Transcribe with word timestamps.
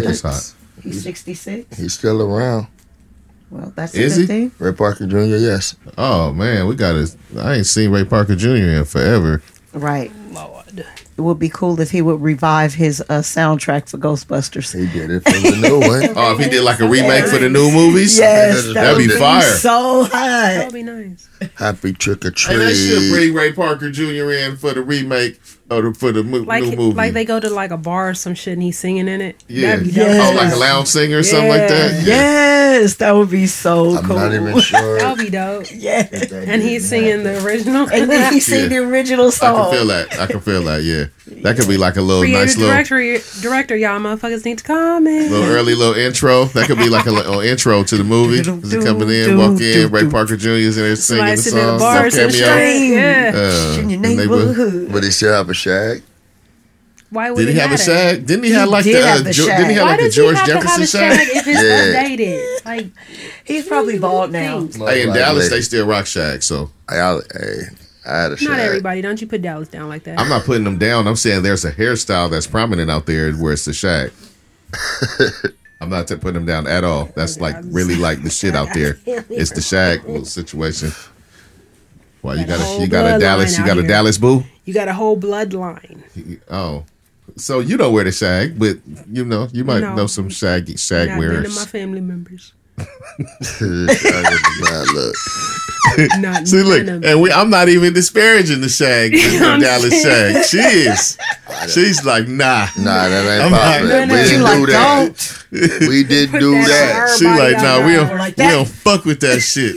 Mike 0.00 0.04
is 0.10 0.22
hot. 0.22 0.54
He's 0.82 1.02
66. 1.02 1.78
He's 1.78 1.92
still 1.92 2.22
around. 2.22 2.66
Well, 3.50 3.72
that's 3.76 3.94
Is 3.94 4.16
a 4.16 4.20
he? 4.22 4.26
thing. 4.26 4.52
Ray 4.58 4.72
Parker 4.72 5.06
Jr. 5.06 5.18
Yes. 5.36 5.76
Oh 5.98 6.32
man, 6.32 6.66
we 6.66 6.74
got 6.74 6.92
to. 6.92 7.16
I 7.38 7.56
ain't 7.56 7.66
seen 7.66 7.90
Ray 7.90 8.04
Parker 8.04 8.34
Jr. 8.34 8.48
in 8.48 8.84
forever. 8.86 9.42
Right. 9.74 10.10
Lord. 10.30 10.86
It 11.14 11.20
would 11.20 11.38
be 11.38 11.50
cool 11.50 11.78
if 11.78 11.90
he 11.90 12.00
would 12.00 12.22
revive 12.22 12.72
his 12.72 13.02
uh, 13.02 13.20
soundtrack 13.20 13.90
for 13.90 13.98
Ghostbusters. 13.98 14.74
He 14.74 14.86
did 14.98 15.10
it 15.10 15.20
for 15.22 15.30
the 15.30 15.56
new 15.60 15.78
one. 15.80 16.02
Oh, 16.16 16.32
if 16.32 16.38
he 16.42 16.48
did 16.50 16.62
like 16.64 16.80
a 16.80 16.88
remake 16.88 17.26
for 17.26 17.38
the 17.38 17.50
new 17.50 17.70
movies, 17.70 18.18
Yes, 18.18 18.64
that 18.68 18.72
that'd 18.72 18.98
be 18.98 19.08
would 19.08 19.18
fire. 19.18 19.42
So 19.42 20.04
That 20.04 20.64
would 20.66 20.74
be 20.74 20.82
nice. 20.82 21.28
Happy 21.56 21.92
trick 21.92 22.24
or 22.24 22.30
Treat. 22.30 22.54
And 22.54 22.62
they 22.62 22.74
should 22.74 23.12
bring 23.12 23.34
Ray 23.34 23.52
Parker 23.52 23.90
Jr. 23.90 24.30
in 24.32 24.56
for 24.56 24.72
the 24.72 24.82
remake 24.82 25.38
or 25.72 25.82
the, 25.82 25.94
for 25.94 26.12
the 26.12 26.22
mo- 26.22 26.38
Like 26.38 26.64
new 26.64 26.76
movie. 26.76 26.96
like 26.96 27.12
they 27.12 27.24
go 27.24 27.40
to 27.40 27.50
like 27.50 27.70
a 27.70 27.76
bar 27.76 28.10
or 28.10 28.14
some 28.14 28.34
shit 28.34 28.54
and 28.54 28.62
he's 28.62 28.78
singing 28.78 29.08
in 29.08 29.20
it. 29.20 29.42
yeah, 29.48 29.76
That'd 29.76 29.86
Yeah. 29.94 30.30
oh, 30.32 30.34
like 30.36 30.52
a 30.52 30.56
lounge 30.56 30.88
singer 30.88 31.18
or 31.18 31.22
something 31.22 31.48
like 31.48 31.68
that. 31.68 32.02
Yes, 32.04 32.96
that 32.96 33.12
would 33.12 33.30
be 33.30 33.46
so 33.46 33.96
I'm 33.96 34.04
cool. 34.06 34.16
not 34.16 34.32
even 34.34 34.58
sure. 34.60 34.98
That'd 34.98 35.24
be 35.24 35.30
dope. 35.30 35.66
Yeah. 35.72 36.08
And 36.32 36.62
he's 36.62 36.88
singing 36.88 37.22
the 37.24 37.44
original. 37.44 37.88
And 37.92 38.10
then 38.10 38.32
he 38.32 38.40
sing 38.52 38.62
Yeah. 38.62 38.68
the 38.68 38.76
original 38.78 39.30
song. 39.30 39.56
I 39.56 39.62
can 39.64 39.72
feel 39.74 39.86
that. 39.86 40.20
I 40.20 40.26
can 40.26 40.40
feel 40.40 40.62
that. 40.64 40.82
Yeah, 40.82 41.04
that 41.42 41.56
could 41.56 41.66
be 41.68 41.76
like 41.76 41.96
a 41.96 42.02
little 42.02 42.22
Creative 42.22 42.40
nice 42.40 42.56
little, 42.56 42.72
director, 42.72 43.18
director, 43.40 43.76
y'all 43.76 43.98
motherfuckers 43.98 44.44
need 44.44 44.58
to 44.58 44.64
comment. 44.64 45.30
little 45.30 45.48
early 45.50 45.74
little 45.74 45.94
intro. 45.94 46.44
That 46.46 46.66
could 46.66 46.78
be 46.78 46.88
like 46.88 47.06
a 47.06 47.10
little 47.10 47.40
intro 47.40 47.82
to 47.84 47.96
the 47.96 48.04
movie. 48.04 48.40
Is 48.40 48.72
it 48.74 48.84
coming 48.84 49.08
in, 49.10 49.38
walk 49.38 49.60
in, 49.60 49.90
Ray 49.90 50.08
Parker 50.08 50.36
Jr. 50.36 50.48
is 50.50 50.76
in 50.76 50.84
there 50.84 50.96
singing 50.96 51.20
Somebody 51.20 51.36
the 51.36 51.42
sitting 51.42 51.58
in 51.58 51.64
song. 51.64 51.72
the 51.74 51.78
bar, 51.78 52.10
some 52.10 52.30
sitting 52.30 52.44
cameo. 52.46 52.96
Yeah. 52.96 53.32
Uh, 53.34 53.78
in 53.80 53.90
your 53.90 53.96
and 53.96 54.04
they 54.18 54.26
would- 54.26 54.46
neighborhood. 54.46 54.92
But 54.92 55.04
he 55.04 55.10
still 55.10 55.32
have 55.34 55.48
a 55.50 55.54
shag. 55.54 56.02
Why 57.10 57.30
would 57.30 57.44
Did 57.44 57.48
he 57.52 57.58
it 57.58 57.60
have 57.60 57.72
a 57.72 57.76
shag? 57.78 58.26
Didn't 58.26 58.44
he 58.44 58.52
have 58.52 58.70
like 58.70 58.84
did 58.84 58.96
the, 58.96 59.06
have 59.06 59.20
uh, 59.20 59.22
the 59.24 59.32
Jo- 59.32 59.44
shag. 59.46 59.56
didn't 59.58 59.70
he 59.70 59.76
have 59.76 59.84
Why 59.84 59.96
like 59.96 60.00
a 60.00 60.08
George 60.08 60.36
have 60.36 60.46
to 60.46 60.52
have 60.54 60.62
Jefferson 60.62 60.82
a 60.82 60.86
shag? 60.86 61.18
shag 61.18 61.36
if 61.36 61.46
it's 61.46 61.62
Yeah. 61.62 62.02
updated? 62.02 62.64
Like 62.64 62.86
He's 63.44 63.66
probably 63.68 63.98
bald 63.98 64.32
now. 64.32 64.60
Most 64.60 64.76
Hey, 64.78 65.02
in 65.02 65.08
likely. 65.08 65.20
Dallas 65.20 65.50
they 65.50 65.60
still 65.60 65.86
rock 65.86 66.06
shag, 66.06 66.42
so 66.42 66.70
Hey, 66.88 67.00
I, 68.06 68.16
had 68.22 68.32
a 68.32 68.36
shag. 68.36 68.48
not 68.48 68.58
everybody. 68.60 69.00
Don't 69.00 69.20
you 69.20 69.26
put 69.26 69.42
Dallas 69.42 69.68
down 69.68 69.88
like 69.88 70.04
that? 70.04 70.18
I'm 70.18 70.28
not 70.28 70.44
putting 70.44 70.64
them 70.64 70.78
down. 70.78 71.06
I'm 71.06 71.16
saying 71.16 71.42
there's 71.42 71.64
a 71.64 71.72
hairstyle 71.72 72.30
that's 72.30 72.46
prominent 72.46 72.90
out 72.90 73.06
there 73.06 73.32
where 73.34 73.52
it's 73.52 73.64
the 73.64 73.72
shag. 73.72 74.12
I'm 75.80 75.88
not 75.90 76.06
t- 76.08 76.14
putting 76.16 76.34
them 76.34 76.46
down 76.46 76.66
at 76.66 76.84
all. 76.84 77.06
That's 77.16 77.40
like 77.40 77.56
really 77.64 77.96
like 77.96 78.22
the 78.22 78.30
shit 78.30 78.54
out 78.54 78.68
there. 78.74 78.98
It's 79.06 79.50
the 79.50 79.60
shag 79.60 80.04
little 80.04 80.24
situation. 80.24 80.92
Why 82.22 82.34
you 82.34 82.46
Got 82.46 82.54
a 82.54 82.58
got 82.58 82.60
a 82.60 82.64
whole 82.64 82.80
you 82.80 82.86
got 82.88 83.16
a 83.16 83.18
Dallas 83.18 83.58
you 83.58 83.64
got 83.66 83.78
a. 83.78 83.82
Dallas 83.82 84.16
boo? 84.18 84.44
You 84.64 84.72
got 84.74 84.86
a 84.88 84.92
whole 84.92 85.18
bloodline. 85.18 86.40
Oh, 86.48 86.84
so 87.36 87.58
you 87.58 87.76
don't 87.76 87.92
wear 87.92 88.04
the 88.04 88.12
shag, 88.12 88.58
but 88.58 88.78
you 89.10 89.24
know 89.24 89.48
you 89.52 89.64
might 89.64 89.80
No. 89.80 89.94
know 89.96 90.06
some 90.06 90.28
shaggy 90.28 90.76
shag 90.76 91.08
Not 91.08 91.20
none 91.20 91.46
of 91.46 91.54
my 91.56 91.64
family 91.66 92.00
members. 92.00 92.52
Nah, 93.60 94.84
look. 94.94 95.14
Not 96.20 96.48
See, 96.48 96.62
look, 96.62 96.84
none 96.86 96.96
of 96.96 97.04
and 97.04 97.20
we, 97.20 97.30
I'm 97.30 97.50
not 97.50 97.68
even 97.68 97.92
disparaging 97.92 98.60
the 98.62 98.68
shag, 98.68 99.12
the 99.12 99.58
Dallas 99.60 100.02
shag. 100.02 100.44
She 100.46 100.58
is. 100.58 101.18
She's 101.72 102.04
like, 102.04 102.26
nah. 102.28 102.66
Nah, 102.78 103.08
that 103.08 103.26
ain't 103.26 103.44
I'm 103.44 103.52
popular. 103.52 104.06
not- 104.06 104.08
We 104.16 104.22
didn't 104.24 104.42
like, 104.42 104.58
do 104.58 104.66
that. 104.66 105.44
don't. 105.50 105.88
We 105.88 106.04
didn't 106.04 106.40
do 106.40 106.54
that 106.54 106.66
that. 106.68 107.16
She 107.18 107.26
like, 107.26 107.56
nah, 107.58 107.86
we 107.86 107.94
don't, 107.94 108.18
Like 108.18 108.36
we 108.36 108.44
don't 108.44 108.68
fuck 108.68 109.04
with 109.04 109.20
that 109.20 109.40
shit. 109.40 109.76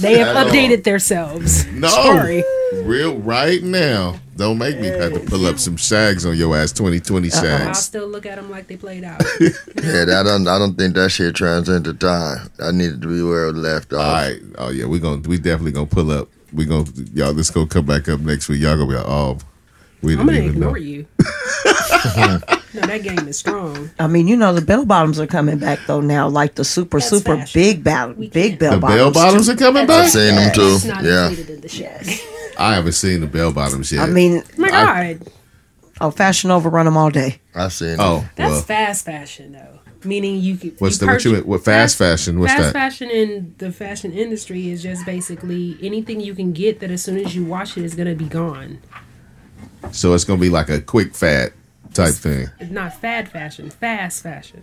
They 0.00 0.18
have 0.18 0.36
updated 0.36 0.84
themselves. 0.84 1.66
No, 1.68 1.88
Sorry. 1.88 2.44
real 2.74 3.16
right 3.18 3.62
now. 3.62 4.20
Don't 4.42 4.58
make 4.58 4.80
me 4.80 4.88
have 4.88 5.12
to 5.12 5.20
pull 5.20 5.46
up 5.46 5.58
some 5.60 5.76
shags 5.76 6.26
on 6.26 6.36
your 6.36 6.56
ass. 6.56 6.72
2020 6.72 7.30
sags. 7.30 7.44
I'll 7.44 7.58
shags. 7.66 7.78
still 7.78 8.08
look 8.08 8.26
at 8.26 8.34
them 8.36 8.50
like 8.50 8.66
they 8.66 8.76
played 8.76 9.04
out. 9.04 9.22
Yeah, 9.40 10.04
that 10.04 10.24
don't, 10.26 10.48
I 10.48 10.58
don't 10.58 10.76
think 10.76 10.94
that 10.96 11.10
shit 11.10 11.34
transcended 11.36 12.00
time. 12.00 12.50
I 12.60 12.72
needed 12.72 13.02
to 13.02 13.08
be 13.08 13.22
where 13.22 13.46
it 13.48 13.54
left 13.54 13.92
off. 13.92 14.00
All 14.04 14.12
right. 14.12 14.40
Oh 14.58 14.70
yeah, 14.70 14.86
we're 14.86 15.00
gonna 15.00 15.20
we 15.28 15.38
definitely 15.38 15.72
gonna 15.72 15.86
pull 15.86 16.10
up. 16.10 16.28
We 16.52 16.64
gonna 16.64 16.86
y'all. 17.14 17.32
This 17.34 17.50
gonna 17.50 17.66
come 17.68 17.86
back 17.86 18.08
up 18.08 18.18
next 18.20 18.48
week. 18.48 18.60
Y'all 18.62 18.74
gonna 18.76 18.88
be 18.88 18.94
like, 18.96 19.06
oh, 19.08 19.38
we 20.02 20.12
I'm 20.16 20.26
didn't 20.26 20.26
gonna 20.26 20.38
even 20.48 20.60
know. 20.60 20.66
ignore 20.74 20.78
you. 20.78 21.06
no, 22.16 22.38
that 22.86 23.00
game 23.02 23.28
is 23.28 23.38
strong. 23.38 23.90
I 23.98 24.06
mean, 24.06 24.26
you 24.28 24.36
know, 24.36 24.52
the 24.52 24.60
bell 24.62 24.84
bottoms 24.84 25.20
are 25.20 25.26
coming 25.26 25.58
back 25.58 25.78
though 25.86 26.00
now, 26.00 26.28
like 26.28 26.54
the 26.56 26.64
super, 26.64 26.98
That's 26.98 27.10
super 27.10 27.36
fashion. 27.36 27.60
big 27.60 27.84
bell, 27.84 28.12
big 28.14 28.58
bell 28.58 28.72
The 28.74 28.78
bottoms. 28.80 28.98
bell 28.98 29.10
bottoms 29.12 29.48
are 29.48 29.56
coming 29.56 29.86
back. 29.86 29.96
I've 29.98 30.04
back. 30.04 30.12
seen 30.12 30.34
them 30.34 30.52
too. 30.54 30.62
It's 30.76 30.84
not 30.84 31.04
Yeah. 31.04 31.28
the 31.28 31.68
shag. 31.68 32.20
I 32.58 32.74
haven't 32.74 32.92
seen 32.92 33.20
the 33.20 33.26
bell 33.26 33.52
bottoms 33.52 33.90
yet. 33.92 34.02
I 34.02 34.06
mean, 34.06 34.42
Oh 34.42 34.60
my 34.60 34.68
I- 34.68 35.14
god, 35.14 35.28
oh, 36.00 36.10
Fashion 36.10 36.48
Nova 36.48 36.68
run 36.68 36.84
them 36.86 36.96
all 36.96 37.10
day. 37.10 37.40
I've 37.54 37.72
seen 37.72 37.96
them. 37.96 38.00
oh 38.00 38.28
that's 38.36 38.50
well. 38.50 38.62
fast 38.62 39.04
fashion 39.04 39.52
though. 39.52 39.78
Meaning 40.04 40.40
you 40.40 40.56
could. 40.56 40.80
What's 40.80 41.00
you 41.00 41.06
the 41.06 41.12
what 41.12 41.24
you 41.24 41.30
purchase- 41.32 41.46
what 41.46 41.64
fast 41.64 41.96
fashion? 41.96 42.40
What's 42.40 42.52
fast 42.52 42.64
that? 42.64 42.72
fashion 42.72 43.08
in 43.10 43.54
the 43.58 43.70
fashion 43.70 44.12
industry 44.12 44.68
is 44.70 44.82
just 44.82 45.06
basically 45.06 45.78
anything 45.80 46.20
you 46.20 46.34
can 46.34 46.52
get 46.52 46.80
that 46.80 46.90
as 46.90 47.04
soon 47.04 47.18
as 47.18 47.36
you 47.36 47.44
wash 47.44 47.76
it 47.76 47.84
is 47.84 47.94
gonna 47.94 48.14
be 48.16 48.24
gone. 48.24 48.78
So 49.92 50.12
it's 50.14 50.24
gonna 50.24 50.40
be 50.40 50.48
like 50.50 50.68
a 50.68 50.80
quick 50.80 51.14
fad 51.14 51.52
type 51.94 52.14
thing. 52.14 52.48
It's 52.58 52.70
not 52.72 53.00
fad 53.00 53.28
fashion, 53.30 53.70
fast 53.70 54.22
fashion. 54.24 54.62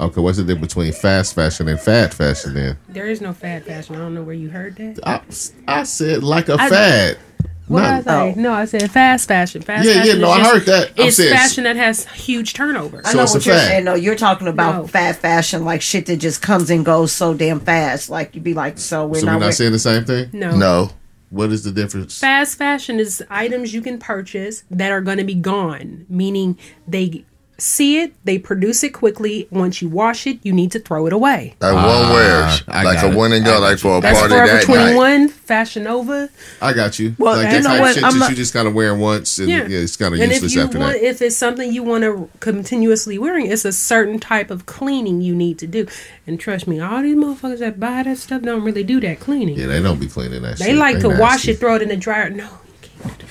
Okay, 0.00 0.20
what's 0.20 0.38
the 0.38 0.44
difference 0.44 0.74
between 0.74 0.92
fast 0.92 1.34
fashion 1.34 1.68
and 1.68 1.80
fad 1.80 2.14
fashion 2.14 2.54
then? 2.54 2.78
There 2.88 3.06
is 3.06 3.20
no 3.20 3.32
fad 3.32 3.64
fashion. 3.64 3.96
I 3.96 3.98
don't 3.98 4.14
know 4.14 4.22
where 4.22 4.34
you 4.34 4.48
heard 4.48 4.76
that. 4.76 5.00
I, 5.04 5.20
I 5.80 5.82
said 5.82 6.22
like 6.22 6.48
a 6.48 6.56
I- 6.58 6.68
fad. 6.68 7.18
What 7.66 7.82
Not- 7.82 8.04
did 8.04 8.08
I 8.08 8.32
say? 8.32 8.40
No, 8.40 8.52
I 8.54 8.64
said 8.64 8.90
fast 8.90 9.28
fashion. 9.28 9.60
Fast 9.60 9.86
Yeah, 9.86 10.02
yeah, 10.02 10.14
no, 10.14 10.30
I 10.30 10.38
just- 10.38 10.50
heard 10.50 10.64
that. 10.66 10.92
I'm 10.98 11.08
It's 11.08 11.16
saying- 11.18 11.34
fashion 11.34 11.64
that 11.64 11.76
has 11.76 12.06
huge 12.06 12.54
turnover. 12.54 13.02
I 13.04 13.10
So 13.10 13.18
know 13.18 13.24
it's 13.24 13.34
a 13.34 13.36
what 13.38 13.44
you're 13.46 13.54
fad. 13.56 13.66
saying. 13.68 13.84
No, 13.84 13.94
you're 13.94 14.14
talking 14.14 14.48
about 14.48 14.74
No. 14.76 14.86
fat 14.86 15.16
fashion, 15.16 15.66
like 15.66 15.82
shit 15.82 16.06
that 16.06 16.16
just 16.16 16.40
comes 16.40 16.70
and 16.70 16.82
goes 16.82 17.12
so 17.12 17.34
damn 17.34 17.60
fast. 17.60 18.08
Like 18.08 18.34
you'd 18.34 18.42
be 18.44 18.54
like, 18.54 18.78
so 18.78 19.06
we're 19.06 19.18
so 19.20 19.26
not. 19.26 19.32
we're 19.32 19.38
not 19.40 19.44
wear- 19.46 19.52
saying 19.52 19.72
the 19.72 19.78
same 19.78 20.04
thing. 20.06 20.30
No. 20.32 20.56
No. 20.56 20.90
What 21.30 21.52
is 21.52 21.62
the 21.62 21.70
difference? 21.72 22.18
Fast 22.18 22.56
fashion 22.56 22.98
is 22.98 23.22
items 23.28 23.74
you 23.74 23.82
can 23.82 23.98
purchase 23.98 24.62
that 24.70 24.90
are 24.90 25.02
going 25.02 25.18
to 25.18 25.24
be 25.24 25.34
gone, 25.34 26.06
meaning 26.08 26.56
they 26.86 27.26
see 27.60 28.00
it, 28.00 28.14
they 28.24 28.38
produce 28.38 28.84
it 28.84 28.90
quickly. 28.90 29.48
Once 29.50 29.82
you 29.82 29.88
wash 29.88 30.26
it, 30.28 30.38
you 30.44 30.52
need 30.52 30.70
to 30.72 30.78
throw 30.78 31.06
it 31.06 31.12
away. 31.12 31.54
Like 31.60 31.74
one 31.74 31.84
Ah, 31.84 32.12
wears. 32.12 32.62
I 32.68 32.84
Like 32.84 33.02
a 33.02 33.08
it. 33.10 33.14
one 33.16 33.32
and 33.32 33.44
go, 33.44 33.58
like 33.58 33.78
for 33.80 33.98
a 33.98 34.00
That's 34.00 34.16
party 34.18 34.34
Forever 34.34 34.52
that 34.52 34.62
Twenty 34.64 34.84
night. 34.84 34.94
One, 34.96 35.28
Fashion 35.28 35.82
Nova. 35.84 36.28
I 36.62 36.72
got 36.72 36.98
you. 37.00 37.16
Well, 37.18 37.36
like 37.36 37.46
you 37.46 37.52
that 37.54 37.62
know 37.64 37.68
type 37.70 37.80
what? 37.80 37.94
shit 37.94 38.04
I'm 38.04 38.12
that 38.12 38.18
not- 38.20 38.30
you 38.30 38.36
just 38.36 38.52
kind 38.52 38.68
of 38.68 38.74
wearing 38.74 39.00
once 39.00 39.38
and 39.38 39.48
Yeah, 39.48 39.66
yeah, 39.66 39.78
it's 39.78 39.96
kind 39.96 40.14
of 40.14 40.20
and 40.20 40.30
useless 40.30 40.52
if 40.52 40.56
you 40.56 40.62
after 40.62 40.78
want, 40.78 40.92
that. 41.00 41.04
if 41.04 41.20
it's 41.20 41.36
something 41.36 41.72
you 41.72 41.82
want 41.82 42.04
to 42.04 42.30
continuously 42.38 43.18
wearing, 43.18 43.46
it's 43.46 43.64
a 43.64 43.72
certain 43.72 44.20
type 44.20 44.50
of 44.52 44.66
cleaning 44.66 45.20
you 45.20 45.34
need 45.34 45.58
to 45.58 45.66
do. 45.66 45.86
And 46.28 46.38
trust 46.38 46.68
me, 46.68 46.78
all 46.80 47.02
these 47.02 47.16
motherfuckers 47.16 47.58
that 47.58 47.80
buy 47.80 48.04
that 48.04 48.18
stuff 48.18 48.42
don't 48.42 48.62
really 48.62 48.84
do 48.84 49.00
that 49.00 49.18
cleaning. 49.18 49.58
yeah, 49.58 49.66
they 49.66 49.82
don't 49.82 49.98
be 49.98 50.06
cleaning 50.06 50.42
that. 50.42 50.58
Shit. 50.58 50.66
They 50.66 50.72
shit. 50.72 50.76
like 50.78 51.00
to 51.00 51.08
wash 51.08 51.48
it, 51.48 51.58
throw 51.58 51.74
it 51.74 51.82
in 51.82 51.88
the 51.88 51.96
dryer. 51.96 52.30
No, 52.30 52.44
you 52.44 52.88
can't. 53.02 53.24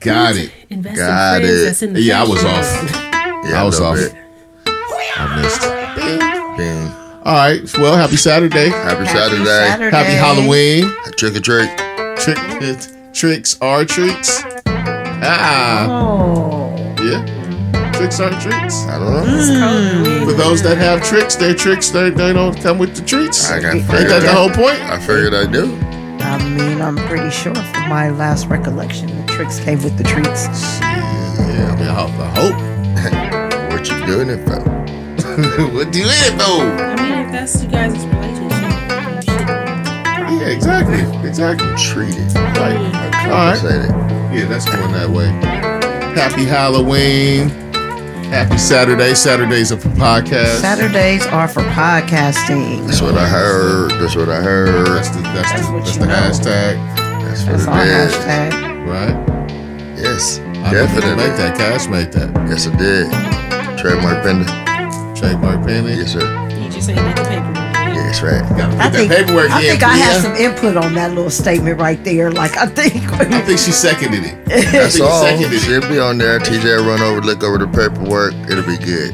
Got 0.00 0.36
it. 0.36 0.52
Invest 0.70 0.96
Got 0.96 1.42
in 1.42 1.48
it. 1.50 1.64
that's 1.64 1.82
in 1.82 1.92
the 1.94 2.00
Yeah, 2.02 2.22
I 2.22 2.28
was 2.28 2.40
fashion. 2.42 2.88
off. 2.94 3.11
Yeah, 3.44 3.60
I 3.60 3.64
was 3.64 3.80
off. 3.80 3.96
bit. 3.96 4.14
I 4.66 5.42
missed. 5.42 5.60
Bing. 6.56 6.88
All 7.24 7.34
right. 7.34 7.60
Well, 7.78 7.96
happy 7.96 8.16
Saturday. 8.16 8.68
Happy 8.70 9.04
Happy 9.04 9.18
Saturday. 9.18 9.44
Saturday. 9.44 9.96
Happy 9.96 10.12
Halloween. 10.12 10.90
Trick 11.16 11.36
or 11.36 11.40
treat. 11.40 11.70
Trick, 12.18 13.12
tricks 13.12 13.58
are 13.60 13.84
treats. 13.84 14.42
Ah, 14.66 15.86
Oh, 15.88 16.74
yeah. 17.02 17.90
Tricks 17.92 18.18
are 18.20 18.30
treats. 18.40 18.86
I 18.86 18.98
don't 18.98 19.12
know. 19.12 19.24
It's 19.26 20.08
cold. 20.18 20.30
For 20.30 20.36
those 20.36 20.62
that 20.62 20.78
have 20.78 21.02
tricks, 21.02 21.36
their 21.36 21.54
tricks 21.54 21.90
they, 21.90 22.10
they 22.10 22.32
don't 22.32 22.56
come 22.60 22.78
with 22.78 22.96
the 22.96 23.02
treats. 23.04 23.50
I 23.50 23.60
got 23.60 23.74
Ain't 23.74 23.84
figured 23.86 24.08
that 24.10 24.22
the 24.22 24.32
whole 24.32 24.50
point? 24.50 24.80
I 24.82 24.98
figured 24.98 25.34
I 25.34 25.46
do. 25.50 25.74
I 26.24 26.38
mean, 26.50 26.80
I'm 26.80 26.96
pretty 27.08 27.30
sure 27.30 27.54
from 27.54 27.88
my 27.88 28.10
last 28.10 28.46
recollection, 28.46 29.08
the 29.24 29.32
tricks 29.32 29.58
came 29.60 29.82
with 29.82 29.96
the 29.98 30.04
treats. 30.04 30.46
Yeah, 30.80 31.70
I 31.72 31.76
mean, 31.76 31.88
I 31.88 31.94
hope. 31.94 32.10
I 32.20 32.40
hope. 32.40 32.71
What 34.02 34.06
doing 34.08 34.30
it 34.30 34.44
for? 34.46 34.58
what 35.74 35.92
do 35.92 35.98
you 36.00 36.06
in 36.06 36.36
though? 36.38 36.60
I 36.60 36.96
mean, 36.96 37.26
if 37.26 37.32
that's 37.32 37.62
you 37.62 37.68
guys' 37.70 38.04
relationship. 38.06 38.58
Yeah, 39.28 40.48
exactly, 40.48 41.28
exactly. 41.28 41.68
Treat 41.76 42.14
it. 42.16 42.34
Right. 42.34 42.74
Or 42.74 43.32
All 43.32 43.46
right. 43.46 43.56
compensate 43.58 43.90
it. 43.90 44.36
Yeah, 44.36 44.44
that's 44.46 44.64
going 44.66 44.92
that 44.92 45.08
way. 45.08 45.28
Happy 46.20 46.44
Halloween. 46.44 47.48
Happy 48.30 48.58
Saturday. 48.58 49.14
Saturdays 49.14 49.70
are 49.72 49.78
for 49.78 49.88
podcasts. 49.90 50.60
Saturdays 50.60 51.24
are 51.28 51.46
for 51.48 51.62
podcasting. 51.62 52.86
That's 52.86 53.00
what 53.00 53.16
I 53.16 53.28
heard. 53.28 53.92
That's 53.92 54.16
what 54.16 54.28
I 54.30 54.40
heard. 54.42 54.86
That's 54.88 55.10
the 55.10 55.22
that's, 55.22 55.52
That's 55.52 55.66
the, 55.68 55.78
that's 55.78 55.96
the 55.98 56.04
hashtag, 56.50 56.96
That's 57.24 57.44
That's 57.44 57.66
what 57.66 57.76
our 57.76 57.84
it 57.84 57.88
is. 57.88 58.12
hashtag. 58.14 58.86
right? 58.88 59.98
Yes. 59.98 60.38
I 60.38 60.70
didn't 60.70 60.86
Definitely. 60.94 61.16
make 61.28 61.36
that. 61.36 61.56
Cash 61.56 61.86
made 61.88 62.12
that. 62.12 62.30
Yes, 62.48 62.66
I 62.66 62.76
did. 62.76 63.61
Trademark 63.82 64.22
pending. 64.22 64.46
Trademark 65.16 65.66
penny. 65.66 65.94
Yes, 65.94 66.12
sir. 66.12 66.22
You 66.50 66.70
just 66.70 66.88
ain't 66.88 66.98
did 66.98 67.16
the 67.16 67.24
paperwork. 67.28 67.56
Yes, 67.92 68.22
right. 68.22 68.40
Gotta 68.56 68.70
put 68.72 68.80
I 68.80 68.88
that 68.88 68.92
think, 68.94 69.10
paperwork 69.12 69.50
I 69.50 69.60
in. 69.62 69.66
think 69.70 69.82
I 69.82 69.96
have 69.96 70.22
some 70.22 70.34
input 70.36 70.76
on 70.76 70.94
that 70.94 71.10
little 71.14 71.30
statement 71.30 71.80
right 71.80 72.02
there. 72.04 72.30
Like 72.30 72.56
I 72.56 72.66
think 72.66 72.94
I 73.12 73.40
think 73.42 73.58
she 73.58 73.72
seconded 73.72 74.22
it. 74.24 74.34
I 74.46 74.70
That's 74.70 74.96
think 74.96 75.04
all. 75.10 75.24
she 75.26 75.30
seconded 75.36 75.52
it. 75.58 75.60
She'll 75.66 75.88
be 75.90 75.98
on 75.98 76.18
there. 76.18 76.38
TJ 76.38 76.86
run 76.86 77.00
over, 77.02 77.20
look 77.20 77.42
over 77.42 77.58
the 77.58 77.66
paperwork. 77.66 78.34
It'll 78.48 78.64
be 78.64 78.78
good. 78.78 79.12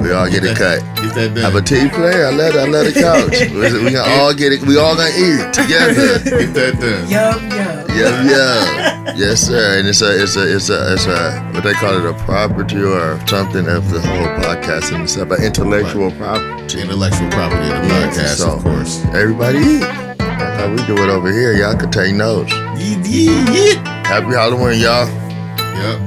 we 0.00 0.12
all 0.12 0.28
get 0.30 0.42
a 0.44 0.54
cut. 0.56 0.80
Get 0.96 1.14
that 1.14 1.34
done. 1.34 1.44
I'm 1.44 1.56
a 1.56 1.60
team 1.60 1.90
player. 1.90 2.26
I 2.26 2.30
let 2.30 2.56
I 2.56 2.64
let 2.66 2.86
it 2.86 2.94
couch. 2.94 3.36
We 3.52 3.84
we 3.84 3.90
gonna 3.92 4.10
all 4.16 4.32
get 4.32 4.52
it. 4.54 4.62
We 4.62 4.78
all 4.78 4.96
gonna 4.96 5.10
eat 5.12 5.52
together. 5.52 6.18
Get 6.24 6.54
that 6.54 6.80
done. 6.80 7.04
yum 7.10 7.50
yum. 7.52 7.79
Yeah, 7.96 8.24
yeah, 8.30 9.14
yes, 9.16 9.40
sir. 9.42 9.78
And 9.78 9.88
it's 9.88 10.00
a, 10.02 10.22
it's 10.22 10.36
a, 10.36 10.54
it's 10.56 10.70
a, 10.70 10.92
it's 10.94 11.06
a, 11.06 11.40
what 11.52 11.64
they 11.64 11.72
call 11.74 11.96
it, 11.98 12.04
a 12.08 12.14
property 12.24 12.82
or 12.82 13.18
something 13.26 13.66
of 13.68 13.90
the 13.90 14.00
whole 14.00 14.26
podcast, 14.44 14.92
and 14.94 15.02
it's 15.04 15.16
about 15.16 15.40
intellectual 15.40 16.10
property. 16.12 16.80
Intellectual 16.80 17.28
property 17.30 17.70
of 17.70 17.82
the 17.82 17.88
Yeah, 17.88 18.10
podcast, 18.10 18.36
so- 18.36 18.52
of 18.56 18.62
course. 18.62 19.04
Everybody 19.06 19.58
eat. 19.58 19.80
That's 19.80 20.60
how 20.62 20.70
we 20.70 20.76
do 20.86 20.94
it 21.02 21.08
over 21.10 21.32
here. 21.32 21.52
Y'all 21.54 21.76
can 21.76 21.90
take 21.90 22.14
notes. 22.14 22.52
Yeah, 22.52 23.02
yeah, 23.04 23.52
yeah. 23.52 24.06
Happy 24.06 24.26
Halloween, 24.34 24.80
y'all. 24.80 25.06
Yep. 25.06 26.00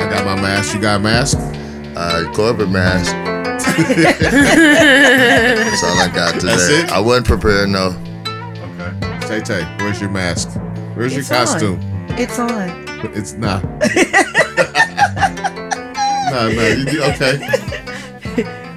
I 0.00 0.08
got 0.10 0.24
my 0.24 0.40
mask. 0.40 0.74
You 0.74 0.80
got 0.80 1.00
a 1.00 1.02
mask? 1.02 1.38
Uh, 1.96 2.30
Corbin 2.34 2.72
mask. 2.72 3.12
That's 3.74 5.82
all 5.82 5.98
I 5.98 6.10
got 6.14 6.34
today. 6.34 6.46
That's 6.48 6.68
it? 6.68 6.90
I 6.90 7.00
wasn't 7.00 7.26
prepared, 7.26 7.68
no. 7.68 7.96
Okay. 8.26 9.26
Tay 9.26 9.40
Tay, 9.40 9.64
where's 9.80 10.00
your 10.00 10.10
mask? 10.10 10.50
Where's 10.94 11.16
It's 11.16 11.28
your 11.28 11.38
costume? 11.38 11.80
On. 11.80 12.18
It's 12.18 12.38
on. 12.38 12.84
It's 13.14 13.32
not. 13.34 13.62
no, 16.30 16.48
no. 16.50 16.66
You 16.68 16.84
do, 16.84 17.02
okay. 17.04 17.38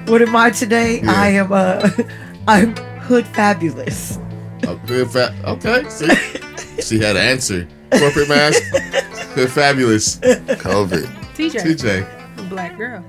What 0.08 0.22
am 0.22 0.34
I 0.34 0.48
today? 0.50 1.00
Yeah. 1.02 1.12
I 1.12 1.28
am 1.28 1.52
uh 1.52 1.86
I'm 2.48 2.74
hood 3.00 3.26
fabulous. 3.26 4.18
Good 4.86 5.10
fa- 5.10 5.34
okay. 5.44 5.86
See? 5.90 6.08
She 6.80 6.98
had 6.98 7.16
an 7.16 7.22
answer. 7.22 7.68
Corporate 7.90 8.28
mask. 8.28 8.62
Good 9.34 9.50
fabulous. 9.50 10.16
COVID. 10.18 11.04
TJ, 11.36 11.60
TJ. 11.60 12.17
Black 12.48 12.76
girl. 12.76 13.04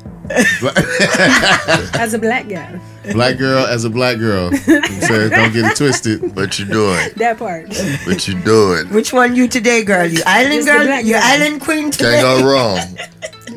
As 1.96 2.14
a 2.14 2.20
black 2.20 2.48
guy. 2.48 2.80
black 3.14 3.38
girl 3.38 3.66
as 3.66 3.84
a 3.86 3.90
black 3.90 4.18
girl. 4.20 4.48
I'm 4.68 5.30
don't 5.30 5.54
get 5.54 5.72
it 5.72 5.78
twisted. 5.78 6.36
What 6.36 6.60
you 6.60 6.66
doing? 6.66 7.10
That 7.16 7.38
part. 7.40 7.70
What 8.06 8.28
you 8.28 8.40
doing? 8.42 8.88
Which 8.94 9.12
one 9.14 9.36
you 9.36 9.48
today, 9.48 9.84
girl? 9.84 10.06
You 10.06 10.22
island 10.26 10.66
Just 10.66 10.68
girl? 10.68 11.00
You 11.02 11.16
island 11.18 11.62
queen 11.62 11.92
Can't 11.92 12.22
go 12.22 12.48
wrong. 12.52 12.80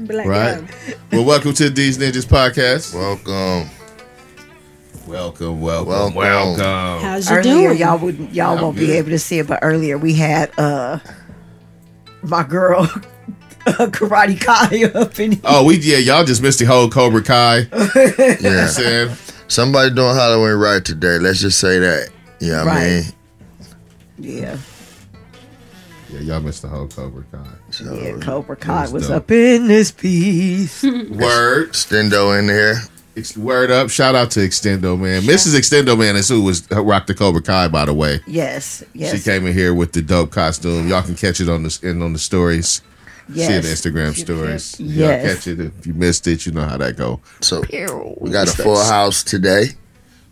Black 0.07 0.27
Right. 0.27 0.55
girl. 0.59 0.69
Well, 1.13 1.25
welcome 1.25 1.53
to 1.55 1.69
These 1.71 1.99
Ninjas 1.99 2.27
Podcast. 2.27 2.95
Welcome. 2.95 3.69
Welcome, 5.07 5.61
welcome, 5.61 5.89
Welcome. 5.89 6.15
welcome. 6.15 7.05
How's 7.05 7.29
you 7.29 7.37
Earlier, 7.37 7.69
doing? 7.69 7.79
y'all 7.79 7.99
wouldn't, 7.99 8.33
y'all 8.33 8.57
I'm 8.57 8.63
won't 8.63 8.77
be 8.79 8.93
able 8.93 9.11
to 9.11 9.19
see 9.19 9.41
it, 9.41 9.47
but 9.47 9.59
earlier 9.61 9.99
we 9.99 10.15
had 10.15 10.51
uh 10.59 11.01
my 12.23 12.43
girl 12.45 12.89
Karate 13.93 14.41
Kai 14.41 14.85
up 14.99 15.19
in 15.21 15.33
here. 15.33 15.41
Oh, 15.45 15.65
we 15.65 15.79
yeah, 15.79 15.99
y'all 15.99 16.25
just 16.25 16.43
missed 16.43 16.59
the 16.59 16.65
whole 16.67 16.89
Cobra 16.91 17.23
Kai. 17.23 17.59
You 17.63 17.69
know 17.71 17.87
what 17.95 18.41
Yeah. 18.41 18.63
I'm 18.63 18.69
saying? 18.69 19.17
Somebody 19.49 19.95
doing 19.95 20.15
Halloween 20.15 20.55
right 20.57 20.85
today. 20.85 21.19
Let's 21.19 21.41
just 21.41 21.59
say 21.61 21.79
that. 21.79 22.09
You 22.41 22.53
know 22.53 22.65
what 22.65 22.69
I 22.75 22.89
mean? 22.89 23.03
Yeah, 24.19 24.57
Yeah, 26.11 26.21
y'all 26.21 26.41
missed 26.41 26.63
the 26.63 26.69
whole 26.69 26.87
Cobra 26.89 27.25
Kai. 27.33 27.45
So, 27.71 27.95
yeah. 27.95 28.19
Cobra 28.21 28.57
Kai 28.57 28.83
was 28.83 28.93
was 28.93 29.11
up 29.11 29.31
in 29.31 29.67
this 29.69 29.91
piece. 29.91 30.83
Word. 31.11 31.73
Stendo 31.73 32.39
in 32.39 32.47
there. 32.47 32.77
Ex- 33.17 33.37
Word 33.37 33.71
up. 33.71 33.91
Shout 33.91 34.15
out 34.15 34.31
to 34.33 34.41
Extendo, 34.41 34.99
man. 34.99 35.23
Mrs. 35.23 35.55
Extendo, 35.55 35.99
man, 35.99 36.17
is 36.17 36.29
who 36.29 36.43
was 36.43 36.71
rocked 36.71 37.09
the 37.09 37.15
Cobra 37.15 37.43
Kai, 37.43 37.69
by 37.69 37.85
the 37.85 37.93
way. 37.95 38.21
yes, 38.27 38.83
yes, 38.95 39.15
She 39.15 39.23
came 39.23 39.47
in 39.47 39.53
here 39.53 39.75
with 39.75 39.93
the 39.93 40.01
dope 40.03 40.31
costume. 40.31 40.89
Y'all 40.89 41.03
can 41.03 41.15
catch 41.15 41.41
it 41.41 41.49
on 41.49 41.63
the 41.63 41.79
in 41.83 42.01
on 42.01 42.13
the 42.15 42.19
stories. 42.19 42.81
Yes. 43.35 43.49
See 43.49 43.55
it 43.55 43.65
in 43.65 43.93
Instagram 43.95 44.15
stories. 44.17 44.79
Y'all 44.81 45.09
catch 45.09 45.47
it. 45.47 45.61
If 45.61 45.87
you 45.87 45.95
missed 45.95 46.27
it, 46.27 46.47
you 46.47 46.53
know 46.53 46.65
how 46.65 46.77
that 46.79 46.97
go. 46.97 47.21
So 47.41 47.63
we 48.21 48.31
got 48.31 48.49
a 48.49 48.53
full 48.57 48.83
house 48.83 49.23
today. 49.23 49.67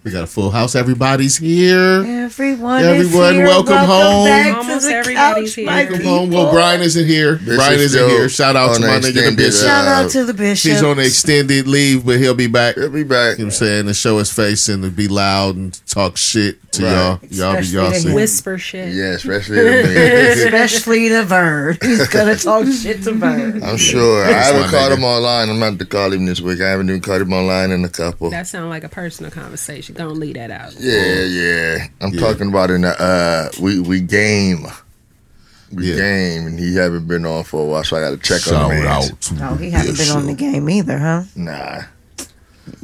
We 0.03 0.11
got 0.11 0.25
a 0.25 0.27
full 0.27 0.51
house. 0.51 0.75
Everybody's 0.75 1.37
here. 1.37 2.03
Everyone, 2.03 2.83
Everyone, 2.83 3.33
is 3.33 3.37
here. 3.37 3.45
welcome 3.45 3.77
home. 3.77 4.27
Back 4.27 4.47
to 4.53 4.57
Almost 4.57 4.87
the 4.89 4.95
everybody's 4.95 5.51
couch, 5.51 5.55
here. 5.57 5.67
my 5.67 5.85
Welcome 5.85 6.03
home. 6.07 6.31
Well. 6.31 6.53
Brian 6.53 6.81
isn't 6.81 7.07
here. 7.07 7.37
Brian 7.37 7.79
isn't 7.81 8.09
here. 8.09 8.29
Shout 8.31 8.57
out 8.57 8.77
to 8.77 8.81
my 8.81 8.87
nigga 8.87 9.01
the 9.03 9.09
extended, 9.09 9.37
bishop. 9.37 9.67
Shout 9.67 9.85
Uh, 9.87 9.91
out 9.91 10.11
to 10.13 10.25
the 10.25 10.33
bishop. 10.33 10.71
He's 10.73 10.83
on 10.83 10.97
the 10.97 11.05
extended 11.05 11.69
leave, 11.69 12.07
but 12.07 12.19
he'll 12.19 12.33
be 12.35 12.47
back. 12.47 12.77
You 12.77 12.83
know 12.85 12.89
He'll 12.89 12.97
be 12.97 13.03
back. 13.05 13.37
what 13.37 13.45
I'm 13.45 13.51
saying? 13.51 13.87
To 13.89 13.93
show 13.95 14.17
his 14.17 14.33
face 14.33 14.71
and 14.71 14.83
to 14.85 14.91
be 14.91 15.07
loud 15.07 15.57
and 15.57 15.79
talk 15.87 16.17
shit 16.17 16.70
to 16.73 16.85
Right. 16.85 16.93
y'all. 16.93 17.19
Y'all 17.55 17.61
be 17.61 17.67
y'all 17.69 17.91
to 17.91 17.99
see. 18.01 18.13
Whisper 18.13 18.57
shit. 18.59 18.95
Yeah, 18.95 19.13
especially 19.15 19.57
the 19.57 19.89
me. 19.89 19.97
Especially 20.45 21.09
the 21.09 21.25
bird. 21.25 21.79
He's 21.83 22.07
gonna 22.09 22.37
talk 22.37 22.67
shit 22.69 23.03
to 23.05 23.13
Vern. 23.13 23.63
I'm 23.63 23.77
sure. 23.77 24.25
I 24.25 24.29
That's 24.33 24.47
haven't 24.47 24.63
my 24.63 24.69
caught 24.71 24.93
nigga. 24.93 24.97
him 24.99 25.05
online. 25.05 25.51
I'm 25.51 25.59
not 25.59 25.79
to 25.81 25.85
call 25.85 26.13
him 26.13 26.27
this 26.27 26.41
week. 26.41 26.61
I 26.61 26.69
haven't 26.69 26.89
even 26.89 27.01
caught 27.01 27.21
him 27.21 27.33
online 27.33 27.71
in 27.73 27.85
a 27.85 27.89
couple. 27.89 28.31
That 28.31 28.47
sounds 28.47 28.69
like 28.71 28.85
a 28.85 28.89
personal 28.89 29.31
conversation. 29.33 29.95
Don't 29.97 30.19
leave 30.21 30.35
that 30.35 30.51
out. 30.51 30.75
Yeah, 30.79 31.23
yeah. 31.25 31.87
I'm 32.01 32.13
Yeah. 32.15 32.21
talking 32.21 32.49
about 32.49 32.71
in 32.71 32.83
the 32.83 33.01
uh 33.03 33.51
we 33.61 33.81
we 33.81 34.01
game. 34.01 34.67
We 35.73 35.91
Yeah. 35.93 35.97
game 35.97 36.47
and 36.47 36.59
he 36.59 36.75
haven't 36.77 37.07
been 37.07 37.25
on 37.27 37.45
for 37.45 37.63
a 37.63 37.65
while, 37.65 37.85
so 37.85 37.97
I 37.97 38.01
gotta 38.01 38.17
check 38.17 38.47
on 38.53 38.71
him. 38.73 38.87
out 38.87 39.33
No, 39.33 39.55
he 39.55 39.71
hasn't 39.71 39.99
been 39.99 40.11
on 40.17 40.27
the 40.27 40.35
game 40.35 40.69
either, 40.71 40.99
huh? 40.99 41.23
Nah. 41.37 41.83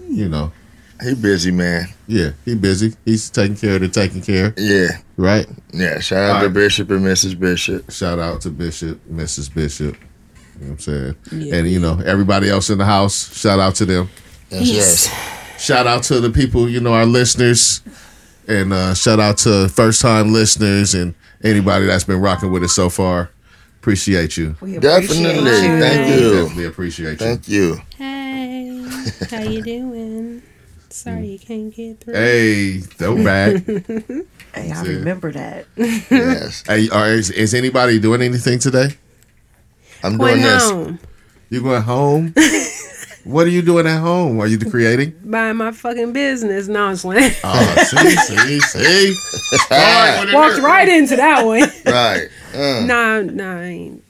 You 0.08 0.28
know. 0.28 0.52
He 1.02 1.14
busy, 1.14 1.50
man. 1.50 1.88
Yeah, 2.06 2.30
he 2.44 2.54
busy. 2.54 2.94
He's 3.04 3.28
taking 3.30 3.56
care 3.56 3.74
of 3.76 3.80
the 3.82 3.88
taking 3.88 4.22
care, 4.22 4.54
Yeah. 4.56 4.98
right? 5.16 5.46
Yeah. 5.72 5.98
Shout 6.00 6.18
out 6.22 6.30
All 6.36 6.40
to 6.42 6.46
right. 6.46 6.54
Bishop 6.54 6.90
and 6.90 7.00
Mrs. 7.04 7.38
Bishop. 7.38 7.90
Shout 7.90 8.18
out 8.18 8.40
to 8.42 8.50
Bishop, 8.50 9.00
Mrs. 9.10 9.52
Bishop. 9.52 9.96
You 10.58 10.66
know 10.66 10.66
what 10.66 10.70
I'm 10.72 10.78
saying? 10.78 11.16
Yeah. 11.32 11.54
And 11.56 11.68
you 11.70 11.78
know, 11.80 12.00
everybody 12.04 12.48
else 12.48 12.70
in 12.70 12.78
the 12.78 12.84
house, 12.86 13.36
shout 13.38 13.58
out 13.60 13.74
to 13.76 13.84
them. 13.84 14.08
Yes, 14.50 14.62
Yes. 14.68 15.06
yes. 15.06 15.62
Shout 15.62 15.86
out 15.86 16.02
to 16.04 16.20
the 16.20 16.30
people, 16.30 16.68
you 16.68 16.80
know, 16.80 16.92
our 16.94 17.06
listeners. 17.06 17.82
And 18.48 18.72
uh, 18.72 18.94
shout 18.94 19.18
out 19.20 19.38
to 19.38 19.68
first 19.68 20.00
time 20.00 20.32
listeners 20.32 20.94
and 20.94 21.14
anybody 21.42 21.86
that's 21.86 22.04
been 22.04 22.20
rocking 22.20 22.52
with 22.52 22.62
us 22.62 22.74
so 22.74 22.88
far. 22.88 23.30
Appreciate 23.80 24.36
you. 24.36 24.56
We 24.60 24.78
Definitely. 24.78 25.24
you. 25.50 25.80
Thank 25.80 26.06
We 26.08 26.14
you. 26.24 26.30
Definitely 26.42 26.64
appreciate 26.64 27.10
you. 27.12 27.16
Thank 27.16 27.48
you. 27.48 27.80
Hey, 27.96 28.84
how 29.30 29.40
you 29.42 29.62
doing? 29.62 30.42
Sorry 30.96 31.26
you 31.28 31.38
can't 31.38 31.74
get 31.74 32.00
through. 32.00 32.14
Hey, 32.14 32.80
don't 32.98 33.22
back. 33.22 33.62
Hey, 34.54 34.72
I 34.72 34.82
remember 34.84 35.30
that. 35.32 35.66
Yes. 35.76 36.64
hey, 36.66 36.88
are, 36.88 37.10
is, 37.10 37.28
is 37.30 37.52
anybody 37.52 37.98
doing 37.98 38.22
anything 38.22 38.58
today? 38.58 38.88
I'm 40.02 40.16
Going 40.16 40.36
doing 40.40 40.42
this. 40.44 40.70
home, 40.70 40.98
You 41.50 41.60
going 41.62 41.82
home? 41.82 42.34
what 43.24 43.46
are 43.46 43.50
you 43.50 43.60
doing 43.60 43.86
at 43.86 44.00
home? 44.00 44.40
Are 44.40 44.46
you 44.46 44.58
creating? 44.58 45.14
buying 45.22 45.58
my 45.58 45.72
fucking 45.72 46.14
business. 46.14 46.68
No, 46.68 46.84
I'm 46.86 46.96
playing. 46.96 47.32
Oh, 47.44 47.84
see, 47.84 48.10
see, 48.60 48.60
see. 48.60 50.32
Walked 50.32 50.60
right 50.62 50.88
into 50.88 51.16
that 51.16 51.44
one. 51.44 51.68
Right. 51.84 52.28
Uh, 52.54 52.86
no, 52.86 53.22
no, 53.22 53.58
I 53.58 53.64
ain't. 53.64 54.04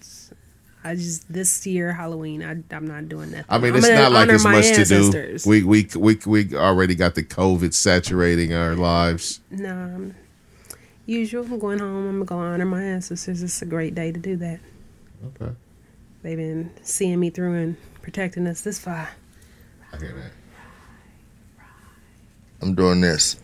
I 0.87 0.95
just 0.95 1.31
this 1.33 1.67
year 1.67 1.93
Halloween. 1.93 2.43
I, 2.43 2.63
I'm 2.75 2.87
not 2.87 3.09
doing 3.09 3.33
that. 3.33 3.47
I 3.49 3.59
mean, 3.59 3.73
I'm 3.73 3.79
it's 3.79 3.89
not 3.89 4.13
like 4.13 4.29
it's 4.29 4.45
much 4.45 4.73
to 4.73 4.85
do. 4.85 5.39
We 5.49 5.65
we 5.65 5.89
we 5.97 6.19
we 6.27 6.57
already 6.57 6.95
got 6.95 7.15
the 7.15 7.23
COVID 7.23 7.75
saturating 7.75 8.53
our 8.53 8.75
lives. 8.75 9.41
No, 9.51 9.73
I'm 9.73 10.15
usual. 11.05 11.45
I'm 11.45 11.59
going 11.59 11.81
home. 11.81 12.09
I'm 12.09 12.13
gonna 12.13 12.25
go 12.25 12.39
honor 12.39 12.65
my 12.65 12.83
ancestors. 12.83 13.43
It's 13.43 13.63
a 13.63 13.67
great 13.67 13.95
day 13.95 14.13
to 14.13 14.21
do 14.21 14.37
that. 14.37 14.61
Okay, 15.27 15.53
They've 16.23 16.37
been 16.37 16.71
seeing 16.83 17.19
me 17.19 17.31
through 17.31 17.55
and 17.55 17.77
protecting 18.03 18.47
us 18.47 18.61
this 18.61 18.79
far. 18.79 19.09
I 19.93 19.97
hear 19.97 20.13
that. 20.13 20.33
I'm 22.63 22.75
doing 22.75 23.01
this. 23.01 23.41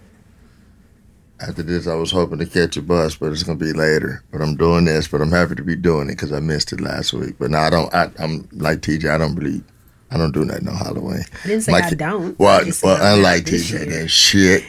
After 1.43 1.65
this, 1.65 1.89
I 1.89 1.95
was 1.97 2.13
hoping 2.13 2.39
to 2.39 2.47
catch 2.47 2.77
a 2.77 2.83
bus, 2.83 3.17
but 3.17 3.33
it's 3.33 3.43
gonna 3.43 3.59
be 3.59 3.73
later. 3.73 4.25
But 4.33 4.43
I'm 4.43 4.57
doing 4.57 4.87
this, 4.87 5.09
but 5.09 5.21
I'm 5.21 5.33
happy 5.33 5.57
to 5.57 5.65
be 5.65 5.77
doing 5.77 6.09
it 6.09 6.13
because 6.15 6.33
I 6.33 6.41
missed 6.41 6.73
it 6.73 6.81
last 6.81 7.13
week. 7.13 7.37
But 7.39 7.51
now 7.51 7.63
I 7.63 7.71
don't. 7.71 7.95
I, 7.95 8.11
I'm 8.21 8.49
like 8.53 8.81
TJ. 8.81 9.11
I 9.13 9.19
don't 9.19 9.35
believe. 9.35 9.65
I 10.13 10.19
don't 10.19 10.33
do 10.33 10.45
nothing 10.45 10.69
on 10.69 10.75
Halloween. 10.77 11.23
I 11.45 11.47
didn't 11.49 11.63
say 11.63 11.73
My 11.73 11.79
I 11.87 11.91
don't. 11.95 12.39
Well, 12.39 12.61
I 12.61 12.71
well 12.83 12.97
I'm 12.97 13.17
unlike 13.19 13.45
not 13.45 13.51
this 13.51 13.71
TJ, 13.71 13.73
year. 13.73 13.85
then 13.87 14.07
shit. 14.09 14.63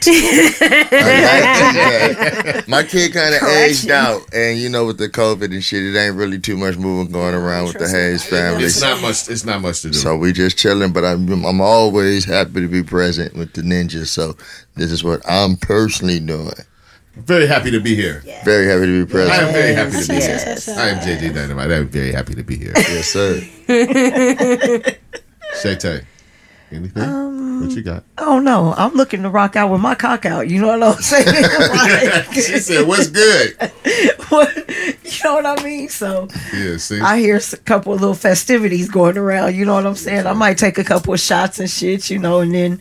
TJ, 1.34 2.68
my 2.68 2.82
kid 2.82 3.12
kind 3.12 3.34
of 3.34 3.42
aged 3.42 3.90
out, 3.90 4.22
and 4.34 4.58
you 4.58 4.68
know, 4.68 4.86
with 4.86 4.98
the 4.98 5.08
COVID 5.08 5.44
and 5.52 5.62
shit, 5.62 5.82
it 5.82 5.96
ain't 5.98 6.16
really 6.16 6.38
too 6.38 6.56
much 6.56 6.76
moving 6.76 7.12
going 7.12 7.34
around 7.34 7.64
with 7.64 7.74
the 7.74 7.78
Trust 7.80 7.94
me. 7.94 8.00
Hayes 8.00 8.24
family. 8.24 8.64
It's 8.64 8.80
not 8.80 9.00
much. 9.02 9.28
It's 9.28 9.44
not 9.44 9.60
much 9.60 9.82
to 9.82 9.88
do. 9.88 9.94
So 9.94 10.16
we 10.16 10.32
just 10.32 10.56
chilling, 10.56 10.92
but 10.92 11.04
I'm 11.04 11.28
I'm 11.44 11.60
always 11.60 12.24
happy 12.24 12.60
to 12.62 12.68
be 12.68 12.82
present 12.82 13.34
with 13.36 13.52
the 13.52 13.62
ninjas. 13.62 14.06
So 14.08 14.36
this 14.76 14.90
is 14.90 15.04
what 15.04 15.20
I'm 15.28 15.56
personally 15.56 16.20
doing. 16.20 16.50
very 17.16 17.46
happy 17.46 17.70
to 17.70 17.80
be 17.80 17.94
here. 17.94 18.22
Very 18.44 18.66
happy 18.66 18.86
to 18.86 19.04
be 19.04 19.10
present. 19.12 19.38
I 19.38 19.42
am 19.46 19.52
very 19.52 19.74
happy 19.74 20.00
to 20.02 20.08
be 20.08 20.14
Yes. 20.14 20.64
here. 20.66 20.74
I 20.76 20.88
am 20.88 20.98
JJ 21.00 21.32
Dynamite. 21.34 21.70
I'm 21.70 21.88
very 21.88 22.12
happy 22.12 22.34
to 22.34 22.42
be 22.42 22.56
here. 22.56 22.72
Yes, 22.76 23.06
sir. 23.08 23.40
Shay 25.64 25.76
Tay, 25.76 26.00
Anything? 26.70 27.60
what 27.62 27.70
you 27.70 27.80
got? 27.82 27.98
Um, 27.98 28.04
oh 28.18 28.38
no, 28.38 28.74
I'm 28.76 28.92
looking 28.92 29.22
to 29.22 29.30
rock 29.30 29.56
out 29.56 29.70
with 29.70 29.80
my 29.80 29.94
cock 29.94 30.26
out. 30.26 30.46
You 30.46 30.60
know 30.60 30.78
what 30.78 30.82
I'm 30.82 31.02
saying? 31.02 31.26
Like, 31.44 32.24
she 32.34 32.58
said, 32.58 32.86
"What's 32.86 33.08
good?" 33.08 33.56
what, 34.28 34.54
you 34.56 35.10
know 35.24 35.36
what 35.36 35.46
I 35.46 35.64
mean? 35.64 35.88
So 35.88 36.28
Yeah, 36.52 36.76
see, 36.76 37.00
I 37.00 37.18
hear 37.18 37.36
a 37.36 37.56
couple 37.58 37.94
of 37.94 38.00
little 38.02 38.14
festivities 38.14 38.90
going 38.90 39.16
around. 39.16 39.54
You 39.54 39.64
know 39.64 39.74
what 39.74 39.86
I'm 39.86 39.94
saying? 39.94 40.26
I 40.26 40.34
might 40.34 40.58
take 40.58 40.76
a 40.76 40.84
couple 40.84 41.14
of 41.14 41.20
shots 41.20 41.58
and 41.58 41.70
shit, 41.70 42.10
you 42.10 42.18
know, 42.18 42.40
and 42.40 42.54
then 42.54 42.80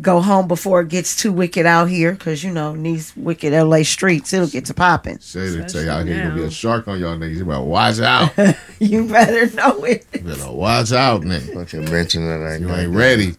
go 0.00 0.20
home 0.20 0.48
before 0.48 0.80
it 0.80 0.88
gets 0.88 1.16
too 1.16 1.32
wicked 1.32 1.66
out 1.66 1.88
here. 1.88 2.12
Because 2.12 2.42
you 2.42 2.50
know, 2.50 2.74
in 2.74 2.82
these 2.82 3.16
wicked 3.16 3.52
LA 3.52 3.82
streets, 3.82 4.32
it'll 4.32 4.48
get 4.48 4.66
to 4.66 4.74
popping. 4.74 5.18
Shady 5.18 5.64
tell 5.64 5.82
y'all 5.82 5.98
Especially 5.98 6.12
here 6.12 6.22
gonna 6.24 6.34
be 6.34 6.44
a 6.44 6.50
shark 6.50 6.88
on 6.88 7.00
y'all 7.00 7.16
niggas. 7.16 7.36
You 7.36 7.44
better 7.44 7.62
watch 7.62 8.00
out. 8.00 8.32
You 8.80 9.08
better 9.08 9.54
know 9.54 9.84
it. 9.84 10.04
You 10.12 10.20
better 10.20 10.50
watch 10.50 10.92
out, 10.92 11.22
nigga. 11.22 11.54
Fucking 11.54 11.84
mention 11.90 12.26
that 12.26 12.44
I 12.44 12.56
You 12.56 12.70
ain't 12.70 12.94
ready. 12.94 13.36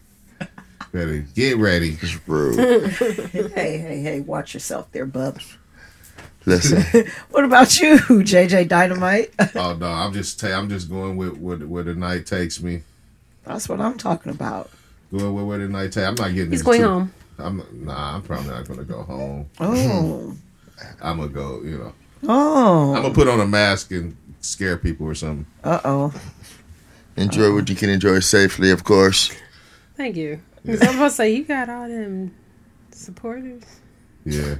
Better 0.92 1.18
get 1.34 1.58
ready. 1.58 1.98
It's 2.00 2.18
rude. 2.26 2.58
hey, 2.90 3.78
hey, 3.78 4.00
hey! 4.00 4.20
Watch 4.20 4.54
yourself 4.54 4.90
there, 4.92 5.04
bub. 5.04 5.38
Listen, 6.46 7.04
What 7.30 7.44
about 7.44 7.78
you, 7.80 7.98
JJ 7.98 8.68
Dynamite? 8.68 9.34
Oh 9.54 9.76
no, 9.78 9.88
I'm 9.88 10.12
just 10.12 10.42
i 10.42 10.52
I'm 10.52 10.68
just 10.68 10.88
going 10.88 11.16
with 11.16 11.36
where, 11.36 11.58
where 11.58 11.82
the 11.82 11.94
night 11.94 12.24
takes 12.24 12.62
me. 12.62 12.82
That's 13.44 13.68
what 13.68 13.80
I'm 13.80 13.98
talking 13.98 14.32
about. 14.32 14.70
Going 15.12 15.34
with 15.34 15.44
where 15.44 15.58
the 15.58 15.68
night 15.68 15.92
takes. 15.92 16.06
I'm 16.06 16.14
not 16.14 16.34
getting. 16.34 16.50
He's 16.50 16.62
going 16.62 16.80
too- 16.80 16.88
home. 16.88 17.12
I'm 17.38 17.62
nah. 17.84 18.16
I'm 18.16 18.22
probably 18.22 18.48
not 18.50 18.66
gonna 18.66 18.84
go 18.84 19.02
home. 19.02 19.48
Oh, 19.60 20.34
I'm 21.02 21.18
gonna 21.18 21.28
go. 21.28 21.60
You 21.62 21.78
know, 21.78 21.92
Oh. 22.28 22.94
I'm 22.94 23.02
gonna 23.02 23.14
put 23.14 23.28
on 23.28 23.40
a 23.40 23.46
mask 23.46 23.90
and 23.92 24.16
scare 24.40 24.76
people 24.76 25.06
or 25.06 25.14
something. 25.14 25.46
uh 25.64 25.80
oh. 25.84 26.14
enjoy 27.16 27.52
what 27.54 27.68
you 27.68 27.76
can 27.76 27.88
enjoy 27.90 28.20
safely, 28.20 28.70
of 28.70 28.84
course. 28.84 29.30
Thank 29.96 30.16
you. 30.16 30.40
'Cause 30.66 30.82
I'm 30.82 30.96
about 30.96 31.08
to 31.08 31.14
say 31.14 31.34
you 31.34 31.44
got 31.44 31.68
all 31.68 31.88
them 31.88 32.34
supporters. 32.90 33.62
Yeah. 34.24 34.56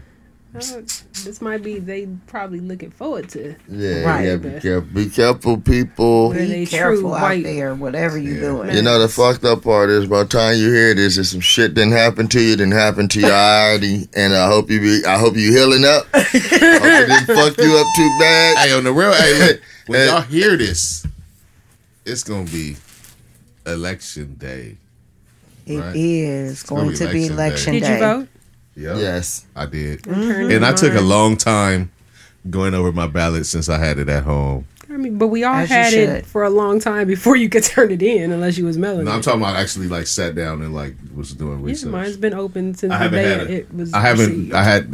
Oh, 0.59 0.81
this 1.25 1.41
might 1.41 1.63
be 1.63 1.79
they 1.79 2.07
probably 2.27 2.61
looking 2.61 2.91
forward 2.91 3.29
to. 3.31 3.55
Yeah, 3.69 4.03
Right. 4.05 4.25
yeah. 4.27 4.37
Be 4.37 4.61
careful, 4.61 4.89
be 4.95 5.07
careful, 5.11 5.59
people. 5.59 6.33
Be 6.33 6.67
careful 6.67 7.15
out 7.15 7.23
white- 7.23 7.45
there, 7.45 7.75
whatever 7.75 8.17
you're 8.19 8.35
Yeah. 8.35 8.41
doing. 8.41 8.75
You 8.77 8.83
know 8.83 8.99
the 8.99 9.09
fucked 9.09 9.45
up 9.45 9.63
part 9.63 9.91
is 9.91 10.07
by 10.07 10.21
the 10.23 10.29
time 10.29 10.57
you 10.59 10.73
hear 10.73 10.95
this, 10.95 11.19
if 11.19 11.27
some 11.27 11.41
shit 11.41 11.75
didn't 11.75 11.93
happen 11.93 12.29
to 12.29 12.41
you, 12.41 12.57
didn't 12.57 12.73
happen 12.73 13.09
to 13.09 13.21
you 13.21 13.27
already, 13.27 14.09
and 14.15 14.35
I 14.35 14.47
hope 14.47 14.71
you 14.71 14.81
be, 14.81 15.05
I 15.07 15.19
hope 15.19 15.37
you 15.37 15.53
healing 15.53 15.85
up. 15.85 16.07
hope 16.15 16.35
it 16.35 17.07
didn't 17.09 17.27
fuck 17.37 17.59
you 17.59 17.77
up 17.77 17.87
too 17.97 18.17
bad. 18.19 18.57
Hey, 18.59 18.73
on 18.73 18.85
the 18.85 18.93
real, 18.93 19.13
hey, 19.13 19.39
look, 19.49 19.61
when 19.89 20.09
y'all 20.09 20.23
hear 20.23 20.57
this, 20.57 21.05
it's 22.05 22.23
gonna 22.25 22.45
be 22.45 22.77
election 23.67 24.37
day. 24.39 24.77
It 25.67 25.79
Right. 25.81 25.97
is 25.97 26.63
gonna 26.63 26.83
going 26.83 26.93
be 26.93 26.97
to 26.99 27.09
be 27.13 27.27
election 27.27 27.35
election 27.35 27.73
day. 27.75 27.81
day. 27.81 27.87
Did 27.89 27.95
you 27.95 27.99
vote? 27.99 28.29
Yeah, 28.77 28.97
Yes, 28.99 29.47
I 29.57 29.67
did, 29.67 30.05
Turn 30.05 30.53
and 30.53 30.65
I 30.65 30.73
took 30.75 30.95
a 30.95 31.01
long 31.01 31.37
time 31.37 31.91
going 32.51 32.75
over 32.75 32.93
my 32.93 33.07
ballot 33.07 33.47
since 33.47 33.69
I 33.69 33.79
had 33.79 33.99
it 33.99 34.09
at 34.09 34.23
home. 34.25 34.67
I 34.89 34.99
mean, 34.99 35.19
but 35.19 35.29
we 35.29 35.43
all 35.45 35.55
As 35.57 35.69
had 35.69 35.93
it 35.95 36.27
for 36.27 36.45
a 36.45 36.51
long 36.51 36.79
time 36.79 37.07
before 37.09 37.35
you 37.37 37.49
could 37.49 37.65
turn 37.75 37.91
it 37.91 38.03
in, 38.03 38.31
unless 38.33 38.57
you 38.59 38.65
was 38.67 38.79
mailing 38.79 39.05
No, 39.07 39.11
I'm 39.13 39.21
talking 39.23 39.41
about 39.41 39.57
actually 39.57 39.89
like 39.89 40.07
sat 40.07 40.35
down 40.35 40.63
and 40.63 40.75
like 40.75 40.95
was 41.15 41.33
doing 41.35 41.59
Yeah, 41.61 41.67
research. 41.67 41.91
mine's 41.91 42.17
been 42.17 42.35
open 42.35 42.75
since 42.75 42.93
I 42.93 43.09
the 43.09 43.17
day 43.17 43.23
had 43.25 43.41
it. 43.43 43.51
it 43.51 43.75
was. 43.75 43.93
I 43.95 44.01
haven't. 44.01 44.29
received. 44.31 44.53
I 44.55 44.63
had 44.63 44.93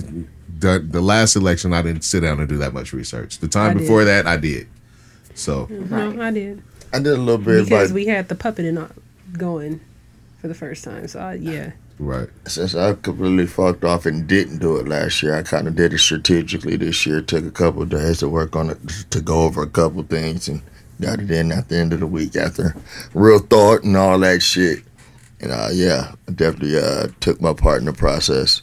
the 0.60 0.78
the 0.78 1.00
last 1.02 1.36
election. 1.36 1.72
I 1.74 1.82
didn't 1.82 2.02
sit 2.04 2.20
down 2.20 2.38
and 2.40 2.48
do 2.48 2.56
that 2.58 2.72
much 2.72 2.92
research. 2.92 3.38
The 3.38 3.48
time 3.48 3.72
I 3.72 3.80
before 3.80 4.00
did. 4.00 4.08
that, 4.08 4.26
I 4.26 4.36
did. 4.38 4.66
So 5.34 5.66
No, 5.70 6.22
I 6.22 6.30
did 6.30 6.62
I 6.92 6.98
did 6.98 7.12
a 7.14 7.16
little 7.16 7.38
bit, 7.38 7.64
because 7.64 7.90
but 7.90 7.94
we 7.94 8.06
had 8.06 8.28
the 8.28 8.34
puppet 8.34 8.64
in, 8.64 8.78
uh, 8.78 8.88
going 9.32 9.80
for 10.40 10.48
the 10.48 10.54
first 10.54 10.84
time. 10.84 11.06
So 11.08 11.20
I, 11.20 11.34
yeah, 11.34 11.72
right. 11.98 12.28
since 12.46 12.74
I 12.74 12.94
completely 12.94 13.46
fucked 13.46 13.84
off 13.84 14.06
and 14.06 14.26
didn't 14.26 14.58
do 14.58 14.76
it 14.76 14.88
last 14.88 15.22
year, 15.22 15.34
I 15.34 15.42
kind 15.42 15.68
of 15.68 15.76
did 15.76 15.92
it 15.92 15.98
strategically 15.98 16.76
this 16.76 17.06
year. 17.06 17.20
Took 17.20 17.44
a 17.44 17.50
couple 17.50 17.84
days 17.84 18.18
to 18.18 18.28
work 18.28 18.56
on 18.56 18.70
it, 18.70 18.78
to 19.10 19.20
go 19.20 19.42
over 19.42 19.62
a 19.62 19.68
couple 19.68 20.02
things, 20.02 20.48
and 20.48 20.62
got 21.00 21.20
it 21.20 21.30
in 21.30 21.52
at 21.52 21.68
the 21.68 21.76
end 21.76 21.92
of 21.92 22.00
the 22.00 22.06
week 22.06 22.36
after 22.36 22.76
real 23.14 23.38
thought 23.38 23.84
and 23.84 23.96
all 23.96 24.18
that 24.20 24.42
shit. 24.42 24.80
And 25.40 25.50
uh, 25.50 25.68
yeah, 25.72 26.12
I 26.28 26.32
definitely 26.32 26.78
uh, 26.78 27.08
took 27.20 27.40
my 27.40 27.52
part 27.52 27.80
in 27.80 27.86
the 27.86 27.92
process. 27.92 28.62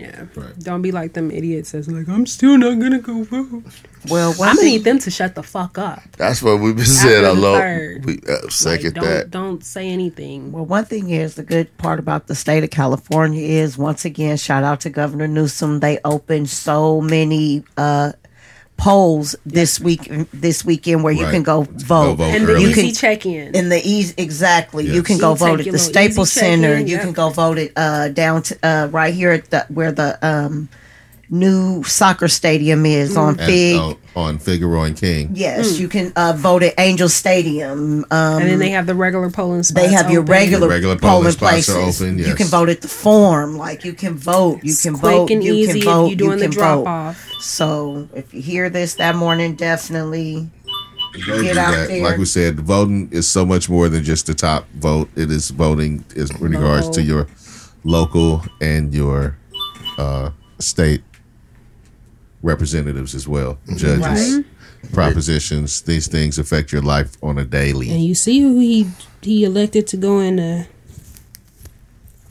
Yeah. 0.00 0.26
Right. 0.34 0.58
Don't 0.58 0.82
be 0.82 0.92
like 0.92 1.12
them 1.12 1.30
idiots 1.30 1.72
that's 1.72 1.88
like, 1.88 2.08
I'm 2.08 2.26
still 2.26 2.56
not 2.58 2.78
gonna 2.78 2.98
go 3.00 3.22
vote. 3.24 3.62
Well, 4.08 4.30
I'm 4.42 4.56
gonna 4.56 4.62
need 4.68 4.84
them 4.84 4.98
to 5.00 5.10
shut 5.10 5.34
the 5.34 5.42
fuck 5.42 5.76
up. 5.78 6.00
That's 6.16 6.42
what 6.42 6.60
we've 6.60 6.74
been 6.76 6.86
saying. 6.86 7.24
I 7.24 7.28
After 7.28 7.40
love. 7.40 8.04
We 8.06 8.18
uh, 8.28 8.48
second 8.48 8.94
Like, 8.96 9.02
don't 9.02 9.04
that. 9.04 9.30
don't 9.30 9.64
say 9.64 9.88
anything. 9.88 10.52
well, 10.52 10.64
one 10.64 10.84
thing 10.86 11.10
is 11.10 11.34
the 11.34 11.42
good 11.42 11.76
part 11.78 11.98
about 11.98 12.26
the 12.26 12.34
state 12.34 12.64
of 12.64 12.70
California 12.70 13.42
is 13.42 13.76
once 13.76 14.04
again, 14.04 14.36
shout 14.38 14.64
out 14.64 14.80
to 14.80 14.90
Governor 14.90 15.28
Newsom. 15.28 15.80
They 15.80 15.98
opened 16.04 16.48
so 16.48 17.00
many 17.02 17.62
uh, 17.76 18.12
polls 18.80 19.36
this 19.44 19.78
week, 19.78 20.10
this 20.32 20.64
weekend 20.64 21.04
where 21.04 21.12
you 21.12 21.26
can 21.26 21.42
go 21.42 21.62
vote. 21.62 22.14
vote 22.16 22.20
and 22.20 22.46
the 22.48 22.52
early. 22.52 22.62
You 22.62 22.68
easy 22.70 22.82
can- 22.82 22.94
check 22.94 23.26
in. 23.26 23.54
In 23.54 23.68
the 23.68 23.80
easy, 23.84 24.14
exactly. 24.16 24.86
You 24.86 25.02
can 25.02 25.18
go 25.18 25.32
You 25.32 25.36
take 25.36 25.40
vote 25.48 25.60
at 25.60 25.66
the 25.66 25.72
little 25.72 25.78
Staples 25.78 26.30
easy 26.30 26.40
check-in, 26.40 26.62
Center. 26.62 26.78
You 26.78 26.96
yeah. 26.96 27.02
can 27.02 27.12
go 27.12 27.28
vote 27.28 27.58
it 27.58 27.72
uh, 27.76 28.08
down 28.08 28.42
to 28.44 28.58
uh, 28.62 28.88
right 28.90 29.12
here 29.12 29.32
at 29.32 29.50
the 29.50 29.66
where 29.68 29.92
the 29.92 30.18
um, 30.26 30.68
new 31.32 31.82
soccer 31.84 32.26
stadium 32.28 32.84
is 32.84 33.16
on 33.16 33.38
And, 33.38 33.46
Fig. 33.48 33.76
uh, 33.76 33.94
on 34.16 34.38
Figueroa 34.38 34.84
and 34.86 34.96
King. 34.96 35.30
Yes, 35.34 35.78
you 35.78 35.86
can 35.88 36.12
uh, 36.16 36.32
vote 36.36 36.62
at 36.64 36.74
Angel 36.78 37.08
Stadium. 37.08 38.04
Um, 38.10 38.42
and 38.42 38.50
then 38.50 38.58
they 38.58 38.70
have 38.70 38.86
the 38.86 38.94
regular 38.96 39.30
polling 39.30 39.62
spots. 39.62 39.86
they 39.86 39.92
have 39.92 40.10
your 40.10 40.22
open. 40.22 40.32
regular, 40.32 40.68
Regular 40.68 40.96
polling 40.96 41.14
polling 41.22 41.32
spots 41.32 41.68
are 41.68 41.74
places. 41.74 42.02
open, 42.02 42.18
You 42.18 42.34
can 42.34 42.48
vote 42.48 42.68
at 42.68 42.80
the 42.80 42.88
form. 42.88 43.56
Like 43.56 43.84
you 43.84 43.92
can 43.92 44.16
vote. 44.16 44.60
You 44.64 44.72
It's 44.72 44.82
can 44.82 44.94
quick 44.98 45.12
vote. 45.12 45.30
and 45.30 45.44
you 45.44 45.54
easy 45.54 45.80
can 45.80 45.88
vote. 45.90 46.04
if 46.06 46.08
you're 46.18 46.28
doing 46.28 46.38
you 46.40 46.48
the 46.48 46.52
drop 46.52 46.78
vote. 46.78 46.86
off. 46.88 47.30
So 47.40 48.08
if 48.14 48.34
you 48.34 48.42
hear 48.42 48.68
this 48.68 48.94
that 48.94 49.14
morning, 49.14 49.54
definitely 49.54 50.50
Get 51.26 51.56
out 51.58 51.72
that. 51.72 51.88
there. 51.88 52.02
Like 52.04 52.18
we 52.18 52.24
said, 52.24 52.60
voting 52.60 53.08
is 53.12 53.26
so 53.28 53.44
much 53.44 53.68
more 53.68 53.88
than 53.88 54.02
just 54.04 54.26
the 54.26 54.34
top 54.34 54.68
vote. 54.74 55.08
It 55.16 55.30
is 55.30 55.50
voting 55.50 56.04
is 56.14 56.30
in 56.30 56.38
regards 56.50 56.88
to 56.90 57.02
your 57.02 57.26
local 57.84 58.44
and 58.60 58.94
your 58.94 59.36
uh, 59.98 60.30
state 60.60 61.02
representatives 62.42 63.14
as 63.14 63.28
well, 63.28 63.58
judges, 63.76 64.00
Right. 64.36 64.44
propositions. 64.92 65.82
These 65.82 66.08
things 66.08 66.38
affect 66.38 66.72
your 66.72 66.82
life 66.82 67.16
on 67.22 67.38
a 67.38 67.44
daily. 67.44 67.90
And 67.90 68.02
you 68.04 68.14
see 68.14 68.40
who 68.40 68.58
he 68.60 68.88
he 69.22 69.44
elected 69.44 69.86
to 69.88 69.96
go 69.96 70.20
in 70.20 70.38
uh, 70.40 70.64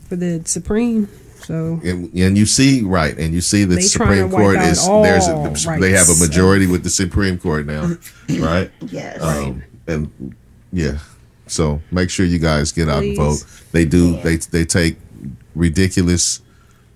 for 0.08 0.16
the 0.16 0.42
Supreme. 0.46 1.08
So 1.44 1.80
and, 1.84 2.14
and 2.14 2.38
you 2.38 2.46
see 2.46 2.82
right, 2.82 3.18
and 3.18 3.34
you 3.34 3.42
see 3.42 3.64
that 3.64 3.76
the 3.76 3.82
Supreme 3.82 4.08
trying 4.10 4.30
to 4.30 4.36
wipe 4.36 4.44
Court 4.44 4.58
is 4.58 4.86
there's 4.88 5.28
a, 5.28 5.80
they 5.80 5.92
have 5.92 6.10
a 6.10 6.16
majority 6.20 6.68
with 6.68 6.84
the 6.84 6.90
Supreme 6.90 7.38
Court 7.40 7.66
now, 7.66 7.96
right? 8.40 8.70
yes. 8.82 9.22
Um, 9.22 9.64
and 9.88 10.36
yeah, 10.72 11.00
so 11.48 11.82
make 11.92 12.10
sure 12.12 12.26
you 12.26 12.38
guys 12.40 12.72
get 12.72 12.90
out 12.90 13.02
and 13.04 13.16
vote. 13.16 13.44
They 13.72 13.86
do. 13.86 14.22
They 14.22 14.36
they 14.38 14.66
take 14.66 14.98
ridiculous 15.56 16.42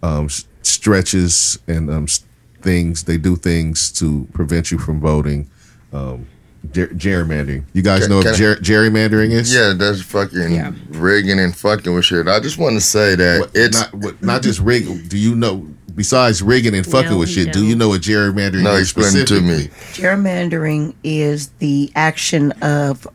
um, 0.04 0.28
stretches 0.62 1.58
and 1.68 1.90
um, 1.90 2.04
s- 2.04 2.24
things. 2.64 3.04
They 3.04 3.18
do 3.18 3.36
things 3.36 3.92
to 3.94 4.28
prevent 4.34 4.72
you 4.72 4.78
from 4.80 5.00
voting. 5.00 5.50
Um, 5.92 6.26
ger- 6.72 6.88
gerrymandering. 6.88 7.66
You 7.74 7.82
guys 7.84 8.02
Can- 8.02 8.10
know 8.10 8.22
can 8.22 8.32
what 8.32 8.36
I- 8.36 8.38
ger- 8.38 8.56
gerrymandering 8.56 9.32
is? 9.32 9.54
Yeah, 9.54 9.74
that's 9.78 10.02
fucking 10.02 10.54
Yeah. 10.54 10.72
rigging 10.90 11.40
and 11.40 11.56
fucking 11.56 11.94
with 11.94 12.06
shit. 12.06 12.28
I 12.28 12.40
just 12.40 12.58
want 12.58 12.76
to 12.76 12.82
say 12.82 13.16
that 13.16 13.40
What- 13.42 13.52
it's 13.54 13.78
not 13.78 13.94
what, 13.94 14.24
not 14.24 14.42
just 14.42 14.60
rig. 14.60 15.10
Do 15.10 15.18
you 15.18 15.36
know? 15.36 15.68
Besides 15.96 16.42
rigging 16.42 16.74
and 16.74 16.84
fucking 16.84 17.12
No, 17.12 17.18
with 17.18 17.30
shit, 17.30 17.54
do 17.54 17.64
you 17.64 17.74
don't. 17.74 17.78
know 17.78 17.90
what 17.90 18.02
gerrymandering 18.02 18.64
no 18.64 18.74
is? 18.78 18.82
explain 18.92 19.16
it 19.16 19.28
to 19.28 19.40
me. 19.42 19.70
Gerrymandering 19.94 20.96
is 21.04 21.52
the 21.60 21.92
action 21.96 22.52
of 22.64 23.06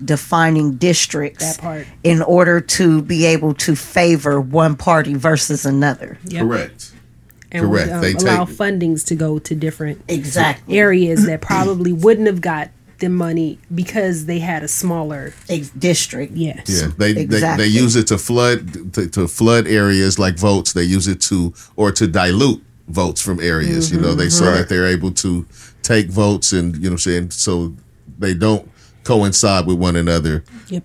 redefining 0.00 0.78
districts 0.78 1.56
That 1.56 1.62
part. 1.62 1.86
in 2.02 2.22
order 2.22 2.60
to 2.60 3.02
be 3.02 3.24
able 3.26 3.54
to 3.54 3.76
favor 3.76 4.40
one 4.40 4.74
party 4.74 5.14
versus 5.14 5.64
another. 5.64 6.18
Yep. 6.26 6.42
Correct. 6.42 6.90
And 7.52 7.64
Correct. 7.66 7.88
We, 7.88 7.92
um, 7.94 8.00
They 8.02 8.12
allow 8.14 8.44
take- 8.44 8.56
fundings 8.56 9.04
to 9.06 9.14
go 9.14 9.38
to 9.38 9.54
different 9.54 10.02
Exactly. 10.08 10.78
areas 10.78 11.26
that 11.26 11.40
probably 11.40 11.92
wouldn't 12.04 12.26
have 12.26 12.40
got 12.40 12.70
the 13.00 13.08
money 13.08 13.58
because 13.74 14.26
they 14.26 14.38
had 14.40 14.62
a 14.62 14.68
smaller 14.68 15.32
Ex- 15.48 15.70
district. 15.70 16.34
yes. 16.36 16.64
Yeah, 16.68 16.90
they, 16.98 17.12
Exactly. 17.12 17.64
they 17.64 17.70
they 17.70 17.80
use 17.80 17.96
it 17.96 18.06
to 18.08 18.18
flood 18.18 18.92
to, 18.94 19.08
to 19.08 19.26
flood 19.26 19.66
areas 19.66 20.18
like 20.18 20.36
votes. 20.38 20.74
They 20.74 20.84
use 20.84 21.08
it 21.08 21.20
to 21.22 21.54
or 21.76 21.92
to 21.92 22.06
dilute 22.06 22.62
votes 22.88 23.20
from 23.22 23.40
areas. 23.40 23.90
You 23.90 24.00
know, 24.00 24.14
they 24.14 24.28
so 24.28 24.44
Right. 24.46 24.58
that 24.58 24.68
they're 24.68 24.86
able 24.86 25.12
to 25.12 25.46
take 25.82 26.08
votes 26.10 26.52
and 26.52 26.74
you 26.76 26.82
know 26.82 26.88
what 26.90 26.92
I'm 26.92 26.98
saying 26.98 27.30
so 27.30 27.72
they 28.18 28.34
don't 28.34 28.70
coincide 29.04 29.66
with 29.66 29.78
one 29.78 29.96
another. 29.96 30.44
Yep. 30.68 30.84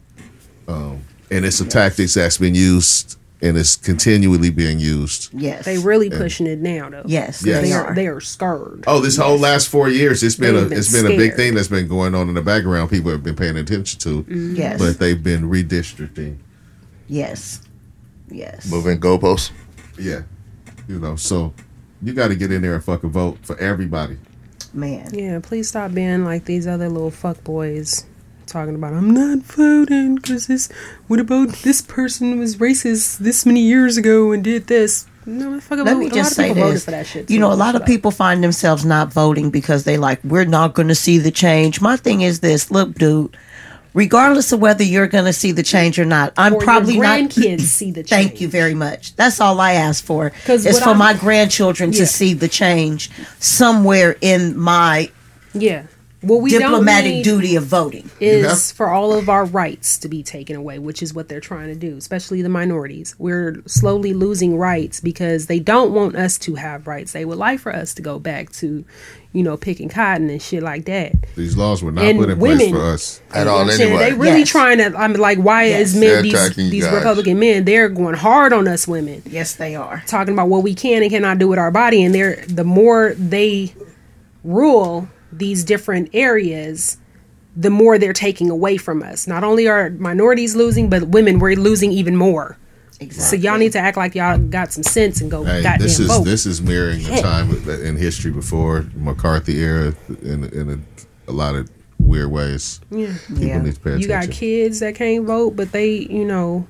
And 1.32 1.44
it's 1.44 1.60
a 1.60 1.66
tactics 1.66 2.14
that's 2.14 2.38
been 2.38 2.56
used 2.56 3.18
and 3.42 3.58
it's 3.58 3.76
continually 3.76 4.50
being 4.50 4.80
used. 4.80 5.34
Yes. 5.34 5.66
They 5.66 5.78
really 5.78 6.10
pushing 6.10 6.48
it 6.48 6.60
now 6.60 6.90
though. 6.90 7.04
Yes, 7.06 7.44
Yes. 7.46 7.62
they 7.62 7.70
They 7.70 7.74
are. 7.74 7.86
are 7.88 7.96
they 7.96 8.08
are 8.08 8.22
scared. 8.22 8.84
Oh, 8.88 9.00
this 9.00 9.18
whole 9.18 9.38
last 9.38 9.68
four 9.70 9.90
years, 9.90 10.24
it's 10.24 10.36
been 10.36 10.56
a 10.56 10.62
They've 10.62 10.70
been 10.70 10.78
it's 10.80 10.92
been 10.92 11.06
a 11.06 11.18
big 11.18 11.36
thing 11.36 11.54
that's 11.56 11.68
been 11.68 11.88
going 11.88 12.16
on 12.16 12.30
in 12.30 12.36
the 12.36 12.42
background. 12.42 12.90
People 12.90 13.12
have 13.12 13.24
been 13.24 13.36
paying 13.36 13.58
attention 13.58 14.00
to, 14.02 14.24
mm-hmm. 14.24 14.56
Yes. 14.56 14.80
but 14.80 15.00
they've 15.00 15.22
been 15.22 15.50
redistricting. 15.50 16.38
yes. 17.08 17.62
Yes. 18.30 18.70
Moving 18.72 19.00
goalposts. 19.00 19.52
Yeah, 20.00 20.22
you 20.88 21.00
know, 21.00 21.16
so 21.16 21.54
you 22.02 22.14
got 22.14 22.30
to 22.30 22.36
get 22.36 22.52
in 22.52 22.62
there 22.64 22.74
and 22.74 22.84
fucking 22.84 23.12
vote 23.12 23.38
for 23.44 23.58
everybody. 23.60 24.18
Man. 24.74 25.08
Yeah, 25.14 25.40
please 25.42 25.70
stop 25.70 25.94
being 25.94 26.26
like 26.26 26.46
these 26.46 26.68
other 26.68 26.90
little 26.90 27.12
fuck 27.12 27.42
boys 27.44 28.06
talking 28.56 28.76
about 28.76 28.94
I'm 28.94 29.12
not 29.12 29.40
voting 29.40 30.16
because 30.16 30.48
this. 30.48 30.70
What 31.08 31.20
about 31.20 31.50
this 31.64 31.82
person 31.82 32.40
was 32.40 32.56
racist 32.56 33.18
this 33.18 33.46
many 33.46 33.60
years 33.60 33.98
ago 33.98 34.32
and 34.32 34.42
did 34.44 34.68
this? 34.68 35.06
No, 35.26 35.60
fuck 35.60 35.80
Let 35.86 35.98
me 35.98 36.10
just 36.10 36.36
say 36.36 36.54
this. 36.54 36.86
For 36.86 36.92
that 36.92 37.06
shit 37.06 37.30
you 37.30 37.38
know, 37.40 37.52
a 37.52 37.56
lot 37.56 37.76
of 37.76 37.82
up. 37.82 37.88
people 37.88 38.12
find 38.12 38.42
themselves 38.44 38.86
not 38.86 39.12
voting 39.12 39.50
because 39.50 39.84
they 39.84 39.98
like, 39.98 40.24
we're 40.24 40.46
not 40.46 40.74
going 40.74 40.88
to 40.88 40.96
see 40.96 41.18
the 41.18 41.32
change. 41.32 41.82
My 41.82 41.98
thing 41.98 42.22
is 42.22 42.40
this 42.40 42.72
look, 42.72 42.94
dude, 42.94 43.36
regardless 43.94 44.52
of 44.54 44.62
whether 44.62 44.84
you're 44.84 45.08
going 45.08 45.26
to 45.26 45.34
see 45.34 45.52
the 45.52 45.64
change 45.64 45.98
or 46.00 46.06
not, 46.06 46.32
I'm 46.38 46.54
Or 46.54 46.58
your 46.58 46.64
probably 46.64 46.98
not. 47.00 47.20
grandkids 47.32 47.62
see 47.62 47.92
the 47.92 48.04
change. 48.04 48.10
Thank 48.30 48.40
you 48.42 48.48
very 48.48 48.76
much. 48.76 49.16
That's 49.18 49.42
all 49.42 49.60
I 49.60 49.74
ask 49.74 50.02
for. 50.06 50.32
Is 50.48 50.80
for 50.80 50.90
I'm- 50.90 50.98
my 51.00 51.14
grandchildren 51.14 51.92
Yeah. 51.92 52.00
to 52.00 52.06
see 52.08 52.34
the 52.34 52.48
change 52.48 53.10
somewhere 53.40 54.16
in 54.22 54.58
my 54.58 55.10
Yeah. 55.54 55.84
What 56.26 56.42
we 56.42 56.50
diplomatic 56.50 57.04
don't 57.06 57.16
need 57.18 57.24
duty 57.24 57.56
of 57.56 57.66
voting. 57.66 58.10
is 58.20 58.46
have- 58.46 58.76
for 58.78 58.90
all 58.90 59.14
of 59.14 59.30
our 59.30 59.46
rights 59.46 59.98
to 60.00 60.10
be 60.10 60.24
taken 60.24 60.56
away, 60.56 60.80
which 60.80 61.04
is 61.04 61.14
what 61.14 61.28
they're 61.30 61.40
trying 61.40 61.68
to 61.68 61.76
do, 61.76 61.96
especially 61.98 62.42
the 62.42 62.50
minorities. 62.50 63.16
We're 63.20 63.58
slowly 63.66 64.14
losing 64.14 64.58
rights 64.58 65.00
because 65.00 65.46
they 65.46 65.60
don't 65.60 65.92
want 65.94 66.16
us 66.16 66.38
to 66.40 66.56
have 66.56 66.88
rights. 66.88 67.12
They 67.12 67.26
would 67.26 67.38
like 67.38 67.60
for 67.60 67.74
us 67.76 67.94
to 67.96 68.02
go 68.02 68.18
back 68.20 68.52
to, 68.54 68.84
you 69.34 69.44
know, 69.44 69.56
picking 69.58 69.88
cotton 69.90 70.30
and 70.30 70.42
shit 70.42 70.64
like 70.64 70.86
that. 70.86 71.14
These 71.36 71.56
laws 71.58 71.84
were 71.84 71.92
not 71.92 72.06
And 72.06 72.18
put 72.20 72.30
in 72.30 72.40
place 72.40 72.60
women- 72.60 72.74
for 72.74 72.82
us. 72.82 73.22
At 73.34 73.48
all, 73.48 73.64
what 73.66 73.74
I'm 73.76 73.82
anyway. 73.82 74.10
They 74.10 74.14
really 74.14 74.40
Yes. 74.40 74.50
trying 74.50 74.78
to. 74.80 74.96
I'm 74.98 75.14
like, 75.14 75.38
why 75.38 75.66
Yes. 75.66 75.88
is 75.94 76.00
They're 76.00 76.22
men 76.24 76.24
these 76.24 76.56
these. 76.72 76.86
Republican 76.86 77.38
men? 77.40 77.66
They're 77.66 77.90
going 77.90 78.16
hard 78.16 78.52
on 78.54 78.68
us 78.68 78.88
women, 78.88 79.22
Yes, 79.30 79.54
they 79.54 79.76
are. 79.76 80.04
talking 80.08 80.34
about 80.34 80.50
what 80.50 80.64
we 80.64 80.74
can 80.74 81.04
and 81.04 81.12
cannot 81.12 81.38
do 81.38 81.48
with 81.48 81.60
our 81.60 81.72
body. 81.72 82.04
And 82.04 82.16
they're 82.16 82.44
the 82.48 82.64
more 82.64 83.14
they 83.20 83.74
rule 84.44 85.08
these 85.38 85.64
different 85.64 86.10
areas, 86.14 86.98
the 87.56 87.70
more 87.70 87.98
they're 87.98 88.14
taking 88.14 88.50
away 88.50 88.78
from 88.78 89.02
us. 89.04 89.28
Not 89.28 89.44
only 89.44 89.68
are 89.68 89.90
minorities 89.92 90.56
losing, 90.56 90.90
but 90.90 91.08
women 91.10 91.40
we're 91.40 91.56
losing 91.56 91.92
even 91.92 92.16
more. 92.16 92.58
Exactly. 93.00 93.40
So 93.40 93.50
y'all 93.50 93.58
need 93.58 93.74
to 93.74 93.80
act 93.80 93.98
like 93.98 94.16
y'all 94.16 94.38
got 94.38 94.72
some 94.72 94.84
sense 94.84 95.20
and 95.20 95.30
go 95.30 95.44
Hey, 95.44 95.62
goddamn 95.64 95.80
this 95.86 96.00
is 96.00 96.08
vote. 96.08 96.24
this 96.24 96.46
is 96.46 96.62
mirroring 96.62 97.04
the 97.04 97.18
time 97.22 97.52
uh, 97.68 97.80
in 97.82 97.98
history 97.98 98.32
before 98.32 98.86
McCarthy 98.96 99.60
era 99.62 99.94
in 100.22 100.46
in 100.46 100.70
a, 101.28 101.30
a 101.30 101.34
lot 101.34 101.56
of 101.56 101.70
weird 102.00 102.32
ways. 102.32 102.80
yeah. 102.92 103.14
People 103.28 103.44
Yeah. 103.46 103.62
need 103.62 103.76
to 103.76 103.80
pay 103.82 103.98
You 103.98 104.08
got 104.08 104.30
kids 104.32 104.80
that 104.80 104.96
can't 104.96 105.26
vote, 105.26 105.56
but 105.58 105.72
they, 105.74 105.92
you 106.10 106.24
know, 106.24 106.68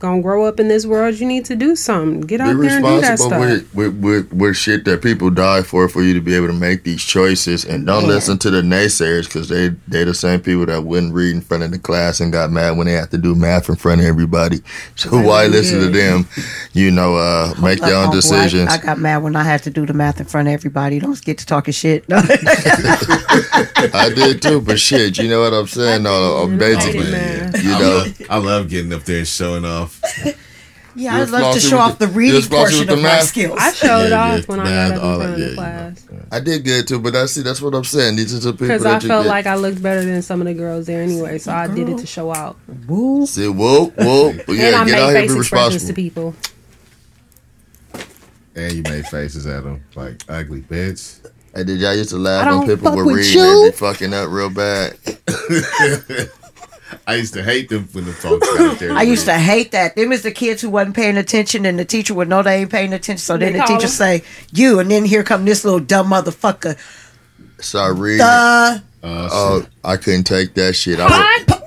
gonna 0.00 0.20
grow 0.22 0.44
up 0.46 0.58
in 0.58 0.66
this 0.68 0.84
world. 0.86 1.14
You 1.20 1.26
need 1.28 1.44
to 1.44 1.54
do 1.54 1.76
something. 1.76 2.22
Get 2.22 2.38
Be 2.38 2.42
out 2.44 2.60
there 2.60 2.70
and 2.70 2.84
do 2.84 3.00
that 3.02 3.10
responsible 3.12 3.28
stuff. 3.28 3.40
with, 3.40 3.74
with, 3.74 3.94
with, 4.02 4.32
with 4.32 4.56
shit 4.56 4.84
that 4.86 5.02
people 5.02 5.30
die 5.30 5.62
for 5.62 5.88
for 5.88 6.02
you 6.02 6.14
to 6.14 6.20
be 6.20 6.34
able 6.34 6.48
to 6.48 6.52
make 6.52 6.82
these 6.84 7.02
choices 7.04 7.64
and 7.64 7.86
don't 7.86 8.02
Yeah. 8.04 8.08
listen 8.08 8.38
to 8.38 8.50
the 8.50 8.62
naysayers 8.62 9.24
because 9.26 9.48
they 9.48 9.68
they 9.86 10.02
the 10.04 10.14
same 10.14 10.40
people 10.40 10.66
that 10.66 10.82
wouldn't 10.84 11.14
read 11.14 11.34
in 11.34 11.40
front 11.42 11.62
of 11.62 11.70
the 11.70 11.78
class 11.78 12.18
and 12.20 12.32
got 12.32 12.50
mad 12.50 12.76
when 12.76 12.86
they 12.88 12.94
had 12.94 13.10
to 13.12 13.18
do 13.18 13.34
math 13.34 13.68
in 13.68 13.76
front 13.76 14.00
of 14.00 14.06
everybody. 14.06 14.60
So 14.96 15.10
why 15.22 15.46
listen 15.46 15.80
to 15.80 15.88
them? 15.88 16.26
You 16.72 16.90
know, 16.90 17.16
uh, 17.16 17.54
make 17.62 17.78
your 17.80 17.94
own 17.94 18.08
Homeboy, 18.08 18.12
decisions. 18.12 18.68
I, 18.70 18.74
I 18.74 18.78
got 18.78 18.98
mad 18.98 19.18
when 19.22 19.36
I 19.36 19.42
had 19.44 19.62
to 19.64 19.70
do 19.70 19.84
the 19.86 19.92
math 19.94 20.18
in 20.18 20.26
front 20.26 20.48
of 20.48 20.54
everybody. 20.54 20.98
Don't 20.98 21.22
get 21.24 21.38
to 21.38 21.46
talking 21.46 21.72
shit. 21.72 22.04
I 22.12 24.10
did 24.14 24.40
too, 24.42 24.60
but 24.60 24.78
shit, 24.80 25.18
you 25.18 25.28
know 25.28 25.40
what 25.40 25.52
I'm 25.52 25.66
saying? 25.66 26.02
No, 26.02 26.48
did. 26.48 26.58
basically, 26.58 27.10
Man. 27.10 27.52
you 27.62 27.72
I 27.72 27.78
know. 27.78 27.88
love, 27.96 28.22
I 28.30 28.36
love 28.38 28.68
getting 28.68 28.92
up 28.92 29.04
there 29.04 29.18
and 29.18 29.28
showing 29.28 29.64
off. 29.64 29.89
yeah, 30.94 31.16
You're 31.16 31.22
I'd 31.26 31.30
love 31.30 31.54
to 31.54 31.60
show 31.60 31.78
off 31.78 31.98
the 31.98 32.06
the- 32.06 32.12
reading 32.12 32.42
portion 32.42 32.78
with 32.80 32.88
the 32.88 32.94
of 32.94 32.98
my 33.02 33.08
math? 33.08 33.24
skills. 33.24 33.58
I 33.60 33.72
showed 33.72 34.08
Yeah, 34.10 34.20
off 34.22 34.38
yeah, 34.40 34.44
when 34.46 34.60
I 34.60 34.64
math, 34.64 34.90
got 34.94 34.98
up 34.98 35.04
in 35.04 35.16
front 35.20 35.32
of 35.34 35.38
yeah, 35.38 35.44
the 35.44 35.50
you 35.50 35.56
class 35.56 36.06
I 36.32 36.40
did 36.40 36.64
good 36.64 36.86
too, 36.88 36.98
but 37.00 37.16
I 37.16 37.26
see 37.26 37.42
that's 37.42 37.60
what 37.62 37.74
I'm 37.74 37.84
saying. 37.84 38.16
These 38.16 38.34
are 38.34 38.38
the 38.38 38.52
people 38.52 38.66
because 38.68 38.86
I 38.86 38.94
you 39.00 39.08
felt 39.08 39.24
get. 39.24 39.30
like 39.30 39.46
I 39.46 39.54
looked 39.56 39.82
better 39.82 40.04
than 40.04 40.22
some 40.22 40.40
of 40.40 40.46
the 40.46 40.54
girls 40.54 40.86
there 40.86 41.02
anyway. 41.02 41.38
So 41.38 41.52
I 41.52 41.66
did 41.66 41.88
it 41.88 41.98
to 41.98 42.06
show 42.06 42.32
out, 42.34 42.56
Woo. 42.86 43.26
See, 43.26 43.48
whoop, 43.48 43.96
whoop. 43.98 44.40
and 44.48 44.56
Yeah, 44.56 44.80
I 44.80 44.84
get 44.84 44.98
out 44.98 45.12
made 45.12 45.20
here, 45.20 45.20
face 45.22 45.32
be 45.32 45.38
expressions 45.40 45.84
to 45.86 45.92
people. 45.92 46.34
And 48.56 48.72
you 48.72 48.82
made 48.82 49.06
faces 49.06 49.46
at 49.46 49.62
them 49.64 49.82
like 49.94 50.22
ugly 50.28 50.60
bitch. 50.62 51.20
Hey, 51.54 51.64
did 51.64 51.80
y'all 51.80 51.94
used 51.94 52.10
to 52.10 52.16
laugh 52.16 52.46
I 52.46 52.56
when 52.58 52.68
people 52.76 52.94
were 52.94 53.04
with 53.06 53.16
reading 53.16 53.32
you. 53.42 53.62
and 53.64 53.72
be 53.72 53.76
fucking 53.76 54.12
up 54.14 54.28
real 54.30 54.50
bad? 54.50 54.96
I 57.06 57.16
used 57.16 57.34
to 57.34 57.42
hate 57.42 57.68
them 57.68 57.88
when 57.92 58.04
the 58.04 58.12
folks 58.12 58.46
got 58.56 58.78
there. 58.78 58.92
I 58.92 59.02
used 59.02 59.26
to 59.26 59.34
hate 59.34 59.72
that. 59.72 59.96
Them 59.96 60.12
is 60.12 60.22
the 60.22 60.30
kids 60.30 60.62
who 60.62 60.70
wasn't 60.70 60.96
paying 60.96 61.16
attention, 61.16 61.64
and 61.64 61.78
the 61.78 61.84
teacher 61.84 62.14
would 62.14 62.28
know 62.28 62.42
they 62.42 62.56
ain't 62.62 62.70
paying 62.70 62.92
attention. 62.92 63.18
So 63.18 63.36
then 63.36 63.52
the 63.52 63.60
teacher 63.60 63.80
them. 63.80 63.88
say, 63.88 64.22
"You," 64.52 64.78
and 64.80 64.90
then 64.90 65.04
here 65.04 65.22
come 65.22 65.44
this 65.44 65.64
little 65.64 65.80
dumb 65.80 66.10
motherfucker. 66.10 66.78
Sorry. 67.60 67.94
reading. 67.94 68.26
Uh, 69.02 69.62
I 69.84 69.96
couldn't 69.96 70.24
take 70.24 70.54
that 70.54 70.74
shit. 70.74 70.98
I, 71.00 71.44
Pot? 71.46 71.62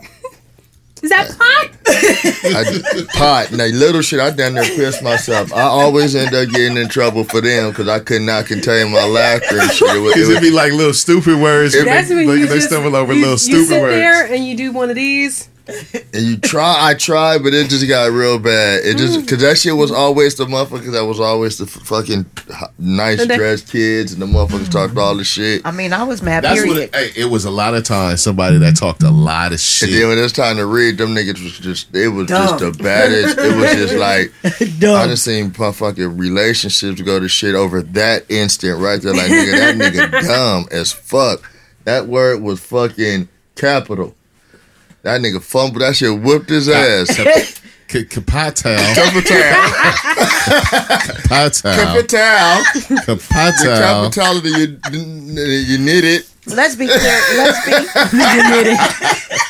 Is 1.02 1.10
that 1.10 1.36
pot? 1.38 1.72
I 1.88 3.06
pot. 3.14 3.52
Now, 3.52 3.66
little 3.66 4.02
shit, 4.02 4.20
I 4.20 4.30
down 4.32 4.54
there 4.54 4.64
pissed 4.64 5.04
myself. 5.04 5.54
I 5.54 5.62
always 5.62 6.16
end 6.16 6.34
up 6.34 6.50
getting 6.50 6.78
in 6.78 6.88
trouble 6.90 7.24
for 7.24 7.42
them 7.42 7.70
because 7.70 7.88
I 7.88 8.00
could 8.00 8.22
not 8.22 8.46
contain 8.46 8.92
my 8.92 9.06
laughter 9.06 9.60
and 9.60 9.72
shit. 9.72 9.88
Because 9.88 10.30
it 10.30 10.32
it'd 10.32 10.42
be 10.44 10.52
like 10.52 10.72
little 10.74 10.94
stupid 10.94 11.40
words. 11.40 11.74
That's 11.74 12.10
when 12.10 12.26
Look, 12.28 12.40
you 12.40 12.48
they 12.48 12.56
just 12.56 12.68
stumble 12.70 12.96
over 12.96 13.14
you, 13.14 13.20
little 13.22 13.34
you 13.34 13.38
stupid 13.38 13.68
sit 13.68 13.82
words. 13.82 13.96
there 13.96 14.26
and 14.34 14.46
you 14.46 14.56
do 14.56 14.72
one 14.72 14.90
of 14.90 14.96
these. 14.96 15.50
And 15.66 16.06
you 16.14 16.38
try, 16.38 16.90
I 16.90 16.94
tried, 16.94 17.42
but 17.42 17.54
it 17.54 17.70
just 17.70 17.88
got 17.88 18.12
real 18.12 18.38
bad. 18.38 18.84
It 18.84 18.98
just 18.98 19.20
mm. 19.20 19.22
because 19.22 19.42
that 19.42 19.58
shit 19.58 19.76
was 19.76 19.92
always 19.92 20.36
the 20.36 20.46
motherfuckers 20.46 20.92
that 20.92 21.06
was 21.06 21.22
always 21.22 21.58
the 21.58 21.66
fucking 21.66 22.26
nice 22.78 23.22
And 23.22 23.32
dressed 23.32 23.72
kids, 23.72 24.12
and 24.12 24.22
the 24.22 24.26
motherfuckers 24.26 24.70
talked 24.70 24.96
mm. 24.96 25.02
all 25.02 25.16
the 25.16 25.24
shit. 25.24 25.62
I 25.66 25.72
mean, 25.72 25.94
I 25.94 26.04
was 26.04 26.22
mad. 26.22 26.44
That's 26.44 26.60
what 26.60 26.74
period. 26.74 26.90
it, 26.94 27.14
hey, 27.14 27.22
it 27.22 27.26
was 27.26 27.46
a 27.46 27.52
lot 27.52 27.76
of 27.76 27.86
times 27.86 28.22
somebody 28.22 28.58
that 28.58 28.76
talked 28.76 29.04
a 29.04 29.10
lot 29.10 29.54
of 29.54 29.60
shit. 29.60 29.88
And 29.88 29.92
shit. 29.94 30.02
then 30.02 30.10
when 30.10 30.18
it's 30.18 30.34
time 30.34 30.58
to 30.58 30.66
read, 30.66 30.98
them 30.98 31.16
niggas 31.16 31.42
was 31.42 31.58
just, 31.60 31.96
it 31.96 32.10
was 32.10 32.28
Dumb. 32.28 32.60
just 32.60 32.78
the 32.78 32.84
baddest. 32.84 33.38
It 33.38 33.56
was 33.56 33.72
just 33.72 33.96
like, 33.96 34.34
I 34.44 34.66
Dumb. 34.80 35.08
done 35.08 35.18
seen 35.18 35.52
fucking 35.52 36.18
relationships 36.18 37.02
go 37.02 37.20
to 37.22 37.30
shit 37.30 37.56
over 37.56 37.82
that 37.82 38.30
instant 38.30 38.80
right 38.80 39.02
there. 39.02 39.14
Like, 39.14 39.32
nigga, 39.32 39.52
that 39.58 39.76
nigga 39.76 40.22
dumb 40.28 40.68
as 40.72 40.92
fuck. 40.92 41.50
That 41.86 42.08
word 42.08 42.42
was 42.42 42.60
fucking 42.60 43.30
capital. 43.56 44.16
That 45.04 45.22
nigga 45.22 45.42
fumbled. 45.42 45.82
That 45.82 45.96
shit 45.96 46.18
whooped 46.22 46.50
his 46.50 46.70
ass. 46.70 47.16
K- 47.88 48.06
Kapatal. 48.06 48.78
Capital. 48.96 49.38
Kapatal. 51.28 51.76
Capital. 51.76 53.16
Kapatal. 53.16 54.14
Capital. 54.14 54.36
You, 54.48 54.80
you 55.44 55.78
knit 55.78 56.04
it. 56.06 56.30
Let's 56.48 56.76
be 56.76 56.88
clear. 56.88 57.22
Let's 57.36 57.66
be. 57.66 57.72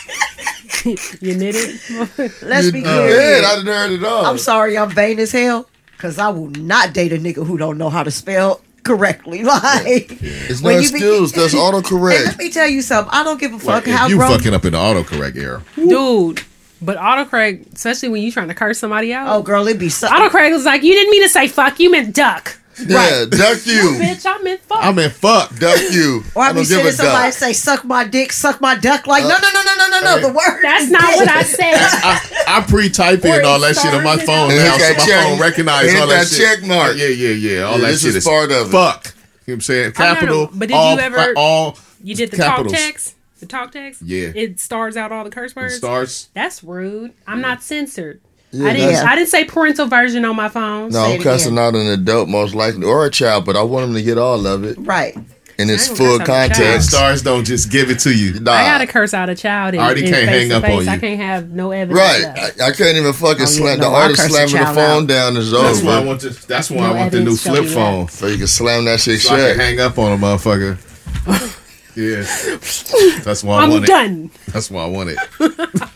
You 0.84 0.96
knit 0.98 1.06
it. 1.16 1.22
You 1.22 1.36
knit 1.38 1.56
it. 1.56 2.42
Let's 2.42 2.72
be 2.72 2.82
clear. 2.82 3.08
did. 3.08 3.46
I 3.46 3.56
didn't 3.56 3.68
heard 3.74 3.92
it 3.92 4.04
all. 4.04 4.26
I'm 4.26 4.38
sorry, 4.38 4.78
I'm 4.78 4.90
vain 4.90 5.18
as 5.20 5.32
hell. 5.32 5.70
Cause 5.98 6.18
I 6.18 6.28
will 6.28 6.50
not 6.50 6.94
date 6.94 7.14
a 7.14 7.18
nigga 7.18 7.46
who 7.46 7.58
don't 7.58 7.78
know 7.78 7.90
how 7.90 8.04
to 8.04 8.12
spell 8.12 8.60
correctly. 8.84 9.44
Like, 9.44 10.18
It's 10.22 10.62
no 10.62 10.68
when 10.70 10.82
you 10.84 10.92
be- 10.92 11.00
That's 11.00 11.54
autocorrect. 11.56 12.26
let 12.26 12.38
me 12.38 12.50
tell 12.52 12.68
you 12.68 12.82
something. 12.82 13.14
I 13.14 13.24
don't 13.24 13.40
give 13.40 13.54
a 13.54 13.60
fuck 13.60 13.86
Like, 13.86 13.96
how 13.96 14.08
you 14.08 14.18
grown. 14.18 14.32
fucking 14.38 14.54
up 14.54 14.66
in 14.66 14.74
the 14.74 14.78
autocorrect 14.80 15.36
era. 15.38 15.64
Dude. 15.76 16.42
But 16.82 16.98
autocorrect, 16.98 17.74
especially 17.76 18.10
when 18.10 18.22
you 18.24 18.32
trying 18.32 18.50
to 18.50 18.54
curse 18.54 18.78
somebody 18.80 19.14
out. 19.14 19.34
oh, 19.34 19.42
girl, 19.42 19.66
it'd 19.68 19.80
be 19.80 19.88
so. 19.90 20.08
Autocorrect 20.10 20.52
was 20.52 20.66
like, 20.66 20.84
you 20.84 20.92
didn't 20.94 21.12
mean 21.12 21.24
to 21.24 21.30
say 21.30 21.48
fuck, 21.48 21.80
you 21.80 21.90
meant 21.90 22.14
duck. 22.14 22.60
Yeah, 22.80 23.26
duck 23.30 23.60
you. 23.66 23.98
Bitch, 24.02 24.26
I 24.26 24.42
meant 24.42 24.62
fuck. 24.62 24.84
I 24.84 24.92
mean, 24.92 25.10
fuck. 25.10 25.56
Duck 25.60 25.80
you. 25.92 26.24
Or 26.36 26.44
I, 26.44 26.48
I 26.48 26.52
be 26.54 26.56
don't 26.58 26.66
seeing 26.66 26.92
somebody 26.92 27.28
duck. 27.30 27.34
say 27.34 27.54
"suck 27.54 27.86
my 27.86 28.04
dick, 28.04 28.32
suck 28.32 28.60
my 28.62 28.76
duck." 28.76 29.06
Like, 29.08 29.24
no, 29.24 29.30
no, 29.30 29.38
no, 29.38 29.64
no, 29.64 29.76
no, 29.78 29.88
no, 29.90 30.00
no. 30.02 30.16
Hey. 30.16 30.22
The 30.22 30.34
word. 30.34 30.62
That's 30.64 30.90
not 30.90 31.04
what 31.16 31.28
I 31.30 31.44
said. 31.44 31.74
I, 31.76 32.44
I 32.48 32.62
pre-type 32.62 33.24
Or 33.24 33.40
in 33.40 33.46
all 33.46 33.60
that 33.60 33.76
shit 33.76 33.94
on 33.94 34.04
my 34.04 34.18
phone 34.18 34.52
it 34.52 34.56
now, 34.58 34.78
so 34.78 34.78
my 34.78 34.78
that 34.94 35.06
check- 35.06 35.24
phone 35.24 35.40
recognize 35.40 35.92
hit 35.92 36.02
all 36.02 36.08
that, 36.08 36.28
that 36.28 36.28
shit. 36.28 36.60
check 36.60 36.68
mark. 36.68 36.98
Yeah, 36.98 37.08
yeah, 37.08 37.30
yeah. 37.30 37.62
All 37.64 37.74
Yeah, 37.74 37.78
that 37.82 37.88
this 37.92 38.02
shit 38.02 38.10
is 38.10 38.16
is 38.18 38.24
part 38.26 38.52
of 38.52 38.68
it. 38.68 38.72
Fuck. 38.72 39.06
You 39.06 39.12
know 39.12 39.24
what 39.46 39.54
I'm 39.56 39.62
saying? 39.62 39.94
No, 40.00 40.06
no. 40.06 40.14
Capital. 40.14 40.50
But 40.54 40.70
did 40.70 40.76
you 40.76 41.00
ever- 41.00 41.34
all 41.36 41.78
You 42.02 42.16
did 42.16 42.32
the 42.32 42.38
capitals. 42.38 42.74
talk 42.74 42.82
text? 42.82 43.16
The 43.40 43.46
talk 43.46 43.72
text? 43.74 44.02
Yeah. 44.02 44.32
It 44.34 44.60
stars 44.60 44.96
out 44.98 45.12
all 45.12 45.24
the 45.26 45.30
curse 45.30 45.56
words? 45.56 45.76
stars. 45.76 46.30
That's 46.34 46.64
rude. 46.64 47.14
I'm 47.28 47.42
not 47.42 47.62
censored. 47.62 48.22
Yeah, 48.54 48.68
I 48.70 48.74
didn't 48.74 48.88
that's- 48.90 49.06
I 49.06 49.16
didn't 49.16 49.30
say 49.30 49.46
parental 49.46 49.88
version 49.88 50.24
on 50.26 50.36
my 50.36 50.48
phone. 50.48 50.90
No, 50.92 51.04
Say 51.06 51.16
I'm 51.16 51.20
it 51.20 51.24
cussing 51.24 51.54
again. 51.54 51.66
out 51.66 51.76
an 51.76 51.88
adult 51.88 52.30
most 52.30 52.54
likely 52.54 52.86
or 52.86 53.06
a 53.06 53.10
child, 53.10 53.46
but 53.46 53.58
I 53.58 53.64
want 53.64 53.88
them 53.88 53.96
to 53.96 54.02
get 54.04 54.18
all 54.20 54.46
of 54.46 54.64
it. 54.64 54.78
Right. 54.80 55.18
in 55.60 55.70
its 55.70 55.88
I 55.88 55.90
ain't 55.92 55.98
full 56.00 56.18
gonna 56.18 56.26
cuss 56.26 56.30
out 56.30 56.50
the 56.58 56.64
Yeah, 56.64 56.68
context. 56.72 56.90
stars 56.90 57.22
don't 57.22 57.44
just 57.46 57.70
give 57.72 57.92
it 57.92 58.00
to 58.00 58.12
you. 58.16 58.40
Nah. 58.40 58.54
I 58.54 58.64
gotta 58.66 58.88
curse 58.88 59.14
out 59.14 59.30
a 59.30 59.36
child. 59.36 59.76
In, 59.76 59.80
Artie 59.82 60.04
in 60.06 60.12
can't 60.12 60.26
face 60.28 60.30
hang 60.30 60.52
up 60.52 60.64
face. 60.64 60.88
on 60.88 60.90
I 60.90 60.98
can't 60.98 61.20
have 61.22 61.50
no 61.52 61.70
evidence. 61.72 62.00
Right, 62.00 62.22
left. 62.24 62.62
I, 62.62 62.68
I 62.68 62.72
can't 62.72 62.98
even 62.98 63.14
fucking 63.14 63.36
oh, 63.38 63.40
yeah, 63.40 63.46
slam 63.46 63.80
no, 63.80 63.90
the 63.92 63.96
I 63.96 64.02
artist 64.02 64.22
curse 64.22 64.30
a 64.30 64.34
slamming 64.34 64.52
the 64.54 64.58
child 64.64 64.76
phone 64.76 65.04
out. 65.04 65.08
down 65.10 65.38
is 65.38 65.52
That's 65.52 65.82
why 65.84 65.92
I 65.92 65.98
over. 65.98 66.08
want 66.08 66.22
to. 66.22 66.30
That's 66.48 66.72
why 66.72 66.78
No 66.78 66.84
I 66.86 66.92
want 66.98 67.12
the 67.12 67.18
new 67.20 67.22
evidence 67.34 67.42
shall 67.44 67.54
flip 67.56 67.64
be 67.66 67.70
phone. 67.70 68.08
So 68.08 68.26
you 68.28 68.38
can 68.38 68.48
slam 68.48 68.86
that 68.86 69.00
shit 69.00 69.20
So 69.22 69.34
I 69.36 69.38
can 69.38 69.48
shut. 69.50 69.58
hang 69.58 69.80
up 69.80 69.98
on 70.00 70.12
a 70.14 70.18
motherfucker. 70.18 70.78
yeah, 71.96 73.20
that's 73.24 73.44
why 73.44 73.58
I 73.58 73.64
I'm 73.64 73.70
want 73.70 73.84
it. 73.84 73.88
done. 73.88 74.32
That's 74.52 74.72
why 74.72 74.84
I 74.84 74.88
want 74.88 75.10
it. 75.12 75.18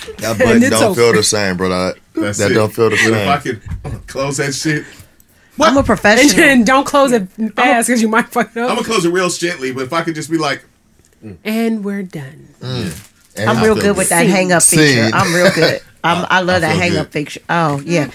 That 0.18 0.38
button 0.38 0.62
it's 0.62 0.70
don't 0.70 0.90
over. 0.90 1.00
feel 1.00 1.12
the 1.12 1.22
same, 1.22 1.56
bro. 1.56 1.68
That, 1.68 1.96
That's 2.14 2.38
that 2.38 2.50
it. 2.50 2.54
don't 2.54 2.72
feel 2.72 2.90
the 2.90 2.96
same. 2.96 3.14
if 3.14 3.28
I 3.28 3.38
same. 3.38 3.60
can 3.60 4.00
close 4.06 4.36
that 4.38 4.54
shit, 4.54 4.84
I'm 5.60 5.76
a 5.76 5.82
professional. 5.82 6.36
then 6.36 6.64
don't 6.64 6.86
close 6.86 7.12
it 7.12 7.28
fast 7.54 7.88
because 7.88 8.02
you 8.02 8.08
might 8.08 8.28
fuck 8.28 8.48
up. 8.56 8.70
I'm 8.70 8.76
gonna 8.76 8.84
close 8.84 9.04
it 9.04 9.10
real 9.10 9.28
gently. 9.28 9.72
But 9.72 9.84
if 9.84 9.92
I 9.92 10.02
could 10.02 10.14
just 10.14 10.30
be 10.30 10.38
like, 10.38 10.64
mm. 11.24 11.36
And 11.44 11.84
we're 11.84 12.02
done. 12.02 12.48
Mm. 12.60 13.06
And 13.36 13.50
I'm 13.50 13.58
I 13.58 13.64
real 13.64 13.74
good 13.74 13.96
with 13.96 14.08
that 14.08 14.26
hang 14.26 14.52
up 14.52 14.62
feature. 14.62 15.10
I'm 15.12 15.34
real 15.34 15.50
good. 15.52 15.80
I'm, 16.04 16.26
I 16.30 16.40
love 16.40 16.56
I 16.56 16.60
that 16.60 16.76
hang 16.76 16.92
good. 16.92 17.00
up 17.00 17.12
feature. 17.12 17.40
Oh 17.48 17.80
yeah. 17.80 18.10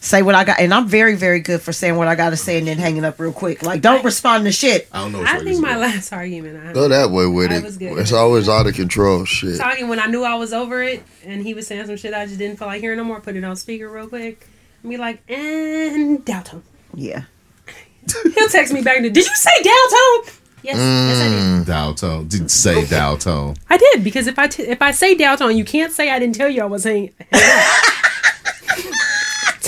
Say 0.00 0.22
what 0.22 0.34
I 0.36 0.44
got, 0.44 0.60
and 0.60 0.72
I'm 0.72 0.86
very, 0.86 1.16
very 1.16 1.40
good 1.40 1.60
for 1.60 1.72
saying 1.72 1.96
what 1.96 2.06
I 2.06 2.14
got 2.14 2.30
to 2.30 2.36
say 2.36 2.56
and 2.58 2.68
then 2.68 2.78
hanging 2.78 3.04
up 3.04 3.18
real 3.18 3.32
quick. 3.32 3.64
Like, 3.64 3.80
don't 3.82 4.04
respond 4.04 4.44
to 4.44 4.52
shit. 4.52 4.88
I 4.92 5.00
don't 5.02 5.10
know. 5.12 5.24
I 5.26 5.40
think 5.40 5.60
my 5.60 5.76
last 5.76 6.12
argument 6.12 6.64
I 6.64 6.72
Go 6.72 6.86
that 6.88 7.10
way 7.10 7.26
with 7.26 7.50
I 7.50 7.56
it. 7.56 7.64
was 7.64 7.76
good. 7.76 7.98
It's 7.98 8.12
always 8.12 8.48
out 8.48 8.68
of 8.68 8.74
control. 8.74 9.24
Shit. 9.24 9.58
talking 9.58 9.88
when 9.88 9.98
I 9.98 10.06
knew 10.06 10.22
I 10.22 10.36
was 10.36 10.52
over 10.52 10.82
it, 10.84 11.02
and 11.24 11.42
he 11.42 11.52
was 11.52 11.66
saying 11.66 11.86
some 11.86 11.96
shit 11.96 12.14
I 12.14 12.26
just 12.26 12.38
didn't 12.38 12.58
feel 12.58 12.68
like 12.68 12.80
hearing 12.80 12.98
no 12.98 13.04
more. 13.04 13.20
Put 13.20 13.34
it 13.34 13.42
on 13.42 13.56
speaker 13.56 13.88
real 13.90 14.06
quick, 14.08 14.46
and 14.82 14.90
be 14.90 14.96
like, 14.96 15.20
and 15.28 16.24
downtown. 16.24 16.62
Yeah. 16.94 17.24
He'll 18.34 18.48
text 18.48 18.72
me 18.72 18.82
back. 18.82 18.98
and, 18.98 19.12
Did 19.12 19.16
you 19.26 19.34
say 19.34 19.50
downtown? 19.62 20.34
Yes, 20.62 20.76
yes 20.76 21.20
I 21.20 21.28
did. 21.28 21.38
Mm. 21.62 21.66
dial 21.66 21.94
tone. 21.94 22.26
Didn't 22.28 22.48
say 22.50 22.84
dial 22.86 23.16
tone. 23.16 23.56
I 23.70 23.76
did 23.76 24.02
because 24.02 24.26
if 24.26 24.38
I 24.38 24.46
t- 24.48 24.64
if 24.64 24.80
I 24.82 24.90
say 24.92 25.14
downtown, 25.14 25.56
you 25.56 25.64
can't 25.64 25.92
say 25.92 26.10
I 26.10 26.18
didn't 26.18 26.34
tell 26.34 26.48
you 26.48 26.62
I 26.62 26.66
was 26.66 26.84
hanging. 26.84 27.12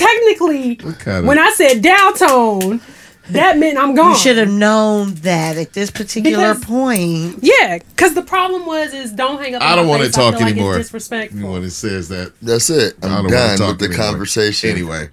Technically, 0.01 0.75
kind 0.75 1.17
of- 1.19 1.25
when 1.25 1.37
I 1.39 1.51
said 1.55 1.81
downtown, 1.81 2.81
that 3.29 3.57
meant 3.57 3.77
I'm 3.77 3.95
gone. 3.95 4.11
You 4.11 4.17
should 4.17 4.37
have 4.37 4.49
known 4.49 5.13
that 5.21 5.55
at 5.57 5.73
this 5.73 5.89
particular 5.91 6.53
Because- 6.55 6.65
point. 6.65 7.39
Yeah, 7.41 7.77
because 7.95 8.13
the 8.13 8.23
problem 8.23 8.65
was 8.65 8.93
is 8.93 9.11
don't 9.11 9.41
hang 9.41 9.55
up. 9.55 9.61
I 9.61 9.75
don't 9.75 9.87
want 9.87 10.03
to 10.03 10.09
talk 10.11 10.33
like 10.35 10.43
anymore. 10.43 10.77
It's 10.77 10.87
disrespectful. 10.89 11.51
When 11.53 11.63
it 11.63 11.71
says 11.71 12.09
that, 12.09 12.33
That's 12.41 12.69
it. 12.69 12.95
I 13.03 13.07
I'm 13.07 13.23
don't 13.23 13.31
done 13.31 13.57
talk 13.57 13.67
with 13.69 13.79
the 13.79 13.85
anymore. 13.85 14.05
conversation. 14.05 14.69
Anyway, 14.71 15.09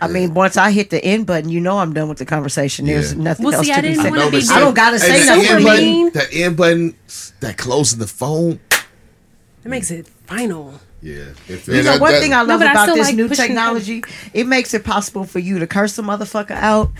I 0.00 0.08
mean, 0.08 0.34
once 0.34 0.56
I 0.56 0.70
hit 0.70 0.90
the 0.90 1.02
end 1.04 1.26
button, 1.26 1.48
you 1.50 1.60
know 1.60 1.78
I'm 1.78 1.92
done 1.92 2.08
with 2.08 2.18
the 2.18 2.24
conversation. 2.26 2.86
There's 2.86 3.12
Yeah. 3.14 3.22
nothing 3.22 3.46
Well, 3.46 3.54
else 3.56 3.66
see, 3.66 3.72
to 3.72 3.78
I 3.78 3.80
be 3.82 3.88
didn't 3.88 4.02
said. 4.02 4.10
wanna 4.16 4.30
be 4.30 4.42
I 4.50 4.60
don't 4.60 4.74
gotta 4.74 4.98
say 4.98 5.24
that 5.24 5.36
nothing. 5.38 5.64
button, 5.64 5.84
mean. 5.84 6.10
that 6.12 6.28
end 6.32 6.56
button, 6.56 6.94
that 7.40 7.56
closing 7.56 7.98
the 7.98 8.06
phone. 8.06 8.60
That 8.70 9.70
makes 9.70 9.90
it 9.90 10.06
final. 10.26 10.80
Yeah, 11.04 11.24
it 11.48 11.66
You 11.68 11.74
You 11.74 11.82
know, 11.82 11.92
that- 11.92 12.00
one 12.00 12.12
that- 12.12 12.20
thing 12.22 12.32
I 12.32 12.42
love 12.42 12.60
but 12.60 12.68
I 12.68 12.72
about 12.72 12.84
still 12.84 12.96
this 12.96 13.08
like 13.08 13.16
new 13.16 13.28
pushing 13.28 13.46
technology, 13.48 14.02
it 14.32 14.46
makes 14.46 14.72
it 14.72 14.84
possible 14.84 15.24
for 15.24 15.38
you 15.38 15.58
to 15.58 15.66
curse 15.66 15.98
a 15.98 16.02
motherfucker 16.02 16.52
out, 16.56 16.90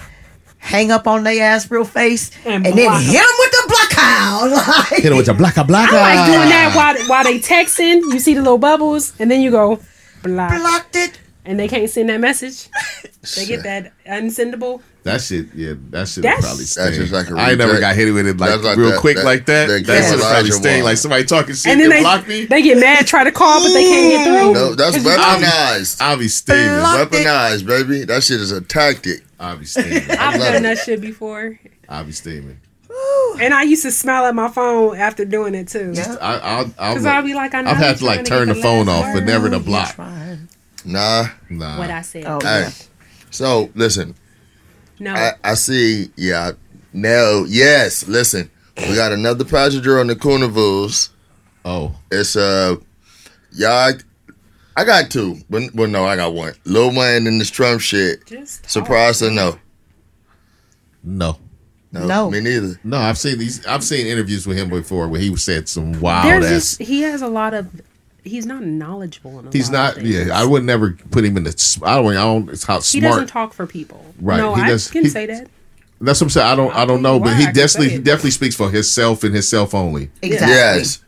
hang 0.59 0.91
up 0.91 1.07
on 1.07 1.25
their 1.25 1.43
ass 1.43 1.71
real 1.71 1.85
face, 1.85 2.31
And 2.45 2.67
and, 2.67 2.77
then 2.77 2.85
block 2.87 3.01
'em. 3.01 3.07
hit 3.07 3.13
them 3.15 3.37
with 3.39 3.51
the 3.53 3.65
block 3.69 3.93
out. 3.99 4.51
Like, 4.91 5.03
hit 5.03 5.13
it 5.13 5.17
with 5.17 5.29
a 5.29 5.33
blacka 5.33 5.67
blacka. 5.67 5.95
I 5.95 6.15
like 6.17 6.27
doing 6.27 6.49
that 6.51 6.73
while 6.77 6.97
while 7.09 7.25
they 7.25 7.39
texting. 7.39 8.03
You 8.13 8.19
see 8.21 8.35
the 8.35 8.43
little 8.43 8.59
bubbles, 8.59 9.15
and 9.19 9.31
then 9.31 9.41
you 9.41 9.51
go 9.51 9.81
block, 10.23 10.51
blocked 10.61 10.97
it. 10.97 11.19
and 11.47 11.59
they 11.59 11.69
can't 11.69 11.89
send 11.89 12.09
that 12.11 12.21
message. 12.21 12.69
They 13.37 13.47
get 13.47 13.63
that 13.63 13.93
unsendable. 14.07 14.83
That 15.05 15.21
shit, 15.21 15.49
yeah, 15.55 15.75
that 15.91 16.09
shit 16.09 16.23
That's- 16.23 16.41
probably 16.43 16.65
That's 16.65 16.73
sting. 16.73 16.95
just 16.95 17.13
like 17.13 17.29
a 17.31 17.35
I 17.39 17.51
ain't 17.51 17.59
never 17.59 17.79
got 17.79 17.95
hit 17.95 18.11
with 18.13 18.27
it 18.27 18.39
like, 18.39 18.49
That's 18.51 18.63
like 18.65 18.79
real 18.79 18.91
that- 18.91 19.01
quick 19.01 19.17
that- 19.17 19.25
like 19.27 19.45
that. 19.47 19.67
that 19.69 19.87
That 19.87 20.03
shit 20.05 20.15
Elijah 20.15 20.31
probably 20.33 20.51
sting. 20.53 20.83
Like 20.83 20.97
somebody 20.97 21.25
talking 21.25 21.55
shit 21.55 21.67
And 21.73 21.81
and, 21.83 21.93
then 21.93 21.99
they 21.99 22.03
block 22.03 22.27
me. 22.27 22.47
they 22.47 22.63
get 22.63 22.79
mad, 22.79 23.07
try 23.07 23.23
to 23.23 23.31
call, 23.31 23.63
but 23.63 23.69
they 23.75 23.85
can't 23.85 24.11
get 24.11 24.27
mm. 24.29 24.41
through. 24.41 24.53
No, 24.55 24.75
that's 24.75 24.97
'Cause 24.97 25.05
you- 25.05 25.11
weaponized. 25.11 26.01
I'll 26.01 26.17
be 26.17 26.29
steaming. 26.29 26.65
Block- 26.79 26.97
Blocked 27.11 27.15
it. 27.17 27.27
Weaponized, 27.27 27.67
baby. 27.67 28.05
That 28.05 28.23
shit 28.25 28.41
is 28.41 28.51
a 28.51 28.63
tactic. 28.63 29.23
I'll 29.39 29.59
be 29.59 29.67
steaming. 29.67 30.11
I've 30.11 30.41
done 30.41 30.55
it. 30.57 30.63
that 30.63 30.79
shit 30.79 31.01
before, 31.03 31.59
I'll 31.89 32.05
be 32.05 32.13
steaming. 32.13 32.57
and 33.41 33.53
I 33.53 33.65
used 33.65 33.83
to 33.83 33.91
smile 33.91 34.25
at 34.25 34.35
my 34.35 34.49
phone 34.49 34.97
after 34.97 35.27
doing 35.27 35.55
it 35.55 35.69
too. 35.69 35.93
Yeah. 35.95 36.17
I, 36.19 36.39
I'll, 36.39 36.75
I'll, 36.79 36.95
Cause 36.95 37.05
I'll 37.05 37.23
be 37.23 37.35
like, 37.35 37.53
I 37.55 37.61
know 37.61 37.71
I've 37.73 37.77
had 37.77 37.99
to 37.99 38.07
like 38.07 38.25
turn 38.25 38.49
the 38.49 38.55
phone 38.55 38.89
off, 38.89 39.13
but 39.13 39.25
never 39.25 39.51
to 39.51 39.59
block. 39.61 39.99
Nah. 39.99 41.27
Nah. 41.51 41.79
What 41.79 41.91
I 41.91 42.01
said. 42.01 42.25
Oh, 42.27 42.71
So 43.31 43.71
listen, 43.75 44.15
no, 45.01 45.15
I, 45.15 45.33
I 45.43 45.55
see. 45.55 46.11
Yeah. 46.17 46.53
No. 46.93 47.45
Yes. 47.49 48.07
Listen, 48.09 48.51
we 48.77 48.95
got 48.95 49.13
another 49.13 49.45
passenger 49.45 49.99
on 50.01 50.07
the 50.07 50.17
Carnivals. 50.17 51.11
Oh, 51.65 51.95
It's 52.11 52.37
uh, 52.37 52.77
y'all. 53.53 53.71
I, 53.71 53.93
I 54.77 54.85
got 54.85 55.11
two, 55.11 55.37
but 55.49 55.73
well, 55.75 55.89
no, 55.89 56.05
I 56.05 56.17
got 56.17 56.35
one. 56.35 56.53
Lil 56.65 56.89
Wayne 56.97 57.27
and 57.29 57.41
this 57.41 57.51
Trump 57.51 57.81
shit. 57.81 58.27
just 58.27 58.63
talk. 58.65 58.71
Surprised 58.71 59.23
or 59.23 59.31
no? 59.31 59.59
no. 61.03 61.39
No, 61.93 62.07
No. 62.07 62.31
me 62.31 62.41
neither. 62.41 62.79
No, 62.83 62.97
I've 62.99 63.17
seen 63.19 63.39
these. 63.39 63.65
I've 63.67 63.85
seen 63.85 64.09
interviews 64.09 64.49
with 64.49 64.59
him 64.59 64.69
before 64.69 65.07
where 65.09 65.21
he 65.21 65.35
said 65.37 65.69
some 65.69 66.01
wild 66.01 66.27
There's 66.27 66.45
ass. 66.45 66.51
just 66.51 66.83
he 66.83 67.03
has 67.03 67.23
a 67.23 67.29
lot 67.29 67.55
of. 67.55 67.69
He's 68.25 68.47
not 68.47 68.63
knowledgeable 68.63 69.39
in 69.39 69.47
a 69.49 69.51
He's 69.53 69.69
lot 69.71 69.73
not. 69.73 69.95
things. 69.97 70.09
Yeah, 70.09 70.39
I 70.39 70.45
would 70.45 70.65
never 70.65 70.93
put 71.11 71.25
him 71.25 71.37
in 71.37 71.45
the. 71.45 71.79
I 71.85 71.97
don't. 71.97 72.07
I 72.13 72.15
don't. 72.15 72.49
It's 72.49 72.65
how 72.65 72.81
He 72.81 73.01
doesn't 73.01 73.27
talk 73.27 73.53
for 73.53 73.67
people. 73.67 74.05
Right, 74.21 74.39
No, 74.39 74.55
he 74.55 74.63
I 74.63 74.69
does- 74.69 74.91
can 74.91 75.03
he- 75.05 75.09
say 75.11 75.27
that. 75.27 75.49
That's 76.01 76.21
what 76.21 76.27
I'm 76.27 76.31
saying. 76.31 76.47
I 76.47 76.57
don't. 76.57 76.75
I 76.75 76.85
don't 76.87 77.03
know, 77.03 77.15
you 77.15 77.21
but 77.21 77.37
he 77.37 77.45
definitely 77.47 77.89
say 77.91 77.95
it. 77.97 78.05
definitely 78.05 78.31
speaks 78.33 78.57
for 78.57 78.71
himself 78.71 79.25
and 79.25 79.33
himself 79.35 79.75
only. 79.75 80.11
Exactly. 80.23 80.49
Yes. 80.49 81.01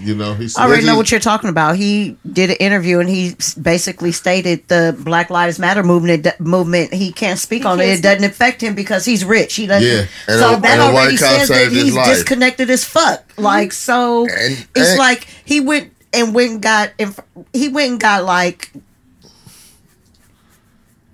You 0.00 0.14
know, 0.14 0.34
he's. 0.34 0.56
I 0.56 0.64
already 0.66 0.86
know 0.86 0.96
what 0.96 1.10
you're 1.10 1.18
talking 1.20 1.50
about. 1.50 1.74
He 1.76 2.16
did 2.32 2.50
an 2.50 2.56
interview 2.60 3.00
and 3.00 3.08
he 3.08 3.34
basically 3.60 4.12
stated 4.12 4.66
the 4.68 4.96
Black 5.00 5.28
Lives 5.28 5.58
Matter 5.58 5.82
movement. 5.82 6.26
Movement. 6.38 6.94
He 6.94 7.10
can't 7.12 7.38
speak 7.38 7.64
on 7.64 7.80
it. 7.80 7.84
can't 7.84 7.98
It 7.98 8.02
doesn't 8.02 8.24
affect 8.24 8.60
him 8.62 8.76
because 8.76 9.04
he's 9.04 9.24
rich. 9.24 9.56
He 9.56 9.66
doesn't. 9.66 9.88
Yeah. 9.88 10.04
And 10.28 10.38
so 10.40 10.54
a- 10.56 10.60
that 10.60 10.70
and 10.78 10.80
already 10.82 11.16
says 11.16 11.48
that 11.48 11.72
he's 11.72 11.94
life. 11.96 12.06
disconnected 12.14 12.70
as 12.70 12.84
fuck. 12.84 13.24
Like 13.36 13.72
so, 13.72 14.22
And- 14.28 14.66
it's 14.76 14.90
and- 14.90 14.98
like 14.98 15.26
he 15.44 15.58
went 15.60 15.92
and 16.12 16.34
went 16.34 16.50
and 16.52 16.62
got. 16.62 16.92
inf- 16.98 17.20
He 17.52 17.68
went 17.68 17.90
and 17.92 18.00
got 18.00 18.24
like 18.24 18.70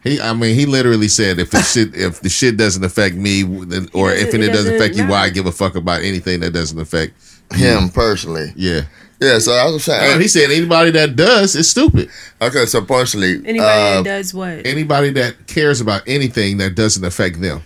He. 0.03 0.21
I 0.21 0.33
mean, 0.35 0.55
he 0.55 0.67
literally 0.67 1.09
said, 1.09 1.39
"If 1.39 1.51
the 1.51 1.63
shit, 1.63 1.95
if 1.97 2.21
the 2.21 2.29
shit 2.29 2.57
doesn't 2.57 2.85
affect 2.85 3.15
me, 3.17 3.43
then, 3.43 3.89
or 3.95 4.13
if 4.13 4.29
it 4.29 4.35
it, 4.35 4.39
doesn't 4.39 4.53
doesn't 4.55 4.75
affect 4.77 4.97
you, 4.97 5.07
why 5.07 5.23
I 5.25 5.31
give 5.31 5.47
a 5.47 5.53
fuck 5.53 5.75
about 5.77 6.03
anything 6.03 6.41
that 6.41 6.53
doesn't 6.53 6.79
affect 6.79 7.15
Him 7.53 7.89
personally. 7.89 8.53
Yeah. 8.57 8.83
Yeah. 9.21 9.39
So 9.39 9.53
I 9.53 9.65
was 9.71 9.85
saying. 9.85 10.13
And 10.13 10.21
he 10.21 10.29
said 10.29 10.51
anybody 10.51 10.91
that 10.91 11.17
does 11.17 11.55
is 11.57 11.71
stupid. 11.71 12.11
Okay. 12.43 12.67
So 12.67 12.83
personally, 12.85 13.35
Anybody 13.47 13.61
uh, 13.61 14.03
that 14.03 14.05
does 14.05 14.35
what? 14.35 14.67
Anybody 14.67 15.11
that 15.13 15.47
cares 15.47 15.81
about 15.81 16.03
anything 16.07 16.59
that 16.59 16.75
doesn't 16.75 17.05
affect 17.05 17.41
them. 17.41 17.63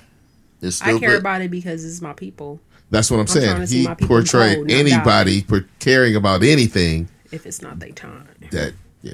is 0.61 0.81
I 0.81 0.91
stupid. 0.91 1.01
care 1.01 1.17
about 1.19 1.41
it 1.43 1.51
because 1.51 1.85
it's 1.85 2.01
my 2.01 2.12
people. 2.12 2.61
That's 2.91 3.11
what 3.11 3.21
I'm, 3.21 3.27
trying 3.27 3.67
saying. 3.67 3.87
He 3.99 4.07
portrayed 4.07 4.67
grow, 4.67 4.77
anybody 4.77 5.43
per- 5.43 5.67
caring 5.79 6.17
about 6.17 6.43
anything 6.43 7.09
If 7.31 7.47
it's 7.47 7.61
not 7.62 7.79
their 7.79 7.91
time, 7.91 8.29
that 8.51 8.73
yeah. 9.03 9.12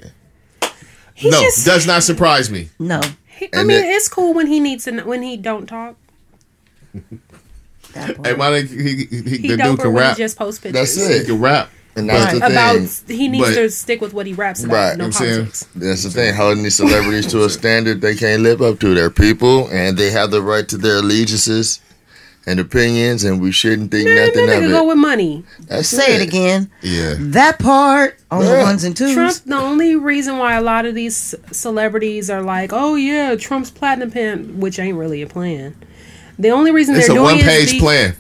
He's 1.15 1.33
no, 1.33 1.41
just- 1.43 1.65
does 1.67 1.87
not 1.87 2.03
surprise 2.03 2.51
me. 2.51 2.71
no. 2.79 3.01
He- 3.27 3.47
I 3.53 3.59
And 3.61 3.69
mean, 3.69 3.79
it- 3.85 3.89
it's 3.89 4.09
cool 4.09 4.33
when 4.35 4.47
he 4.47 4.61
needs 4.61 4.85
to. 4.85 4.93
kn- 4.93 5.07
When 5.07 5.23
he 5.23 5.37
don't 5.37 5.67
talk, 5.67 5.97
That 7.93 8.09
Hey, 8.09 8.15
part. 8.35 8.39
my 8.39 8.61
he, 8.61 8.67
he, 8.67 9.05
he, 9.07 9.37
he 9.39 9.49
the 9.49 9.57
dude 9.57 9.79
can 9.81 9.91
rap. 9.93 10.17
he 10.17 10.23
just 10.23 10.37
post 10.37 10.63
pictures. 10.63 10.95
That's 10.97 11.09
He 11.09 11.15
it. 11.15 11.27
can 11.27 11.41
rap. 11.41 11.71
And 11.97 12.09
that's 12.09 12.33
Right. 12.33 12.41
the 12.41 12.47
About 12.47 12.89
thing. 12.89 13.17
he 13.17 13.29
needs 13.29 13.45
But- 13.51 13.55
to 13.55 13.71
stick 13.71 14.01
with 14.01 14.13
what 14.13 14.27
he 14.27 14.33
raps 14.33 14.65
about. 14.65 14.75
Right. 14.75 14.97
No 14.99 15.05
I'm 15.07 15.13
saying- 15.13 15.49
That's 15.77 16.03
the 16.03 16.11
thing. 16.11 16.35
Holding 16.35 16.65
these 16.65 16.75
celebrities 16.75 17.27
to 17.29 17.45
a 17.45 17.51
standard 17.51 18.01
they 18.01 18.17
can't 18.17 18.43
live 18.43 18.63
up 18.63 18.81
to. 18.81 18.95
They're 18.95 19.11
people, 19.11 19.69
and 19.69 19.97
they 19.97 20.11
have 20.11 20.31
the 20.33 20.43
right 20.43 20.67
to 20.69 20.77
their 20.77 20.97
allegiances 20.97 21.79
and 22.47 22.61
opinions, 22.61 23.25
and 23.25 23.41
we 23.41 23.51
shouldn't 23.53 23.91
think 23.91 24.07
Man, 24.07 24.27
nothing 24.27 24.47
that 24.47 24.59
of 24.59 24.63
nigga 24.65 24.69
it. 24.69 24.73
go 24.73 24.89
with 24.89 24.99
money. 24.99 25.45
That's 25.61 25.89
Say 25.89 26.17
it 26.17 26.23
again. 26.23 26.71
Yeah. 26.83 27.15
That 27.19 27.59
part 27.59 28.19
on 28.31 28.45
the 28.45 28.51
ones 28.63 28.85
and 28.85 28.97
twos. 28.97 29.15
Trump. 29.15 29.35
The 29.47 29.57
only 29.57 29.97
reason 29.97 30.39
why 30.39 30.55
a 30.55 30.61
lot 30.61 30.85
of 30.87 30.95
these 30.95 31.35
celebrities 31.53 32.29
are 32.31 32.43
like, 32.43 32.71
"Oh 32.73 32.95
yeah, 32.97 33.35
Trump's 33.37 33.71
Platinum 33.71 34.11
Plan," 34.11 34.61
which 34.61 34.79
ain't 34.79 34.97
really 34.99 35.23
a 35.23 35.27
plan. 35.27 35.75
The 36.39 36.51
only 36.51 36.71
reason 36.71 36.97
It's 36.97 37.07
they're 37.07 37.17
a 37.17 37.19
doing 37.19 37.37
one 37.37 37.39
it 37.39 37.45
page 37.45 37.65
is 37.67 37.73
be- 37.73 37.81
plan. 37.81 38.17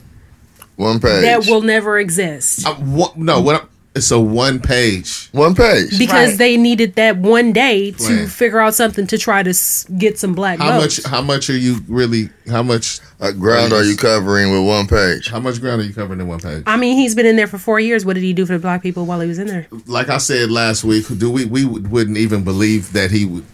One 0.76 1.00
page. 1.00 1.22
that 1.22 1.46
will 1.46 1.60
never 1.62 1.98
exist 2.00 2.66
uh, 2.66 2.70
I'm, 2.74 2.96
one, 2.96 3.10
no, 3.16 3.40
what? 3.40 3.68
I'm- 3.94 3.98
It's 4.00 4.10
a 4.10 4.18
one 4.18 4.58
page. 4.58 5.28
One 5.32 5.54
page. 5.54 5.98
because 5.98 6.30
Right. 6.30 6.38
they 6.38 6.56
needed 6.56 6.96
that 6.96 7.16
one 7.18 7.52
day 7.52 7.92
to 7.92 7.96
Plan. 7.96 8.26
figure 8.26 8.58
out 8.58 8.74
something 8.74 9.06
to 9.06 9.16
try 9.18 9.42
to 9.44 9.50
s- 9.50 9.86
get 9.96 10.18
some 10.18 10.32
black 10.34 10.58
How 10.58 10.80
votes. 10.80 11.02
much? 11.04 11.10
How 11.12 11.22
much 11.22 11.48
are 11.48 11.56
you 11.56 11.80
really? 11.88 12.28
How 12.50 12.62
much? 12.64 12.98
Uh, 13.20 13.30
ground 13.30 13.72
are 13.72 13.84
you 13.84 13.96
covering 13.96 14.50
with 14.50 14.66
one 14.66 14.86
page? 14.88 15.30
How 15.30 15.38
much 15.38 15.60
ground 15.60 15.80
are 15.80 15.84
you 15.84 15.92
covering 15.94 16.20
in 16.20 16.26
one 16.26 16.40
page? 16.40 16.64
I 16.66 16.76
mean, 16.76 16.96
he's 16.96 17.14
been 17.14 17.24
in 17.26 17.36
there 17.36 17.46
for 17.46 17.56
four 17.58 17.78
years. 17.78 18.04
What 18.04 18.14
did 18.14 18.24
he 18.24 18.32
do 18.32 18.44
for 18.44 18.54
the 18.54 18.58
black 18.58 18.82
people 18.82 19.06
while 19.06 19.20
he 19.20 19.28
was 19.28 19.38
in 19.38 19.46
there? 19.46 19.66
Like 19.86 20.08
I 20.10 20.18
said 20.18 20.50
last 20.50 20.82
week, 20.84 21.06
do 21.16 21.30
we 21.30 21.44
we 21.44 21.64
would- 21.64 21.90
wouldn't 21.90 22.18
even 22.18 22.42
believe 22.42 22.92
that 22.94 23.10
he 23.12 23.24
would 23.24 23.44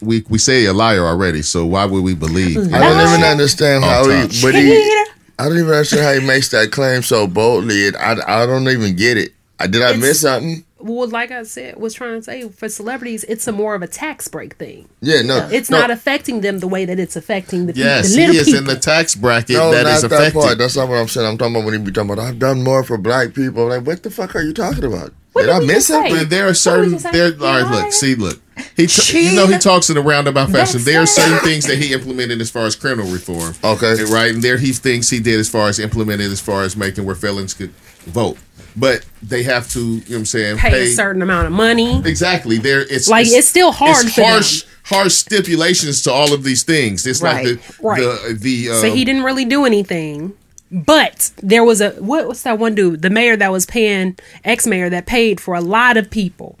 we 0.00 0.24
we 0.28 0.38
say 0.38 0.64
a 0.64 0.72
liar 0.72 1.04
already. 1.06 1.42
So 1.42 1.66
why 1.66 1.84
would 1.84 2.02
we 2.02 2.14
believe? 2.14 2.56
I 2.72 2.78
don't 2.80 3.08
even 3.08 3.22
understand 3.24 3.84
how 3.84 4.08
he, 4.08 4.26
but 4.42 4.54
he, 4.54 4.72
I 5.38 5.44
don't 5.44 5.58
even 5.58 5.68
understand 5.70 6.02
how 6.02 6.14
he 6.18 6.26
makes 6.26 6.48
that 6.48 6.70
claim 6.72 7.02
so 7.02 7.26
boldly. 7.26 7.88
And 7.88 7.96
I, 7.98 8.42
I 8.42 8.46
don't 8.46 8.66
even 8.68 8.96
get 8.96 9.18
it. 9.18 9.34
I, 9.58 9.66
did 9.66 9.82
I 9.82 9.86
It's- 9.90 10.00
miss 10.00 10.20
something? 10.20 10.64
Well, 10.78 11.08
like 11.08 11.30
I 11.30 11.42
said, 11.44 11.76
was 11.78 11.94
trying 11.94 12.16
to 12.16 12.22
say 12.22 12.46
for 12.50 12.68
celebrities, 12.68 13.24
it's 13.24 13.48
a 13.48 13.52
more 13.52 13.74
of 13.74 13.80
a 13.82 13.86
tax 13.86 14.28
break 14.28 14.56
thing. 14.56 14.88
Yeah, 15.00 15.22
no, 15.22 15.48
It's 15.50 15.70
no, 15.70 15.80
not 15.80 15.90
affecting 15.90 16.42
them 16.42 16.58
the 16.58 16.68
way 16.68 16.84
that 16.84 17.00
it's 17.00 17.16
affecting 17.16 17.64
the, 17.66 17.72
pe- 17.72 17.80
Yes, 17.80 18.10
the 18.14 18.20
he 18.20 18.26
little 18.26 18.40
is 18.42 18.44
people. 18.44 18.58
in 18.60 18.64
the 18.66 18.76
tax 18.76 19.14
bracket 19.14 19.56
No, 19.56 19.72
that 19.72 19.84
not 19.84 19.92
is 19.94 20.02
that 20.02 20.12
affected. 20.12 20.38
part. 20.40 20.58
That's 20.58 20.76
not 20.76 20.88
what 20.88 20.96
I'm 20.96 21.08
saying. 21.08 21.26
I'm 21.26 21.38
talking 21.38 21.56
about 21.56 21.64
when 21.64 21.72
he 21.74 21.80
be 21.80 21.90
talking 21.92 22.10
about 22.10 22.22
I've 22.24 22.38
done 22.38 22.62
more 22.62 22.84
for 22.84 22.98
black 22.98 23.32
people. 23.32 23.64
I'm 23.64 23.78
like, 23.78 23.86
what 23.86 24.02
the 24.02 24.10
fuck 24.10 24.36
are 24.36 24.42
you 24.42 24.52
talking 24.52 24.84
about? 24.84 25.12
What 25.32 25.42
did 25.46 25.48
did 25.48 25.56
I 25.56 25.58
miss 25.60 25.68
just 25.74 25.86
say? 25.88 25.94
something? 25.94 26.16
But 26.18 26.30
there 26.30 26.46
are 26.48 26.54
certain 26.54 26.84
would 26.84 26.92
you 26.92 26.98
say? 26.98 27.10
there. 27.12 27.28
You 27.34 27.44
All 27.46 27.62
right, 27.62 27.70
look, 27.84 27.92
see, 27.92 28.14
look. 28.14 28.40
He, 28.76 28.86
t- 28.86 29.30
you 29.30 29.34
know, 29.34 29.46
he 29.46 29.58
talks 29.58 29.88
in 29.90 29.96
a 29.96 30.02
roundabout 30.02 30.50
fashion. 30.50 30.74
That's 30.74 30.84
There 30.84 31.00
are 31.02 31.06
certain 31.06 31.38
things 31.38 31.66
that 31.66 31.78
he 31.78 31.92
implemented 31.94 32.40
as 32.42 32.50
far 32.50 32.66
as 32.66 32.76
criminal 32.76 33.10
reform. 33.10 33.54
Okay. 33.64 34.04
Right, 34.04 34.32
and 34.34 34.42
there 34.42 34.58
he 34.58 34.72
thinks 34.74 35.08
he 35.10 35.20
did 35.20 35.40
as 35.40 35.48
far 35.48 35.68
as 35.68 35.78
implemented 35.78 36.30
as 36.30 36.40
far 36.40 36.62
as 36.62 36.76
making 36.76 37.04
where 37.06 37.14
felons 37.16 37.54
could 37.54 37.70
vote. 38.04 38.36
But 38.76 39.06
they 39.22 39.42
have 39.44 39.70
to, 39.70 39.80
you 39.80 39.94
know 39.96 40.00
what 40.08 40.16
I'm 40.18 40.24
saying, 40.26 40.58
pay 40.58 40.84
a 40.84 40.92
certain 40.92 41.22
amount 41.22 41.46
of 41.46 41.52
money. 41.52 42.02
Exactly. 42.04 42.58
There, 42.58 42.82
it's 42.82 43.08
Like, 43.08 43.26
it's 43.26 43.48
still 43.48 43.72
hard 43.72 44.04
It's 44.04 44.14
for 44.14 44.20
them. 44.20 44.30
harsh, 44.32 44.64
harsh 44.84 45.14
stipulations 45.14 46.02
to 46.02 46.12
all 46.12 46.34
of 46.34 46.42
these 46.44 46.62
things. 46.62 47.06
It's 47.06 47.22
Right. 47.22 47.46
like 47.46 47.58
the 47.78 47.82
Right. 47.82 48.00
the 48.00 48.34
the. 48.38 48.70
Um, 48.70 48.80
So 48.82 48.92
he 48.94 49.04
didn't 49.04 49.22
really 49.22 49.46
do 49.46 49.64
anything. 49.64 50.34
But 50.70 51.30
there 51.42 51.64
was 51.64 51.80
a 51.80 51.90
what 51.92 52.26
what's 52.26 52.42
that 52.42 52.58
one 52.58 52.74
dude, 52.74 53.00
the 53.02 53.08
mayor 53.08 53.36
that 53.36 53.50
was 53.52 53.64
paying 53.66 54.16
ex 54.44 54.66
mayor 54.66 54.90
that 54.90 55.06
paid 55.06 55.40
for 55.40 55.54
a 55.54 55.60
lot 55.60 55.96
of 55.96 56.10
people 56.10 56.58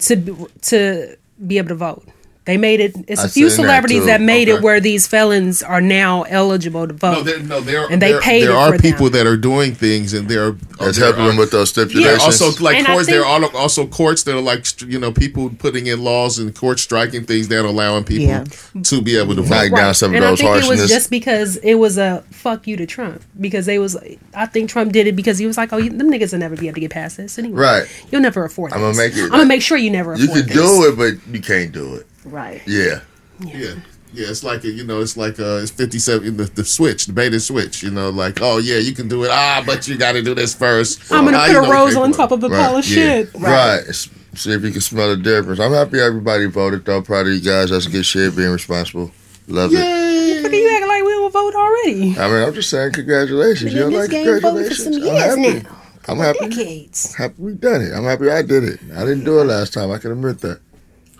to 0.00 0.48
to 0.62 1.16
be 1.44 1.58
able 1.58 1.68
to 1.70 1.74
vote. 1.74 2.06
They 2.46 2.58
made 2.58 2.80
it. 2.80 2.94
It's 3.08 3.22
a 3.22 3.24
I 3.24 3.28
few 3.28 3.48
seen 3.48 3.62
that 3.64 3.68
celebrities 3.68 4.04
that, 4.04 4.20
made 4.20 4.50
Okay. 4.50 4.58
it 4.58 4.62
where 4.62 4.78
these 4.78 5.06
felons 5.06 5.62
are 5.62 5.80
now 5.80 6.24
eligible 6.24 6.86
to 6.86 6.92
vote. 6.92 7.12
No, 7.12 7.22
there, 7.22 7.38
no, 7.40 7.60
there, 7.62 7.86
And 7.90 8.02
they 8.02 8.12
there, 8.12 8.20
paid 8.20 8.42
there 8.42 8.50
it 8.50 8.54
are 8.56 8.72
for 8.74 8.78
people 8.78 9.08
them. 9.08 9.24
that 9.24 9.26
are 9.26 9.38
doing 9.38 9.74
things, 9.74 10.12
and 10.12 10.28
there 10.28 10.48
are 10.48 10.56
oh, 10.78 10.84
That's 10.84 10.98
there 10.98 11.06
helping 11.14 11.36
are- 11.36 11.38
with 11.40 11.52
those 11.52 11.72
There 11.72 11.86
stipulations. 11.86 12.20
are 12.20 12.24
also 12.46 12.62
like 12.62 12.76
And 12.76 12.86
I 12.86 12.92
courts. 12.92 13.06
there 13.06 13.24
are 13.24 13.44
also 13.54 13.86
courts 13.86 14.24
that 14.24 14.34
are 14.36 14.42
like 14.42 14.66
you 14.82 14.98
know 14.98 15.10
people 15.10 15.48
putting 15.58 15.86
in 15.86 16.04
laws 16.04 16.38
and 16.38 16.54
courts 16.54 16.82
striking 16.82 17.24
things 17.24 17.48
that 17.48 17.64
are 17.64 17.66
allowing 17.66 18.04
people 18.04 18.26
Yeah. 18.26 18.44
to 18.82 19.00
be 19.00 19.16
able 19.16 19.34
to 19.36 19.42
vote. 19.42 19.70
Knock 19.70 19.80
down 19.80 19.94
some 19.94 20.10
of 20.10 20.16
and 20.16 20.24
those 20.24 20.40
I 20.42 20.44
think 20.60 20.64
it 20.64 20.68
was 20.68 20.88
just 20.90 21.08
because 21.08 21.56
it 21.56 21.74
was 21.76 21.96
a 21.96 22.22
fuck 22.30 22.66
you 22.66 22.76
to 22.76 22.84
Trump 22.84 23.22
because 23.40 23.64
they 23.64 23.78
was. 23.78 23.96
I 24.34 24.44
think 24.44 24.68
Trump 24.68 24.92
did 24.92 25.06
it 25.06 25.16
because 25.16 25.38
he 25.38 25.46
was 25.46 25.56
like, 25.56 25.72
oh, 25.72 25.78
you, 25.78 25.88
them 25.88 26.10
niggas 26.10 26.32
will 26.32 26.40
never 26.40 26.56
be 26.56 26.66
able 26.68 26.74
to 26.74 26.80
get 26.82 26.90
past 26.90 27.16
this 27.16 27.38
anyway. 27.38 27.56
Right. 27.58 27.84
You'll 28.12 28.20
never 28.20 28.44
afford. 28.44 28.72
It. 28.72 28.74
I'ma 28.76 28.92
make 28.92 29.16
it- 29.16 29.22
I'm 29.24 29.30
gonna 29.30 29.46
make 29.46 29.62
sure 29.62 29.78
you 29.78 29.90
never. 29.90 30.12
Afford 30.12 30.28
it. 30.28 30.34
You 30.36 30.42
can 30.42 30.46
this. 30.56 30.56
do 30.56 30.88
it, 30.88 30.96
but 30.98 31.34
you 31.34 31.40
can't 31.40 31.72
do 31.72 31.94
it. 31.94 32.06
Right. 32.24 32.62
Yeah. 32.66 33.00
Yeah. 33.40 33.74
Yeah, 34.12 34.28
it's 34.30 34.44
like 34.44 34.62
a, 34.62 34.68
you 34.70 34.84
know, 34.84 35.00
it's 35.00 35.16
like 35.16 35.40
uh, 35.40 35.58
it's 35.60 35.72
fifty 35.72 35.98
seven 35.98 36.36
the, 36.36 36.44
the 36.44 36.64
switch, 36.64 37.06
the 37.06 37.12
beta 37.12 37.40
switch. 37.40 37.82
You 37.82 37.90
know, 37.90 38.10
like 38.10 38.38
oh 38.40 38.58
yeah, 38.58 38.78
you 38.78 38.92
can 38.92 39.08
do 39.08 39.24
it. 39.24 39.30
Ah, 39.32 39.60
but 39.66 39.88
you 39.88 39.96
got 39.98 40.12
to 40.12 40.22
do 40.22 40.34
this 40.36 40.54
first. 40.54 41.10
I'm 41.10 41.24
gonna 41.24 41.36
Ah, 41.36 41.46
put 41.46 41.52
you 41.52 41.64
a 41.64 41.70
rose 41.72 41.96
on 41.96 42.12
top 42.12 42.30
of 42.30 42.44
a 42.44 42.48
Right. 42.48 42.60
pile 42.60 42.76
of 42.76 42.86
Yeah. 42.88 42.94
shit. 42.94 43.30
Right. 43.34 43.82
S- 43.88 44.08
See 44.36 44.50
if 44.52 44.62
you 44.64 44.70
can 44.72 44.80
smell 44.80 45.08
the 45.10 45.16
difference. 45.16 45.58
I'm 45.60 45.72
happy 45.72 46.00
everybody 46.00 46.46
voted 46.46 46.84
though. 46.84 47.02
Proud 47.02 47.26
of 47.26 47.32
you 47.32 47.40
guys. 47.40 47.70
That's 47.70 47.86
a 47.86 47.90
good 47.90 48.04
shit. 48.06 48.34
Being 48.36 48.50
responsible. 48.50 49.10
Love 49.48 49.70
it. 49.74 50.42
Look 50.42 50.52
you 50.52 50.70
acting 50.74 50.88
like 50.88 51.04
we 51.04 51.10
don't 51.10 51.32
vote 51.32 51.54
already. 51.54 52.16
I 52.18 52.28
mean, 52.28 52.42
I'm 52.48 52.54
just 52.54 52.70
saying, 52.70 52.92
congratulations. 52.92 53.72
You 53.74 53.80
know, 53.80 53.88
like 53.98 54.10
congratulations. 54.10 54.96
I'm 54.96 55.16
happy. 55.16 55.66
I'm 56.08 56.18
happy. 56.18 56.48
Decades. 56.48 57.14
Happy 57.14 57.34
we 57.38 57.52
done 57.54 57.82
it. 57.82 57.92
I'm 57.92 58.04
happy 58.04 58.28
I 58.30 58.42
did 58.42 58.62
it. 58.64 58.80
I 58.96 59.00
didn't 59.00 59.24
do 59.24 59.40
it 59.40 59.44
last 59.44 59.72
time. 59.72 59.90
I 59.90 59.98
can 59.98 60.12
admit 60.12 60.40
that. 60.40 60.60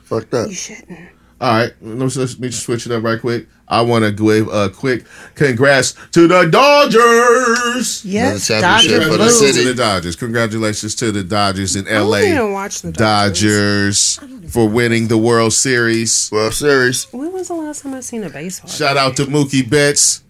Fucked 0.05 0.35
up. 0.35 0.49
You 0.49 0.55
shouldn't. 0.55 1.09
All 1.41 1.53
right, 1.53 1.73
let's, 1.83 2.17
let 2.17 2.39
me 2.39 2.49
just 2.49 2.63
switch 2.63 2.87
it 2.87 2.93
up 2.93 3.03
right 3.03 3.21
quick. 3.21 3.49
I 3.69 3.83
want 3.83 4.05
to 4.05 4.13
give 4.13 4.49
a 4.49 4.71
quick 4.71 5.05
congrats 5.35 5.95
to 6.13 6.29
the 6.29 6.45
Dodgers. 6.47 8.05
Yes. 8.05 8.47
championship 8.47 8.61
Dodgers 8.63 9.05
for 9.05 9.11
the 9.11 9.19
Congratulations 9.19 9.39
city. 9.55 9.63
to 9.65 9.73
the 9.73 9.83
Dodgers. 9.83 10.17
Congratulations 10.17 10.95
to 10.95 11.13
the 11.13 11.25
Dodgers 11.25 11.77
in 11.77 11.89
I 11.89 11.99
LA. 12.01 12.21
didn't 12.21 12.53
watch 12.53 12.83
the 12.83 12.93
Dodgers. 12.93 14.17
Dodgers 14.17 14.53
for 14.53 14.69
winning 14.69 15.09
the 15.09 15.19
World 15.19 15.53
Series. 15.53 16.31
World 16.33 16.55
Series. 16.55 17.05
When 17.13 17.33
was 17.33 17.49
the 17.49 17.55
last 17.55 17.83
time 17.83 17.95
I 17.95 18.01
seen 18.01 18.23
a 18.25 18.31
baseball? 18.31 18.71
Shout 18.71 18.97
out 18.97 19.17
to 19.17 19.25
Mookie 19.27 19.69
Betts 19.69 20.23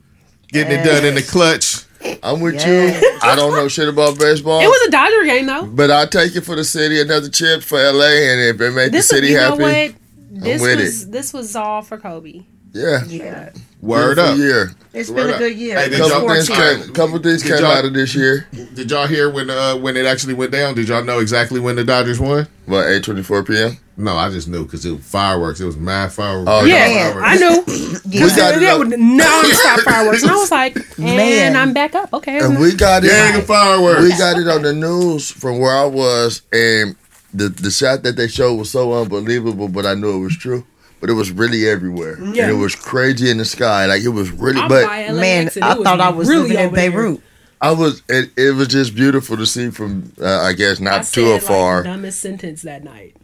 getting 0.49 0.79
it 0.81 0.85
done 0.85 1.05
in 1.05 1.15
the 1.17 1.23
clutch. 1.23 1.85
I'm 2.23 2.41
with 2.41 2.55
Yes. 2.55 3.03
you. 3.03 3.19
I 3.23 3.35
don't 3.37 3.55
know 3.55 3.69
shit 3.69 3.89
about 3.89 4.19
baseball. 4.19 4.61
It 4.61 4.67
was 4.67 4.89
a 4.89 4.91
Dodger 4.91 5.25
game 5.25 5.47
though. 5.47 5.65
but 5.67 5.91
I 5.91 6.07
take 6.07 6.37
it 6.37 6.43
for 6.43 6.55
the 6.57 6.65
city, 6.65 7.01
another 7.01 7.29
chip 7.29 7.63
for 7.63 7.79
LA, 7.79 8.07
and 8.31 8.41
if 8.41 8.61
it 8.61 8.71
make 8.73 8.93
This 8.93 9.09
the 9.09 9.15
was, 9.17 9.21
city 9.21 9.29
you 9.29 9.39
happy, 9.39 9.59
know 9.59 9.65
what? 9.65 9.95
This 10.43 10.61
with 10.63 10.81
was 10.81 11.09
this 11.11 11.33
was 11.33 11.57
all 11.57 11.83
for 11.83 11.97
Kobe. 11.99 12.43
yeah. 12.73 13.05
Yeah. 13.07 13.51
Word 13.81 14.15
Beautiful 14.17 14.33
up. 14.33 14.39
Year. 14.39 14.71
It's 14.95 15.11
Word 15.11 15.17
been 15.27 15.35
a 15.35 15.39
good 15.39 15.57
year. 15.59 15.79
Hey, 15.79 15.91
did 15.91 15.99
Couple 16.01 16.21
y'all- 16.23 16.35
things 16.35 16.49
came, 16.49 16.93
couple 16.95 17.19
things 17.19 17.43
Did 17.43 17.53
came 17.53 17.63
y'all- 17.63 17.73
out 17.73 17.85
of 17.85 17.93
this 17.93 18.15
year. 18.15 18.47
Did 18.75 18.91
y'all 18.91 19.07
hear 19.07 19.29
when 19.31 19.51
uh, 19.51 19.77
when 19.77 19.97
it 19.97 20.07
actually 20.07 20.33
went 20.35 20.53
down? 20.53 20.75
Did 20.75 20.89
y'all 20.89 21.05
know 21.05 21.19
exactly 21.19 21.61
when 21.61 21.77
the 21.77 21.85
Dodgers 21.85 22.19
won? 22.19 22.47
What 22.67 22.87
eight 22.89 23.03
twenty 23.05 23.23
four 23.23 23.43
p.m. 23.43 23.77
No, 23.97 24.17
I 24.17 24.29
just 24.31 24.49
knew 24.49 24.65
because 24.65 24.85
it 24.85 24.91
was 24.91 25.05
fireworks. 25.05 25.61
It 25.61 25.67
was 25.67 25.77
mad 25.77 26.13
fireworks. 26.13 26.51
Oh, 26.51 26.65
Yeah, 26.65 27.13
Man. 27.15 27.23
I 27.25 27.37
knew. 27.37 27.65
We 28.05 28.19
got 28.37 28.55
it 28.57 28.61
There 28.61 28.73
up, 28.73 28.79
were 28.81 28.85
non-stop 28.97 29.81
fireworks, 29.85 30.23
and 30.23 30.33
I 30.33 30.35
was 30.35 30.51
like, 30.51 30.77
and 30.99 31.17
Man. 31.17 31.57
I'm 31.57 31.73
back 31.73 31.95
up. 31.95 32.13
Okay, 32.13 32.39
and 32.39 32.59
we 32.59 32.75
got 32.75 33.05
it. 33.05 33.09
Gang 33.11 33.39
of 33.41 33.47
fireworks. 33.47 34.03
We 34.03 34.11
got 34.11 34.37
it 34.39 34.49
on 34.49 34.63
the 34.63 34.73
news 34.73 35.31
from 35.31 35.59
where 35.61 35.75
I 35.77 35.85
was, 35.87 36.43
and 36.53 36.97
the 37.33 37.49
the 37.49 37.71
shot 37.71 38.03
that 38.03 38.17
they 38.17 38.29
showed 38.29 38.55
was 38.55 38.71
so 38.71 38.93
unbelievable, 38.95 39.69
but 39.69 39.87
I 39.87 39.95
knew 39.95 40.17
it 40.17 40.25
was 40.25 40.37
true. 40.37 40.65
But 41.01 41.11
it 41.11 41.15
was 41.15 41.31
really 41.31 41.69
everywhere, 41.69 42.19
Yeah. 42.21 42.45
and 42.45 42.53
it 42.53 42.61
was 42.61 42.75
crazy 42.75 43.31
in 43.31 43.37
the 43.39 43.45
sky. 43.45 43.87
Like 43.87 44.03
it 44.03 44.09
was 44.09 44.31
really, 44.31 44.61
I'm 44.61 44.69
but 44.69 44.87
Man, 45.15 45.49
I 45.63 45.75
thought 45.75 46.01
I 46.01 46.09
was 46.11 46.29
really 46.29 46.43
living 46.49 46.59
in 46.59 46.67
over 46.67 46.77
there. 46.77 46.91
Beirut. 46.91 47.21
I 47.61 47.73
was. 47.73 48.03
It, 48.09 48.31
it 48.37 48.55
was 48.55 48.69
just 48.69 48.95
beautiful 48.95 49.37
to 49.37 49.47
see 49.47 49.71
from. 49.71 50.13
Uh, 50.21 50.27
I 50.41 50.53
guess 50.53 50.81
I 50.81 50.85
not 50.85 51.05
said, 51.07 51.15
too 51.15 51.33
like, 51.33 51.43
far. 51.43 51.83
the 51.83 51.89
dumbest 51.91 52.21
sentence 52.21 52.63
that 52.63 52.85
night. 52.85 53.17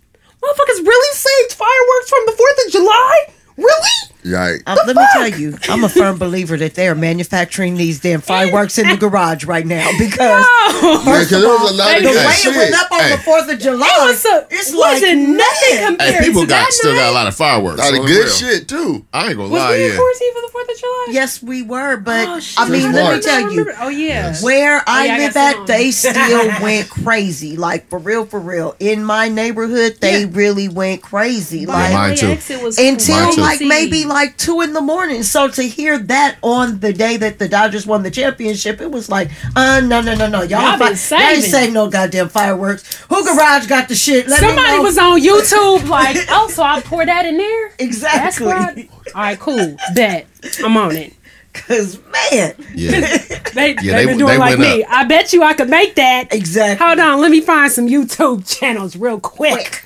Motherfuckers 0.42 0.86
really 0.86 1.14
saved 1.14 1.52
fireworks 1.52 2.08
from 2.08 2.22
the 2.26 2.32
Fourth 2.32 2.66
of 2.66 2.72
July? 2.72 3.26
Really? 3.56 3.90
Like 4.24 4.62
Uh, 4.66 4.76
let 4.86 4.96
me 4.96 5.02
tell 5.12 5.28
you, 5.28 5.56
I'm 5.68 5.84
a 5.84 5.88
firm 5.88 6.18
believer 6.18 6.56
that 6.56 6.74
they 6.74 6.88
are 6.88 6.94
manufacturing 6.94 7.76
these 7.76 8.00
damn 8.00 8.20
fireworks 8.20 8.78
in 8.78 8.88
the 8.88 8.96
garage 8.96 9.44
right 9.44 9.66
now 9.66 9.88
because 9.98 10.18
yeah, 10.18 10.38
of 10.38 10.84
all, 10.84 11.04
was 11.06 11.32
a 11.32 11.74
lot 11.74 11.96
of 11.96 12.02
the 12.02 12.08
good 12.10 12.26
way 12.26 12.32
shit. 12.32 12.54
it 12.54 12.58
went 12.58 12.74
up 12.74 12.92
on 12.92 13.00
Hey. 13.00 13.10
the 13.16 13.18
Fourth 13.22 13.48
of 13.50 13.58
July, 13.58 13.88
It 13.88 14.06
was 14.06 14.24
a, 14.26 14.46
it's 14.50 14.74
wasn't 14.74 15.20
like 15.20 15.38
nothing 15.38 15.76
man. 15.76 15.86
compared 15.96 16.14
Hey, 16.14 16.26
people 16.26 16.42
to 16.42 16.46
got 16.48 16.64
that 16.66 16.72
still 16.72 16.94
got 16.94 17.10
a 17.10 17.12
lot 17.14 17.26
of 17.26 17.34
fireworks. 17.34 17.80
a 17.80 17.84
lot 17.84 17.98
of 18.00 18.06
good 18.06 18.24
real. 18.24 18.28
shit 18.28 18.68
too. 18.68 19.06
I 19.12 19.28
ain't 19.28 19.36
gonna 19.36 19.48
Was 19.48 19.60
lie. 19.60 19.70
we 19.76 19.84
in 19.84 19.90
Yeah. 19.92 19.96
quarantine 19.96 20.34
for 20.34 20.40
the 20.42 20.48
Fourth 20.52 20.70
of 20.70 20.78
July? 20.78 21.06
Yes, 21.10 21.42
we 21.42 21.62
were, 21.62 21.96
but 21.96 22.28
Oh. 22.28 22.40
I 22.58 22.68
mean, 22.68 22.82
Since 22.82 22.94
let 22.94 23.16
me 23.16 23.22
tell 23.22 23.52
you, 23.52 23.72
Oh 23.80 23.88
yeah. 23.88 24.36
where 24.42 24.82
I 24.86 25.06
yeah, 25.06 25.16
live 25.18 25.34
got 25.34 25.48
at, 25.48 25.56
some. 25.56 25.66
they 25.66 25.90
still 25.90 26.46
went 26.62 26.90
crazy. 26.90 27.56
Like 27.56 27.88
for 27.88 27.98
real, 27.98 28.26
for 28.26 28.38
real. 28.40 28.76
In 28.80 29.02
my 29.04 29.28
neighborhood, 29.28 29.96
they 30.00 30.26
really 30.26 30.68
went 30.68 31.02
crazy. 31.02 31.64
Like 31.66 31.92
mine 31.92 32.16
too. 32.16 32.36
until 32.78 33.36
like 33.36 33.60
maybe 33.60 34.04
like 34.10 34.36
two 34.36 34.60
in 34.60 34.74
the 34.74 34.80
morning. 34.82 35.22
So 35.22 35.48
to 35.48 35.62
hear 35.62 35.98
that 35.98 36.36
on 36.42 36.80
the 36.80 36.92
day 36.92 37.16
that 37.16 37.38
the 37.38 37.48
Dodgers 37.48 37.86
won 37.86 38.02
the 38.02 38.10
championship, 38.10 38.80
it 38.82 38.90
was 38.90 39.08
like, 39.08 39.30
uh, 39.56 39.80
no, 39.80 40.02
no, 40.02 40.14
no, 40.14 40.28
no, 40.28 40.42
y'all, 40.42 40.60
Y'all 40.60 40.70
ain't 40.72 40.78
been 40.78 40.96
fi- 40.96 41.16
y'all 41.16 41.28
ain't 41.30 41.38
saving. 41.38 41.42
saving 41.50 41.74
no 41.74 41.88
goddamn 41.88 42.28
fireworks. 42.28 42.96
Who 43.08 43.24
garage 43.24 43.66
got 43.66 43.88
the 43.88 43.94
shit? 43.94 44.28
Let 44.28 44.40
Somebody 44.40 44.78
was 44.80 44.98
on 44.98 45.20
YouTube 45.20 45.88
like, 45.88 46.16
oh, 46.30 46.48
so 46.50 46.62
I 46.62 46.80
pour 46.82 47.06
that 47.06 47.24
in 47.24 47.38
there. 47.38 47.68
That's 47.70 47.82
exactly 47.82 48.46
why. 48.46 48.88
All 49.14 49.22
right, 49.22 49.38
cool. 49.40 49.76
Bet 49.94 50.26
I'm 50.62 50.76
on 50.76 50.94
it. 50.96 51.14
because 51.52 51.98
man, 52.32 52.54
Yeah. 52.74 53.00
They, 53.54 53.70
Yeah, 53.82 53.96
they 53.96 54.04
they- 54.04 54.06
been 54.06 54.18
doing 54.18 54.32
they 54.32 54.38
like 54.38 54.58
went 54.58 54.76
me. 54.78 54.84
I 54.84 55.04
bet 55.04 55.32
you 55.32 55.42
I 55.42 55.54
could 55.54 55.68
make 55.68 55.96
that. 55.96 56.32
exactly. 56.32 56.86
Hold 56.86 57.00
on, 57.00 57.20
let 57.20 57.30
me 57.32 57.40
find 57.40 57.70
some 57.72 57.88
YouTube 57.88 58.46
channels 58.58 58.94
real 58.96 59.18
quick. 59.18 59.84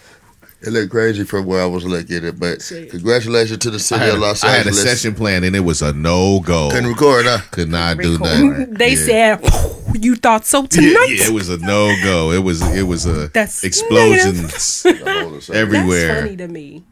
It 0.67 0.71
looked 0.73 0.91
crazy 0.91 1.25
from 1.25 1.47
where 1.47 1.63
I 1.63 1.67
was 1.67 1.85
looking 1.85 2.17
at 2.17 2.25
it, 2.25 2.39
but 2.41 2.59
congratulations 2.91 3.59
to 3.59 3.71
the 3.71 3.79
city 3.79 4.07
of 4.09 4.19
Los 4.19 4.43
Angeles. 4.43 4.45
I 4.45 4.57
had 4.57 4.67
a 4.67 4.73
session 4.73 5.15
plan 5.15 5.45
and 5.45 5.55
it 5.55 5.61
was 5.61 5.83
a 5.83 5.93
no 5.93 6.41
go. 6.41 6.71
Couldn't 6.71 6.89
record, 6.91 7.27
huh? 7.27 7.39
Could 7.51 7.69
not 7.69 7.99
do 7.99 8.13
Record. 8.13 8.25
nothing. 8.25 8.75
They 8.79 8.95
Yeah. 8.95 9.39
said, 9.39 10.03
"You 10.03 10.17
thought 10.17 10.47
so 10.47 10.67
tonight?" 10.67 11.17
yeah, 11.19 11.27
it 11.29 11.33
was 11.35 11.49
a 11.51 11.59
no 11.59 11.95
go. 12.03 12.31
It 12.33 12.43
was 12.43 12.63
it 12.75 12.85
was 12.85 13.05
a 13.07 13.29
That's 13.29 13.63
explosions 13.65 14.83
That's 14.85 15.51
everywhere, 15.51 16.23
funny 16.23 16.37
to 16.37 16.49
me. 16.49 16.83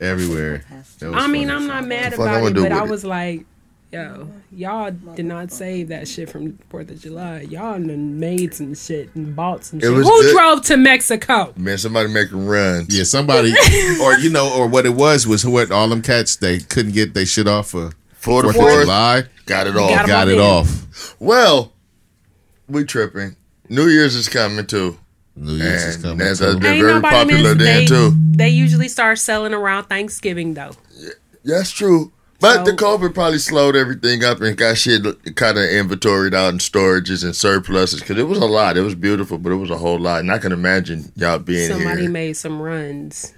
everywhere. 0.00 0.64
I 1.02 1.26
mean, 1.28 1.48
funny. 1.48 1.50
I'm 1.50 1.66
not 1.66 1.86
mad 1.86 2.12
about 2.14 2.44
it, 2.46 2.54
but 2.54 2.72
I 2.72 2.82
was 2.82 3.04
like, 3.04 3.44
yo, 3.92 4.28
y'all 4.52 4.90
did 4.90 5.24
not 5.26 5.50
save 5.50 5.88
that 5.88 6.06
shit 6.08 6.30
from 6.30 6.58
Fourth 6.68 6.90
of 6.90 7.00
July. 7.00 7.40
Y'all 7.42 7.72
done 7.78 8.18
made 8.20 8.54
some 8.54 8.74
shit 8.74 9.14
and 9.14 9.34
bought 9.34 9.64
some 9.64 9.80
shit. 9.80 9.88
Who 9.90 10.02
good. 10.04 10.32
drove 10.36 10.62
to 10.66 10.76
Mexico? 10.76 11.52
Man, 11.56 11.78
somebody 11.78 12.08
make 12.12 12.30
a 12.32 12.36
run. 12.36 12.86
Yeah, 12.88 13.04
somebody 13.04 13.50
or 14.02 14.14
you 14.18 14.30
know, 14.30 14.52
or 14.56 14.66
what 14.68 14.86
it 14.86 14.94
was 14.94 15.26
was 15.26 15.42
who 15.42 15.56
had 15.58 15.70
all 15.72 15.88
them 15.88 16.02
cats 16.02 16.36
they 16.36 16.58
couldn't 16.60 16.92
get 16.92 17.14
their 17.14 17.26
shit 17.26 17.48
off 17.48 17.70
for 17.70 17.90
For 18.12 18.42
Fourth 18.42 18.46
of 18.46 18.54
fourth, 18.56 18.80
July. 18.82 19.22
got 19.46 19.66
it 19.66 19.76
all. 19.76 19.88
Got 19.88 20.00
'em 20.02 20.06
Got 20.06 20.28
it 20.28 20.34
in. 20.34 20.40
off. 20.40 21.14
Well, 21.18 21.72
we 22.68 22.84
tripping. 22.84 23.36
New 23.68 23.86
Year's 23.88 24.14
is 24.14 24.28
coming 24.28 24.66
too. 24.66 24.98
New 25.36 25.54
Year's 25.54 25.84
is 25.84 25.96
coming. 25.96 26.18
that's 26.18 26.40
too. 26.40 26.46
a- 26.46 26.54
They're 26.56 26.72
Ain't 26.74 26.82
very 26.82 26.94
nobody 26.94 27.16
popular 27.16 27.54
miss- 27.54 27.64
then, 27.64 27.78
they, 27.80 27.86
too. 27.86 28.12
They 28.36 28.48
usually 28.48 28.88
start 28.88 29.18
selling 29.18 29.54
around 29.54 29.84
Thanksgiving 29.84 30.54
though. 30.54 30.72
That's 31.44 31.70
true. 31.70 32.12
But 32.40 32.64
So- 32.64 32.64
the 32.64 32.72
COVID 32.72 33.12
probably 33.14 33.38
slowed 33.38 33.76
everything 33.76 34.24
up 34.24 34.40
and 34.40 34.56
got 34.56 34.78
shit 34.78 35.02
kind 35.36 35.58
of 35.58 35.64
inventoried 35.64 36.34
out 36.34 36.52
in 36.52 36.58
storages 36.58 37.22
and 37.22 37.36
surpluses 37.36 38.00
because 38.00 38.16
it 38.18 38.26
was 38.28 38.38
a 38.38 38.46
lot. 38.46 38.76
It 38.78 38.80
was 38.82 38.94
beautiful, 38.94 39.36
but 39.38 39.52
it 39.52 39.56
was 39.56 39.70
a 39.70 39.76
whole 39.76 39.98
lot. 39.98 40.20
And 40.20 40.32
I 40.32 40.38
can 40.38 40.50
imagine 40.52 41.12
y'all 41.16 41.38
being 41.38 41.68
Somebody 41.70 42.02
here. 42.02 42.10
made 42.10 42.32
some 42.38 42.60
runs. 42.60 43.32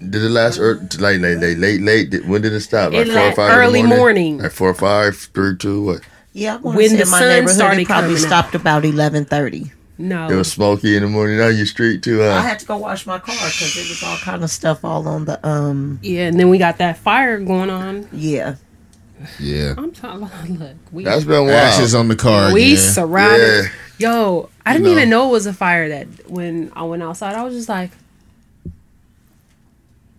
Did 0.00 0.22
it 0.22 0.30
last 0.30 0.58
er, 0.58 0.80
late, 0.98 1.20
late, 1.20 1.38
late, 1.38 1.58
late, 1.58 1.80
late? 1.80 2.24
When 2.26 2.42
did 2.42 2.52
it 2.52 2.60
stop? 2.60 2.92
It 2.92 3.06
four 3.06 3.12
or 3.12 3.16
last 3.26 3.36
five 3.36 3.50
in 3.52 3.56
the 3.58 3.62
early 3.64 3.82
morning. 3.82 4.38
Like 4.38 4.52
four 4.52 4.70
or 4.70 4.74
five, 4.74 5.16
three, 5.34 5.56
two, 5.56 5.82
what? 5.82 6.00
Yeah, 6.32 6.54
I 6.54 6.56
want 6.56 6.76
When 6.76 6.84
to 6.86 6.90
say 6.90 6.96
the 6.96 7.02
in 7.04 7.10
my 7.10 7.18
sun 7.20 7.28
neighborhood 7.28 7.54
started 7.56 7.80
it 7.82 7.86
probably 7.86 8.08
coming 8.14 8.22
out. 8.24 8.26
stopped 8.28 8.54
about 8.54 8.84
eleven 8.84 9.24
thirty. 9.24 9.70
No. 9.96 10.28
It 10.28 10.34
was 10.34 10.50
smoky 10.50 10.96
in 10.96 11.02
the 11.04 11.08
morning 11.08 11.40
on 11.40 11.56
your 11.56 11.66
street 11.66 12.02
too, 12.02 12.18
huh? 12.20 12.30
I 12.32 12.40
had 12.40 12.58
to 12.58 12.66
go 12.66 12.76
wash 12.78 13.06
my 13.06 13.18
car 13.18 13.34
because 13.36 13.76
it 13.76 13.88
was 13.88 14.02
all 14.02 14.16
kind 14.18 14.42
of 14.42 14.50
stuff 14.50 14.84
all 14.84 15.06
on 15.06 15.24
the 15.24 15.46
um. 15.46 16.00
yeah, 16.02 16.26
and 16.26 16.38
then 16.38 16.48
we 16.48 16.58
got 16.58 16.78
that 16.78 16.98
fire 16.98 17.38
going 17.38 17.70
on. 17.70 18.08
Yeah, 18.12 18.56
Yeah. 19.38 19.74
I'm 19.78 19.92
talking. 19.92 20.58
Look, 20.58 20.74
we 20.90 21.04
That's 21.04 21.22
been 21.24 21.42
wild. 21.42 21.50
Ashes 21.50 21.94
on 21.94 22.08
the 22.08 22.16
car 22.16 22.52
we 22.52 22.72
again. 22.72 22.76
surrounded. 22.92 23.64
Yeah. 23.98 24.10
Yo, 24.10 24.50
I 24.66 24.72
didn't 24.72 24.86
know. 24.86 24.92
even 24.92 25.08
know 25.10 25.28
it 25.28 25.32
was 25.32 25.46
a 25.46 25.52
fire 25.52 25.88
that 25.90 26.28
when 26.28 26.72
I 26.74 26.82
went 26.82 27.00
outside. 27.04 27.34
I 27.36 27.44
was 27.44 27.54
just 27.54 27.68
like, 27.68 27.92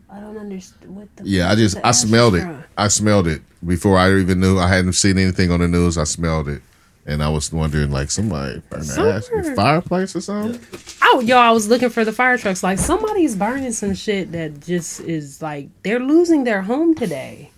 I 0.10 0.20
don't 0.22 0.38
understand 0.38 0.96
what 0.96 1.14
the. 1.18 1.24
Yeah, 1.28 1.52
I 1.52 1.56
just 1.56 1.78
I 1.84 1.92
smelled 1.92 2.36
it. 2.36 2.42
from. 2.44 2.64
I 2.78 2.88
smelled 2.88 3.28
it 3.28 3.42
before 3.66 3.98
I 3.98 4.14
even 4.18 4.40
knew. 4.40 4.58
I 4.58 4.70
hadn't 4.70 4.94
seen 4.94 5.18
anything 5.18 5.52
on 5.52 5.60
the 5.60 5.68
news. 5.68 5.98
I 5.98 6.06
smelled 6.06 6.48
it, 6.48 6.62
and 7.06 7.22
I 7.24 7.30
was 7.30 7.52
wondering 7.52 7.92
like 7.92 8.10
somebody 8.12 8.62
burned 8.70 8.86
the 8.86 9.14
ash 9.14 9.30
in 9.30 9.42
the 9.44 9.56
fireplace 9.56 10.16
or 10.16 10.22
something. 10.22 10.60
Oh, 11.04 11.20
yo, 11.22 11.38
I 11.38 11.52
was 11.52 11.68
looking 11.68 11.90
for 11.90 12.04
the 12.04 12.12
fire 12.12 12.38
trucks. 12.38 12.64
Like 12.64 12.80
somebody's 12.80 13.36
burning 13.36 13.72
some 13.74 13.94
shit 13.94 14.32
that 14.32 14.62
just 14.62 15.02
is 15.02 15.42
like 15.42 15.70
they're 15.84 16.00
losing 16.00 16.44
their 16.44 16.62
home 16.64 16.96
today. 16.96 17.52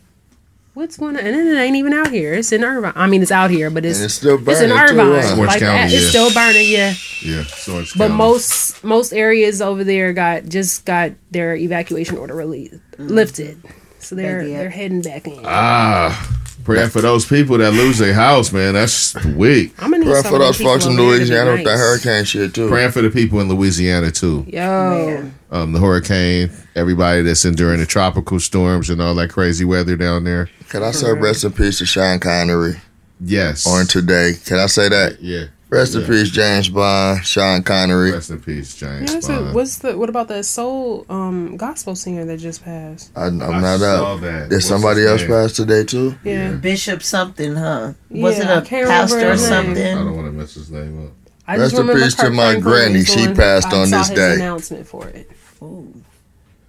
What's 0.74 0.96
going 0.96 1.18
on? 1.18 1.26
And 1.26 1.36
it 1.36 1.58
ain't 1.60 1.76
even 1.76 1.92
out 1.92 2.12
here. 2.12 2.36
It's 2.36 2.52
in 2.52 2.64
Irvine. 2.64 2.94
I 2.96 3.08
mean, 3.08 3.24
it's 3.24 3.32
out 3.32 3.50
here, 3.50 3.72
but 3.72 3.84
it's 3.84 4.00
it's 4.00 4.14
still 4.14 4.36
it's 4.36 4.44
burning 4.44 4.70
in 4.70 4.78
Irvine. 4.78 4.98
huh? 5.24 5.36
Orange 5.36 5.38
like 5.48 5.60
County, 5.60 5.78
that, 5.80 5.90
yeah. 5.92 5.98
it's 5.98 6.10
still 6.10 6.32
burning. 6.32 6.68
Yeah, 6.70 6.94
Yeah, 7.24 7.44
so 7.46 7.80
it's 7.80 7.94
but 7.96 8.10
county. 8.10 8.14
most 8.18 8.84
most 8.84 9.12
areas 9.12 9.60
over 9.60 9.84
there 9.84 10.14
got 10.14 10.46
just 10.46 10.86
got 10.86 11.14
their 11.32 11.56
evacuation 11.56 12.18
order 12.20 12.36
released 12.36 12.76
lifted, 13.00 13.60
so 13.98 14.14
they're 14.14 14.44
They 14.44 14.50
did. 14.50 14.60
they're 14.60 14.70
heading 14.70 15.02
back 15.02 15.26
in. 15.28 15.40
ah 15.46 16.38
praying 16.68 16.90
for 16.90 17.02
those 17.02 17.26
people 17.26 17.58
that 17.58 17.72
lose 17.72 17.98
their 17.98 18.14
house, 18.14 18.52
man. 18.52 18.74
That's 18.74 19.16
weak. 19.26 19.74
I'm 19.82 19.92
gonna 19.92 20.04
need 20.06 20.12
Pray 20.12 20.22
for 20.24 20.38
those 20.38 20.58
people 20.58 20.74
folks 20.74 20.86
in 20.86 21.00
over 21.00 21.02
there 21.02 21.12
to 21.12 21.26
be 21.26 21.30
Louisiana 21.32 21.52
with 21.54 21.64
that 21.64 21.70
nice. 21.72 21.80
hurricane 21.80 22.26
shit 22.26 22.54
too. 22.54 22.68
Praying 22.68 22.92
for 22.92 23.02
the 23.02 23.10
people 23.10 23.40
in 23.40 23.48
Louisiana 23.50 24.12
too. 24.12 24.46
Yo, 24.48 24.60
Man. 24.60 25.34
Um, 25.50 25.72
the 25.72 25.80
hurricane, 25.80 26.52
everybody 26.76 27.22
that's 27.22 27.46
enduring 27.46 27.80
the 27.80 27.86
tropical 27.86 28.40
storms 28.40 28.90
and 28.90 29.02
all 29.02 29.16
that 29.16 29.30
crazy 29.30 29.64
weather 29.66 29.96
down 29.96 30.26
there. 30.26 30.50
Can 30.70 30.84
I 30.84 30.92
say 30.92 31.12
rest 31.14 31.44
in 31.46 31.54
peace 31.54 31.78
to 31.80 31.86
Sean 31.86 32.20
Connery 32.20 32.76
Yes. 33.22 33.66
on 33.66 33.88
today? 33.88 34.34
Can 34.46 34.58
I 34.60 34.66
say 34.68 34.90
that? 34.90 35.22
Yeah. 35.22 35.46
Rest 35.70 35.96
in 35.96 36.06
peace, 36.06 36.30
James 36.30 36.70
Bond, 36.70 37.26
Sean 37.26 37.62
Connery. 37.62 38.14
Rest 38.14 38.30
in 38.30 38.40
peace, 38.40 38.74
James. 38.78 39.14
Yeah, 39.14 39.20
so 39.20 39.42
Bond. 39.44 39.56
what's 39.56 39.80
the 39.80 39.98
what 39.98 40.08
about 40.08 40.30
that 40.30 40.46
soul 40.46 41.06
um 41.10 41.58
gospel 41.58 41.94
singer 41.94 42.24
that 42.24 42.38
just 42.38 42.64
passed? 42.64 43.12
I, 43.18 43.26
I'm 43.26 43.42
I 43.42 43.60
not 43.60 43.80
saw 43.82 44.14
up. 44.16 44.22
that. 44.22 44.48
Did 44.50 44.56
What's 44.56 44.66
somebody 44.66 45.06
else 45.06 45.22
name? 45.22 45.30
pass 45.32 45.54
today 45.54 45.84
too? 45.84 46.16
Yeah, 46.24 46.54
Bishop 46.54 47.04
something, 47.04 47.54
huh? 47.56 47.94
Was 48.10 48.38
Yeah, 48.38 48.60
it 48.60 48.64
a 48.64 48.70
pastor 48.70 49.32
or 49.32 49.38
something? 49.38 49.78
I 49.98 50.04
don't 50.04 50.16
want 50.16 50.28
to 50.28 50.32
mess 50.32 50.54
his 50.54 50.72
name 50.72 51.06
up. 51.08 51.12
I 51.50 51.58
Rest 51.58 51.78
in 51.78 51.88
peace 51.90 52.16
to 52.16 52.30
my 52.30 52.58
granny. 52.60 53.04
She 53.04 53.24
doing- 53.26 53.36
passed 53.36 53.68
I 53.68 53.78
on 53.82 53.88
saw 53.88 53.98
this 53.98 54.08
his 54.10 54.18
day. 54.18 54.36
Announcement 54.36 54.88
for 54.88 55.08
it, 55.10 55.30
Ooh. 55.62 55.94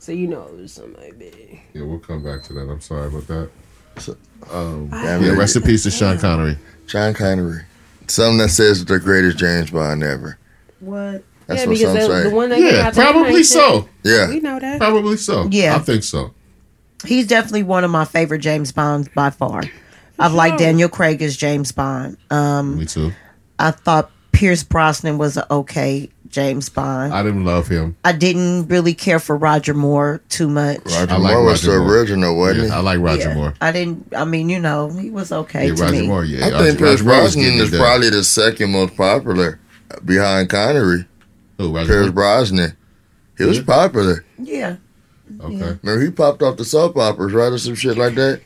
so 0.00 0.10
you 0.10 0.26
know 0.26 0.42
it 0.42 0.56
was 0.56 0.72
somebody 0.72 1.12
big. 1.12 1.60
Yeah, 1.72 1.82
we'll 1.82 2.00
come 2.00 2.24
back 2.24 2.42
to 2.44 2.52
that. 2.54 2.68
I'm 2.68 2.80
sorry 2.80 3.06
about 3.06 3.26
that. 3.28 3.50
So- 3.98 4.16
Um, 4.52 4.88
yeah, 4.92 5.30
rest 5.36 5.54
in 5.54 5.62
peace 5.62 5.84
to 5.84 5.90
Sean 5.92 6.18
Connery. 6.18 6.58
Sean 6.86 7.14
Connery. 7.14 7.62
Something 8.08 8.38
that 8.38 8.48
says 8.48 8.84
the 8.84 8.98
greatest 8.98 9.38
James 9.38 9.70
Bond 9.70 10.02
ever. 10.02 10.38
What? 10.80 11.24
That's 11.46 11.62
yeah, 11.62 11.66
what 11.66 11.78
because 11.78 11.80
some 11.80 11.94
the, 11.94 12.22
say. 12.22 12.28
the 12.28 12.36
one 12.36 12.48
that 12.50 12.56
came 12.56 12.74
Yeah, 12.74 12.90
probably 12.90 13.42
so. 13.42 13.88
yeah. 14.04 14.28
We 14.28 14.40
know 14.40 14.58
that. 14.58 14.78
Probably 14.78 15.16
so. 15.16 15.48
Yeah. 15.50 15.76
I 15.76 15.78
think 15.78 16.02
so. 16.02 16.34
He's 17.06 17.26
definitely 17.26 17.62
one 17.62 17.84
of 17.84 17.90
my 17.90 18.04
favorite 18.04 18.40
James 18.40 18.72
Bonds 18.72 19.08
by 19.14 19.30
far. 19.30 19.62
I've 20.18 20.32
liked. 20.32 20.58
Daniel 20.58 20.88
Craig 20.88 21.22
as 21.22 21.36
James 21.36 21.70
Bond. 21.72 22.16
Um, 22.30 22.78
Me 22.78 22.86
too. 22.86 23.12
I 23.58 23.70
thought 23.70 24.10
Pierce 24.32 24.62
Brosnan 24.64 25.16
was 25.16 25.36
an 25.36 25.44
okay 25.50 26.10
James 26.30 26.68
Bond. 26.68 27.12
I 27.14 27.22
didn't 27.22 27.44
love 27.44 27.68
him. 27.68 27.96
I 28.04 28.12
didn't 28.12 28.68
really 28.68 28.94
care 28.94 29.18
for 29.18 29.36
Roger 29.36 29.74
Moore 29.74 30.20
too 30.28 30.48
much. 30.48 30.78
Roger 30.84 31.12
I 31.12 31.16
like 31.16 31.34
Moore 31.34 31.44
was 31.44 31.64
Roger 31.66 31.78
the 31.78 31.84
Moore. 31.84 31.94
original, 31.98 32.36
wasn't 32.36 32.68
Yeah, 32.68 32.76
I 32.76 32.80
like 32.80 32.98
Roger 33.00 33.28
Yeah. 33.28 33.34
Moore. 33.34 33.54
I 33.60 33.72
didn't. 33.72 34.12
I 34.14 34.24
mean, 34.24 34.48
you 34.48 34.60
know, 34.60 34.90
he 34.90 35.10
was 35.10 35.32
okay 35.32 35.68
Yeah, 35.68 35.74
to 35.74 35.82
Roger 35.82 35.94
me. 36.00 36.06
Moore. 36.06 36.24
Yeah, 36.24 36.46
I 36.46 36.50
Roger, 36.50 36.64
think 36.64 36.78
Pierce 36.78 37.02
Moore 37.02 37.22
was 37.22 37.34
Brosnan 37.36 37.54
is 37.60 37.70
probably 37.70 38.10
the 38.10 38.24
second 38.24 38.72
most 38.72 38.96
popular 38.96 39.58
behind 40.04 40.50
Connery. 40.50 41.06
Who, 41.58 41.74
Roger 41.74 41.86
Pierce 41.88 42.04
Moore? 42.06 42.12
Brosnan. 42.12 42.76
He 43.38 43.44
was 43.44 43.58
Yeah. 43.58 43.64
popular. 43.64 44.24
Yeah, 44.42 44.76
Okay. 45.42 45.76
Remember, 45.82 46.00
he 46.04 46.10
popped 46.10 46.42
off 46.42 46.56
the 46.56 46.64
soap 46.64 46.96
operas, 46.96 47.32
right, 47.32 47.52
or 47.52 47.58
some 47.58 47.74
shit 47.74 47.96
like 47.98 48.14
that. 48.14 48.40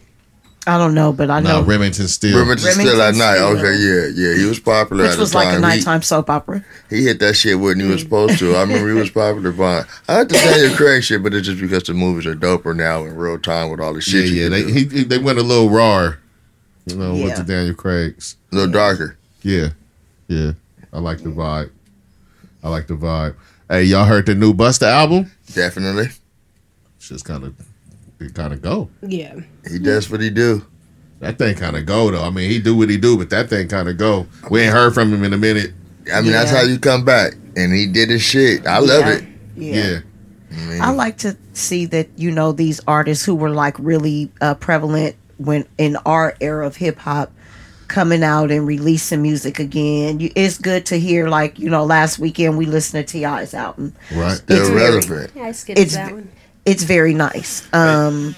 I 0.64 0.78
don't 0.78 0.94
know, 0.94 1.12
but 1.12 1.28
I 1.28 1.40
No, 1.40 1.60
know 1.60 1.66
Remington 1.66 2.06
Steele. 2.06 2.38
Remember, 2.38 2.56
Still 2.56 2.70
at 3.02 3.14
Remington 3.14 3.18
Night. 3.18 3.34
Steele. 3.34 3.46
Okay, 3.58 3.76
yeah, 3.76 4.28
yeah, 4.30 4.36
he 4.38 4.44
was 4.44 4.60
popular 4.60 5.02
which 5.04 5.12
at 5.14 5.18
was 5.18 5.32
the 5.32 5.38
like 5.38 5.48
a 5.48 5.52
time. 5.52 5.60
nighttime 5.60 6.02
soap 6.02 6.30
opera. 6.30 6.64
he, 6.88 6.98
he 6.98 7.02
hit 7.04 7.18
that 7.18 7.34
shit 7.34 7.58
when 7.58 7.80
he 7.80 7.86
was 7.86 8.00
mm. 8.02 8.04
supposed 8.04 8.38
to. 8.38 8.54
I 8.54 8.60
remember 8.60 8.88
he 8.88 8.94
was 8.94 9.10
popular. 9.22 9.50
But 9.50 9.88
I 10.08 10.18
like 10.18 10.28
the 10.28 10.34
Daniel 10.34 10.76
Craig 10.76 11.02
shit, 11.02 11.20
but 11.22 11.34
it's 11.34 11.48
just 11.48 11.60
because 11.60 11.82
the 11.82 11.94
movies 11.94 12.26
are 12.26 12.36
doper 12.36 12.76
now 12.76 13.04
in 13.04 13.16
real 13.16 13.38
time 13.40 13.70
with 13.70 13.80
all 13.80 13.92
the 13.92 13.98
yeah, 13.98 14.22
shit. 14.22 14.26
you 14.30 14.34
yeah. 14.36 14.42
can 14.44 14.52
They 14.52 14.62
do. 14.62 14.72
he, 14.72 14.98
he- 14.98 15.04
they 15.04 15.18
went 15.18 15.38
a 15.40 15.42
little 15.42 15.68
raw, 15.68 16.12
you 16.86 16.94
know, 16.96 17.12
with 17.14 17.22
Yeah. 17.22 17.34
the 17.38 17.44
Daniel 17.44 17.74
Craig's. 17.74 18.36
a 18.52 18.54
little 18.54 18.72
darker. 18.72 19.16
Yeah, 19.42 19.70
yeah. 20.28 20.52
I 20.92 21.00
like 21.00 21.18
the 21.24 21.30
vibe. 21.30 21.70
I 22.62 22.68
like 22.68 22.86
the 22.86 22.94
vibe. 22.94 23.34
Hey, 23.68 23.82
y'all 23.84 24.04
heard 24.04 24.26
the 24.26 24.36
new 24.36 24.54
Busta 24.54 24.86
album? 24.86 25.32
Definitely, 25.52 26.10
It's 26.98 27.08
just 27.08 27.24
kind 27.24 27.42
of, 27.42 27.54
it 28.26 28.34
kind 28.34 28.52
of 28.52 28.62
go. 28.62 28.88
Yeah, 29.02 29.36
he 29.70 29.78
does 29.78 30.10
what 30.10 30.20
he 30.20 30.30
do. 30.30 30.64
That 31.20 31.38
thing 31.38 31.54
kind 31.56 31.76
of 31.76 31.86
go 31.86 32.10
though. 32.10 32.24
I 32.24 32.30
mean, 32.30 32.50
he 32.50 32.58
do 32.58 32.76
what 32.76 32.90
he 32.90 32.96
do, 32.98 33.16
but 33.16 33.30
that 33.30 33.48
thing 33.48 33.68
kind 33.68 33.88
of 33.88 33.96
go. 33.96 34.26
We 34.50 34.60
ain't 34.62 34.72
heard 34.72 34.92
from 34.94 35.12
him 35.12 35.22
in 35.24 35.32
a 35.32 35.38
minute. 35.38 35.72
I 36.12 36.20
mean, 36.20 36.32
that's 36.32 36.50
how 36.50 36.62
you 36.62 36.78
come 36.80 37.04
back, 37.04 37.34
and 37.56 37.72
he 37.72 37.86
did 37.86 38.10
his 38.10 38.22
shit. 38.22 38.66
I 38.66 38.78
love 38.78 39.06
Yeah. 39.06 39.10
it. 39.12 39.24
Yeah. 39.54 39.74
Yeah, 39.74 39.98
I 40.50 40.54
mean, 40.66 40.80
I 40.82 40.90
like 40.90 41.18
to 41.18 41.36
see 41.52 41.86
that 41.86 42.08
you 42.16 42.30
know 42.30 42.52
these 42.52 42.80
artists 42.88 43.24
who 43.24 43.34
were 43.34 43.50
like 43.50 43.78
really 43.78 44.30
uh, 44.40 44.54
prevalent 44.54 45.14
when 45.38 45.64
in 45.78 45.96
our 46.06 46.34
era 46.40 46.66
of 46.66 46.76
hip 46.76 46.98
hop 46.98 47.30
coming 47.88 48.22
out 48.24 48.50
and 48.50 48.66
releasing 48.66 49.22
music 49.22 49.58
again. 49.58 50.18
You, 50.18 50.30
it's 50.34 50.58
good 50.58 50.86
to 50.86 50.98
hear 50.98 51.28
like 51.28 51.58
you 51.58 51.70
know 51.70 51.84
last 51.84 52.18
weekend 52.18 52.58
we 52.58 52.66
listened 52.66 53.06
to 53.06 53.12
T.I.'s 53.12 53.54
album. 53.54 53.94
right. 54.14 54.32
still 54.38 54.58
it's 54.60 54.68
very- 54.70 54.80
relevant. 54.96 55.32
yeah, 55.36 55.44
I 55.44 55.52
skipped 55.52 55.78
It's- 55.78 55.94
that 55.94 56.12
one. 56.12 56.28
It's 56.64 56.84
very 56.84 57.14
nice. 57.14 57.66
Um, 57.74 58.36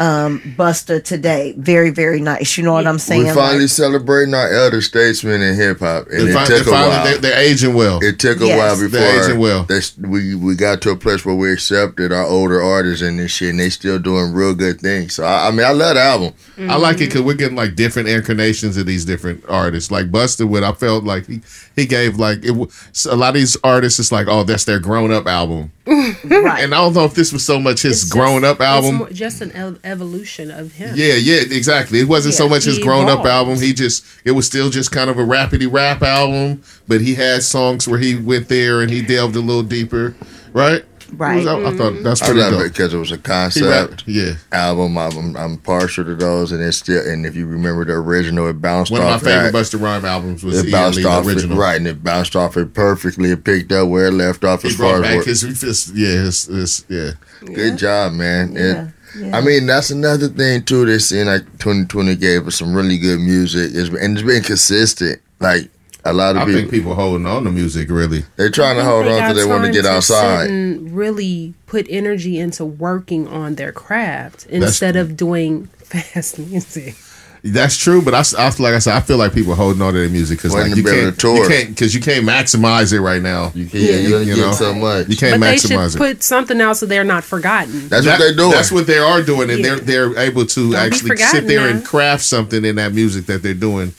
um, 0.00 0.40
Busta 0.58 1.04
today, 1.04 1.54
very 1.56 1.90
very 1.90 2.20
nice. 2.20 2.58
You 2.58 2.64
know 2.64 2.72
what 2.72 2.88
I'm 2.88 2.98
saying? 2.98 3.22
we 3.24 3.30
finally 3.30 3.60
Like, 3.60 3.68
celebrating 3.70 4.34
our 4.34 4.52
elder 4.52 4.80
statesmen 4.80 5.42
in 5.42 5.54
hip 5.54 5.78
hop, 5.78 6.08
and 6.10 6.28
it 6.28 6.32
fin- 6.32 6.46
took 6.46 6.48
they 6.48 6.70
a 6.70 6.74
finally- 6.74 6.88
while. 6.88 7.04
they- 7.04 7.18
they're 7.18 7.38
aging 7.38 7.74
well. 7.74 8.00
it 8.02 8.18
took 8.18 8.40
a 8.40 8.46
Yes. 8.46 8.58
while 8.58 8.74
before 8.74 8.88
They're 8.98 9.24
aging 9.26 9.38
well. 9.38 9.64
they- 9.68 9.80
we 10.08 10.34
we 10.34 10.56
got 10.56 10.80
to 10.80 10.90
a 10.90 10.96
place 10.96 11.24
where 11.24 11.36
we 11.36 11.52
accepted 11.52 12.10
our 12.12 12.24
older 12.24 12.60
artists 12.60 13.00
and 13.02 13.20
this 13.20 13.30
shit, 13.30 13.50
and 13.50 13.60
they 13.60 13.70
still 13.70 14.00
doing 14.00 14.32
real 14.32 14.54
good 14.54 14.80
things. 14.80 15.14
So 15.14 15.24
I, 15.24 15.46
I 15.48 15.50
mean, 15.52 15.64
I 15.66 15.70
love 15.70 15.94
the 15.94 16.02
album. 16.02 16.32
I 16.68 16.76
like 16.78 16.96
it 16.96 17.06
because 17.10 17.20
we're 17.20 17.34
getting 17.34 17.56
like 17.56 17.76
different 17.76 18.08
incarnations 18.08 18.76
of 18.76 18.86
these 18.86 19.04
different 19.04 19.44
artists. 19.48 19.92
Like 19.92 20.10
Busta, 20.10 20.46
what 20.48 20.64
I 20.64 20.72
felt 20.72 21.04
like 21.04 21.28
he, 21.28 21.42
he 21.76 21.86
gave 21.86 22.16
like 22.18 22.38
it. 22.38 22.48
w- 22.48 22.68
A 23.08 23.14
lot 23.14 23.28
of 23.28 23.34
these 23.34 23.56
artists, 23.62 24.00
it's 24.00 24.10
like, 24.10 24.26
oh, 24.28 24.42
that's 24.42 24.64
their 24.64 24.80
grown 24.80 25.12
up 25.12 25.28
album, 25.28 25.70
right. 25.86 26.16
and 26.62 26.74
I 26.74 26.78
don't 26.78 26.94
know 26.94 27.04
if 27.04 27.14
this 27.14 27.32
was 27.32 27.44
so 27.44 27.58
much 27.58 27.82
his 27.82 27.92
It's 27.92 28.00
just- 28.02 28.12
grown 28.12 28.44
up 28.44 28.60
album. 28.60 28.94
more- 28.96 29.10
just 29.10 29.40
an 29.40 29.52
ev- 29.52 29.78
evolution 29.84 30.50
of 30.50 30.72
him. 30.72 30.94
Yeah, 30.96 31.14
yeah, 31.14 31.40
exactly. 31.50 32.00
It 32.00 32.08
wasn't 32.08 32.34
so 32.34 32.48
much 32.48 32.64
his 32.64 32.76
he 32.76 32.82
grown 32.82 33.08
up 33.08 33.24
album. 33.26 33.58
He 33.60 33.72
just 33.72 34.04
it 34.24 34.32
was 34.32 34.46
still 34.46 34.70
just 34.70 34.92
kind 34.92 35.10
of 35.10 35.18
a 35.18 35.22
rapidy 35.24 35.70
rap 35.70 36.02
album, 36.02 36.62
but 36.86 37.00
he 37.00 37.14
had 37.14 37.42
songs 37.42 37.88
where 37.88 37.98
he 37.98 38.14
went 38.16 38.48
there 38.48 38.80
and 38.80 38.90
he 38.90 39.02
delved 39.02 39.34
a 39.36 39.40
little 39.40 39.62
deeper, 39.64 40.14
right? 40.52 40.84
Right. 41.12 41.34
It 41.34 41.36
was- 41.38 41.46
I, 41.46 41.68
I 41.68 41.76
thought 41.76 42.02
that's 42.02 42.22
I 42.22 42.26
pretty 42.26 42.40
love 42.40 42.52
it 42.54 42.56
dope. 42.58 42.72
because 42.72 42.94
it 42.94 42.98
was 42.98 43.12
a 43.12 43.18
concept 43.18 44.04
yeah. 44.06 44.34
album. 44.50 44.96
I'm, 44.98 45.36
I'm 45.36 45.58
partial 45.58 46.04
to 46.04 46.14
those, 46.14 46.52
and 46.52 46.62
it's 46.62 46.78
still. 46.78 47.06
And 47.06 47.26
if 47.26 47.36
you 47.36 47.46
remember 47.46 47.84
the 47.84 47.92
original, 47.92 48.48
it 48.48 48.60
bounced 48.60 48.92
off. 48.92 48.98
One 48.98 49.06
of 49.12 49.22
my 49.22 49.30
favorite 49.30 49.52
that. 49.52 49.58
Busta 49.58 49.80
Rhyme 49.80 50.04
albums 50.04 50.42
was 50.42 50.58
It 50.60 50.64
Ian 50.66 50.72
bounced 50.72 50.96
Lee, 50.96 51.02
the 51.04 51.08
off 51.10 51.26
it, 51.26 51.34
original. 51.36 51.58
right, 51.58 51.76
and 51.76 51.86
it 51.86 52.02
bounced 52.02 52.34
off 52.36 52.56
it 52.56 52.72
perfectly. 52.74 53.30
It 53.30 53.44
picked 53.44 53.72
up 53.72 53.88
where 53.88 54.06
it 54.06 54.12
left 54.12 54.44
off 54.44 54.62
He 54.62 54.68
as 54.68 54.76
brought 54.76 54.92
far 54.92 55.02
back 55.02 55.26
as 55.28 55.42
his, 55.42 55.60
his 55.60 55.92
yeah, 55.94 56.08
his, 56.22 56.44
his 56.46 56.84
yeah. 56.88 57.10
Good 57.44 57.76
job, 57.78 58.12
man. 58.14 58.56
It- 58.56 58.60
Yeah, 58.60 58.88
yeah. 59.18 59.36
I 59.36 59.42
mean, 59.42 59.66
that's 59.66 59.90
another 59.90 60.28
thing 60.28 60.62
too. 60.64 60.86
That 60.86 61.00
seeing 61.00 61.26
like 61.26 61.42
2020 61.58 62.16
gave 62.16 62.46
us 62.46 62.56
some 62.56 62.74
really 62.74 62.96
good 62.96 63.20
music, 63.20 63.72
it's, 63.74 63.90
and 63.90 64.16
it's 64.16 64.26
been 64.26 64.42
consistent. 64.42 65.20
Like 65.38 65.68
A 66.04 66.12
lot 66.12 66.34
of 66.34 66.42
I 66.42 66.44
people 66.46 66.60
think 66.60 66.70
people 66.72 66.94
holding 66.94 67.26
on 67.26 67.44
to 67.44 67.50
music 67.52 67.88
really. 67.88 68.24
they're 68.36 68.50
trying 68.50 68.76
to 68.76 68.82
hold 68.84 69.06
on 69.06 69.18
got 69.18 69.28
because 69.28 69.44
they 69.44 69.48
want 69.48 69.64
to 69.64 69.70
get 69.70 69.84
sit 69.84 69.92
outside. 69.92 70.50
and 70.50 70.90
really 70.96 71.54
put 71.66 71.86
energy 71.88 72.38
into 72.40 72.64
working 72.64 73.28
on 73.28 73.54
their 73.54 73.70
craft 73.72 74.46
instead 74.46 74.96
of 74.96 75.16
doing 75.16 75.66
fast 75.78 76.38
music. 76.40 76.96
That's 77.44 77.76
true, 77.76 78.02
but 78.02 78.14
I, 78.14 78.20
s- 78.20 78.34
I 78.36 78.50
feel 78.50 78.62
like 78.64 78.74
I 78.74 78.78
said 78.78 78.94
I 78.96 79.00
feel 79.00 79.16
like 79.16 79.32
people 79.34 79.56
holding 79.56 79.82
on 79.82 79.92
to 79.94 79.98
their 79.98 80.08
music 80.08 80.38
because 80.38 80.54
like 80.54 80.76
you 80.76 80.84
can't, 80.84 81.20
you 81.22 81.46
can't 81.48 81.68
because 81.70 81.92
you 81.92 82.00
can't 82.00 82.24
maximize 82.24 82.92
it 82.92 83.00
right 83.00 83.20
now. 83.20 83.50
You 83.52 83.66
can't, 83.66 83.82
yeah, 83.82 83.96
you, 83.96 84.18
you 84.18 84.34
get 84.36 84.40
know. 84.46 84.52
so 84.52 84.72
much. 84.74 85.08
You 85.08 85.16
can't 85.16 85.40
But 85.40 85.46
they 85.50 85.56
should 85.58 85.70
maximize 85.72 85.94
it. 85.96 85.98
put 85.98 86.22
something 86.22 86.60
else 86.60 86.78
so 86.80 86.86
they're 86.86 87.02
not 87.02 87.24
forgotten. 87.24 87.88
That's 87.88 88.04
That- 88.04 88.12
what 88.12 88.18
they're 88.20 88.34
doing. 88.36 88.50
That's 88.52 88.70
what 88.70 88.86
they 88.86 88.98
are 88.98 89.22
doing, 89.22 89.50
and 89.50 89.58
Yeah. 89.58 89.74
they're 89.76 90.10
they're 90.12 90.18
able 90.18 90.46
to 90.46 90.70
be 90.70 90.76
actually 90.76 91.16
sit 91.16 91.48
there 91.48 91.60
now. 91.68 91.76
and 91.76 91.84
craft 91.84 92.22
something 92.22 92.64
in 92.64 92.76
that 92.76 92.92
music 92.92 93.26
that 93.26 93.42
they're 93.42 93.54
doing 93.54 93.92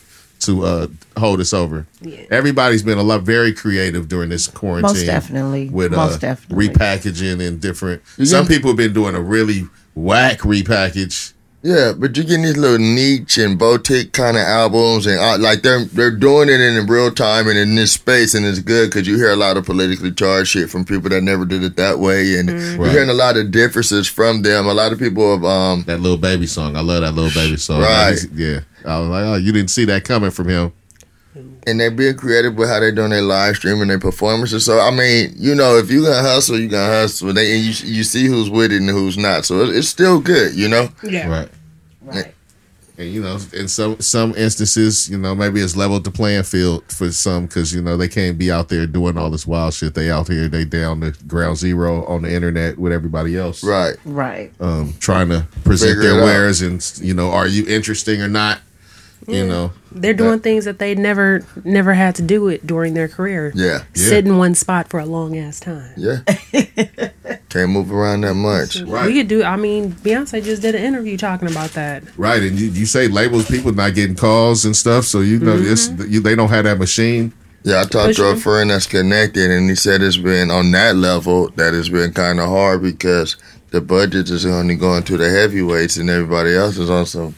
to 0.46 0.64
uh, 0.64 0.88
hold 1.18 1.40
us 1.40 1.54
over. 1.54 1.86
Yeah. 2.02 2.26
Everybody's 2.32 2.84
been 2.84 2.98
a 2.98 3.04
lot 3.04 3.22
very 3.22 3.54
creative 3.54 4.08
during 4.08 4.30
this 4.30 4.48
quarantine. 4.48 4.94
Most 4.94 5.06
definitely. 5.06 5.70
with 5.70 5.92
Most 5.92 6.16
uh, 6.16 6.18
definitely. 6.18 6.70
repackaging 6.70 7.46
and 7.46 7.62
different. 7.62 8.02
You 8.18 8.26
Some 8.26 8.48
people 8.48 8.70
have 8.70 8.78
been 8.78 8.94
doing 8.94 9.16
a 9.16 9.22
really 9.22 9.68
whack 9.96 10.40
repackage. 10.40 11.34
Yeah, 11.64 11.94
but 11.98 12.16
you're 12.18 12.26
getting 12.26 12.44
these 12.44 12.58
little 12.58 12.78
niche 12.78 13.38
and 13.38 13.58
boutique 13.58 14.12
kind 14.12 14.36
of 14.36 14.44
albums, 14.44 15.06
and 15.08 15.18
uh, 15.18 15.38
like 15.38 15.62
they're 15.62 15.86
they're 15.86 16.12
doing 16.12 16.50
it 16.50 16.60
in 16.60 16.86
real 16.88 17.10
time 17.10 17.48
and 17.48 17.58
in 17.58 17.76
this 17.76 17.94
space, 17.94 18.34
and 18.34 18.46
it's 18.46 18.60
good 18.60 18.90
because 18.90 19.08
you 19.08 19.16
hear 19.16 19.32
a 19.32 19.38
lot 19.38 19.56
of 19.56 19.66
politically 19.66 20.12
charged 20.12 20.50
shit 20.50 20.70
from 20.70 20.84
people 20.84 21.10
that 21.10 21.22
never 21.24 21.46
did 21.46 21.64
it 21.64 21.78
that 21.78 22.00
way, 22.00 22.38
and 22.38 22.50
you're 22.50 22.90
hearing 22.90 23.10
a 23.10 23.14
lot 23.14 23.38
of 23.38 23.50
differences 23.52 24.10
from 24.10 24.42
them. 24.42 24.68
A 24.68 24.74
lot 24.74 24.92
of 24.92 25.00
people 25.00 25.32
have 25.32 25.46
um 25.46 25.84
That 25.88 26.02
little 26.02 26.18
baby 26.18 26.48
song, 26.48 26.76
I 26.76 26.82
love 26.82 27.02
that 27.02 27.14
little 27.14 27.32
baby 27.34 27.56
song. 27.56 27.80
Right. 27.80 28.12
Like, 28.12 28.30
yeah, 28.34 28.60
I 28.86 29.00
was 29.00 29.08
like, 29.10 29.24
oh, 29.24 29.36
you 29.36 29.54
didn't 29.54 29.72
see 29.72 29.86
that 29.86 30.04
coming 30.04 30.32
from 30.32 30.50
him. 30.50 30.74
And 31.68 31.80
they're 31.80 31.92
being 31.92 32.16
creative 32.16 32.56
with 32.56 32.70
how 32.70 32.80
they're 32.80 32.92
doing 32.92 33.10
their 33.12 33.22
live 33.22 33.56
stream 33.56 33.82
and 33.82 33.90
their 33.90 34.00
performances. 34.00 34.66
So 34.66 34.80
I 34.80 34.92
mean, 34.92 35.34
you 35.38 35.56
know, 35.56 35.78
if 35.78 35.90
you 35.92 36.04
gonna 36.04 36.22
hustle, 36.22 36.60
you 36.60 36.68
gonna 36.68 36.92
hustle. 36.92 37.34
They 37.34 37.56
and 37.56 37.64
you 37.64 37.88
you 37.96 38.04
see 38.04 38.26
who's 38.28 38.50
with 38.50 38.72
it 38.72 38.78
and 38.82 38.90
who's 38.90 39.18
not. 39.18 39.46
So 39.46 39.62
it, 39.62 39.76
it's 39.76 39.88
still 39.90 40.20
good, 40.20 40.56
you 40.56 40.68
know. 40.70 40.90
Yeah. 41.04 41.30
Right. 41.30 41.50
Right. 42.02 42.34
And 42.96 43.10
you 43.12 43.24
know, 43.24 43.40
in 43.54 43.68
some 43.68 44.00
some 44.02 44.36
instances, 44.36 45.10
you 45.10 45.18
know, 45.18 45.34
maybe 45.34 45.60
it's 45.62 45.76
leveled 45.76 46.04
the 46.04 46.12
playing 46.12 46.44
field 46.44 46.84
for 46.92 47.12
some 47.12 47.48
because 47.48 47.74
you 47.74 47.82
know 47.82 47.98
they 47.98 48.08
can't 48.08 48.38
be 48.38 48.52
out 48.52 48.70
there 48.70 48.86
doing 48.86 49.18
all 49.18 49.32
this 49.32 49.48
wild 49.48 49.74
shit. 49.74 49.96
They 49.96 50.12
out 50.12 50.28
here, 50.28 50.48
they 50.48 50.64
down 50.64 51.02
to 51.02 51.12
ground 51.26 51.58
zero 51.58 52.06
on 52.06 52.22
the 52.22 52.32
internet 52.32 52.78
with 52.78 52.94
everybody 52.94 53.36
else, 53.36 53.64
Right. 53.64 53.96
Right. 54.06 54.52
Um, 54.60 54.94
trying 55.00 55.30
to 55.30 55.48
present 55.64 55.90
Figure 55.98 56.02
it 56.02 56.06
their 56.14 56.20
out. 56.22 56.26
wares 56.26 56.62
and 56.62 56.92
you 57.02 57.16
know, 57.16 57.32
are 57.32 57.48
you 57.48 57.66
interesting 57.68 58.22
or 58.22 58.28
not? 58.28 58.60
You 59.28 59.48
know, 59.48 59.72
They're 59.92 60.14
doing 60.14 60.40
things 60.40 60.66
that 60.66 60.80
they 60.80 60.96
never 60.96 61.46
never 61.64 61.94
had 61.94 62.16
to 62.16 62.22
do 62.22 62.48
it 62.48 62.66
during 62.66 62.94
their 62.94 63.08
career. 63.08 63.52
Yeah. 63.56 63.66
Yeah. 63.66 63.84
Sit 63.94 64.26
in 64.26 64.38
one 64.38 64.56
spot 64.56 64.90
for 64.90 65.00
a 65.00 65.06
long 65.06 65.38
ass 65.38 65.60
time. 65.60 65.94
Yeah. 65.98 66.20
Can't 67.50 67.70
move 67.70 67.92
around 67.92 68.22
that 68.22 68.34
much. 68.34 68.82
Right. 68.82 69.06
We 69.06 69.14
could 69.14 69.28
do. 69.28 69.44
I 69.44 69.56
mean, 69.56 69.92
Beyonce 69.92 70.44
just 70.44 70.62
did 70.62 70.76
an 70.76 70.84
interview 70.84 71.18
talking 71.18 71.48
about 71.48 71.72
that. 71.72 72.04
right? 72.18 72.42
And 72.42 72.60
you, 72.60 72.70
you 72.70 72.86
say 72.86 73.08
labels, 73.08 73.48
people 73.50 73.72
not 73.72 73.94
getting 73.94 74.16
calls 74.16 74.66
and 74.66 74.76
stuff, 74.76 75.06
so 75.06 75.22
you 75.22 75.40
know, 75.40 75.56
it's 75.56 75.88
mm-hmm. 75.88 76.12
you, 76.12 76.20
they 76.20 76.36
don't 76.36 76.50
have 76.50 76.66
that 76.66 76.80
machine. 76.80 77.34
Yeah, 77.64 77.82
I 77.82 77.84
talked 77.86 78.16
to 78.16 78.26
a 78.26 78.36
friend 78.36 78.70
that's 78.72 78.88
connected, 78.88 79.50
and 79.50 79.70
he 79.70 79.76
said 79.76 80.02
it's 80.02 80.18
been 80.18 80.52
on 80.52 80.72
that 80.72 80.98
level 80.98 81.50
that 81.52 81.74
it's 81.74 81.88
been 81.88 82.12
kind 82.12 82.42
of 82.42 82.50
hard 82.50 82.82
because 82.82 83.38
the 83.70 83.80
budget 83.80 84.30
is 84.30 84.46
only 84.46 84.76
going 84.76 85.04
to 85.04 85.18
the 85.18 85.30
heavyweights, 85.30 85.98
and 85.98 86.10
everybody 86.10 86.56
else 86.56 86.78
is 86.78 86.90
on 86.90 87.06
some 87.06 87.36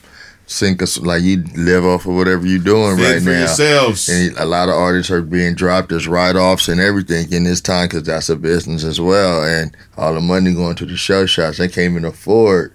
sink 0.48 0.82
us 0.82 0.98
like 1.00 1.24
you 1.24 1.44
live 1.56 1.84
off 1.86 2.06
of 2.06 2.14
whatever 2.16 2.46
you're 2.46 2.60
doing 2.60 2.98
Fend 2.98 3.02
right 3.14 3.22
for 3.22 3.30
now. 3.30 3.40
yourselves. 3.40 4.08
And 4.10 4.38
a 4.38 4.46
lot 4.46 4.70
of 4.70 4.76
artists 4.76 5.12
are 5.12 5.22
being 5.22 5.56
dropped 5.56 5.92
as 5.92 6.08
write-offs 6.08 6.68
and 6.68 6.80
everything 6.80 7.32
in 7.32 7.44
this 7.46 7.62
time 7.62 7.88
because 7.88 8.04
that's 8.04 8.30
a 8.30 8.36
business 8.36 8.84
as 8.84 9.02
well, 9.02 9.44
and 9.44 9.76
all 9.98 10.14
the 10.14 10.22
money 10.22 10.54
going 10.54 10.76
to 10.76 10.86
the 10.86 10.98
show 10.98 11.26
shots. 11.26 11.58
They 11.58 11.68
can't 11.68 11.92
even 11.92 12.06
afford. 12.06 12.72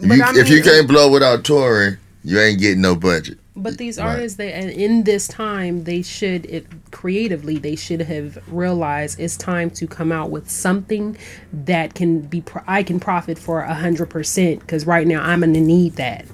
If 0.00 0.04
you, 0.04 0.22
I 0.24 0.32
if 0.36 0.48
you 0.48 0.62
can't 0.62 0.88
blow 0.88 1.10
without 1.10 1.44
touring, 1.44 1.98
you 2.24 2.40
ain't 2.40 2.58
getting 2.60 2.80
no 2.80 2.96
budget. 2.96 3.38
But 3.56 3.78
these 3.78 3.98
Right. 3.98 4.08
artists, 4.08 4.36
they 4.36 4.52
and 4.52 4.68
in 4.68 5.04
this 5.04 5.28
time, 5.28 5.84
they 5.84 6.02
should 6.02 6.44
it, 6.46 6.66
creatively 6.90 7.56
they 7.58 7.76
should 7.76 8.00
have 8.00 8.36
realized 8.48 9.20
it's 9.20 9.36
time 9.36 9.70
to 9.70 9.86
come 9.86 10.10
out 10.10 10.30
with 10.32 10.50
something 10.50 11.16
that 11.52 11.94
can 11.94 12.22
be 12.22 12.40
pro- 12.40 12.64
I 12.66 12.82
can 12.82 12.98
profit 12.98 13.38
for 13.38 13.60
a 13.60 13.74
hundred 13.74 14.10
percent 14.10 14.58
because 14.58 14.84
right 14.88 15.06
now 15.06 15.22
I'm 15.22 15.38
gonna 15.40 15.60
need 15.60 15.94
that. 15.94 16.24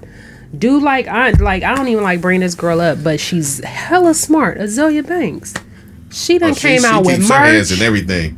Do 0.57 0.79
like 0.79 1.07
I 1.07 1.31
like 1.31 1.63
I 1.63 1.75
don't 1.75 1.87
even 1.87 2.03
like 2.03 2.19
bringing 2.21 2.41
this 2.41 2.55
girl 2.55 2.81
up, 2.81 3.03
but 3.03 3.19
she's 3.19 3.63
hella 3.63 4.13
smart. 4.13 4.57
Azealia 4.59 5.05
Banks. 5.07 5.53
She 6.11 6.37
done 6.39 6.51
Oh, 6.51 6.53
she- 6.53 6.61
came 6.67 6.81
she 6.81 6.85
out 6.87 7.05
with 7.05 7.15
keeps 7.17 7.29
her 7.29 7.37
hands 7.37 7.71
merch. 7.71 7.79
in 7.79 7.85
everything. 7.85 8.37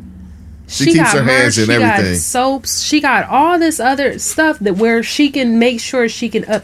She 0.68 0.86
She, 0.86 0.92
keeps 0.94 1.12
got 1.14 1.18
her 1.18 1.24
hands 1.24 1.58
merch, 1.58 1.64
in 1.70 1.76
she 1.76 1.84
everything. 1.84 2.14
got 2.14 2.20
soaps. 2.22 2.82
She 2.82 3.02
got 3.02 3.28
all 3.30 3.58
this 3.60 3.80
other 3.80 4.18
stuff 4.20 4.60
that 4.60 4.76
where 4.78 5.02
she 5.04 5.30
can 5.32 5.58
make 5.60 5.80
sure 5.80 6.08
she 6.08 6.30
can 6.30 6.46
up 6.46 6.64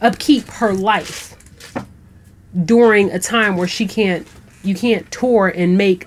upkeep 0.00 0.46
her 0.48 0.72
life 0.72 1.34
during 2.64 3.10
a 3.10 3.18
time 3.18 3.56
where 3.56 3.68
she 3.68 3.86
can't 3.86 4.26
you 4.62 4.74
can't 4.74 5.10
tour 5.10 5.48
and 5.48 5.76
make 5.76 6.06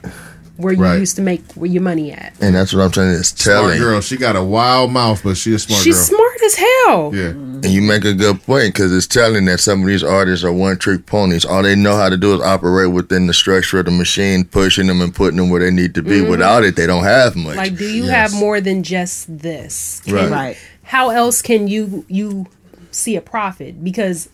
where 0.56 0.74
you 0.74 0.82
Right. 0.82 1.00
used 1.00 1.16
to 1.18 1.22
make 1.22 1.44
where 1.54 1.70
your 1.70 1.84
money 1.84 2.12
at. 2.12 2.34
And 2.42 2.56
that's 2.56 2.74
what 2.74 2.82
I'm 2.84 2.94
saying. 2.94 3.12
It's 3.20 3.30
Smart 3.30 3.64
telling. 3.66 3.80
girl. 3.80 4.02
She 4.02 4.18
got 4.18 4.36
a 4.36 4.44
wild 4.44 4.92
mouth, 4.92 5.22
but 5.24 5.38
she 5.38 5.54
a 5.54 5.60
smart 5.60 5.84
She's 5.84 5.96
girl. 6.10 6.18
smart 6.18 6.42
as 6.46 6.56
hell. 6.56 7.12
Yeah. 7.14 7.34
And 7.64 7.74
you 7.74 7.82
make 7.82 8.06
a 8.06 8.14
good 8.14 8.42
point 8.44 8.74
because 8.74 8.92
it's 8.96 9.08
telling 9.08 9.46
that 9.46 9.60
some 9.60 9.82
of 9.82 9.88
these 9.88 10.04
artists 10.04 10.44
are 10.46 10.52
one 10.54 10.78
trick 10.78 11.06
ponies. 11.06 11.46
All 11.46 11.64
they 11.64 11.76
know 11.76 11.96
how 11.96 12.10
to 12.10 12.18
do 12.18 12.34
is 12.36 12.42
operate 12.42 12.92
within 12.92 13.28
the 13.28 13.34
structure 13.34 13.80
of 13.80 13.86
the 13.86 13.92
machine, 13.92 14.44
pushing 14.46 14.88
them 14.88 15.02
and 15.02 15.14
putting 15.14 15.38
them 15.38 15.50
where 15.50 15.60
they 15.62 15.72
need 15.72 15.94
to 15.96 16.04
be. 16.04 16.20
Mm-hmm. 16.22 16.30
Without 16.30 16.64
it, 16.64 16.76
they 16.76 16.88
don't 16.88 17.04
have 17.04 17.36
much. 17.36 17.56
Like, 17.56 17.76
do 17.78 17.88
you 17.88 18.06
Yes. 18.06 18.32
have 18.32 18.40
more 18.40 18.62
than 18.62 18.84
just 18.84 19.26
this? 19.40 20.02
Can- 20.06 20.14
Right. 20.16 20.30
Right. 20.32 20.58
How 20.84 21.10
else 21.10 21.42
can 21.42 21.68
you 21.68 22.06
you 22.08 22.46
see 22.92 23.16
a 23.16 23.22
profit? 23.22 23.84
Because 23.84 24.30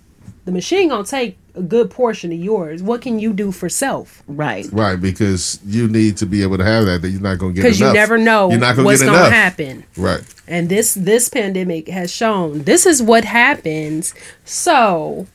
the 0.45 0.51
machine 0.51 0.89
gonna 0.89 1.03
take 1.03 1.37
a 1.55 1.61
good 1.61 1.91
portion 1.91 2.31
of 2.31 2.39
yours. 2.39 2.81
What 2.81 3.01
can 3.01 3.19
you 3.19 3.33
do 3.33 3.51
for 3.51 3.69
self? 3.69 4.23
Right. 4.27 4.65
Right, 4.71 4.99
because 4.99 5.59
you 5.65 5.87
need 5.87 6.17
to 6.17 6.25
be 6.25 6.41
able 6.41 6.57
to 6.57 6.63
have 6.63 6.85
that. 6.85 7.01
That 7.01 7.09
you're 7.09 7.21
not 7.21 7.37
going 7.37 7.53
to 7.53 7.61
get 7.61 7.63
Because 7.63 7.79
you 7.79 7.93
never 7.93 8.17
know 8.17 8.49
You're 8.49 8.59
not 8.59 8.75
gonna 8.75 8.85
what's 8.85 9.03
gonna 9.03 9.29
happen. 9.29 9.83
Right. 9.95 10.23
And 10.47 10.69
this 10.69 10.93
this 10.93 11.29
pandemic 11.29 11.87
has 11.87 12.11
shown 12.11 12.63
this 12.63 12.85
is 12.85 13.01
what 13.01 13.25
happens. 13.25 14.13
So 14.45 15.27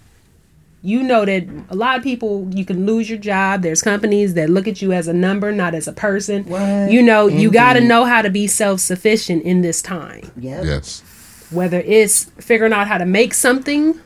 you 0.83 1.03
know 1.03 1.25
that 1.25 1.47
a 1.71 1.77
lot 1.77 1.97
of 1.97 2.03
people 2.03 2.49
you 2.53 2.65
can 2.65 2.87
lose 2.87 3.09
your 3.09 3.19
job. 3.19 3.63
There's 3.63 3.83
companies 3.83 4.35
that 4.35 4.51
look 4.51 4.67
at 4.69 4.83
you 4.83 4.93
as 4.93 5.09
a 5.09 5.13
number, 5.13 5.53
not 5.53 5.75
as 5.75 5.89
a 5.89 5.93
person. 5.93 6.45
What? 6.45 6.91
You 6.91 7.03
know, 7.03 7.27
you 7.27 7.51
got 7.51 7.75
to 7.75 7.81
know 7.81 8.05
how 8.05 8.23
to 8.23 8.31
be 8.31 8.47
self-sufficient 8.47 9.43
in 9.43 9.61
this 9.61 9.83
time. 9.83 10.31
Yep. 10.37 10.65
Yes. 10.65 11.03
Whether 11.51 11.81
it's 11.81 12.25
figuring 12.41 12.73
out 12.73 12.89
how 12.89 12.99
to 12.99 13.07
make 13.07 13.35
something 13.35 14.01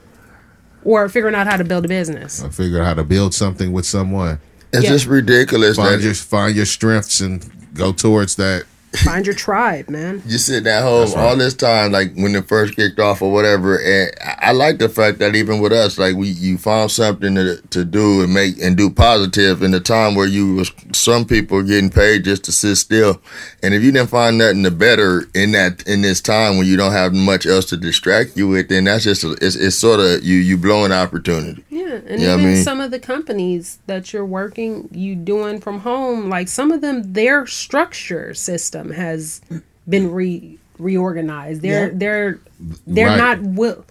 or 0.85 1.09
figuring 1.09 1.35
out 1.35 1.47
how 1.47 1.57
to 1.57 1.65
build 1.65 1.85
a 1.85 1.89
business. 1.89 2.43
I 2.43 2.49
figure 2.49 2.81
out 2.81 2.87
how 2.87 2.95
to 2.95 3.05
build 3.05 3.35
something 3.35 3.73
with 3.73 3.87
someone. 3.87 4.41
it's 4.73 4.85
yeah. 4.85 4.91
just 4.91 5.07
ridiculous 5.07 5.77
Find 5.77 6.01
that 6.01 6.05
your 6.05 6.15
find 6.15 6.57
your 6.57 6.67
strengths 6.67 7.21
and 7.21 7.45
go 7.75 7.93
towards 7.93 8.37
that. 8.37 8.65
Find 9.05 9.25
your 9.25 9.35
tribe, 9.35 9.89
man. 9.89 10.23
you 10.27 10.37
sit 10.37 10.67
at 10.67 10.83
home 10.83 11.09
right. 11.09 11.17
all 11.17 11.37
this 11.37 11.55
time, 11.55 11.93
like 11.93 12.15
when 12.15 12.35
it 12.37 12.47
first 12.47 12.77
kicked 12.77 12.99
off 13.01 13.23
or 13.23 13.33
whatever. 13.33 13.79
And 13.79 14.13
I, 14.23 14.49
I 14.49 14.53
like 14.53 14.79
the 14.79 14.89
fact 14.89 15.19
that 15.21 15.35
even 15.35 15.61
with 15.61 15.73
us, 15.73 15.99
like 15.99 16.15
we 16.15 16.29
you 16.29 16.59
found 16.59 16.91
something 16.91 17.35
to, 17.35 17.63
to 17.71 17.85
do 17.85 18.23
and 18.23 18.35
make 18.35 18.61
and 18.61 18.77
do 18.77 18.91
positive 18.91 19.63
in 19.63 19.71
the 19.71 19.81
time 19.81 20.15
where 20.15 20.27
you 20.27 20.57
was 20.57 20.71
some 20.93 21.25
people 21.25 21.57
were 21.57 21.63
getting 21.63 21.89
paid 21.89 22.25
just 22.25 22.45
to 22.45 22.53
sit 22.53 22.77
still. 22.77 23.23
And 23.63 23.73
if 23.73 23.83
you 23.83 23.93
didn't 23.93 24.11
find 24.11 24.37
nothing 24.37 24.63
to 24.65 24.71
better 24.71 25.25
in 25.35 25.53
that 25.53 25.87
in 25.87 26.03
this 26.03 26.21
time 26.21 26.59
when 26.59 26.67
you 26.67 26.77
don't 26.77 26.93
have 26.93 27.15
much 27.15 27.47
else 27.47 27.65
to 27.67 27.79
distract 27.79 28.37
you 28.37 28.49
with, 28.49 28.69
then 28.69 28.85
that's 28.85 29.05
just 29.05 29.25
it's, 29.25 29.57
it's 29.57 29.77
sort 29.77 30.01
of 30.01 30.23
you 30.23 30.37
you 30.37 30.59
blowing 30.59 30.93
opportunity. 30.93 31.65
Yeah, 31.71 32.01
and 32.07 32.21
Yeah, 32.21 32.33
I 32.33 32.35
even 32.35 32.45
mean- 32.55 32.63
some 32.63 32.81
of 32.81 32.91
the 32.91 33.01
companies 33.01 33.79
that 33.87 34.13
you're 34.13 34.27
working, 34.27 34.89
you 34.93 35.15
doing 35.15 35.61
from 35.61 35.81
home, 35.81 36.29
like 36.29 36.49
some 36.49 36.71
of 36.71 36.83
them, 36.83 37.15
their 37.15 37.47
structure 37.47 38.35
system 38.35 38.82
has 38.91 39.41
been 39.89 40.11
re 40.13 40.59
reorganized. 40.79 41.63
They're 41.63 41.89
Yeah. 41.89 41.93
they're 41.95 42.39
they're 42.87 43.07
Right. 43.09 43.19
not 43.19 43.43
will. 43.43 43.85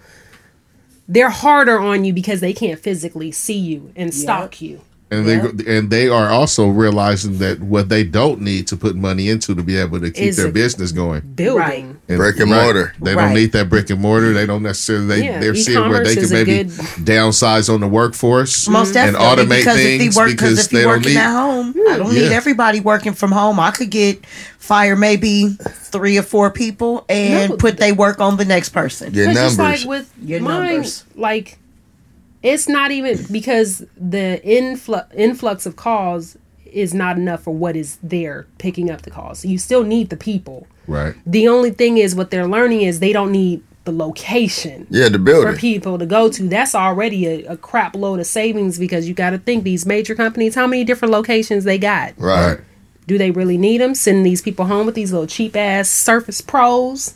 They're 1.07 1.29
harder 1.29 1.79
on 1.79 2.05
you 2.05 2.13
because 2.13 2.39
they 2.39 2.53
can't 2.53 2.79
physically 2.79 3.31
see 3.31 3.57
you 3.57 3.91
and 3.95 4.13
stalk 4.13 4.61
you. 4.61 4.81
And 5.11 5.27
Yeah. 5.27 5.47
they 5.53 5.77
and 5.77 5.89
they 5.89 6.07
are 6.07 6.29
also 6.29 6.69
realizing 6.69 7.37
that 7.39 7.59
what 7.61 7.89
they 7.89 8.03
don't 8.05 8.39
need 8.39 8.65
to 8.67 8.77
put 8.77 8.95
money 8.95 9.27
into 9.29 9.53
to 9.53 9.61
be 9.61 9.75
able 9.77 9.99
to 9.99 10.09
keep 10.09 10.23
Is 10.23 10.37
their 10.37 10.49
business 10.51 10.93
going. 10.93 11.21
Building. 11.35 11.97
And- 12.07 12.17
Brick 12.17 12.39
and 12.39 12.49
mortar. 12.49 12.93
They 13.01 13.13
Right. 13.13 13.25
don't 13.25 13.33
need 13.33 13.51
that 13.51 13.69
brick 13.69 13.89
and 13.89 13.99
mortar. 13.99 14.31
They 14.33 14.45
don't 14.45 14.63
necessarily. 14.63 15.07
They, 15.07 15.25
Yeah, 15.25 15.39
they're 15.41 15.55
seeing 15.55 15.89
where 15.89 16.01
they 16.03 16.15
can 16.15 16.29
maybe 16.29 16.63
good- 16.63 16.69
downsize 17.03 17.71
on 17.73 17.81
the 17.81 17.87
workforce 17.87 18.67
Most 18.69 18.95
and 18.95 19.15
automate 19.17 19.49
because 19.59 19.77
if 19.79 19.83
things 19.99 20.15
you 20.15 20.21
work, 20.21 20.29
because 20.31 20.49
because 20.51 20.65
if 20.65 20.71
they 20.71 20.81
you're 20.81 20.93
don't 20.93 21.05
need. 21.05 21.17
at 21.17 21.29
home, 21.31 21.75
I 21.89 21.97
don't 21.97 22.13
Yeah. 22.13 22.21
need 22.21 22.31
everybody 22.31 22.79
working 22.79 23.13
from 23.13 23.31
home. 23.33 23.59
I 23.59 23.71
could 23.71 23.89
get 23.89 24.23
fire 24.59 24.95
maybe 24.95 25.57
three 25.91 26.17
or 26.17 26.21
four 26.23 26.49
people 26.51 27.03
and 27.09 27.49
No. 27.51 27.55
put 27.57 27.77
they 27.77 27.91
work 27.91 28.21
on 28.21 28.37
the 28.37 28.45
next 28.45 28.69
person. 28.69 29.13
Your 29.13 29.29
It's 29.29 29.37
just 29.39 29.57
numbers. 29.57 29.81
like 29.81 29.89
with 29.89 30.05
Your 30.25 30.39
mine, 30.39 30.67
numbers. 30.73 31.03
like 31.17 31.57
it's 32.43 32.67
not 32.67 32.91
even 32.91 33.19
because 33.31 33.85
the 33.95 34.43
influx 34.43 35.13
influx 35.15 35.65
of 35.65 35.75
calls 35.75 36.37
is 36.65 36.93
not 36.93 37.17
enough 37.17 37.43
for 37.43 37.53
what 37.53 37.75
is 37.75 37.97
there 38.01 38.47
picking 38.57 38.89
up 38.89 39.01
the 39.01 39.11
calls. 39.11 39.43
You 39.43 39.57
still 39.57 39.83
need 39.83 40.09
the 40.09 40.17
people. 40.17 40.67
Right. 40.87 41.15
The 41.25 41.47
only 41.47 41.71
thing 41.71 41.97
is 41.97 42.15
what 42.15 42.31
they're 42.31 42.47
learning 42.47 42.81
is 42.81 42.99
they 42.99 43.13
don't 43.13 43.31
need 43.31 43.63
the 43.83 43.91
location 43.91 44.85
Yeah, 44.89 45.09
the 45.09 45.17
building 45.17 45.53
for 45.53 45.59
people 45.59 45.97
to 45.97 46.05
go 46.05 46.29
to. 46.29 46.47
That's 46.47 46.75
already 46.75 47.27
a, 47.27 47.53
a 47.53 47.57
crap 47.57 47.95
load 47.95 48.19
of 48.19 48.27
savings 48.27 48.77
because 48.77 49.07
you 49.07 49.13
got 49.13 49.31
to 49.31 49.37
think 49.37 49.63
these 49.63 49.85
major 49.85 50.15
companies, 50.15 50.55
how 50.55 50.67
many 50.67 50.83
different 50.83 51.11
locations 51.11 51.63
they 51.63 51.77
got? 51.77 52.13
Right. 52.17 52.59
Do 53.07 53.17
they 53.17 53.31
really 53.31 53.57
need 53.57 53.81
them? 53.81 53.95
Sending 53.95 54.23
these 54.23 54.41
people 54.41 54.65
home 54.65 54.85
with 54.85 54.95
these 54.95 55.11
little 55.11 55.27
cheap 55.27 55.55
ass 55.55 55.89
Surface 55.89 56.41
Pros. 56.41 57.15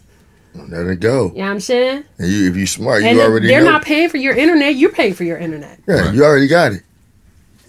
There 0.70 0.84
they 0.86 0.95
go. 0.95 1.28
You 1.28 1.34
know 1.39 1.41
what 1.45 1.51
I'm 1.51 1.60
saying? 1.60 2.03
And 2.18 2.28
you, 2.32 2.49
if 2.49 2.56
you 2.56 2.66
smart, 2.68 3.03
you 3.03 3.22
already 3.22 3.47
they're 3.47 3.64
know. 3.64 3.72
not 3.72 3.84
paying 3.86 4.10
for 4.10 4.18
your 4.18 4.36
internet. 4.36 4.76
You're 4.76 4.91
paying 4.91 5.14
for 5.14 5.24
your 5.24 5.38
internet. 5.38 5.80
yeah, 5.88 5.95
Right. 6.06 6.14
you 6.16 6.24
already 6.24 6.47
got 6.47 6.72
it. 6.74 6.82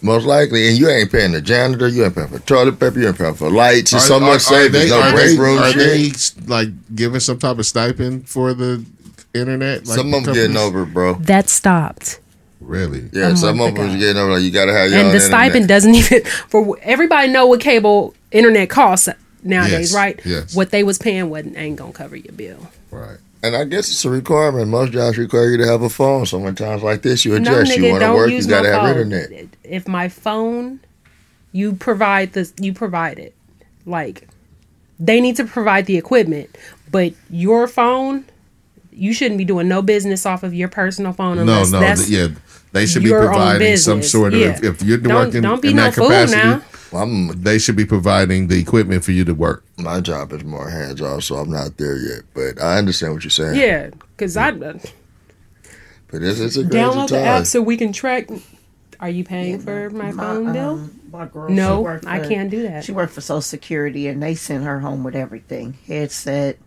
Most 0.02 0.24
likely, 0.26 0.68
and 0.68 0.78
you 0.78 0.88
ain't 0.88 1.10
paying 1.10 1.32
the 1.32 1.40
janitor, 1.40 1.88
you 1.88 2.04
ain't 2.04 2.14
paying 2.14 2.28
for 2.28 2.38
toilet 2.40 2.78
paper, 2.78 2.98
you 3.00 3.08
ain't 3.08 3.18
paying 3.18 3.34
for 3.34 3.50
lights. 3.50 3.92
It's 3.92 4.06
so 4.06 4.20
much 4.20 4.42
savings. 4.42 4.84
They, 4.84 4.90
no 4.90 5.00
are, 5.00 5.12
break 5.12 5.30
they, 5.30 5.36
room 5.38 5.58
are 5.58 5.72
shit. 5.72 6.14
they 6.38 6.44
like 6.46 6.68
giving 6.94 7.18
some 7.20 7.38
type 7.38 7.58
of 7.58 7.66
stipend 7.66 8.28
for 8.28 8.52
the 8.54 8.84
internet? 9.34 9.86
Like 9.86 9.96
Some 9.98 10.12
of 10.14 10.24
them 10.24 10.34
getting 10.34 10.56
over, 10.56 10.84
bro. 10.84 11.14
That 11.14 11.48
stopped. 11.48 12.20
Really? 12.60 13.08
Yeah, 13.12 13.28
A 13.28 13.36
some 13.36 13.60
of 13.60 13.74
them 13.74 13.86
ago. 13.86 13.98
getting 13.98 14.16
over. 14.20 14.32
Like 14.32 14.42
you 14.42 14.50
gotta 14.50 14.72
have 14.72 14.90
your 14.90 14.98
and 14.98 15.06
own 15.08 15.12
the 15.12 15.18
internet. 15.18 15.22
stipend 15.22 15.68
doesn't 15.68 15.94
even 15.96 16.24
for 16.48 16.78
everybody 16.82 17.28
know 17.32 17.46
what 17.46 17.60
cable 17.60 18.14
internet 18.32 18.68
costs 18.70 19.08
nowadays, 19.46 19.92
Yes, 19.92 19.94
right? 19.94 20.20
yes. 20.24 20.54
What 20.54 20.70
they 20.70 20.82
was 20.82 20.98
paying 20.98 21.30
wasn't 21.30 21.56
ain't 21.56 21.76
gonna 21.76 21.92
cover 21.92 22.16
your 22.16 22.32
bill. 22.32 22.70
Right. 22.90 23.18
And 23.42 23.54
I 23.54 23.64
guess 23.64 23.90
it's 23.90 24.04
a 24.04 24.10
requirement. 24.10 24.68
Most 24.68 24.92
jobs 24.92 25.18
require 25.18 25.50
you 25.50 25.56
to 25.58 25.66
have 25.66 25.82
a 25.82 25.88
phone. 25.90 26.26
So 26.26 26.38
when 26.38 26.54
times 26.54 26.82
like 26.82 27.02
this, 27.02 27.24
you 27.24 27.32
No, 27.38 27.52
adjust. 27.52 27.76
you 27.76 27.90
want 27.90 28.02
to 28.02 28.12
work, 28.14 28.30
you 28.30 28.44
gotta 28.46 28.72
have 28.72 28.96
phone. 28.96 29.12
internet. 29.12 29.48
If 29.62 29.86
my 29.86 30.08
phone, 30.08 30.80
you 31.52 31.74
provide 31.74 32.32
the 32.32 32.50
you 32.60 32.72
provide 32.72 33.18
it. 33.18 33.34
Like 33.84 34.28
they 34.98 35.20
need 35.20 35.36
to 35.36 35.44
provide 35.44 35.86
the 35.86 35.96
equipment, 35.96 36.56
but 36.90 37.12
your 37.30 37.68
phone, 37.68 38.24
you 38.92 39.12
shouldn't 39.12 39.36
be 39.38 39.44
doing 39.44 39.68
no 39.68 39.82
business 39.82 40.24
off 40.26 40.42
of 40.42 40.54
your 40.54 40.68
personal 40.68 41.12
phone 41.12 41.36
No, 41.36 41.42
unless 41.42 41.70
no. 41.70 41.80
that's 41.80 42.08
yeah. 42.08 42.28
They 42.72 42.84
should 42.86 43.04
be 43.04 43.10
providing 43.10 43.76
some 43.76 44.02
sort 44.02 44.34
of. 44.34 44.40
Yeah. 44.40 44.48
If, 44.48 44.64
if 44.64 44.82
you're 44.82 44.98
Don't- 44.98 45.14
working 45.14 45.42
don't 45.42 45.62
be 45.62 45.68
in 45.70 45.76
no 45.76 45.82
that 45.84 45.94
fool 45.94 46.06
capacity, 46.08 46.38
now. 46.42 46.62
Well, 46.92 47.02
I'm, 47.02 47.28
they 47.42 47.58
should 47.58 47.76
be 47.76 47.84
providing 47.84 48.48
the 48.48 48.58
equipment 48.60 49.04
for 49.04 49.12
you 49.12 49.24
to 49.24 49.34
work. 49.34 49.64
my 49.76 50.00
job 50.00 50.32
is 50.32 50.44
more 50.44 50.68
hands 50.70 51.00
off, 51.02 51.24
so 51.24 51.36
I'm 51.36 51.50
not 51.50 51.76
there 51.78 51.96
yet. 51.96 52.22
But 52.34 52.62
I 52.62 52.78
understand 52.78 53.12
what 53.14 53.24
you're 53.24 53.30
saying. 53.30 53.56
yeah. 53.56 53.90
Because 54.16 54.36
I 54.36 54.52
But 54.52 54.82
this 56.10 56.38
is 56.40 56.56
a 56.56 56.62
crazy 56.62 56.76
download 56.78 57.08
the 57.08 57.16
time. 57.16 57.24
app 57.26 57.46
so 57.46 57.60
we 57.60 57.76
can 57.76 57.92
track. 57.92 58.28
Are 59.00 59.10
you 59.10 59.24
paying 59.24 59.58
for 59.60 59.90
my 59.90 60.10
phone 60.12 60.52
bill? 60.52 60.70
um, 60.70 61.00
my 61.12 61.26
girl, 61.26 61.50
No, 61.50 61.78
she 61.78 61.82
worked 61.82 62.06
I 62.06 62.20
can't 62.26 62.50
do 62.50 62.62
that. 62.62 62.84
She 62.84 62.92
worked 62.92 63.12
for 63.12 63.20
Social 63.20 63.42
Security, 63.42 64.06
and 64.08 64.22
they 64.22 64.34
sent 64.34 64.64
her 64.64 64.80
home 64.80 65.04
with 65.04 65.14
everything: 65.14 65.76
headset, 65.86 66.58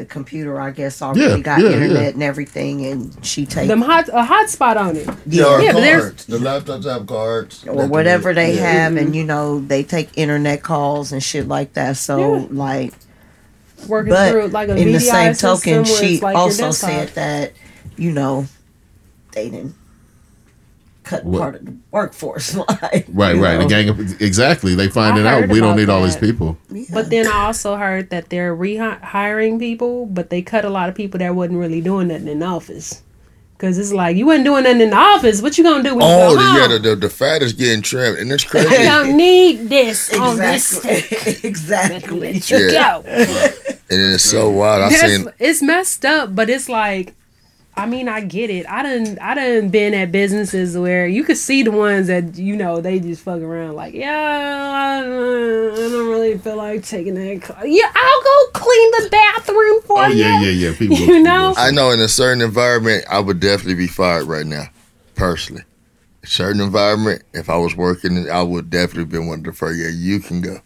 the 0.00 0.06
computer. 0.06 0.60
I 0.60 0.70
guess 0.70 1.02
already 1.02 1.20
Yeah, 1.20 1.38
got 1.38 1.60
yeah, 1.60 1.70
internet 1.70 2.02
yeah. 2.02 2.08
and 2.08 2.22
everything, 2.22 2.86
and 2.86 3.24
she 3.24 3.44
takes 3.46 3.68
Them 3.68 3.82
hot 3.82 4.08
a 4.08 4.22
hotspot 4.24 4.76
on 4.76 4.96
it. 4.96 5.08
Yeah, 5.26 5.44
or 5.44 5.60
Yeah, 5.60 5.72
but 5.72 5.80
there's- 5.80 6.02
cards. 6.02 6.24
The 6.26 6.38
laptops 6.38 6.84
have 6.90 7.06
cards. 7.06 7.64
or 7.68 7.86
whatever 7.86 8.32
they 8.34 8.54
Yeah. 8.56 8.72
have, 8.72 8.96
and 8.96 9.08
mm-hmm. 9.08 9.14
you 9.14 9.24
know 9.24 9.60
they 9.60 9.82
take 9.84 10.08
internet 10.16 10.62
calls 10.62 11.12
and 11.12 11.22
shit 11.22 11.46
like 11.46 11.74
that. 11.74 11.96
So 11.98 12.16
Yeah. 12.36 12.46
like, 12.50 12.94
Working 13.86 14.12
but 14.12 14.30
through 14.30 14.48
like 14.48 14.68
a 14.68 14.76
in 14.76 14.92
the 14.92 15.00
same 15.00 15.34
token, 15.34 15.84
she 15.84 16.18
like 16.20 16.36
also 16.36 16.70
said 16.70 17.08
that 17.10 17.52
you 17.96 18.12
know 18.12 18.46
they 19.32 19.48
didn't 19.50 19.74
cut 21.10 21.24
What? 21.24 21.38
part 21.40 21.54
of 21.56 21.66
the 21.66 21.76
workforce. 21.90 22.54
like, 22.82 23.06
Right, 23.08 23.36
you 23.36 23.42
right. 23.44 23.58
The 23.58 23.66
gang 23.66 23.88
of, 23.88 24.22
exactly. 24.22 24.74
They 24.74 24.88
find 24.88 25.18
it 25.18 25.26
out. 25.26 25.48
We 25.48 25.58
don't 25.60 25.70
about 25.70 25.76
need 25.78 25.88
all 25.90 26.02
these 26.04 26.14
that. 26.16 26.22
people. 26.22 26.56
But 26.92 27.10
then 27.10 27.26
I 27.26 27.44
also 27.46 27.76
heard 27.76 28.10
that 28.10 28.30
they're 28.30 28.56
rehiring 28.56 29.58
people, 29.58 30.06
but 30.06 30.30
they 30.30 30.42
cut 30.42 30.64
a 30.64 30.70
lot 30.70 30.88
of 30.88 30.94
people 30.94 31.18
that 31.18 31.34
wasn't 31.34 31.58
really 31.58 31.80
doing 31.80 32.08
nothing 32.08 32.28
in 32.28 32.38
the 32.40 32.46
office. 32.46 33.02
Cause 33.58 33.76
it's 33.76 33.92
like 33.92 34.16
you 34.16 34.24
wasn't 34.24 34.46
doing 34.46 34.62
nothing 34.64 34.80
in 34.80 34.88
the 34.88 34.96
office. 34.96 35.42
What 35.42 35.58
you 35.58 35.64
gonna 35.64 35.82
do 35.82 35.94
when 35.94 36.02
Oh, 36.02 36.08
you 36.08 36.16
go 36.16 36.28
oh, 36.30 36.34
the, 36.36 36.42
home? 36.42 36.56
yeah, 36.56 36.68
the, 36.68 36.78
the, 36.78 36.96
the 36.96 37.10
fat 37.10 37.42
is 37.42 37.52
getting 37.52 37.82
trimmed, 37.82 38.16
and 38.18 38.32
it's 38.32 38.42
crazy. 38.44 38.68
I 38.74 38.84
don't 38.84 39.18
need 39.18 39.68
this 39.68 40.10
on 40.18 40.38
this. 40.38 40.82
Exactly. 40.82 41.36
exactly. 41.50 42.20
Let 42.32 42.50
you 42.50 42.56
Yeah. 42.70 43.02
go. 43.02 43.02
and 43.06 44.14
it's 44.14 44.24
so 44.24 44.48
wild. 44.48 44.84
I 44.84 44.88
That's, 44.88 45.02
seen 45.02 45.28
it's 45.38 45.60
messed 45.60 46.06
up, 46.06 46.34
but 46.34 46.48
it's 46.48 46.70
like, 46.70 47.14
I 47.76 47.86
mean, 47.86 48.08
I 48.08 48.20
get 48.20 48.50
it. 48.50 48.66
I 48.68 48.82
done, 48.82 49.18
I 49.20 49.34
done 49.34 49.70
been 49.70 49.94
at 49.94 50.12
businesses 50.12 50.76
where 50.76 51.06
you 51.06 51.24
could 51.24 51.38
see 51.38 51.62
the 51.62 51.70
ones 51.70 52.08
that 52.08 52.36
you 52.36 52.54
know 52.56 52.80
they 52.80 53.00
just 53.00 53.22
fuck 53.22 53.40
around. 53.40 53.74
Like, 53.74 53.94
yeah, 53.94 54.10
I, 54.12 55.00
don't- 55.02 55.72
I 55.72 55.76
don't 55.88 56.08
really 56.10 56.36
feel 56.38 56.56
like 56.56 56.84
taking 56.84 57.14
that. 57.14 57.42
Call. 57.42 57.64
Yeah, 57.64 57.90
I'll 57.94 58.22
go 58.22 58.50
clean 58.60 58.90
the 58.90 59.08
bathroom 59.10 59.82
for 59.82 60.04
Oh 60.04 60.06
you. 60.08 60.22
yeah, 60.24 60.40
yeah, 60.42 60.50
yeah. 60.70 60.76
People, 60.76 60.96
You 60.98 61.22
know? 61.22 61.54
I 61.56 61.70
know 61.70 61.90
in 61.90 62.00
a 62.00 62.08
certain 62.08 62.42
environment, 62.42 63.04
I 63.08 63.18
would 63.20 63.40
definitely 63.40 63.76
be 63.76 63.86
fired 63.86 64.24
right 64.26 64.46
now, 64.46 64.64
personally. 65.14 65.62
A 66.22 66.26
certain 66.26 66.60
environment, 66.60 67.22
if 67.32 67.48
I 67.48 67.56
was 67.56 67.74
working, 67.76 68.28
I 68.28 68.42
would 68.42 68.68
definitely 68.68 69.04
been 69.06 69.26
one 69.26 69.38
to 69.38 69.50
defer. 69.52 69.72
Yeah, 69.72 69.88
you 69.88 70.20
can 70.20 70.42
go, 70.42 70.58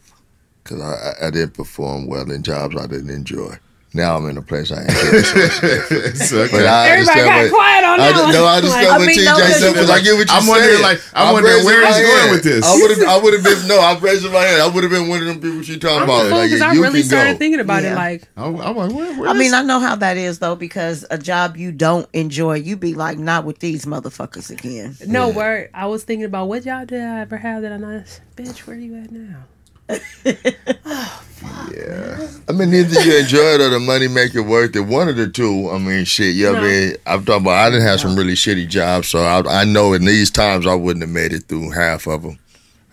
because 0.64 0.80
I, 0.80 1.24
I 1.24 1.28
I 1.28 1.30
didn't 1.30 1.54
perform 1.54 2.06
well 2.08 2.28
in 2.28 2.42
jobs 2.42 2.74
I 2.76 2.88
didn't 2.88 3.10
enjoy. 3.10 3.56
Now 3.96 4.16
I'm 4.16 4.28
in 4.28 4.36
a 4.36 4.42
place 4.42 4.72
I 4.72 4.82
enjoy. 4.82 4.90
It's 6.10 6.32
okay. 6.32 6.50
But 6.50 6.66
I 6.66 6.88
Everybody 6.90 7.20
got 7.20 7.42
what- 7.46 7.50
quiet 7.54 7.84
on 7.84 8.00
I 8.00 8.02
that 8.02 8.10
just, 8.10 8.24
one. 8.24 8.32
no, 8.34 8.44
I 8.44 8.56
understand 8.56 8.86
I 8.88 8.98
what 8.98 9.06
mean, 9.06 9.18
TJ 9.20 9.24
no, 9.24 9.36
'cause 9.38 9.56
said 9.60 9.72
because 9.72 9.90
I 9.90 10.00
get 10.02 10.14
what 10.18 10.26
you're 10.26 10.36
I'm 10.36 10.46
wondering, 10.48 10.82
like, 10.82 11.00
I'm 11.14 11.26
I'm 11.28 11.32
wondering 11.34 11.64
where 11.64 11.86
he's 11.86 12.02
going 12.02 12.30
with 12.32 12.42
this. 12.42 12.64
I 12.66 12.74
would 12.74 12.90
have, 12.90 13.08
I 13.08 13.16
would 13.22 13.32
have 13.34 13.44
been 13.44 13.68
no. 13.68 13.78
I'm 13.80 14.00
raising 14.00 14.32
my 14.32 14.42
hand. 14.42 14.62
I 14.62 14.66
would 14.66 14.82
have 14.82 14.90
been 14.90 15.08
one 15.08 15.20
of 15.20 15.26
them 15.26 15.40
people 15.40 15.62
she 15.62 15.78
talking 15.78 15.96
I'm 15.98 16.02
about. 16.10 16.24
the 16.24 16.30
fool 16.30 16.38
Like, 16.40 16.60
I 16.60 16.72
you 16.74 16.82
really 16.82 17.00
can 17.00 17.08
started 17.08 17.32
go. 17.34 17.38
thinking 17.38 17.60
about 17.60 17.84
it. 17.84 17.94
Like, 17.94 18.26
I'm, 18.36 18.60
I'm 18.60 18.76
like, 18.76 18.90
where, 18.92 19.14
where 19.20 19.28
I 19.30 19.32
mean, 19.32 19.46
is- 19.48 19.52
I 19.52 19.62
know 19.62 19.78
how 19.78 19.94
that 19.94 20.16
is 20.16 20.40
though, 20.40 20.56
because 20.56 21.06
a 21.10 21.16
job 21.18 21.56
you 21.56 21.70
don't 21.70 22.08
enjoy, 22.12 22.54
you 22.54 22.76
be 22.76 22.94
like, 22.94 23.16
not 23.18 23.44
with 23.44 23.60
these 23.60 23.84
motherfuckers 23.86 24.50
again. 24.50 24.96
no 25.06 25.28
word. 25.28 25.70
I 25.72 25.86
was 25.86 26.02
thinking 26.02 26.24
about 26.26 26.48
what 26.48 26.64
job 26.64 26.88
did 26.88 27.00
I 27.00 27.20
ever 27.20 27.36
have 27.36 27.62
that 27.62 27.70
I'm 27.72 27.80
not? 27.80 28.20
Bitch, 28.36 28.58
where 28.66 28.74
are 28.76 28.80
you 28.80 28.96
at 28.96 29.12
now? 29.12 29.44
Oh, 31.46 31.70
yeah. 31.76 32.28
I 32.48 32.52
mean, 32.52 32.72
either 32.72 33.02
you 33.02 33.18
enjoy 33.18 33.38
it 33.38 33.60
or 33.60 33.68
the 33.68 33.78
money 33.78 34.08
make 34.08 34.34
it 34.34 34.40
worth 34.40 34.74
it. 34.76 34.80
One 34.80 35.08
of 35.08 35.16
the 35.16 35.28
two. 35.28 35.68
I 35.70 35.78
mean, 35.78 36.04
shit. 36.06 36.34
You 36.34 36.46
know 36.46 36.52
what 36.54 36.62
I 36.62 36.62
No. 36.62 36.68
mean? 36.68 36.96
I'm 37.06 37.24
talking 37.24 37.42
about. 37.42 37.50
I 37.66 37.70
didn't 37.70 37.86
have 37.86 38.00
some 38.00 38.16
really 38.16 38.32
shitty 38.32 38.66
jobs, 38.68 39.08
so 39.08 39.18
I, 39.20 39.60
I 39.60 39.64
know 39.64 39.92
in 39.92 40.04
these 40.06 40.30
times 40.30 40.66
I 40.66 40.74
wouldn't 40.74 41.02
have 41.02 41.12
made 41.12 41.32
it 41.34 41.44
through 41.44 41.70
half 41.70 42.06
of 42.06 42.22
them. 42.22 42.38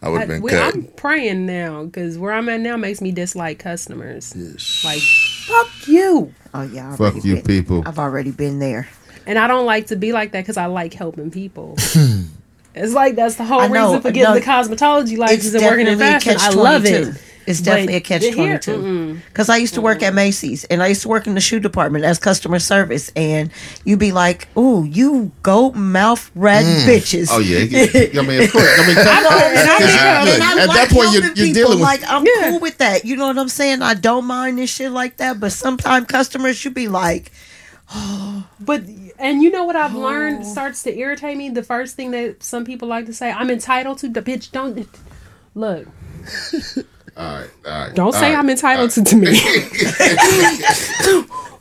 I 0.01 0.09
would 0.09 0.19
have 0.19 0.27
been 0.27 0.41
we- 0.41 0.49
cut. 0.49 0.73
I'm 0.75 0.83
praying 0.97 1.45
now 1.45 1.85
because 1.85 2.17
where 2.17 2.33
I'm 2.33 2.49
at 2.49 2.59
now 2.59 2.75
makes 2.75 2.99
me 3.01 3.11
dislike 3.13 3.59
customers. 3.59 4.33
Yes. 4.35 4.81
Like, 4.83 5.01
fuck 5.01 5.87
you. 5.87 6.33
Oh 6.53 6.63
yeah, 6.63 6.91
I've 6.91 6.97
Fuck 6.97 7.23
you, 7.23 7.35
been- 7.35 7.43
people. 7.43 7.83
I've 7.85 7.99
already 7.99 8.31
been 8.31 8.59
there. 8.59 8.89
And 9.25 9.39
I 9.39 9.47
don't 9.47 9.65
like 9.65 9.87
to 9.87 9.95
be 9.95 10.11
like 10.11 10.33
that 10.33 10.41
because 10.41 10.57
I 10.57 10.65
like 10.65 10.93
helping 10.93 11.31
people. 11.31 11.77
it's 12.76 12.93
like 12.93 13.15
that's 13.15 13.36
the 13.36 13.43
whole 13.45 13.67
know, 13.67 13.88
reason 13.88 14.01
for 14.01 14.11
getting 14.11 14.24
no, 14.24 14.34
the 14.34 14.41
cosmetology 14.45 15.17
license 15.17 15.53
and 15.53 15.63
working 15.63 15.88
in 15.88 15.97
definitely 15.97 16.32
a 16.34 16.38
fashion. 16.38 16.38
I 16.39 16.61
love 16.61 16.86
it. 16.86 17.22
It's 17.47 17.59
But 17.59 17.65
definitely 17.65 17.95
a 17.95 18.01
catch 18.01 18.32
twenty 18.32 18.59
two. 18.59 19.19
Because 19.30 19.49
I 19.49 19.57
used 19.57 19.74
to 19.74 19.82
work 19.82 20.03
at 20.03 20.13
Macy's 20.13 20.63
and 20.65 20.84
I 20.84 20.88
used 20.88 21.01
to 21.01 21.09
work 21.09 21.26
in 21.26 21.34
the 21.34 21.41
shoe 21.41 21.59
department 21.59 22.05
as 22.05 22.19
customer 22.19 22.59
service, 22.59 23.11
and 23.15 23.51
you'd 23.84 23.99
be 23.99 24.11
like, 24.11 24.47
"Ooh, 24.55 24.86
you 24.86 25.32
goat 25.41 25.74
mouth 25.74 26.30
rat 26.36 26.63
mm. 26.63 26.86
bitches." 26.86 27.30
Oh 27.32 27.39
yeah. 27.39 27.59
yeah. 27.59 28.19
I 28.22 28.26
mean, 28.26 28.43
of 28.43 28.51
course. 28.51 28.80
I 28.80 28.88
mean, 28.88 28.97
and 28.97 29.09
I, 29.09 29.78
Because, 29.80 29.95
and 29.95 30.39
look, 30.39 30.41
I 30.41 30.61
at 30.61 30.67
like 30.67 30.89
that 30.89 30.95
point, 30.95 31.11
you're, 31.13 31.22
helping 31.24 31.43
you're 31.45 31.53
dealing 31.53 31.80
with. 31.80 31.82
like 31.82 32.01
I'm 32.07 32.26
Yeah. 32.26 32.51
cool 32.51 32.59
with 32.59 32.78
that. 32.78 33.05
You 33.05 33.15
know 33.15 33.28
what 33.28 33.38
I'm 33.39 33.49
saying? 33.49 33.82
I 33.82 33.95
don't 33.95 34.26
mind 34.26 34.59
this 34.59 34.69
shit 34.69 34.91
like 34.91 35.17
that. 35.17 35.39
But 35.39 35.51
sometimes 35.51 36.05
customers 36.05 36.57
should 36.57 36.76
be 36.76 36.88
like, 36.88 37.32
But 38.59 38.83
and 39.17 39.41
you 39.41 39.49
know 39.49 39.63
what 39.63 39.75
I've 39.75 39.95
Oh. 39.95 39.99
learned 39.99 40.45
starts 40.45 40.83
to 40.83 40.95
irritate 40.97 41.35
me. 41.37 41.49
The 41.49 41.63
first 41.63 41.95
thing 41.95 42.11
that 42.11 42.43
some 42.43 42.63
people 42.63 42.87
like 42.87 43.05
to 43.07 43.13
say, 43.13 43.31
"I'm 43.31 43.49
entitled 43.49 43.97
to." 43.99 44.07
The 44.09 44.21
bitch 44.21 44.51
don't 44.51 44.87
look. 45.55 45.87
all 47.17 47.25
right, 47.25 47.49
all 47.65 47.71
right. 47.71 47.95
Don't 47.95 48.05
all 48.07 48.13
say 48.13 48.29
right. 48.33 48.37
I'm 48.39 48.49
entitled 48.49 48.91
to, 48.91 49.03
to 49.03 49.15
me. 49.15 49.31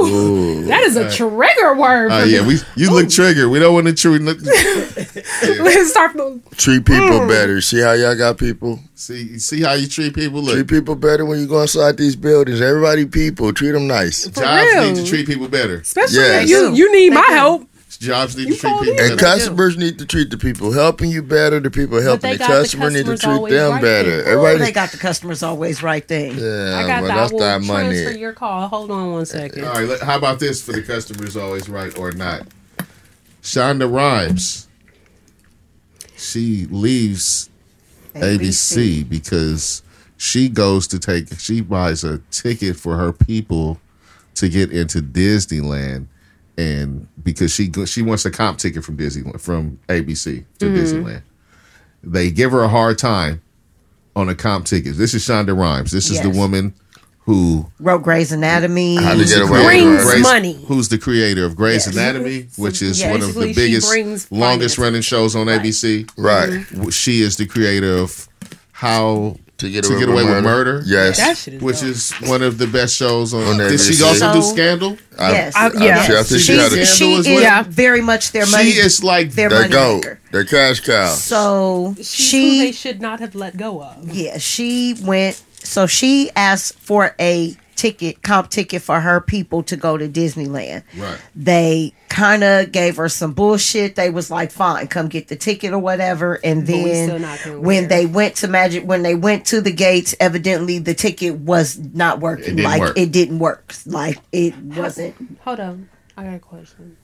Woo! 0.00 0.64
That 0.66 0.82
is 0.82 0.96
a 0.96 1.10
trigger 1.10 1.74
word. 1.74 2.10
Oh 2.12 2.24
yeah, 2.24 2.42
me. 2.42 2.48
we 2.48 2.54
you 2.76 2.90
look 2.90 3.08
triggered. 3.10 3.48
We 3.50 3.58
don't 3.58 3.74
want 3.74 3.86
to 3.86 3.94
trigger. 3.94 4.24
Look, 4.24 4.38
Let's 4.44 5.90
start. 5.90 6.12
from- 6.12 6.42
Treat 6.56 6.84
people 6.86 7.20
Mm. 7.20 7.28
better. 7.28 7.60
See 7.60 7.80
how 7.80 7.92
y'all 7.92 8.16
got 8.16 8.38
people. 8.38 8.80
see 8.94 9.38
see 9.38 9.60
how 9.62 9.72
you 9.74 9.86
treat 9.86 10.14
people. 10.14 10.40
Look, 10.42 10.54
Treat 10.54 10.68
people 10.68 10.94
better 10.94 11.24
when 11.24 11.38
you 11.40 11.46
go 11.46 11.60
inside 11.62 11.96
these 11.96 12.16
buildings. 12.16 12.60
Everybody, 12.60 13.06
people, 13.06 13.52
treat 13.52 13.72
them 13.72 13.86
nice. 13.86 14.24
For 14.28 14.40
jobs 14.42 14.72
real. 14.72 14.84
need 14.86 14.96
to 14.96 15.04
treat 15.06 15.26
people 15.26 15.48
better. 15.48 15.76
Especially 15.78 16.16
Yes. 16.18 16.48
you, 16.48 16.72
you 16.72 16.92
need 16.92 17.10
my 17.12 17.26
help. 17.30 17.66
Jobs 17.98 18.36
need 18.36 18.48
You 18.48 18.54
to 18.54 18.60
treat 18.60 18.70
people 18.80 18.96
better. 18.96 19.10
And 19.12 19.20
customers 19.20 19.76
need 19.76 19.98
to 19.98 20.06
treat 20.06 20.30
the 20.30 20.38
people 20.38 20.72
helping 20.72 21.10
you 21.10 21.22
better. 21.22 21.60
The 21.60 21.70
people 21.70 22.00
helping 22.02 22.32
the 22.32 22.38
got 22.38 22.48
the 22.48 22.54
customer 22.54 22.90
need 22.90 23.06
to 23.06 23.16
treat 23.16 23.50
them 23.50 23.72
right 23.72 23.82
better. 23.82 24.22
there. 24.22 24.38
"Oh, 24.38 24.44
Everybody, 24.44 24.58
they 24.66 24.72
got 24.72 24.90
the 24.92 24.98
customers 24.98 25.42
always 25.42 25.82
right 25.82 26.06
thing." 26.06 26.38
yeah, 26.38 26.78
I 26.82 26.86
got 26.86 27.00
but 27.02 27.06
that. 27.08 27.16
I 27.18 27.56
will 27.56 27.64
money. 27.64 27.88
transfer 27.90 28.18
your 28.18 28.32
call. 28.32 28.68
Hold 28.68 28.90
on 28.90 29.12
one 29.12 29.26
second. 29.26 29.64
All 29.64 29.72
right, 29.84 30.00
how 30.00 30.16
about 30.16 30.38
this 30.40 30.62
for 30.62 30.72
the 30.72 30.82
customers 30.82 31.36
always 31.36 31.68
right 31.68 31.96
or 31.98 32.12
not? 32.12 32.46
Shonda 33.42 33.90
Rhimes. 33.92 34.68
She 36.16 36.66
leaves 36.70 37.50
ABC 38.14 39.08
because 39.08 39.82
she 40.16 40.48
goes 40.48 40.86
to 40.88 40.98
take 40.98 41.38
she 41.38 41.60
buys 41.60 42.04
a 42.04 42.18
ticket 42.30 42.76
for 42.76 42.96
her 42.96 43.12
people 43.12 43.80
to 44.36 44.48
get 44.48 44.70
into 44.70 45.00
Disneyland 45.00 46.06
and 46.56 47.08
because 47.22 47.52
she 47.52 47.70
she 47.86 48.02
wants 48.02 48.24
a 48.24 48.30
comp 48.30 48.58
ticket 48.58 48.84
from 48.84 48.96
Disneyland 48.96 49.40
from 49.40 49.78
ABC 49.88 50.44
to 50.58 50.66
Mm-hmm. 50.66 50.76
Disneyland. 50.76 51.22
They 52.02 52.30
give 52.30 52.52
her 52.52 52.62
a 52.62 52.68
hard 52.68 52.98
time 52.98 53.42
on 54.14 54.28
a 54.28 54.34
comp 54.34 54.66
ticket. 54.66 54.96
This 54.96 55.14
is 55.14 55.24
Shonda 55.26 55.56
Rhimes. 55.58 55.90
This 55.90 56.10
is 56.10 56.20
the 56.20 56.30
woman 56.30 56.74
who 57.20 57.66
Wrote 57.80 58.02
Grey's 58.02 58.30
Anatomy. 58.32 58.96
How 58.96 59.14
to 59.14 59.24
get 59.24 59.40
away 59.40 59.64
creator 59.64 59.90
with 59.90 60.00
of 60.00 60.06
Brings 60.06 60.22
money. 60.22 60.64
Who's 60.66 60.88
the 60.90 60.98
creator 60.98 61.44
of 61.46 61.56
Grey's 61.56 61.86
Yes. 61.86 61.96
Anatomy, 61.96 62.48
which 62.58 62.82
is 62.82 63.00
Yeah, 63.00 63.12
one 63.12 63.22
of 63.22 63.34
the 63.34 63.54
biggest, 63.54 64.30
longest 64.30 64.76
running 64.76 65.00
shows 65.00 65.34
on 65.34 65.46
ABC. 65.46 66.08
Right. 66.18 66.92
She 66.92 67.22
is 67.22 67.38
the 67.38 67.46
creator 67.46 67.96
of 67.96 68.28
How 68.72 69.36
To 69.64 69.70
get 69.70 69.84
to 69.84 69.90
away, 69.92 70.00
get 70.00 70.08
with, 70.08 70.14
away 70.22 70.24
murder. 70.24 70.36
with 70.36 70.44
murder. 70.44 70.82
Yes. 70.86 71.16
That 71.18 71.36
shit 71.36 71.54
is 71.54 71.62
which 71.62 71.80
dope. 71.80 71.88
is 71.90 72.12
one 72.26 72.42
of 72.42 72.58
the 72.58 72.66
best 72.66 72.94
shows 72.96 73.34
on. 73.34 73.42
On 73.44 73.58
Did 73.58 73.80
she 73.80 73.92
ABC. 73.92 74.06
also 74.06 74.32
do 74.32 74.42
Scandal? 74.42 74.96
I- 75.18 75.30
Yes. 75.32 75.56
I- 75.56 75.70
yeah. 75.84 75.98
I, 75.98 76.20
I 76.20 76.22
think 76.22 76.26
she 76.28 76.38
She's, 76.38 76.48
had 76.60 76.72
a, 76.72 76.84
Scandal 76.86 76.86
she 76.86 77.12
as 77.14 77.18
is 77.20 77.26
well. 77.26 77.40
Yeah. 77.42 77.62
very 77.68 78.00
much 78.00 78.32
their 78.32 78.46
money. 78.46 78.70
She 78.72 78.78
is 78.78 79.02
like 79.04 79.30
their 79.32 79.48
their 79.48 79.60
money 79.60 79.72
goat, 79.72 79.94
maker. 80.04 80.20
their 80.32 80.44
cash 80.44 80.80
cow. 80.80 81.12
So 81.14 81.94
She's 82.02 82.30
who 82.32 82.58
they 82.64 82.72
should 82.72 83.00
not 83.00 83.20
have 83.20 83.34
let 83.34 83.56
go 83.56 83.82
of. 83.82 84.08
yeah, 84.14 84.38
she 84.38 84.94
went. 85.02 85.42
So 85.62 85.86
she 85.86 86.30
asked 86.36 86.78
for 86.78 87.14
a 87.18 87.56
ticket, 87.76 88.22
comp 88.22 88.50
ticket 88.50 88.82
for 88.82 89.00
her 89.00 89.20
people 89.20 89.62
to 89.64 89.76
go 89.76 89.96
to 89.96 90.08
Disneyland. 90.08 90.82
Right. 90.96 91.18
They 91.34 91.92
kind 92.08 92.44
of 92.44 92.70
gave 92.72 92.96
her 92.96 93.08
some 93.08 93.32
bullshit. 93.32 93.96
They 93.96 94.10
was 94.10 94.30
like, 94.30 94.50
"Fine, 94.52 94.86
come 94.88 95.08
get 95.08 95.28
the 95.28 95.36
ticket 95.36 95.72
or 95.72 95.78
whatever." 95.78 96.34
And 96.44 96.60
But 96.60 96.66
then 96.72 97.08
still 97.08 97.18
not 97.18 97.40
gonna 97.44 97.60
when 97.60 97.82
wear. 97.82 97.88
they 97.88 98.06
went 98.06 98.36
to 98.36 98.48
Magic, 98.48 98.84
when 98.84 99.02
they 99.02 99.14
went 99.14 99.46
to 99.46 99.60
the 99.60 99.72
gates, 99.72 100.14
evidently 100.20 100.78
the 100.78 100.94
ticket 100.94 101.34
was 101.36 101.78
not 101.78 102.20
working. 102.20 102.44
It 102.44 102.56
didn't 102.56 102.64
like 102.64 102.80
work. 102.80 102.98
it 102.98 103.12
didn't 103.12 103.38
work. 103.38 103.74
Like 103.86 104.18
it 104.32 104.56
wasn't. 104.58 105.14
Hold 105.44 105.60
on, 105.60 105.88
I 106.16 106.24
got 106.24 106.34
a 106.34 106.38
question. 106.38 106.96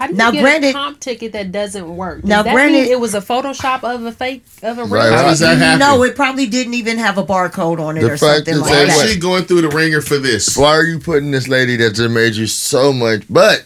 How 0.00 0.06
do 0.06 0.12
you 0.12 0.16
Now, 0.16 0.30
get 0.30 0.40
granted- 0.40 0.70
a 0.70 0.72
comp 0.72 0.98
ticket 0.98 1.32
that 1.32 1.52
doesn't 1.52 1.94
work? 1.94 2.22
Does 2.22 2.28
Now, 2.30 2.42
that 2.42 2.54
granted- 2.54 2.84
mean 2.84 2.90
it 2.90 2.98
was 2.98 3.12
a 3.14 3.20
Photoshop 3.20 3.84
of 3.84 4.02
a 4.06 4.12
fake 4.12 4.42
of 4.62 4.78
a 4.78 4.84
Right, 4.84 5.08
real 5.08 5.12
How 5.18 5.24
does 5.24 5.40
that 5.40 5.58
happen? 5.58 5.78
No, 5.78 6.02
it 6.04 6.16
probably 6.16 6.46
didn't 6.46 6.72
even 6.72 6.96
have 6.96 7.18
a 7.18 7.22
barcode 7.22 7.78
on 7.78 7.98
it 7.98 8.00
The 8.00 8.06
or 8.12 8.16
fact 8.16 8.46
something 8.46 8.54
is 8.54 8.60
like 8.62 8.70
Why 8.70 8.76
that- 8.76 8.88
that. 8.96 9.04
is 9.04 9.12
she 9.12 9.18
going 9.18 9.44
through 9.44 9.60
the 9.60 9.68
ringer 9.68 10.00
for 10.00 10.16
this? 10.16 10.56
Why 10.56 10.70
are 10.70 10.84
you 10.84 11.00
putting 11.00 11.32
this 11.32 11.48
lady 11.48 11.76
that 11.76 11.96
just 11.96 12.08
made 12.08 12.34
you 12.34 12.46
so 12.46 12.94
much? 12.94 13.24
But 13.28 13.64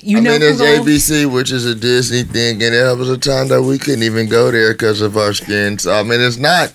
You 0.00 0.16
I 0.16 0.20
know 0.22 0.32
mean, 0.32 0.42
it's 0.42 0.58
gonna- 0.58 0.80
ABC, 0.82 1.24
which 1.24 1.52
is 1.52 1.66
a 1.66 1.76
Disney 1.76 2.24
thing, 2.24 2.60
and 2.60 2.74
it 2.74 2.98
was 2.98 3.10
a 3.10 3.16
time 3.16 3.46
that 3.46 3.62
we 3.62 3.78
couldn't 3.78 4.02
even 4.02 4.26
go 4.28 4.50
there 4.50 4.72
because 4.72 5.02
of 5.02 5.16
our 5.16 5.32
skin. 5.34 5.78
So 5.78 5.92
I 5.92 6.02
mean, 6.02 6.20
it's 6.20 6.36
not. 6.36 6.72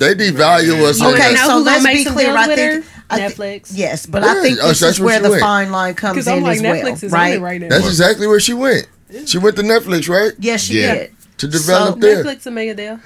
They 0.00 0.14
devalue 0.14 0.82
us. 0.84 1.00
Okay, 1.00 1.30
You 1.32 1.36
so 1.36 1.58
let's 1.58 1.86
be 1.86 2.04
clear. 2.06 2.26
deals 2.32 2.36
I 2.38 2.54
think 2.56 2.84
her? 2.84 2.90
I 3.10 3.28
thi- 3.28 3.34
Netflix. 3.34 3.70
yes, 3.74 4.06
but 4.06 4.22
Yeah, 4.22 4.30
I 4.32 4.34
think 4.42 4.58
this 4.58 4.80
that's 4.80 4.94
is 4.94 5.00
where 5.00 5.06
where 5.20 5.20
the 5.20 5.28
went. 5.30 5.40
fine 5.42 5.70
line 5.70 5.94
comes 5.94 6.26
in 6.26 6.32
I'm 6.38 6.42
like 6.42 6.56
as 6.56 6.62
well, 6.62 6.74
Netflix 6.74 7.02
is 7.04 7.12
right? 7.12 7.36
on 7.36 7.42
right 7.42 7.60
now. 7.60 7.68
That's 7.68 7.86
exactly 7.86 8.26
where 8.26 8.40
she 8.40 8.54
went. 8.54 8.88
She 9.26 9.36
went 9.38 9.56
to 9.56 9.62
Netflix, 9.62 10.08
right? 10.08 10.32
Yes, 10.38 10.62
she 10.62 10.80
Yeah. 10.80 10.94
did. 10.94 11.16
To 11.38 11.46
develop 11.48 11.94
So, 11.94 12.00
there. 12.00 12.24
Netflix 12.24 12.44
will 12.46 12.52
make 12.52 12.70
a 12.70 12.74
deal. 12.74 12.98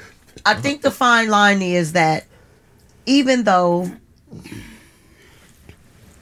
I 0.46 0.54
think 0.54 0.82
the 0.82 0.90
fine 0.90 1.28
line 1.28 1.62
is 1.62 1.92
that 1.92 2.24
even 3.06 3.44
though 3.44 3.90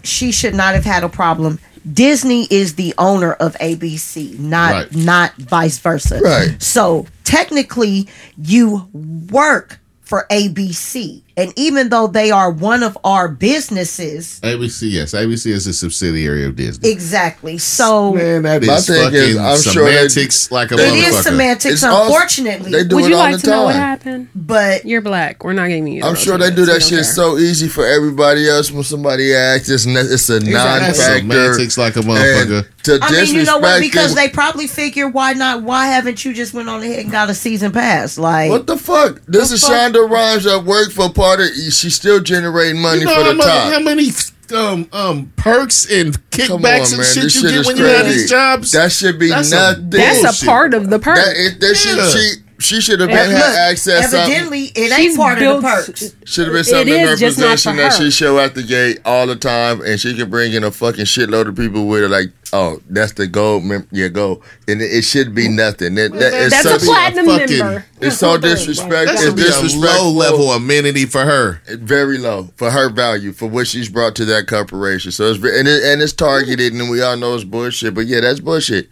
she 0.02 0.32
should 0.32 0.54
not 0.54 0.74
have 0.74 0.84
had 0.84 1.04
a 1.04 1.08
problem, 1.08 1.58
Disney 1.92 2.46
is 2.50 2.74
the 2.74 2.94
owner 2.98 3.32
of 3.34 3.56
ABC, 3.60 4.38
not 4.38 4.72
Right. 4.72 4.94
not 4.94 5.34
vice 5.36 5.78
versa. 5.78 6.20
Right. 6.20 6.54
So 6.62 7.06
technically, 7.24 8.08
you 8.40 8.88
work 9.30 9.80
for 10.12 10.26
ABC, 10.28 11.22
and 11.36 11.52
even 11.56 11.88
though 11.88 12.06
they 12.06 12.30
are 12.30 12.50
one 12.50 12.82
of 12.82 12.96
our 13.04 13.28
businesses, 13.28 14.40
ABC, 14.42 14.90
yes, 14.90 15.12
ABC 15.14 15.46
is 15.46 15.66
a 15.66 15.72
subsidiary 15.72 16.44
of 16.44 16.56
Disney. 16.56 16.90
exactly. 16.90 17.58
So 17.58 18.12
Man, 18.12 18.42
that 18.42 18.62
My 18.64 18.74
is 18.76 18.86
thing 18.86 19.02
fucking 19.04 19.18
is, 19.18 19.36
I'm 19.36 19.56
sure 19.60 19.84
they- 19.84 19.92
semantics 19.96 20.50
like 20.50 20.70
a 20.72 20.74
it 20.74 20.78
motherfucker. 20.78 21.08
is 21.08 21.22
semantics, 21.22 21.74
It's 21.74 21.84
also- 21.84 22.04
unfortunately. 22.12 22.70
they 22.72 22.84
do 22.84 22.96
Would 22.96 23.04
it 23.06 23.08
you 23.10 23.14
all 23.16 23.20
like 23.22 23.36
the 23.36 23.42
to 23.42 23.50
know 23.50 23.62
what 23.64 23.74
happened? 23.74 24.28
but 24.34 24.84
You're 24.84 25.00
black. 25.00 25.42
We're 25.44 25.52
not 25.52 25.68
giving 25.68 25.86
you. 25.88 26.02
the 26.02 26.08
I'm 26.08 26.16
sure 26.16 26.36
they 26.38 26.50
do 26.50 26.64
that 26.66 26.72
don't 26.72 26.80
shit 26.82 26.90
care. 26.90 27.04
so 27.04 27.38
easy 27.38 27.68
for 27.68 27.86
everybody 27.86 28.48
else. 28.48 28.70
When 28.70 28.82
somebody 28.84 29.34
asks, 29.34 29.68
it's, 29.70 29.86
ne- 29.86 30.00
it's 30.00 30.28
a 30.28 30.38
That's 30.40 30.46
non-factor. 30.50 31.18
semantics 31.20 31.78
like 31.78 31.96
a 31.96 32.00
motherfucker. 32.00 32.58
And 32.58 32.66
to 32.84 32.98
I 33.00 33.10
mean, 33.12 33.34
you 33.34 33.44
know 33.44 33.58
what? 33.58 33.80
Because 33.80 34.12
it- 34.12 34.16
they 34.16 34.28
probably 34.28 34.66
figure, 34.66 35.08
why 35.08 35.32
not? 35.34 35.62
Why 35.62 35.86
haven't 35.86 36.24
you 36.24 36.32
just 36.34 36.52
went 36.52 36.68
on 36.68 36.82
ahead 36.82 36.98
and 37.00 37.10
got 37.12 37.30
a 37.30 37.34
season 37.34 37.70
pass? 37.72 38.18
Like, 38.18 38.50
What 38.50 38.66
the 38.66 38.76
fuck? 38.76 39.20
This 39.28 39.48
The 39.50 39.54
is 39.54 39.62
fuck? 39.62 39.72
Shonda 39.72 40.08
Rhimes 40.08 40.44
that 40.44 40.64
worked 40.64 40.92
for 40.92 41.08
part 41.22 41.40
of. 41.40 41.46
She's 41.48 41.94
still 41.94 42.20
generating 42.20 42.80
money 42.80 43.00
You 43.00 43.06
know 43.06 43.14
for 43.14 43.22
how, 43.22 43.28
the 43.28 43.34
mu- 43.34 43.42
top. 43.42 43.72
how 43.72 43.80
many 43.80 44.08
um 44.54 44.88
um 44.92 45.32
perks 45.36 45.90
and 45.90 46.14
Come 46.30 46.56
on, 46.56 46.62
kickbacks 46.62 46.92
and 46.94 47.04
shit 47.04 47.22
This 47.24 47.34
you 47.36 47.40
shit 47.42 47.50
get 47.52 47.60
is 47.60 47.66
when 47.66 47.76
you 47.78 47.84
have 47.84 48.06
these 48.06 48.28
jobs? 48.28 48.72
That 48.72 48.92
should 48.92 49.18
be 49.18 49.28
That's 49.30 49.48
some 49.48 49.58
nothing. 49.82 49.90
That's 49.90 50.42
a 50.42 50.44
part 50.44 50.74
of 50.74 50.90
the 50.90 50.98
perk. 50.98 51.16
That, 51.16 51.34
it, 51.36 51.60
that 51.60 51.74
should, 51.74 51.96
Yeah. 51.96 52.08
she 52.10 52.41
she 52.62 52.80
should 52.80 53.00
have 53.00 53.08
been 53.08 53.30
look, 53.30 53.36
had 53.42 53.70
access. 53.70 54.10
Something. 54.10 54.20
evidently, 54.32 54.64
it 54.74 54.98
ain't 54.98 55.16
part 55.16 55.38
built- 55.38 55.56
of 55.56 55.62
the 55.62 55.68
perks. 55.68 56.14
Should 56.24 56.46
have 56.46 56.52
been 56.54 56.60
It 56.60 56.64
something 56.64 56.94
in 56.94 57.06
her 57.08 57.16
just 57.16 57.36
possession 57.36 57.72
for 57.72 57.82
that 57.82 57.92
she 57.94 58.10
show 58.10 58.38
at 58.38 58.54
the 58.54 58.62
gate 58.62 59.00
all 59.04 59.26
the 59.26 59.36
time, 59.36 59.80
and 59.82 60.00
she 60.00 60.14
can 60.16 60.30
bring 60.30 60.52
in 60.52 60.64
a 60.64 60.70
fucking 60.70 61.04
shitload 61.04 61.48
of 61.48 61.56
people 61.56 61.86
with 61.86 62.02
her. 62.02 62.08
Like, 62.08 62.28
oh, 62.52 62.80
that's 62.88 63.12
the 63.12 63.26
gold. 63.26 63.64
Mem- 63.64 63.86
yeah, 63.90 64.08
go, 64.08 64.42
and 64.68 64.80
it, 64.80 64.86
it 64.92 65.02
should 65.02 65.34
be 65.34 65.48
nothing. 65.48 65.94
That, 65.96 66.12
that, 66.12 66.32
it's 66.34 66.54
That's 66.54 66.64
a 66.66 66.80
such- 66.80 66.82
platinum 66.88 67.26
fucking- 67.26 67.58
member. 67.58 67.84
It's 68.00 68.18
so 68.18 68.36
disrespectful. 68.38 68.90
that 69.06 69.12
It's 69.14 69.22
should 69.24 69.32
a 69.34 69.36
disrespectful. 69.36 69.80
low 69.80 70.10
level 70.10 70.50
amenity 70.52 71.06
for 71.06 71.24
her. 71.24 71.60
very 71.68 72.18
low 72.18 72.50
for 72.56 72.70
her 72.70 72.88
value 72.90 73.32
for 73.32 73.46
what 73.46 73.66
she's 73.66 73.88
brought 73.88 74.14
to 74.16 74.24
that 74.26 74.46
corporation. 74.46 75.10
So 75.12 75.24
it's 75.30 75.38
ve- 75.38 75.58
and, 75.58 75.68
it, 75.68 75.82
and 75.84 76.00
it's 76.02 76.12
targeted, 76.12 76.72
and 76.72 76.90
we 76.90 77.02
all 77.02 77.16
know 77.16 77.34
it's 77.34 77.44
bullshit. 77.44 77.94
But 77.94 78.06
yeah, 78.06 78.20
that's 78.20 78.40
bullshit. 78.40 78.88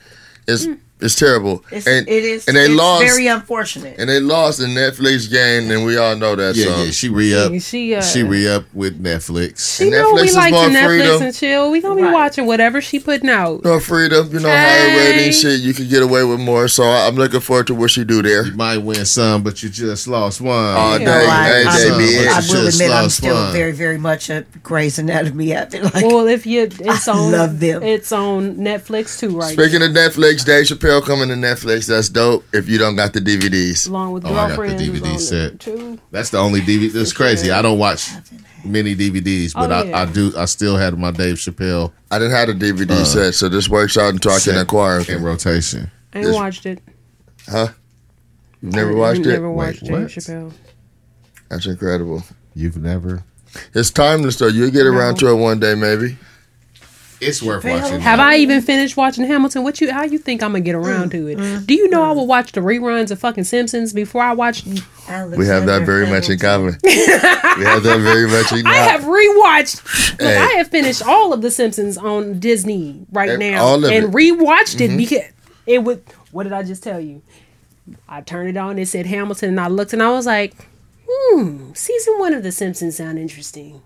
It's 0.48 0.66
mm. 0.66 0.78
It's 1.02 1.14
terrible. 1.14 1.64
It's, 1.70 1.86
and 1.86 2.08
it 2.08 2.24
is. 2.24 2.46
and 2.48 2.56
they 2.56 2.64
it's 2.66 2.74
lost 2.74 3.04
Very 3.04 3.26
unfortunate. 3.26 3.96
and 3.98 4.08
they 4.08 4.20
lost 4.20 4.58
the 4.58 4.66
Netflix 4.66 5.30
game, 5.30 5.70
and 5.70 5.84
we 5.84 5.96
all 5.96 6.16
know 6.16 6.34
that. 6.36 6.56
Yeah, 6.56 6.64
so 6.66 6.82
yeah. 6.84 6.90
She 6.90 7.08
re 7.08 7.34
up. 7.34 7.52
She, 7.60 7.94
uh, 7.94 8.02
she 8.02 8.22
re 8.22 8.48
up 8.48 8.64
with 8.74 9.02
Netflix. 9.02 9.76
She 9.76 9.84
And 9.84 9.92
know 9.92 10.14
Netflix 10.14 10.22
we 10.22 10.32
like 10.32 10.54
to 10.54 10.60
Netflix 10.60 10.86
freedom. 10.86 11.22
and 11.22 11.34
chill. 11.34 11.70
We 11.70 11.80
gonna 11.80 11.96
be 11.96 12.02
Right. 12.02 12.12
watching 12.12 12.46
whatever 12.46 12.80
she 12.80 12.98
putting 12.98 13.30
out. 13.30 13.64
no 13.64 13.78
freedom, 13.80 14.28
you 14.32 14.40
know, 14.40 14.48
higher 14.48 14.96
rating 14.96 15.32
shit. 15.32 15.60
You 15.60 15.72
can 15.74 15.88
get 15.88 16.02
away 16.02 16.24
with 16.24 16.40
more. 16.40 16.68
So 16.68 16.84
I- 16.84 17.06
I'm 17.06 17.16
looking 17.16 17.40
forward 17.40 17.66
to 17.68 17.74
what 17.74 17.90
she 17.90 18.04
do 18.04 18.22
there. 18.22 18.44
You 18.46 18.52
might 18.52 18.78
win 18.78 19.04
some, 19.04 19.42
but 19.42 19.62
you 19.62 19.68
just 19.68 20.06
lost 20.08 20.40
one. 20.40 20.56
All 20.74 20.92
You 20.94 20.98
day, 21.00 21.04
know, 21.06 21.12
I, 21.12 21.44
hey, 21.48 21.64
I, 21.66 21.78
they 21.78 21.90
will- 21.90 21.98
be 21.98 22.04
I 22.04 22.08
it. 22.22 22.26
will 22.48 22.64
Just 22.64 22.80
admit 22.80 22.90
I'm 22.94 23.08
still 23.10 23.34
one. 23.34 23.52
very, 23.52 23.72
very 23.72 23.98
much 23.98 24.30
a 24.30 24.44
Grey's 24.62 24.98
Anatomy 24.98 25.52
after. 25.54 25.82
Like, 25.82 26.04
Well, 26.04 26.26
if 26.26 26.46
you, 26.46 26.68
it's 26.80 27.08
I 27.08 27.12
on, 27.12 27.32
love 27.32 27.60
them. 27.60 27.82
it's 27.82 28.12
on 28.12 28.56
Netflix 28.56 29.18
too, 29.18 29.30
right? 29.38 29.52
Speaking 29.52 29.82
of 29.82 29.90
Netflix, 29.90 30.44
Dave 30.44 30.66
Chappelle 30.66 30.89
coming 31.00 31.28
to 31.28 31.34
Netflix. 31.34 31.86
That's 31.86 32.08
dope. 32.08 32.44
If 32.52 32.68
you 32.68 32.78
don't 32.78 32.96
got 32.96 33.12
the 33.12 33.20
DVDs, 33.20 33.88
along 33.88 34.12
with 34.12 34.24
Oh, 34.26 34.34
I 34.34 34.48
got 34.56 34.56
the. 34.56 34.74
DVD 34.74 35.18
set. 35.18 35.60
too. 35.60 35.98
That's 36.10 36.30
the 36.30 36.38
only 36.38 36.60
DVD. 36.60 36.92
That's 36.92 37.12
crazy. 37.12 37.50
I 37.50 37.62
don't 37.62 37.78
watch 37.78 38.08
many 38.64 38.96
DVDs, 38.96 39.54
but 39.54 39.70
Oh, 39.70 39.84
yeah. 39.84 39.98
I, 39.98 40.02
I 40.02 40.04
do. 40.06 40.32
I 40.36 40.46
still 40.46 40.76
had 40.76 40.98
my 40.98 41.10
Dave 41.12 41.36
Chappelle 41.36 41.92
I 42.10 42.18
didn't 42.18 42.34
have 42.34 42.48
a 42.48 42.54
DVD 42.54 42.90
Uh, 42.90 43.04
set, 43.04 43.34
so 43.34 43.48
this 43.48 43.68
works 43.68 43.96
out 43.96 44.12
until 44.12 44.32
I 44.32 44.34
can 44.34 44.54
set 44.54 44.56
acquire 44.60 45.00
in 45.08 45.22
rotation. 45.22 45.90
I 46.12 46.18
ain't 46.18 46.26
Yes. 46.26 46.34
watched 46.34 46.66
it. 46.66 46.80
Huh? 47.48 47.68
You've 48.60 48.74
never 48.74 48.90
I 48.92 48.94
watched 48.96 49.20
it? 49.20 49.26
Never 49.28 49.50
watched 49.50 49.82
Wait, 49.82 49.88
Dave 49.90 50.00
what? 50.00 50.10
Chappelle. 50.10 50.52
That's 51.48 51.66
incredible. 51.66 52.24
You've 52.54 52.76
never. 52.76 53.22
It's 53.74 53.90
timeless 53.90 54.36
though. 54.36 54.48
You'll 54.48 54.70
get 54.70 54.86
around 54.86 55.18
to 55.20 55.28
it 55.28 55.34
one 55.34 55.58
day, 55.60 55.74
maybe. 55.74 56.16
It's 57.20 57.42
worth 57.42 57.62
Chappelle? 57.64 57.82
watching. 57.82 58.00
Have 58.00 58.18
I 58.20 58.36
even 58.36 58.62
finished 58.62 58.96
watching 58.96 59.24
Hamilton? 59.26 59.62
What 59.62 59.80
you? 59.80 59.92
How 59.92 60.04
you 60.04 60.18
think 60.18 60.42
I'm 60.42 60.52
gonna 60.52 60.60
get 60.62 60.74
around 60.74 61.10
to 61.10 61.26
it? 61.28 61.66
Do 61.66 61.74
you 61.74 61.88
know 61.90 62.02
I 62.02 62.12
will 62.12 62.26
watch 62.26 62.52
the 62.52 62.60
reruns 62.60 63.10
of 63.10 63.18
fucking 63.18 63.44
Simpsons 63.44 63.92
before 63.92 64.22
I 64.22 64.32
watch? 64.32 64.64
We 65.36 65.46
have 65.46 65.66
that 65.66 65.84
very 65.84 66.06
much 66.06 66.28
in 66.30 66.38
common. 66.38 66.78
we 66.84 66.90
have 66.94 67.82
that 67.82 67.98
very 68.00 68.28
much 68.28 68.52
in 68.52 68.62
common. 68.62 68.66
I 68.66 68.76
have 68.76 69.00
rewatched. 69.02 70.12
Look, 70.20 70.20
Hey. 70.28 70.36
I 70.36 70.54
have 70.58 70.68
finished 70.68 71.02
all 71.04 71.32
of 71.32 71.42
the 71.42 71.50
Simpsons 71.50 71.98
on 71.98 72.38
Disney 72.38 73.06
right 73.10 73.36
now, 73.36 73.60
all 73.64 73.84
of 73.84 73.90
and 73.90 74.04
it. 74.04 74.10
Mm-hmm. 74.12 74.42
rewatched 74.44 74.80
it 74.80 74.96
because 74.96 75.24
it 75.66 75.82
would. 75.82 76.04
What 76.30 76.44
did 76.44 76.52
I 76.52 76.62
just 76.62 76.82
tell 76.84 77.00
you? 77.00 77.22
I 78.08 78.20
turned 78.20 78.50
it 78.50 78.56
on. 78.56 78.78
It 78.78 78.86
said 78.86 79.06
Hamilton, 79.06 79.48
and 79.48 79.60
I 79.60 79.66
looked, 79.66 79.92
and 79.92 80.00
I 80.02 80.10
was 80.10 80.26
like, 80.26 80.54
"Hmm, 81.10 81.72
season 81.74 82.18
one 82.20 82.32
of 82.32 82.44
The 82.44 82.52
Simpsons 82.52 82.96
sound 82.96 83.18
interesting." 83.18 83.82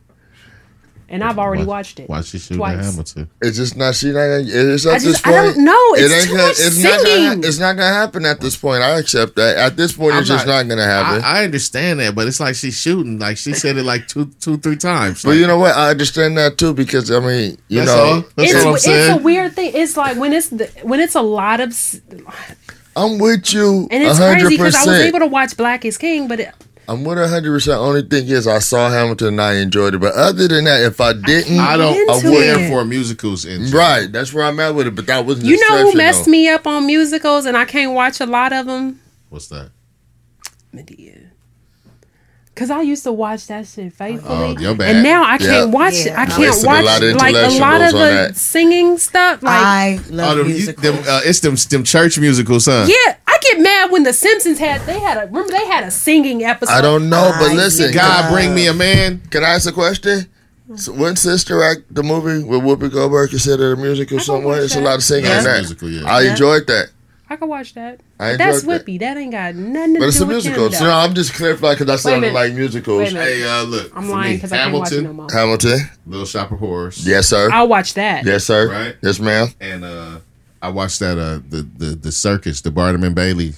And 1.15 1.23
I've 1.23 1.39
already 1.39 1.63
Why- 1.63 1.77
watched 1.77 2.01
it. 2.01 2.09
Why 2.09 2.23
she 2.23 2.39
shooting 2.41 2.57
twice. 2.57 2.85
Hamilton? 2.85 3.31
It's 3.41 3.57
just 3.57 3.77
not. 3.77 3.95
She 3.95 4.11
not. 4.11 4.19
It's 4.21 4.85
at 4.85 4.91
I 4.91 4.95
this 4.99 5.05
just- 5.05 5.27
I 5.27 5.31
point. 5.31 5.55
don't 5.55 5.65
know. 5.65 5.95
It's 5.95 6.13
it 6.13 6.17
ain't 6.17 6.25
too 6.25 6.31
gonna, 6.33 6.43
much 6.43 6.57
it's 6.59 6.83
Not 6.83 6.93
gonna, 6.93 7.05
singing. 7.07 7.45
it's 7.45 7.59
not 7.61 7.77
gonna 7.77 7.95
happen 7.95 8.25
at 8.27 8.41
this 8.41 8.57
point. 8.57 8.83
I 8.83 8.99
accept 8.99 9.37
that. 9.37 9.57
At 9.57 9.77
this 9.77 9.93
point, 9.93 10.15
I'm 10.15 10.21
it's 10.23 10.29
just 10.29 10.45
not, 10.45 10.67
gonna 10.67 10.85
happen. 10.85 11.23
I, 11.25 11.41
I 11.43 11.45
understand 11.45 12.01
that, 12.01 12.17
but 12.17 12.27
it's 12.27 12.41
like 12.41 12.57
she's 12.57 12.77
shooting. 12.77 13.21
Like 13.21 13.37
she 13.37 13.53
said 13.55 13.77
it 13.77 13.85
like 13.85 14.09
two, 14.09 14.27
two, 14.41 14.57
three 14.59 14.75
times. 14.77 15.23
but 15.23 15.31
Like, 15.31 15.39
you 15.39 15.47
know 15.47 15.57
what? 15.59 15.77
I 15.77 15.91
understand 15.91 16.37
that 16.37 16.59
too 16.59 16.75
because 16.75 17.13
I 17.13 17.21
mean, 17.21 17.59
you 17.69 17.79
that's 17.79 17.91
know, 17.93 18.03
all. 18.05 18.21
That's 18.35 18.51
it's, 18.53 18.65
all 18.65 18.69
I'm 18.71 18.75
it's 18.77 19.21
a 19.21 19.23
weird 19.23 19.53
thing. 19.55 19.71
It's 19.73 19.97
like 19.97 20.17
when 20.17 20.33
it's 20.33 20.49
the, 20.49 20.67
when 20.83 20.99
it's 20.99 21.15
a 21.15 21.23
lot 21.23 21.61
of, 21.61 21.73
I'm 22.97 23.19
with 23.19 23.53
you. 23.55 23.87
and 23.93 24.03
it's 24.03 24.19
hundred 24.19 24.41
crazy 24.47 24.57
because 24.57 24.75
I 24.75 24.85
was 24.91 25.01
able 25.01 25.21
to 25.21 25.27
watch 25.29 25.57
Black 25.57 25.85
is 25.85 25.97
King, 25.97 26.27
but 26.27 26.41
it, 26.41 26.53
I'm 26.89 27.03
with 27.05 27.19
hundred 27.19 27.51
percent. 27.53 27.79
Only 27.79 28.03
thing 28.03 28.29
is, 28.29 28.47
I 28.47 28.59
saw 28.59 28.91
Hamilton 28.91 29.29
and 29.29 29.41
I 29.41 29.55
enjoyed 29.55 29.95
it. 29.95 29.99
But 29.99 30.15
other 30.15 30.49
than 30.49 30.65
that, 30.65 30.83
if 30.83 31.01
I 31.01 31.13
didn't, 31.15 31.59
I 31.59 31.77
don't. 31.77 31.95
I 32.11 32.17
into 32.17 32.31
care 32.31 32.69
for 32.69 32.85
musicals 32.85 33.45
in 33.45 33.71
right, 33.71 34.11
that's 34.13 34.33
where 34.35 34.45
I'm 34.45 34.61
at 34.61 34.75
with 34.75 34.89
it. 34.89 34.95
But 34.95 35.07
that 35.07 35.25
wasn't. 35.25 35.47
you 35.47 35.57
know 35.59 35.77
who 35.79 35.89
exceptional. 35.91 35.97
messed 36.05 36.29
me 36.29 36.49
up 36.49 36.67
on 36.67 36.87
musicals, 36.87 37.47
and 37.47 37.57
I 37.57 37.65
can't 37.65 37.93
watch 37.95 38.21
a 38.21 38.27
lot 38.27 38.53
of 38.53 38.67
them. 38.67 39.01
What's 39.31 39.49
that? 39.49 39.71
Madea. 40.75 41.21
Cause 42.57 42.71
I 42.71 42.83
used 42.83 43.03
to 43.03 43.11
watch 43.11 43.49
that 43.49 43.67
shit 43.67 43.93
faithfully, 43.93 44.55
Oh, 44.57 44.57
your 44.61 44.77
bad. 44.77 44.95
and 44.95 45.03
now 45.03 45.25
I 45.25 45.39
can't 45.39 45.51
Yeah. 45.51 45.65
watch. 45.65 45.95
Yeah. 46.07 46.17
I 46.17 46.23
I 46.23 46.27
can't 46.27 46.39
wasted 46.39 46.65
a 46.65 46.67
watch 46.69 46.85
lot 46.85 47.03
of 47.03 47.17
like 47.17 47.35
a 47.35 47.59
lot 47.59 47.81
of 47.81 47.91
the 47.93 47.99
that. 47.99 48.37
singing 48.37 48.97
stuff. 48.99 49.43
Like, 49.43 49.53
I 49.61 49.99
Oh, 49.99 50.13
love 50.15 50.37
them, 50.37 50.47
you, 50.47 50.55
musicals. 50.55 50.83
them, 50.85 51.05
uh, 51.09 51.21
it's 51.25 51.41
them, 51.41 51.57
them 51.57 51.83
church 51.83 52.17
musicals, 52.17 52.67
huh? 52.67 52.87
yeah, 52.87 53.17
I 53.24 53.24
get 53.45 53.61
mad 53.61 53.91
when 53.91 54.03
the 54.03 54.13
Simpsons 54.13 54.59
had 54.59 54.81
they 54.83 54.99
had 55.01 55.17
a 55.17 55.27
remember 55.27 55.53
they 55.53 55.67
had 55.67 55.85
a 55.85 55.91
singing 55.91 56.45
episode. 56.45 56.73
I 56.73 56.81
don't 56.81 57.09
know, 57.09 57.33
but 57.39 57.51
I 57.51 57.55
listen, 57.55 57.93
God, 57.93 58.33
bring 58.33 58.55
me 58.55 58.67
a 58.67 58.75
man. 58.75 59.21
Can 59.31 59.45
I 59.45 59.51
ask 59.51 59.69
a 59.69 59.73
question? 59.73 60.27
So 60.77 60.93
when 60.93 61.15
Sister 61.17 61.63
Act, 61.63 61.83
the 61.91 62.03
movie 62.03 62.43
with 62.43 62.63
Whoopi 62.63 62.91
Goldberg, 62.91 63.31
considered 63.31 63.79
a 63.79 63.81
musical 63.81 64.17
can 64.17 64.25
somewhere, 64.25 64.57
watch 64.57 64.65
it's 64.65 64.77
a 64.77 64.81
lot 64.81 64.95
of 64.95 65.03
singing 65.05 65.27
Yeah, 65.27 65.39
in 65.39 65.45
that. 65.45 65.59
musical, 65.59 65.91
yeah. 65.91 66.11
I 66.11 66.23
Yeah. 66.23 66.31
enjoyed 66.31 66.67
that, 66.69 66.87
I 67.29 67.37
can 67.37 67.49
watch 67.49 67.75
that. 67.75 68.01
I 68.19 68.33
But 68.33 68.39
that's 68.39 68.61
enjoyed 68.63 68.81
that. 68.81 68.87
Whoopi. 68.87 69.01
That 69.01 69.17
ain't 69.19 69.33
got 69.33 69.55
nothing 69.55 69.95
to 69.95 70.01
but 70.01 70.09
it's 70.09 70.21
a 70.21 70.27
musical. 70.27 70.71
So 70.73 70.85
though. 70.85 70.91
I'm 70.91 71.15
just 71.15 71.35
clarifying 71.35 71.77
because 71.79 71.91
I 71.91 71.97
sounded 71.97 72.21
minute. 72.29 72.35
like 72.35 72.55
musicals. 72.55 72.99
Wait. 72.99 73.13
Hey, 73.13 73.45
uh, 73.45 73.63
look. 73.65 73.93
I'm 73.95 74.05
for 74.05 74.09
lying 74.13 74.31
me, 74.31 74.37
because 74.37 74.53
I 74.53 74.57
can't 74.57 74.73
watch 74.73 74.93
it 74.93 75.03
no 75.03 75.09
Hamilton, 75.09 75.17
more. 75.17 75.27
Hamilton, 75.33 75.91
Little 76.07 76.27
Shop 76.27 76.51
of 76.53 76.59
Horrors. 76.61 77.07
yes 77.07 77.27
sir, 77.29 77.51
I'll 77.53 77.69
watch 77.69 77.93
that. 77.95 78.25
yes 78.25 78.45
sir, 78.45 78.71
Right. 78.71 78.97
yes 79.03 79.21
ma'am. 79.21 79.49
And 79.61 79.85
uh, 79.85 80.19
I 80.65 80.69
watched 80.69 81.01
that 81.01 81.19
uh, 81.19 81.41
the 81.49 81.63
the 81.77 81.95
the 81.95 82.13
circus, 82.13 82.61
the 82.63 82.71
Barnum 82.71 83.05
and 83.05 83.15
Bailey. 83.15 83.53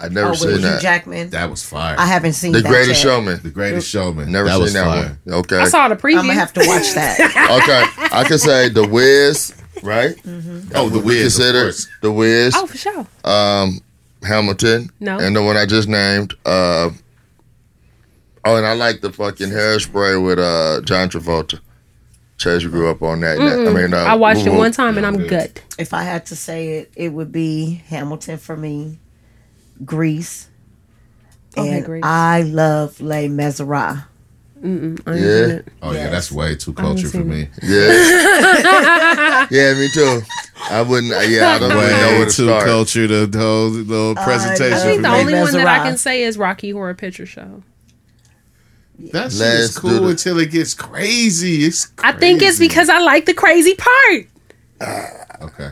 I 0.00 0.08
never 0.08 0.30
oh, 0.30 0.34
seen 0.34 0.52
with 0.52 0.60
Hugh 0.60 0.68
that. 0.70 0.80
Jackman. 0.80 1.30
That 1.30 1.50
was 1.50 1.64
fire. 1.64 1.96
I 1.98 2.06
haven't 2.06 2.34
seen 2.34 2.52
The 2.52 2.60
that 2.60 2.68
Greatest 2.68 3.02
yet. 3.02 3.10
Showman. 3.10 3.40
the 3.42 3.50
Greatest 3.50 3.88
Showman. 3.90 4.30
Never 4.30 4.46
that 4.46 4.52
seen 4.54 4.62
was 4.62 4.72
that 4.74 4.84
fire. 4.84 5.18
one. 5.24 5.34
Okay, 5.40 5.56
I 5.58 5.64
saw 5.68 5.88
the 5.88 5.96
preview. 5.96 6.18
I'm 6.18 6.26
gonna 6.28 6.34
have 6.34 6.52
to 6.52 6.60
watch 6.66 6.94
that. 6.94 7.18
okay. 7.62 8.14
I 8.16 8.22
can 8.22 8.38
say 8.38 8.68
The 8.68 8.86
Wiz, 8.86 9.52
right? 9.82 10.14
Oh, 10.76 10.88
the 10.88 11.00
Wiz, 11.00 11.36
of 11.36 11.42
consider 11.44 11.62
course. 11.64 11.88
The 12.02 12.12
Wiz, 12.12 12.54
oh, 12.56 12.66
for 12.66 12.76
sure. 12.78 13.06
um, 13.24 13.80
Hamilton, 14.22 14.90
No. 15.00 15.18
and 15.18 15.34
the 15.34 15.42
one 15.42 15.56
I 15.56 15.66
just 15.66 15.88
named. 15.88 16.34
Uh, 16.46 16.90
oh, 18.44 18.56
and 18.56 18.64
I 18.66 18.74
like 18.74 19.00
the 19.00 19.12
fucking 19.12 19.48
hairspray 19.48 20.24
with 20.24 20.38
uh 20.38 20.80
John 20.82 21.08
Travolta. 21.08 21.58
Chase 22.38 22.64
grew 22.64 22.88
up 22.88 23.02
on 23.02 23.20
that. 23.20 23.38
I 23.40 23.72
mean, 23.72 23.92
uh, 23.92 23.96
I 23.98 24.14
watched 24.14 24.46
it 24.46 24.50
woo-woo. 24.50 24.58
one 24.60 24.72
time 24.72 24.96
and 24.96 25.04
I'm 25.04 25.20
Yeah. 25.22 25.26
good. 25.28 25.60
if 25.76 25.92
I 25.92 26.02
had 26.04 26.24
to 26.26 26.36
say 26.36 26.78
it, 26.78 26.92
it 26.96 27.12
would 27.12 27.32
be 27.32 27.82
Hamilton 27.88 28.38
for 28.38 28.56
me, 28.56 28.98
Grease, 29.84 30.48
Okay, 31.56 31.68
and 31.78 31.84
Grease. 31.84 32.04
I 32.04 32.42
love 32.42 33.00
Les 33.00 33.28
Miserables. 33.28 33.98
I 34.62 34.66
ain't 34.66 35.00
Yeah. 35.06 35.12
seen 35.14 35.50
it. 35.50 35.68
Oh 35.82 35.92
yeah, 35.92 36.10
that's 36.10 36.30
way 36.32 36.54
too 36.56 36.72
culture 36.72 37.06
for 37.06 37.18
seen 37.18 37.28
me. 37.28 37.48
Yeah, 37.62 39.46
yeah, 39.50 39.74
me 39.74 39.88
too. 39.92 40.20
I 40.70 40.82
wouldn't. 40.82 41.12
Yeah, 41.30 41.54
I 41.54 41.58
don't 41.58 41.70
really 41.70 41.86
know 41.86 42.08
where 42.10 42.18
Way 42.20 42.24
to 42.26 42.30
too 42.36 42.46
start. 42.46 42.64
culture. 42.64 43.06
The, 43.06 43.26
the 43.26 43.38
whole 43.38 43.68
little 43.68 44.14
presentation 44.16 44.72
I 44.72 44.76
I 44.76 44.80
think 44.80 44.96
for 44.96 45.02
the 45.02 45.08
me. 45.10 45.14
only 45.20 45.34
one 45.34 45.52
that 45.52 45.66
I 45.66 45.78
can 45.88 45.96
say 45.96 46.22
is 46.24 46.36
Rocky 46.38 46.70
Horror 46.70 46.94
Picture 46.94 47.26
Show. 47.26 47.62
That 48.98 49.30
shit 49.30 49.40
Let's 49.40 49.60
is 49.70 49.78
cool 49.78 49.90
the- 50.00 50.08
until 50.08 50.38
it 50.40 50.50
gets 50.50 50.74
crazy. 50.74 51.64
It's 51.64 51.88
I 52.02 52.12
think 52.12 52.42
it's 52.42 52.58
crazy. 52.58 52.68
because 52.68 52.88
I 52.88 52.98
like 53.00 53.26
the 53.26 53.34
crazy 53.34 53.74
part. 53.74 54.26
okay. 55.42 55.70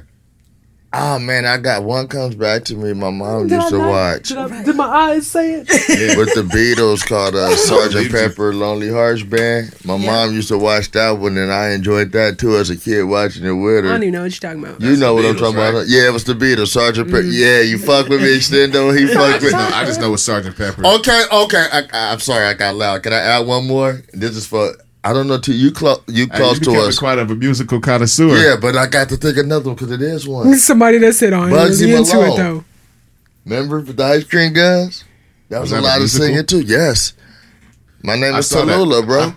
Oh 0.98 1.18
man, 1.18 1.44
I 1.44 1.58
got 1.58 1.82
one 1.84 2.08
comes 2.08 2.34
back 2.34 2.64
to 2.64 2.74
me. 2.74 2.94
My 2.94 3.10
mom 3.10 3.48
used 3.48 3.68
to 3.68 3.78
watch 3.78 4.28
Did, 4.28 4.76
my 4.76 4.84
eyes 4.86 5.26
say 5.26 5.54
it? 5.60 5.68
Yeah. 5.96 6.16
with 6.16 6.34
the 6.34 6.42
Beatles 6.42 7.06
called 7.06 7.34
uh, 7.34 7.54
Sergeant. 7.56 8.10
Pepper 8.10 8.54
Lonely 8.54 8.90
Hearts 8.90 9.22
Band. 9.22 9.74
My 9.84 9.96
mom 9.96 10.32
used 10.32 10.48
to 10.48 10.58
watch 10.58 10.90
that 10.92 11.10
one, 11.10 11.36
and 11.36 11.52
I 11.52 11.70
enjoyed 11.72 12.12
that 12.12 12.38
too 12.38 12.56
as 12.56 12.70
a 12.70 12.76
kid 12.76 13.02
watching 13.04 13.44
it 13.44 13.52
with 13.52 13.84
her. 13.84 13.90
I 13.90 13.92
don't 13.94 14.02
even 14.04 14.14
know 14.14 14.22
what 14.22 14.42
you're 14.42 14.50
talking 14.50 14.64
about. 14.64 14.80
You 14.80 14.96
know 14.96 15.14
the 15.16 15.22
what 15.22 15.24
I'm 15.26 15.36
talking 15.36 15.56
right? 15.56 15.68
about? 15.68 15.88
Yeah, 15.88 16.08
it 16.08 16.12
was 16.12 16.24
the 16.24 16.34
Beatles, 16.34 16.68
Sergeant 16.68 17.08
Pepper. 17.08 17.22
Mm-hmm. 17.22 17.30
Yeah, 17.32 17.60
you 17.60 17.78
fuck 17.78 18.08
with 18.08 18.22
me, 18.22 18.28
Extendo. 18.36 18.96
He 18.96 19.04
I 19.10 19.14
fucked 19.14 19.42
with. 19.42 19.52
know, 19.52 19.70
I 19.74 19.84
just 19.84 20.00
know 20.00 20.14
it's 20.14 20.22
Sergeant 20.22 20.56
Pepper. 20.56 20.86
Okay, 20.86 21.24
okay. 21.30 21.66
I, 21.72 21.80
I, 21.92 22.12
I'm 22.12 22.20
sorry, 22.20 22.46
I 22.46 22.54
got 22.54 22.74
loud. 22.74 23.02
Can 23.02 23.12
I 23.12 23.18
add 23.18 23.46
one 23.46 23.66
more? 23.66 24.02
This 24.12 24.36
is 24.36 24.46
for 24.46 24.72
I 25.08 25.12
don't 25.12 25.28
know 25.28 25.38
to 25.38 25.52
you. 25.52 25.70
Close, 25.70 26.00
you 26.08 26.26
Hey, 26.30 26.36
close 26.36 26.58
to 26.60 26.72
us. 26.72 26.98
quite 26.98 27.18
of 27.18 27.30
a 27.30 27.34
musical 27.36 27.80
connoisseur. 27.80 28.36
Yeah, 28.36 28.56
but 28.60 28.76
I 28.76 28.86
got 28.86 29.08
to 29.10 29.16
think 29.16 29.36
another 29.38 29.66
one 29.66 29.74
because 29.76 29.90
it 29.92 30.02
is 30.02 30.26
one. 30.26 30.54
Somebody 30.58 30.98
that 30.98 31.12
said 31.14 31.32
on 31.32 31.50
Bugsy 31.50 31.94
into 31.96 32.14
Malone. 32.16 32.32
it 32.32 32.36
though. 32.36 32.64
Remember 33.44 33.80
the 33.82 34.02
ice 34.04 34.24
cream 34.24 34.52
guns? 34.52 35.04
That 35.48 35.60
was, 35.60 35.70
Was 35.70 35.78
a 35.78 35.82
that 35.82 35.88
a 35.88 35.90
lot 35.92 36.02
of 36.02 36.10
singing 36.10 36.44
too. 36.46 36.60
Yes. 36.62 37.12
My 38.02 38.16
name 38.16 38.34
I 38.34 38.38
is 38.38 38.48
saw. 38.48 38.64
Tallulah, 38.64 39.06
bro. 39.06 39.32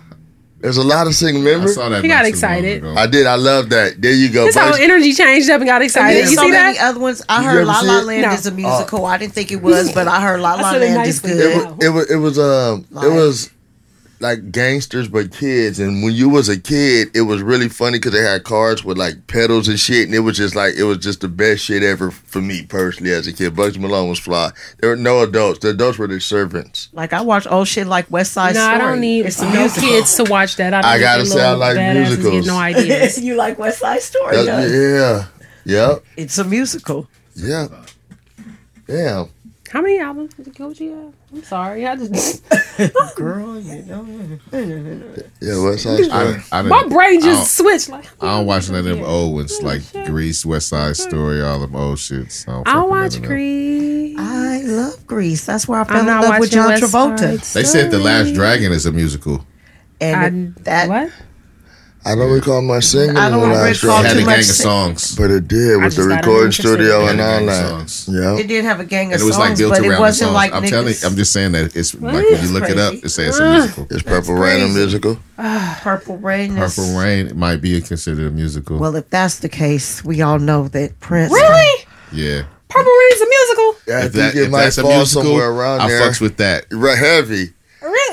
There's 0.58 0.76
a 0.76 0.82
lot 0.82 1.06
of 1.06 1.14
singing. 1.14 1.46
I 1.46 1.64
saw 1.66 1.88
that. 1.88 2.02
He 2.02 2.08
got 2.08 2.26
excited. 2.26 2.84
I 2.84 3.06
did. 3.06 3.26
I 3.26 3.36
love 3.36 3.70
that. 3.70 4.02
There 4.02 4.12
you 4.12 4.28
go. 4.28 4.46
His 4.46 4.56
whole 4.56 4.74
energy 4.74 5.12
changed 5.12 5.48
up 5.48 5.60
and 5.60 5.68
got 5.68 5.80
excited. 5.82 6.16
There's 6.18 6.30
You 6.32 6.36
so 6.36 6.42
see 6.42 6.50
many 6.50 6.76
that? 6.76 6.84
other 6.90 7.00
ones. 7.00 7.22
I 7.28 7.42
You 7.42 7.48
heard 7.48 7.66
La 7.66 7.80
La? 7.80 8.00
Land 8.00 8.22
No. 8.22 8.32
is 8.32 8.46
a 8.46 8.50
musical. 8.50 9.06
I 9.06 9.16
didn't 9.18 9.32
think 9.34 9.52
it 9.52 9.62
was, 9.62 9.92
but 9.92 10.06
I 10.08 10.20
heard 10.20 10.40
La 10.40 10.54
La 10.56 10.72
Land 10.72 11.06
is 11.06 11.20
good. 11.20 11.38
it 11.38 11.56
was, 11.56 11.84
it 11.84 11.88
was 11.88 12.10
it 12.10 12.16
was 12.16 12.38
um 12.38 12.84
Like- 12.90 13.06
it 13.06 13.10
was 13.14 13.50
like 14.20 14.52
gangsters 14.52 15.08
but 15.08 15.32
kids 15.32 15.80
and 15.80 16.02
when 16.02 16.12
you 16.14 16.28
was 16.28 16.48
a 16.48 16.60
kid 16.60 17.08
it 17.14 17.22
was 17.22 17.40
really 17.42 17.68
funny 17.68 17.98
because 17.98 18.12
they 18.12 18.20
had 18.22 18.44
cars 18.44 18.84
with 18.84 18.98
like 18.98 19.26
pedals 19.26 19.66
and 19.66 19.80
shit 19.80 20.04
and 20.06 20.14
it 20.14 20.18
was 20.20 20.36
just 20.36 20.54
like 20.54 20.74
it 20.76 20.82
was 20.84 20.98
just 20.98 21.20
the 21.22 21.28
best 21.28 21.64
shit 21.64 21.82
ever 21.82 22.10
for 22.10 22.40
me 22.42 22.62
personally 22.66 23.12
as 23.12 23.26
a 23.26 23.32
kid 23.32 23.54
Bugsy 23.54 23.78
Malone 23.78 24.08
was 24.10 24.18
fly 24.18 24.50
there 24.78 24.90
were 24.90 24.96
no 24.96 25.20
adults 25.22 25.60
the 25.60 25.70
adults 25.70 25.96
were 25.98 26.06
the 26.06 26.20
servants 26.20 26.88
Like 26.92 27.12
I 27.14 27.22
watch 27.22 27.46
old 27.48 27.66
shit 27.66 27.86
like 27.86 28.10
West 28.10 28.32
Side 28.32 28.52
Story. 28.54 28.64
No, 28.66 28.74
Story. 28.74 28.74
I 28.74 28.90
don't 28.90 29.00
need 29.00 29.26
it's 29.26 29.40
a 29.40 29.44
no 29.46 29.60
musical. 29.60 29.88
kids 29.88 30.14
to 30.16 30.24
watch 30.24 30.56
that. 30.56 30.74
I, 30.74 30.80
don't 30.82 30.90
I 30.90 30.98
gotta 31.00 31.22
them 31.22 31.26
say, 31.32 31.40
I 31.42 31.52
little 31.54 31.58
like 31.60 31.76
badasses 31.76 31.94
musicals. 32.08 32.44
Get 32.44 32.46
no 32.52 32.58
ideas. 32.70 33.20
you 33.24 33.34
like 33.36 33.58
West 33.58 33.78
Side 33.78 34.02
Story? 34.02 34.36
Uh, 34.36 34.42
That's- 34.44 34.70
yeah. 34.70 35.26
yeah 35.66 35.88
yeah 35.88 35.94
It's 36.16 36.36
a 36.38 36.44
musical. 36.44 37.08
yeah 37.34 37.68
yeah 38.86 39.24
How 39.70 39.80
many 39.80 40.00
albums 40.00 40.34
did 40.34 40.46
Gucci 40.52 40.90
have? 40.90 41.14
I'm 41.32 41.44
sorry, 41.44 41.86
I 41.86 41.94
just 41.94 42.42
Girl, 43.16 43.60
you 43.60 43.82
know. 43.82 44.04
yeah 45.40 45.62
West 45.62 45.84
Side 45.84 46.04
Story 46.04 46.10
I, 46.10 46.42
I, 46.50 46.62
my 46.62 46.88
brain 46.88 47.20
just 47.20 47.58
don't- 47.60 47.66
switched. 47.66 47.88
Like 47.88 48.06
I 48.22 48.36
don't 48.36 48.46
watch 48.46 48.68
none 48.68 48.80
of 48.80 48.84
them 48.84 49.04
old 49.04 49.34
ones 49.34 49.62
like 49.62 49.82
Grease, 50.06 50.44
West 50.44 50.68
Side 50.70 50.96
Story, 50.96 51.40
all 51.42 51.60
them 51.60 51.76
old 51.76 51.98
shits. 51.98 52.48
I 52.48 52.52
don't 52.52 52.68
I'll 52.68 52.82
with 52.84 52.90
watch 52.90 53.14
of 53.16 53.22
them. 53.22 53.30
Grease. 53.30 54.16
I 54.18 54.62
love 54.62 55.06
Grease. 55.06 55.46
That's 55.46 55.68
where 55.68 55.80
I 55.80 55.84
fell 55.84 55.96
I'm 55.98 56.08
in 56.24 56.30
love 56.30 56.40
with 56.40 56.50
John 56.50 56.68
West 56.68 56.82
Travolta. 56.82 57.52
They 57.52 57.64
said 57.64 57.90
The 57.92 57.98
Last 58.00 58.34
Dragon 58.34 58.72
is 58.72 58.86
a 58.86 58.92
musical. 58.92 59.46
And 60.00 60.54
I, 60.58 60.60
that 60.62 60.88
what? 60.88 61.12
I 62.02 62.14
don't 62.14 62.32
recall 62.32 62.62
my 62.62 62.80
singing 62.80 63.16
I 63.16 63.26
in 63.26 63.32
don't 63.32 63.48
the 63.50 63.54
last 63.54 63.82
recall 63.82 64.00
It 64.00 64.06
had 64.06 64.12
too 64.14 64.18
a 64.20 64.24
much 64.24 64.34
gang 64.36 64.38
of 64.50 64.56
songs. 64.56 65.16
but 65.16 65.30
it 65.30 65.46
did 65.48 65.82
with 65.82 65.96
the 65.96 66.02
recording 66.04 66.50
studio 66.52 67.04
It 67.06 67.10
and 67.10 67.20
all 67.20 67.44
that 67.46 68.04
yeah 68.08 68.38
it 68.38 68.46
did 68.46 68.64
have 68.64 68.80
a 68.80 68.84
gang 68.86 69.08
of 69.08 69.12
And 69.14 69.22
it 69.22 69.24
was 69.24 69.36
like 69.38 69.48
songs, 69.48 69.58
built 69.58 69.72
but 69.72 69.80
around 69.82 69.92
it 69.92 70.00
wasn't 70.00 70.26
songs. 70.28 70.34
like 70.34 70.52
I'm 70.54 70.62
niggas. 70.62 70.70
telling 70.70 70.94
I'm 71.04 71.16
just 71.16 71.32
saying 71.32 71.52
that 71.52 71.76
it's 71.76 71.94
like 71.94 72.12
when 72.14 72.42
you 72.42 72.48
look 72.52 72.70
it 72.70 72.78
up, 72.78 72.94
it 72.94 73.08
says 73.10 73.28
it's 73.28 73.38
a 73.38 73.52
musical. 73.52 73.86
it's 73.90 74.02
Purple 74.02 74.34
Rain 74.34 74.56
a 74.62 74.64
crazy. 74.64 74.78
musical 74.78 75.18
ah, 75.38 75.78
Purple 75.82 76.16
Rain. 76.18 76.56
is- 76.56 76.74
Purple 76.76 76.98
Rain 76.98 77.26
it 77.26 77.36
might 77.36 77.60
be 77.60 77.80
considered 77.82 78.26
a 78.26 78.30
musical. 78.30 78.78
Well, 78.78 78.96
if 78.96 79.10
that's 79.10 79.40
the 79.40 79.48
case, 79.50 80.02
we 80.04 80.22
all 80.22 80.38
know 80.38 80.68
that 80.68 80.98
Prince. 81.00 81.32
Really? 81.32 81.84
yeah. 82.12 82.42
Purple 82.68 82.92
Rain 82.92 83.12
is 83.12 83.20
a 83.20 83.26
musical. 83.26 83.76
yeah, 83.88 83.94
I 83.94 83.98
If, 84.06 84.12
think 84.12 84.14
that, 84.14 84.36
it 84.36 84.44
if 84.44 84.50
might 84.50 84.70
fall 84.72 84.96
musical, 84.96 85.22
somewhere 85.24 85.50
around 85.50 85.80
I 85.82 85.88
there 85.88 86.00
fucks 86.02 86.20
with 86.20 86.36
that. 86.38 86.64
Right, 86.70 86.96
heavy 86.98 87.34
Really? 87.34 87.54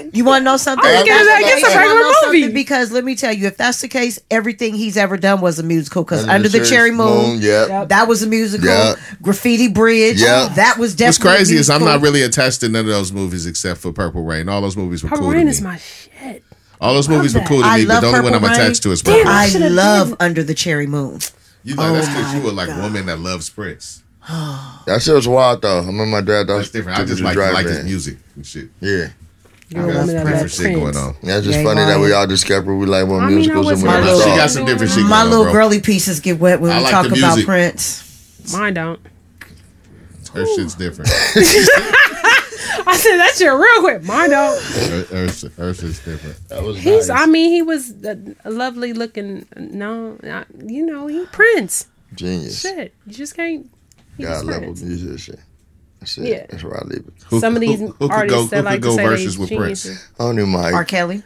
You 0.13 0.23
want 0.25 0.41
to 0.41 0.43
know 0.45 0.57
something? 0.57 0.85
I 0.89 0.97
think 0.97 1.07
it's- 1.07 1.27
I 1.27 1.39
If 1.39 1.45
think 1.45 1.47
it's 1.47 1.61
that's 1.61 1.61
a 1.61 1.61
the 1.61 1.67
case, 1.67 1.73
you 1.73 1.79
wanna 1.79 1.87
regular 1.87 2.01
know 2.01 2.13
something? 2.21 2.41
movie. 2.41 2.53
Because 2.53 2.91
let 2.91 3.03
me 3.03 3.15
tell 3.15 3.33
you, 3.33 3.47
if 3.47 3.57
that's 3.57 3.81
the 3.81 3.87
case, 3.87 4.19
everything 4.31 4.73
he's 4.75 4.97
ever 4.97 5.17
done 5.17 5.41
was 5.41 5.59
a 5.59 5.63
musical. 5.63 6.03
Because 6.03 6.21
Under 6.23 6.33
Under, 6.33 6.49
the 6.49 6.59
the 6.59 6.65
Cherry 6.65 6.91
Moon, 6.91 7.39
yeah. 7.41 7.67
Yep. 7.67 7.89
that 7.89 8.07
was 8.07 8.23
a 8.23 8.27
musical. 8.27 8.67
Yeah. 8.67 8.95
Graffiti 9.21 9.67
Bridge, 9.67 10.19
Yeah. 10.21 10.47
that 10.55 10.77
was 10.77 10.95
definitely. 10.95 11.07
What's 11.29 11.37
crazy 11.39 11.57
a 11.57 11.59
is 11.59 11.69
I'm 11.69 11.83
not 11.83 12.01
really 12.01 12.21
attached 12.23 12.61
to 12.61 12.69
none 12.69 12.85
of 12.85 12.91
those 12.91 13.11
movies 13.11 13.45
except 13.45 13.79
for 13.81 13.91
Purple 13.91 14.23
Rain. 14.23 14.47
All 14.49 14.61
those 14.61 14.77
movies 14.77 15.03
were 15.03 15.09
cool. 15.09 15.17
Purple 15.17 15.27
cool 15.31 15.35
Rain 15.37 15.45
to 15.45 15.51
is 15.51 15.61
my 15.61 15.77
shit. 15.77 16.43
All 16.79 16.93
those 16.93 17.09
movies 17.09 17.33
were 17.33 17.41
cool 17.41 17.61
to 17.61 17.67
I 17.67 17.79
me, 17.79 17.85
but 17.85 17.93
love 17.93 18.01
the 18.03 18.07
only 18.09 18.21
one 18.21 18.33
I'm 18.35 18.43
attached 18.43 18.83
to 18.83 18.91
is 18.91 19.01
Damn. 19.01 19.25
Purple 19.25 19.31
Rain. 19.31 19.63
I 19.63 19.67
love 19.67 20.07
been- 20.09 20.17
Under 20.19 20.43
the 20.43 20.53
Cherry 20.53 20.87
Moon. 20.87 21.19
You 21.63 21.75
know, 21.75 21.93
that's 21.93 22.07
Oh 22.07 22.11
because 22.11 22.33
you 22.35 22.41
were 22.41 22.51
like 22.51 22.67
God. 22.67 22.79
a 22.79 22.81
woman 22.83 23.05
that 23.07 23.19
loves 23.19 23.49
Prince. 23.49 24.03
That 24.85 25.01
shit 25.01 25.15
was 25.15 25.27
wild 25.27 25.61
though. 25.61 25.77
I 25.79 25.85
remember 25.85 26.05
my 26.05 26.21
dad. 26.21 26.47
That's 26.47 26.69
different. 26.69 26.99
I 26.99 27.03
just 27.05 27.21
like 27.21 27.35
like 27.35 27.65
his 27.65 27.83
music 27.83 28.17
and 28.35 28.45
shit. 28.45 28.69
Yeah, 28.79 29.07
You're 29.70 29.82
I 29.82 29.84
a 29.84 29.88
love 29.88 29.95
woman 30.07 30.15
that 30.15 30.26
Prince. 30.26 30.41
Different 30.41 30.41
loves 30.41 30.55
shit 30.57 30.76
going 30.76 30.95
on. 30.97 31.15
Yeah, 31.22 31.38
it's 31.38 31.45
just 31.47 31.57
Yeah, 31.59 31.63
funny 31.65 31.82
that 31.82 31.99
we 31.99 32.13
all 32.13 32.26
discover 32.28 32.76
we 32.76 32.86
like 32.86 33.05
more 33.07 33.20
I 33.22 33.26
mean, 33.28 33.34
I 33.34 33.36
musicals 33.38 33.65
was 33.65 33.82
than 33.82 33.89
we 33.91 33.95
my 33.97 34.01
little- 34.03 34.20
She 34.22 34.26
got 34.38 34.49
some 34.49 34.65
different 34.65 34.91
shit 34.93 35.03
My 35.03 35.09
going 35.22 35.30
little 35.32 35.45
on, 35.47 35.51
bro. 35.51 35.61
girly 35.63 35.82
pieces 35.82 36.20
get 36.22 36.39
wet 36.39 36.61
when 36.61 36.72
I 36.72 36.78
we 36.78 36.84
like 36.84 36.91
talk 36.91 37.03
the 37.07 37.09
about 37.18 37.28
music. 37.36 37.45
Prince. 37.45 38.53
Mine 38.53 38.74
don't. 38.76 38.99
Her 40.34 40.45
shit's 40.55 40.76
different. 40.76 41.09
I 42.89 42.95
said 42.97 43.18
that 43.18 43.34
shit 43.38 43.51
real 43.51 43.82
quick. 43.82 44.03
Mine 44.03 44.30
don't. 44.30 44.61
Her, 44.63 45.03
her, 45.03 45.28
shit- 45.30 45.51
her 45.53 45.74
shit's 45.74 45.99
different. 45.99 46.47
That 46.49 46.63
was 46.63 46.78
He's. 46.78 47.09
nice. 47.09 47.24
I 47.24 47.26
mean, 47.26 47.51
he 47.51 47.61
was 47.61 47.91
a, 48.03 48.18
a 48.45 48.51
lovely 48.51 48.93
looking. 48.93 49.45
No, 49.57 50.18
I- 50.24 50.45
you 50.65 50.86
know, 50.86 51.07
he 51.07 51.26
Prince. 51.28 51.88
genius. 52.13 52.61
Shit, 52.61 52.93
you 53.05 53.13
just 53.13 53.36
can't. 53.36 53.70
He 54.15 54.24
God 54.24 54.30
was 54.32 54.43
level 54.45 54.61
Prince. 54.61 54.82
musician. 54.84 55.39
That's 56.15 56.17
it. 56.17 56.27
Yeah. 56.29 56.45
That's 56.49 56.63
where 56.63 56.77
I 56.77 56.83
leave 56.85 56.99
it. 57.07 57.13
Who- 57.27 57.39
Some 57.39 57.55
of 57.55 57.61
these 57.61 57.79
who- 57.79 57.87
who 57.87 58.07
could 58.07 58.11
artists 58.11 58.39
go- 58.41 58.47
that 58.47 58.57
who 58.57 58.63
like 58.63 58.73
could 58.75 58.81
to 58.83 58.87
go 58.89 58.95
say 58.95 59.03
verses 59.05 59.35
they 59.35 59.41
with 59.41 59.49
Prince? 59.49 59.83
geniuses. 59.83 60.07
Only 60.19 60.45
Mike. 60.45 60.73
R. 60.73 60.85
Kelly. 60.85 61.23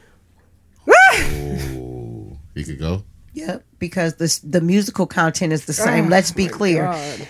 Ooh, 0.90 2.38
he 2.56 2.64
could 2.64 2.80
go. 2.80 3.04
Yep, 3.34 3.64
because 3.80 4.16
the 4.16 4.40
the 4.44 4.62
musical 4.62 5.06
content 5.08 5.54
is 5.54 5.66
the 5.66 5.72
oh 5.80 5.86
same. 5.86 6.10
Let's 6.10 6.32
be 6.32 6.48
clear. 6.48 6.88
Oh 6.88 6.92
God. 6.92 7.28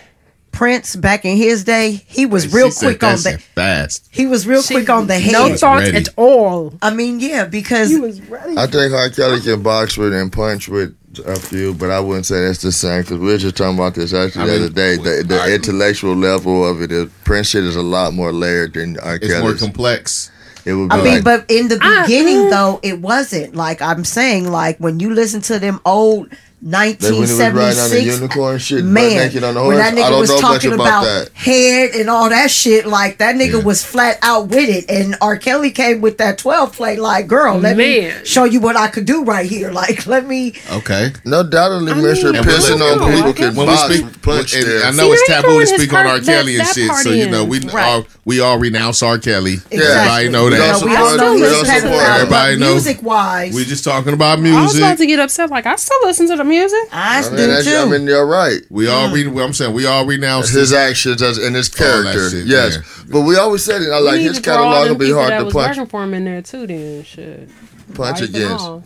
Prince 0.51 0.95
back 0.97 1.23
in 1.23 1.37
his 1.37 1.63
day, 1.63 2.03
he 2.07 2.25
was 2.25 2.43
She 2.43 2.49
real 2.49 2.71
quick 2.71 3.01
on 3.03 3.15
shit 3.17 3.33
the 3.35 3.37
fast. 3.39 4.07
he 4.11 4.25
was 4.27 4.45
real 4.45 4.61
quick 4.61 4.89
on 4.89 5.07
the 5.07 5.17
head. 5.17 5.31
No 5.31 5.49
was 5.49 5.61
thoughts 5.61 5.83
ready. 5.85 5.97
at 5.97 6.09
all. 6.17 6.73
I 6.81 6.89
mean, 6.93 7.19
yeah, 7.21 7.45
because 7.45 7.89
He 7.89 7.97
was 7.99 8.19
ready. 8.21 8.57
I 8.57 8.67
think 8.67 8.93
R. 8.93 9.09
Kelly 9.09 9.39
can 9.39 9.63
box 9.63 9.97
with 9.97 10.13
and 10.13 10.31
punch 10.31 10.67
with 10.67 10.93
a 11.19 11.39
few, 11.39 11.73
but 11.73 11.91
I 11.91 11.99
wouldn't 11.99 12.25
say 12.25 12.41
that's 12.41 12.61
the 12.61 12.71
same 12.71 13.01
because 13.01 13.19
we 13.19 13.27
were 13.27 13.37
just 13.37 13.57
talking 13.57 13.77
about 13.77 13.95
this 13.95 14.13
actually 14.13 14.43
I 14.43 14.45
the 14.45 14.51
mean, 14.53 14.63
other 14.63 14.73
day. 14.73 14.97
The, 14.97 15.23
the 15.27 15.39
I- 15.41 15.51
intellectual 15.51 16.15
level 16.15 16.67
of 16.67 16.81
it, 16.81 16.91
is, 16.91 17.09
Prince 17.23 17.49
shit 17.49 17.63
is 17.63 17.75
a 17.75 17.81
lot 17.81 18.13
more 18.13 18.31
layered 18.31 18.73
than 18.73 18.99
R. 18.99 19.19
It's 19.21 19.39
more 19.41 19.55
complex. 19.55 20.31
it 20.65 20.73
would 20.73 20.89
be 20.89 20.95
I 20.95 21.03
mean, 21.03 21.13
like, 21.15 21.23
but 21.23 21.45
in 21.49 21.67
the 21.67 21.77
beginning 21.77 22.45
mm. 22.45 22.49
though, 22.49 22.79
it 22.83 22.99
wasn't 22.99 23.55
like 23.55 23.81
I'm 23.81 24.05
saying. 24.05 24.51
Like 24.51 24.77
when 24.77 24.99
you 24.99 25.13
listen 25.13 25.41
to 25.41 25.59
them 25.59 25.79
old 25.85 26.29
like 26.63 27.01
when 27.01 27.13
he 27.13 27.19
was 27.19 27.31
riding 27.39 27.57
on 27.57 27.89
the 27.89 28.05
1976 28.05 28.61
shit, 28.63 28.85
man, 28.85 29.15
naked 29.17 29.43
on 29.43 29.53
the 29.55 29.61
when 29.63 29.77
horse. 29.77 29.89
that 29.89 29.93
nigga 29.95 30.19
was 30.19 30.39
talking 30.39 30.73
about, 30.73 31.03
about, 31.03 31.29
head 31.29 31.91
and 31.95 32.09
all 32.09 32.29
that 32.29 32.51
shit, 32.51 32.85
like 32.85 33.17
that 33.17 33.35
nigga 33.35 33.59
Yeah. 33.59 33.63
was 33.65 33.83
flat 33.83 34.19
out 34.21 34.47
with 34.49 34.69
it. 34.69 34.89
And 34.89 35.15
R. 35.21 35.37
Kelly 35.37 35.71
came 35.71 36.01
with 36.01 36.17
that 36.19 36.37
12 36.37 36.73
play, 36.73 36.97
like, 36.97 37.27
girl, 37.27 37.57
let 37.57 37.77
me 37.77 38.11
show 38.23 38.43
you 38.43 38.59
what 38.59 38.75
I 38.77 38.87
could 38.89 39.05
do 39.05 39.23
right 39.23 39.45
here. 39.49 39.71
Like, 39.81 40.05
let 40.05 40.27
me. 40.27 40.53
Okay. 40.71 41.11
No 41.25 41.41
doubtedly, 41.43 41.91
I 41.91 41.95
mean, 41.95 42.05
Mr. 42.05 42.33
yeah, 42.35 42.41
Pissing 42.43 42.81
on 42.81 42.99
people 42.99 43.29
I 43.29 43.33
can 43.33 43.33
guess- 43.33 43.55
When 43.55 43.67
we 43.67 43.73
box, 43.73 43.93
speak, 43.95 44.21
punch 44.21 44.53
and 44.55 44.63
there. 44.67 44.83
I 44.83 44.91
know 44.91 44.97
See, 45.05 45.09
it's 45.13 45.27
taboo 45.27 45.41
to 45.41 45.47
throwing 45.47 45.59
his 45.61 45.69
speak 45.71 45.93
on 45.93 46.05
R. 46.07 46.19
Kelly 46.19 46.59
and 46.59 46.67
shit. 46.67 46.91
So 46.97 47.09
you 47.09 47.29
know 47.29 47.43
we 47.45 47.59
Right. 47.61 47.83
all 47.83 48.05
we 48.25 48.39
all 48.41 48.59
renounce 48.59 49.01
R. 49.01 49.17
Kelly. 49.17 49.53
Exactly. 49.71 49.79
Everybody 49.81 50.29
know 50.29 50.43
We 50.45 50.49
that. 50.51 50.83
we 50.83 50.95
all 50.95 51.17
know 51.17 51.33
we 51.33 51.39
he's 51.41 51.51
also 51.53 51.63
pedophile, 51.71 51.81
support 51.81 52.03
everybody 52.03 52.55
know. 52.57 52.71
music 52.73 53.01
wise, 53.01 53.53
We 53.55 53.65
just 53.65 53.83
talking 53.83 54.13
about 54.13 54.39
music. 54.39 54.59
I 54.59 54.63
was 54.63 54.77
about 54.77 54.97
to 54.99 55.05
get 55.07 55.19
upset. 55.19 55.49
Like 55.49 55.65
I 55.65 55.75
still 55.77 55.97
listen 56.03 56.27
to 56.29 56.35
the 56.35 56.43
music. 56.51 56.79
I, 56.91 57.19
I 57.25 57.29
mean, 57.29 57.35
do 57.49 57.63
too. 57.63 57.75
I 57.75 57.85
mean, 57.85 58.05
you're 58.07 58.25
right. 58.27 58.61
We 58.69 58.87
all 58.87 59.11
re- 59.11 59.25
I'm 59.43 59.53
saying 59.53 59.73
we 59.73 59.85
all 59.87 60.05
renounce 60.05 60.49
His 60.49 60.71
actions 60.73 61.21
as, 61.21 61.37
and 61.39 61.55
his 61.55 61.69
character, 61.69 62.29
shit, 62.29 62.45
yes. 62.45 62.75
yeah. 62.77 63.03
But 63.11 63.21
we 63.21 63.37
always 63.37 63.63
said 63.63 63.81
it. 63.81 63.89
I 63.89 63.99
like 63.99 64.17
need 64.19 64.27
his 64.27 64.37
to 64.37 64.43
throw 64.43 64.53
all 64.55 64.59
catalog 64.73 64.83
them 64.83 64.93
will 64.93 64.99
be 64.99 65.05
people 65.07 65.19
hard 65.21 65.31
that 65.31 65.37
to 65.39 65.45
was 65.45 65.53
punch, 65.53 65.77
working 65.77 65.89
for 65.89 66.03
him 66.03 66.13
in 66.13 66.23
there 66.25 66.41
too. 66.41 66.67
Then 66.67 67.03
shit. 67.03 67.49
punch 67.95 68.19
Wife 68.21 68.21
and 68.21 68.29
against. 68.35 68.63
All. 68.65 68.83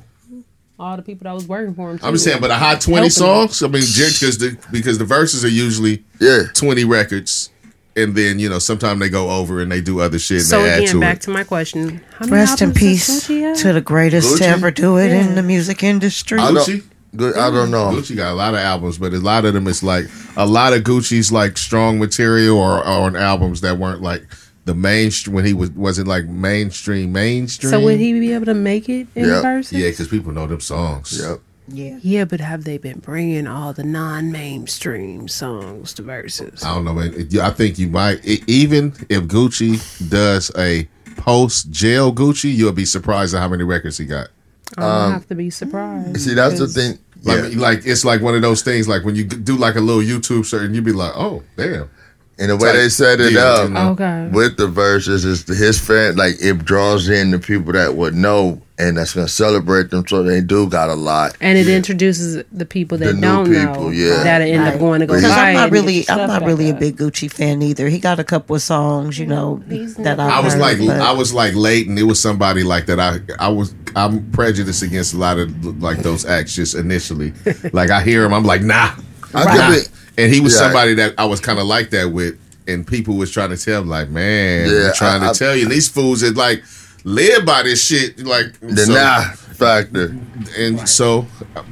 All 0.78 0.98
the 0.98 1.04
people 1.04 1.24
that 1.24 1.34
was 1.34 1.48
working 1.48 1.74
for 1.74 1.92
him. 1.92 2.00
Too. 2.00 2.06
I'm 2.06 2.14
just 2.14 2.26
saying, 2.26 2.42
but 2.42 2.52
a 2.52 2.56
hot 2.56 2.82
20 2.82 2.96
Helping 2.98 3.10
songs. 3.12 3.64
I 3.64 3.68
mean, 3.68 3.82
because 3.82 4.38
the 4.38 4.58
because 4.72 4.98
the 4.98 5.06
verses 5.06 5.46
are 5.46 5.50
usually 5.50 6.04
Yeah. 6.20 6.44
20 6.54 6.84
records, 6.84 7.50
and 7.96 8.14
then 8.14 8.40
you 8.40 8.50
know 8.50 8.60
sometimes 8.60 9.00
they 9.00 9.08
go 9.08 9.30
over 9.30 9.62
and 9.62 9.72
they 9.72 9.80
do 9.80 10.02
other 10.02 10.20
shit. 10.20 10.40
And 10.40 10.46
So 10.48 10.62
they 10.62 10.70
add 10.70 10.80
again, 10.82 10.92
to 10.96 11.00
back 11.00 11.16
it. 11.18 11.22
to 11.24 11.30
my 11.30 11.46
question. 11.46 12.02
How 12.20 12.28
Rest 12.28 12.62
in 12.62 12.74
peace 12.74 13.26
to 13.28 13.72
the 13.72 13.80
greatest 13.80 14.36
Gucci? 14.36 14.40
to 14.40 14.48
ever 14.48 14.70
do 14.70 14.98
it 14.98 15.12
Yeah. 15.12 15.26
in 15.26 15.36
the 15.36 15.44
music 15.44 15.82
industry. 15.82 16.40
I 16.40 16.52
don't- 16.52 16.58
Gucci. 16.68 16.84
Good. 17.16 17.36
I 17.38 17.50
don't 17.50 17.72
know. 17.72 17.92
Gucci 17.92 18.16
got 18.16 18.32
a 18.32 18.36
lot 18.36 18.54
of 18.54 18.60
albums, 18.60 18.98
but 18.98 19.14
a 19.14 19.20
lot 19.20 19.46
of 19.46 19.54
them 19.54 19.68
is 19.68 19.84
like 19.84 20.06
a 20.36 20.46
lot 20.46 20.74
of 20.74 20.84
Gucci's 20.84 21.32
like 21.32 21.58
strong 21.58 22.00
material 22.00 22.58
or, 22.58 22.80
or 22.80 22.84
on 22.84 23.16
albums 23.16 23.62
that 23.62 23.78
weren't 23.78 24.02
like 24.02 24.26
the 24.66 24.76
mainstream 24.76 25.36
when 25.36 25.46
he 25.46 25.54
was 25.54 25.72
wasn't 25.72 26.08
like 26.08 26.26
mainstream 26.26 27.12
mainstream. 27.12 27.72
So 27.72 27.80
would 27.82 28.00
he 28.00 28.20
be 28.20 28.34
able 28.34 28.46
to 28.48 28.54
make 28.54 28.90
it 28.90 29.08
in 29.16 29.26
Yep. 29.26 29.42
person? 29.44 29.80
Yeah, 29.80 29.90
because 29.90 30.08
people 30.08 30.32
know 30.32 30.48
them 30.48 30.60
songs. 30.60 31.20
Yep. 31.22 31.40
Yeah. 31.68 31.98
Yeah, 32.02 32.26
but 32.26 32.40
have 32.42 32.64
they 32.64 32.78
been 32.78 33.00
bringing 33.00 33.48
all 33.48 33.74
the 33.74 33.84
non-mainstream 33.84 35.28
songs 35.28 35.94
to 35.94 36.04
verses? 36.04 36.64
I 36.64 36.76
don't 36.76 36.86
know, 36.86 36.94
man. 36.94 37.28
I 37.42 37.50
think 37.50 37.80
you 37.80 37.88
might 37.88 38.24
even 38.48 38.94
if 39.10 39.24
Gucci 39.24 40.10
does 40.10 40.52
a 40.58 40.88
post 41.18 41.72
jail 41.72 42.14
Gucci, 42.14 42.54
you'll 42.54 42.72
be 42.72 42.86
surprised 42.86 43.34
at 43.34 43.40
how 43.40 43.48
many 43.48 43.64
records 43.64 43.98
he 43.98 44.06
got. 44.06 44.30
I 44.78 44.82
don't 44.82 44.92
um, 44.92 45.14
have 45.14 45.28
to 45.28 45.36
be 45.36 45.50
surprised. 45.50 46.20
See, 46.22 46.34
that's 46.34 46.60
the 46.60 46.68
thing. 46.68 47.00
Like, 47.26 47.52
Yeah. 47.54 47.60
like 47.60 47.86
it's 47.86 48.06
like 48.06 48.22
one 48.22 48.36
of 48.36 48.42
those 48.42 48.62
things. 48.62 48.88
Like 48.88 49.04
when 49.04 49.16
you 49.16 49.24
do 49.26 49.58
like 49.58 49.76
a 49.76 49.82
little 49.82 50.02
YouTube 50.02 50.46
search, 50.46 50.64
and 50.64 50.76
you 50.76 50.82
be 50.82 50.92
like, 50.94 51.12
"Oh, 51.16 51.44
damn!" 51.58 51.90
And 52.38 52.50
the 52.52 52.58
way 52.58 52.74
they 52.74 52.90
set 52.90 53.22
it 53.22 53.32
Yeah, 53.32 53.42
up. 53.44 53.94
Okay. 53.94 54.30
with 54.34 54.58
the 54.58 54.68
verses 54.68 55.24
is 55.24 55.48
his 55.48 55.80
fan, 55.80 56.18
like 56.18 56.36
it 56.42 56.66
draws 56.66 57.08
in 57.08 57.32
the 57.32 57.40
people 57.40 57.72
that 57.74 57.96
would 57.96 58.14
know 58.14 58.62
and 58.78 58.98
that's 58.98 59.14
going 59.14 59.26
to 59.26 59.32
celebrate 59.32 59.90
them. 59.90 60.06
So 60.06 60.22
they 60.22 60.42
do 60.42 60.68
got 60.68 60.90
a 60.90 60.96
lot. 60.96 61.38
And 61.40 61.58
it 61.58 61.70
introduces 61.70 62.44
the 62.52 62.66
people 62.66 62.98
that 62.98 63.06
The 63.06 63.14
new 63.14 63.22
don't 63.22 63.46
people, 63.46 63.84
know 63.86 63.90
yeah. 63.92 64.22
that 64.24 64.42
end 64.42 64.64
Right. 64.64 64.74
up 64.74 64.80
going 64.82 65.00
to 65.00 65.06
go 65.06 65.14
Because 65.14 65.30
Because 65.32 65.38
I'm 65.38 65.54
not 65.54 65.72
really, 65.72 66.04
I'm 66.10 66.18
not 66.18 66.42
back 66.42 66.48
really 66.48 66.70
a 66.72 66.74
big 66.74 66.98
Gucci 66.98 67.32
fan 67.32 67.62
either. 67.62 67.88
He 67.88 68.00
got 68.00 68.20
a 68.20 68.26
couple 68.26 68.54
of 68.54 68.62
songs, 68.62 69.18
you 69.18 69.28
know, 69.28 69.64
he's 69.70 69.96
that 69.96 70.18
not- 70.18 70.30
I. 70.30 70.40
I 70.40 70.40
was 70.42 70.54
heard, 70.56 70.62
like, 70.62 70.78
but- 70.80 71.00
I 71.00 71.14
was 71.14 71.34
like 71.34 71.56
late, 71.56 71.88
and 71.88 71.98
it 71.98 72.04
was 72.04 72.20
somebody 72.22 72.64
like 72.64 72.88
that. 72.88 73.00
I, 73.00 73.20
I 73.40 73.48
was, 73.48 73.74
I'm 73.96 74.30
prejudiced 74.32 74.84
against 74.84 75.14
a 75.14 75.18
lot 75.18 75.40
of 75.40 75.82
like 75.82 76.00
those 76.00 76.26
acts 76.26 76.54
just 76.54 76.76
initially. 76.76 77.32
like 77.72 77.92
I 77.92 78.02
hear 78.04 78.26
him, 78.26 78.34
I'm 78.34 78.44
like, 78.44 78.62
nah, 78.62 78.92
I 79.34 79.46
nah. 79.46 79.78
And 80.18 80.34
he 80.34 80.40
was 80.40 80.54
Yeah. 80.54 80.60
somebody 80.60 80.94
that 80.96 81.14
I 81.18 81.26
was 81.26 81.40
kind 81.40 81.60
of 81.60 81.66
like 81.66 81.90
that 81.92 82.12
with, 82.12 82.36
and 82.68 82.86
people 82.86 83.16
was 83.16 83.32
trying 83.32 83.50
to 83.50 83.58
tell 83.58 83.82
him 83.82 83.90
like, 83.90 84.10
man, 84.10 84.70
Yeah, 84.70 84.92
trying 84.96 85.22
I- 85.22 85.26
to 85.26 85.30
I- 85.32 85.34
tell 85.34 85.56
you, 85.56 85.64
and 85.64 85.72
these 85.72 85.88
fools 85.88 86.22
that 86.22 86.36
like 86.36 86.64
live 87.04 87.46
by 87.46 87.64
this 87.64 87.84
shit, 87.84 88.26
like 88.26 88.54
The 88.62 88.86
so- 88.86 88.94
nah 88.94 89.24
factor. 89.56 90.16
and 90.58 90.88
so 90.90 91.28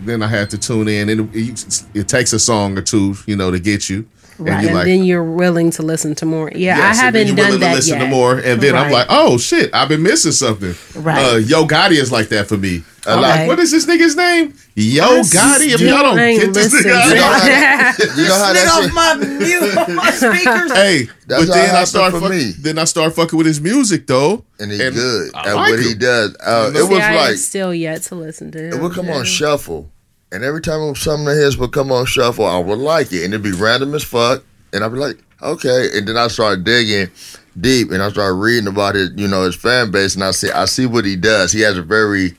then 0.06 0.22
I 0.24 0.28
had 0.28 0.50
to 0.52 0.58
tune 0.58 0.88
in, 0.88 1.10
and 1.10 1.30
it, 1.36 1.84
it 1.94 2.08
takes 2.08 2.32
a 2.34 2.40
song 2.40 2.78
or 2.78 2.82
two, 2.82 3.18
you 3.26 3.36
know, 3.36 3.52
to 3.52 3.60
get 3.60 3.90
you. 3.90 4.06
Right. 4.44 4.64
you're 4.66 4.80
and 4.80 4.88
then 4.90 5.04
you're 5.04 5.24
willing 5.24 5.72
to 5.72 5.82
listen 5.84 6.16
to 6.16 6.26
more. 6.26 6.52
Yeah, 6.54 6.78
Yes, 6.78 7.00
I 7.00 7.02
haven't 7.06 7.28
you're 7.28 7.36
done 7.36 7.46
willing 7.46 7.60
that 7.62 7.70
to 7.70 7.76
listen 7.76 8.00
yet. 8.00 8.06
to 8.06 8.10
more, 8.10 8.38
and 8.38 8.62
then 8.62 8.76
I'm 8.76 8.92
like, 8.92 9.08
oh 9.10 9.38
shit, 9.38 9.74
I've 9.74 9.90
been 9.90 10.04
missing 10.04 10.32
something. 10.32 10.74
Right. 11.02 11.24
Uh, 11.34 11.36
Yo 11.38 11.66
Gotti 11.66 11.94
is 12.02 12.12
like 12.12 12.30
that 12.30 12.48
for 12.48 12.58
me. 12.58 12.84
Okay. 13.06 13.20
like, 13.20 13.48
what 13.50 13.60
is 13.60 13.70
this 13.72 13.86
nigga's 13.86 14.16
name? 14.16 14.54
Yo 14.76 15.04
Gotti. 15.24 15.74
If 15.74 15.82
y'all 15.82 16.04
don't 16.04 16.16
get 16.18 16.54
this 16.54 16.74
nigga, 16.74 16.92
out 16.96 17.12
of 17.12 17.42
that. 17.48 17.98
You 18.18 18.24
know 18.28 18.36
how 18.36 18.54
that 18.54 18.82
shit, 18.84 18.94
my 18.94 19.16
mute, 19.16 19.96
my 19.98 20.10
speakers. 20.12 20.72
Hey, 20.72 21.10
That's 21.28 21.46
but 21.48 21.54
then 21.54 21.76
I 21.76 21.84
start 21.84 22.14
fuck, 22.14 22.30
me. 22.32 22.52
then 22.60 22.78
I 22.80 22.86
start 22.86 23.14
fucking 23.14 23.36
with 23.38 23.46
his 23.48 23.60
music 23.60 24.08
though, 24.08 24.46
and 24.60 24.72
he 24.72 24.78
good 24.78 25.32
I 25.36 25.50
at 25.50 25.56
like 25.56 25.72
what 25.72 25.80
he 25.82 25.92
him. 25.92 25.98
does. 26.00 26.36
Uh, 26.40 26.72
it 26.74 26.82
was 26.82 26.90
like 26.92 27.36
still 27.38 27.74
yet 27.74 28.04
to 28.04 28.16
listen 28.16 28.52
to 28.52 28.68
him. 28.68 28.74
it 28.74 28.82
would 28.82 28.94
come 28.94 29.10
on 29.10 29.26
shuffle, 29.26 29.92
and 30.34 30.44
every 30.44 30.62
time 30.62 30.96
something 30.96 31.28
of 31.28 31.38
his 31.38 31.58
would 31.58 31.72
come 31.72 31.92
on 31.92 32.06
shuffle, 32.06 32.46
I 32.46 32.58
would 32.58 32.80
like 32.80 33.14
it, 33.14 33.24
and 33.24 33.34
it'd 33.34 33.44
be 33.44 33.52
random 33.52 33.94
as 33.94 34.04
fuck, 34.04 34.44
and 34.74 34.84
I'd 34.84 34.92
be 34.92 34.98
like, 34.98 35.24
okay, 35.42 35.90
and 35.94 36.08
then 36.08 36.18
I 36.18 36.28
start 36.28 36.64
digging 36.64 37.12
deep, 37.60 37.92
and 37.92 38.02
I 38.02 38.10
start 38.10 38.36
reading 38.36 38.68
about 38.68 38.96
his, 38.96 39.12
you 39.16 39.28
know, 39.28 39.44
his 39.44 39.56
fan 39.56 39.92
base, 39.92 40.16
and 40.16 40.24
I 40.24 40.32
see, 40.32 40.50
I 40.50 40.66
see 40.66 40.88
what 40.88 41.06
he 41.06 41.16
does. 41.16 41.52
He 41.52 41.62
has 41.62 41.78
a 41.78 41.84
very, 41.84 42.34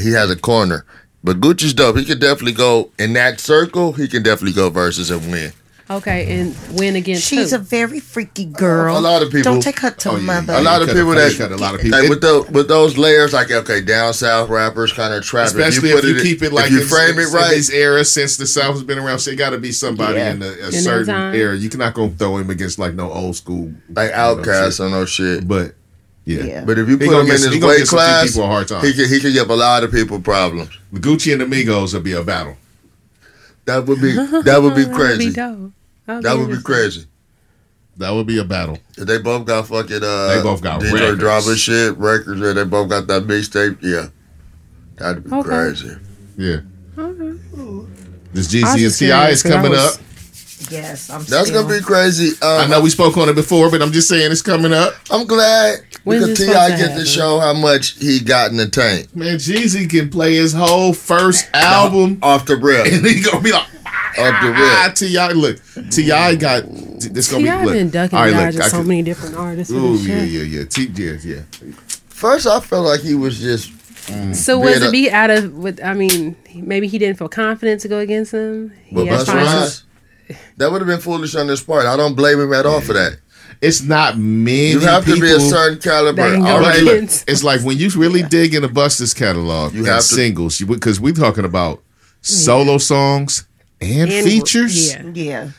he 0.00 0.12
has 0.12 0.30
a 0.30 0.36
corner, 0.36 0.86
but 1.22 1.40
Gucci's 1.40 1.74
dope. 1.74 1.98
He 1.98 2.06
could 2.06 2.20
definitely 2.20 2.52
go 2.52 2.90
in 2.98 3.12
that 3.12 3.38
circle. 3.38 3.92
He 3.92 4.08
can 4.08 4.22
definitely 4.22 4.54
go 4.54 4.70
versus 4.70 5.10
and 5.10 5.30
win. 5.30 5.52
Okay, 5.88 6.40
and 6.40 6.56
win 6.72 6.96
against 6.96 7.28
She's 7.28 7.50
who? 7.50 7.56
a 7.56 7.58
very 7.60 8.00
freaky 8.00 8.44
girl. 8.44 8.96
A 8.96 8.98
lot 8.98 9.22
of 9.22 9.30
people- 9.30 9.52
Don't 9.52 9.62
take 9.62 9.78
her 9.78 9.90
to 9.92 10.10
Oh, 10.10 10.16
yeah. 10.16 10.22
mother. 10.22 10.54
A 10.54 10.60
lot 10.60 10.82
of 10.82 10.88
people 10.88 11.12
a- 11.12 11.14
that 11.14 11.36
cut 11.38 11.52
a 11.52 11.56
lot 11.56 11.76
of 11.76 11.80
people. 11.80 12.00
Like 12.00 12.08
with 12.10 12.20
the 12.20 12.44
with 12.50 12.66
those 12.66 12.98
layers, 12.98 13.32
like 13.32 13.52
okay, 13.52 13.80
down 13.82 14.12
south 14.12 14.48
rappers 14.48 14.92
kind 14.92 15.14
of 15.14 15.22
trap. 15.22 15.46
especially 15.46 15.90
if 15.90 16.02
you, 16.04 16.20
keep 16.20 16.42
it 16.42 16.52
like 16.52 16.72
you 16.72 16.80
frame 16.84 17.16
it's 17.20 17.32
it 17.32 17.36
right. 17.36 17.50
this 17.50 17.70
era 17.70 18.04
since 18.04 18.36
the 18.36 18.46
South 18.48 18.72
has 18.74 18.82
been 18.82 18.98
around. 18.98 19.20
So 19.20 19.30
it 19.30 19.36
got 19.36 19.50
to 19.50 19.58
be 19.58 19.70
somebody 19.70 20.18
Yeah. 20.18 20.32
in 20.32 20.42
a, 20.42 20.46
a 20.46 20.56
that 20.56 20.72
certain 20.72 21.34
era. 21.36 21.56
You 21.56 21.68
cannot 21.68 21.94
go 21.94 22.08
throw 22.08 22.36
him 22.38 22.50
against 22.50 22.80
like 22.80 22.94
no 22.94 23.12
old 23.12 23.36
school 23.36 23.72
like 23.94 24.10
you 24.10 24.16
know, 24.16 24.36
OutKast 24.42 24.80
or 24.84 24.90
no 24.90 25.04
shit. 25.04 25.46
But 25.46 25.74
yeah, 26.24 26.42
Yeah. 26.42 26.64
But 26.64 26.80
if 26.80 26.88
you 26.88 26.98
He 26.98 27.06
put 27.06 27.14
him 27.20 27.26
get- 27.26 27.36
in 27.44 27.52
his 27.52 27.60
gonna 27.60 27.66
weight 27.68 27.78
get 27.78 27.86
some 27.86 27.98
few 28.00 28.06
class, 28.08 28.36
a 28.36 28.46
hard 28.46 28.66
time. 28.66 28.84
he 28.84 28.92
could 28.92 29.06
he 29.06 29.20
could 29.20 29.32
give 29.34 29.48
a 29.50 29.54
lot 29.54 29.84
of 29.84 29.92
people 29.92 30.18
problems. 30.18 30.70
Gucci 30.94 31.30
and 31.32 31.40
the 31.40 31.46
Migos 31.46 31.94
will 31.94 32.00
be 32.00 32.10
a 32.12 32.24
battle. 32.24 32.56
That 33.66 33.84
would 33.86 34.00
be 34.00 34.12
that 34.12 34.30
would 34.62 34.74
be 34.74 34.84
That 34.84 34.90
would 34.90 34.94
crazy. 34.94 35.26
be. 35.26 35.30
That 35.32 36.36
would 36.38 36.50
be 36.50 36.62
crazy. 36.62 37.06
That 37.98 38.10
would 38.12 38.26
be 38.26 38.38
a 38.38 38.44
battle. 38.44 38.78
If 38.96 39.06
they 39.06 39.18
both 39.18 39.46
got 39.46 39.66
fucking 39.66 40.02
uh, 40.02 40.34
They 40.34 40.42
both 40.42 40.60
got 40.62 40.80
Detroit 40.80 41.00
records. 41.00 41.18
Drama 41.18 41.56
shit 41.56 41.96
records. 41.96 42.40
Yeah, 42.40 42.52
they 42.52 42.64
both 42.64 42.88
got 42.90 43.06
that 43.08 43.22
mixtape. 43.26 43.78
Yeah, 43.82 44.08
that'd 44.96 45.24
be 45.24 45.30
Okay. 45.32 45.48
crazy. 45.48 45.96
Yeah. 46.36 46.60
Okay. 46.98 47.38
This 48.32 48.54
I 48.54 48.58
was 48.58 48.66
Jeezy 48.66 48.70
and 48.70 48.78
just 48.78 48.98
T.I. 48.98 49.08
curious 49.18 49.36
is 49.38 49.42
'cause 49.42 49.52
I 49.52 49.54
coming 49.56 49.70
was- 49.72 49.96
up. 49.96 50.00
Yes, 50.70 51.10
I'm. 51.10 51.22
That's 51.24 51.48
still, 51.48 51.62
gonna 51.62 51.78
be 51.78 51.84
crazy. 51.84 52.30
Um, 52.42 52.60
I 52.62 52.66
know 52.66 52.80
we 52.80 52.90
spoke 52.90 53.16
on 53.16 53.28
it 53.28 53.34
before, 53.34 53.70
but 53.70 53.82
I'm 53.82 53.92
just 53.92 54.08
saying 54.08 54.32
it's 54.32 54.42
coming 54.42 54.72
up. 54.72 54.94
I'm 55.10 55.26
glad 55.26 55.80
When's 56.04 56.24
because 56.24 56.38
T.I. 56.38 56.52
supposed 56.52 56.82
to 56.82 56.88
get 56.88 56.98
to 56.98 57.04
show 57.06 57.38
how 57.40 57.52
much 57.52 57.98
he 57.98 58.20
got 58.20 58.50
in 58.50 58.56
the 58.56 58.66
tank 58.66 59.14
Man, 59.14 59.36
Jeezy 59.36 59.88
can 59.88 60.08
play 60.08 60.34
his 60.34 60.52
whole 60.52 60.92
first 60.94 61.48
album, 61.54 62.18
off 62.22 62.46
the 62.46 62.56
rip. 62.56 62.86
and 62.92 63.04
he 63.06 63.20
gonna 63.20 63.42
be 63.42 63.52
like, 63.52 63.68
Off 64.18 64.40
the 64.42 64.52
ah, 64.54 64.84
rip. 64.86 64.94
Ti. 64.94 65.34
Look, 65.34 65.90
T.I. 65.90 66.34
got. 66.36 66.64
This 66.66 67.30
gonna 67.30 67.40
See, 67.40 67.42
be. 67.42 67.50
I've 67.50 67.64
Look, 67.66 67.74
been 67.74 67.90
ducking 67.90 68.18
all 68.18 68.24
right, 68.24 68.32
dodging 68.32 68.60
look, 68.60 68.70
so 68.70 68.78
could- 68.78 68.86
many 68.86 69.02
different 69.02 69.36
artists. 69.36 69.72
Oh 69.76 69.94
yeah, 69.96 70.22
yeah, 70.22 70.42
yeah. 70.42 70.64
T, 70.64 70.86
yeah, 70.94 71.18
yeah. 71.22 71.42
First, 72.08 72.46
I 72.46 72.60
felt 72.60 72.86
like 72.86 73.00
he 73.00 73.14
was 73.14 73.38
just 73.38 73.70
So 74.34 74.58
was 74.58 74.80
it 74.82 74.90
be 74.90 75.10
out 75.10 75.28
of? 75.30 75.52
With 75.52 75.84
I 75.84 75.92
mean, 75.92 76.34
maybe 76.54 76.88
he 76.88 76.98
didn't 76.98 77.18
feel 77.18 77.28
confident 77.28 77.82
to 77.82 77.88
go 77.88 77.98
against 77.98 78.32
him. 78.32 78.72
He 78.86 78.94
But 78.96 79.06
had 79.06 79.20
Busta 79.20 79.34
Rhymes, 79.34 79.84
that 80.56 80.70
would 80.70 80.80
have 80.80 80.88
been 80.88 81.00
foolish 81.00 81.34
on 81.34 81.48
his 81.48 81.60
part. 81.60 81.86
I 81.86 81.96
don't 81.96 82.14
blame 82.14 82.40
him 82.40 82.52
at 82.52 82.66
all 82.66 82.80
for 82.80 82.92
that. 82.92 83.18
It's 83.62 83.82
not 83.82 84.18
many. 84.18 84.68
You 84.68 84.80
have 84.80 85.04
people, 85.04 85.20
to 85.20 85.26
be 85.26 85.32
a 85.32 85.40
certain 85.40 85.78
caliber. 85.78 86.30
That 86.30 86.40
All 86.40 86.60
right, 86.60 86.76
Right, 86.76 86.82
look, 86.82 87.02
look, 87.02 87.10
it's 87.26 87.42
like 87.42 87.62
when 87.62 87.78
you 87.78 87.88
really 87.90 88.22
dig 88.22 88.54
into 88.54 88.68
Busta's 88.68 89.14
catalog 89.14 89.72
You 89.72 89.84
have 89.84 90.02
singles, 90.02 90.60
because 90.60 91.00
we're 91.00 91.14
talking 91.14 91.44
about 91.44 91.82
solo 92.20 92.78
songs 92.78 93.46
and, 93.80 94.10
And- 94.10 94.24
features. 94.26 94.94
Yeah. 94.94 95.02
Yeah, 95.14 95.50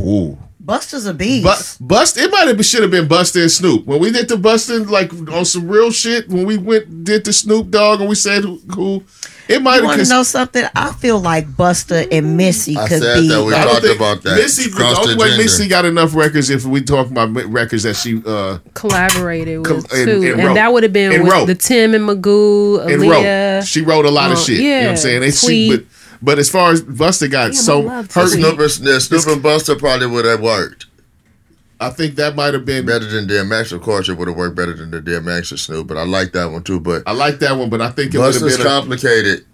Ooh. 0.00 0.38
Busta's 0.66 1.06
a 1.06 1.14
beast. 1.14 1.44
But 1.44 1.76
Bust, 1.80 2.16
it 2.16 2.30
might 2.32 2.48
have 2.48 2.66
should 2.66 2.82
have 2.82 2.90
been 2.90 3.06
Busta 3.06 3.40
and 3.40 3.50
Snoop 3.50 3.86
when 3.86 4.00
we 4.00 4.10
did 4.10 4.28
the 4.28 4.36
Bustin' 4.36 4.88
like 4.88 5.12
on 5.30 5.44
some 5.44 5.68
real 5.68 5.92
shit. 5.92 6.28
When 6.28 6.44
we 6.44 6.56
went 6.56 7.04
did 7.04 7.24
the 7.24 7.32
Snoop 7.32 7.70
Dogg 7.70 8.00
and 8.00 8.08
we 8.08 8.16
said 8.16 8.42
who, 8.42 8.56
who 8.74 9.04
it 9.48 9.62
might 9.62 9.76
you 9.76 9.80
have. 9.80 9.84
want 9.84 9.92
to 9.94 9.98
'cause 10.02 10.10
know 10.10 10.22
something? 10.22 10.64
I 10.74 10.92
feel 10.92 11.20
like 11.20 11.48
Busta 11.48 12.06
and 12.10 12.36
Missy 12.36 12.76
I 12.76 12.88
could 12.88 13.02
said 13.02 13.20
be. 13.20 13.28
that 13.28 13.44
we 13.44 13.54
I 13.54 13.64
talked 13.64 13.82
think 13.82 13.96
about 13.96 14.22
that. 14.24 14.36
Missy, 14.36 14.70
the 14.70 14.84
only 14.98 15.14
the 15.14 15.20
way 15.20 15.28
gender. 15.28 15.42
Missy 15.44 15.68
got 15.68 15.84
enough 15.84 16.14
records 16.14 16.50
if 16.50 16.64
we 16.64 16.80
talk 16.82 17.10
about 17.10 17.32
records 17.52 17.84
that 17.84 17.94
she 17.96 18.20
uh 18.26 18.58
Collaborated 18.74 19.64
Com- 19.64 19.76
with 19.76 19.92
and- 19.92 20.04
too, 20.06 20.32
and 20.32 20.40
and, 20.40 20.56
that 20.56 20.72
would 20.72 20.82
have 20.82 20.92
been 20.92 21.22
with 21.22 21.30
wrote. 21.32 21.46
the 21.46 21.54
Tim 21.54 21.94
and 21.94 22.08
Magoo, 22.08 22.86
and 22.86 23.02
wrote. 23.10 23.64
She 23.66 23.82
wrote 23.82 24.04
a 24.06 24.10
lot 24.10 24.30
of 24.32 24.38
uh, 24.38 24.40
shit. 24.40 24.58
you 24.60 24.70
know 24.70 24.80
what 24.82 24.88
I'm 24.90 24.96
saying? 24.96 25.22
And 25.24 25.34
she, 25.34 25.70
but 25.70 25.84
but 26.22 26.38
as 26.38 26.48
far 26.50 26.72
as 26.72 26.82
Busta 26.82 27.30
got 27.30 27.48
Damn, 27.48 27.54
so 27.54 27.82
I 27.82 27.84
love 27.96 28.12
her, 28.12 28.22
Tweet. 28.28 28.70
Snoop, 28.70 29.00
Snoop 29.02 29.26
and 29.26 29.42
Busta 29.44 29.78
probably 29.78 30.06
would 30.06 30.24
have 30.24 30.40
worked 30.40 30.85
I 31.78 31.90
think 31.90 32.14
that 32.16 32.34
might 32.34 32.54
have 32.54 32.64
been. 32.64 32.86
better 32.86 33.06
than 33.06 33.26
DMX. 33.26 33.72
Of 33.72 33.82
course, 33.82 34.08
it 34.08 34.14
would 34.14 34.28
have 34.28 34.36
worked 34.36 34.56
better 34.56 34.72
than 34.74 34.90
the 34.90 35.00
DMX 35.00 35.52
or 35.52 35.56
Snoop, 35.56 35.86
but 35.86 35.96
I 35.96 36.04
like 36.04 36.32
that 36.32 36.50
one 36.50 36.62
too. 36.62 36.80
But 36.80 37.02
I 37.06 37.12
like 37.12 37.38
that 37.40 37.56
one, 37.56 37.68
but 37.68 37.80
I 37.80 37.90
think 37.90 38.14
it 38.14 38.18
would 38.18 38.34
have 38.34 38.42
been. 38.42 38.60
A, 38.60 38.64
complicated. 38.64 39.46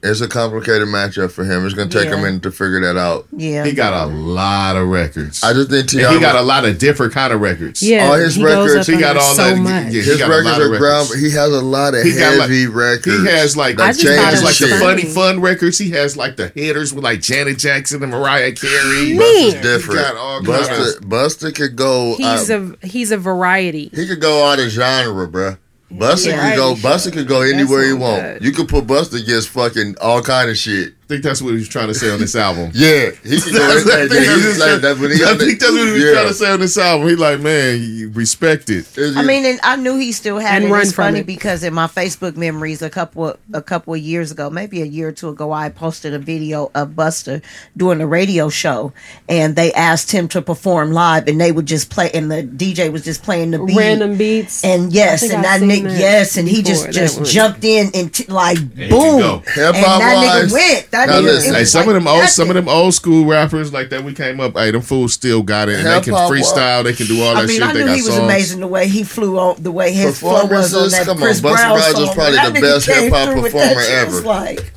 It's 0.00 0.20
a 0.20 0.28
complicated 0.28 0.86
matchup 0.86 1.32
for 1.32 1.42
him. 1.44 1.66
It's 1.66 1.74
going 1.74 1.88
to 1.88 1.98
take 1.98 2.06
Yeah. 2.08 2.14
him 2.14 2.20
a 2.20 2.26
minute 2.28 2.42
to 2.44 2.52
figure 2.52 2.80
that 2.82 2.96
out. 2.96 3.26
yeah, 3.36 3.64
he 3.64 3.72
got 3.72 3.92
a 3.92 4.06
lot 4.06 4.76
of 4.76 4.86
records. 4.86 5.42
I 5.42 5.52
just 5.52 5.70
think 5.70 5.88
T.I. 5.88 6.04
and 6.06 6.14
he 6.14 6.20
got 6.20 6.36
a 6.36 6.42
lot 6.42 6.64
of 6.64 6.78
different 6.78 7.12
kind 7.12 7.32
of 7.32 7.40
records. 7.40 7.82
yeah, 7.82 8.06
all 8.06 8.14
his 8.14 8.36
he 8.36 8.44
records, 8.44 8.86
he 8.86 8.96
got 8.96 9.16
all 9.16 9.34
so 9.34 9.42
that- 9.42 9.58
much. 9.58 9.92
yeah, 9.92 10.02
his 10.02 10.18
got 10.18 10.30
a 10.30 10.36
records 10.36 10.58
are 10.58 10.68
ground. 10.78 11.10
records. 11.10 11.20
He 11.20 11.30
has 11.32 11.52
a 11.52 11.60
lot 11.60 11.94
of 11.94 12.04
He 12.04 12.12
got, 12.14 12.30
like- 12.34 12.42
heavy 12.42 12.66
records. 12.68 13.22
He 13.22 13.26
has 13.28 13.56
like 13.56 13.76
that 13.78 13.82
I 13.88 13.88
just 13.92 14.02
he 14.02 14.08
has 14.08 14.40
like 14.42 14.50
was 14.50 14.58
the 14.60 14.68
funny 14.78 15.02
funny. 15.02 15.14
fun 15.14 15.40
records. 15.40 15.78
He 15.78 15.90
has 15.90 16.16
like 16.16 16.36
the 16.36 16.48
hitters 16.54 16.94
with 16.94 17.02
like 17.02 17.20
Janet 17.20 17.58
Jackson 17.58 18.00
and 18.00 18.12
Mariah 18.12 18.52
Carey. 18.52 19.14
Man. 19.14 19.18
Busta's 19.18 19.54
He 19.54 19.60
different. 19.62 20.00
got 20.00 20.16
all 20.16 20.40
Busta, 20.42 21.00
Busta 21.00 21.52
could 21.54 21.74
go. 21.74 22.14
He's 22.16 22.48
uh, 22.50 22.70
a 22.82 22.86
he's 22.86 23.10
a 23.10 23.18
variety. 23.18 23.90
He 23.92 24.06
could 24.06 24.20
go 24.20 24.46
out 24.46 24.60
of 24.60 24.68
genre, 24.68 25.26
bruh. 25.26 25.58
Busta 25.92 26.26
Yeah. 26.26 26.50
could 26.50 26.56
go. 26.56 26.74
Busta 26.74 27.12
could 27.12 27.26
go 27.26 27.40
anywhere 27.40 27.84
he 27.86 27.92
want. 27.92 28.22
bad. 28.22 28.44
You 28.44 28.52
could 28.52 28.68
put 28.68 28.86
Busta 28.86 29.20
against 29.22 29.48
fucking 29.48 29.96
all 30.00 30.22
kind 30.22 30.50
of 30.50 30.58
shit. 30.58 30.94
I 31.08 31.14
think 31.14 31.24
that's 31.24 31.40
what 31.40 31.48
he 31.50 31.54
was 31.54 31.68
trying 31.68 31.88
to 31.88 31.94
say 31.94 32.10
on 32.10 32.18
this 32.18 32.36
album. 32.36 32.70
Yeah, 32.74 33.10
he 33.24 33.40
could 33.40 33.54
go. 33.54 33.58
That's- 33.60 33.88
I 33.88 34.00
anything. 34.00 34.22
Yeah, 34.24 34.34
he's 34.34 34.42
just- 34.44 34.60
like 34.60 34.80
that. 34.82 34.98
When 34.98 35.10
he 35.10 35.24
I 35.24 35.34
think 35.38 35.58
that's 35.58 35.72
what 35.72 35.86
he 35.86 35.92
was 35.92 36.02
yeah. 36.04 36.12
trying 36.12 36.28
to 36.28 36.34
say 36.34 36.50
on 36.52 36.60
this 36.60 36.76
album. 36.76 37.08
He 37.08 37.16
like, 37.16 37.40
man, 37.40 37.80
you 37.82 38.10
respect 38.10 38.68
it. 38.68 38.86
I 39.16 39.22
mean, 39.22 39.46
and 39.46 39.58
I 39.62 39.76
knew 39.76 39.96
he 39.96 40.12
still 40.12 40.38
had 40.38 40.56
And 40.60 40.66
it. 40.66 40.72
run 40.72 40.82
It's 40.82 40.92
funny 40.92 41.20
it. 41.20 41.26
because 41.26 41.64
in 41.64 41.72
my 41.72 41.86
Facebook 41.86 42.36
memories, 42.36 42.82
a 42.82 42.90
couple 42.90 43.34
a 43.54 43.62
couple 43.62 43.94
of 43.94 44.00
years 44.00 44.30
ago, 44.30 44.50
maybe 44.50 44.82
a 44.82 44.84
year 44.84 45.08
or 45.08 45.12
two 45.12 45.30
ago, 45.30 45.50
I 45.50 45.70
posted 45.70 46.12
a 46.12 46.18
video 46.18 46.70
of 46.74 46.90
Busta 46.90 47.42
doing 47.74 48.02
a 48.02 48.06
radio 48.06 48.50
show, 48.50 48.92
and 49.30 49.56
they 49.56 49.72
asked 49.72 50.12
him 50.12 50.28
to 50.28 50.42
perform 50.42 50.92
live, 50.92 51.26
and 51.26 51.40
they 51.40 51.52
would 51.52 51.66
just 51.66 51.88
play, 51.88 52.10
and 52.12 52.30
the 52.30 52.42
DJ 52.42 52.92
was 52.92 53.02
just 53.02 53.22
playing 53.22 53.52
the 53.52 53.64
beat, 53.64 53.78
Random 53.78 54.18
beats. 54.18 54.62
and 54.62 54.92
yes, 54.92 55.22
I 55.22 55.34
and 55.36 55.46
I've 55.46 55.60
that 55.60 55.66
nigga, 55.66 55.98
yes, 55.98 56.36
and 56.36 56.46
he 56.46 56.62
just 56.62 56.90
just 56.92 57.24
jumped 57.24 57.64
in 57.64 57.90
and 57.94 58.12
t- 58.12 58.26
like 58.26 58.58
you 58.76 58.90
boom, 58.90 59.22
and 59.22 59.42
that 59.56 60.14
wise, 60.14 60.50
nigga 60.50 60.52
went. 60.52 60.90
That 61.06 61.12
now 61.12 61.20
nigga, 61.20 61.22
listen. 61.24 61.54
Hey, 61.54 61.64
some 61.64 61.80
like 61.86 61.88
of 61.88 61.94
them 61.94 62.06
old, 62.08 62.28
some 62.28 62.48
of 62.50 62.54
them 62.54 62.68
old 62.68 62.94
school 62.94 63.24
rappers 63.26 63.72
like 63.72 63.90
that 63.90 64.02
we 64.04 64.14
came 64.14 64.40
up. 64.40 64.54
Hey, 64.56 64.70
them 64.70 64.82
fools 64.82 65.12
still 65.14 65.42
got 65.42 65.68
it. 65.68 65.76
And 65.78 65.86
they 65.86 66.00
can 66.00 66.12
Hip-hop, 66.14 66.30
freestyle. 66.30 66.82
They 66.84 66.92
can 66.92 67.06
do 67.06 67.22
all 67.22 67.34
that 67.34 67.44
I 67.44 67.46
mean, 67.46 67.56
shit. 67.58 67.62
I 67.62 67.72
they 67.72 67.78
knew 67.80 67.86
got 67.86 67.96
he 67.96 68.02
was 68.02 68.14
songs. 68.14 68.24
amazing 68.24 68.60
the 68.60 68.66
way 68.66 68.88
he 68.88 69.04
flew 69.04 69.38
on, 69.38 69.62
the 69.62 69.70
way 69.72 69.92
his 69.92 70.18
flow 70.18 70.32
was 70.32 70.40
on 70.42 70.48
Performances, 70.48 70.92
that 70.92 71.04
come 71.06 71.16
on, 71.18 71.22
Chris 71.22 71.40
Busta 71.40 71.52
Brown 71.54 71.76
Rhymes 71.78 71.94
was 71.94 72.06
song. 72.06 72.14
probably 72.14 72.34
That 72.36 72.54
the 72.54 72.60
best 72.60 72.86
hip-hop 72.86 73.28
performer 73.28 73.50
that 73.50 73.86
shit. 73.86 74.08
It's 74.08 74.16
ever. 74.16 74.20
Like, 74.26 74.72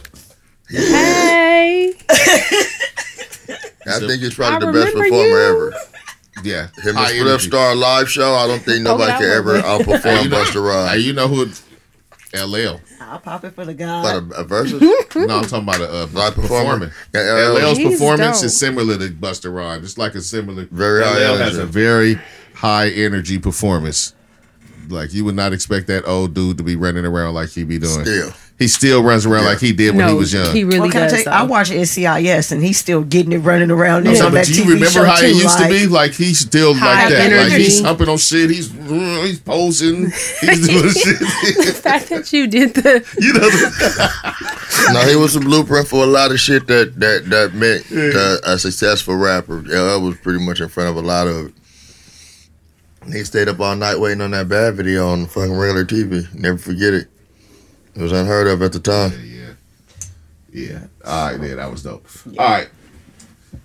hey, 0.70 1.94
I 3.88 4.00
think 4.00 4.22
he's 4.22 4.36
probably 4.36 4.68
I 4.68 4.72
the 4.72 4.80
best 4.80 4.96
performer 4.96 5.26
you. 5.26 5.38
ever. 5.50 5.74
Yeah, 6.44 6.68
Him 6.78 6.90
and 6.90 6.98
High 6.98 7.08
Split 7.10 7.28
energy. 7.28 7.48
Star 7.50 7.76
live 7.76 8.10
show. 8.10 8.34
I 8.34 8.48
don't 8.48 8.62
think 8.62 8.80
oh, 8.88 8.92
nobody 8.98 9.12
that 9.12 9.20
can 9.20 9.30
ever 9.30 9.60
outperform 9.62 10.24
you 10.24 10.30
know- 10.30 10.44
Busta 10.44 10.66
Rhymes. 10.66 11.06
you 11.06 11.14
know 11.14 11.28
who? 11.28 11.48
LL. 12.34 12.80
I'll 13.02 13.20
pop 13.20 13.44
it 13.46 13.54
for 13.56 13.66
the 13.66 13.74
But 13.74 13.78
guy. 13.78 14.14
a, 14.14 14.42
a 14.42 14.44
versus, 14.44 14.82
No, 15.16 15.38
I'm 15.40 15.44
talking 15.44 15.64
about 15.64 15.82
a 15.82 15.90
uh, 16.04 16.08
Live 16.14 16.36
performer. 16.36 16.90
performing. 16.90 16.92
Yeah, 17.14 17.48
LL's 17.62 17.78
He's 17.78 17.92
performance 18.00 18.38
dope. 18.40 18.46
is 18.46 18.58
similar 18.60 18.98
to 18.98 19.10
Busta 19.10 19.54
Rhymes. 19.54 19.84
It's 19.86 19.98
like 19.98 20.16
a 20.16 20.22
similar. 20.22 20.66
Very 20.72 21.04
high 21.04 21.30
LL 21.32 21.38
has 21.38 21.58
energy. 21.58 21.62
a 21.62 21.66
very 21.66 22.20
high 22.56 22.90
energy 22.90 23.40
performance. 23.40 24.14
Like 24.90 25.14
you 25.14 25.24
would 25.26 25.36
not 25.36 25.54
expect 25.54 25.88
that 25.88 26.06
old 26.08 26.34
dude 26.34 26.58
to 26.58 26.64
be 26.64 26.76
running 26.76 27.06
around 27.06 27.34
like 27.34 27.50
he 27.50 27.64
be 27.64 27.80
doing. 27.80 28.02
Still. 28.04 28.34
He 28.62 28.68
still 28.68 29.02
runs 29.02 29.26
around 29.26 29.44
Yeah. 29.44 29.50
like 29.50 29.60
he 29.60 29.74
did 29.74 29.96
when 29.96 30.06
no, 30.06 30.14
he 30.14 30.18
was 30.20 30.32
young. 30.32 30.54
he 30.56 30.64
really 30.64 30.82
Well, 30.82 30.92
can 30.92 31.02
I, 31.02 31.08
does. 31.10 31.26
you, 31.26 31.32
I 31.32 31.40
though. 31.40 31.46
watch 31.52 31.72
NCIS 31.72 32.52
and 32.52 32.64
he's 32.64 32.78
still 32.78 33.02
getting 33.04 33.32
it 33.32 33.40
running 33.40 33.72
around 33.72 34.06
there 34.06 34.16
So, 34.16 34.28
on 34.28 34.32
but 34.34 34.46
that 34.46 34.54
do 34.54 34.54
you 34.54 34.64
TV 34.66 34.74
remember 34.76 35.06
how 35.06 35.16
he 35.22 35.30
used 35.30 35.46
like, 35.46 35.58
to 35.64 35.70
be? 35.70 35.88
Like 35.88 36.14
he's 36.14 36.40
still 36.40 36.74
like 36.74 37.10
that. 37.10 37.32
Like 37.50 37.60
he's 37.60 37.82
humping 37.82 38.08
on 38.10 38.18
shit. 38.20 38.52
He's 38.52 38.72
he's 38.88 39.40
posing. 39.40 40.12
He's 40.12 40.68
doing 40.68 40.90
shit. 40.94 41.20
the 41.20 41.80
fact 41.82 42.10
that 42.10 42.32
you 42.32 42.46
did 42.48 42.76
the 42.76 43.04
you 43.20 43.34
know. 43.34 43.40
The, 43.50 44.94
no, 44.94 45.02
he 45.10 45.16
was 45.16 45.36
a 45.36 45.40
blueprint 45.40 45.88
for 45.88 46.04
a 46.04 46.08
lot 46.08 46.32
of 46.32 46.40
shit 46.40 46.68
that 46.68 47.00
that 47.00 47.30
that 47.30 47.54
meant 47.56 47.86
uh, 48.16 48.38
a 48.54 48.60
successful 48.60 49.16
rapper. 49.16 49.62
LL 49.64 50.02
was 50.06 50.18
pretty 50.18 50.46
much 50.46 50.62
in 50.62 50.70
front 50.70 50.90
of 50.90 50.96
a 50.96 51.02
lot 51.08 51.28
of 51.28 51.48
it. 51.48 51.54
He 53.12 53.24
stayed 53.24 53.48
up 53.50 53.60
all 53.60 53.76
night 53.76 54.00
waiting 54.00 54.22
on 54.22 54.32
that 54.32 54.48
bad 54.48 54.76
video 54.76 55.08
on 55.08 55.26
fucking 55.26 55.58
regular 55.58 55.84
TV. 55.86 56.32
Never 56.36 56.58
forget 56.60 56.94
it. 56.94 57.08
It 57.96 58.02
was 58.02 58.12
unheard 58.12 58.48
of 58.48 58.62
at 58.62 58.74
the 58.74 58.80
time. 58.80 59.12
yeah, 59.24 59.54
yeah. 60.54 60.70
yeah. 60.72 60.80
All 61.06 61.32
right, 61.38 61.42
yeah, 61.50 61.56
that 61.56 61.72
was 61.72 61.84
dope. 61.84 62.08
All 62.38 62.46
right, 62.50 62.70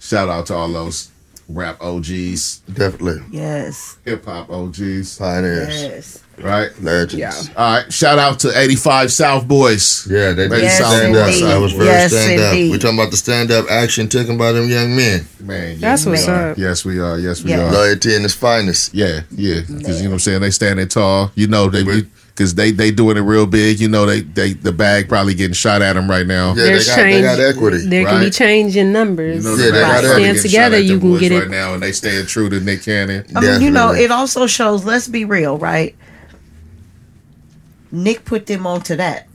shout 0.00 0.28
out 0.28 0.46
to 0.46 0.54
all 0.54 0.68
those 0.72 1.10
rap 1.48 1.80
OGs, 1.80 2.58
Definitely 2.72 3.22
Yes, 3.30 3.98
hip 4.04 4.24
hop 4.24 4.50
OGs, 4.50 5.16
pioneers, 5.16 5.68
yes. 5.82 6.22
right? 6.40 6.70
legends. 6.82 7.14
Yeah. 7.14 7.32
All 7.56 7.74
right, 7.82 7.92
shout 7.92 8.18
out 8.18 8.40
to 8.40 8.58
85 8.58 9.12
South 9.12 9.46
Boys. 9.46 10.08
Yeah, 10.10 10.32
they 10.32 10.48
did 10.48 10.62
Yes, 10.62 10.76
stand 10.84 11.14
up. 11.14 11.28
indeed. 11.28 11.44
That 11.44 11.60
was 11.60 11.72
very 11.72 11.84
Yes, 11.86 12.10
stand 12.10 12.40
up. 12.40 12.52
indeed. 12.52 12.72
We 12.72 12.78
talking 12.78 12.98
about 12.98 13.10
the 13.12 13.16
stand 13.16 13.52
up 13.52 13.70
action 13.70 14.08
taken 14.08 14.36
by 14.36 14.50
them 14.50 14.68
young 14.68 14.96
men. 14.96 15.28
Man, 15.38 15.70
yes, 15.78 15.80
That's 15.80 16.04
we 16.06 16.10
what's 16.12 16.26
are. 16.26 16.50
up. 16.50 16.58
Yes, 16.58 16.84
we 16.84 16.98
are. 16.98 17.16
Yes, 17.20 17.44
we 17.44 17.50
Yeah. 17.50 17.68
are. 17.68 17.72
Loyalty 17.72 18.16
in 18.16 18.24
its 18.24 18.34
finest. 18.34 18.92
Yeah, 18.92 19.20
yeah. 19.30 19.60
Because 19.60 19.98
you 19.98 20.04
know 20.04 20.10
what 20.10 20.14
I'm 20.14 20.18
saying? 20.18 20.40
They 20.40 20.50
standing 20.50 20.88
tall. 20.88 21.30
You 21.36 21.46
know 21.46 21.70
they 21.70 21.84
Right. 21.84 22.06
Because 22.36 22.54
they 22.54 22.70
they 22.70 22.90
doing 22.90 23.16
it 23.16 23.20
real 23.22 23.46
big. 23.46 23.80
You 23.80 23.88
know 23.88 24.04
they 24.04 24.20
they 24.20 24.52
the 24.52 24.70
bag 24.72 25.08
probably 25.08 25.32
getting 25.34 25.54
shot 25.54 25.80
at 25.80 25.94
them 25.94 26.08
right 26.10 26.26
now. 26.26 26.48
Yeah, 26.50 26.64
There's 26.64 26.86
they 26.86 26.94
got, 26.94 27.02
they 27.02 27.22
got 27.22 27.40
equity. 27.40 27.86
There 27.86 28.04
can 28.04 28.20
be 28.22 28.30
change 28.30 28.76
in 28.76 28.92
numbers. 28.92 29.42
You 29.44 29.50
know, 29.50 29.56
Yeah, 29.56 29.64
they 29.64 29.70
bag 29.80 30.02
got 30.02 30.04
probably 30.04 30.24
Stand 30.24 30.38
together, 30.42 30.78
you 30.78 31.00
can 31.00 31.18
get 31.18 31.32
it. 31.32 31.40
right 31.40 31.50
now, 31.50 31.72
and 31.74 31.82
they 31.82 31.92
staying 31.92 32.26
true 32.26 32.50
to 32.50 32.60
Nick 32.60 32.82
Cannon. 32.82 33.24
I 33.34 33.40
mean, 33.40 33.62
you 33.62 33.70
know, 33.70 33.92
it 33.92 34.10
also 34.10 34.46
shows. 34.46 34.84
Let's 34.84 35.08
be 35.08 35.24
real, 35.24 35.56
right? 35.56 35.96
Nick 37.92 38.24
put 38.24 38.46
them 38.46 38.66
onto 38.66 38.96
that, 38.96 39.26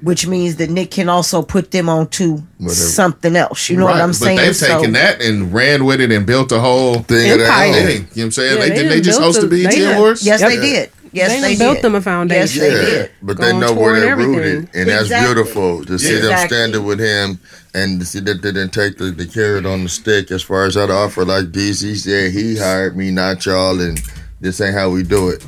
which 0.00 0.26
means 0.26 0.56
that 0.56 0.70
Nick 0.70 0.90
can 0.90 1.08
also 1.08 1.42
put 1.42 1.70
them 1.70 1.88
onto 1.88 2.42
Whatever. 2.58 2.74
something 2.74 3.36
else. 3.36 3.68
You 3.68 3.76
know 3.76 3.86
Right, 3.86 3.92
what 3.92 4.00
I'm 4.00 4.08
but 4.08 4.14
saying? 4.16 4.36
they've 4.38 4.56
So- 4.56 4.66
taken 4.78 4.92
that 4.94 5.20
and 5.22 5.52
ran 5.52 5.84
with 5.84 6.00
it 6.00 6.10
and 6.10 6.26
built 6.26 6.50
a 6.52 6.58
whole 6.58 6.94
Thing 6.94 7.30
of 7.32 7.38
their 7.38 7.46
Empire. 7.46 7.72
thing. 7.72 7.86
You 7.86 7.92
know 7.92 8.06
what 8.14 8.22
I'm 8.24 8.30
saying? 8.32 8.54
Yeah, 8.54 8.60
they 8.62 8.68
they 8.70 8.74
did. 8.82 8.90
They 8.92 9.00
just 9.00 9.20
built 9.20 9.36
hosted 9.36 9.44
a- 9.44 9.48
BET 9.48 9.70
they 9.70 9.94
Awards. 9.94 10.24
Yes, 10.26 10.40
Yep. 10.40 10.48
they 10.50 10.56
did. 10.60 10.90
Yes, 11.14 11.30
They 11.30 11.40
they, 11.40 11.58
built 11.58 11.76
did. 11.76 11.82
them 11.84 11.94
a 11.94 12.00
foundation. 12.00 12.62
Yes, 12.62 12.72
they 12.72 12.74
Yeah, 12.74 12.98
did. 13.02 13.10
but 13.22 13.36
they 13.38 13.52
know 13.58 13.74
where 13.74 14.00
they're 14.00 14.12
everything. 14.12 14.34
rooted, 14.34 14.68
and 14.74 14.88
that's 14.88 15.08
beautiful 15.08 15.84
to 15.84 15.98
see 15.98 16.18
them 16.20 16.38
standing 16.48 16.84
with 16.84 16.98
him 17.00 17.38
and 17.74 18.00
to 18.00 18.06
see 18.06 18.20
that 18.20 18.40
they 18.40 18.50
didn't 18.52 18.72
take 18.72 18.96
the, 18.96 19.10
the 19.10 19.26
carrot 19.26 19.66
on 19.66 19.82
the 19.82 19.88
stick 19.90 20.30
as 20.30 20.42
far 20.42 20.64
as 20.64 20.74
that 20.74 20.90
offer. 20.90 21.24
Like 21.24 21.46
DC 21.46 21.96
said, 21.96 22.32
he 22.32 22.56
hired 22.56 22.96
me, 22.96 23.10
not 23.10 23.44
y'all, 23.44 23.78
and 23.80 24.00
this 24.40 24.60
ain't 24.62 24.74
how 24.74 24.88
we 24.90 25.02
do 25.02 25.28
it. 25.28 25.44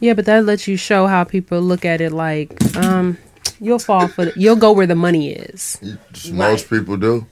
Yeah, 0.00 0.14
but 0.14 0.26
that 0.26 0.44
lets 0.44 0.68
you 0.68 0.76
show 0.76 1.06
how 1.06 1.24
people 1.24 1.60
look 1.60 1.84
at 1.84 2.00
it. 2.00 2.12
Like, 2.12 2.52
um, 2.76 3.18
you'll 3.58 3.78
fall 3.80 4.06
for, 4.06 4.26
the, 4.26 4.32
you'll 4.36 4.56
go 4.56 4.72
where 4.72 4.86
the 4.86 4.94
money 4.94 5.32
is. 5.32 5.80
Most 6.30 6.70
people 6.70 6.96
do. 6.96 7.26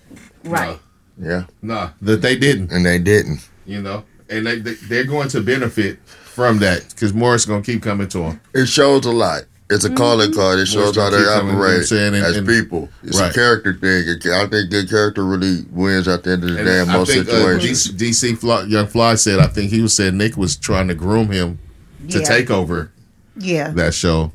Right. 0.45 0.79
Yeah, 1.21 1.45
Nah, 1.63 1.91
that 2.03 2.21
they 2.23 2.37
didn't. 2.37 2.73
and 2.73 2.85
they 2.85 2.99
didn't. 2.99 3.49
You 3.65 3.81
know, 3.83 4.05
and 4.31 4.47
they, 4.47 4.59
they 4.59 4.75
they're 4.75 5.05
going 5.05 5.29
to 5.29 5.41
benefit 5.41 5.99
from 6.07 6.59
that 6.59 6.89
because 6.91 7.13
Morris 7.15 7.43
is 7.43 7.47
going 7.47 7.63
to 7.63 7.73
keep 7.73 7.83
coming 7.83 8.09
to 8.09 8.19
them. 8.19 8.41
It 8.55 8.67
shows 8.67 9.05
a 9.07 9.13
lot. 9.13 9.43
It's 9.69 9.85
a 9.85 9.91
calling 9.93 10.33
card. 10.33 10.61
It 10.61 10.67
shows 10.67 10.95
how 10.97 11.11
they 11.11 11.17
keep 11.19 11.27
coming, 11.27 11.47
you 11.49 11.53
know 11.55 11.59
operate 11.65 11.91
and- 11.91 12.15
as 12.17 12.37
and- 12.37 12.47
people. 12.47 12.89
It's 13.03 13.19
Right. 13.19 13.31
a 13.31 13.35
character 13.35 13.73
thing. 13.75 14.05
It- 14.07 14.25
I 14.27 14.47
think 14.47 14.71
good 14.71 14.89
character 14.89 15.25
really 15.25 15.65
wins 15.73 16.07
at 16.07 16.23
the 16.23 16.33
end 16.33 16.45
of 16.45 16.51
the 16.51 16.63
day 16.65 16.81
in 16.83 16.87
most 16.89 17.11
I 17.11 17.15
think 17.15 17.29
uh, 17.29 17.33
situations. 17.33 17.93
DC, 17.93 18.33
DC 18.33 18.39
Fly, 18.39 18.63
Young 18.65 18.87
Fly 18.87 19.17
said 19.17 19.41
I 19.41 19.49
think 19.49 19.71
he 19.73 19.81
was 19.83 19.93
saying 19.95 20.17
Nick 20.17 20.37
was 20.37 20.55
trying 20.57 20.87
to 20.89 20.95
groom 20.95 21.31
him 21.33 21.59
to 22.11 22.21
Yeah. 22.21 22.25
take 22.25 22.49
over 22.51 22.93
Yeah. 23.39 23.71
that 23.71 23.93
show. 23.95 24.31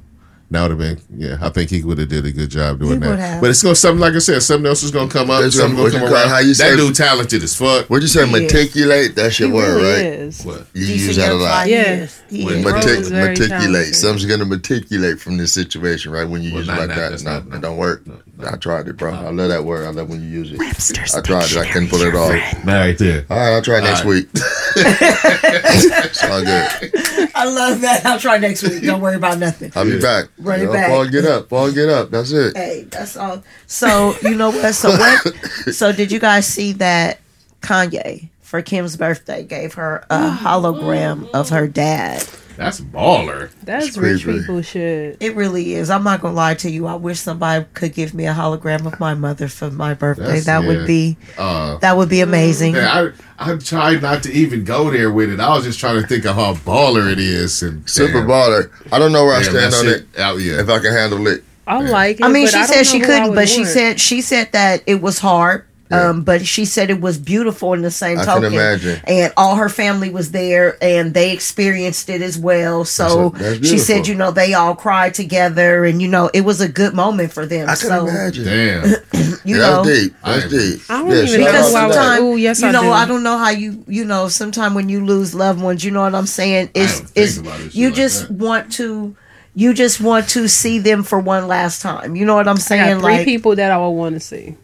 That 0.51 0.63
would 0.63 0.71
have 0.71 0.79
been 0.79 0.99
yeah. 1.17 1.37
I 1.41 1.49
think 1.49 1.69
he 1.69 1.81
would 1.81 1.97
have 1.97 2.09
did 2.09 2.25
a 2.25 2.31
good 2.31 2.49
job 2.49 2.79
doing 2.79 2.91
He 2.93 2.97
that. 2.99 3.09
would 3.09 3.19
have. 3.19 3.39
But 3.41 3.51
it's 3.51 3.63
gonna 3.63 3.73
something 3.73 4.01
like 4.01 4.13
I 4.13 4.19
said, 4.19 4.43
something 4.43 4.65
else 4.67 4.83
is 4.83 4.91
gonna 4.91 5.09
come 5.09 5.29
up. 5.29 5.41
That's 5.43 5.55
Something 5.55 5.77
gonna 5.77 5.91
come 5.91 6.03
around. 6.13 6.27
how 6.27 6.39
you 6.39 6.49
that 6.49 6.55
say- 6.55 6.75
dude 6.75 6.93
talented 6.93 7.41
as 7.41 7.55
fuck. 7.55 7.85
What'd 7.89 8.03
you 8.03 8.09
say? 8.09 8.27
He 8.27 8.35
is. 8.35 8.41
Meticulate? 8.51 9.15
That's 9.15 9.39
your 9.39 9.47
He 9.47 9.55
word, 9.55 9.75
really 9.81 9.93
right? 9.93 10.05
is. 10.19 10.43
What? 10.43 10.65
You 10.73 10.85
DC 10.87 10.97
use 11.07 11.15
that 11.15 11.29
a 11.29 11.31
Young 11.31 11.39
lot. 11.41 11.47
Fly, 11.47 11.65
Yeah. 11.65 11.95
he 11.95 12.01
is. 12.01 12.21
He 12.29 12.45
When 12.45 12.55
is. 12.57 12.65
Rose 12.65 12.73
Metic- 12.85 12.99
is 12.99 13.11
meticulate. 13.11 13.95
Something's 13.95 14.25
gonna 14.25 14.43
meticulate 14.45 15.19
from 15.21 15.37
this 15.37 15.53
situation, 15.53 16.11
right? 16.11 16.27
When 16.27 16.41
you 16.43 16.51
Well, 16.51 16.59
use 16.59 16.67
not- 16.67 16.77
it 16.77 16.79
like 16.81 16.89
not- 16.89 16.97
that, 16.97 17.09
that's 17.11 17.23
no, 17.23 17.31
not- 17.39 17.55
it 17.55 17.61
don't 17.61 17.77
work. 17.77 18.05
No, 18.05 18.47
I 18.47 18.55
tried 18.57 18.87
it, 18.89 18.97
bro. 18.97 19.13
I 19.13 19.29
love 19.29 19.49
that 19.49 19.63
word. 19.63 19.85
I 19.87 19.91
love 19.91 20.09
when 20.09 20.21
you 20.21 20.27
use 20.27 20.51
it. 20.51 20.57
Webster's 20.59 21.15
I 21.15 21.21
tried 21.21 21.45
it. 21.49 21.57
I 21.57 21.65
couldn't 21.71 21.87
pull 21.89 22.01
it 22.01 22.13
off. 22.13 22.31
Right 22.65 22.97
there. 22.97 23.25
All 23.29 23.37
right, 23.37 23.53
I'll 23.55 23.61
try 23.61 23.79
next 23.79 24.03
week. 24.03 24.27
it's 24.35 26.23
all 26.23 26.41
good. 26.41 27.29
I 27.35 27.45
love 27.45 27.81
that. 27.81 28.05
I'll 28.05 28.19
try 28.19 28.37
next 28.37 28.63
week. 28.63 28.83
Don't 28.83 28.99
worry 29.01 29.15
about 29.15 29.37
nothing. 29.39 29.71
I'll 29.75 29.85
be 29.85 29.99
back. 29.99 30.25
Run 30.41 30.59
it 30.59 30.61
You 30.63 30.67
know, 30.67 30.73
back. 30.73 30.89
Paul, 30.89 31.07
get 31.07 31.25
up. 31.25 31.49
Paul, 31.49 31.71
get 31.71 31.89
up. 31.89 32.11
That's 32.11 32.31
it. 32.31 32.55
Hey, 32.57 32.85
that's 32.89 33.15
all. 33.17 33.43
So 33.67 34.15
you 34.23 34.35
know 34.35 34.49
what? 34.51 34.73
So 34.75 34.89
what? 34.89 35.33
So 35.73 35.91
did 35.91 36.11
you 36.11 36.19
guys 36.19 36.45
see 36.47 36.73
that 36.73 37.19
Kanye 37.61 38.29
for 38.41 38.61
Kim's 38.61 38.97
birthday 38.97 39.43
gave 39.43 39.75
her 39.75 40.03
a 40.09 40.29
hologram 40.31 41.29
of 41.31 41.49
her 41.49 41.67
dad? 41.67 42.27
That's 42.61 42.79
baller. 42.81 43.49
That's 43.63 43.87
It's 43.87 43.97
rich 43.97 44.23
crazy. 44.23 44.39
people 44.39 44.61
shit. 44.61 45.17
It 45.19 45.35
really 45.35 45.73
is. 45.73 45.89
I'm 45.89 46.03
not 46.03 46.21
gonna 46.21 46.35
lie 46.35 46.53
to 46.55 46.69
you. 46.69 46.85
I 46.87 46.95
wish 46.95 47.19
somebody 47.19 47.65
could 47.73 47.93
give 47.93 48.13
me 48.13 48.27
a 48.27 48.33
hologram 48.33 48.85
of 48.85 48.99
my 48.99 49.13
mother 49.13 49.47
for 49.47 49.71
my 49.71 49.93
birthday. 49.93 50.23
That's- 50.23 50.45
that 50.45 50.61
yeah. 50.61 50.67
would 50.67 50.85
be 50.87 51.17
Uh, 51.37 51.77
that 51.79 51.97
would 51.97 52.09
be 52.09 52.21
amazing. 52.21 52.75
yeah, 52.75 53.09
I 53.39 53.53
I 53.53 53.55
tried 53.57 54.01
not 54.03 54.21
to 54.23 54.31
even 54.31 54.63
go 54.63 54.91
there 54.91 55.11
with 55.11 55.31
it. 55.31 55.39
I 55.39 55.49
was 55.55 55.63
just 55.65 55.79
trying 55.79 55.99
to 56.01 56.07
think 56.07 56.25
of 56.25 56.35
how 56.35 56.53
baller 56.53 57.11
it 57.11 57.19
is 57.19 57.63
and 57.63 57.89
Super 57.89 58.19
damn, 58.19 58.27
baller. 58.27 58.69
I 58.91 58.99
don't 58.99 59.11
know 59.11 59.25
where 59.25 59.35
I 59.35 59.41
stand 59.41 59.73
on 59.73 59.83
shit 59.85 60.05
it. 60.13 60.19
Out, 60.19 60.39
yeah. 60.39 60.59
If 60.61 60.69
I 60.69 60.77
can 60.79 60.93
handle 60.93 61.25
it. 61.27 61.43
I 61.67 61.79
like 61.79 62.19
it. 62.19 62.23
I 62.25 62.27
mean, 62.27 62.47
she 62.47 62.53
don't 62.53 62.67
said 62.67 62.85
she 62.85 62.99
know 62.99 63.05
who 63.07 63.11
I 63.11 63.15
couldn't, 63.15 63.29
would 63.29 63.35
but 63.35 63.49
she 63.49 63.61
want. 63.61 63.69
said 63.73 63.99
she 63.99 64.21
said 64.21 64.51
that 64.51 64.83
it 64.85 65.01
was 65.01 65.19
hard. 65.19 65.63
Yeah. 65.91 66.09
Um, 66.09 66.23
but 66.23 66.45
she 66.45 66.65
said 66.65 66.89
it 66.89 67.01
was 67.01 67.17
beautiful 67.17 67.73
in 67.73 67.81
the 67.81 67.91
same 67.91 68.17
I 68.17 68.25
can 68.25 68.41
token. 68.41 68.53
imagine. 68.53 69.01
And 69.05 69.33
all 69.37 69.55
her 69.57 69.69
family 69.69 70.09
was 70.09 70.31
there, 70.31 70.77
and 70.81 71.13
they 71.13 71.31
experienced 71.33 72.09
it 72.09 72.21
as 72.21 72.37
well. 72.37 72.85
So 72.85 73.29
That's- 73.29 73.57
that's 73.59 73.69
she 73.69 73.77
said, 73.77 74.07
you 74.07 74.15
know, 74.15 74.31
they 74.31 74.53
all 74.53 74.73
cried 74.75 75.13
together, 75.13 75.83
and 75.85 76.01
you 76.01 76.07
know, 76.07 76.29
it 76.33 76.41
was 76.41 76.61
a 76.61 76.69
good 76.69 76.93
moment 76.93 77.33
for 77.33 77.45
them. 77.45 77.69
I 77.69 77.75
can 77.75 77.89
so 77.89 78.07
imagine. 78.07 78.45
Damn. 78.45 78.83
you 79.43 79.57
Yeah, 79.57 79.57
know, 79.57 79.83
that's 79.83 79.99
deep. 79.99 80.15
That's 80.23 80.45
I- 80.45 80.47
deep. 80.49 80.81
I 80.89 80.97
don't 80.99 81.09
Yeah, 81.09 81.15
even 81.23 81.41
know 81.41 81.47
out 81.47 81.51
because 81.51 81.71
to 81.71 81.77
I 81.77 81.85
would- 81.87 81.93
sometimes 81.93 82.21
Ooh, 82.21 82.35
yes, 82.37 82.61
you 82.61 82.67
I 82.67 82.71
know 82.71 82.81
do. 82.83 82.91
I 82.91 83.05
don't 83.05 83.23
know 83.23 83.37
how 83.37 83.49
you 83.49 83.83
you 83.87 84.05
know 84.05 84.27
sometimes 84.29 84.75
when 84.75 84.87
you 84.89 85.03
lose 85.05 85.33
loved 85.35 85.61
ones 85.61 85.83
you 85.83 85.91
know 85.91 86.01
what 86.01 86.15
i'm 86.15 86.25
saying 86.27 86.69
it's 86.73 86.99
think 86.99 87.11
it's 87.15 87.37
about 87.37 87.59
it, 87.59 87.75
you 87.75 87.87
like 87.87 87.95
just 87.95 88.27
that. 88.27 88.31
want 88.37 88.71
to 88.73 89.15
you 89.55 89.73
just 89.73 89.99
want 89.99 90.29
to 90.29 90.47
see 90.47 90.79
them 90.79 91.03
for 91.03 91.19
one 91.19 91.47
last 91.47 91.81
time 91.81 92.15
you 92.15 92.25
know 92.25 92.35
what 92.35 92.47
i'm 92.47 92.55
I 92.57 92.59
saying 92.59 92.93
got 92.95 93.01
three 93.03 93.13
like 93.17 93.25
people 93.25 93.55
that 93.55 93.71
I 93.71 93.77
would 93.77 93.89
want 93.89 94.15
to 94.15 94.19
see, 94.19 94.55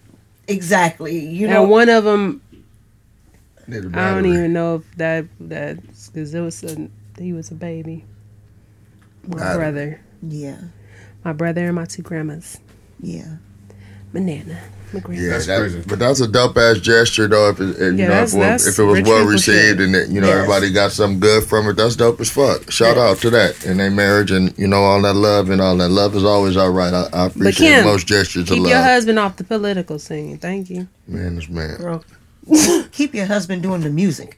exactly. 0.47 1.19
You 1.19 1.47
know 1.47 1.63
and 1.63 1.71
one 1.71 1.89
of 1.89 2.03
them 2.03 2.41
Need 3.67 3.85
a 3.85 3.99
I 3.99 4.13
don't 4.13 4.25
even 4.25 4.53
know 4.53 4.75
if 4.75 4.95
that 4.95 5.25
that 5.41 5.81
because 5.81 6.33
it 6.33 6.39
was 6.39 6.63
a 6.63 6.89
he 7.19 7.33
was 7.33 7.51
a 7.51 7.55
baby. 7.55 8.05
My 9.27 9.37
Battery. 9.37 9.57
brother, 9.57 10.01
yeah. 10.21 10.61
My 11.25 11.33
brother, 11.33 11.65
and 11.65 11.75
my 11.75 11.85
two 11.85 12.01
grandmas, 12.01 12.59
yeah. 13.01 13.37
My 14.13 14.21
nana. 14.93 15.15
Yeah, 15.15 15.29
That's 15.31 15.45
that- 15.47 15.59
crazy. 15.59 15.83
but 15.87 15.99
that's 15.99 16.19
a 16.21 16.27
dope 16.27 16.57
ass 16.57 16.77
gesture 16.79 17.27
though. 17.27 17.49
If 17.49 17.59
it, 17.59 17.69
if, 17.69 17.79
you 17.79 17.91
know, 17.93 18.07
that's- 18.07 18.33
if, 18.33 18.35
it 18.35 18.39
was- 18.39 18.63
that's 18.63 18.67
if 18.67 18.79
it 18.79 18.83
was 18.83 19.01
well 19.01 19.25
received 19.25 19.45
shit. 19.77 19.79
and 19.81 19.93
that, 19.95 20.09
you 20.09 20.21
know 20.21 20.27
Yes. 20.27 20.35
everybody 20.37 20.71
got 20.71 20.91
something 20.91 21.19
good 21.19 21.43
from 21.43 21.67
it, 21.69 21.73
that's 21.77 21.95
dope 21.95 22.19
as 22.21 22.29
fuck. 22.29 22.71
Shout 22.71 22.95
Yes. 22.95 22.97
out 22.97 23.17
to 23.21 23.29
that 23.31 23.65
and 23.65 23.79
their 23.79 23.91
marriage 23.91 24.31
and 24.31 24.53
you 24.57 24.67
know 24.67 24.83
all 24.83 25.01
that 25.01 25.13
love 25.15 25.49
and 25.49 25.61
all 25.61 25.75
that 25.77 25.89
love 25.89 26.15
is 26.15 26.23
always 26.23 26.55
all 26.57 26.71
right. 26.71 26.93
I, 26.93 27.07
I 27.13 27.25
appreciate 27.27 27.67
Kim, 27.75 27.85
most 27.85 28.07
gestures 28.07 28.43
of 28.49 28.57
love. 28.57 28.65
Keep 28.65 28.69
your 28.69 28.81
husband 28.83 29.19
off 29.19 29.35
the 29.37 29.43
political 29.43 29.99
scene. 29.99 30.37
Thank 30.37 30.69
you. 30.69 30.87
man, 31.07 31.35
this 31.35 31.49
man. 31.49 31.77
girl 31.77 32.03
keep 32.91 33.13
your 33.13 33.25
husband 33.25 33.61
doing 33.61 33.81
the 33.81 33.89
music 33.89 34.37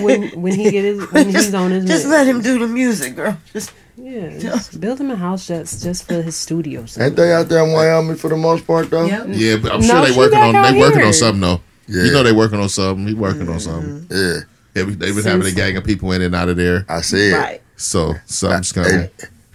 When 0.00 0.28
when 0.40 0.54
he 0.54 0.70
get 0.70 0.84
his 0.84 1.12
when 1.12 1.28
he's 1.34 1.52
on 1.54 1.70
his 1.70 1.84
just 1.84 2.06
meds. 2.06 2.10
let 2.10 2.26
him 2.26 2.40
do 2.40 2.58
the 2.58 2.66
music 2.66 3.14
girl 3.16 3.36
just 3.52 3.70
yeah, 3.96 4.38
just 4.38 4.80
build 4.80 5.00
him 5.00 5.10
a 5.10 5.16
house 5.16 5.46
that's 5.46 5.82
just 5.82 6.06
for 6.06 6.20
his 6.22 6.36
studio. 6.36 6.84
Ain't 6.98 7.16
they 7.16 7.32
out 7.32 7.48
there 7.48 7.64
in 7.64 7.72
Wyoming 7.72 8.16
for 8.16 8.28
the 8.28 8.36
most 8.36 8.66
part 8.66 8.90
though? 8.90 9.06
Yep. 9.06 9.26
Yeah, 9.30 9.56
but 9.56 9.72
I'm 9.72 9.80
No, 9.80 9.86
sure 9.86 10.00
they 10.06 10.12
she 10.12 10.18
working 10.18 10.38
on 10.38 10.54
out 10.54 10.72
they 10.72 10.78
working 10.78 11.02
on 11.02 11.12
something 11.12 11.40
though. 11.40 11.60
Yeah. 11.88 12.04
You 12.04 12.12
know 12.12 12.22
they 12.22 12.32
working 12.32 12.60
on 12.60 12.68
something. 12.68 13.06
He 13.06 13.14
working 13.14 13.48
on 13.48 13.60
something. 13.60 14.00
Mm-hmm. 14.06 14.14
Yeah, 14.76 14.82
Yeah, 14.82 14.94
they've 14.96 15.14
been 15.14 15.24
having 15.24 15.46
a 15.46 15.52
gang 15.52 15.76
of 15.76 15.84
people 15.84 16.12
in 16.12 16.20
and 16.22 16.34
out 16.34 16.48
of 16.48 16.56
there. 16.56 16.84
I 16.88 17.00
see 17.00 17.30
it. 17.30 17.34
right 17.34 17.62
So 17.76 18.14
something's 18.26 18.72
coming. 18.72 18.90
Hey, 18.90 19.10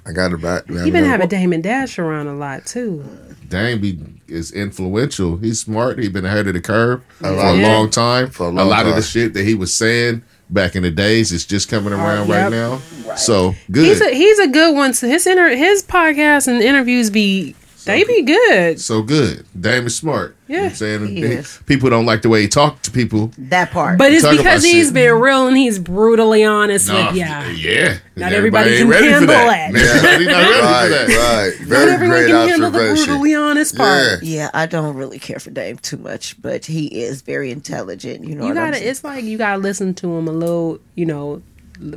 I 0.06 0.12
got 0.14 0.32
it 0.32 0.42
back. 0.42 0.68
He 0.68 0.90
been 0.92 1.06
having 1.06 1.28
Damon 1.28 1.62
Dash 1.62 2.00
around 2.00 2.28
a 2.28 2.34
lot 2.34 2.66
too. 2.66 3.06
Dame 3.48 3.82
be 3.82 4.00
is 4.28 4.52
influential. 4.52 5.38
He's 5.38 5.60
smart. 5.60 6.00
He 6.00 6.08
been 6.08 6.26
ahead 6.26 6.48
of 6.48 6.54
the 6.54 6.62
curve 6.62 7.04
for 7.20 7.28
a 7.28 7.54
long 7.54 7.90
time. 7.90 8.30
For 8.30 8.48
a 8.48 8.50
a 8.50 8.52
long 8.52 8.70
lot 8.70 8.88
of 8.88 8.96
the 8.96 9.02
shit 9.02 9.34
that 9.34 9.44
he 9.46 9.54
was 9.56 9.74
saying 9.74 10.24
back 10.52 10.76
in 10.76 10.84
the 10.84 10.92
days 10.92 11.32
It's 11.32 11.46
just 11.46 11.70
coming 11.70 11.94
uh, 11.94 11.98
around 11.98 12.30
right 12.30 12.52
yep. 12.52 12.52
now. 12.52 13.16
So 13.16 13.56
good. 13.72 13.86
He's 13.86 14.02
a 14.02 14.14
he's 14.14 14.40
a 14.40 14.48
good 14.48 14.76
one. 14.76 14.94
So 14.94 15.08
his 15.08 15.26
inter 15.26 15.50
his 15.56 15.84
podcast 15.84 16.48
and 16.48 16.62
interviews 16.62 17.10
be 17.10 17.56
they 17.86 18.04
be 18.04 18.22
good. 18.24 18.80
so 18.80 19.02
good. 19.02 19.46
Dame 19.60 19.88
is 19.88 19.96
smart. 19.96 20.36
You 20.48 20.58
know 20.58 20.64
what 20.64 20.66
I'm 20.66 20.72
Yeah, 20.72 20.76
saying 20.76 21.08
he 21.08 21.16
He- 21.16 21.24
is. 21.24 21.60
people 21.66 21.90
don't 21.90 22.06
like 22.06 22.22
the 22.24 22.30
way 22.30 22.42
he 22.42 22.48
talk 22.50 22.82
to 22.84 22.92
people. 22.92 23.32
that 23.38 23.72
part 23.72 23.98
But 23.98 24.12
it's 24.12 24.28
because 24.28 24.64
he's 24.64 24.88
shit. 24.88 24.94
been 24.94 25.14
real 25.20 25.48
and 25.48 25.56
he's 25.56 25.80
brutally 25.80 26.44
honest 26.44 26.88
Nah, 26.90 27.08
with 27.08 27.16
ya. 27.16 27.44
yeah. 27.56 27.98
Not 28.18 28.34
everybody 28.34 28.72
ain't 28.72 28.92
can 28.92 29.04
handle 29.04 29.28
that. 29.28 29.72
that. 29.74 30.04
Everybody 30.14 30.26
not 30.26 30.38
ready 30.38 30.62
Right, 30.62 30.84
for 30.84 30.90
that. 30.90 31.08
right. 31.08 31.60
Not 31.62 31.68
Very 31.68 31.92
everyone 31.94 32.18
great 32.18 32.28
can 32.28 32.50
handle 32.50 32.72
the 32.72 32.78
brutally 32.80 33.36
honest 33.36 33.78
part. 33.78 34.24
yeah 34.24 34.50
i 34.54 34.66
don't 34.66 34.96
really 34.96 35.20
care 35.20 35.40
for 35.40 35.50
dave 35.52 35.82
too 35.82 35.98
much 35.98 36.40
but 36.42 36.66
he 36.66 36.88
is 36.88 37.22
very 37.22 37.50
intelligent 37.52 38.26
you 38.28 38.36
know 38.36 38.48
You 38.48 38.54
gotta. 38.54 38.86
It's 38.90 39.04
like 39.04 39.24
you 39.24 39.38
gotta 39.38 39.58
listen 39.60 39.94
to 39.96 40.14
him 40.18 40.28
a 40.28 40.32
little. 40.32 40.80
You 40.96 41.06
know, 41.06 41.42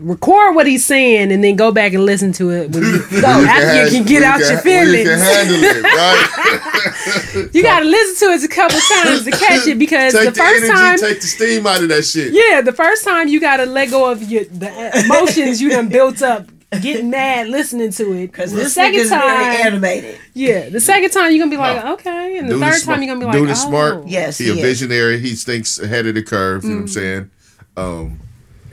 record 0.01 0.55
what 0.55 0.67
he's 0.67 0.85
saying 0.85 1.31
and 1.31 1.45
then 1.45 1.57
go 1.57 1.71
back 1.71 1.93
and 1.93 2.05
listen 2.07 2.33
to 2.33 2.51
it 2.51 2.71
when 2.71 2.83
you, 2.83 3.03
after 3.25 3.85
you 3.85 3.91
can 3.99 4.07
get 4.07 4.23
out 4.23 4.39
you 4.41 4.47
your 4.47 4.61
can- 4.63 4.89
when 4.89 4.89
You 4.95 5.05
can 5.05 5.19
feelings. 5.19 5.23
handle 5.23 5.63
it, 5.63 5.83
right? 7.45 7.49
You 7.55 7.63
gotta 7.63 7.85
listen 7.85 8.29
to 8.29 8.35
it 8.35 8.45
a 8.45 8.49
couple 8.49 8.79
times 8.81 9.25
to 9.25 9.31
catch 9.31 9.67
it 9.67 9.79
because 9.79 10.13
Take 10.15 10.25
the 10.27 10.31
the, 10.31 10.37
first 10.37 10.65
energy, 10.65 10.73
time. 10.73 10.99
take 10.99 11.21
the 11.21 11.27
steam 11.27 11.67
out 11.67 11.83
of 11.83 11.89
that 11.91 12.05
shit. 12.05 12.33
Yeah, 12.33 12.61
the 12.63 12.73
first 12.73 13.05
time 13.05 13.29
you 13.29 13.41
gotta 13.41 13.67
let 13.67 13.91
go 13.91 14.11
of 14.11 14.23
your 14.23 14.45
the 14.45 15.05
emotions 15.05 15.61
you 15.61 15.71
done 15.71 15.89
built 15.89 16.23
up 16.23 16.47
getting 16.83 17.11
mad 17.11 17.49
listening 17.49 17.91
to 17.93 18.13
it. 18.15 18.29
Because 18.29 18.53
the 18.53 18.69
second 18.71 19.09
time, 19.09 19.21
animated. 19.67 20.19
yeah, 20.33 20.69
the 20.71 20.81
second 20.81 21.11
time 21.11 21.31
you're 21.31 21.39
gonna 21.41 21.51
be 21.51 21.57
like, 21.57 21.85
No. 21.85 21.93
okay, 21.95 22.39
and 22.39 22.49
the 22.49 22.55
Dude 22.55 22.63
third 22.63 22.75
is 22.75 22.85
time 22.85 23.03
you're 23.03 23.15
gonna 23.15 23.21
be 23.21 23.27
like, 23.27 23.35
Dude 23.37 23.51
is 23.51 23.63
oh, 23.65 23.69
smart. 23.69 24.07
Yes, 24.07 24.39
he 24.39 24.51
a 24.51 24.55
he 24.55 24.61
is. 24.61 24.65
visionary. 24.65 25.21
He 25.21 25.35
thinks 25.35 25.79
ahead 25.79 26.07
of 26.07 26.15
the 26.15 26.23
curve. 26.23 26.65
You 26.65 26.71
know 26.71 26.77
what 26.77 26.81
I'm 26.83 26.87
Mm. 26.87 26.91
saying? 26.91 27.31
Um, 27.77 28.21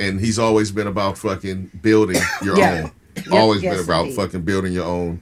and 0.01 0.19
he's 0.19 0.37
always 0.39 0.71
been 0.71 0.87
about 0.87 1.17
fucking 1.17 1.71
building 1.81 2.21
your 2.43 2.57
Yeah. 2.57 2.83
own. 2.83 2.91
Always 3.31 3.61
yes, 3.61 3.75
been 3.75 3.85
about 3.85 4.01
indeed. 4.05 4.15
fucking 4.15 4.41
building 4.41 4.73
your 4.73 4.85
own 4.85 5.21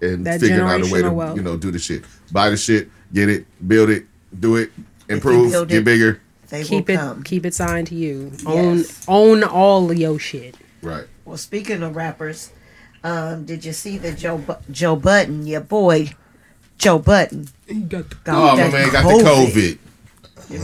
and 0.00 0.24
That 0.26 0.40
figuring 0.40 0.62
out 0.62 0.86
a 0.86 0.92
way 0.92 1.02
to 1.02 1.10
wealth. 1.10 1.36
you 1.36 1.42
know 1.42 1.56
do 1.56 1.70
the 1.70 1.78
shit. 1.78 2.04
Buy 2.32 2.50
the 2.50 2.56
shit, 2.56 2.88
get 3.12 3.28
it, 3.28 3.44
build 3.66 3.90
it, 3.90 4.04
do 4.38 4.56
it, 4.56 4.70
improve, 5.08 5.50
get 5.68 5.78
it, 5.78 5.84
bigger. 5.84 6.20
They 6.48 6.64
Keep 6.64 6.88
will 6.88 6.94
it, 6.94 6.98
come. 6.98 7.22
keep 7.22 7.46
it 7.46 7.54
signed 7.54 7.86
to 7.88 7.94
you. 7.94 8.32
Own, 8.46 8.78
Yes. 8.78 9.04
own 9.08 9.42
all 9.44 9.90
of 9.90 9.96
your 9.96 10.18
shit. 10.18 10.56
Right. 10.82 11.04
Well, 11.24 11.36
speaking 11.36 11.82
of 11.82 11.94
rappers, 11.96 12.50
um, 13.04 13.44
did 13.44 13.64
you 13.64 13.72
see 13.72 13.98
that 13.98 14.18
Joe 14.18 14.38
Bu- 14.38 14.56
Joe 14.70 14.96
Budden, 14.96 15.46
your 15.46 15.60
boy, 15.60 16.10
Joe 16.76 16.98
Budden? 16.98 17.48
got 17.88 18.04
Oh 18.26 18.56
my 18.56 18.56
that 18.56 18.72
man 18.72 18.92
got 18.92 19.02
the 19.04 19.24
COVID. 19.24 19.78
My 20.50 20.56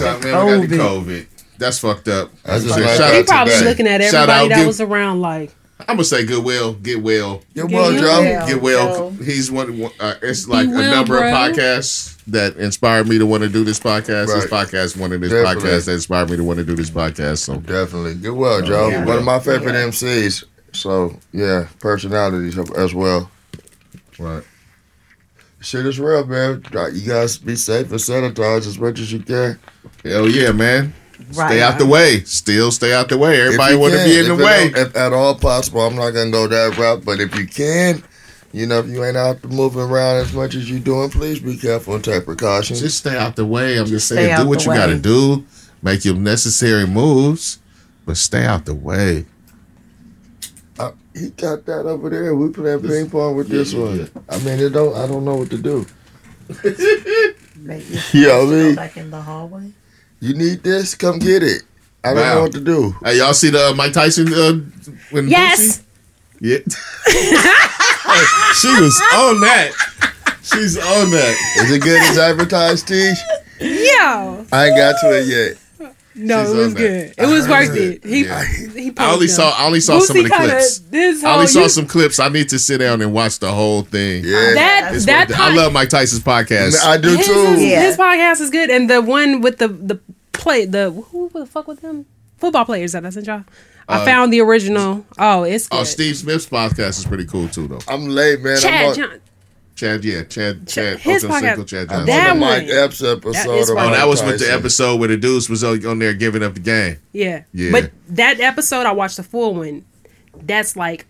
God, 0.00 0.24
man, 0.24 0.34
I 0.34 0.58
got 0.60 0.68
the 0.68 0.76
COVID. 0.76 1.26
COVID. 1.60 1.64
That's 1.64 1.78
fucked 1.78 2.08
up. 2.08 2.30
That's 2.42 2.64
just 2.64 2.76
Shout 2.78 2.84
like 2.86 3.00
out 3.00 3.14
He 3.14 3.20
to 3.22 3.26
probably 3.26 3.54
today. 3.54 3.64
looking 3.68 3.86
at 3.86 4.00
Shout 4.02 4.14
everybody 4.14 4.44
out, 4.44 4.48
that 4.50 4.56
give- 4.56 4.66
was 4.66 4.80
around 4.80 5.20
like, 5.20 5.54
I'm 5.80 5.96
gonna 5.96 6.04
say 6.04 6.26
goodwill, 6.26 6.74
get 6.74 7.02
well. 7.02 7.42
Good 7.54 7.68
Get 7.68 7.74
well, 7.74 7.92
you 7.92 8.00
Joe. 8.00 8.06
well. 8.20 8.46
get 8.46 8.60
well. 8.62 9.10
He's 9.12 9.50
one. 9.50 9.78
one- 9.78 9.92
Uh, 9.98 10.14
it's 10.22 10.46
like 10.46 10.66
Be 10.68 10.74
a 10.74 10.76
number 10.78 11.18
bro. 11.18 11.26
of 11.28 11.34
podcasts 11.34 12.18
that 12.26 12.56
inspired 12.58 13.08
me 13.08 13.18
to 13.18 13.24
want 13.24 13.42
to 13.44 13.48
do 13.48 13.64
this 13.64 13.80
podcast. 13.80 14.26
This 14.26 14.50
Right. 14.52 14.66
podcast, 14.68 14.96
one 14.98 15.10
of 15.12 15.20
this 15.22 15.30
Definitely. 15.32 15.70
podcast 15.70 15.84
that 15.86 15.92
inspired 15.92 16.30
me 16.30 16.36
to 16.36 16.44
want 16.44 16.58
to 16.58 16.64
do 16.66 16.76
this 16.76 16.90
podcast. 16.90 17.38
So 17.38 17.56
Definitely. 17.56 18.14
Good 18.16 18.32
well, 18.34 18.60
Joe. 18.60 18.88
yeah. 18.88 19.04
One 19.06 19.16
of 19.18 19.24
my 19.24 19.38
favorite 19.40 19.72
Yeah. 19.72 19.86
MCs. 19.86 20.44
So 20.72 21.16
yeah, 21.32 21.64
personalities 21.80 22.58
as 22.76 22.94
well. 22.94 23.30
right. 24.18 24.42
Shit 25.62 25.84
is 25.86 25.98
real, 25.98 26.24
man. 26.26 26.62
You 26.92 27.08
guys 27.08 27.36
be 27.38 27.56
safe 27.56 27.90
and 27.90 27.98
sanitize 28.00 28.66
as 28.66 28.78
much 28.78 28.98
as 29.00 29.12
you 29.12 29.18
can. 29.20 29.58
Hell 30.04 30.28
yeah, 30.28 30.52
man. 30.52 30.92
Right. 31.32 31.50
Stay 31.50 31.62
out 31.62 31.78
the 31.78 31.86
way. 31.86 32.24
Still 32.24 32.70
stay 32.70 32.92
out 32.92 33.08
the 33.08 33.18
way. 33.18 33.40
Everybody 33.40 33.76
want 33.76 33.92
to 33.92 34.04
be 34.04 34.18
in 34.18 34.26
the 34.26 34.34
if 34.34 34.40
it 34.40 34.44
way. 34.44 34.82
If 34.82 34.96
at 34.96 35.12
all 35.12 35.34
possible, 35.34 35.82
I'm 35.82 35.96
not 35.96 36.10
gonna 36.10 36.30
go 36.30 36.46
that 36.46 36.76
route. 36.76 37.04
But 37.04 37.20
if 37.20 37.36
you 37.36 37.46
can, 37.46 38.02
you 38.52 38.66
know, 38.66 38.80
if 38.80 38.88
you 38.88 39.04
ain't 39.04 39.16
out 39.16 39.42
to 39.42 39.48
moving 39.48 39.82
around 39.82 40.16
as 40.16 40.32
much 40.32 40.54
as 40.54 40.68
you're 40.70 40.80
doing, 40.80 41.10
please 41.10 41.40
be 41.40 41.56
careful 41.56 41.94
and 41.94 42.04
take 42.04 42.24
precautions. 42.24 42.80
Just 42.80 42.98
stay 42.98 43.16
out 43.16 43.36
the 43.36 43.46
way. 43.46 43.78
I'm 43.78 43.86
just, 43.86 44.06
stay 44.06 44.16
saying, 44.16 44.36
do 44.36 44.48
what 44.48 44.58
the 44.58 44.64
you 44.66 44.76
got 44.76 44.86
to 44.86 44.98
do. 44.98 45.46
Make 45.82 46.04
your 46.04 46.16
necessary 46.16 46.86
moves, 46.86 47.58
but 48.04 48.16
stay 48.16 48.44
out 48.44 48.64
the 48.64 48.74
way. 48.74 49.26
Uh, 50.78 50.92
he 51.14 51.30
got 51.30 51.64
that 51.66 51.86
over 51.86 52.10
there. 52.10 52.34
We 52.34 52.50
playing 52.50 52.80
ping 52.82 53.10
pong 53.10 53.36
with 53.36 53.48
this 53.48 53.72
yeah, 53.72 53.80
one. 53.80 53.98
yeah. 53.98 54.06
I 54.28 54.38
mean, 54.38 54.58
it 54.58 54.70
don't. 54.70 54.96
I 54.96 55.06
don't 55.06 55.24
know 55.24 55.36
what 55.36 55.50
to 55.50 55.58
do. 55.58 55.86
Make 57.56 57.84
You 58.12 58.26
know 58.26 58.44
what 58.44 58.54
I 58.54 58.56
mean? 58.56 58.74
back 58.74 58.96
in 58.96 59.10
the 59.10 59.20
hallway. 59.20 59.72
You 60.20 60.34
need 60.34 60.62
this? 60.62 60.94
Come 60.94 61.18
get 61.18 61.42
it. 61.42 61.62
I 62.04 62.08
don't 62.14 62.22
Wow. 62.22 62.34
know 62.34 62.42
what 62.42 62.52
to 62.52 62.60
do. 62.60 62.94
Hey, 63.04 63.18
y'all 63.18 63.34
see 63.34 63.50
the 63.50 63.68
uh, 63.70 63.74
Mike 63.74 63.92
Tyson 63.92 64.32
uh, 64.32 64.52
when 65.10 65.28
Yes. 65.28 65.78
Boosie? 65.78 65.82
Yeah. 66.42 66.56
she 68.54 68.68
was 68.80 69.00
on 69.14 69.40
that. 69.42 69.72
She's 70.42 70.76
on 70.78 71.10
that. 71.10 71.36
Is 71.58 71.70
it 71.70 71.82
good 71.82 72.00
as 72.02 72.18
advertised, 72.18 72.88
T? 72.88 73.12
Yo. 73.60 74.46
I 74.52 74.66
ain't 74.68 74.76
got 74.76 74.94
to 75.02 75.18
it 75.18 75.26
yet. 75.26 75.58
No, 76.14 76.42
She's 76.42 76.50
it 76.50 76.56
was 76.56 76.66
on 76.66 76.74
that. 76.74 76.78
good. 76.80 77.14
It 77.18 77.26
was 77.32 77.48
worth 77.48 77.76
it. 77.76 78.04
He, 78.04 78.24
Yeah. 78.24 78.44
he 78.44 78.92
I 78.98 79.12
only 79.12 79.26
posted 79.26 79.30
saw. 79.30 79.50
I 79.50 79.66
only 79.66 79.80
saw 79.80 80.00
some 80.00 80.16
of 80.16 80.22
the 80.24 80.28
Boosie 80.28 80.36
kinda- 80.36 80.52
clips. 80.54 80.78
This 80.90 81.24
I 81.24 81.34
only 81.34 81.46
saw 81.46 81.62
you- 81.62 81.68
some 81.68 81.86
clips. 81.86 82.18
I 82.18 82.28
need 82.28 82.48
to 82.48 82.58
sit 82.58 82.78
down 82.78 83.00
and 83.00 83.12
watch 83.12 83.38
the 83.38 83.52
whole 83.52 83.82
thing. 83.82 84.24
Yeah. 84.24 84.54
That 84.54 84.90
It's 84.94 85.06
that 85.06 85.28
worth 85.28 85.38
it. 85.38 85.42
I 85.42 85.54
love 85.54 85.72
Mike 85.72 85.88
Tyson's 85.88 86.22
podcast. 86.22 86.84
I 86.84 86.96
do 86.96 87.16
his, 87.16 87.26
too. 87.26 87.32
is- 87.32 87.62
Yeah. 87.62 87.82
his 87.82 87.96
podcast 87.96 88.40
is 88.40 88.50
good, 88.50 88.70
and 88.70 88.90
the 88.90 89.00
one 89.00 89.40
with 89.40 89.58
the 89.58 89.68
the 89.68 90.00
play 90.32 90.64
the 90.64 90.90
who 90.90 91.30
the 91.32 91.46
fuck 91.46 91.68
with 91.68 91.80
them 91.80 92.06
football 92.38 92.64
players 92.64 92.92
that 92.92 93.06
I 93.06 93.10
sent 93.10 93.26
y'all. 93.26 93.44
I 93.88 93.98
uh, 93.98 94.04
found 94.04 94.32
the 94.32 94.40
original. 94.40 95.04
Oh, 95.18 95.42
it's 95.44 95.68
oh, 95.70 95.76
good. 95.76 95.80
oh, 95.80 95.84
Steve 95.84 96.16
Smith's 96.16 96.46
podcast 96.46 96.98
is 96.98 97.04
pretty 97.04 97.24
cool 97.24 97.48
too, 97.48 97.68
though. 97.68 97.80
I'm 97.88 98.08
late, 98.08 98.40
man. 98.40 98.54
I'm 98.56 98.60
Chad 98.60 98.86
on, 98.88 98.94
John. 98.94 99.20
Chad, 99.80 100.04
yeah, 100.04 100.24
Chad, 100.24 100.68
Chad, 100.68 100.98
his 100.98 101.24
Ocho 101.24 101.32
podcast- 101.32 101.40
Cinco, 101.40 101.64
Chad 101.64 101.80
I'm 101.80 101.88
Johnson. 101.88 102.06
That 102.06 102.30
on 102.30 102.36
the 102.38 102.44
one. 102.44 102.58
Mike 102.58 102.68
Epps 102.68 103.02
episode. 103.02 103.32
That 103.32 103.48
is 103.48 103.70
of. 103.70 103.76
Oh, 103.78 103.90
that 103.90 104.06
was 104.08 104.22
with 104.22 104.38
the 104.38 104.52
episode 104.52 105.00
where 105.00 105.08
the 105.08 105.16
dudes 105.16 105.48
was 105.48 105.64
on 105.64 105.86
on 105.86 105.98
there 105.98 106.12
giving 106.12 106.42
up 106.42 106.52
the 106.52 106.60
game. 106.60 106.98
Yeah. 107.12 107.44
Yeah. 107.54 107.70
But 107.72 107.90
that 108.10 108.40
episode, 108.40 108.84
I 108.84 108.92
watched 108.92 109.16
the 109.16 109.22
full 109.22 109.54
one. 109.54 109.86
That's 110.42 110.76
like 110.76 111.06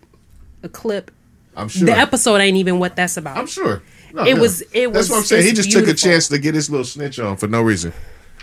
a 0.63 0.69
clip. 0.69 1.11
I'm 1.57 1.67
sure. 1.67 1.85
The 1.85 1.97
episode 1.97 2.37
ain't 2.37 2.55
even 2.55 2.79
what 2.79 2.95
that's 2.95 3.17
about. 3.17 3.35
I'm 3.37 3.47
sure. 3.47 3.83
No, 4.13 4.23
It 4.23 4.35
no. 4.35 4.41
was- 4.41 4.61
it 4.73 4.87
was. 4.87 4.93
That's 4.93 5.09
what 5.09 5.17
I'm 5.17 5.23
saying. 5.25 5.43
He 5.43 5.49
it's 5.49 5.59
just 5.65 5.71
took 5.71 5.87
a 5.89 5.93
chance 5.93 6.29
to 6.29 6.39
get 6.39 6.55
his 6.55 6.69
little 6.69 6.85
snitch 6.85 7.19
on 7.19 7.35
for 7.35 7.47
no 7.47 7.61
reason. 7.61 7.91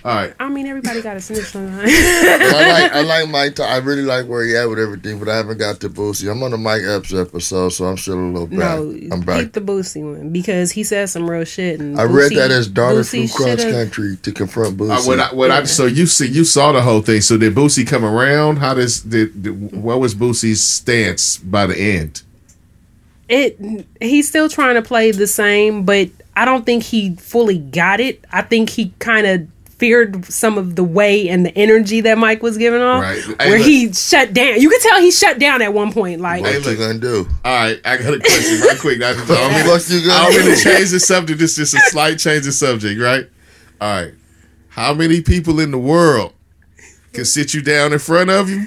All 0.05 0.15
right. 0.15 0.33
I 0.39 0.49
mean, 0.49 0.67
everybody 0.67 1.03
got 1.03 1.17
a 1.17 1.21
snitch 1.21 1.55
on. 1.57 1.75
But 1.77 1.87
I 1.89 2.83
like 2.83 2.93
I 2.93 3.01
like 3.03 3.29
Mike. 3.29 3.55
Ty- 3.57 3.65
I 3.67 3.79
really 3.79 4.03
like 4.03 4.27
where 4.27 4.45
he 4.45 4.57
at 4.57 4.69
with 4.69 4.79
everything, 4.79 5.19
but 5.19 5.29
I 5.29 5.37
haven't 5.37 5.59
got 5.59 5.81
to 5.81 5.91
Boosie. 5.91 6.31
I'm 6.31 6.43
on 6.43 6.53
the 6.53 6.57
Mike 6.57 6.83
Epps 6.83 7.13
episode, 7.13 7.71
so 7.71 7.87
I'm 7.87 7.97
still 7.97 8.15
a 8.19 8.21
little 8.21 8.47
back. 8.47 8.59
no, 8.59 8.97
I'm 9.13 9.21
back. 9.23 9.41
keep 9.41 9.53
the 9.55 9.61
Boosie 9.61 10.03
one 10.03 10.31
because 10.31 10.71
he 10.71 10.85
said 10.85 11.11
some 11.11 11.29
real 11.29 11.45
shit. 11.45 11.81
And 11.81 11.99
I 12.01 12.05
read 12.05 12.33
that 12.33 12.51
as 12.51 12.69
daughter 12.69 13.01
Boosie 13.01 13.31
from 13.31 13.45
cross 13.45 13.65
country 13.65 14.17
to 14.23 14.33
confront 14.33 14.77
Boosie. 14.77 14.99
Uh, 14.99 15.03
what 15.03 15.21
I, 15.21 15.35
what 15.35 15.51
I, 15.51 15.65
so 15.65 15.87
you 15.87 16.07
see, 16.07 16.29
you 16.29 16.45
saw 16.45 16.73
the 16.73 16.83
whole 16.83 17.03
thing. 17.03 17.21
So 17.21 17.37
did 17.37 17.55
Boosie 17.55 17.87
come 17.87 18.05
around? 18.05 18.59
How 18.59 18.75
does 18.75 19.01
did, 19.01 19.43
did 19.43 19.73
what 19.73 19.99
was 20.01 20.15
Boosie's 20.15 20.65
stance 20.65 21.39
by 21.39 21.67
the 21.67 21.77
end? 21.77 22.23
it 23.29 23.59
he's 24.01 24.27
still 24.27 24.49
trying 24.49 24.75
to 24.75 24.81
play 24.81 25.11
the 25.11 25.27
same 25.27 25.85
but 25.85 26.09
i 26.35 26.47
don't 26.47 26.65
think 26.65 26.83
he 26.83 27.15
fully 27.17 27.59
got 27.59 28.01
it 28.01 28.25
i 28.33 28.41
think 28.41 28.71
he 28.71 28.89
kind 29.01 29.27
of 29.27 29.58
feared 29.79 30.25
some 30.27 30.59
of 30.59 30.75
the 30.77 30.83
way 30.85 31.29
and 31.29 31.47
the 31.47 31.57
energy 31.57 32.01
that 32.01 32.19
mike 32.19 32.43
was 32.43 32.59
giving 32.59 32.81
off 32.81 33.03
Right. 33.03 33.23
Where 33.39 33.59
look. 33.59 33.67
he 33.67 33.93
shut 33.93 34.33
down 34.35 34.61
you 34.61 34.69
could 34.69 34.81
tell 34.81 35.01
he 35.01 35.11
shut 35.11 35.39
down 35.39 35.63
at 35.63 35.73
one 35.73 35.93
point 35.93 36.21
like 36.21 36.43
what 36.43 36.53
Hey, 36.53 36.71
you 36.73 36.77
gonna 36.77 36.99
do? 36.99 37.27
All 37.45 37.55
right, 37.55 37.81
I 37.85 37.97
got 37.97 38.15
a 38.15 38.19
question 38.19 38.61
right 38.61 38.79
quick. 38.79 39.03
I, 39.03 39.11
I 39.11 39.15
don't 39.15 39.53
mean, 39.55 39.67
What 39.69 39.89
you 39.89 40.01
gonna 40.07 40.33
don't 40.33 40.47
mean 40.47 40.57
to 40.57 40.63
change 40.63 40.91
the 40.91 40.99
subject. 41.01 41.39
This 41.39 41.59
is 41.59 41.71
just 41.71 41.75
a 41.75 41.91
slight 41.91 42.19
change 42.19 42.47
of 42.47 42.55
subject, 42.55 43.01
right? 43.01 43.29
All 43.81 44.03
right. 44.03 44.15
How 44.69 44.95
many 44.95 45.21
people 45.23 45.61
in 45.61 45.71
the 45.71 45.79
world 45.79 46.33
can 47.13 47.25
sit 47.25 47.55
you 47.55 47.63
down 47.63 47.93
in 47.93 47.99
front 47.99 48.31
of 48.31 48.49
you 48.51 48.67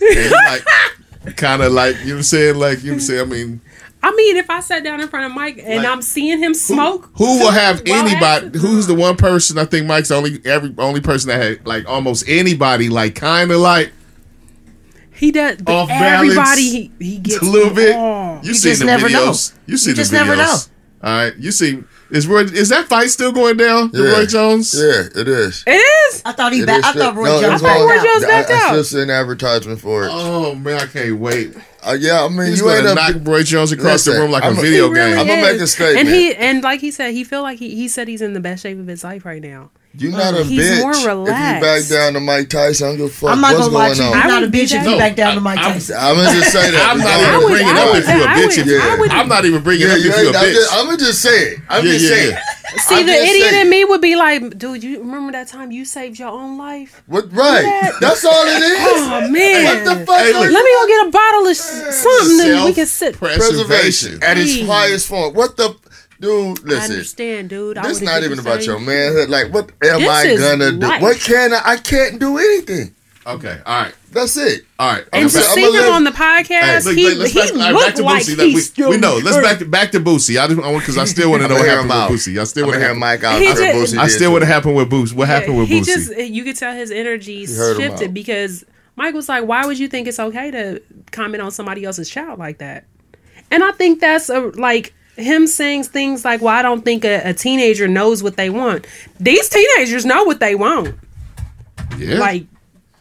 and 0.00 0.30
like 0.46 1.36
kind 1.36 1.62
of 1.62 1.72
like 1.72 1.96
you 2.00 2.06
know 2.06 2.12
what 2.12 2.16
I'm 2.18 2.22
saying? 2.24 2.54
Like 2.56 2.78
you 2.82 2.86
know 2.86 2.92
what 2.92 2.94
I'm 2.94 3.00
saying? 3.00 3.20
I 3.20 3.24
mean, 3.24 3.60
i 4.02 4.10
mean 4.14 4.36
if 4.36 4.48
i 4.50 4.60
sat 4.60 4.82
down 4.84 5.00
in 5.00 5.08
front 5.08 5.26
of 5.26 5.32
mike 5.32 5.58
and 5.62 5.82
Like, 5.82 5.86
i'm 5.86 6.02
seeing 6.02 6.38
him 6.38 6.54
smoke 6.54 7.10
who 7.14 7.38
will 7.38 7.50
have 7.50 7.82
anybody? 7.86 8.58
Who's 8.58 8.86
the 8.86 8.94
one 8.94 9.16
person? 9.16 9.58
I 9.58 9.64
think 9.66 9.86
Mike's 9.86 10.08
the 10.08 10.14
only 10.16 10.40
every 10.44 10.74
only 10.78 11.00
person 11.00 11.28
that 11.28 11.42
had 11.42 11.66
like 11.66 11.86
almost 11.88 12.24
anybody 12.28 12.88
like 12.88 13.14
kind 13.14 13.50
of 13.50 13.58
like 13.60 13.92
he 15.12 15.30
does 15.30 15.56
but 15.58 15.72
Off 15.74 15.88
balance 15.88 16.30
everybody 16.30 16.62
he, 16.62 16.92
he 16.98 17.18
gets 17.18 17.42
a 17.42 17.44
little 17.44 17.74
bit. 17.74 17.94
off. 17.94 18.42
You 18.44 18.54
see 18.54 18.70
just 18.70 18.80
the 18.80 18.86
never 18.86 19.08
videos. 19.08 19.52
know. 19.54 19.58
You 19.66 19.76
see 19.76 19.90
You 19.90 19.94
the 19.96 20.00
just 20.02 20.12
videos. 20.12 20.70
Never 21.02 21.06
know. 21.06 21.18
All 21.18 21.24
right, 21.30 21.36
you 21.38 21.50
see. 21.52 21.82
Is 22.10 22.26
Roy, 22.26 22.40
is 22.40 22.70
that 22.70 22.88
fight 22.88 23.08
still 23.10 23.30
going 23.30 23.56
down? 23.56 23.92
The 23.92 24.02
Yeah. 24.02 24.10
Roy 24.10 24.26
Jones? 24.26 24.74
Yeah, 24.74 25.20
it 25.20 25.28
is. 25.28 25.62
it 25.64 25.70
is 25.70 26.22
I 26.24 26.32
thought 26.32 26.52
he. 26.52 26.62
It 26.62 26.66
Back, 26.66 26.80
is 26.80 26.84
I 26.84 26.92
thought 26.94 27.14
Roy 27.14 27.24
no, 27.26 27.40
Jones 27.40 27.52
it's 27.54 27.62
backed 27.62 27.80
on- 27.80 27.88
Roy 27.88 27.96
out. 27.98 28.04
Jones 28.04 28.24
backed 28.24 28.50
I, 28.50 28.52
I 28.52 28.56
out. 28.56 28.68
still 28.70 28.84
see 28.84 29.02
an 29.02 29.10
advertisement 29.10 29.80
for 29.80 30.04
it. 30.04 30.10
Oh 30.12 30.54
man, 30.56 30.80
I 30.80 30.86
can't 30.86 31.20
wait. 31.20 31.54
Uh, 31.86 31.96
yeah, 31.98 32.24
I 32.24 32.28
mean, 32.28 32.48
He's 32.48 32.58
you 32.58 32.64
gonna 32.64 32.78
ain't 32.78 32.86
a 32.88 32.94
knock 32.96 33.14
Roy 33.22 33.44
Jones 33.44 33.70
across 33.70 34.04
the 34.04 34.12
room 34.12 34.32
like 34.32 34.42
I'm 34.42 34.56
a 34.56 34.58
a- 34.58 34.62
video 34.62 34.88
really 34.88 35.10
game. 35.12 35.18
I'ma 35.20 35.40
make 35.52 35.60
a 35.60 35.66
statement. 35.68 35.98
And 36.00 36.08
he 36.08 36.34
and 36.34 36.62
like 36.64 36.80
he 36.80 36.90
said, 36.90 37.12
he 37.14 37.22
feel 37.22 37.42
like 37.42 37.60
he 37.60 37.76
he 37.76 37.86
said 37.86 38.08
he's 38.08 38.22
in 38.22 38.32
the 38.34 38.40
best 38.40 38.64
shape 38.64 38.78
of 38.80 38.88
his 38.88 39.04
life 39.04 39.24
right 39.24 39.40
now. 39.40 39.70
You're 39.98 40.12
not 40.12 40.34
a 40.38 40.44
He's 40.44 40.60
bitch. 40.60 40.80
more 40.82 40.92
If 40.92 41.02
you 41.26 41.60
back 41.60 41.84
down 41.88 42.12
to 42.12 42.20
Mike 42.20 42.48
Tyson, 42.48 42.86
I 42.86 42.90
don't 42.90 42.96
give 42.98 43.06
a 43.06 43.08
fuck 43.10 43.30
I'm 43.30 43.40
not 43.40 43.54
what's 43.54 43.66
gonna 43.66 43.74
lie 43.76 43.86
going 43.86 43.96
to 43.96 44.02
you. 44.02 44.08
on. 44.08 44.14
You're 44.14 44.22
I 44.22 44.28
not 44.28 44.38
a 44.38 44.46
would 44.46 44.52
do 44.52 44.58
bitch 44.58 44.72
if 44.78 44.86
you 44.86 44.96
back 44.96 45.16
down 45.16 45.34
to 45.34 45.40
Mike 45.40 45.58
I'm- 45.58 45.72
Tyson. 45.72 45.96
I'm 45.98 46.14
gonna 46.16 46.38
just 46.38 46.52
say 46.52 46.70
that. 46.70 46.88
I'm 46.90 46.98
not 46.98 47.10
even 47.20 47.26
I 47.34 47.38
would- 47.38 47.48
bringing 47.50 47.66
I 47.74 47.80
up 47.82 47.88
would- 47.90 47.98
if 47.98 48.06
you're 48.08 48.16
a 48.16 48.30
I 48.30 48.34
bitch. 48.34 48.46
would- 48.46 48.58
if 48.58 48.66
you- 48.66 48.80
I 48.80 48.96
would- 49.00 49.10
I'm 49.10 49.28
not 49.28 49.44
even 49.44 49.62
bringing 49.62 49.86
Yeah, 49.88 49.92
up 49.94 49.98
if 49.98 50.04
you 50.04 50.10
you 50.10 50.16
a 50.16 50.26
ain't- 50.28 50.36
I'm 50.36 50.44
bitch. 50.46 50.54
just, 50.54 50.72
I'm 50.74 50.84
gonna 50.86 50.96
just 50.98 51.20
say 51.20 51.38
it. 51.42 51.58
I'm 51.68 51.84
Yeah, 51.84 51.92
just 51.92 52.04
yeah, 52.04 52.10
saying. 52.10 52.30
yeah. 52.30 52.40
See, 52.78 52.94
I'm 53.00 53.06
the 53.06 53.12
just 53.12 53.30
idiot 53.30 53.50
saying. 53.50 53.60
in 53.62 53.68
me 53.70 53.84
would 53.84 54.00
be 54.00 54.14
like, 54.14 54.56
dude, 54.56 54.84
you 54.84 55.00
remember 55.00 55.32
that 55.32 55.48
time 55.48 55.72
you 55.72 55.84
saved 55.84 56.20
your 56.20 56.28
own 56.28 56.56
life? 56.56 57.02
What? 57.06 57.24
Right. 57.34 57.90
That's 58.00 58.24
all 58.24 58.44
it 58.46 58.62
is. 58.62 58.78
Oh 58.80 59.28
man. 59.28 59.64
What 59.64 59.84
the 59.98 60.06
fuck? 60.06 60.20
Hey, 60.20 60.32
look. 60.32 60.52
Let 60.52 60.64
me 60.64 60.70
go 60.78 60.86
get 60.86 61.06
a 61.08 61.10
bottle 61.10 61.44
of 61.46 61.50
s- 61.50 62.00
something 62.00 62.46
and 62.48 62.64
we 62.64 62.72
can 62.74 62.86
sit. 62.86 63.16
Preservation 63.18 64.20
at 64.22 64.38
its 64.38 64.52
Please. 64.52 64.66
highest 64.68 65.08
form. 65.08 65.34
What 65.34 65.56
the 65.56 65.74
dude? 66.20 66.58
I 66.60 66.62
Listen. 66.64 66.92
understand, 66.92 67.50
dude. 67.50 67.78
I 67.78 67.82
This 67.82 67.94
would've 68.00 68.08
not 68.14 68.22
even 68.22 68.38
about 68.38 68.64
your 68.66 68.78
manhood. 68.78 69.28
Like, 69.30 69.52
what 69.52 69.70
am 69.82 70.00
This 70.00 70.08
I 70.08 70.36
gonna 70.36 70.72
do? 70.72 70.86
What 71.04 71.18
can 71.18 71.52
I? 71.54 71.60
I 71.64 71.76
can't 71.76 72.20
do 72.20 72.38
anything. 72.38 72.94
Okay, 73.26 73.60
all 73.66 73.82
right, 73.82 73.94
That's 74.12 74.34
it. 74.38 74.62
all 74.78 74.94
right. 74.94 75.04
And 75.12 75.28
to 75.30 75.42
see 75.42 75.62
him 75.66 75.72
live- 75.72 75.90
on 75.92 76.04
the 76.04 76.10
podcast, 76.10 76.86
Look, 76.86 76.96
he, 76.96 77.14
let's 77.14 77.32
he 77.32 77.38
back, 77.40 77.52
all 77.52 77.58
right, 77.58 77.72
looked 77.72 77.84
back 77.86 77.94
to 77.96 78.02
like 78.02 78.22
Boosie. 78.24 78.38
Let- 78.38 78.46
he's 78.46 78.54
we, 78.54 78.60
still 78.62 78.90
we 78.90 78.96
know. 78.96 79.20
Let's 79.22 79.36
back 79.46 79.58
to 79.58 79.64
back 79.66 79.90
to 79.92 80.00
Boosie. 80.00 80.40
I 80.42 80.46
just 80.48 80.58
want 80.60 80.78
because 80.78 80.96
I 80.96 81.04
still 81.04 81.30
want 81.30 81.42
to 81.42 81.48
know 81.50 81.54
I'm 81.56 81.60
what 81.60 81.68
happened 81.68 81.92
out. 81.92 82.10
with 82.10 82.20
Boosie. 82.20 82.40
I 82.40 82.44
still 82.44 82.64
I'm 82.64 82.68
want 82.70 82.76
to 82.76 82.80
gonna 82.80 82.92
hear. 82.94 82.98
Mike 82.98 83.22
out. 83.24 83.40
He 83.40 83.46
after 83.48 83.62
just- 83.72 83.94
Boosie 83.94 83.98
I 83.98 84.08
still 84.08 84.28
too. 84.28 84.32
want 84.32 84.42
to 84.42 84.46
happen 84.46 84.74
with 84.74 84.90
Boosie. 84.90 85.12
What 85.14 85.28
happened 85.28 85.58
with 85.58 85.68
he 85.68 85.80
Boosie? 85.80 85.84
just 85.84 86.16
you 86.16 86.44
could 86.44 86.56
tell 86.56 86.74
his 86.74 86.90
energy 86.90 87.46
shifted 87.46 88.14
because 88.14 88.64
Mike 88.96 89.14
was 89.14 89.28
like, 89.28 89.44
"Why 89.44 89.66
would 89.66 89.78
you 89.78 89.86
think 89.86 90.08
it's 90.08 90.18
okay 90.18 90.50
to 90.50 90.80
comment 91.12 91.42
on 91.42 91.50
somebody 91.50 91.84
else's 91.84 92.08
child 92.08 92.38
like 92.38 92.58
that?" 92.58 92.84
And 93.50 93.62
I 93.62 93.70
think 93.72 94.00
that's 94.00 94.30
a 94.30 94.40
like 94.40 94.94
him 95.16 95.46
saying 95.46 95.84
things 95.84 96.24
like, 96.24 96.40
"Well, 96.40 96.54
I 96.54 96.62
don't 96.62 96.84
think 96.84 97.04
a, 97.04 97.20
a 97.30 97.34
teenager 97.34 97.86
knows 97.88 98.22
what 98.22 98.36
they 98.36 98.50
want." 98.50 98.86
These 99.18 99.48
teenagers 99.48 100.04
know 100.06 100.24
what 100.24 100.40
they 100.40 100.54
want. 100.54 100.94
yeah, 101.98 102.18
Like, 102.18 102.46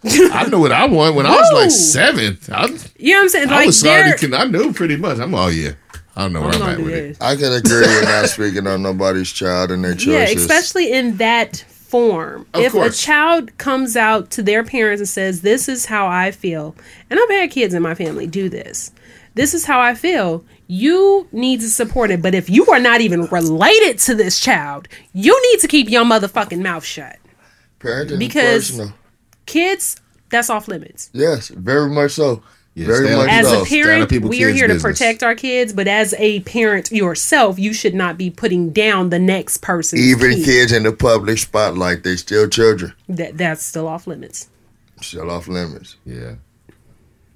I 0.03 0.47
know 0.49 0.59
what 0.59 0.71
I 0.71 0.85
want 0.87 1.15
when 1.15 1.25
I 1.25 1.31
was 1.31 1.51
like 1.53 1.63
Whoa. 1.63 1.69
seven. 1.69 2.37
I, 2.51 2.65
you 2.97 3.11
know 3.13 3.17
what 3.19 3.23
I'm 3.23 3.29
saying? 3.29 3.49
I 3.49 3.55
Like, 3.57 3.65
was 3.67 3.81
they're- 3.81 4.17
starting. 4.17 4.33
I 4.33 4.45
knew 4.45 4.73
pretty 4.73 4.95
much. 4.97 5.19
I'm. 5.19 5.33
all 5.35 5.51
yeah. 5.51 5.71
I 6.15 6.23
don't 6.23 6.33
know 6.33 6.41
where 6.41 6.49
I'm 6.55 6.61
I'm, 6.63 6.69
at 6.71 6.77
do 6.77 6.83
with 6.83 6.93
it. 6.95 7.17
I 7.21 7.35
can 7.35 7.53
agree 7.53 7.79
with 7.79 8.03
not 8.03 8.27
speaking 8.27 8.67
on 8.67 8.81
nobody's 8.81 9.31
child 9.31 9.71
and 9.71 9.83
their 9.85 9.93
choices. 9.95 10.07
Yeah, 10.07 10.23
especially 10.23 10.91
in 10.91 11.15
that 11.17 11.57
form. 11.57 12.45
Of 12.53 12.61
if 12.63 12.71
course. 12.73 12.97
a 12.99 13.01
child 13.01 13.57
comes 13.57 13.95
out 13.95 14.29
to 14.31 14.43
their 14.43 14.63
parents 14.63 14.99
and 14.99 15.07
says, 15.07 15.41
"This 15.41 15.69
is 15.69 15.85
how 15.85 16.07
I 16.07 16.31
feel," 16.31 16.75
and 17.09 17.19
I've 17.19 17.29
had 17.29 17.51
kids 17.51 17.73
in 17.73 17.81
my 17.83 17.95
family 17.95 18.27
do 18.27 18.49
this. 18.49 18.91
This 19.35 19.53
is 19.53 19.65
how 19.65 19.79
I 19.79 19.95
feel. 19.95 20.43
You 20.71 21.27
need 21.31 21.61
to 21.61 21.69
support 21.69 22.11
it. 22.11 22.21
But 22.21 22.35
if 22.35 22.47
you 22.47 22.67
are 22.67 22.79
not 22.79 23.01
even 23.01 23.25
related 23.25 23.97
to 24.01 24.13
this 24.13 24.39
child, 24.39 24.87
you 25.13 25.35
need 25.51 25.59
to 25.61 25.67
keep 25.67 25.89
your 25.89 26.05
motherfucking 26.05 26.61
mouth 26.61 26.85
shut. 26.85 27.17
Parenting 27.79 28.19
because- 28.19 28.69
is 28.69 28.77
personal. 28.77 28.93
Kids, 29.47 29.95
that's 30.29 30.47
off 30.51 30.67
limits. 30.67 31.09
Yes, 31.11 31.47
very 31.47 31.89
much 31.89 32.11
so. 32.11 32.43
Yeah, 32.75 32.85
very 32.85 33.15
much 33.15 33.29
As 33.29 33.47
so. 33.47 33.63
a 33.63 33.65
stay 33.65 33.81
out 33.81 34.01
of 34.03 34.09
parent, 34.09 34.11
we 34.29 34.43
are 34.43 34.47
kids' 34.49 34.59
here 34.59 34.67
to 34.67 34.75
business. 34.75 34.99
protect 34.99 35.23
our 35.23 35.33
kids. 35.33 35.73
But 35.73 35.87
as 35.87 36.13
a 36.19 36.41
parent 36.41 36.91
yourself, 36.91 37.57
you 37.57 37.73
should 37.73 37.95
not 37.95 38.15
be 38.15 38.29
putting 38.29 38.69
down 38.69 39.09
the 39.09 39.17
next 39.17 39.57
person. 39.63 39.97
Even 39.97 40.35
kid. 40.35 40.45
kids 40.45 40.71
in 40.71 40.83
the 40.83 40.91
public 40.91 41.39
spotlight, 41.39 42.03
they 42.03 42.15
still 42.15 42.47
children. 42.47 42.93
That 43.09 43.39
that's 43.39 43.65
still 43.65 43.87
off 43.87 44.05
limits. 44.05 44.49
Still 45.01 45.31
off 45.31 45.47
limits. 45.47 45.95
Yeah. 46.05 46.35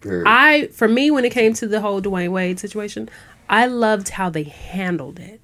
Period. 0.03 0.25
I 0.27 0.67
for 0.67 0.87
me 0.87 1.09
when 1.11 1.25
it 1.25 1.31
came 1.31 1.53
to 1.55 1.67
the 1.67 1.81
whole 1.81 2.01
Dwyane 2.01 2.31
Wade 2.31 2.59
situation, 2.59 3.09
I 3.49 3.65
loved 3.67 4.09
how 4.09 4.29
they 4.29 4.43
handled 4.43 5.19
it. 5.19 5.39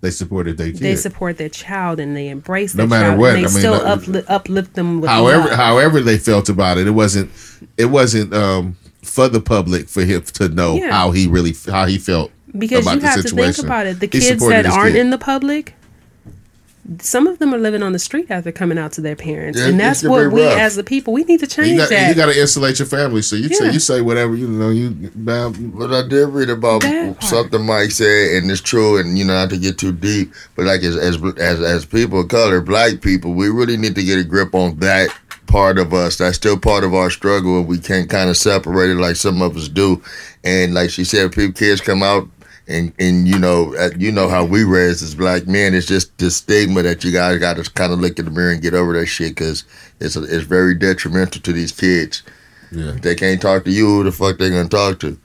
They 0.00 0.10
supported 0.10 0.58
their 0.58 0.68
kid. 0.70 0.78
they 0.80 0.94
support 0.96 1.38
their 1.38 1.48
child 1.48 1.98
and 2.00 2.16
they 2.16 2.28
embrace 2.28 2.72
No 2.74 2.86
matter 2.86 3.08
child 3.08 3.18
what, 3.20 3.34
and 3.34 3.38
they 3.38 3.40
I 3.40 3.50
mean, 3.50 3.58
still 3.58 3.74
uh, 3.74 3.94
uplift, 3.94 4.30
uplift 4.30 4.74
them 4.74 5.00
with 5.00 5.10
however, 5.10 5.48
love. 5.48 5.56
however 5.58 6.00
they 6.00 6.18
felt 6.18 6.48
about 6.48 6.78
it, 6.78 6.86
it 6.86 6.92
wasn't. 6.92 7.30
It 7.76 7.86
wasn't 7.86 8.32
um, 8.32 8.76
for 9.02 9.28
the 9.28 9.40
public 9.40 9.88
for 9.88 10.02
him 10.04 10.22
to 10.22 10.48
know 10.48 10.76
Yeah. 10.76 10.92
how 10.92 11.10
he 11.10 11.26
really 11.26 11.54
how 11.66 11.86
he 11.86 11.98
felt 11.98 12.30
because 12.56 12.84
about 12.86 12.94
you 12.94 13.00
the 13.00 13.06
have 13.08 13.22
to 13.22 13.28
think 13.30 13.58
about 13.58 13.86
it 13.86 14.00
the 14.00 14.06
kids 14.08 14.40
that 14.48 14.66
aren't 14.66 14.92
kid. 14.94 15.00
in 15.00 15.10
the 15.10 15.18
public 15.18 15.74
some 17.00 17.26
of 17.26 17.38
them 17.38 17.52
are 17.54 17.58
living 17.58 17.82
on 17.82 17.92
the 17.92 17.98
street 17.98 18.30
after 18.30 18.50
coming 18.50 18.78
out 18.78 18.92
to 18.92 19.00
their 19.02 19.14
parents 19.16 19.58
Yeah, 19.58 19.68
and 19.68 19.78
that's 19.78 20.02
what 20.02 20.32
we 20.32 20.42
rough. 20.42 20.58
as 20.58 20.74
the 20.76 20.82
people 20.84 21.12
we 21.12 21.24
need 21.24 21.40
to 21.40 21.46
change 21.46 21.68
you 21.68 21.76
got 21.76 21.90
that 21.90 22.08
you 22.08 22.14
got 22.14 22.32
to 22.32 22.40
insulate 22.40 22.78
your 22.78 22.88
family. 22.88 23.20
So 23.22 23.36
you 23.36 23.48
say 23.52 23.70
you 23.72 23.78
say 23.80 24.00
whatever 24.00 24.34
you 24.34 24.48
know. 24.48 24.70
You 24.70 24.90
But 25.14 25.92
I 25.92 26.06
did 26.08 26.28
read 26.28 26.50
about 26.50 26.82
That 26.82 27.18
part. 27.20 27.22
something 27.24 27.64
Mike 27.64 27.90
said, 27.90 28.36
and 28.42 28.50
it's 28.50 28.60
true. 28.60 28.98
And 28.98 29.18
you 29.18 29.24
know, 29.24 29.34
not 29.34 29.50
to 29.50 29.58
get 29.58 29.78
too 29.78 29.92
deep, 29.92 30.32
but 30.56 30.64
like 30.64 30.82
as 30.82 30.96
as 30.96 31.16
as, 31.38 31.60
as 31.60 31.84
people 31.84 32.20
of 32.20 32.28
color, 32.28 32.60
black 32.60 33.00
people, 33.00 33.34
we 33.34 33.48
really 33.48 33.76
need 33.76 33.94
to 33.94 34.02
get 34.04 34.18
a 34.18 34.24
grip 34.24 34.54
on 34.54 34.78
that 34.78 35.08
part 35.46 35.78
of 35.78 35.92
us. 35.94 36.16
That's 36.16 36.36
still 36.36 36.58
part 36.58 36.84
of 36.84 36.94
our 36.94 37.10
struggle, 37.10 37.58
and 37.58 37.68
we 37.68 37.78
can't 37.78 38.08
kind 38.08 38.30
of 38.30 38.36
separate 38.36 38.90
it 38.90 38.96
like 38.96 39.16
some 39.16 39.42
of 39.42 39.56
us 39.56 39.68
do. 39.68 40.02
And 40.44 40.74
like 40.74 40.90
she 40.90 41.04
said, 41.04 41.32
people 41.32 41.52
kids 41.52 41.80
come 41.80 42.02
out. 42.02 42.28
And, 42.68 42.92
and 42.98 43.26
you 43.26 43.38
know 43.38 43.74
uh, 43.76 43.90
you 43.96 44.12
know 44.12 44.28
how 44.28 44.44
we 44.44 44.62
raised 44.62 45.02
as 45.02 45.14
black 45.14 45.46
men. 45.46 45.74
It's 45.74 45.86
just 45.86 46.16
the 46.18 46.30
stigma 46.30 46.82
that 46.82 47.02
you 47.02 47.10
guys 47.10 47.38
got 47.38 47.56
to 47.56 47.70
kind 47.72 47.92
of 47.94 48.00
look 48.00 48.18
in 48.18 48.26
the 48.26 48.30
mirror 48.30 48.50
and 48.52 48.60
get 48.60 48.74
over 48.74 48.92
that 48.92 49.06
shit 49.06 49.30
because 49.30 49.64
it's 50.00 50.16
it's 50.16 50.44
very 50.44 50.74
detrimental 50.74 51.40
to 51.40 51.52
these 51.52 51.72
kids. 51.72 52.22
yeah. 52.70 52.90
If 52.90 53.00
they 53.00 53.14
can't 53.14 53.40
talk 53.40 53.64
to 53.64 53.70
you, 53.70 53.86
who 53.86 54.04
the 54.04 54.12
fuck 54.12 54.36
they 54.36 54.50
gonna 54.50 54.68
talk 54.68 55.00
to? 55.00 55.18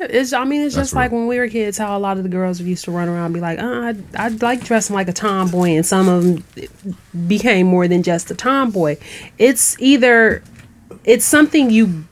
It's, 0.00 0.32
I 0.32 0.44
mean, 0.44 0.62
it's 0.62 0.76
That's 0.76 0.88
just 0.90 0.94
like 0.94 1.10
when 1.10 1.26
we 1.26 1.38
were 1.38 1.48
kids, 1.48 1.76
how 1.76 1.96
a 1.96 1.98
lot 1.98 2.18
of 2.18 2.22
the 2.22 2.28
girls 2.28 2.60
used 2.60 2.84
to 2.84 2.92
run 2.92 3.08
around 3.08 3.26
and 3.26 3.34
be 3.34 3.40
like, 3.40 3.58
uh, 3.58 3.92
I, 4.16 4.26
I 4.26 4.28
like 4.28 4.64
dressing 4.64 4.94
like 4.94 5.08
a 5.08 5.12
tomboy, 5.12 5.70
and 5.70 5.84
some 5.84 6.08
of 6.08 6.22
them 6.22 6.44
became 7.26 7.66
more 7.66 7.88
than 7.88 8.04
just 8.04 8.30
a 8.30 8.34
tomboy. 8.36 8.96
It's 9.38 9.76
either, 9.80 10.42
it's 11.04 11.24
something 11.24 11.70
you 11.70 12.04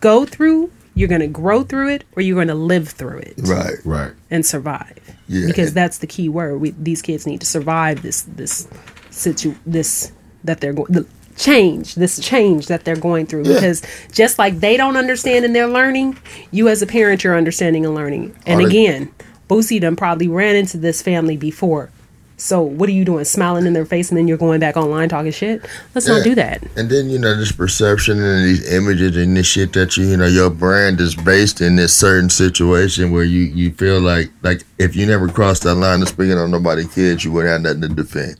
go 0.00 0.26
through, 0.26 0.70
you're 0.96 1.08
going 1.08 1.20
to 1.20 1.26
grow 1.28 1.62
through 1.62 1.90
it, 1.90 2.02
or 2.16 2.22
you're 2.22 2.34
going 2.34 2.48
to 2.48 2.54
live 2.54 2.88
through 2.88 3.18
it 3.18 3.34
Right. 3.38 3.74
Right. 3.84 4.12
and 4.30 4.44
survive. 4.44 4.98
Yeah. 5.28 5.46
Because 5.46 5.72
that's 5.74 5.98
the 5.98 6.06
key 6.08 6.28
word. 6.28 6.60
We, 6.60 6.70
these 6.70 7.02
kids 7.02 7.26
need 7.26 7.40
to 7.40 7.46
survive 7.46 8.02
this, 8.02 8.22
this 8.22 8.66
situ, 9.10 9.54
this, 9.66 10.10
that 10.44 10.60
they're 10.60 10.72
going, 10.72 10.92
the 10.92 11.06
change, 11.36 11.96
this 11.96 12.18
change 12.18 12.66
that 12.68 12.84
they're 12.84 12.96
going 12.96 13.26
through. 13.26 13.44
Yeah. 13.44 13.54
Because 13.54 13.82
just 14.10 14.38
like 14.38 14.60
they 14.60 14.76
don't 14.76 14.96
understand 14.96 15.44
and 15.44 15.54
they're 15.54 15.68
learning, 15.68 16.16
you 16.50 16.68
as 16.68 16.80
a 16.82 16.86
parent, 16.86 17.22
you're 17.24 17.36
understanding 17.36 17.84
and 17.84 17.94
learning. 17.94 18.34
And 18.46 18.60
Are 18.60 18.64
they- 18.64 18.70
again, 18.70 19.12
Boosie 19.50 19.80
done 19.80 19.96
probably 19.96 20.28
ran 20.28 20.56
into 20.56 20.76
this 20.78 21.02
family 21.02 21.36
before. 21.36 21.90
So 22.38 22.60
what 22.60 22.88
are 22.88 22.92
you 22.92 23.04
doing? 23.04 23.24
Smiling 23.24 23.66
in 23.66 23.72
their 23.72 23.86
face 23.86 24.10
and 24.10 24.18
then 24.18 24.28
you're 24.28 24.36
going 24.36 24.60
back 24.60 24.76
online 24.76 25.08
talking 25.08 25.32
shit? 25.32 25.64
Let's 25.94 26.06
Yeah. 26.06 26.16
not 26.18 26.24
do 26.24 26.34
that. 26.34 26.62
And 26.76 26.90
then 26.90 27.08
you 27.08 27.18
know 27.18 27.34
this 27.34 27.50
perception 27.52 28.22
and 28.22 28.44
these 28.44 28.70
images 28.72 29.16
and 29.16 29.34
this 29.36 29.46
shit 29.46 29.72
that 29.72 29.96
you 29.96 30.04
you 30.06 30.16
know 30.18 30.26
your 30.26 30.50
brand 30.50 31.00
is 31.00 31.14
based 31.14 31.60
in 31.62 31.76
this 31.76 31.94
certain 31.94 32.28
situation 32.28 33.10
where 33.10 33.24
you 33.24 33.42
you 33.42 33.72
feel 33.72 34.00
like 34.00 34.30
like 34.42 34.62
if 34.78 34.94
you 34.94 35.06
never 35.06 35.28
crossed 35.28 35.62
that 35.62 35.76
line 35.76 36.02
of 36.02 36.08
speaking 36.08 36.36
on 36.36 36.50
nobody 36.50 36.86
kids 36.86 37.24
you 37.24 37.32
wouldn't 37.32 37.52
have 37.52 37.62
nothing 37.62 37.96
to 37.96 38.02
defend. 38.02 38.36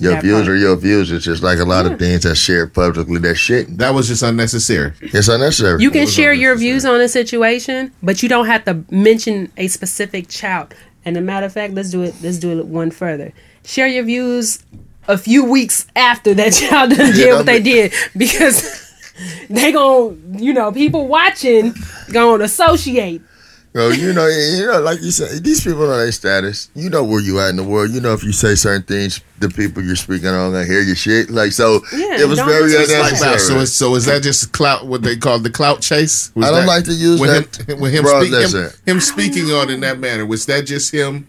Your 0.00 0.14
That 0.14 0.22
views 0.22 0.34
part. 0.40 0.48
are 0.48 0.56
your 0.56 0.76
views. 0.76 1.10
It's 1.12 1.24
just 1.24 1.42
like 1.42 1.60
a 1.60 1.64
lot 1.64 1.86
of 1.86 1.98
things 2.00 2.24
that's 2.24 2.38
shared 2.38 2.74
publicly. 2.74 3.18
That 3.20 3.36
shit 3.36 3.78
That 3.78 3.94
was 3.94 4.08
just 4.08 4.22
unnecessary. 4.22 4.92
it's 5.00 5.28
unnecessary. 5.28 5.80
You 5.80 5.90
can 5.90 6.06
share 6.06 6.32
your 6.34 6.56
views 6.56 6.84
on 6.84 7.00
a 7.00 7.08
situation, 7.08 7.92
but 8.02 8.22
you 8.22 8.28
don't 8.28 8.46
have 8.46 8.64
to 8.66 8.84
mention 8.90 9.50
a 9.56 9.68
specific 9.68 10.28
child. 10.28 10.74
And 11.04 11.16
a 11.16 11.20
matter 11.20 11.46
of 11.46 11.52
fact, 11.52 11.74
let's 11.74 11.90
do 11.90 12.02
it. 12.02 12.14
Let's 12.22 12.38
do 12.38 12.58
it 12.58 12.66
one 12.66 12.90
further. 12.90 13.32
Share 13.64 13.86
your 13.86 14.04
views 14.04 14.62
a 15.06 15.18
few 15.18 15.44
weeks 15.44 15.86
after 15.94 16.34
that 16.34 16.52
child 16.52 16.90
done 16.90 17.12
did 17.12 17.34
what 17.34 17.46
they 17.46 17.60
did 17.60 17.92
because 18.16 18.92
they 19.50 19.72
gon' 19.72 20.38
you 20.38 20.52
know 20.52 20.72
people 20.72 21.06
watching 21.06 21.74
gonna 22.12 22.44
associate. 22.44 23.22
Bro, 23.74 23.88
you 23.88 24.12
know, 24.12 24.28
you 24.28 24.66
know, 24.68 24.80
like 24.82 25.02
you 25.02 25.10
said, 25.10 25.42
these 25.42 25.60
people 25.64 25.80
know 25.80 25.96
their 25.96 26.12
status. 26.12 26.70
You 26.76 26.88
know 26.90 27.02
where 27.02 27.20
you 27.20 27.40
at 27.40 27.50
in 27.50 27.56
the 27.56 27.64
world. 27.64 27.90
You 27.90 28.00
know 28.00 28.12
if 28.12 28.22
you 28.22 28.30
say 28.30 28.54
certain 28.54 28.84
things, 28.84 29.20
the 29.40 29.48
people 29.48 29.82
you're 29.82 29.96
speaking 29.96 30.28
on 30.28 30.52
gonna 30.52 30.64
hear 30.64 30.80
your 30.80 30.94
shit. 30.94 31.28
Like 31.28 31.50
so, 31.50 31.80
Yeah, 31.92 32.20
it 32.20 32.28
was 32.28 32.38
very 32.38 32.70
disrespect. 32.70 33.02
Like 33.02 33.20
unnecessary. 33.20 33.38
So 33.38 33.58
is, 33.58 33.74
so 33.74 33.94
is 33.96 34.04
that 34.06 34.22
just 34.22 34.52
clout? 34.52 34.86
What 34.86 35.02
they 35.02 35.16
call 35.16 35.40
the 35.40 35.50
clout 35.50 35.80
chase? 35.82 36.30
Was 36.36 36.46
I 36.46 36.50
don't 36.52 36.60
that- 36.60 36.66
like 36.68 36.84
to 36.84 36.92
use 36.92 37.18
when 37.20 37.30
that. 37.30 37.56
Him, 37.68 37.80
when 37.80 37.92
him, 37.92 38.04
Bro, 38.04 38.22
speak- 38.22 38.54
him, 38.54 38.70
him 38.86 39.00
speaking 39.00 39.50
on 39.50 39.68
in 39.70 39.80
that 39.80 39.98
manner 39.98 40.24
was 40.24 40.46
that 40.46 40.66
just 40.66 40.92
him 40.92 41.26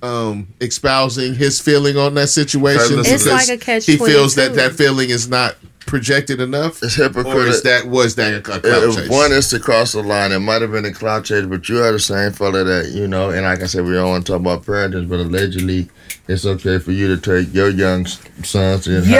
um 0.00 0.46
espousing 0.60 1.34
his 1.34 1.60
feeling 1.60 1.96
on 1.96 2.14
that 2.14 2.28
situation? 2.28 3.00
It's 3.00 3.26
like 3.26 3.48
a 3.48 3.58
catch 3.58 3.86
He 3.86 3.96
feels 3.96 4.36
that 4.36 4.52
22. 4.54 4.54
that 4.68 4.76
feeling 4.76 5.10
is 5.10 5.28
not 5.28 5.56
projected 5.88 6.40
enough. 6.40 6.82
It's 6.82 6.98
Or 6.98 7.04
hypocritical. 7.04 7.40
is 7.48 7.62
that 7.62 7.86
was 7.86 8.14
that 8.14 8.34
a 8.34 8.40
clout 8.40 8.60
If 8.64 8.94
chase? 8.94 9.08
one 9.08 9.32
is 9.32 9.48
to 9.48 9.58
cross 9.58 9.92
the 9.92 10.02
line, 10.02 10.30
it 10.30 10.38
might 10.38 10.62
have 10.62 10.70
been 10.70 10.84
a 10.84 10.92
cloud 10.92 11.24
chase, 11.24 11.46
but 11.46 11.68
you 11.68 11.82
are 11.82 11.90
the 11.92 11.98
same 11.98 12.32
fella 12.32 12.62
that 12.64 12.90
you 12.92 13.08
know. 13.08 13.30
And 13.30 13.42
like 13.42 13.62
I 13.62 13.66
said, 13.66 13.84
we 13.84 13.92
don't 13.94 14.08
want 14.08 14.26
to 14.26 14.32
talk 14.32 14.40
about 14.40 14.64
parenting, 14.64 15.08
but 15.08 15.18
allegedly, 15.18 15.88
it's 16.28 16.44
okay 16.46 16.78
for 16.78 16.92
you 16.92 17.08
to 17.08 17.20
take 17.20 17.52
your 17.52 17.70
young 17.70 18.06
sons 18.06 18.86
and 18.86 19.04
Yo. 19.06 19.16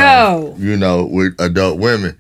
have, 0.52 0.62
you 0.62 0.76
know, 0.76 1.04
with 1.06 1.34
adult 1.40 1.78
women, 1.78 2.16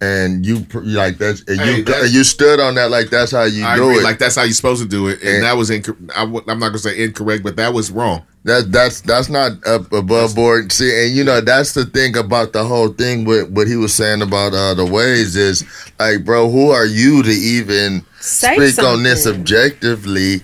and 0.00 0.44
you 0.44 0.66
you 0.74 0.96
like 0.96 1.18
that's 1.18 1.42
and 1.48 1.58
Hey, 1.60 1.76
you 1.78 1.84
that's- 1.84 2.12
you 2.12 2.22
stood 2.22 2.60
on 2.60 2.74
that 2.76 2.90
like 2.90 3.10
that's 3.10 3.32
how 3.32 3.44
you 3.44 3.64
I 3.64 3.76
do 3.76 3.84
agree. 3.84 3.96
it. 3.98 4.04
Like 4.04 4.18
that's 4.18 4.36
how 4.36 4.42
you're 4.42 4.52
supposed 4.52 4.82
to 4.82 4.88
do 4.88 5.08
it, 5.08 5.20
and 5.22 5.36
And- 5.36 5.44
that 5.44 5.56
was 5.56 5.70
inc- 5.70 5.96
I 6.14 6.20
w- 6.20 6.44
I'm 6.46 6.58
not 6.58 6.68
gonna 6.68 6.78
say 6.78 7.02
incorrect, 7.02 7.42
but 7.42 7.56
that 7.56 7.72
was 7.72 7.90
wrong. 7.90 8.22
That 8.46 8.70
that's 8.70 9.00
that's 9.00 9.28
not 9.28 9.52
up 9.66 9.92
above 9.92 10.36
board. 10.36 10.70
See, 10.70 11.04
and 11.04 11.16
you 11.16 11.24
know 11.24 11.40
that's 11.40 11.74
the 11.74 11.84
thing 11.84 12.16
about 12.16 12.52
the 12.52 12.62
whole 12.62 12.90
thing 12.90 13.24
with 13.24 13.50
what 13.50 13.66
he 13.66 13.74
was 13.74 13.92
saying 13.92 14.22
about 14.22 14.54
uh, 14.54 14.72
the 14.74 14.86
ways 14.86 15.34
is 15.34 15.64
like, 15.98 16.24
bro, 16.24 16.48
who 16.48 16.70
are 16.70 16.86
you 16.86 17.24
to 17.24 17.30
even 17.30 18.06
Say 18.20 18.70
speak 18.70 18.84
on 18.84 19.02
this 19.02 19.26
objectively? 19.26 20.42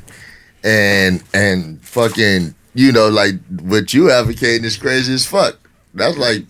And 0.65 1.23
and 1.33 1.81
fucking, 1.81 2.57
you 2.75 2.91
know, 2.91 3.09
like 3.09 3.35
what 3.61 3.95
you 3.95 4.11
advocating 4.11 4.65
is 4.65 4.77
crazy 4.77 5.15
as 5.15 5.25
fuck. 5.25 5.57
That's 5.95 6.19
like, 6.19 6.45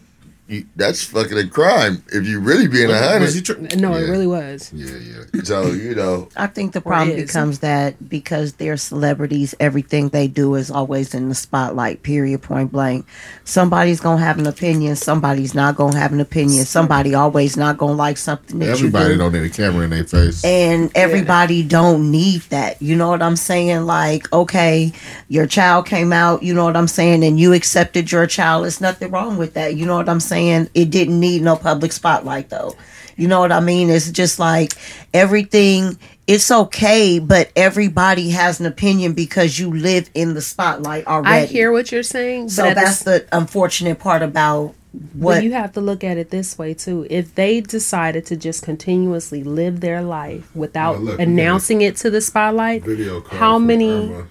you, 0.52 0.66
that's 0.76 1.04
fucking 1.04 1.36
a 1.38 1.46
crime 1.48 2.04
if 2.12 2.26
you 2.26 2.38
really 2.40 2.68
being 2.68 2.90
a 2.90 3.18
Was 3.18 3.34
hundred. 3.34 3.70
tr- 3.70 3.76
No, 3.78 3.94
it 3.94 4.08
really 4.08 4.26
was. 4.26 4.70
yeah, 4.74 4.96
yeah. 4.96 5.42
So 5.44 5.66
you 5.72 5.94
know, 5.94 6.28
I 6.36 6.46
think 6.46 6.72
the 6.72 6.80
problem 6.80 7.16
becomes 7.16 7.60
that 7.60 8.08
because 8.08 8.54
they're 8.54 8.76
celebrities, 8.76 9.54
everything 9.58 10.10
they 10.10 10.28
do 10.28 10.54
is 10.54 10.70
always 10.70 11.14
in 11.14 11.28
the 11.28 11.34
spotlight, 11.34 12.02
period, 12.02 12.42
point 12.42 12.70
blank. 12.72 13.06
Somebody's 13.44 14.00
going 14.00 14.18
to 14.18 14.24
have 14.24 14.38
an 14.38 14.46
opinion. 14.46 14.96
Somebody's 14.96 15.54
not 15.54 15.76
going 15.76 15.92
to 15.92 15.98
have 15.98 16.12
an 16.12 16.20
opinion. 16.20 16.64
Somebody 16.64 17.14
always 17.14 17.56
not 17.56 17.78
going 17.78 17.92
to 17.94 17.96
like 17.96 18.16
something 18.18 18.58
that 18.60 18.68
Everybody 18.70 19.04
you 19.06 19.12
do. 19.14 19.18
don't 19.18 19.32
need 19.32 19.42
a 19.44 19.48
camera 19.48 19.84
in 19.84 19.90
their 19.90 20.04
face. 20.04 20.44
and 20.44 20.90
everybody 20.94 21.62
don't 21.62 22.10
need 22.10 22.42
that. 22.50 22.80
You 22.82 22.96
know 22.96 23.08
what 23.08 23.22
I'm 23.22 23.36
saying? 23.36 23.86
Like, 23.86 24.32
okay, 24.32 24.92
your 25.28 25.46
child 25.46 25.86
came 25.86 26.12
out, 26.12 26.42
you 26.42 26.54
know 26.54 26.64
what 26.64 26.76
I'm 26.76 26.88
saying, 26.88 27.24
and 27.24 27.38
you 27.40 27.52
accepted 27.52 28.12
your 28.12 28.26
child. 28.26 28.64
There's 28.64 28.80
nothing 28.80 29.10
wrong 29.10 29.38
with 29.38 29.54
that. 29.54 29.76
You 29.76 29.86
know 29.86 29.96
what 29.96 30.08
I'm 30.08 30.20
saying? 30.20 30.41
It 30.74 30.90
didn't 30.90 31.18
need 31.18 31.42
no 31.42 31.56
public 31.56 31.92
spotlight 31.92 32.50
though. 32.50 32.76
You 33.16 33.28
know 33.28 33.40
what 33.40 33.52
I 33.52 33.60
mean? 33.60 33.90
It's 33.90 34.10
just 34.10 34.38
like 34.38 34.72
everything 35.12 35.98
it's 36.26 36.50
okay, 36.50 37.18
but 37.18 37.50
everybody 37.56 38.30
has 38.30 38.60
an 38.60 38.66
opinion 38.66 39.12
because 39.12 39.58
you 39.58 39.72
live 39.72 40.08
in 40.14 40.34
the 40.34 40.40
spotlight 40.40 41.06
already. 41.06 41.42
I 41.42 41.46
hear 41.46 41.72
what 41.72 41.90
you're 41.90 42.02
saying, 42.02 42.48
so 42.50 42.66
at 42.66 42.74
the 42.74 42.80
that's 42.80 43.02
the 43.02 43.26
unfortunate 43.32 43.98
part 43.98 44.22
about 44.22 44.74
what 45.14 45.36
But 45.36 45.44
you 45.44 45.52
have 45.52 45.72
to 45.72 45.80
look 45.80 46.04
at 46.04 46.18
it 46.18 46.30
this 46.30 46.58
way 46.58 46.74
too. 46.74 47.06
If 47.10 47.34
they 47.34 47.60
decided 47.60 48.26
to 48.26 48.36
just 48.36 48.62
continuously 48.62 49.42
live 49.42 49.80
their 49.80 50.02
life 50.02 50.54
without 50.54 51.00
look, 51.00 51.18
announcing 51.18 51.82
it 51.82 51.96
to 51.96 52.10
the 52.10 52.20
spotlight, 52.20 52.84
Video 52.84 53.20
how 53.22 53.58
many 53.58 54.12
Irma. 54.12 54.26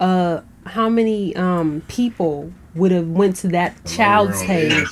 uh 0.00 0.40
how 0.66 0.88
many 0.88 1.34
um 1.36 1.82
people 1.88 2.52
would 2.74 2.90
have 2.92 3.08
went 3.08 3.36
to 3.36 3.48
that 3.48 3.84
child's 3.84 4.40
on 4.40 4.46
page 4.46 4.86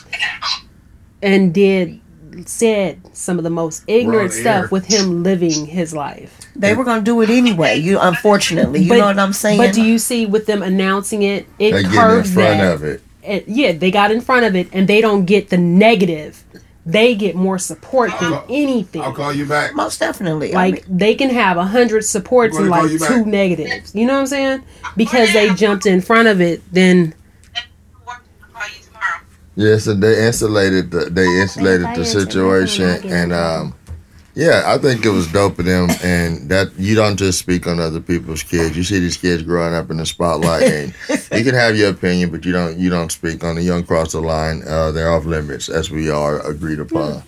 and 1.23 1.52
did 1.55 2.01
said 2.47 3.01
some 3.12 3.39
of 3.39 3.44
the 3.44 3.51
most 3.51 3.82
ignorant 3.86 4.32
stuff 4.32 4.65
air. 4.65 4.69
with 4.70 4.86
him 4.86 5.23
living 5.23 5.66
his 5.66 5.93
life. 5.93 6.40
they 6.55 6.74
were 6.74 6.85
going 6.85 7.01
to 7.01 7.05
do 7.05 7.20
it 7.23 7.28
anyway. 7.31 7.77
You 7.77 7.98
unfortunately, 8.01 8.81
you 8.81 8.97
know 8.97 9.07
what 9.07 9.19
I'm 9.19 9.32
saying? 9.32 9.59
But 9.59 9.74
do 9.74 9.82
you 9.82 9.98
see 9.98 10.27
with 10.27 10.47
them 10.47 10.62
announcing 10.62 11.23
it, 11.23 11.47
it 11.59 11.73
they 11.73 11.82
get 11.82 11.93
in 11.93 12.24
front 12.24 12.35
that. 12.35 12.74
of 12.74 12.85
it. 12.85 13.02
it- 13.23 13.48
yeah, 13.48 13.73
they 13.73 13.90
got 13.90 14.11
in 14.12 14.20
front 14.20 14.47
of 14.47 14.55
it 14.55 14.69
and 14.73 14.89
they 14.89 15.01
don't 15.01 15.24
get 15.24 15.51
the 15.51 15.59
negative. 15.59 16.43
They 16.86 17.15
get 17.15 17.35
more 17.35 17.59
support 17.59 18.11
than 18.20 18.32
I'll- 18.32 18.47
anything. 18.48 19.02
I'll 19.02 19.12
call 19.12 19.32
you 19.35 19.44
back. 19.44 19.74
Most 19.74 19.98
definitely. 20.01 20.52
I 20.55 20.57
Like 20.70 20.89
mean, 20.89 20.98
they 20.98 21.15
can 21.16 21.31
have 21.31 21.57
a 21.57 21.65
hundred 21.66 22.05
supports 22.05 22.57
and 22.57 22.69
gonna 22.70 22.86
like 22.89 23.09
two 23.09 23.24
negatives. 23.27 23.94
You 23.94 24.07
know 24.07 24.15
what 24.15 24.20
I'm 24.20 24.27
saying? 24.28 24.62
Because 24.97 25.32
they 25.32 25.52
jumped 25.55 25.85
in 25.85 26.01
front 26.01 26.28
of 26.28 26.40
it, 26.40 26.62
then 26.73 26.97
I'll 26.97 27.05
call 27.05 27.09
you 27.11 27.20
tomorrow. 29.55 29.71
Yeah, 29.73 29.79
so 29.79 29.95
they 29.95 30.27
insulated 30.27 30.91
the 30.91 31.11
they 31.11 31.27
insulated 31.41 31.87
the 31.95 32.05
situation, 32.05 33.01
and 33.11 33.33
um, 33.33 33.75
Yeah, 34.35 34.63
I 34.65 34.79
think 34.79 35.05
it 35.05 35.11
was 35.11 35.31
dope 35.31 35.59
of 35.59 35.65
them, 35.65 35.91
and 36.03 36.49
that 36.49 36.73
you 36.79 36.95
don't 36.95 37.17
just 37.17 37.39
speak 37.41 37.67
on 37.67 37.81
other 37.81 38.01
people's 38.01 38.43
kids. 38.45 38.77
You 38.77 38.85
see 38.85 39.01
these 39.01 39.17
kids 39.17 39.43
growing 39.43 39.75
up 39.75 39.91
in 39.91 39.97
the 39.97 40.07
spotlight, 40.07 40.63
and 40.63 40.95
you 41.33 41.45
can 41.45 41.55
have 41.55 41.77
your 41.77 41.91
opinion, 41.91 42.31
but 42.31 42.45
you 42.45 42.53
don't 42.53 42.79
you 42.79 42.91
don't 42.91 43.11
speak 43.11 43.43
on 43.43 43.57
the 43.57 43.63
young 43.63 43.83
cross 43.83 44.13
the 44.13 44.21
line. 44.21 44.63
Uh, 44.67 44.93
they're 44.93 45.11
off 45.13 45.25
limits, 45.25 45.69
as 45.69 45.91
we 45.91 46.09
are 46.11 46.41
agreed 46.49 46.79
upon. 46.79 47.23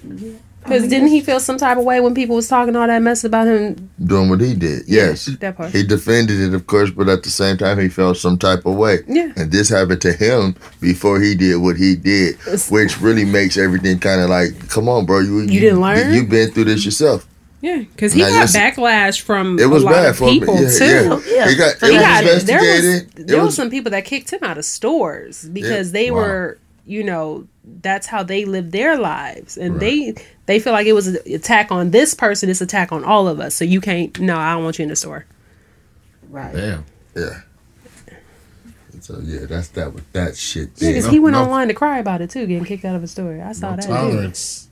Because 0.62 0.84
oh, 0.84 0.88
didn't 0.88 1.08
he 1.08 1.20
feel 1.20 1.40
some 1.40 1.58
type 1.58 1.76
of 1.76 1.84
way 1.84 1.98
when 2.00 2.14
people 2.14 2.36
was 2.36 2.46
talking 2.48 2.76
all 2.76 2.86
that 2.86 3.02
mess 3.02 3.24
about 3.24 3.46
him? 3.48 3.90
Doing 4.04 4.28
what 4.30 4.40
he 4.40 4.54
did, 4.54 4.82
yes. 4.86 5.26
That 5.40 5.56
part. 5.56 5.72
He 5.72 5.82
defended 5.82 6.38
it, 6.40 6.54
of 6.54 6.66
course, 6.68 6.90
but 6.90 7.08
at 7.08 7.24
the 7.24 7.30
same 7.30 7.56
time, 7.56 7.80
he 7.80 7.88
felt 7.88 8.16
some 8.16 8.38
type 8.38 8.64
of 8.64 8.76
way. 8.76 8.98
Yeah. 9.08 9.32
And 9.36 9.50
this 9.50 9.68
happened 9.68 10.00
to 10.02 10.12
him 10.12 10.54
before 10.80 11.20
he 11.20 11.34
did 11.34 11.56
what 11.56 11.76
he 11.76 11.96
did, 11.96 12.36
which 12.70 13.00
really 13.00 13.24
makes 13.24 13.56
everything 13.56 13.98
kind 13.98 14.20
of 14.20 14.30
like, 14.30 14.68
come 14.68 14.88
on, 14.88 15.04
bro, 15.04 15.18
you 15.20 15.40
You 15.40 15.60
didn't 15.60 15.80
learn? 15.80 16.14
You've 16.14 16.28
been 16.30 16.50
through 16.52 16.64
this 16.64 16.84
yourself. 16.84 17.26
Yeah, 17.60 17.78
because 17.78 18.12
he 18.12 18.22
Now, 18.22 18.30
got 18.30 18.48
backlash 18.48 19.20
from 19.20 19.56
It 19.58 19.66
was 19.66 19.82
a 19.82 19.86
lot 19.86 19.92
bad 19.92 20.06
of 20.10 20.16
for 20.18 20.28
him. 20.28 20.40
people 20.40 20.60
Yeah, 20.60 20.68
too. 20.78 20.84
yeah. 20.84 21.20
Yeah. 21.34 21.48
He 21.48 21.54
got, 21.56 21.74
He 21.80 21.90
was 21.92 22.02
got 22.02 22.24
there 22.24 22.34
was 22.34 22.42
investigated. 22.42 23.26
there 23.28 23.36
it 23.36 23.38
was 23.38 23.46
was 23.46 23.54
some 23.56 23.70
people 23.70 23.90
that 23.92 24.04
kicked 24.04 24.32
him 24.32 24.40
out 24.42 24.58
of 24.58 24.64
stores 24.64 25.48
because 25.48 25.92
they 25.92 26.10
Wow. 26.10 26.16
were 26.18 26.58
you 26.86 27.02
know 27.04 27.46
that's 27.80 28.06
how 28.08 28.22
they 28.22 28.44
live 28.44 28.70
their 28.72 28.98
lives 28.98 29.56
and 29.56 29.78
they 29.78 30.12
they 30.46 30.58
feel 30.58 30.72
like 30.72 30.86
it 30.86 30.92
was 30.94 31.06
an 31.06 31.16
attack 31.32 31.70
on 31.70 31.90
this 31.90 32.12
person 32.14 32.50
it's 32.50 32.60
attack 32.60 32.90
on 32.90 33.04
all 33.04 33.28
of 33.28 33.38
us 33.38 33.54
so 33.54 33.64
you 33.64 33.80
can't 33.80 34.18
no 34.18 34.36
i 34.36 34.52
don't 34.52 34.64
want 34.64 34.78
you 34.78 34.82
in 34.82 34.88
the 34.88 34.96
store 34.96 35.24
Right. 36.28 36.54
Damn. 36.54 36.84
yeah. 37.14 37.40
So 39.00 39.18
yeah, 39.22 39.46
that's 39.46 39.68
that 39.68 39.92
with 39.92 40.10
that 40.12 40.36
shit. 40.36 40.70
yeah 40.76 40.90
because 40.90 41.06
he 41.06 41.18
went 41.20 41.34
no- 41.34 41.42
online 41.44 41.68
to 41.68 41.74
cry 41.74 41.98
about 41.98 42.20
it 42.20 42.30
too 42.30 42.46
getting 42.46 42.64
kicked 42.64 42.84
out 42.84 42.96
of 42.96 43.02
a 43.02 43.06
store 43.06 43.40
i 43.44 43.52
saw 43.52 43.70
No 43.70 43.76
that 43.76 43.86
tolerance. 43.86 44.68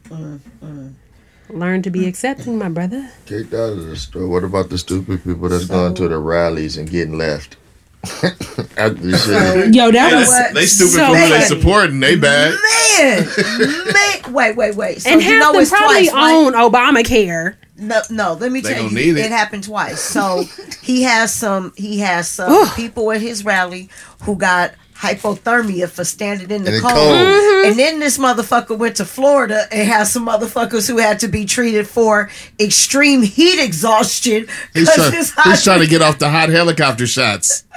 learn 1.48 1.82
to 1.82 1.90
be 1.90 2.06
accepting 2.06 2.58
my 2.58 2.68
brother 2.68 3.10
Kicked 3.26 3.52
out 3.54 3.70
of 3.72 3.86
the 3.86 3.96
store. 3.96 4.26
What 4.28 4.44
about 4.44 4.70
the 4.70 4.78
stupid 4.78 5.22
people 5.24 5.48
that's 5.48 5.66
going 5.66 5.94
to 5.94 6.08
the 6.08 6.18
rallies 6.18 6.76
and 6.76 6.88
getting 6.88 7.18
left? 7.18 7.56
After 8.02 8.94
the 8.94 9.18
shit. 9.64 9.74
yo 9.74 9.90
that 9.90 10.14
was- 10.14 10.28
was 10.28 10.52
They 10.54 10.66
stupid 10.66 10.92
So 10.92 10.98
for 10.98 11.06
who 11.06 11.14
they 11.14 11.30
funny. 11.30 11.44
supporting. 11.44 12.00
They 12.00 12.16
bad. 12.16 12.54
Man, 12.98 13.26
man, 13.92 14.32
wait, 14.32 14.56
wait, 14.56 14.74
wait. 14.74 15.02
So 15.02 15.10
and 15.10 15.22
you 15.22 15.28
half 15.28 15.40
know 15.40 15.52
them 15.52 15.60
it's 15.62 15.70
probably 15.70 16.08
twice, 16.08 16.12
right? 16.12 16.34
own 16.34 16.52
obamacare 16.54 17.56
No, 17.76 18.00
no. 18.10 18.32
Let 18.34 18.52
me 18.52 18.60
They 18.60 18.72
tell 18.74 18.82
gonna 18.84 18.98
you, 19.00 19.12
need 19.14 19.20
it. 19.20 19.26
it. 19.26 19.30
happened 19.30 19.64
twice. 19.64 20.00
So 20.00 20.44
he 20.82 21.02
has 21.02 21.32
some. 21.34 21.72
He 21.76 21.98
has 22.00 22.28
some 22.28 22.68
people 22.74 23.10
at 23.12 23.20
his 23.20 23.44
rally 23.44 23.88
who 24.22 24.36
got 24.36 24.72
hypothermia 24.96 25.88
for 25.88 26.04
standing 26.04 26.50
in 26.50 26.62
the 26.64 26.68
In 26.70 26.74
the 26.76 26.80
cold. 26.82 26.94
cold. 26.94 27.14
Mm-hmm. 27.16 27.70
And 27.70 27.78
then 27.78 28.00
this 28.00 28.18
motherfucker 28.18 28.76
went 28.76 28.96
to 28.96 29.06
Florida 29.06 29.66
and 29.72 29.88
has 29.88 30.12
some 30.12 30.26
motherfuckers 30.26 30.86
who 30.88 30.98
had 30.98 31.18
to 31.20 31.28
be 31.28 31.46
treated 31.46 31.86
for 31.88 32.28
extreme 32.58 33.22
heat 33.22 33.58
exhaustion 33.62 34.46
He's 34.74 34.84
because 34.90 34.94
trying, 34.96 35.12
his 35.12 35.34
he's 35.44 35.64
trying 35.64 35.80
to 35.80 35.86
get 35.86 36.02
off 36.02 36.18
the 36.18 36.28
hot 36.30 36.48
helicopter 36.50 37.06
shots. 37.06 37.64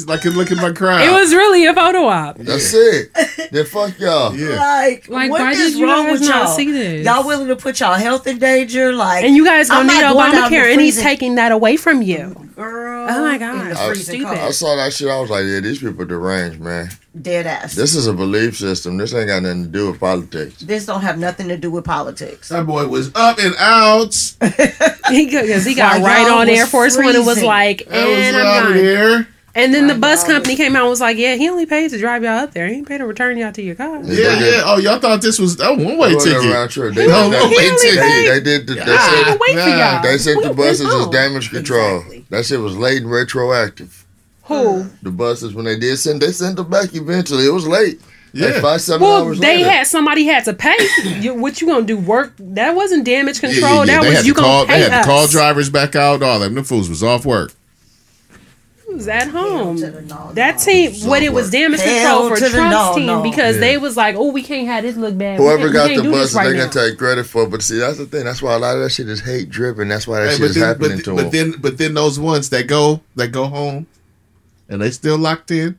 He's 0.00 0.08
like, 0.08 0.24
look 0.24 0.50
at 0.50 0.56
my 0.58 0.72
crowd. 0.72 1.02
it 1.02 1.10
was 1.12 1.32
really 1.34 1.66
a 1.66 1.74
photo 1.74 2.06
op 2.06 2.36
That's 2.38 2.72
it. 2.74 3.10
Then 3.52 3.64
fuck 3.66 3.98
y'all. 3.98 4.34
Yeah. 4.34 4.56
Like, 4.80 5.08
Like, 5.08 5.30
what 5.30 5.40
why 5.40 5.50
is 5.52 5.58
did 5.72 5.74
you 5.78 5.86
wrong 5.86 6.06
guys 6.06 6.20
with 6.20 6.28
not 6.28 6.44
y'all? 6.46 6.56
see 6.56 6.70
this? 6.72 7.04
Y'all 7.04 7.26
willing 7.26 7.48
to 7.48 7.56
put 7.56 7.80
y'all 7.80 7.94
health 7.94 8.26
in 8.26 8.38
danger? 8.38 8.92
Like, 8.92 9.24
and 9.24 9.34
you 9.36 9.44
guys 9.44 9.68
I'm 9.70 9.86
don't 9.86 9.94
need 9.96 10.02
not 10.02 10.12
going 10.14 10.34
out 10.34 10.34
in 10.46 10.50
the 10.52 10.56
obamacare 10.56 10.72
and 10.72 10.80
he's 10.80 11.00
taking 11.00 11.34
that 11.36 11.52
away 11.52 11.76
from 11.76 12.02
you 12.02 12.34
girl. 12.56 13.06
Oh 13.08 13.22
my 13.24 13.38
God. 13.38 13.72
I- 13.72 13.94
Stupid. 13.94 14.26
I 14.26 14.50
saw 14.50 14.76
that 14.76 14.92
shit. 14.92 15.08
I 15.08 15.18
was 15.20 15.30
like, 15.30 15.44
yeah, 15.46 15.60
these 15.60 15.78
people 15.80 16.04
deranged, 16.04 16.60
man. 16.60 16.90
Dead 17.20 17.46
ass. 17.46 17.74
This 17.74 17.94
is 17.94 18.06
a 18.06 18.12
belief 18.12 18.56
system. 18.56 18.96
This 18.98 19.14
ain't 19.14 19.28
got 19.28 19.42
nothing 19.42 19.64
to 19.64 19.68
do 19.70 19.90
with 19.90 19.98
politics. 20.00 20.60
this 20.60 20.86
don't 20.86 21.00
have 21.00 21.18
nothing 21.18 21.48
to 21.48 21.56
do 21.56 21.70
with 21.70 21.84
politics. 21.84 22.50
That 22.50 22.66
boy 22.66 22.86
was 22.86 23.10
up 23.14 23.38
and 23.38 23.54
out. 23.58 24.14
He 25.10 25.26
he 25.28 25.74
got 25.74 26.00
While 26.00 26.02
right 26.02 26.30
on 26.30 26.48
Air 26.48 26.66
Force 26.66 26.96
One 26.96 27.16
and 27.16 27.26
was 27.26 27.42
like, 27.42 27.84
That 27.88 28.06
was 28.06 28.16
and 28.18 28.36
I'm 28.36 28.66
of 28.66 28.68
gone. 28.74 28.76
there. 28.76 29.28
And 29.54 29.74
then 29.74 29.88
the 29.88 29.94
bus 29.96 30.22
company 30.24 30.54
came 30.54 30.76
out 30.76 30.82
and 30.82 30.90
was 30.90 31.00
like, 31.00 31.16
yeah, 31.16 31.34
he 31.34 31.48
only 31.48 31.66
paid 31.66 31.90
to 31.90 31.98
drive 31.98 32.22
y'all 32.22 32.38
up 32.38 32.52
there. 32.52 32.68
He 32.68 32.74
ain't 32.76 32.88
paid 32.88 32.98
to 32.98 33.06
return 33.06 33.36
y'all 33.36 33.50
to 33.52 33.60
your 33.62 33.74
car. 33.74 33.96
Yeah, 33.96 34.02
They 34.02 34.14
did- 34.16 34.54
yeah. 34.54 34.62
Oh, 34.64 34.78
y'all 34.78 34.98
thought 35.00 35.22
this 35.22 35.38
was 35.40 35.58
a 35.60 35.74
one 35.74 35.98
way 35.98 36.14
ticket. 36.14 36.44
around 36.46 36.68
trip. 36.68 36.94
They, 36.94 37.06
No, 37.08 37.28
they, 37.28 37.40
one-way 37.40 37.56
they, 37.70 37.76
ticket. 37.76 37.94
they, 38.00 38.28
they 38.28 38.40
did. 38.40 38.66
The, 38.68 38.74
they, 38.74 38.82
Ah. 38.86 39.36
said, 39.48 39.56
Nah. 39.56 39.66
y'all. 39.94 40.02
they 40.02 40.18
sent 40.18 40.42
the 40.44 40.54
buses 40.54 40.86
went 40.86 41.00
as 41.00 41.06
damage 41.08 41.50
control. 41.50 41.96
Exactly. 41.96 42.24
That 42.30 42.46
shit 42.46 42.60
was 42.60 42.76
late 42.76 43.02
and 43.02 43.10
retroactive. 43.10 44.04
Who? 44.44 44.86
The 45.02 45.10
buses 45.10 45.54
when 45.54 45.64
they 45.64 45.78
did 45.78 45.96
send, 45.98 46.22
they 46.22 46.32
sent 46.32 46.56
them 46.56 46.70
back 46.70 46.94
eventually. 46.94 47.46
It 47.46 47.52
was 47.52 47.66
late. 47.66 48.00
Yeah. 48.32 48.46
Like 48.50 48.62
five 48.62 48.80
seven 48.80 49.02
Well, 49.06 49.24
hours 49.24 49.40
they 49.40 49.56
later. 49.58 49.70
had 49.70 49.86
somebody 49.88 50.24
had 50.26 50.44
to 50.44 50.54
pay. 50.54 50.76
you, 51.20 51.34
what 51.34 51.60
you 51.60 51.66
gonna 51.66 51.84
do? 51.84 51.98
Work? 51.98 52.34
That 52.38 52.76
wasn't 52.76 53.04
damage 53.04 53.42
Yeah, 53.42 53.48
yeah, 53.48 53.54
control. 53.60 53.78
yeah. 53.78 53.84
That 53.96 54.02
They 54.02 54.08
was 54.10 54.16
had 54.18 54.26
you 54.26 54.34
to 54.34 54.40
call. 54.40 54.66
gonna 54.66 54.76
They 54.78 54.82
had 54.84 54.92
us. 54.92 55.04
to 55.06 55.10
call 55.10 55.26
drivers 55.26 55.70
back 55.70 55.96
out. 55.96 56.22
All 56.22 56.38
them. 56.38 56.54
The 56.54 56.62
fools 56.62 56.88
was 56.88 57.02
off 57.02 57.26
work. 57.26 57.52
It 58.90 58.94
was 58.96 59.08
at 59.08 59.28
home. 59.28 59.76
no, 59.80 60.32
That 60.34 60.56
no. 60.58 60.64
team, 60.64 60.92
So 60.94 61.08
what 61.08 61.22
it 61.22 61.32
was 61.32 61.50
damage 61.50 61.80
control 61.80 62.28
for 62.28 62.36
to 62.36 62.48
Trump's 62.50 62.72
no, 62.72 62.92
team 62.96 63.06
no. 63.06 63.22
because 63.22 63.54
Yeah. 63.56 63.60
they 63.60 63.78
was 63.78 63.96
like, 63.96 64.16
oh, 64.16 64.32
we 64.32 64.42
can't 64.42 64.66
have 64.66 64.82
this 64.82 64.96
look 64.96 65.16
bad. 65.16 65.38
We 65.38 65.44
Whoever 65.46 65.58
can't- 65.58 65.68
we 65.70 65.72
got 65.74 65.86
can't 65.88 65.96
the 65.98 66.02
do 66.02 66.10
this 66.10 66.18
buses, 66.20 66.34
right 66.34 66.44
they 66.50 66.56
now. 66.58 66.66
gonna 66.68 66.88
take 66.88 66.98
credit 66.98 67.24
for. 67.26 67.44
it. 67.44 67.50
But 67.50 67.62
see, 67.62 67.78
that's 67.78 67.98
the 67.98 68.06
thing. 68.06 68.24
That's 68.24 68.42
why 68.42 68.54
a 68.54 68.58
lot 68.58 68.76
of 68.76 68.82
that 68.82 68.90
shit 68.90 69.08
is 69.08 69.20
hate 69.20 69.48
driven. 69.48 69.88
That's 69.88 70.06
why 70.06 70.20
that 70.20 70.26
Hey, 70.26 70.32
shit 70.32 70.40
but 70.40 70.48
is 70.50 70.54
then, 70.56 70.64
happening 70.64 70.96
but, 70.98 71.04
to 71.04 71.14
but 71.14 71.30
them. 71.30 71.50
then, 71.52 71.60
but 71.60 71.78
then 71.78 71.94
those 71.94 72.18
ones 72.18 72.50
that 72.50 72.66
go 72.66 73.00
that 73.16 73.28
go 73.28 73.46
home, 73.46 73.86
and 74.68 74.82
they 74.82 74.90
still 74.90 75.16
locked 75.18 75.50
in. 75.50 75.78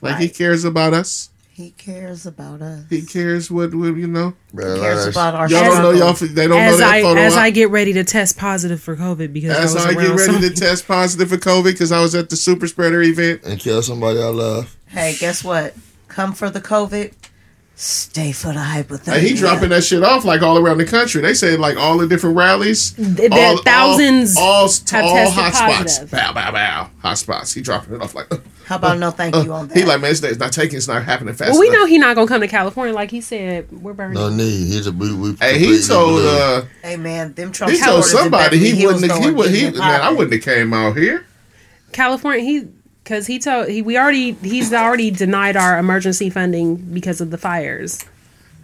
Like 0.00 0.16
he 0.18 0.28
cares 0.28 0.64
about 0.64 0.94
us. 0.94 1.28
He 1.60 1.72
cares 1.72 2.24
about 2.24 2.62
us. 2.62 2.84
He 2.88 3.02
cares 3.02 3.50
what, 3.50 3.74
what 3.74 3.94
you 3.94 4.06
know. 4.06 4.32
Bro, 4.54 4.76
He 4.76 4.80
cares 4.80 5.06
about 5.08 5.34
our 5.34 5.46
Y'all 5.46 5.64
don't 5.64 5.82
know 5.82 5.90
y'all. 5.90 6.14
They 6.14 6.46
don't 6.48 6.56
know 6.56 6.56
as 6.58 6.78
that 6.78 6.88
I 6.90 7.02
photo. 7.02 7.20
as 7.20 7.34
op. 7.34 7.38
I 7.40 7.50
get 7.50 7.68
ready 7.68 7.92
to 7.92 8.02
test 8.02 8.38
positive 8.38 8.80
for 8.80 8.96
COVID 8.96 9.34
because 9.34 9.50
As 9.54 9.76
I 9.76 9.78
was 9.78 9.86
I 9.86 9.92
get 10.00 10.08
ready 10.16 10.32
some- 10.32 10.40
to 10.40 10.48
test 10.50 10.88
positive 10.88 11.28
for 11.28 11.36
COVID 11.36 11.64
because 11.64 11.92
I 11.92 12.00
was 12.00 12.14
at 12.14 12.30
the 12.30 12.36
super 12.36 12.66
spreader 12.66 13.02
event. 13.02 13.42
and 13.44 13.60
kill 13.60 13.82
somebody 13.82 14.20
I 14.20 14.28
love. 14.28 14.74
Hey, 14.86 15.16
guess 15.20 15.44
what? 15.44 15.74
Come 16.08 16.32
for 16.32 16.48
the 16.48 16.62
COVID. 16.62 17.12
Stay 17.80 18.30
for 18.32 18.48
the 18.48 18.58
hypothermia. 18.60 19.14
And 19.14 19.26
he 19.26 19.32
dropping 19.32 19.70
that 19.70 19.82
shit 19.82 20.02
off 20.02 20.26
like 20.26 20.42
all 20.42 20.58
around 20.58 20.76
the 20.76 20.84
country. 20.84 21.22
They 21.22 21.32
say 21.32 21.56
like 21.56 21.78
all 21.78 21.96
the 21.96 22.06
different 22.06 22.36
rallies. 22.36 22.90
Th- 22.92 23.30
all, 23.32 23.56
thousands 23.62 24.36
all, 24.36 24.44
all, 24.44 24.68
have 24.68 25.04
all 25.04 25.14
tested 25.14 25.32
hot 25.32 25.54
spots. 25.54 25.98
Bow, 26.10 26.32
bow, 26.34 26.52
bow. 26.52 26.90
Hot 26.98 27.16
spots. 27.16 27.54
He 27.54 27.62
dropping 27.62 27.94
it 27.94 28.02
off 28.02 28.14
like. 28.14 28.30
How 28.66 28.76
about 28.76 28.98
no 28.98 29.10
thank 29.10 29.34
you 29.34 29.50
on 29.54 29.68
that? 29.68 29.78
he 29.78 29.84
like 29.86 30.02
man, 30.02 30.10
it's, 30.10 30.22
it's 30.22 30.38
not 30.38 30.52
taking. 30.52 30.76
It's 30.76 30.88
not 30.88 31.02
happening 31.04 31.32
fast. 31.32 31.52
Well, 31.52 31.60
we 31.60 31.68
enough. 31.68 31.78
know 31.80 31.86
he 31.86 31.96
not 31.96 32.16
gonna 32.16 32.28
come 32.28 32.42
to 32.42 32.48
California 32.48 32.94
like 32.94 33.10
he 33.10 33.22
said. 33.22 33.66
We're 33.72 33.94
burning. 33.94 34.12
No 34.12 34.28
need. 34.28 34.66
He's 34.66 34.86
a 34.86 34.92
we. 34.92 35.14
we 35.14 35.36
Hey, 35.40 35.58
he 35.58 35.80
told. 35.80 36.20
uh 36.20 36.62
hey 36.82 36.98
man, 36.98 37.32
them 37.32 37.50
Trump 37.50 37.72
He 37.72 37.80
told 37.80 38.04
somebody 38.04 38.58
he 38.58 38.84
wouldn't. 38.84 39.10
He 39.10 39.30
would. 39.30 39.50
He 39.50 39.60
getting 39.62 39.78
man, 39.78 40.02
I 40.02 40.10
wouldn't 40.10 40.34
have 40.34 40.42
came 40.42 40.74
out 40.74 40.98
here. 40.98 41.24
California, 41.92 42.44
he 42.44 42.68
because 43.10 43.26
he 43.26 43.40
told 43.40 43.68
he 43.68 43.82
we 43.82 43.98
already 43.98 44.32
he's 44.34 44.72
already 44.72 45.10
denied 45.10 45.56
our 45.56 45.78
emergency 45.78 46.30
funding 46.30 46.76
because 46.76 47.20
of 47.20 47.32
the 47.32 47.38
fires, 47.38 47.98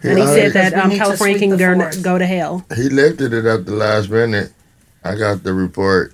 and 0.01 0.17
he 0.17 0.23
I- 0.23 0.33
said 0.33 0.53
that 0.53 0.69
Because 0.73 0.87
we 0.89 0.93
um, 0.93 0.97
California 0.99 1.37
can 1.37 1.57
go, 1.57 2.01
go 2.01 2.17
to 2.17 2.25
hell. 2.25 2.65
He 2.73 2.87
lifted 2.87 3.33
it 3.33 3.43
at 3.45 3.65
the 3.65 3.73
last 3.73 4.09
minute. 4.09 4.53
I 5.03 5.15
got 5.15 5.43
the 5.43 5.53
report. 5.53 6.13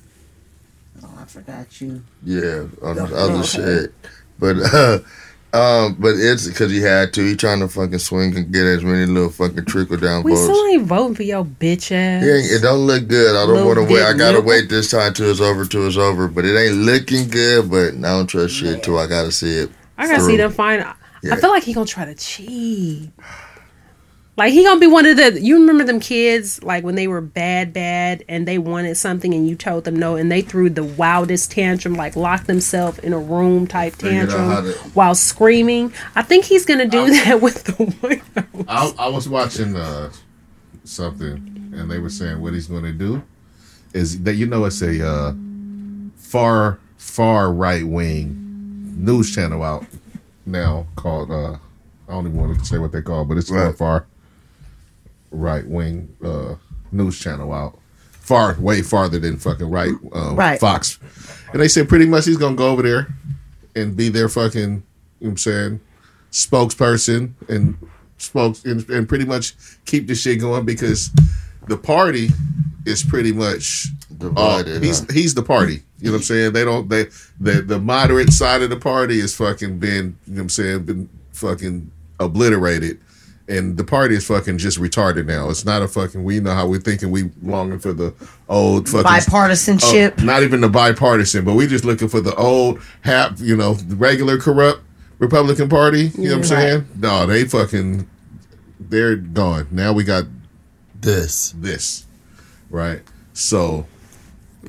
Oh, 1.04 1.16
I 1.20 1.26
forgot 1.26 1.80
you. 1.80 2.04
Yeah, 2.24 2.66
on 2.82 2.96
the 2.96 3.04
Okay. 3.04 3.14
other 3.14 3.44
shit. 3.44 3.94
But 4.40 4.58
uh, 4.74 5.00
um, 5.54 5.96
but 6.00 6.16
it's 6.18 6.48
because 6.48 6.72
he 6.72 6.82
had 6.82 7.14
to. 7.14 7.24
He 7.24 7.36
trying 7.36 7.60
to 7.60 7.68
fucking 7.68 8.00
swing 8.00 8.36
and 8.36 8.52
get 8.52 8.66
as 8.66 8.84
many 8.84 9.06
little 9.06 9.30
fucking 9.30 9.66
trickle 9.66 9.98
down 9.98 10.24
We 10.24 10.32
votes. 10.32 10.44
still 10.44 10.66
ain't 10.68 10.84
voting 10.84 11.16
for 11.16 11.24
your 11.24 11.46
bitch 11.46 11.92
ass. 11.92 12.24
Ain't, 12.24 12.52
it 12.52 12.62
don't 12.62 12.80
look 12.88 13.08
good. 13.08 13.36
I 13.36 13.46
don't 13.46 13.66
want 13.66 13.78
to 13.78 13.94
wait. 13.94 14.04
I 14.04 14.14
gotta 14.14 14.38
nipple. 14.38 14.50
wait 14.50 14.70
this 14.70 14.90
time 14.92 15.14
till 15.14 15.30
it's 15.30 15.40
over. 15.42 15.66
Till 15.66 15.88
it's 15.88 15.98
over. 15.98 16.28
But 16.28 16.46
it 16.46 16.58
ain't 16.58 16.78
looking 16.78 17.28
good. 17.30 17.70
But 17.70 17.94
I 17.96 18.12
don't 18.18 18.28
trust 18.28 18.56
shit 18.56 18.84
till 18.84 18.98
I 18.98 19.08
gotta 19.08 19.32
see 19.32 19.58
it. 19.60 19.70
I 19.98 20.08
gotta 20.08 20.20
through. 20.20 20.28
see 20.28 20.38
them 20.38 20.52
find. 20.52 20.84
I 20.84 21.36
feel 21.38 21.52
like 21.52 21.64
he 21.64 21.74
gonna 21.74 21.86
try 21.86 22.06
to 22.06 22.16
cheat. 22.16 23.12
Like 24.36 24.52
he 24.52 24.64
gonna 24.64 24.80
be 24.80 24.88
one 24.88 25.06
of 25.06 25.16
the. 25.18 25.40
You 25.40 25.60
remember 25.60 25.84
them 25.84 26.00
kids 26.00 26.64
like 26.64 26.84
when 26.84 26.96
they 26.96 27.08
were 27.08 27.22
bad, 27.22 27.72
bad, 27.72 28.24
and 28.28 28.48
they 28.48 28.58
wanted 28.58 28.96
something, 28.98 29.32
and 29.32 29.48
you 29.48 29.56
told 29.56 29.84
them 29.84 29.96
no, 29.96 30.16
and 30.16 30.32
they 30.32 30.42
threw 30.42 30.72
the 30.72 30.84
wildest 30.84 31.52
tantrum, 31.52 31.94
like 31.94 32.16
locked 32.16 32.48
themselves 32.48 32.98
in 33.00 33.14
a 33.14 33.20
room 33.20 33.68
type 33.68 33.94
Figured 33.94 34.32
out 34.32 34.38
how 34.38 34.62
tantrum 34.62 34.74
to- 34.74 34.80
while 34.96 35.14
screaming. 35.14 35.94
I 36.16 36.24
think 36.24 36.46
he's 36.46 36.66
gonna 36.66 36.88
do 36.88 37.06
that 37.12 37.42
with 37.42 37.64
the 37.66 37.74
White 37.86 38.24
House. 38.68 38.96
I, 38.98 39.06
I 39.06 39.08
was 39.10 39.30
watching 39.30 39.76
uh, 39.76 40.12
something, 40.84 41.72
and 41.76 41.90
they 41.92 42.00
were 42.00 42.10
saying 42.10 42.42
what 42.42 42.54
he's 42.54 42.68
going 42.68 42.84
to 42.84 42.92
do 42.94 43.22
is 43.94 44.24
that 44.24 44.34
you 44.36 44.48
know 44.48 44.66
it's 44.66 44.82
a 44.82 45.08
uh, 45.08 45.34
far 46.16 46.80
far 46.98 47.52
right 47.54 47.84
wing 47.86 48.40
news 48.98 49.34
channel 49.34 49.62
out 49.62 49.86
now 50.46 50.86
called 50.96 51.30
uh, 51.30 51.54
I 52.08 52.12
don't 52.12 52.26
even 52.28 52.38
want 52.40 52.58
to 52.60 52.66
say 52.66 52.78
what 52.80 52.92
they 52.92 53.02
call, 53.04 53.22
it, 53.22 53.26
but 53.26 53.38
it's 53.38 53.50
called 53.50 53.62
Right. 53.68 53.78
far 53.78 54.06
right 55.34 55.66
wing 55.68 56.16
uh, 56.24 56.56
news 56.92 57.20
channel 57.20 57.54
out. 57.54 57.78
Far, 58.12 58.56
way 58.60 58.82
farther 58.82 59.20
than 59.20 59.36
fucking 59.36 59.70
right, 59.70 59.92
uh, 60.16 60.34
Right. 60.34 60.58
Fox. 60.60 60.98
And 61.52 61.62
they 61.62 61.68
said 61.68 61.90
pretty 61.90 62.06
much 62.06 62.26
he's 62.26 62.38
gonna 62.38 62.56
go 62.56 62.70
over 62.70 62.82
there 62.82 63.08
and 63.76 63.98
be 63.98 64.08
their 64.08 64.30
fucking, 64.30 64.62
you 64.62 64.68
know 64.70 64.82
what 65.20 65.30
I'm 65.32 65.38
saying, 65.38 65.82
spokesperson 66.32 67.34
and 67.50 67.78
spokes 68.18 68.64
and, 68.64 68.88
and 68.90 69.10
pretty 69.10 69.26
much 69.26 69.54
keep 69.86 70.08
the 70.08 70.16
shit 70.16 70.40
going 70.40 70.66
because 70.66 71.12
the 71.68 71.78
party 71.78 72.30
is 72.86 73.04
pretty 73.04 73.32
much 73.32 73.88
uh, 74.12 74.16
Divided, 74.30 74.84
he's 74.84 75.00
huh? 75.00 75.06
he's 75.12 75.34
the 75.34 75.44
party. 75.44 75.84
You 76.00 76.08
know 76.08 76.12
what 76.14 76.18
I'm 76.18 76.24
saying? 76.24 76.54
They 76.54 76.64
don't 76.64 76.90
they 76.90 77.06
the 77.40 77.62
the 77.62 77.80
moderate 77.80 78.32
side 78.32 78.62
of 78.62 78.70
the 78.70 78.78
party 78.78 79.20
is 79.20 79.36
fucking 79.36 79.80
been 79.80 80.18
you 80.26 80.34
know 80.34 80.38
what 80.38 80.42
I'm 80.44 80.50
saying 80.50 80.84
been 80.86 81.10
fucking 81.34 81.92
obliterated. 82.20 83.00
And 83.50 83.76
the 83.76 83.84
party 83.84 84.16
is 84.16 84.26
fucking 84.26 84.58
just 84.58 84.80
retarded 84.80 85.26
now. 85.26 85.50
It's 85.50 85.66
not 85.66 85.82
a 85.82 85.88
fucking. 85.88 86.24
We 86.24 86.40
know 86.40 86.54
how 86.54 86.66
we're 86.68 86.80
thinking. 86.80 87.12
We 87.12 87.30
longing 87.42 87.80
for 87.80 87.92
the 87.92 88.14
old 88.48 88.88
fucking 88.88 89.04
Bipartisanship. 89.06 90.14
Oh, 90.20 90.24
not 90.24 90.44
even 90.44 90.62
the 90.62 90.70
bipartisan, 90.70 91.44
but 91.44 91.56
we 91.56 91.68
just 91.68 91.84
looking 91.84 92.08
for 92.08 92.22
the 92.22 92.34
old 92.36 92.82
half, 93.02 93.42
you 93.42 93.58
know, 93.58 93.74
the 93.74 93.98
regular 93.98 94.38
corrupt 94.38 94.82
Republican 95.20 95.68
Party. 95.68 96.12
You 96.18 96.30
know 96.30 96.30
what 96.30 96.38
I'm 96.38 96.44
saying? 96.46 96.88
No, 96.96 97.26
they 97.26 97.44
fucking 97.44 98.08
they're 98.80 99.18
gone. 99.18 99.68
Now 99.72 99.92
we 99.92 100.04
got 100.06 100.24
This. 101.00 101.54
this. 101.58 102.06
Right? 102.70 103.02
So 103.34 103.86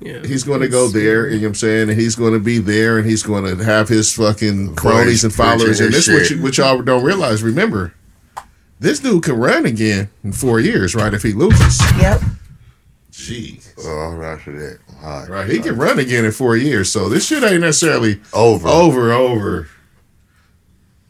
Yeah. 0.01 0.21
he's 0.27 0.43
gonna 0.43 0.69
go 0.69 0.89
there, 0.89 1.29
you 1.29 1.37
know 1.37 1.43
what 1.43 1.49
I'm 1.51 1.55
saying? 1.55 1.91
And 1.91 2.01
he's 2.01 2.17
gonna 2.17 2.39
be 2.41 2.59
there 2.59 2.99
and 2.99 3.09
he's 3.09 3.23
gonna 3.23 3.63
have 3.65 3.89
his 3.89 4.13
fucking 4.13 4.75
cronies 4.75 5.23
and 5.23 5.33
followers. 5.33 5.79
And 5.81 5.95
his 5.95 6.07
this 6.07 6.15
what, 6.15 6.31
you, 6.31 6.43
what 6.43 6.59
y'all 6.59 6.83
don't 6.83 7.05
realize, 7.05 7.43
remember, 7.43 7.95
this 8.81 9.01
dude 9.01 9.23
can 9.23 9.37
run 9.37 9.67
again 9.67 10.11
in 10.23 10.33
four 10.33 10.61
years, 10.61 10.95
right? 10.95 11.13
If 11.15 11.23
he 11.23 11.33
loses. 11.33 11.81
Yep. 12.01 12.21
Jeez. 13.13 13.73
Oh, 13.79 14.21
after 14.23 14.53
that. 14.59 14.79
All 15.03 15.21
right. 15.21 15.29
Right, 15.29 15.49
he 15.51 15.61
can 15.61 15.77
run 15.77 15.99
again 15.99 16.25
in 16.25 16.33
four 16.33 16.57
years, 16.57 16.91
so 16.91 17.09
this 17.09 17.27
shit 17.27 17.43
ain't 17.45 17.61
necessarily 17.61 18.21
Over. 18.33 18.67
over, 18.69 19.13
over 19.13 19.69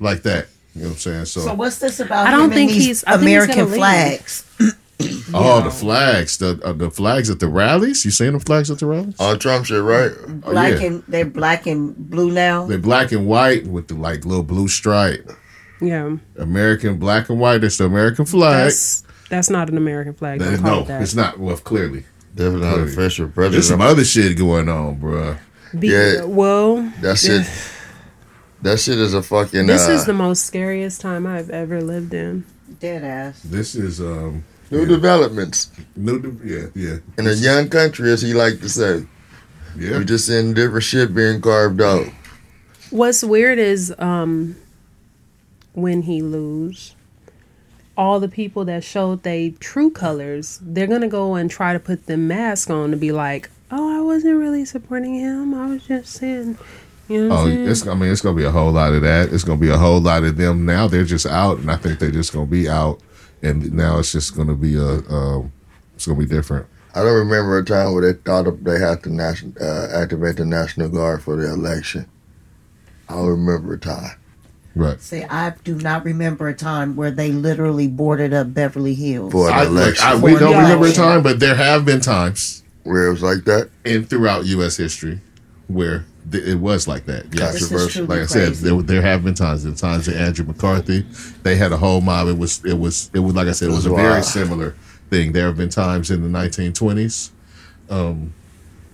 like 0.01 0.23
that. 0.23 0.49
You 0.75 0.83
know 0.83 0.89
what 0.89 0.93
I'm 0.95 0.99
saying? 0.99 1.25
So, 1.27 1.41
So 1.41 1.55
what's 1.55 1.79
this 1.79 2.01
about? 2.01 2.27
I 2.27 2.31
don't 2.33 2.41
him 2.41 2.45
and 2.47 2.55
think 2.55 2.71
these 2.73 2.85
he's- 2.85 3.05
I 3.07 3.13
think 3.17 3.23
he's 3.23 3.45
American 3.45 3.67
flags. 3.69 4.45
oh, 5.35 5.63
the 5.63 5.71
flags, 5.71 6.39
the 6.39 6.61
uh, 6.65 6.73
the 6.73 6.91
flags 6.91 7.31
at 7.31 7.39
the 7.41 7.49
rallies. 7.49 8.05
You 8.05 8.11
seen 8.11 8.33
the 8.33 8.41
flags 8.41 8.71
at 8.71 8.79
the 8.81 8.87
rallies? 8.87 9.19
On 9.21 9.39
Trump 9.39 9.67
shit, 9.67 9.83
right? 9.83 10.13
Black 10.41 10.81
yeah. 10.81 10.87
and 10.87 11.03
they're 11.09 11.25
black 11.25 11.67
and 11.67 11.97
blue 11.97 12.31
now. 12.31 12.67
They're 12.67 12.79
black 12.79 13.13
and 13.13 13.27
white 13.27 13.67
with 13.67 13.89
the 13.89 13.95
like 13.95 14.25
little 14.25 14.43
blue 14.45 14.69
stripe. 14.69 15.31
Yeah. 15.81 16.17
American 16.39 16.99
black 16.99 17.29
and 17.29 17.39
white. 17.41 17.65
It's 17.65 17.79
the 17.79 17.85
American 17.87 18.25
flag. 18.25 18.65
That's 18.65 19.05
that's 19.29 19.51
not 19.51 19.69
an 19.71 19.77
American 19.77 20.15
flag. 20.15 20.41
That- 20.41 20.61
no, 20.61 20.81
it 20.81 20.87
that. 20.89 21.03
it's 21.03 21.15
not. 21.15 21.39
Well, 21.39 21.57
clearly, 21.57 22.05
Definitely 22.35 22.67
not 22.69 22.79
official 22.81 23.29
there's 23.35 23.69
some 23.69 23.81
other 23.81 24.05
shit 24.05 24.37
going 24.37 24.69
on, 24.69 24.97
bruh. 25.01 25.39
Be- 25.79 25.89
Yeah. 25.89 26.25
Well, 26.25 26.93
That 27.01 27.19
shit. 27.19 27.47
That 28.63 28.81
shit 28.81 28.99
is 28.99 29.13
a 29.13 29.23
fucking. 29.23 29.67
this 29.67 29.87
uh, 29.89 29.93
is 29.93 30.07
the 30.07 30.15
most 30.15 30.47
scariest 30.47 31.03
time 31.03 31.27
I've 31.27 31.51
ever 31.51 31.83
lived 31.83 32.15
in. 32.15 32.47
Dead 32.81 33.05
ass. 33.05 33.43
This 33.43 33.75
is 33.75 34.01
um 34.01 34.43
new 34.71 34.81
yeah. 34.83 34.89
developments 34.89 35.71
new. 35.95 36.19
de- 36.19 36.49
Yeah, 36.49 36.67
yeah, 36.75 36.97
in 37.19 37.27
a 37.27 37.33
young 37.35 37.69
country, 37.69 38.11
as 38.11 38.23
he 38.23 38.33
like 38.33 38.61
to 38.61 38.69
say. 38.71 39.05
yeah. 39.77 39.99
We 39.99 40.07
just 40.07 40.27
seeing 40.27 40.55
different 40.55 40.83
shit 40.85 41.15
being 41.15 41.43
carved 41.43 41.83
out. 41.83 42.07
What's 42.89 43.23
weird 43.23 43.59
is 43.59 43.95
um 43.99 44.57
when 45.75 46.03
he 46.03 46.23
lose, 46.23 46.95
all 47.97 48.19
the 48.19 48.29
people 48.29 48.65
that 48.65 48.83
showed 48.83 49.23
they 49.23 49.51
true 49.61 49.91
colors, 49.91 50.59
they're 50.63 50.87
gonna 50.87 51.09
go 51.09 51.35
and 51.35 51.51
try 51.51 51.73
to 51.73 51.79
put 51.79 52.07
the 52.07 52.17
mask 52.17 52.71
on 52.71 52.91
to 52.91 52.97
be 52.97 53.13
like, 53.13 53.51
"Oh, 53.71 53.97
I 53.97 54.01
wasn't 54.01 54.37
really 54.39 54.65
supporting 54.65 55.15
him. 55.15 55.55
I 55.55 55.67
was 55.67 55.85
just 55.87 56.13
saying." 56.13 56.59
You 57.07 57.29
know 57.29 57.35
Oh, 57.35 57.39
I'm 57.43 57.49
saying? 57.49 57.69
it's. 57.69 57.87
I 57.87 57.95
mean, 57.95 58.11
it's 58.11 58.23
gonna 58.23 58.37
be 58.37 58.45
a 58.45 58.51
whole 58.51 58.73
lot 58.73 58.95
of 58.95 59.03
that. 59.03 59.33
It's 59.33 59.45
gonna 59.45 59.61
be 59.61 59.69
a 59.69 59.77
whole 59.77 60.01
lot 60.01 60.25
of 60.25 60.37
them. 60.37 60.65
Now 60.65 60.89
they're 60.89 61.05
just 61.05 61.27
out, 61.27 61.59
and 61.59 61.71
I 61.71 61.77
think 61.77 61.99
they're 61.99 62.11
just 62.11 62.33
gonna 62.33 62.47
be 62.47 62.69
out, 62.69 63.01
and 63.43 63.73
now 63.75 63.99
it's 63.99 64.11
just 64.13 64.35
gonna 64.37 64.55
be 64.55 64.77
a. 64.77 64.89
Um, 65.09 65.53
it's 65.95 66.07
gonna 66.07 66.19
be 66.19 66.27
different. 66.27 66.67
I 66.95 67.03
don't 67.03 67.15
remember 67.15 67.59
a 67.59 67.65
time 67.65 67.93
where 67.93 68.13
they 68.13 68.19
thought 68.19 68.47
of, 68.47 68.63
they 68.65 68.79
had 68.79 69.03
to 69.03 69.13
national, 69.13 69.53
uh, 69.61 69.89
activate 70.01 70.37
the 70.37 70.45
National 70.45 70.89
Guard 70.89 71.23
for 71.23 71.37
the 71.37 71.53
election. 71.53 72.07
I 73.09 73.15
don't 73.15 73.27
remember 73.27 73.75
a 73.75 73.79
time. 73.79 74.17
Right. 74.77 75.01
Say, 75.01 75.25
I 75.25 75.55
do 75.63 75.77
not 75.77 76.05
remember 76.05 76.49
a 76.49 76.55
time 76.55 76.97
where 76.97 77.11
they 77.13 77.31
literally 77.31 77.87
boarded 77.87 78.35
up 78.35 78.53
Beverly 78.53 78.95
Hills. 78.95 79.31
For 79.33 79.49
an 79.49 79.55
I, 79.55 79.65
election. 79.67 80.05
I, 80.07 80.17
we 80.17 80.35
don't 80.37 80.51
Yeah. 80.51 80.63
remember 80.63 80.87
a 80.87 80.93
time, 80.93 81.23
but 81.23 81.39
there 81.39 81.55
have 81.55 81.85
been 81.85 82.01
times 82.01 82.63
where 82.83 83.07
it 83.07 83.11
was 83.11 83.23
like 83.23 83.45
that. 83.45 83.71
and 83.85 84.09
throughout 84.09 84.47
U.S. 84.47 84.77
history 84.77 85.21
where 85.69 86.05
th- 86.31 86.43
it 86.45 86.57
was 86.57 86.89
like 86.89 87.07
that. 87.07 87.27
Yes. 87.33 87.53
This 87.53 87.63
is 87.63 87.69
Controversial. 87.69 88.07
truly 88.07 88.21
Like 88.21 88.25
I 88.25 88.33
said, 88.33 88.53
there, 88.55 88.83
there 88.83 89.03
have 89.03 89.23
been 89.25 89.35
times. 89.35 89.63
The 89.63 89.75
times 89.75 90.09
of 90.09 90.17
Andrew 90.17 90.45
McCarthy, 90.45 91.07
they 91.45 91.55
had 91.57 91.71
a 91.73 91.77
whole 91.77 92.01
mob. 92.01 92.27
It 92.29 92.37
was, 92.39 92.65
it 92.65 92.79
was, 92.79 93.11
it 93.15 93.21
was 93.21 93.35
like 93.35 93.47
I 93.47 93.53
said, 93.53 93.69
it 93.69 93.73
was 93.73 93.87
a 93.87 93.95
very 93.95 94.23
similar 94.23 94.75
thing. 95.09 95.33
There 95.33 95.47
have 95.47 95.57
been 95.57 95.69
times 95.71 96.11
in 96.11 96.21
the 96.23 96.39
1920s. 96.39 97.31
Um, 97.91 98.35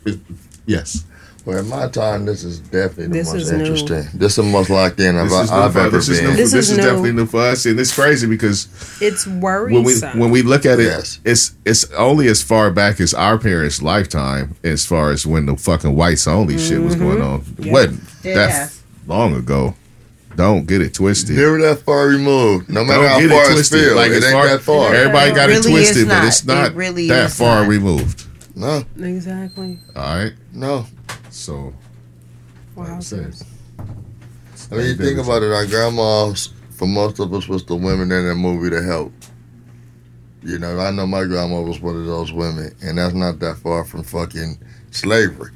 it, 0.05 0.19
yes, 0.67 1.05
Well, 1.47 1.59
in 1.59 1.69
my 1.69 1.89
time, 1.89 2.27
this 2.27 2.45
is 2.45 2.61
definitely 2.61 3.07
the 3.07 3.13
This 3.15 3.33
most 3.33 3.43
is 3.43 3.53
new. 3.53 3.59
interesting. 3.61 4.05
This 4.19 4.33
is 4.33 4.37
the 4.37 4.43
most 4.43 4.69
locked 4.71 5.01
in 5.01 5.17
I've, 5.17 5.31
this 5.31 5.41
is 5.45 5.51
I've 5.51 5.73
for, 5.73 5.79
ever 5.81 5.91
this 5.91 6.09
is 6.09 6.21
new. 6.21 6.27
been. 6.27 6.37
For, 6.37 6.43
This 6.43 6.53
this 6.53 6.65
is 6.67 6.71
is 6.73 6.77
new. 6.79 6.83
definitely 6.85 7.13
new 7.13 7.27
for 7.27 7.41
us, 7.41 7.67
and 7.67 7.81
it's 7.81 7.95
crazy 7.95 8.27
because 8.27 8.69
it's 9.01 9.27
when 9.27 9.83
we 9.85 9.95
when 10.21 10.31
we 10.31 10.43
look 10.43 10.67
at 10.67 10.79
it, 10.81 10.85
Yes. 10.85 11.19
it's 11.25 11.53
it's 11.65 11.91
only 11.93 12.29
as 12.29 12.43
far 12.43 12.71
back 12.71 13.01
as 13.01 13.15
our 13.15 13.39
parents' 13.39 13.81
lifetime, 13.81 14.55
as 14.63 14.85
far 14.85 15.11
as 15.13 15.27
when 15.27 15.47
the 15.47 15.57
fucking 15.57 15.97
whites 15.97 16.29
only 16.29 16.59
shit 16.59 16.81
was 16.83 16.95
going 16.95 17.19
mm-hmm. 17.19 17.27
on. 17.33 17.45
It 17.59 17.67
Yeah. 17.67 17.73
wasn't 17.73 18.01
Yeah. 18.23 18.35
that 18.35 18.73
long 19.07 19.35
ago. 19.35 19.75
Don't 20.37 20.67
get 20.67 20.81
it 20.81 20.95
twisted. 20.95 21.37
Never 21.37 21.61
that 21.63 21.81
far 21.81 22.07
removed. 22.07 22.69
No 22.71 22.85
matter 22.85 23.01
Don't 23.03 23.09
how 23.11 23.21
get 23.21 23.31
far 23.31 23.39
it 23.41 23.45
it's 23.47 23.53
twisted. 23.69 23.81
filled, 23.81 23.97
Like 23.97 24.11
it 24.13 24.23
ain't 24.23 24.33
far, 24.33 24.49
that 24.49 24.61
far. 24.61 24.95
everybody 24.95 25.33
got 25.33 25.51
It 25.51 25.57
it 25.67 25.69
twisted, 25.69 26.07
but 26.09 26.25
it's 26.25 26.45
not 26.47 26.71
It 26.71 26.77
really 26.77 27.09
that 27.09 27.31
far 27.33 27.63
not. 27.63 27.69
removed. 27.69 28.25
No, 28.55 28.85
exactly. 29.01 29.79
All 29.97 30.17
right, 30.17 30.33
no. 30.53 30.87
So 31.31 31.73
like 32.77 32.89
I 32.89 32.93
Wow. 32.95 33.01
said, 33.01 33.35
I 34.71 34.75
mean, 34.75 34.87
you 34.87 34.95
think 34.95 35.19
about 35.19 35.43
it, 35.43 35.53
our 35.53 35.67
grandmas, 35.67 36.51
for 36.71 36.87
most 36.87 37.19
of 37.19 37.33
us, 37.35 37.49
was 37.49 37.65
the 37.65 37.75
women 37.77 38.11
in 38.13 38.27
the 38.29 38.35
movie 38.35 38.71
to 38.71 38.83
help. 38.83 39.13
You 40.43 40.59
know, 40.59 40.79
I 40.79 40.91
know 40.91 41.07
my 41.07 41.25
grandma 41.25 41.61
was 41.61 41.81
one 41.81 41.97
of 41.97 42.07
those 42.07 42.33
women, 42.33 42.75
and 42.83 42.97
that's 42.99 43.15
not 43.15 43.39
that 43.41 43.59
far 43.59 43.85
from 43.85 44.03
fucking 44.05 44.59
slavery. 44.91 45.51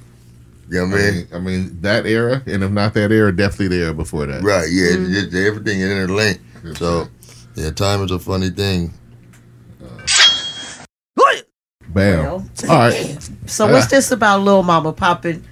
You 0.68 0.78
know 0.78 0.84
I 0.84 0.88
what 0.88 0.94
I 0.94 1.02
mean? 1.02 1.14
mean, 1.14 1.26
I 1.32 1.38
mean 1.38 1.78
that 1.82 2.06
era, 2.06 2.42
and 2.46 2.62
if 2.64 2.70
not 2.70 2.94
that 2.94 3.12
era, 3.12 3.34
definitely 3.34 3.76
the 3.78 3.84
era 3.84 3.94
before 3.94 4.26
that. 4.26 4.42
Right, 4.42 4.68
yeah, 4.70 4.88
mm-hmm. 4.96 5.14
it- 5.14 5.34
it- 5.34 5.46
everything 5.46 5.80
interlinked. 5.80 6.42
That's 6.62 6.78
So, 6.78 7.00
right. 7.00 7.08
yeah, 7.54 7.70
time 7.70 8.02
is 8.02 8.10
a 8.10 8.18
funny 8.18 8.50
thing. 8.50 8.92
Uh, 9.82 10.06
bam. 11.88 12.18
Well, 12.24 12.46
All 12.68 12.76
right. 12.78 13.30
So 13.46 13.70
what's 13.70 13.86
this 13.86 14.10
about 14.10 14.40
Lil 14.40 14.62
Mama 14.62 14.92
popping 14.92 15.44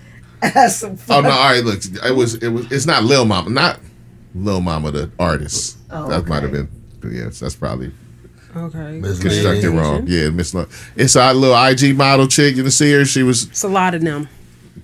ass 0.43 0.83
Oh 0.85 1.21
no! 1.21 1.31
All 1.31 1.51
right. 1.51 1.65
Look, 1.65 1.81
it 1.85 2.15
was 2.15 2.35
it 2.37 2.49
was. 2.49 2.71
It's 2.73 2.87
not 2.87 3.05
Lil 3.05 3.25
Mama, 3.25 3.51
not 3.51 3.81
Lil 4.35 4.61
Mama, 4.61 4.91
the 4.91 5.11
artist. 5.19 5.79
Oh, 5.91 6.09
that 6.09 6.27
might 6.27 6.43
have 6.43 6.53
okay. 6.55 6.69
been. 7.01 7.15
Yes, 7.15 7.41
that's 7.41 7.55
probably 7.57 7.93
Okay. 8.57 8.99
Misleading. 9.01 9.31
constructed 9.43 9.71
wrong. 9.71 10.05
Yeah, 10.07 10.29
Miss. 10.31 10.53
Lo- 10.55 10.69
It's 10.97 11.17
our 11.17 11.33
little 11.35 11.57
IG 11.57 11.97
model 11.97 12.27
chick. 12.29 12.55
You 12.57 12.69
see 12.71 12.93
her? 12.93 13.05
She 13.05 13.23
was 13.23 13.45
It's 13.49 13.63
a 13.65 13.69
lot 13.69 13.95
of 13.95 14.03
them. 14.03 14.29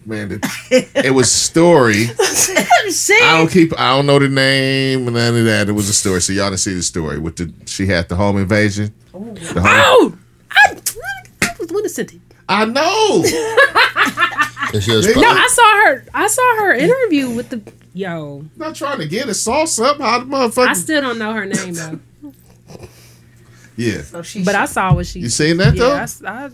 man. 0.06 0.40
It, 0.70 0.88
it 1.06 1.10
was 1.14 1.30
story. 1.30 2.06
I 2.18 3.36
don't 3.38 3.50
keep. 3.50 3.78
I 3.78 3.94
don't 3.96 4.06
know 4.06 4.18
the 4.18 4.28
name 4.28 5.06
and 5.06 5.14
none 5.16 5.36
of 5.36 5.44
that. 5.44 5.68
It 5.68 5.72
was 5.72 5.88
a 5.88 5.94
story. 5.94 6.20
So 6.22 6.32
y'all 6.32 6.46
didn't 6.50 6.60
see 6.60 6.74
the 6.74 6.82
story 6.82 7.18
with 7.18 7.36
the. 7.36 7.52
She 7.66 7.86
had 7.86 8.08
the 8.08 8.16
home 8.16 8.38
invasion. 8.38 8.92
Oh. 9.14 9.24
The 9.34 9.60
home- 9.60 9.64
Oh, 9.64 10.18
I, 10.50 10.76
I 11.42 11.54
was 11.60 11.70
innocent. 11.70 12.12
I 12.48 12.64
know. 12.64 13.22
And 14.74 14.82
she 14.82 14.94
was 14.94 15.06
No, 15.14 15.20
No, 15.20 15.28
I 15.28 15.48
saw 15.50 15.84
her. 15.86 16.04
I 16.14 16.26
saw 16.28 16.56
her 16.60 16.74
interview 16.74 17.30
with 17.30 17.48
the 17.50 17.62
yo. 17.94 18.44
not 18.56 18.74
trying 18.74 18.98
to 18.98 19.06
get 19.08 19.28
it. 19.28 19.34
sauce 19.34 19.78
up. 19.78 19.98
How 19.98 20.18
the 20.20 20.26
motherfucker? 20.26 20.68
I 20.68 20.72
still 20.74 21.00
don't 21.00 21.18
know 21.18 21.32
her 21.32 21.46
name 21.46 21.74
though, 21.74 22.00
yeah. 23.76 24.02
So 24.02 24.22
she 24.22 24.42
but 24.44 24.54
I 24.54 24.64
saw 24.66 24.94
what 24.94 25.06
she. 25.06 25.20
You 25.20 25.28
seen 25.28 25.56
that 25.58 25.76
though? 25.76 25.94
Yeah, 25.94 26.00
I 26.00 26.02
s- 26.02 26.22
I, 26.24 26.50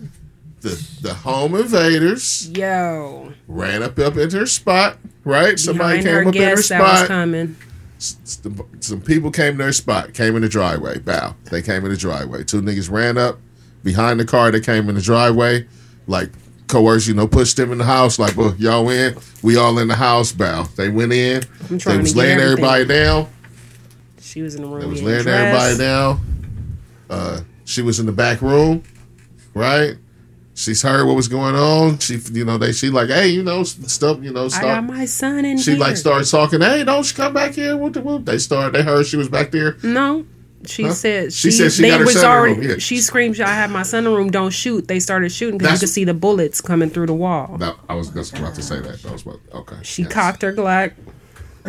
The 0.60 0.88
the 1.02 1.14
home 1.14 1.54
invaders 1.54 2.48
yo. 2.50 3.32
ran 3.48 3.82
up 3.82 3.98
up 3.98 4.16
into 4.16 4.38
her 4.38 4.46
spot. 4.46 4.98
Right. 5.24 5.58
Somebody 5.58 6.02
Behind 6.02 6.04
came 6.06 6.14
her 6.14 6.28
up 6.28 6.34
in 6.36 6.42
her 6.42 6.54
guest 6.56 6.68
that 6.68 6.80
was 6.80 6.98
spot. 6.98 7.08
coming. 7.08 7.56
Some 7.98 9.00
people 9.00 9.30
came 9.30 9.52
to 9.56 9.58
their 9.64 9.72
spot, 9.72 10.12
came 10.12 10.36
in 10.36 10.42
the 10.42 10.48
driveway. 10.48 10.98
Bow. 10.98 11.34
They 11.50 11.62
came 11.62 11.84
in 11.84 11.90
the 11.90 11.96
driveway. 11.96 12.44
Two 12.44 12.60
niggas 12.60 12.90
ran 12.90 13.16
up 13.16 13.38
behind 13.82 14.20
the 14.20 14.24
car. 14.26 14.50
They 14.50 14.60
came 14.60 14.88
in 14.90 14.94
the 14.94 15.00
driveway, 15.00 15.66
like 16.06 16.30
coerced, 16.68 17.08
you 17.08 17.14
know, 17.14 17.26
pushed 17.26 17.56
them 17.56 17.72
in 17.72 17.78
the 17.78 17.84
house. 17.84 18.18
Like, 18.18 18.36
well, 18.36 18.54
y'all 18.56 18.88
in? 18.90 19.16
We 19.42 19.56
all 19.56 19.78
in 19.78 19.88
the 19.88 19.94
house. 19.94 20.32
Bow. 20.32 20.64
They 20.76 20.88
went 20.88 21.12
in. 21.12 21.42
They 21.68 21.98
was 21.98 22.12
to 22.12 22.18
laying 22.18 22.40
everybody 22.40 22.84
down. 22.84 23.28
She 24.20 24.42
was 24.42 24.54
in 24.54 24.62
the 24.62 24.68
room. 24.68 24.80
They 24.80 24.86
was 24.86 25.02
laying 25.02 25.26
everybody 25.26 25.78
down. 25.78 26.20
Uh, 27.08 27.40
she 27.64 27.82
was 27.82 28.00
in 28.00 28.06
the 28.06 28.12
back 28.12 28.42
room, 28.42 28.82
right? 29.54 29.96
She's 30.56 30.82
heard 30.82 31.06
what 31.06 31.16
was 31.16 31.28
going 31.28 31.56
on. 31.56 31.98
She, 31.98 32.16
you 32.32 32.44
know, 32.44 32.58
they 32.58 32.72
she 32.72 32.88
like, 32.88 33.08
hey, 33.08 33.28
you 33.28 33.42
know, 33.42 33.64
stuff, 33.64 34.22
you 34.22 34.32
know, 34.32 34.48
start, 34.48 34.64
I 34.64 34.74
got 34.76 34.84
my 34.84 35.04
son 35.04 35.38
in 35.38 35.44
here. 35.44 35.58
she 35.58 35.70
here. 35.72 35.80
like 35.80 35.96
started 35.96 36.30
talking. 36.30 36.60
Hey, 36.60 36.84
don't 36.84 37.08
you 37.08 37.16
come 37.16 37.34
back 37.34 37.54
here? 37.54 37.76
Whoop, 37.76 37.96
whoop. 37.96 38.24
They 38.24 38.38
started. 38.38 38.72
They 38.72 38.82
heard 38.82 39.06
she 39.06 39.16
was 39.16 39.28
back 39.28 39.50
there. 39.50 39.76
No, 39.82 40.24
She 40.66 40.84
Huh? 40.84 40.92
said 40.92 41.32
She 41.32 41.50
she, 41.50 41.56
said 41.56 41.72
she 41.72 41.82
they 41.82 41.88
got 41.90 42.00
her 42.00 42.06
was 42.06 42.14
son 42.14 42.24
in 42.24 42.28
the 42.30 42.36
already. 42.36 42.60
room, 42.60 42.70
yeah. 42.70 42.76
She 42.78 42.98
screamed, 42.98 43.40
"I 43.40 43.54
have 43.54 43.70
my 43.70 43.82
son 43.82 43.98
in 44.06 44.10
the 44.12 44.16
room. 44.16 44.30
Don't 44.30 44.50
shoot!" 44.52 44.88
They 44.88 45.00
started 45.00 45.30
shooting 45.32 45.58
because 45.58 45.74
you 45.74 45.86
could 45.86 45.92
see 45.92 46.04
the 46.04 46.14
bullets 46.14 46.60
coming 46.60 46.90
through 46.90 47.06
the 47.06 47.14
wall. 47.14 47.56
No, 47.58 47.74
I 47.88 47.94
was 47.94 48.10
just 48.10 48.36
about 48.38 48.54
to 48.56 48.62
say 48.62 48.80
that. 48.80 49.04
I 49.06 49.12
was 49.12 49.22
about, 49.22 49.40
okay. 49.52 49.76
She 49.82 50.02
yes. 50.02 50.12
cocked 50.12 50.42
her 50.42 50.52
Glock, 50.52 50.92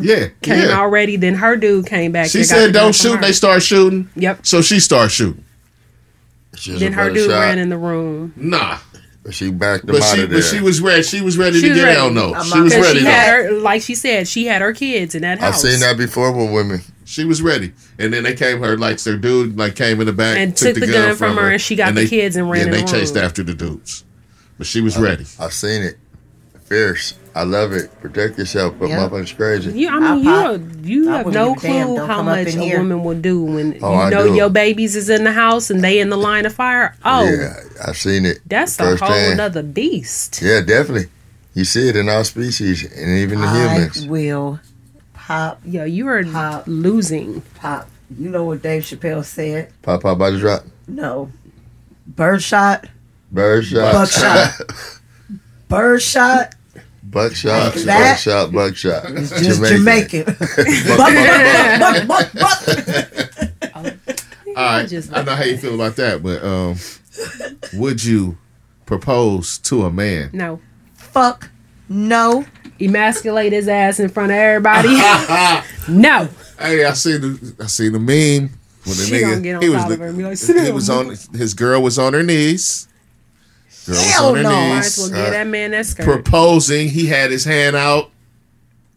Yeah. 0.02 0.28
came 0.42 0.70
yeah. 0.70 0.80
already. 0.80 1.16
Then 1.18 1.36
her 1.36 1.56
dude 1.56 1.86
came 1.88 2.12
back. 2.12 2.30
She 2.30 2.44
said, 2.44 2.74
"Don't 2.74 2.94
shoot." 2.96 3.20
They 3.22 3.32
start 3.32 3.62
shooting. 3.64 4.10
Yep. 4.16 4.46
So 4.46 4.62
she 4.62 4.80
started 4.80 5.10
shooting. 5.10 5.44
She 6.56 6.72
Then 6.78 6.94
her 6.94 7.10
dude 7.10 7.30
shot, 7.30 7.40
ran 7.40 7.60
in 7.60 7.68
the 7.70 7.78
room. 7.78 8.32
Nah, 8.38 8.78
she 9.30 9.52
backed 9.52 9.84
him 9.84 9.92
but 9.92 10.02
out 10.04 10.16
she 10.16 10.24
of 10.24 10.30
there. 10.30 10.40
but 10.40 10.46
she 10.46 10.62
was 10.62 10.80
ready. 10.80 11.04
She 11.04 11.20
was 11.22 11.38
ready 11.38 11.56
She 11.60 11.64
to 11.64 11.70
was 11.72 11.80
get 11.80 11.84
ready. 11.86 12.00
out. 12.00 12.14
No, 12.14 12.42
she 12.44 12.62
was 12.62 12.74
ready. 12.74 13.00
she 13.00 13.04
though. 13.04 13.12
her, 13.12 13.52
like 13.60 13.82
she 13.82 13.94
said, 13.94 14.26
she 14.28 14.46
had 14.46 14.62
her 14.62 14.72
kids 14.74 15.16
in 15.16 15.24
that 15.24 15.40
house. 15.40 15.66
I've 15.66 15.72
seen 15.72 15.80
that 15.82 15.98
before 15.98 16.32
with 16.32 16.54
women. 16.54 16.82
She 17.08 17.24
was 17.24 17.42
ready, 17.42 17.72
and 18.00 18.12
then 18.12 18.24
they 18.24 18.34
came 18.34 18.60
her 18.62 18.76
like 18.78 19.00
their 19.04 19.16
dude 19.18 19.58
like 19.58 19.76
came 19.76 20.00
in 20.02 20.08
the 20.08 20.14
back 20.14 20.38
And 20.38 20.58
took 20.58 20.76
the 20.76 20.88
gun 20.88 21.16
from 21.16 21.38
her, 21.38 21.52
and 21.52 21.62
she 21.62 21.76
got 21.76 21.94
the 21.94 22.02
they- 22.02 22.08
kids 22.08 22.36
and 22.36 22.50
ran 22.50 22.62
yeah, 22.62 22.66
in 22.66 22.72
they 22.72 22.82
the 22.82 22.88
chased 22.88 23.16
after 23.16 23.44
the 23.44 23.54
dudes, 23.54 24.04
but 24.58 24.66
she 24.68 24.82
was 24.82 24.98
ready. 24.98 25.26
I've 25.40 25.54
seen 25.54 25.84
it. 25.84 25.98
Fierce. 26.66 27.14
I 27.36 27.44
love 27.44 27.74
it. 27.74 27.92
Protect 28.02 28.40
yourself, 28.40 28.74
but 28.80 28.90
Yeah. 28.90 28.98
motherfuckers 29.08 29.36
crazy. 29.36 29.72
You, 29.78 29.90
I 29.90 30.00
mean, 30.16 30.28
I 30.28 30.54
you, 30.54 30.72
you 30.82 31.12
I 31.14 31.18
have 31.18 31.28
no 31.28 31.54
give 31.54 31.62
damn. 31.64 31.88
clue 31.88 32.06
how 32.08 32.24
much 32.24 32.48
a 32.48 32.52
here. 32.52 32.78
woman 32.80 33.04
will 33.04 33.20
do 33.20 33.44
when 33.44 33.78
Oh, 33.84 33.92
you 33.94 34.00
I 34.00 34.10
know 34.10 34.28
do. 34.30 34.34
your 34.36 34.50
babies 34.50 34.96
is 34.96 35.08
in 35.10 35.26
the 35.26 35.32
house 35.34 35.70
and 35.70 35.84
they 35.84 36.00
in 36.00 36.10
the 36.10 36.18
line 36.18 36.46
of 36.48 36.54
fire. 36.56 36.96
Oh, 37.06 37.24
Yeah, 37.30 37.54
I've 37.86 37.98
seen 37.98 38.26
it. 38.26 38.40
that's 38.48 38.80
a 38.80 38.84
whole 38.84 38.98
firsthand. 38.98 39.38
nother 39.38 39.62
beast. 39.62 40.42
Yeah, 40.42 40.62
definitely. 40.62 41.10
You 41.54 41.66
see 41.66 41.88
it 41.88 41.96
in 41.96 42.10
all 42.10 42.24
species 42.24 42.84
and 42.84 43.12
even 43.20 43.42
the 43.42 43.48
I 43.48 43.74
humans. 43.76 44.08
will 44.08 44.60
pop, 45.26 45.60
Yo, 45.66 45.84
you 45.86 46.08
are 46.08 46.24
Pop. 46.24 46.64
losing. 46.68 47.42
pop. 47.56 47.90
You 48.18 48.30
know 48.30 48.44
what 48.46 48.62
Dave 48.62 48.84
Chappelle 48.84 49.26
said? 49.26 49.72
Pop 49.82 50.04
pop 50.04 50.18
body 50.20 50.38
drop. 50.40 50.64
No. 50.88 51.32
Birdshot, 52.08 52.86
Bird 53.32 53.66
buckshot. 53.72 54.52
birdshot, 55.68 56.54
Buckshot. 57.04 57.74
That- 57.86 58.12
Buckshot. 58.24 58.52
Buckshot. 58.52 59.06
is 59.12 59.30
just 59.32 59.64
Jamaican. 59.66 60.24
Buck, 60.26 60.38
buck, 60.98 62.08
buck, 62.08 62.34
buck, 62.34 62.34
buck. 62.34 63.90
All 64.56 64.64
right, 64.64 64.88
just- 64.88 65.12
I 65.14 65.24
know 65.24 65.34
how 65.36 65.44
you 65.44 65.58
feel 65.58 65.74
about 65.76 65.96
that, 65.96 66.22
but 66.22 66.44
um, 66.44 66.76
would 67.74 68.04
you 68.04 68.38
propose 68.86 69.58
to 69.60 69.84
a 69.86 69.92
man? 69.92 70.30
No. 70.34 70.60
Fuck 70.94 71.50
no. 71.90 72.46
Emasculate 72.80 73.54
his 73.54 73.68
ass 73.68 74.00
in 74.00 74.10
front 74.10 74.32
of 74.32 74.38
everybody. 74.38 74.90
no. 75.90 76.28
Hey, 76.60 76.86
I 76.86 76.94
seen 76.94 77.22
the 77.22 77.56
I 77.62 77.68
seen 77.68 77.94
the 77.94 78.00
meme 78.00 78.50
when 78.86 78.98
the 78.98 79.04
She 79.06 79.14
nigga 79.16 79.44
get 79.44 79.56
on 79.56 79.62
he 79.62 79.70
was 79.70 79.88
the- 79.88 79.96
her 79.98 80.08
and 80.08 80.18
be 80.18 80.24
like, 80.24 80.38
"Sit 80.38 80.64
he 80.66 80.72
was 80.72 80.90
on 80.90 81.16
his 81.34 81.54
girl 81.54 81.82
was 81.82 81.98
on 82.00 82.14
her 82.14 82.24
knees. 82.24 82.88
Girl 83.86 83.96
Hell 83.98 84.04
was 84.04 84.24
on 84.24 84.36
her 84.38 84.44
no. 84.44 84.76
Knees. 84.76 84.98
well 84.98 85.10
give 85.10 85.18
uh, 85.18 85.30
that 85.30 85.48
man 85.48 85.72
that 85.72 85.86
skirt. 85.86 86.06
proposing. 86.06 86.90
He 86.90 87.06
had 87.08 87.32
his 87.32 87.46
hand 87.46 87.76
out. 87.76 88.10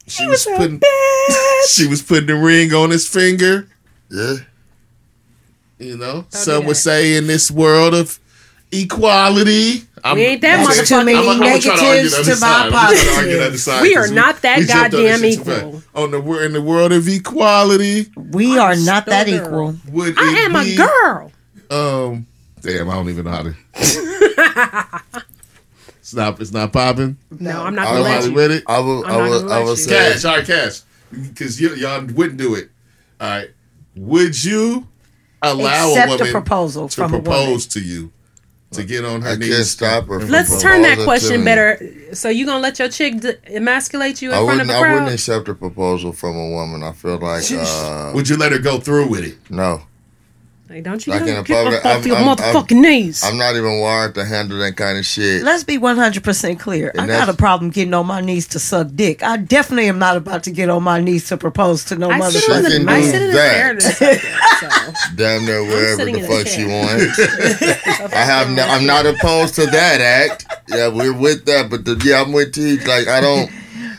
She 0.06 0.26
was 0.26 0.46
was 0.46 0.56
putting 0.59 0.80
she 1.68 1.86
was 1.86 2.02
putting 2.02 2.26
the 2.26 2.34
ring 2.36 2.72
on 2.72 2.90
his 2.90 3.06
finger. 3.06 3.68
Yeah. 4.10 4.36
You 5.78 5.96
know, 5.96 6.22
do 6.22 6.36
some 6.36 6.64
would 6.66 6.76
say 6.76 7.16
in 7.16 7.26
this 7.26 7.50
world 7.50 7.94
of 7.94 8.18
equality, 8.72 9.82
I'm, 10.05 10.16
We 10.16 10.23
ain't 10.25 10.41
that 10.43 10.61
I'm 10.61 10.85
too 10.87 11.05
many 11.05 11.16
I'm- 11.19 11.29
I'm 11.29 11.39
gonna 11.39 11.59
to 11.61 11.69
negatives 11.69 12.15
to 12.15 12.31
my 12.31 12.35
side. 12.37 12.66
I'm 12.66 12.70
gonna 12.73 12.89
to 12.97 13.11
argue 13.16 13.37
positives. 13.39 13.62
side 13.62 13.83
We 13.83 13.95
'cause 13.95 14.11
are 14.11 14.15
not 14.15 14.43
that 14.43 14.59
we 14.59 14.65
jumped 14.66 14.85
on 14.85 14.91
goddamn 14.91 15.20
this 15.20 15.35
shit 15.37 15.45
too 15.45 15.51
equal. 15.53 15.83
On 15.95 16.11
the 16.11 16.20
we're 16.20 16.45
in 16.45 16.53
the 16.53 16.62
world 16.62 16.93
of 16.93 17.09
equality. 17.09 18.07
We 18.16 18.59
are 18.59 18.77
not 18.77 19.07
that 19.07 19.27
girl. 19.27 19.37
equal. 19.75 19.77
Would 19.93 20.15
I 20.19 20.33
it 20.33 20.39
am 20.47 20.57
a 20.57 20.77
girl. 20.77 21.33
Um, 21.70 22.27
damn, 22.61 22.89
I 22.91 22.95
don't 22.95 23.09
even 23.11 23.25
know 23.25 23.31
how 23.31 23.43
to. 23.43 23.55
it's 25.99 26.15
not. 26.15 26.41
It's 26.41 26.53
not 26.53 26.73
popping. 26.73 27.16
No, 27.39 27.62
I'm 27.62 27.75
not 27.75 27.85
gonna 27.87 27.99
don't 27.99 28.05
let 28.05 28.25
you. 28.25 28.33
with 28.35 28.51
it. 28.53 28.65
I 28.66 28.79
will. 28.79 29.05
I'm 29.05 29.12
I 29.12 29.16
will. 29.29 29.53
I 29.53 29.59
will 29.61 29.70
you. 29.70 29.77
say. 29.77 29.91
Cash, 30.12 30.25
all 30.25 30.37
right, 30.37 30.47
cash, 30.47 30.81
because 31.12 31.61
y'all 31.61 32.05
wouldn't 32.07 32.39
do 32.39 32.55
it. 32.55 32.70
All 33.20 33.29
right, 33.29 33.51
would 33.97 34.43
you 34.43 34.87
allow 35.43 35.91
Accept 35.91 36.20
a 36.20 36.25
a 36.29 36.31
proposal 36.31 36.89
to 36.89 36.95
from 36.95 37.15
a 37.15 37.19
woman. 37.19 37.25
propose 37.25 37.66
to 37.66 37.81
you 37.81 38.11
to 38.73 38.85
get 38.85 39.05
on 39.05 39.23
her 39.23 39.31
I 39.31 39.36
knees? 39.36 39.49
can't 39.55 39.66
stop 39.66 40.07
her. 40.09 40.20
From 40.20 40.28
Let's 40.28 40.61
turn 40.61 40.82
that 40.82 40.99
question 41.05 41.45
better. 41.45 41.81
So 42.12 42.28
you 42.28 42.45
gonna 42.47 42.61
let 42.61 42.78
your 42.78 42.89
chick 42.89 43.20
d- 43.20 43.32
emasculate 43.47 44.20
you 44.23 44.31
in 44.31 44.35
I 44.35 44.45
front 44.45 44.61
of 44.62 44.66
wouldn't. 44.69 44.70
a 44.70 44.74
I 44.89 44.93
wouldn't 44.95 45.12
accept 45.12 45.49
a 45.49 45.55
proposal 45.55 46.12
from 46.12 46.36
a 46.36 46.51
woman. 46.51 46.82
I 46.82 46.93
feel 46.93 47.19
like 47.19 47.45
uh, 47.51 48.12
Would 48.15 48.28
you 48.28 48.36
let 48.36 48.53
her 48.53 48.59
go 48.59 48.78
through 48.78 49.09
with 49.09 49.24
it? 49.24 49.36
no. 49.51 49.82
Like, 50.70 50.82
don't 50.82 51.07
you 51.07 51.15
Like 51.15 51.23
in 51.23 51.27
get 51.28 51.36
a 51.36 51.40
up 51.40 51.85
off 51.86 52.05
your 52.05 52.16
I'm- 52.16 52.28
I'm- 52.28 52.36
motherfucking 52.36 52.78
knees? 52.78 53.24
I'm 53.24 53.39
not 53.39 53.57
even 53.57 53.81
wired 53.81 54.15
to 54.16 54.24
handle 54.27 54.59
that 54.59 54.77
kind 54.77 54.99
of 54.99 55.07
shit. 55.07 55.43
Let's 55.43 55.65
be 55.65 55.78
100% 55.78 56.59
clear. 56.61 56.93
I 56.95 57.03
And 57.03 57.09
got 57.11 57.31
a 57.31 57.32
problem 57.32 57.70
getting 57.70 57.95
on 57.95 58.07
my 58.07 58.20
knees 58.20 58.47
to 58.49 58.59
suck 58.59 58.89
dick. 58.95 59.23
I 59.23 59.39
definitely 59.39 59.89
am 59.89 59.99
not 59.99 60.19
about 60.19 60.43
to 60.43 60.51
get 60.51 60.69
on 60.69 60.82
my 60.82 61.01
knees 61.01 61.27
to 61.28 61.39
propose 61.39 61.85
to 61.86 61.97
no 61.97 62.11
I 62.11 62.20
sit 62.28 62.45
in 62.45 62.51
motherfucker. 62.51 62.70
can 62.77 62.85
the, 62.85 62.93
I 62.93 63.01
do 63.01 63.07
sit 63.07 63.23
in 63.23 63.28
the 63.28 63.32
that. 63.35 63.55
chair 63.55 63.74
to 63.77 63.81
suck 63.81 64.03
it, 64.12 64.20
so. 64.61 64.93
Damn 65.16 65.47
near 65.47 65.62
wherever 65.65 66.05
the 66.05 66.20
fuck 66.20 66.47
she 66.47 66.57
chair. 66.57 66.69
wants. 66.69 67.19
I 68.15 68.19
have. 68.24 68.51
No, 68.51 68.62
I'm 68.66 68.85
not 68.85 69.07
opposed 69.07 69.55
to 69.55 69.65
that 69.66 70.01
act. 70.03 70.45
Yeah, 70.69 70.89
we're 70.89 71.15
with 71.15 71.47
that, 71.47 71.70
but 71.70 71.86
the, 71.86 71.99
yeah, 72.05 72.20
I'm 72.20 72.32
with 72.32 72.53
T. 72.53 72.77
Like 72.85 73.09
I 73.09 73.23
don't. 73.23 73.51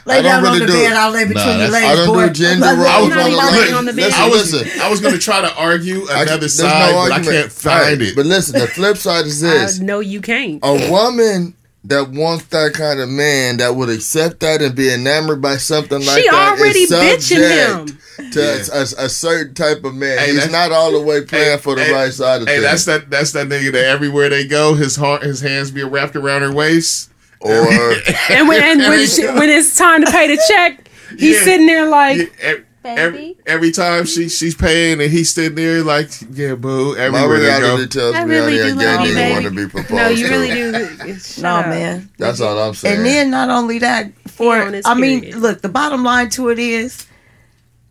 Lay 0.10 0.18
I 0.18 0.22
don't 0.22 0.32
down 0.32 0.44
really 0.44 0.54
on 0.56 0.60
the 0.60 0.66
do 0.68 0.74
bed. 0.74 0.92
it. 0.92 0.96
I'll 0.98 1.12
lay 1.12 1.24
between 1.26 1.36
Nah, 1.46 1.50
your 1.52 1.58
that's- 1.70 1.72
legs. 1.72 1.86
I 1.86 1.96
don't 2.06 2.16
boy. 2.16 2.28
do 2.28 2.34
gender 2.34 2.66
I'm 2.66 2.78
not 2.80 3.00
roles. 3.00 3.10
laying 3.10 3.12
on 3.14 3.28
even 3.28 3.38
my 3.38 3.46
laying 3.52 3.62
legs. 3.62 3.74
on 3.74 3.86
the 3.86 3.94
bed. 3.94 4.14
I 4.14 4.28
was 4.30 4.54
listen. 4.54 4.82
I 4.82 4.90
was 4.90 5.00
going 5.02 5.14
to 5.14 5.20
try 5.20 5.42
to 5.42 5.56
argue 5.56 6.08
I- 6.10 6.22
another 6.24 6.38
there's 6.40 6.56
side, 6.56 6.94
but 6.94 7.12
I 7.12 7.20
can't 7.22 7.52
find 7.52 7.80
Alright, 7.84 8.02
it. 8.02 8.16
But 8.16 8.26
listen, 8.26 8.60
the 8.60 8.68
flip 8.68 8.98
side 8.98 9.26
is 9.26 9.40
this: 9.46 9.80
Uh, 9.80 9.84
no, 9.84 10.00
you 10.00 10.20
can't. 10.22 10.60
a 10.64 10.90
woman 10.92 11.54
that 11.86 12.10
wants 12.10 12.44
that 12.48 12.74
kind 12.74 13.00
of 13.00 13.08
man 13.08 13.56
that 13.58 13.74
would 13.74 13.90
accept 13.90 14.42
that 14.42 14.62
and 14.62 14.76
be 14.76 14.94
enamored 14.94 15.42
by 15.42 15.56
something 15.56 16.00
like 16.06 16.22
She 16.22 16.28
that 16.30 16.56
She 16.58 16.62
already 16.62 16.80
is 16.80 16.92
bitching 16.92 17.86
subject 17.88 18.34
to 18.34 18.42
a, 18.42 18.80
a, 18.80 19.06
a 19.06 19.10
certain 19.10 19.54
type 19.54 19.86
of 19.86 19.96
man. 19.96 20.18
Hey, 20.18 20.34
He's 20.34 20.52
not 20.52 20.74
all 20.74 20.92
the 20.92 21.00
way 21.00 21.22
playing 21.22 21.60
for 21.60 21.76
the 21.76 21.86
Hey, 21.86 21.94
right 21.94 22.12
side 22.14 22.42
of 22.42 22.48
Hey, 22.50 22.56
things. 22.60 22.64
that's 22.64 22.86
that. 22.86 23.10
That's 23.10 23.32
that 23.32 23.48
nigga 23.48 23.72
that 23.72 23.86
everywhere 23.86 24.28
they 24.28 24.46
go, 24.46 24.74
his 24.74 24.98
heart, 24.98 25.24
his 25.24 25.40
hands 25.40 25.72
be 25.72 25.82
wrapped 25.84 26.18
around 26.18 26.42
her 26.42 26.52
waist. 26.52 27.12
Or 27.42 27.52
And 28.30 28.48
when 28.48 28.62
and 28.64 28.80
when, 28.82 29.08
she, 29.08 29.26
when 29.26 29.50
it's 29.50 29.76
time 29.78 30.04
to 30.06 30.12
pay 30.12 30.28
the 30.36 30.42
check, 30.48 30.90
he's 31.18 31.38
Yeah. 31.38 31.44
sitting 31.44 31.68
there 31.68 31.88
like, 31.90 32.18
Yeah, 32.18 32.26
ev- 32.42 32.66
every, 32.84 33.38
every 33.46 33.72
time 33.72 34.06
she 34.06 34.30
she's 34.30 34.56
paying 34.56 35.02
and 35.02 35.12
he's 35.12 35.32
sitting 35.34 35.56
there 35.56 35.84
like, 35.84 36.10
yeah, 36.32 36.56
boo. 36.56 36.96
my 36.96 37.02
Everywhere 37.04 37.40
they 37.40 37.46
reality 37.46 37.84
go. 37.86 37.88
tells 38.02 38.16
I 38.16 38.26
me 38.26 38.36
really 38.36 38.62
I 38.62 38.70
do 38.70 38.76
need 38.76 38.84
a 38.84 38.86
love 38.96 39.04
gay 39.04 39.10
you, 39.10 39.16
baby. 39.16 39.32
want 39.34 39.46
to 39.46 39.52
be 39.52 39.68
proposed 39.68 39.94
no, 39.94 40.10
you 40.10 40.28
really 40.30 40.50
do. 40.50 41.20
Shut 41.20 41.38
No, 41.44 41.56
up. 41.58 41.68
man. 41.68 42.10
That's 42.18 42.42
all 42.42 42.58
I'm 42.60 42.74
saying. 42.74 42.98
And 42.98 43.06
then 43.06 43.30
not 43.32 43.50
only 43.50 43.80
that, 43.80 44.12
for 44.28 44.56
I 44.86 44.94
mean, 44.96 45.22
period. 45.22 45.38
look, 45.40 45.62
the 45.62 45.70
bottom 45.70 46.04
line 46.04 46.30
to 46.32 46.50
it 46.50 46.60
is, 46.60 47.06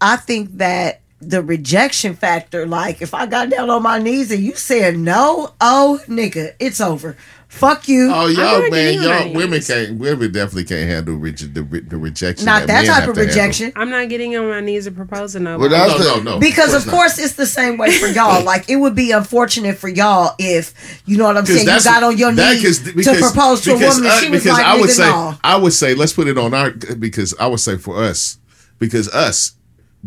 I 0.01 0.17
think 0.17 0.59
that 0.59 1.01
the 1.21 1.43
rejection 1.43 2.15
factor, 2.15 2.65
like 2.67 3.03
if 3.03 3.13
I 3.13 3.27
got 3.27 3.51
down 3.51 3.71
on 3.71 3.83
my 3.83 3.99
knees 3.99 4.31
and 4.31 4.41
you 4.43 4.55
said 4.55 4.97
no, 4.97 5.53
oh 5.61 6.01
nigga, 6.07 6.55
it's 6.61 6.81
over. 6.81 7.17
Fuck 7.59 7.89
you. 7.89 8.11
Oh, 8.13 8.27
I'm 8.29 8.35
y'all, 8.35 8.71
man, 8.71 8.95
y'all, 8.95 9.13
on 9.13 9.33
women 9.35 9.61
can't, 9.61 9.99
women 9.99 10.33
definitely 10.33 10.65
can't 10.65 10.89
handle 10.89 11.17
reje- 11.19 11.53
the, 11.53 11.63
re- 11.63 11.81
the 11.81 11.97
rejection. 11.97 12.47
Not 12.47 12.67
that 12.69 12.85
men 12.85 12.87
type 12.87 13.09
of 13.09 13.15
to 13.15 13.21
handle. 13.21 13.27
rejection. 13.27 13.73
I'm 13.77 13.91
not 13.91 14.09
getting 14.09 14.37
on 14.37 14.49
my 14.49 14.61
knees 14.61 14.85
to 14.85 14.91
propose 14.93 15.33
to 15.33 15.41
nobody. 15.41 15.69
Well, 15.71 15.89
that's 15.89 15.99
No, 16.01 16.19
the- 16.19 16.25
no, 16.25 16.33
no. 16.35 16.39
Because 16.41 16.75
of 16.75 16.87
not. 16.87 16.93
course 16.95 17.19
it's 17.19 17.35
the 17.35 17.47
same 17.47 17.77
way 17.79 17.91
for 17.99 18.07
y'all. 18.07 18.45
Like 18.45 18.69
it 18.71 18.77
would 18.77 18.95
be 18.95 19.11
unfortunate 19.13 19.77
for 19.79 19.89
y'all 19.89 20.35
if 20.39 21.03
you 21.07 21.17
know 21.17 21.25
what 21.25 21.37
I'm 21.37 21.47
saying. 21.47 21.61
You 21.61 21.65
that's- 21.67 21.85
got 21.85 22.03
on 22.03 22.17
your 22.17 22.33
that- 22.33 22.55
knees 22.55 22.63
'cause- 22.81 22.93
because- 22.93 23.19
to 23.19 23.23
propose 23.25 23.61
to 23.63 23.73
a 23.73 23.75
because 23.79 23.97
woman. 23.97 24.11
us- 24.11 24.21
she 24.21 24.31
was 24.31 24.43
because 24.43 24.59
like, 24.59 24.67
I 24.67 24.81
would 24.81 24.91
say, 24.91 25.05
no." 25.11 25.35
I 25.45 25.57
would 25.57 25.73
say, 25.73 25.95
let's 25.95 26.13
put 26.13 26.29
it 26.29 26.39
on 26.39 26.55
our 26.55 26.71
because 26.71 27.35
I 27.41 27.47
would 27.49 27.61
say 27.61 27.77
for 27.77 28.03
us 28.03 28.39
because 28.79 29.09
us 29.09 29.53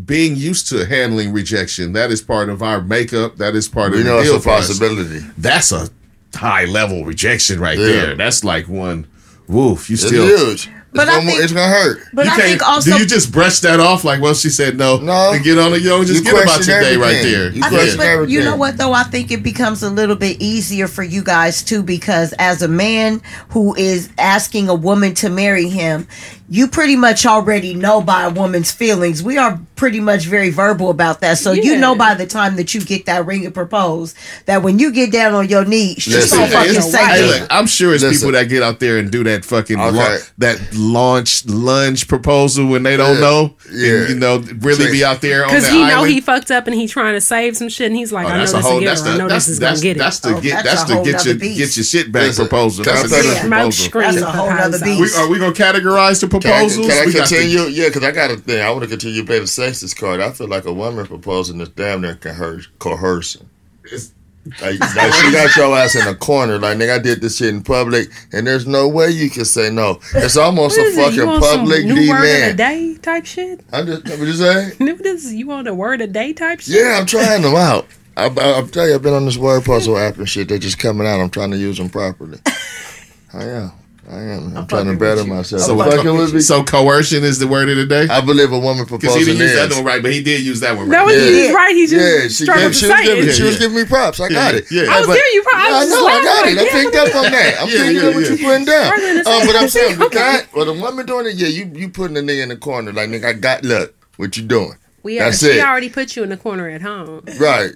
being 0.05 0.37
used 0.37 0.69
to 0.69 0.85
handling 0.85 1.33
rejection 1.33 1.91
that 1.93 2.11
is 2.11 2.21
part 2.21 2.47
of 2.47 2.63
our 2.63 2.81
makeup. 2.81 3.35
That 3.37 3.55
is 3.55 3.67
part 3.67 3.91
we 3.91 3.99
of 3.99 4.05
know 4.05 4.13
the 4.15 4.19
it's 4.21 4.29
deal 4.29 4.37
a 4.37 4.41
for 4.41 4.49
us. 4.51 4.67
possibility. 4.67 5.19
That's 5.37 5.73
a 5.73 5.89
high 6.33 6.65
level 6.65 7.05
rejection 7.05 7.59
right 7.59 7.77
Yeah. 7.77 7.85
there. 7.87 8.15
That's 8.15 8.43
like 8.43 8.67
one. 8.67 9.07
Woof, 9.47 9.89
you 9.89 9.95
It's 9.95 10.05
still. 10.07 10.25
huge. 10.25 10.69
But 10.93 11.07
it's, 11.07 11.11
I 11.11 11.19
gonna, 11.19 11.31
think- 11.31 11.43
it's 11.43 11.53
gonna 11.53 11.73
hurt. 11.73 11.99
But 12.13 12.25
you 12.25 12.31
I 12.31 12.35
can't- 12.35 12.47
think 12.49 12.67
also 12.67 12.91
do 12.91 12.97
you 12.99 13.05
just 13.05 13.31
brush 13.31 13.59
that 13.61 13.79
off 13.79 14.03
like, 14.03 14.21
well, 14.21 14.33
she 14.33 14.49
said 14.49 14.77
no, 14.77 14.97
No. 14.97 15.31
and 15.31 15.41
get 15.43 15.57
on 15.57 15.73
it, 15.73 15.81
you 15.81 15.89
don't 15.89 16.05
just 16.05 16.23
You 16.25 16.31
get 16.31 16.43
about 16.43 16.65
your 16.67 16.81
day 16.81 16.97
right 16.97 17.21
there. 17.23 17.49
You 17.49 17.61
I 17.63 17.69
think, 17.69 17.97
but 17.97 18.29
you 18.29 18.41
know 18.43 18.57
what 18.57 18.77
though? 18.77 18.91
I 18.91 19.03
think 19.03 19.31
it 19.31 19.41
becomes 19.41 19.83
a 19.83 19.89
little 19.89 20.17
bit 20.17 20.41
easier 20.41 20.87
for 20.89 21.03
you 21.03 21.23
guys 21.23 21.63
too, 21.63 21.81
because 21.81 22.33
as 22.39 22.61
a 22.61 22.67
man 22.67 23.21
who 23.49 23.73
is 23.75 24.09
asking 24.17 24.67
a 24.67 24.75
woman 24.75 25.13
to 25.15 25.29
marry 25.29 25.69
him, 25.69 26.07
you 26.53 26.67
pretty 26.67 26.97
much 26.97 27.25
already 27.25 27.73
know 27.73 28.01
by 28.01 28.23
a 28.25 28.29
woman's 28.29 28.71
feelings. 28.71 29.23
We 29.23 29.37
are 29.37 29.57
pretty 29.77 30.01
much 30.01 30.25
very 30.25 30.49
verbal 30.49 30.89
about 30.89 31.21
that. 31.21 31.37
So 31.37 31.53
you 31.53 31.77
know 31.77 31.95
by 31.95 32.13
the 32.13 32.25
time 32.27 32.57
that 32.57 32.73
you 32.73 32.81
get 32.81 33.05
that 33.05 33.25
ring 33.25 33.45
and 33.45 33.53
propose 33.53 34.13
that 34.47 34.61
when 34.61 34.77
you 34.77 34.91
get 34.91 35.13
down 35.13 35.33
on 35.33 35.47
your 35.47 35.63
knees, 35.63 35.95
just 36.03 36.33
Listen, 36.33 36.39
don't 36.39 36.49
fucking 36.51 36.69
it's- 36.71 36.91
say 36.91 37.03
hey, 37.05 37.39
look, 37.39 37.47
I'm 37.49 37.67
sure 37.67 37.93
it's 37.93 38.03
Listen. 38.03 38.19
people 38.27 38.31
that 38.39 38.49
get 38.49 38.61
out 38.63 38.81
there 38.81 38.97
and 38.97 39.09
do 39.09 39.23
that 39.23 39.45
fucking 39.45 39.79
Okay. 39.79 39.95
lau- 39.97 40.17
that 40.39 40.59
launch 40.73 41.45
lunge 41.45 42.09
proposal 42.09 42.67
when 42.67 42.83
they 42.83 42.97
don't 42.97 43.15
Yeah. 43.15 43.21
know. 43.21 43.55
Yeah. 43.71 43.93
And, 43.93 44.09
you 44.09 44.15
know, 44.15 44.43
really 44.59 44.87
See. 44.87 44.91
be 44.91 45.05
out 45.05 45.21
there 45.21 45.43
on 45.45 45.49
Because 45.51 45.63
that 45.67 45.71
he 45.73 45.79
know 45.79 45.85
island. 45.99 46.11
he 46.11 46.19
fucked 46.19 46.51
up 46.51 46.67
and 46.67 46.75
he 46.75 46.85
trying 46.87 47.13
to 47.13 47.21
save 47.21 47.55
some 47.55 47.69
shit 47.69 47.87
and 47.87 47.95
he's 47.95 48.11
like, 48.11 48.25
Oh, 48.27 48.29
I 48.29 48.33
know 48.35 48.41
this 48.41 48.53
a 48.53 48.59
whole. 48.61 48.79
is 48.79 48.83
That's 48.85 49.01
get. 49.03 49.13
I 49.13 49.17
know 49.17 49.27
that's 49.29 49.45
this 49.45 49.53
is 49.53 49.59
that's 49.59 49.79
gonna 49.79 49.93
get 49.93 49.95
it. 49.95 49.99
that's 49.99 50.17
it. 50.17 50.21
the 50.23 50.35
Oh, 50.35 50.41
get 50.41 50.51
that's 50.65 50.65
that's 50.65 50.91
a 50.91 50.95
the 50.95 51.01
get 51.11 51.25
your 51.25 51.35
beast. 51.35 51.57
get 51.59 51.77
your 51.77 51.83
shit 51.85 52.11
back 52.11 52.23
Listen, 52.23 52.47
proposal. 52.47 52.83
That's 52.83 53.03
a 53.03 53.07
tell 53.07 53.17
you- 53.23 53.23
different 53.29 53.49
Mouth 53.49 53.89
proposal. 53.89 54.11
That's 54.11 54.21
a 54.21 54.25
whole 54.37 54.49
nother 54.49 54.77
proposal. 54.79 55.01
beast. 55.05 55.17
Are 55.17 55.27
we 55.29 55.39
gonna 55.39 55.51
categorize 55.53 56.19
the 56.19 56.27
Can 56.27 56.37
I, 56.37 56.40
proposals? 56.41 56.87
can 56.87 56.97
I 57.01 57.05
We 57.05 57.13
got 57.13 57.27
to- 57.27 57.35
continue? 57.35 57.63
yeah, 57.67 57.87
because 57.87 58.03
I 58.03 58.11
got 58.11 58.31
a 58.31 58.37
thing. 58.37 58.61
I 58.61 58.69
want 58.71 58.83
to 58.83 58.87
continue 58.89 59.23
playing 59.25 59.41
the 59.43 59.47
sexist 59.47 59.95
card. 59.97 60.19
I 60.21 60.31
feel 60.31 60.47
like 60.47 60.65
a 60.65 60.73
woman 60.73 61.05
proposing 61.07 61.59
is 61.61 61.69
damn 61.69 62.01
near 62.01 62.15
coerc- 62.15 62.67
coercing. 62.79 63.49
It's- 63.85 64.11
Like, 64.59 64.79
like 64.79 65.13
she 65.13 65.31
got 65.31 65.55
your 65.55 65.77
ass 65.77 65.93
in 65.93 66.07
a 66.07 66.15
corner. 66.15 66.57
Like 66.57 66.75
nigga, 66.79 66.95
I 66.95 66.99
did 66.99 67.21
this 67.21 67.37
shit 67.37 67.49
in 67.53 67.61
public, 67.61 68.09
and 68.33 68.47
there's 68.47 68.65
no 68.65 68.87
way 68.87 69.11
you 69.11 69.29
can 69.29 69.45
say 69.45 69.69
no. 69.69 69.99
It's 70.15 70.35
almost 70.35 70.79
a 70.79 70.81
is 70.81 70.97
it? 70.97 70.99
You 70.99 71.05
fucking 71.05 71.27
want 71.27 71.43
some 71.43 71.59
public 71.59 71.85
new 71.85 72.09
word 72.09 72.17
of 72.17 72.21
the 72.23 72.55
demand. 72.55 72.57
day 72.57 72.95
type 73.03 73.25
shit? 73.27 73.61
I 73.71 73.83
just 73.83 74.03
what 74.03 74.17
you 74.19 74.33
say? 74.33 74.71
New 74.79 74.95
this 74.97 75.31
you 75.31 75.45
want 75.45 75.67
a 75.67 75.75
word 75.75 76.01
a 76.01 76.07
day 76.07 76.33
type 76.33 76.59
shit? 76.61 76.73
Yeah, 76.83 76.97
I'm 76.99 77.05
trying 77.05 77.43
them 77.43 77.53
out. 77.53 77.85
I, 78.17 78.25
I, 78.29 78.57
I'm 78.57 78.67
telling 78.69 78.89
you, 78.89 78.95
I've 78.95 79.03
been 79.03 79.13
on 79.13 79.25
this 79.25 79.37
word 79.37 79.63
puzzle 79.63 79.95
app 79.95 80.17
and 80.17 80.27
shit. 80.27 80.49
They're 80.49 80.57
just 80.57 80.79
coming 80.79 81.05
out. 81.05 81.19
I'm 81.19 81.29
trying 81.29 81.51
to 81.51 81.57
use 81.57 81.77
them 81.77 81.89
properly. 81.91 82.39
I 83.35 83.43
am. 83.43 83.71
I 84.09 84.19
am. 84.19 84.57
I'm, 84.57 84.65
trying 84.67 84.87
to 84.87 84.97
better 84.97 85.23
myself. 85.25 85.61
So, 85.61 85.75
You 85.77 85.83
fucking 85.91 86.17
with 86.17 86.33
me? 86.33 86.41
so 86.41 86.63
coercion 86.63 87.23
is 87.23 87.37
the 87.37 87.47
word 87.47 87.69
of 87.69 87.77
the 87.77 87.85
day. 87.85 88.07
I 88.09 88.19
believe 88.19 88.51
a 88.51 88.57
woman 88.59 88.83
Because 88.85 88.99
proposing 88.99 89.19
he 89.19 89.25
didn't 89.25 89.41
use 89.41 89.53
that 89.55 89.71
one 89.75 89.85
right, 89.85 90.01
but 90.01 90.11
he 90.11 90.23
did 90.23 90.41
use 90.41 90.59
that 90.61 90.75
one 90.75 90.89
No, 90.89 91.05
right. 91.05 91.13
he 91.15 91.41
Yeah. 91.41 91.45
was 91.47 91.55
right. 91.55 91.75
He 91.75 91.85
just 91.87 91.93
Yeah, 91.93 92.21
she, 92.27 92.43
struggled 92.45 92.65
gave, 92.71 92.75
she, 92.75 92.87
was 92.87 93.01
giving, 93.05 93.29
it. 93.29 93.33
she 93.35 93.43
was 93.43 93.59
giving 93.59 93.77
me 93.77 93.85
props. 93.85 94.19
I 94.19 94.29
got 94.29 94.53
Yeah, 94.53 94.59
it. 94.59 94.71
yeah. 94.71 94.81
I 94.89 94.97
was 94.99 95.07
But- 95.07 95.13
giving 95.21 95.33
you 95.33 95.43
props. 95.43 95.57
I 95.61 95.69
Yeah, 95.69 95.75
I 95.77 95.85
know. 95.85 96.07
I 96.07 96.23
got 96.23 96.47
it. 96.47 96.57
I 96.57 96.65
picked 96.69 96.95
up 96.95 97.15
on 97.15 97.31
that. 97.31 97.61
I'm 97.61 97.69
Yeah, 97.69 97.77
picking 97.77 97.95
yeah, 97.95 98.01
up 98.09 98.15
what 98.15 98.23
yeah. 98.23 98.29
you 98.31 98.37
putting 98.45 98.65
down. 98.65 98.85
Struggling 98.87 99.17
Um, 99.41 99.47
but 99.47 99.55
I'm 99.55 99.69
saying, 99.69 99.97
but 99.97 100.05
Okay. 100.11 100.17
that, 100.19 100.45
well, 100.55 100.65
the 100.65 100.73
woman 100.73 101.05
doing 101.05 101.25
it, 101.27 101.35
yeah, 101.35 101.47
you 101.47 101.71
you 101.75 101.89
putting 101.89 102.15
the 102.15 102.21
nigga 102.21 102.41
in 102.43 102.49
the 102.49 102.57
corner. 102.57 102.91
Like, 102.91 103.09
nigga, 103.09 103.25
I 103.25 103.33
got, 103.33 103.63
look, 103.63 103.93
what 104.17 104.35
you 104.35 104.43
doing? 104.43 104.75
We 105.03 105.19
are, 105.19 105.25
That's 105.25 105.39
she 105.39 105.47
it. 105.57 105.65
already 105.65 105.89
put 105.89 106.15
you 106.15 106.21
in 106.23 106.29
the 106.29 106.37
corner 106.37 106.69
at 106.69 106.81
home. 106.81 107.23
Right. 107.39 107.71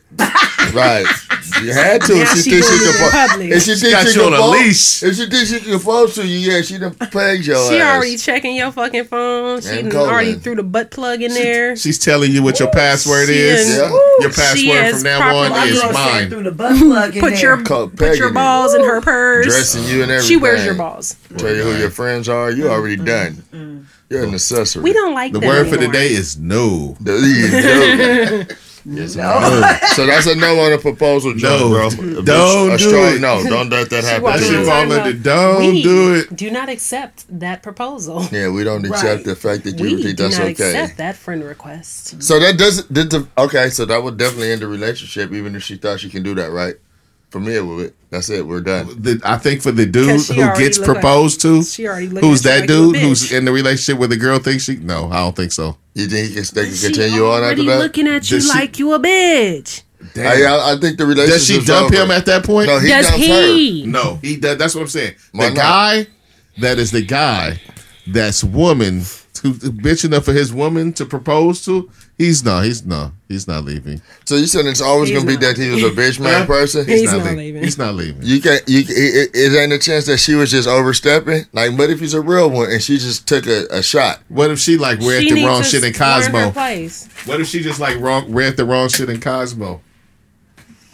right. 0.73 1.05
You 1.61 1.73
had 1.73 2.01
to. 2.03 2.15
Now 2.15 2.25
she, 2.35 2.41
she 2.41 2.49
thinks 2.51 2.69
she 2.69 2.77
doing 2.77 2.89
it 2.89 2.97
can 2.97 3.05
in 3.05 3.11
public. 3.29 3.51
If 3.51 3.63
she 3.63 3.75
thinks 3.75 3.91
got 3.91 4.07
she 4.07 4.13
you 4.13 4.19
can 4.25 4.33
on 4.33 4.33
a 4.33 4.37
fo- 4.37 4.49
leash. 4.51 5.03
If 5.03 5.15
she 5.15 5.25
thinks 5.29 5.49
she 5.51 5.59
can 5.59 5.79
fall 5.79 6.07
to 6.07 6.27
you, 6.27 6.51
yeah, 6.51 6.61
she 6.61 6.77
done 6.77 6.93
pegged 6.95 7.45
your 7.47 7.69
She 7.69 7.77
ass. 7.77 7.95
already 7.95 8.17
checking 8.17 8.55
your 8.55 8.71
fucking 8.71 9.05
phone. 9.05 9.61
She 9.61 9.81
done 9.81 9.95
already 9.95 10.33
threw 10.35 10.55
the 10.55 10.63
butt 10.63 10.91
plug 10.91 11.21
in 11.21 11.33
there. 11.33 11.75
She's 11.75 11.97
telling 11.97 12.31
you 12.31 12.43
what 12.43 12.59
your 12.59 12.69
password 12.71 13.27
She 13.27 13.35
is. 13.35 13.69
is- 13.69 13.77
Yeah. 13.77 13.89
Your 14.19 14.31
password 14.31 14.85
is 14.85 14.93
from 14.95 15.03
now 15.03 15.35
on 15.35 15.49
My 15.51 15.65
is 15.65 15.83
mine. 15.93 16.29
Through 16.29 16.43
the 16.43 16.51
butt 16.51 16.77
plug 16.79 17.15
in 17.15 17.21
Put 17.21 17.33
there. 17.33 17.41
your 17.41 17.63
Co- 17.63 17.87
put 17.87 18.17
your 18.17 18.31
balls 18.33 18.73
in 18.73 18.81
her 18.81 19.01
purse. 19.01 19.45
Dressing 19.47 19.83
you 19.85 20.03
and 20.03 20.11
everything. 20.11 20.27
She 20.27 20.37
wears 20.37 20.63
your 20.65 20.75
balls. 20.75 21.15
Tell 21.37 21.55
you 21.55 21.63
who 21.63 21.75
your 21.77 21.89
friends 21.91 22.29
are. 22.29 22.51
You 22.51 22.69
already 22.69 22.97
mm-hmm. 22.97 23.05
done. 23.05 23.31
Mm-hmm. 23.53 23.83
You're 24.09 24.23
an 24.25 24.33
accessory. 24.35 24.83
We 24.83 24.93
don't 24.93 25.13
like 25.13 25.33
The 25.33 25.39
that 25.39 25.47
word 25.47 25.67
for 25.67 25.77
the 25.77 25.87
day 25.87 26.07
is 26.07 26.37
no. 26.37 26.95
The- 27.01 27.13
you 27.13 28.47
know. 28.49 28.55
Yes, 28.87 29.15
no. 29.15 29.23
So 29.95 30.05
that's 30.05 30.27
a 30.27 30.35
no 30.35 30.59
on 30.59 30.71
a 30.71 30.77
proposal, 30.77 31.31
No. 31.31 31.37
John, 31.39 31.69
bro. 31.71 31.89
Don't 31.89 32.69
bitch- 32.69 32.73
a 32.75 32.77
do 32.77 32.83
strong 32.87 33.15
it. 33.15 33.19
No, 33.19 33.43
don't 33.43 33.67
let 33.71 33.89
that 33.89 34.03
happen. 34.03 34.21
That 34.21 34.21
walked 34.21 34.37
to 34.37 34.43
shit 34.45 34.59
you. 34.59 34.65
fall 34.65 34.87
talking 34.87 35.21
don't 35.23 35.57
we 35.59 35.81
do 35.81 36.13
it. 36.13 36.35
Do 36.35 36.51
not 36.51 36.69
accept 36.69 37.25
that 37.39 37.63
proposal. 37.63 38.21
Yeah, 38.31 38.49
we 38.51 38.63
don't 38.63 38.85
accept 38.85 39.03
Right. 39.03 39.25
the 39.25 39.35
fact 39.35 39.63
that 39.63 39.79
you 39.79 39.85
We 39.97 40.03
think 40.03 40.17
do 40.17 40.23
that's 40.25 40.37
not 40.37 40.49
okay. 40.49 40.51
accept 40.51 40.97
that 40.97 41.15
friend 41.15 41.43
request. 41.43 42.21
So 42.21 42.39
that 42.39 42.59
doesn't 42.59 42.93
did 42.93 43.09
the 43.09 43.27
okay. 43.39 43.71
So 43.71 43.85
that 43.85 44.03
would 44.03 44.17
definitely 44.17 44.51
end 44.51 44.61
the 44.61 44.67
relationship, 44.67 45.33
even 45.33 45.55
if 45.55 45.63
she 45.63 45.77
thought 45.77 45.99
she 46.01 46.09
can 46.11 46.21
do 46.21 46.35
that, 46.35 46.51
right? 46.51 46.75
For 47.29 47.39
with 47.39 47.87
it. 47.87 47.95
That's 48.11 48.29
it. 48.29 48.45
We're 48.47 48.61
done. 48.61 48.87
The, 49.01 49.19
I 49.25 49.37
think 49.37 49.61
for 49.61 49.71
the 49.73 49.85
dude 49.85 50.21
who 50.21 50.35
gets 50.57 50.77
look 50.77 50.87
like- 50.87 50.95
proposed 50.95 51.41
to, 51.41 51.63
She 51.63 51.85
already 51.85 52.07
who's 52.07 52.43
that 52.43 52.61
like 52.61 52.67
dude 52.69 52.95
who's 52.95 53.31
in 53.31 53.43
the 53.43 53.51
relationship 53.51 53.99
with 53.99 54.09
the 54.11 54.15
girl 54.17 54.39
thinks 54.39 54.63
she? 54.63 54.77
No, 54.77 55.09
I 55.11 55.17
don't 55.17 55.35
think 55.35 55.51
so. 55.51 55.75
You 55.95 56.07
think 56.07 56.33
can, 56.33 56.43
they 56.53 56.65
can 56.67 56.73
She 56.75 56.85
continue 56.87 57.25
on 57.27 57.33
after 57.43 57.45
already 57.45 57.65
that? 57.67 57.79
looking 57.79 58.07
at 58.07 58.29
you 58.31 58.37
Does 58.37 58.49
she- 58.51 58.57
like 58.57 58.79
you 58.79 58.93
a 58.93 58.99
bitch. 58.99 59.81
I, 60.17 60.43
I, 60.43 60.73
I 60.73 60.77
think 60.79 60.97
the 60.97 61.05
relationship. 61.05 61.39
Does 61.39 61.47
she 61.47 61.65
dump 61.65 61.93
him 61.93 62.11
at 62.11 62.25
that 62.27 62.45
point? 62.45 62.67
No, 62.67 62.79
he 62.79 62.89
Does 62.89 63.07
dumps 63.09 63.25
he? 63.25 63.85
No, 63.87 64.15
he 64.21 64.37
does. 64.37 64.57
That's 64.57 64.75
what 64.75 64.81
I'm 64.81 64.87
saying. 64.87 65.15
Why 65.31 65.49
the 65.49 65.55
not? 65.55 65.61
guy 65.61 66.07
that 66.59 66.77
is 66.79 66.91
the 66.91 67.01
guy 67.03 67.59
that's 68.07 68.43
woman 68.43 69.01
to 69.53 69.71
bitch 69.71 70.05
enough 70.05 70.25
for 70.25 70.33
his 70.33 70.53
woman 70.53 70.93
to 70.93 71.05
propose 71.05 71.63
to. 71.65 71.89
He's 72.17 72.43
no, 72.45 72.61
he's 72.61 72.85
no, 72.85 73.11
he's 73.27 73.47
not 73.47 73.65
leaving. 73.65 74.01
So 74.23 74.35
you 74.35 74.47
said 74.47 74.65
it's 74.65 74.81
always 74.81 75.09
He's 75.09 75.17
gonna 75.17 75.27
be 75.27 75.35
that 75.45 75.57
he 75.57 75.69
was 75.69 75.83
a 75.83 75.89
bitch 75.89 76.19
man 76.19 76.47
person. 76.47 76.85
He's 76.87 77.11
not, 77.11 77.17
not 77.17 77.23
leaving. 77.25 77.37
leaving. 77.37 77.63
He's 77.63 77.77
not 77.77 77.95
leaving. 77.95 78.21
You 78.23 78.41
can't. 78.41 78.63
You 78.67 78.83
it, 78.87 79.31
it 79.33 79.57
ain't 79.61 79.73
a 79.73 79.79
chance 79.79 80.05
that 80.05 80.17
she 80.17 80.35
was 80.35 80.49
just 80.49 80.67
overstepping. 80.67 81.45
Like, 81.51 81.77
what 81.77 81.89
if 81.89 81.99
he's 81.99 82.13
a 82.13 82.21
real 82.21 82.49
one 82.49 82.71
and 82.71 82.81
she 82.81 82.97
just 82.97 83.27
took 83.27 83.47
a, 83.47 83.65
a 83.69 83.83
shot? 83.83 84.19
What 84.29 84.49
if 84.51 84.59
she 84.59 84.77
like 84.77 84.99
read 84.99 85.23
She 85.23 85.33
the 85.33 85.45
wrong 85.45 85.63
shit 85.63 85.83
in 85.83 85.91
learn 85.91 86.21
Cosmo? 86.21 86.51
place. 86.51 87.09
What 87.25 87.41
if 87.41 87.47
she 87.47 87.61
just 87.61 87.79
like 87.79 87.99
wrong 87.99 88.31
read 88.31 88.55
the 88.55 88.65
wrong 88.65 88.87
shit 88.87 89.09
in 89.09 89.19
Cosmo? 89.19 89.81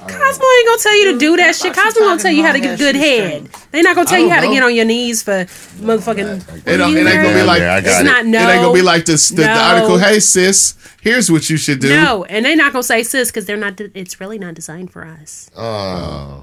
Cosmo 0.02 0.46
ain't 0.46 0.68
gonna 0.68 0.78
tell 0.82 0.98
you 0.98 1.12
to 1.14 1.18
do 1.20 1.38
that 1.38 1.56
shit. 1.56 1.74
Cosmo 1.76 2.02
gonna 2.02 2.22
tell 2.22 2.32
you 2.32 2.44
how 2.44 2.52
to 2.54 2.60
get 2.60 2.78
that 2.78 2.80
good 2.80 2.96
shit 2.96 3.44
head. 3.44 3.50
They 3.72 3.82
not 3.82 3.96
gonna 3.96 4.08
tell 4.08 4.20
you 4.20 4.26
don't 4.28 4.36
how 4.36 4.42
to 4.42 4.48
get 4.54 4.64
on 4.64 4.74
your 4.76 4.86
knees 4.86 5.22
for 5.24 5.46
motherfucking. 5.80 6.66
It, 6.68 6.78
don't, 6.78 6.96
it 6.98 7.00
ain't 7.08 7.24
gonna 7.24 7.34
be 7.36 7.44
like 7.44 7.60
Yeah, 7.62 7.74
I 7.76 7.82
got 7.82 7.88
It's 7.90 8.00
it. 8.02 8.04
not 8.04 8.26
no. 8.26 8.40
it 8.40 8.52
ain't 8.54 8.62
gonna 8.64 8.74
be 8.74 8.82
like 8.82 9.06
this. 9.06 9.30
The, 9.30 9.36
the 9.44 9.48
No. 9.48 9.62
article. 9.62 9.98
Hey 10.00 10.20
sis, 10.20 10.76
here's 11.02 11.32
what 11.32 11.50
you 11.50 11.58
should 11.58 11.80
do. 11.80 11.90
No, 11.90 12.24
and 12.26 12.46
they 12.46 12.56
not 12.56 12.74
gonna 12.74 12.84
say 12.84 13.04
sis 13.04 13.30
because 13.30 13.46
they're 13.46 13.58
not. 13.58 13.80
It's 13.80 14.20
really 14.20 14.40
not 14.40 14.56
designed 14.56 14.92
for 14.92 15.06
us. 15.06 15.50
Uh, 15.56 16.42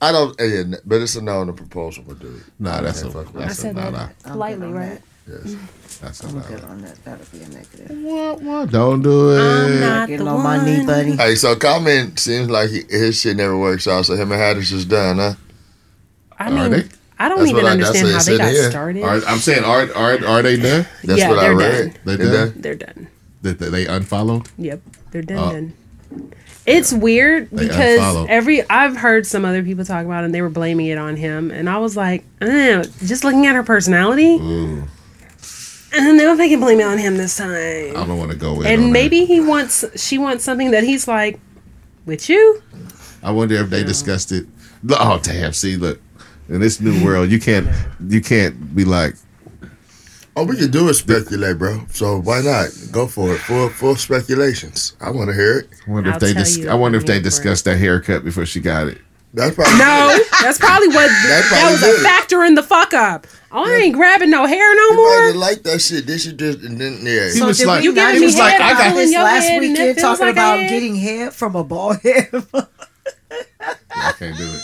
I 0.00 0.12
don't. 0.12 0.36
But 0.84 1.00
it's 1.00 1.16
a 1.16 1.22
no 1.22 1.40
on 1.40 1.46
the 1.48 1.52
proposal, 1.54 2.04
but 2.06 2.18
dude. 2.20 2.42
Nah, 2.58 2.80
that's 2.82 3.00
a 3.00 3.10
Can't 3.10 3.14
fuck 3.14 3.36
I 3.36 3.38
that's 3.46 3.58
a 3.58 3.62
said 3.62 3.74
nah, 3.74 3.90
that 3.90 3.92
nah. 4.24 4.32
politely, 4.32 4.68
right? 4.68 5.00
Yes. 5.28 5.56
That's 6.00 6.22
a 6.24 6.28
I'm 6.28 6.34
nah. 6.36 6.42
good 6.42 6.64
on 6.64 6.80
that. 6.82 7.04
That'll 7.04 7.26
be 7.32 7.42
a 7.44 7.48
negative. 7.48 7.90
What, 8.02 8.40
what? 8.42 8.70
Don't 8.70 9.02
do 9.02 9.30
it. 9.32 9.40
I'm 9.40 9.80
not 9.80 10.08
Getting 10.08 10.24
the 10.26 10.30
on 10.32 10.42
my 10.42 10.64
knee, 10.64 10.78
one. 10.78 10.86
buddy. 10.86 11.16
Hey, 11.16 11.34
so 11.34 11.54
Common 11.56 12.16
seems 12.16 12.48
like 12.48 12.70
he, 12.70 12.82
his 12.88 13.20
shit 13.20 13.36
never 13.36 13.56
works 13.58 13.86
out. 13.88 14.06
So 14.06 14.14
him 14.14 14.30
and 14.32 14.40
Haddish 14.40 14.72
is 14.72 14.84
done, 14.84 15.18
huh? 15.18 15.34
I 16.38 16.46
Are 16.46 16.50
mean, 16.52 16.70
they? 16.70 16.88
I 17.18 17.28
don't 17.28 17.38
That's 17.38 17.50
even 17.50 17.62
what 17.64 17.68
I- 17.70 17.72
understand 17.72 18.08
how 18.12 18.22
they 18.22 18.38
got 18.38 18.50
here. 18.52 18.70
started. 18.70 19.02
Are, 19.02 19.20
I'm 19.26 19.38
saying, 19.38 19.64
are 19.64 19.92
are 19.94 20.24
are 20.24 20.42
they 20.42 20.56
done? 20.56 20.86
That's 21.02 21.18
Yeah, 21.18 21.30
what 21.30 21.38
I 21.40 21.42
they're 21.42 21.56
read. 21.56 21.98
They 22.04 22.16
They 22.16 22.24
done? 22.24 22.52
They're 22.56 22.74
done. 22.76 23.08
That 23.42 23.58
that 23.58 23.70
they 23.70 23.86
unfollowed? 23.86 24.48
Yep, 24.56 24.80
they're 25.10 25.22
done. 25.22 25.38
Oh. 25.38 25.52
done. 25.52 25.74
It's 26.64 26.92
weird 26.92 27.50
They 27.50 27.66
because 27.66 27.98
unfollowed. 27.98 28.30
every 28.30 28.68
I've 28.70 28.96
heard 28.96 29.26
some 29.26 29.44
other 29.44 29.62
people 29.64 29.84
talk 29.84 30.04
about 30.04 30.22
it 30.22 30.26
and 30.26 30.34
they 30.34 30.42
were 30.42 30.48
blaming 30.50 30.86
it 30.86 30.98
on 30.98 31.16
him, 31.16 31.50
and 31.50 31.68
I 31.68 31.78
was 31.78 31.96
like, 31.96 32.24
eh, 32.40 32.84
just 33.04 33.24
looking 33.24 33.46
at 33.46 33.54
her 33.56 33.62
personality, 33.64 34.38
Ooh, 35.92 35.96
and 35.96 36.06
then 36.06 36.16
they 36.16 36.24
don't 36.24 36.36
think 36.36 36.50
can 36.52 36.60
blame 36.60 36.80
it 36.80 36.84
on 36.84 36.98
him 36.98 37.16
this 37.16 37.36
time. 37.36 37.96
I 37.96 38.06
don't 38.06 38.18
want 38.18 38.30
to 38.30 38.36
go 38.36 38.60
in. 38.60 38.66
on 38.66 38.66
and 38.66 38.82
that. 38.84 38.90
maybe 38.90 39.24
he 39.24 39.40
wants, 39.40 39.84
she 40.00 40.18
wants 40.18 40.44
something 40.44 40.70
that 40.70 40.84
he's 40.84 41.08
like, 41.08 41.40
with 42.06 42.28
you. 42.28 42.62
I 43.22 43.30
wonder 43.30 43.56
if 43.56 43.70
they 43.70 43.84
discussed 43.84 44.32
it. 44.32 44.46
Oh 44.90 45.20
damn! 45.22 45.52
See, 45.52 45.76
look, 45.76 46.00
in 46.48 46.60
this 46.60 46.80
new 46.80 47.04
world, 47.04 47.30
you 47.30 47.38
can't 47.40 47.68
you 48.08 48.20
can't 48.20 48.74
be 48.74 48.84
like, 48.84 49.14
Oh, 50.38 50.44
we 50.44 50.56
can 50.56 50.70
do 50.70 50.88
it 50.88 50.94
speculate, 50.94 51.58
bro. 51.58 51.84
So 51.90 52.20
why 52.20 52.40
not 52.42 52.68
go 52.92 53.08
for 53.08 53.34
it? 53.34 53.38
Full 53.38 53.68
full 53.70 53.96
speculations. 53.96 54.96
I 55.00 55.10
want 55.10 55.30
to 55.30 55.34
hear 55.34 55.58
it. 55.58 55.68
I 55.86 55.90
wonder 55.90 56.10
I'll 56.10 56.16
if 56.16 56.20
they 56.20 56.32
dis- 56.32 56.64
I 56.64 56.74
wonder 56.74 56.96
if 56.96 57.06
they 57.06 57.14
here 57.14 57.20
for 57.20 57.24
discussed 57.24 57.64
that 57.64 57.76
haircut 57.76 58.24
before 58.24 58.46
she 58.46 58.60
got 58.60 58.86
it. 58.86 58.98
That's 59.38 59.54
probably 59.54 59.78
No, 59.78 60.18
that's 60.42 60.58
probably 60.58 60.88
what 60.88 61.06
that, 61.08 61.44
probably 61.48 61.72
was 61.72 61.80
did 61.80 62.00
a 62.00 62.02
factor 62.02 62.44
in 62.44 62.54
the 62.56 62.62
fuck 62.62 62.92
up. 62.92 63.26
Oh, 63.52 63.64
I 63.64 63.76
ain't 63.76 63.94
grabbing 63.94 64.30
no 64.30 64.46
hair 64.46 64.74
no 64.74 64.94
more. 64.94 65.16
probably 65.16 65.38
like 65.38 65.62
that 65.62 65.80
shit. 65.80 66.06
This 66.06 66.24
should 66.24 66.38
just 66.38 66.58
and 66.62 66.78
then 66.78 66.98
yeah. 67.02 67.30
He 67.32 67.40
was 67.40 67.64
like, 67.64 67.84
You 67.84 67.92
not 67.92 68.08
giving 68.12 68.18
he 68.20 68.24
was 68.26 68.34
me 68.34 68.40
like, 68.40 68.52
head 68.54 68.60
I 68.62 68.72
got. 68.72 68.94
this 68.96 69.14
last 69.14 69.44
head 69.44 69.62
and 69.62 69.64
it 69.64 69.68
weekend 69.78 69.98
talking 69.98 70.26
like 70.26 70.34
about 70.34 70.58
head? 70.58 70.68
getting 70.70 70.96
hair 70.96 71.30
from 71.30 71.54
a 71.56 71.62
bald 71.64 72.00
head. 72.02 72.28
I 72.32 74.12
can't 74.18 74.36
do 74.36 74.50
it. 74.52 74.62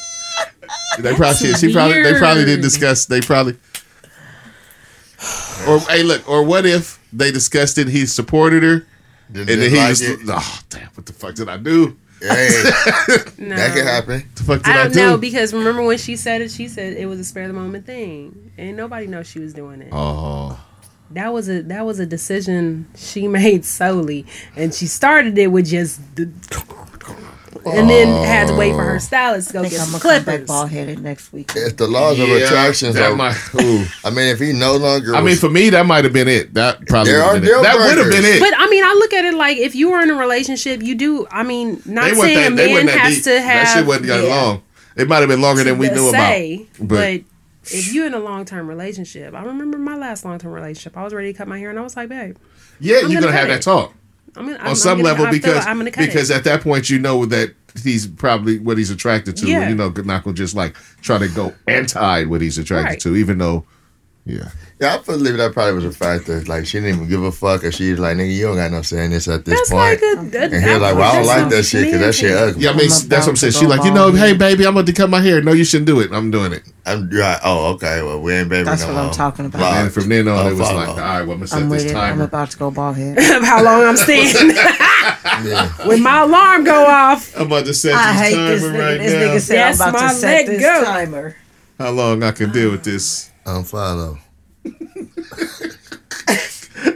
They 1.02 1.14
probably 1.14 1.54
she 1.54 1.72
probably 1.72 2.02
they 2.02 2.18
probably 2.18 2.44
didn't 2.44 2.62
discuss. 2.62 3.06
They 3.06 3.20
probably. 3.20 3.56
Or 5.68 5.78
hey, 5.80 6.02
look. 6.02 6.28
Or 6.28 6.42
what 6.42 6.66
if 6.66 6.98
they 7.12 7.30
discussed 7.30 7.78
it? 7.78 7.88
He 7.88 8.06
supported 8.06 8.62
her, 8.62 8.86
Didn't 9.32 9.50
and 9.50 9.62
then 9.62 9.70
he 9.70 9.76
like 9.76 9.88
was, 9.90 10.02
it. 10.02 10.20
oh 10.28 10.60
damn! 10.68 10.88
What 10.94 11.06
the 11.06 11.12
fuck 11.12 11.34
did 11.34 11.48
I 11.48 11.56
do? 11.56 11.96
Hey, 12.20 12.26
No. 13.38 13.56
that 13.56 13.74
could 13.74 13.84
happen. 13.84 14.20
What 14.20 14.36
the 14.36 14.42
fuck 14.44 14.62
did 14.62 14.74
I 14.76 14.80
I, 14.80 14.82
don't 14.84 14.92
do? 14.92 14.98
know 15.00 15.16
because 15.18 15.52
remember 15.52 15.82
when 15.82 15.98
she 15.98 16.16
said 16.16 16.40
it, 16.40 16.50
she 16.50 16.68
said 16.68 16.94
it 16.94 17.06
was 17.06 17.20
a 17.20 17.24
spare 17.24 17.46
the 17.48 17.52
moment 17.54 17.86
thing, 17.86 18.52
and 18.56 18.76
nobody 18.76 19.06
knows 19.06 19.26
she 19.26 19.40
was 19.40 19.52
doing 19.52 19.82
it. 19.82 19.88
oh, 19.92 20.58
That 21.10 21.32
was 21.32 21.48
a 21.50 21.60
that 21.62 21.84
was 21.84 21.98
a 21.98 22.06
decision 22.06 22.86
she 22.96 23.28
made 23.40 23.64
solely, 23.64 24.24
and 24.56 24.72
she 24.74 24.86
started 24.86 25.36
it 25.38 25.48
with 25.48 25.66
just 25.66 26.00
the, 26.16 26.26
and 27.66 27.88
then 27.88 28.26
had 28.26 28.48
to 28.48 28.54
wait 28.54 28.72
for 28.72 28.82
her 28.82 28.96
oh. 28.96 28.98
stylist 28.98 29.48
to 29.48 29.54
go 29.54 29.60
think 29.62 29.72
get 29.72 29.80
some 29.80 29.92
gonna 29.92 30.02
come 30.02 30.24
back 30.24 30.24
clippers. 30.24 30.48
bald 30.48 30.70
headed 30.70 31.00
next 31.00 31.32
week. 31.32 31.52
If 31.54 31.76
the 31.76 31.86
laws 31.86 32.18
of 32.18 32.28
attraction, 32.28 32.92
that 32.92 33.12
are, 33.12 33.16
might. 33.16 33.36
Ooh. 33.60 33.84
I 34.04 34.10
mean, 34.10 34.28
if 34.28 34.38
he 34.38 34.52
no 34.52 34.76
longer, 34.76 35.14
I 35.14 35.22
mean, 35.22 35.36
for 35.36 35.48
me, 35.48 35.70
that 35.70 35.86
might 35.86 36.04
have 36.04 36.12
been 36.12 36.28
it. 36.28 36.54
That 36.54 36.86
probably 36.86 37.12
There 37.12 37.20
would 37.20 37.28
are 37.28 37.34
have 37.34 37.42
been 37.42 37.50
deal 37.50 37.60
it. 37.60 37.62
That 37.62 37.76
would 37.76 37.98
have 37.98 38.10
been 38.10 38.24
it. 38.24 38.40
But 38.40 38.54
I 38.56 38.68
mean, 38.68 38.84
I 38.84 38.92
look 38.92 39.12
at 39.12 39.24
it 39.24 39.34
like 39.34 39.58
if 39.58 39.74
you 39.74 39.90
were 39.90 40.00
in 40.00 40.10
a 40.10 40.14
relationship, 40.14 40.82
you 40.82 40.94
do. 40.94 41.26
I 41.30 41.42
mean, 41.42 41.82
not 41.84 42.10
they 42.10 42.14
saying 42.14 42.56
that. 42.56 42.68
a 42.68 42.84
man 42.84 42.88
has 42.88 43.16
deep. 43.16 43.24
to 43.24 43.40
have 43.40 43.66
that 43.66 43.74
shit 43.74 43.86
wasn't 43.86 44.06
that 44.06 44.24
yeah. 44.24 44.34
long. 44.34 44.62
It 44.96 45.08
might 45.08 45.20
have 45.20 45.28
been 45.28 45.40
longer 45.40 45.64
than 45.64 45.78
we 45.78 45.88
knew 45.88 46.10
say, 46.10 46.68
about. 46.76 46.88
but, 46.88 47.20
if 47.64 47.92
you're 47.92 48.06
in 48.06 48.14
a 48.14 48.18
long 48.18 48.44
term 48.44 48.68
relationship, 48.68 49.34
I 49.34 49.42
remember 49.42 49.78
my 49.78 49.96
last 49.96 50.24
long 50.24 50.38
term 50.38 50.52
relationship. 50.52 50.96
I 50.96 51.02
was 51.02 51.14
ready 51.14 51.32
to 51.32 51.36
cut 51.36 51.48
my 51.48 51.58
hair, 51.58 51.70
and 51.70 51.78
I 51.78 51.82
was 51.82 51.96
like, 51.96 52.10
babe, 52.10 52.36
yeah, 52.78 52.96
I'm 52.96 53.10
you're 53.10 53.20
gonna 53.20 53.32
gonna 53.32 53.32
have 53.32 53.48
cut 53.48 53.54
that 53.54 53.62
talk 53.62 53.94
I'm 54.36 54.48
I'm, 54.48 54.66
on 54.68 54.76
some 54.76 54.92
I'm 54.92 54.96
gonna, 54.98 55.08
level 55.08 55.26
I 55.26 55.30
because 55.30 55.56
like 55.56 55.66
I'm 55.66 55.78
gonna 55.78 55.90
cut 55.90 56.06
because 56.06 56.30
it. 56.30 56.36
at 56.36 56.44
that 56.44 56.62
point 56.62 56.90
you 56.90 56.98
know 56.98 57.26
that 57.26 57.54
he's 57.82 58.06
probably 58.06 58.58
what 58.58 58.78
he's 58.78 58.90
attracted 58.90 59.36
to. 59.38 59.46
Yeah. 59.46 59.62
And, 59.62 59.70
you 59.70 59.76
know, 59.76 59.90
not 60.04 60.24
gonna 60.24 60.34
just 60.34 60.54
like 60.54 60.76
try 61.02 61.18
to 61.18 61.28
go 61.28 61.54
anti 61.66 62.24
what 62.24 62.40
he's 62.40 62.58
attracted 62.58 62.90
Right. 62.90 63.00
to, 63.00 63.16
even 63.16 63.38
though. 63.38 63.64
Yeah. 64.26 64.50
Yeah, 64.80 64.94
I 64.96 64.98
believe 64.98 65.36
that 65.36 65.52
probably 65.52 65.74
was 65.74 65.84
a 65.84 65.92
factor. 65.92 66.40
Like 66.42 66.66
she 66.66 66.78
didn't 66.80 66.96
even 66.96 67.08
give 67.08 67.22
a 67.22 67.30
fuck, 67.30 67.62
and 67.62 67.72
she's 67.72 67.98
like, 67.98 68.16
"Nigga, 68.16 68.34
you 68.34 68.46
don't 68.46 68.56
got 68.56 68.72
no 68.72 68.82
saying 68.82 69.10
this 69.10 69.28
at 69.28 69.44
this 69.44 69.54
That's 69.60 69.70
point." 69.70 70.02
like 70.02 70.02
a, 70.02 70.38
a 70.38 70.44
and 70.46 70.64
he 70.64 70.70
was 70.70 70.80
like, 70.80 70.94
"Well, 70.96 71.02
I 71.12 71.14
don't 71.16 71.26
like 71.26 71.48
that 71.50 71.62
shit 71.64 71.84
because 71.84 72.00
that 72.00 72.14
shit 72.14 72.36
ugly." 72.36 72.64
Yeah, 72.64 72.70
I 72.70 72.76
mean, 72.76 72.88
that's 72.88 73.10
what 73.10 73.28
I'm 73.28 73.36
saying. 73.36 73.52
to 73.52 73.58
She 73.60 73.66
like, 73.66 73.84
you 73.84 73.92
know, 73.92 74.10
hey 74.12 74.34
baby, 74.34 74.66
I'm 74.66 74.76
about 74.76 74.86
to 74.86 74.92
cut 74.92 75.08
my 75.08 75.20
hair. 75.20 75.40
No, 75.42 75.52
you 75.52 75.64
shouldn't 75.64 75.86
do 75.86 76.00
it. 76.00 76.10
I'm 76.12 76.30
doing 76.30 76.52
it. 76.52 76.62
I'm 76.84 77.08
right. 77.10 77.38
Oh, 77.44 77.72
okay. 77.74 78.02
Well, 78.02 78.20
we 78.20 78.32
ain't 78.34 78.48
baby 78.48 78.64
That's 78.64 78.82
no 78.82 78.88
what 78.94 78.96
I'm 79.04 79.10
talking 79.12 79.46
about. 79.46 79.58
Block. 79.58 79.74
And 79.76 79.92
from 79.92 80.08
then 80.08 80.28
on, 80.28 80.44
oh, 80.44 80.48
it 80.48 80.52
was 80.52 80.60
like, 80.60 80.88
all 80.88 80.96
right, 80.96 81.22
well, 81.22 81.32
I'm 81.32 81.38
gonna 81.38 81.46
set 81.46 81.62
I'm 81.62 81.68
this 81.70 81.84
with 81.84 81.92
it. 81.92 81.96
I'm 81.96 82.20
about 82.20 82.50
to 82.50 82.58
go 82.58 82.70
bald 82.70 82.96
head. 82.96 83.18
how 83.44 83.62
long 83.62 83.84
I'm 83.84 83.96
staying. 83.96 84.34
Yeah. 85.44 85.68
when 85.86 86.02
my 86.02 86.22
alarm 86.22 86.64
go 86.64 86.86
off, 86.86 87.34
I'm 87.38 87.46
about 87.46 87.64
to 87.66 87.74
set 87.74 87.94
I 87.94 88.12
this 88.30 88.34
timer 88.34 88.48
this 88.48 88.62
nigga. 88.62 88.78
right 88.78 88.98
this 88.98 89.12
now. 89.12 89.18
nigga 89.20 89.40
said 89.40 89.56
That's 89.56 89.80
I'm 89.80 89.88
about 89.90 90.02
my 90.02 90.08
to 90.08 90.14
set 90.14 90.46
this 90.46 90.60
go. 90.60 90.84
timer. 90.84 91.36
How 91.78 91.90
long 91.90 92.22
I 92.22 92.32
can 92.32 92.50
deal 92.52 92.70
with 92.70 92.84
this? 92.84 93.30
Unfollow. 93.46 94.18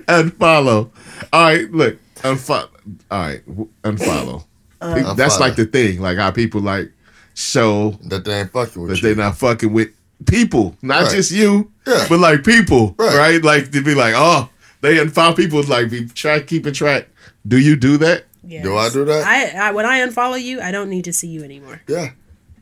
Unfollow. 0.09 0.91
All 1.33 1.43
right, 1.43 1.71
look, 1.73 1.99
unfollow. 2.17 2.69
All 3.11 3.21
right, 3.21 3.43
unfollow. 3.83 4.45
Uh, 4.81 5.15
That's 5.15 5.37
Unfollow. 5.37 5.41
like 5.41 5.57
the 5.57 5.67
thing, 5.67 6.01
like 6.01 6.19
how 6.19 6.31
people 6.31 6.61
like 6.61 6.93
show 7.35 7.91
That 8.05 8.25
they 8.25 8.41
ain't 8.41 8.51
fucking 8.53 8.81
with 8.83 8.91
that 8.91 8.97
you. 8.97 9.03
they're 9.03 9.25
not 9.25 9.37
fucking 9.37 9.73
with 9.73 9.89
people, 10.27 10.77
not 10.83 11.03
Right. 11.05 11.11
just 11.17 11.31
you, 11.33 11.71
Yeah. 11.87 12.07
but 12.09 12.19
like 12.21 12.45
people, 12.45 12.95
Right. 12.99 13.17
right. 13.17 13.43
Like 13.43 13.71
to 13.73 13.83
be 13.83 13.95
like, 13.95 14.15
oh, 14.17 14.49
they 14.81 14.97
unfollow 14.97 15.37
people. 15.37 15.63
Like 15.65 15.91
be 15.91 16.07
try 16.07 16.41
keeping 16.41 16.73
track. 16.75 17.09
Do 17.47 17.59
you 17.59 17.77
do 17.77 17.97
that? 17.99 18.25
Do 18.49 18.77
I 18.77 18.89
do 18.89 19.05
that? 19.05 19.27
I, 19.27 19.69
I 19.69 19.71
when 19.73 19.85
I 19.85 19.99
unfollow 20.01 20.41
you, 20.41 20.61
I 20.61 20.71
don't 20.71 20.89
need 20.89 21.05
to 21.05 21.13
see 21.13 21.29
you 21.29 21.43
anymore. 21.45 21.83
yeah, 21.87 22.11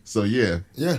So 0.05 0.24
yeah, 0.24 0.59
yeah. 0.74 0.99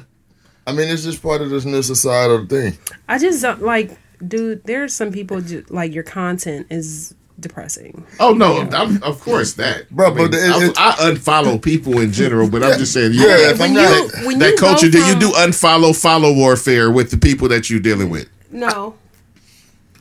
I 0.68 0.73
mean, 0.73 0.89
it's 0.89 1.03
just 1.03 1.23
part 1.23 1.41
of 1.41 1.49
this 1.49 1.65
new 1.65 1.81
societal 1.81 2.45
thing. 2.45 2.77
I 3.07 3.18
just 3.18 3.41
don't 3.41 3.61
like, 3.64 3.98
dude. 4.27 4.64
There's 4.65 4.94
some 4.94 5.11
people 5.11 5.39
ju- 5.41 5.65
like 5.69 5.94
your 5.94 6.03
content 6.03 6.68
is 6.69 7.15
depressing. 7.39 8.06
Oh 8.19 8.34
no, 8.34 8.61
I'm, 8.72 9.02
of 9.03 9.22
course 9.22 9.53
that, 9.53 9.89
Bro, 9.91 10.07
I 10.07 10.14
mean, 10.14 10.31
but 10.31 10.34
it- 10.38 10.52
I, 10.52 10.65
it- 10.65 10.77
I 10.77 10.91
unfollow 11.11 11.61
people 11.61 11.99
in 11.99 12.11
general, 12.11 12.49
but 12.49 12.64
I'm 12.64 12.77
just 12.80 12.91
saying, 12.94 13.11
Yeah, 13.14 13.26
yeah, 13.27 13.52
if 13.52 13.60
when 13.60 13.72
I'm 13.72 13.76
you 13.77 13.81
not- 13.81 14.26
when 14.26 14.39
that 14.39 14.49
you 14.52 14.57
go 14.57 14.68
culture. 14.68 14.89
Do 14.89 14.99
you 15.06 15.18
do 15.19 15.30
unfollow 15.31 15.95
follow 15.99 16.34
warfare 16.34 16.91
with 16.91 17.11
the 17.11 17.18
people 17.18 17.48
that 17.49 17.69
you're 17.69 17.80
dealing 17.80 18.10
with? 18.10 18.27
no? 18.52 18.95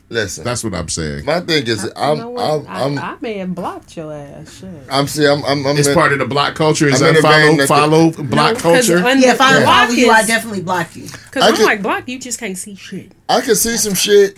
Listen, 0.09 0.45
That's 0.45 0.63
what 0.63 0.73
I'm 0.73 0.87
saying. 0.87 1.25
my 1.25 1.41
thing 1.41 1.67
is, 1.67 1.83
You 1.83 1.91
I'm, 1.97 2.17
know 2.17 2.29
what? 2.29 2.43
I'm, 2.45 2.67
I, 2.67 2.83
I'm, 2.85 2.97
I 2.97 3.17
may 3.19 3.33
have 3.39 3.53
blocked 3.53 3.97
your 3.97 4.13
ass. 4.13 4.59
Shit. 4.59 4.69
I'm, 4.89 5.05
see, 5.05 5.27
I'm, 5.27 5.43
I'm, 5.43 5.67
I'm 5.67 5.75
It's 5.77 5.89
in- 5.89 5.93
part 5.93 6.13
of 6.13 6.19
the 6.19 6.25
block 6.25 6.55
culture. 6.55 6.87
Is 6.87 7.01
I'm 7.01 7.09
in 7.09 7.17
a 7.17 7.21
vein 7.21 7.57
unfollow 7.57 7.57
that- 7.57 7.67
follow 7.67 8.11
block 8.11 8.29
No, 8.29 8.53
'cause 8.53 8.87
culture? 8.87 9.05
un- 9.05 9.21
Yeah, 9.21 9.33
if 9.33 9.41
I 9.41 9.61
block 9.61 9.91
you, 9.91 10.09
I 10.09 10.25
definitely 10.25 10.61
block 10.61 10.95
you. 10.95 11.07
Cause 11.31 11.43
I 11.43 11.47
I'm 11.49 11.55
could- 11.57 11.65
like 11.65 11.81
block, 11.81 12.07
you 12.07 12.19
just 12.19 12.39
can't 12.39 12.57
see 12.57 12.75
shit. 12.75 13.11
I 13.27 13.41
can 13.41 13.55
see 13.55 13.75
some 13.75 13.95
shit 13.95 14.37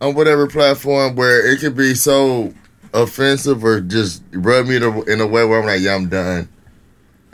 on 0.00 0.14
whatever 0.14 0.46
platform 0.46 1.14
where 1.14 1.46
it 1.46 1.60
could 1.60 1.76
be 1.76 1.92
so 1.94 2.54
offensive 2.94 3.62
or 3.64 3.82
just 3.82 4.22
rub 4.32 4.66
me 4.66 4.78
to, 4.78 5.02
in 5.04 5.20
a 5.20 5.26
way 5.26 5.44
where 5.44 5.60
I'm 5.60 5.66
like, 5.66 5.82
yeah, 5.82 5.94
I'm 5.94 6.08
done, 6.08 6.48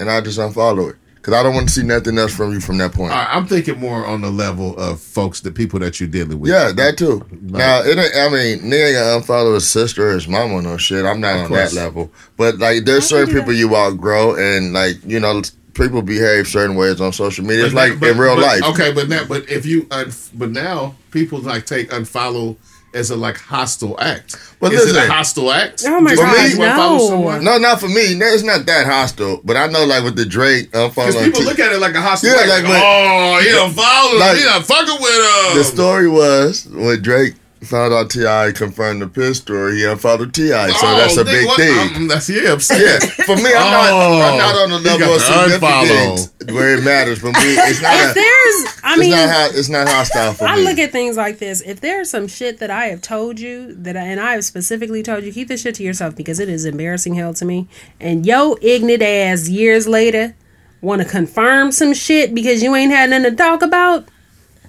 and 0.01 0.11
I 0.11 0.21
just 0.21 0.39
unfollow 0.41 0.91
it 0.91 0.97
because 1.19 1.35
I 1.35 1.43
don't 1.43 1.55
want 1.55 1.69
to 1.69 1.75
see 1.75 1.83
nothing 1.83 2.17
else 2.19 2.35
from 2.35 2.53
you 2.53 2.61
from 2.61 2.79
that 2.79 2.93
point. 2.93 3.13
I'm 3.13 3.47
thinking 3.47 3.79
more 3.79 4.07
on 4.07 4.21
the 4.23 4.31
level 4.31 4.77
of 4.79 5.01
folks, 5.01 5.41
the 5.41 5.51
people 5.53 5.79
that 5.81 6.01
you're 6.01 6.09
dealing 6.09 6.41
with. 6.41 6.51
Yeah, 6.51 6.73
that 6.73 6.97
too. 6.97 7.27
now, 7.43 7.81
it 7.83 7.99
ain't, 7.99 8.17
I 8.17 8.29
mean, 8.29 8.59
nigga 8.71 8.87
ain't 8.89 8.97
gonna 8.97 9.21
unfollow 9.45 9.55
his 9.55 9.69
sister 9.69 10.09
or 10.11 10.15
his 10.15 10.27
mama 10.29 10.55
or 10.55 10.63
no 10.63 10.77
shit. 10.77 11.05
I'm 11.05 11.21
not 11.21 11.37
on 11.37 11.49
course. 11.49 11.75
that 11.75 11.77
level. 11.81 12.11
But 12.37 12.59
like, 12.59 12.85
there's 12.85 13.05
I 13.05 13.17
certain 13.19 13.35
people 13.35 13.53
that. 13.53 13.59
you 13.59 13.75
outgrow, 13.77 14.37
and 14.37 14.73
like, 14.73 14.97
you 15.05 15.21
know, 15.21 15.43
people 15.75 16.03
behave 16.03 16.49
certain 16.49 16.77
ways 16.77 17.01
on 17.01 17.13
social 17.13 17.45
media. 17.45 17.67
It's 17.67 17.75
But 17.75 17.91
like 17.91 18.01
that- 18.01 18.11
in 18.13 18.19
real 18.19 18.37
but- 18.37 18.43
life. 18.43 18.63
Okay, 18.75 18.93
but 18.93 19.09
now, 19.09 19.25
but 19.25 19.49
if 19.51 19.67
you, 19.67 19.87
un, 19.91 20.13
but 20.35 20.51
now 20.51 20.95
people 21.11 21.41
like 21.41 21.67
take 21.67 21.91
unfollow 21.91 22.57
as 22.95 23.11
a 23.11 23.17
like 23.17 23.37
hostile 23.39 23.99
act. 24.01 24.37
But 24.61 24.73
is 24.73 24.89
it 24.91 24.97
a 24.97 25.11
hostile 25.13 25.51
act? 25.53 25.85
Oh 25.87 26.01
my 26.01 26.11
Just 26.11 26.23
God, 26.23 26.33
because 26.33 26.53
you 26.53 26.59
unfollow 26.65 26.99
no. 26.99 27.09
someone? 27.09 27.45
No, 27.45 27.59
not 27.59 27.81
for 27.81 27.89
me. 27.89 28.15
No, 28.15 28.27
It's 28.27 28.43
not 28.43 28.67
that 28.67 28.87
hostile. 28.87 29.41
But 29.45 29.57
I 29.57 29.67
know, 29.69 29.85
like 29.85 30.03
with 30.05 30.17
the 30.17 30.25
Drake 30.27 30.75
uh, 30.75 30.89
Because 30.89 31.15
people 31.17 31.41
T- 31.41 31.47
look 31.47 31.59
at 31.59 31.73
it 31.73 31.79
like 31.81 31.95
a 31.95 32.01
hostile 32.01 32.31
Yeah, 32.31 32.39
act. 32.41 32.49
like 32.49 32.65
Like, 32.65 32.83
oh, 32.85 33.41
he 33.43 33.51
unfollowed. 33.51 34.19
Like- 34.21 34.39
he 34.39 34.45
not 34.45 34.65
fucking 34.65 35.01
with 35.01 35.51
him. 35.53 35.59
the 35.59 35.65
story 35.65 36.09
was 36.09 36.67
when 36.67 37.01
Drake 37.03 37.35
found 37.69 37.93
out 37.93 38.11
Ti 38.11 38.53
confirmed 38.57 39.03
the 39.03 39.07
piss 39.07 39.39
story, 39.39 39.77
he 39.77 39.85
unfollowed 39.85 40.33
Ti. 40.35 40.49
So 40.49 40.57
Oh, 40.57 40.97
that's 40.99 41.17
a 41.17 41.25
big 41.25 41.47
what- 41.47 41.57
thing. 41.59 41.97
um, 41.97 42.09
that's 42.09 42.29
yeah. 42.29 42.53
I'm 42.53 42.61
saying. 42.61 42.83
Yeah, 42.83 42.99
for 43.25 43.37
me, 43.37 43.53
I'm 43.55 43.71
not. 43.71 43.93
I'm 43.93 44.39
not 44.39 44.57
on 44.57 44.71
the 44.71 44.77
Oh, 44.77 44.97
level 44.97 45.15
of 45.15 45.21
got 45.21 45.51
significance 45.51 46.33
where 46.55 46.75
it 46.79 46.83
matters. 46.85 47.19
For 47.19 47.27
me, 47.27 47.33
it's 47.37 47.83
not. 47.83 47.95
If 47.95 48.11
A, 48.11 48.15
there's, 48.15 48.81
I 48.83 48.93
it's 48.93 49.01
mean, 49.01 49.11
not. 49.11 49.29
ho- 49.31 49.51
It's 49.59 49.69
not 49.69 49.89
hostile 49.89 50.33
for 50.35 50.45
I 50.47 50.57
me. 50.57 50.63
look 50.65 50.79
at 50.79 50.91
things 50.93 51.17
like 51.17 51.39
this. 51.39 51.61
If 51.61 51.81
there's 51.81 52.09
some 52.11 52.27
shit 52.29 52.59
that 52.59 52.71
I 52.71 52.87
have 52.87 53.03
told 53.03 53.39
you 53.39 53.75
that, 53.75 53.97
I, 53.97 54.01
and 54.01 54.21
I 54.21 54.33
have 54.33 54.45
specifically 54.45 55.03
told 55.03 55.25
you, 55.25 55.33
keep 55.33 55.49
this 55.49 55.63
shit 55.63 55.75
to 55.77 55.83
yourself 55.83 56.17
because 56.17 56.41
it 56.41 56.49
is 56.49 56.65
embarrassing 56.65 57.15
hell 57.15 57.35
to 57.35 57.45
me. 57.45 57.69
And 58.01 58.25
yo, 58.27 58.57
ignorant 58.63 59.03
ass, 59.03 59.49
years 59.49 59.87
later, 59.87 60.35
want 60.81 61.03
to 61.03 61.09
confirm 61.09 61.73
some 61.73 61.93
shit 61.93 62.35
because 62.35 62.63
you 62.63 62.75
ain't 62.75 62.93
had 62.93 63.11
nothing 63.11 63.31
to 63.31 63.37
talk 63.37 63.63
about. 63.63 64.09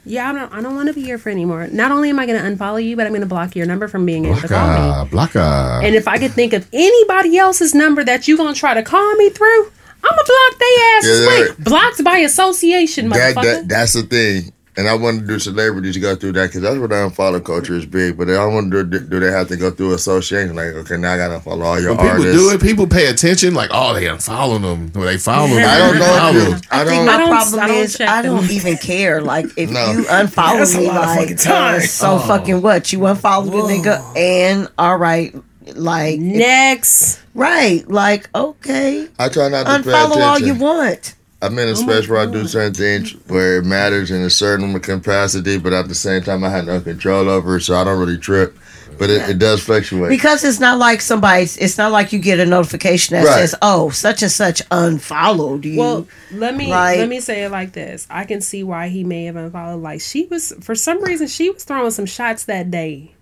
Yeah, 0.10 0.30
I 0.30 0.34
don't. 0.34 0.52
I 0.52 0.62
don't 0.62 0.76
want 0.76 0.88
to 0.88 0.94
be 0.94 1.02
your 1.02 1.20
friend 1.20 1.38
anymore. 1.38 1.68
Not 1.68 1.92
only 1.92 2.10
am 2.10 2.18
I 2.18 2.26
going 2.26 2.42
to 2.42 2.50
unfollow 2.50 2.84
you, 2.84 2.96
but 2.96 3.06
I'm 3.06 3.12
going 3.12 3.22
to 3.22 3.28
block 3.28 3.56
your 3.56 3.68
number 3.68 3.88
from 3.88 4.08
being 4.08 4.26
able 4.26 4.42
to 4.42 4.48
call 4.48 4.68
me. 5.06 5.10
Blocka. 5.12 5.84
And 5.84 5.94
if 5.94 6.08
I 6.08 6.18
could 6.18 6.32
think 6.32 6.54
of 6.54 6.68
anybody 6.74 7.38
else's 7.38 7.76
number 7.76 8.04
that 8.04 8.28
you 8.28 8.36
gonna 8.36 8.56
try 8.56 8.74
to 8.74 8.82
call 8.82 9.16
me 9.16 9.30
through, 9.30 9.72
I'ma 10.04 10.24
block 10.26 10.60
they 10.60 10.76
ass. 10.96 11.06
Yeah, 11.06 11.64
blocked 11.64 12.04
by 12.04 12.18
association, 12.18 13.10
that, 13.10 13.36
motherfucker. 13.36 13.44
that 13.44 13.68
that's 13.68 13.94
the 13.94 14.04
thing. 14.04 14.52
And 14.80 14.88
I 14.88 14.94
want 14.96 15.20
to 15.20 15.28
do 15.28 15.40
celebrities 15.40 15.98
go 15.98 16.16
through 16.16 16.32
that 16.34 16.48
because 16.48 16.62
that's 16.62 16.78
what 16.78 16.94
I 16.94 16.98
unfollow 16.98 17.44
culture 17.44 17.76
is 17.76 17.86
big. 17.86 18.18
But 18.18 18.30
I 18.30 18.46
want 18.46 18.72
to 18.72 18.86
do, 18.86 19.00
do 19.00 19.20
they 19.20 19.30
have 19.30 19.50
to 19.50 19.58
go 19.58 19.72
through 19.72 19.94
association? 19.94 20.56
Like, 20.56 20.68
okay, 20.74 20.96
now 20.96 21.14
I 21.16 21.18
got 21.18 21.28
to 21.36 21.42
follow 21.42 21.66
all 21.66 21.82
your 21.82 21.90
when 21.90 21.98
people 22.06 22.22
artists. 22.22 22.42
do 22.42 22.50
it, 22.56 22.62
people 22.62 22.88
pay 22.88 23.08
attention. 23.08 23.54
Like, 23.54 23.72
oh, 23.74 23.94
they 23.94 24.06
unfollow 24.06 24.62
them. 24.62 24.90
Or 24.96 25.06
they 25.06 25.18
follow 25.18 25.48
them. 25.50 25.58
I 25.68 25.78
don't 25.80 26.00
know. 26.00 26.30
If 26.30 26.64
you, 26.64 26.68
I 26.72 26.82
I 26.82 26.86
think 26.86 26.96
don't. 26.96 27.06
my 27.08 27.14
I 27.14 27.18
don't- 27.18 27.30
problem 27.30 27.60
I 27.60 27.68
don't 27.68 27.78
is 27.78 28.00
I 28.02 28.22
don't 28.22 28.42
them. 28.44 28.52
even 28.52 28.78
care. 28.78 29.22
Like 29.22 29.46
if 29.58 29.70
No. 29.70 29.92
you 29.92 30.04
unfollow 30.06 30.60
That's 30.60 30.78
me, 30.78 30.88
lot 30.88 30.96
like 31.08 31.20
fucking 31.20 31.36
time. 31.38 31.76
uh, 31.76 31.80
so 31.82 32.20
fucking 32.20 32.62
what? 32.62 32.94
You 32.94 33.00
unfollow 33.00 33.52
the 33.52 33.74
nigga, 33.74 34.18
and 34.18 34.70
all 34.78 34.96
right, 34.98 35.36
like 35.76 36.20
Next, 36.20 37.20
right, 37.36 37.86
like 37.90 38.30
okay, 38.34 39.08
I 39.20 39.28
try 39.30 39.50
not 39.50 39.66
to 39.66 39.84
pay 39.84 39.90
unfollow 39.92 40.16
all 40.18 40.40
you 40.40 40.56
want. 40.56 41.16
I'm 41.42 41.58
in 41.58 41.68
a 41.70 41.72
oh 41.72 41.74
space 41.76 42.08
where 42.10 42.20
I 42.20 42.26
do 42.26 42.46
certain 42.48 42.74
things 42.74 43.14
where 43.28 43.58
it 43.60 43.66
matters 43.66 44.12
in 44.12 44.22
a 44.22 44.30
certain 44.30 44.78
capacity, 44.80 45.58
but 45.58 45.72
at 45.72 45.88
the 45.88 45.96
same 45.96 46.22
time, 46.22 46.44
I 46.44 46.50
have 46.50 46.66
no 46.66 46.82
control 46.82 47.30
over 47.30 47.58
it, 47.58 47.62
so 47.62 47.76
I 47.76 47.84
don't 47.86 48.00
really 48.00 48.18
trip. 48.18 48.58
But 48.98 49.10
it, 49.10 49.30
it 49.30 49.40
does 49.40 49.64
fluctuate. 49.64 50.10
Because 50.10 50.44
it's 50.44 50.60
not 50.60 50.78
like 50.78 51.00
somebody's. 51.00 51.56
It's 51.56 51.78
not 51.78 51.94
like 51.94 52.12
you 52.12 52.20
get 52.20 52.42
a 52.42 52.46
notification 52.46 53.16
that 53.16 53.26
Right. 53.26 53.36
says, 53.40 53.56
"Oh, 53.62 53.90
such 53.92 54.22
and 54.22 54.32
such 54.32 54.62
unfollowed 54.72 55.64
you." 55.64 55.80
well, 55.80 56.08
let 56.34 56.58
me 56.58 56.68
Like- 56.68 56.98
let 56.98 57.08
me 57.08 57.22
say 57.22 57.44
it 57.44 57.50
like 57.52 57.72
this. 57.72 58.06
I 58.10 58.26
can 58.26 58.42
see 58.42 58.62
why 58.62 58.90
he 58.90 59.06
may 59.06 59.24
have 59.26 59.38
unfollowed. 59.38 59.82
Like 59.82 60.02
she 60.02 60.26
was, 60.26 60.52
for 60.60 60.76
some 60.76 61.02
reason, 61.02 61.28
she 61.28 61.50
was 61.50 61.64
throwing 61.64 61.92
some 61.92 62.06
shots 62.08 62.44
that 62.46 62.70
day. 62.72 63.14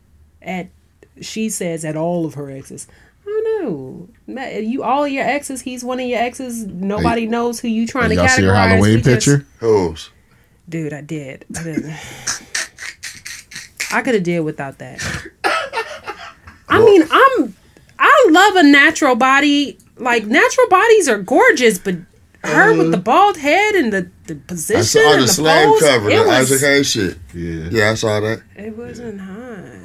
At 0.41 0.69
she 1.21 1.49
says 1.49 1.85
at 1.85 1.95
all 1.95 2.25
of 2.25 2.33
her 2.33 2.49
exes. 2.49 2.87
I 3.27 3.59
don't 3.63 3.63
know. 4.27 4.59
You 4.59 4.83
all 4.83 5.07
your 5.07 5.25
exes. 5.25 5.61
He's 5.61 5.83
one 5.83 5.99
of 5.99 6.07
your 6.07 6.19
exes. 6.19 6.65
Nobody 6.65 7.27
knows 7.27 7.59
who 7.59 7.67
you 7.67 7.85
trying 7.85 8.09
to 8.09 8.15
Y'all 8.15 8.25
categorize. 8.25 8.35
see 8.35 8.43
her 8.43 8.51
We 8.51 8.57
Halloween 8.57 9.03
just- 9.03 9.05
picture? 9.05 9.45
Who's? 9.59 10.09
Dude, 10.69 10.93
I 10.93 11.01
did. 11.01 11.45
I 11.57 11.63
didn't. 11.63 11.93
I 13.91 14.01
could 14.01 14.15
have 14.15 14.23
did 14.23 14.41
without 14.41 14.79
that. 14.79 15.01
I 16.69 16.79
mean, 16.79 17.03
I'm. 17.09 17.55
I 17.99 18.27
love 18.31 18.55
a 18.57 18.63
natural 18.63 19.15
body. 19.15 19.77
Like 19.97 20.25
natural 20.25 20.67
bodies 20.69 21.07
are 21.09 21.17
gorgeous, 21.19 21.79
but 21.79 21.95
her 22.43 22.77
with 22.77 22.91
the 22.91 22.97
uh, 22.97 23.01
bald 23.01 23.37
head 23.37 23.75
and 23.75 23.91
the 23.93 24.11
the 24.27 24.35
I 24.35 24.39
position 24.45 24.83
saw 25.01 25.11
and 25.13 25.21
the 25.21 25.25
the 25.25 25.31
slave 25.33 25.67
pose, 25.67 25.81
cover, 25.81 26.09
it 26.09 26.15
the 26.17 26.23
was, 26.23 26.51
Isaac 26.51 26.61
Hayes 26.61 26.89
shit. 26.91 27.17
Yeah. 27.33 27.69
Yeah, 27.71 27.91
I 27.91 27.93
saw 27.95 28.19
that. 28.19 28.43
it 28.57 28.77
wasn't 28.77 29.21
hot. 29.21 29.76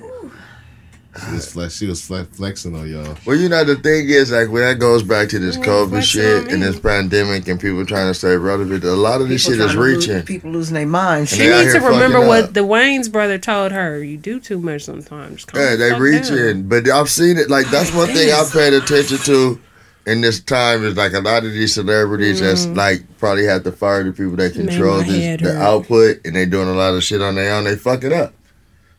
She 1.14 1.32
was, 1.32 1.52
flex, 1.52 1.76
she 1.76 1.86
was 1.86 2.00
fle- 2.00 2.22
flexing 2.32 2.74
on 2.74 2.88
y'all. 2.90 3.16
Well, 3.26 3.36
you 3.36 3.50
know 3.50 3.64
the 3.64 3.76
thing 3.76 4.08
is 4.08 4.32
like 4.32 4.48
when 4.48 4.62
that 4.62 4.78
goes 4.78 5.02
back 5.02 5.28
to 5.28 5.38
this 5.38 5.56
Yeah, 5.56 5.64
COVID 5.64 6.02
shit 6.02 6.50
and 6.50 6.62
this 6.62 6.80
pandemic 6.80 7.46
and 7.48 7.60
people 7.60 7.84
trying 7.84 8.08
to 8.08 8.14
stay 8.14 8.34
relevant. 8.34 8.82
A 8.82 8.92
lot 8.92 9.20
of 9.20 9.28
this 9.28 9.44
People 9.44 9.58
shit 9.58 9.66
is 9.66 9.72
trying 9.72 9.84
to 9.84 9.92
lose- 9.92 10.08
reaching. 10.08 10.22
people 10.24 10.50
losing 10.50 10.74
their 10.74 10.86
minds. 10.86 11.30
She 11.30 11.46
needs 11.46 11.74
to 11.74 11.80
remember 11.80 12.26
what 12.26 12.44
up. 12.44 12.52
the 12.54 12.60
Wayans 12.60 13.12
brother 13.12 13.38
told 13.38 13.72
her. 13.72 14.02
You 14.02 14.16
do 14.16 14.40
too 14.40 14.58
much 14.58 14.84
sometimes. 14.84 15.44
Calm 15.44 15.60
Yeah, 15.60 15.76
they 15.76 15.90
fuck 15.90 16.00
reaching, 16.00 16.36
down. 16.36 16.68
but 16.68 16.88
I've 16.88 17.10
seen 17.10 17.36
it. 17.36 17.50
Like 17.50 17.68
that's 17.68 17.92
one 17.94 18.08
thing 18.08 18.32
I've 18.32 18.50
paid 18.50 18.72
attention 18.72 19.18
to 19.18 19.60
in 20.06 20.22
this 20.22 20.40
time 20.40 20.84
is 20.84 20.96
like 20.96 21.12
a 21.12 21.20
lot 21.20 21.44
of 21.44 21.52
these 21.52 21.74
celebrities 21.74 22.40
that's 22.40 22.66
mm. 22.66 22.74
like 22.74 23.02
probably 23.18 23.44
have 23.44 23.64
to 23.64 23.72
fire 23.72 24.02
the 24.02 24.12
people 24.12 24.36
that 24.36 24.54
control 24.54 25.02
my 25.02 25.06
this, 25.06 25.42
the 25.42 25.60
output, 25.60 26.20
and 26.24 26.34
they 26.34 26.46
doing 26.46 26.68
a 26.68 26.72
lot 26.72 26.94
of 26.94 27.04
shit 27.04 27.20
on 27.20 27.34
their 27.34 27.54
own. 27.54 27.64
They 27.64 27.76
fuck 27.76 28.02
it 28.02 28.12
up. 28.12 28.32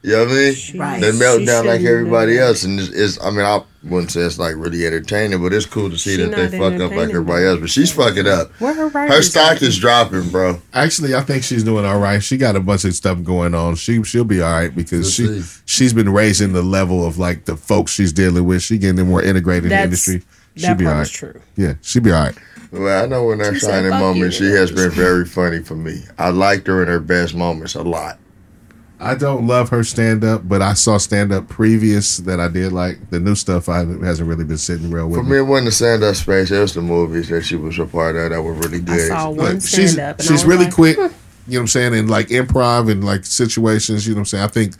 You 0.05 0.11
know 0.11 0.19
what 0.25 0.31
I 0.31 0.33
mean? 0.33 0.53
She- 0.53 0.77
Right. 0.77 0.99
They 1.01 1.11
melt 1.13 1.39
she 1.39 1.45
down 1.45 1.65
like 1.65 1.81
everybody 1.81 2.37
else, 2.37 2.63
and 2.63 2.77
it's, 2.79 2.89
it's. 2.89 3.21
I 3.23 3.29
mean, 3.31 3.45
I 3.45 3.61
wouldn't 3.83 4.11
say 4.11 4.19
it's 4.21 4.37
like 4.37 4.55
really 4.57 4.85
entertaining, 4.85 5.41
but 5.41 5.53
it's 5.53 5.65
cool 5.65 5.89
to 5.89 5.97
see 5.97 6.17
She 6.17 6.23
that 6.25 6.51
they 6.51 6.57
fuck 6.59 6.73
up 6.73 6.91
like 6.91 7.09
everybody 7.09 7.45
else. 7.45 7.61
But 7.61 7.69
she's 7.69 7.89
fucking 7.91 8.27
up. 8.27 8.51
Where 8.59 8.73
her 8.73 8.89
Her 8.89 9.21
stock 9.21 9.61
is 9.61 9.77
dropping, 9.79 10.29
bro. 10.29 10.61
Actually, 10.73 11.15
I 11.15 11.21
think 11.21 11.43
she's 11.43 11.63
doing 11.63 11.85
all 11.85 11.99
right. 11.99 12.21
She 12.21 12.35
got 12.35 12.57
a 12.57 12.59
bunch 12.59 12.83
of 12.83 12.93
stuff 12.95 13.23
going 13.23 13.55
on. 13.55 13.75
She 13.75 14.03
she'll 14.03 14.25
be 14.25 14.41
all 14.41 14.51
right 14.51 14.75
because 14.75 15.17
Let's 15.19 15.35
she 15.37 15.41
see. 15.41 15.61
she's 15.65 15.93
been 15.93 16.09
raising 16.09 16.51
the 16.51 16.63
level 16.63 17.05
of 17.07 17.17
like 17.17 17.45
the 17.45 17.55
folks 17.55 17.93
she's 17.93 18.11
dealing 18.11 18.45
with. 18.45 18.61
She 18.61 18.77
getting 18.77 19.07
more 19.07 19.23
integrated 19.23 19.65
in 19.65 19.69
the 19.77 19.83
industry. 19.83 20.21
She'll 20.57 20.67
That 20.69 20.77
be 20.77 20.85
all 20.85 20.91
part 20.91 20.97
right. 20.97 21.07
is 21.07 21.11
true. 21.11 21.41
Yeah, 21.55 21.73
she'll 21.81 22.03
be 22.03 22.11
all 22.11 22.25
right. 22.25 22.37
Well, 22.73 23.03
I 23.03 23.07
know 23.07 23.23
when 23.25 23.37
that 23.37 23.53
She 23.53 23.59
said, 23.61 23.69
shining 23.71 23.91
"Fuck 23.91 23.99
moment, 24.01 24.17
you." 24.25 24.31
she 24.31 24.45
has 24.51 24.69
been 24.71 24.91
very 24.91 25.25
funny 25.25 25.59
for 25.59 25.75
me. 25.75 26.03
I 26.17 26.29
liked 26.31 26.67
her 26.67 26.81
in 26.81 26.89
her 26.89 26.99
best 26.99 27.35
moments 27.35 27.75
a 27.75 27.83
lot. 27.83 28.19
I 29.03 29.15
don't 29.15 29.45
love 29.47 29.69
her 29.69 29.83
stand 29.83 30.23
up, 30.23 30.47
but 30.47 30.61
I 30.61 30.73
saw 30.73 30.97
stand 30.97 31.31
up 31.31 31.47
previous 31.49 32.17
that 32.17 32.39
I 32.39 32.47
did 32.47 32.71
like. 32.73 33.09
The 33.09 33.19
new 33.19 33.35
stuff 33.35 33.67
I 33.69 33.79
hasn't 33.79 34.27
really 34.29 34.43
been 34.45 34.57
sitting 34.57 34.89
real 34.91 35.07
with 35.07 35.19
For 35.19 35.23
me. 35.23 35.31
me, 35.31 35.37
it 35.37 35.41
wasn't 35.41 35.65
the 35.65 35.71
stand 35.73 36.03
up 36.03 36.15
space. 36.15 36.51
It 36.51 36.59
was 36.59 36.73
the 36.73 36.81
movies 36.81 37.29
that 37.29 37.43
she 37.43 37.55
was 37.55 37.77
a 37.79 37.85
part 37.85 38.15
of 38.15 38.29
that 38.31 38.41
were 38.41 38.53
really 38.53 38.79
good. 38.79 38.89
I 38.93 38.97
good. 38.97 39.07
saw 39.07 39.29
one 39.29 39.59
she's 39.59 39.93
stand 39.93 39.99
up. 40.19 40.21
she's 40.21 40.45
really 40.45 40.69
quick. 40.71 40.97
You 40.97 41.03
know 41.03 41.09
what 41.59 41.59
I'm 41.63 41.67
saying? 41.67 41.93
And 41.95 42.09
like 42.09 42.27
improv 42.29 42.89
and 42.89 43.03
like 43.03 43.25
situations, 43.25 44.07
you 44.07 44.13
know 44.13 44.19
what 44.19 44.21
I'm 44.21 44.25
saying? 44.25 44.43
I 44.45 44.47
think 44.47 44.75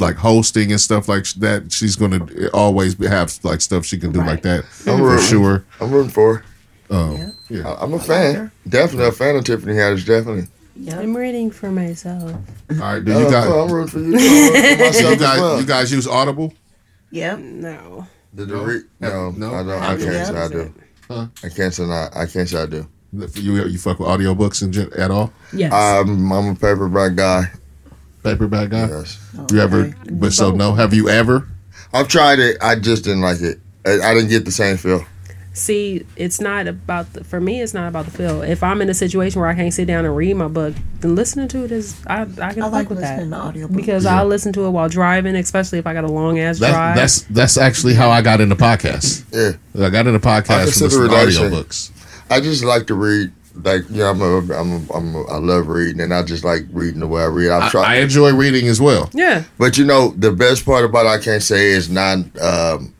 like 0.00 0.16
hosting 0.16 0.70
and 0.72 0.80
stuff 0.80 1.08
like 1.08 1.24
that, 1.34 1.70
she's 1.70 1.94
going 1.96 2.12
to 2.26 2.50
always 2.52 2.94
have 3.06 3.38
like 3.44 3.60
stuff 3.60 3.84
she 3.84 3.98
can 3.98 4.12
do 4.12 4.20
like 4.20 4.40
that 4.42 4.64
I'm 4.86 4.98
for 4.98 5.02
rooting. 5.02 5.24
sure. 5.26 5.64
I'm 5.80 5.90
rooting 5.90 6.10
for 6.10 6.36
her. 6.36 6.44
Um, 6.96 7.34
yeah. 7.50 7.68
I- 7.68 7.82
I'm 7.84 7.92
a 7.92 7.98
fan. 7.98 8.50
Definitely 8.66 9.08
a 9.08 9.12
fan 9.12 9.36
of 9.36 9.44
Tiffany 9.44 9.74
Haddish. 9.74 10.06
Definitely. 10.06 10.46
Yep. 10.78 10.98
I'm 10.98 11.16
reading 11.16 11.50
for 11.50 11.70
myself. 11.70 12.22
All 12.70 12.76
right. 12.76 13.04
Do 13.04 13.12
Oh, 13.12 13.18
you 13.20 13.30
guys. 13.30 13.46
I'm 13.46 13.72
rooting 13.72 13.88
for 13.88 13.98
you. 14.00 14.18
too. 14.18 14.24
I'm 14.24 14.52
rooting 14.52 14.72
for 14.72 14.84
myself 14.84 15.10
you 15.10 15.16
guys, 15.18 15.60
you 15.60 15.66
guys 15.66 15.92
use 15.92 16.06
Audible? 16.06 16.52
Yep. 17.10 17.38
No. 17.38 18.06
Did 18.34 18.48
the 18.48 18.56
re- 18.56 18.82
no, 19.00 19.30
No? 19.30 19.54
I 19.54 19.62
don't. 19.62 19.70
I 19.70 19.90
Have 19.92 20.00
can't 20.00 20.26
say 20.26 20.36
I 20.36 20.48
do. 20.48 20.74
Huh? 21.08 21.26
I 21.44 21.48
can't 21.48 21.72
say 21.74 21.86
not. 21.86 22.16
I 22.16 22.26
can't 22.26 22.48
say 22.48 22.62
I 22.62 22.66
do. 22.66 22.86
You 23.34 23.64
you 23.66 23.78
fuck 23.78 23.98
with 24.00 24.08
audiobooks 24.08 24.60
in 24.62 24.72
gen- 24.72 24.90
at 24.98 25.10
all? 25.10 25.32
Yes. 25.52 25.72
I'm, 25.72 26.30
I'm 26.32 26.48
a 26.48 26.54
paperback 26.54 27.14
guy. 27.14 27.50
Paperback 28.22 28.68
guy? 28.70 28.88
Yes. 28.88 29.18
You 29.50 29.60
ever? 29.60 29.94
But 30.10 30.32
so 30.34 30.50
no. 30.50 30.74
Have 30.74 30.92
you 30.92 31.08
ever? 31.08 31.48
I've 31.94 32.08
tried 32.08 32.40
it. 32.40 32.58
I 32.60 32.74
just 32.74 33.04
didn't 33.04 33.22
like 33.22 33.40
it. 33.40 33.58
I, 33.86 34.00
I 34.00 34.14
didn't 34.14 34.28
get 34.28 34.44
the 34.44 34.50
same 34.50 34.76
feel. 34.76 35.04
See, 35.56 36.04
it's 36.16 36.38
not 36.38 36.66
about 36.66 37.14
the, 37.14 37.24
for 37.24 37.40
me. 37.40 37.62
It's 37.62 37.72
not 37.72 37.88
about 37.88 38.04
the 38.04 38.10
feel. 38.10 38.42
If 38.42 38.62
I'm 38.62 38.82
in 38.82 38.90
a 38.90 38.94
situation 38.94 39.40
where 39.40 39.48
I 39.48 39.54
can't 39.54 39.72
sit 39.72 39.86
down 39.86 40.04
and 40.04 40.14
read 40.14 40.34
my 40.36 40.48
book, 40.48 40.74
then 41.00 41.14
listening 41.14 41.48
to 41.48 41.64
it 41.64 41.72
is 41.72 41.96
I 42.06 42.22
I 42.22 42.24
can 42.26 42.40
I 42.40 42.52
fuck 42.66 42.72
like 42.72 42.90
with 42.90 43.00
that 43.00 43.18
listening 43.22 43.30
to 43.30 43.36
audiobooks. 43.66 43.74
because 43.76 44.04
I'll 44.04 44.26
listen 44.26 44.52
to 44.52 44.66
it 44.66 44.70
while 44.70 44.90
driving, 44.90 45.34
especially 45.34 45.78
if 45.78 45.86
I 45.86 45.94
got 45.94 46.04
a 46.04 46.08
long 46.12 46.38
ass 46.38 46.58
That, 46.58 46.72
drive. 46.72 46.96
that's 46.96 47.22
that's 47.22 47.56
actually 47.56 47.94
how 47.94 48.10
I 48.10 48.20
got 48.20 48.42
into 48.42 48.54
podcasts. 48.54 49.24
Yeah. 49.32 49.86
I 49.86 49.88
got 49.88 50.06
into 50.06 50.28
I 50.28 50.40
podcasts 50.42 50.78
from 50.78 50.90
consider 50.90 51.08
listening 51.08 51.08
to 51.08 51.14
it 51.16 51.26
actually- 51.26 51.48
audiobooks. 51.62 51.90
I 52.30 52.40
just 52.40 52.62
like 52.62 52.86
to 52.88 52.94
read. 52.94 53.32
Like 53.62 53.84
yeah, 53.88 54.10
I'm 54.10 54.20
a, 54.20 54.36
I'm 54.52 54.72
a, 54.72 54.92
I'm 54.92 55.14
a, 55.14 55.22
I 55.28 55.36
love 55.38 55.68
reading, 55.68 56.02
and 56.02 56.12
I 56.12 56.22
just 56.22 56.44
like 56.44 56.64
reading 56.72 57.00
the 57.00 57.06
way 57.06 57.22
I 57.22 57.26
read. 57.26 57.50
I've 57.50 57.62
I, 57.62 57.68
tried, 57.70 57.84
I 57.86 57.94
enjoy 58.00 58.34
reading 58.34 58.68
as 58.68 58.82
well. 58.82 59.08
yeah. 59.14 59.44
but 59.56 59.78
you 59.78 59.86
know, 59.86 60.08
the 60.18 60.30
best 60.32 60.66
part 60.66 60.84
about 60.84 61.06
it, 61.06 61.08
I 61.08 61.18
can't 61.18 61.42
say 61.42 61.68
is 61.70 61.88
not 61.88 62.18
um, 62.38 62.92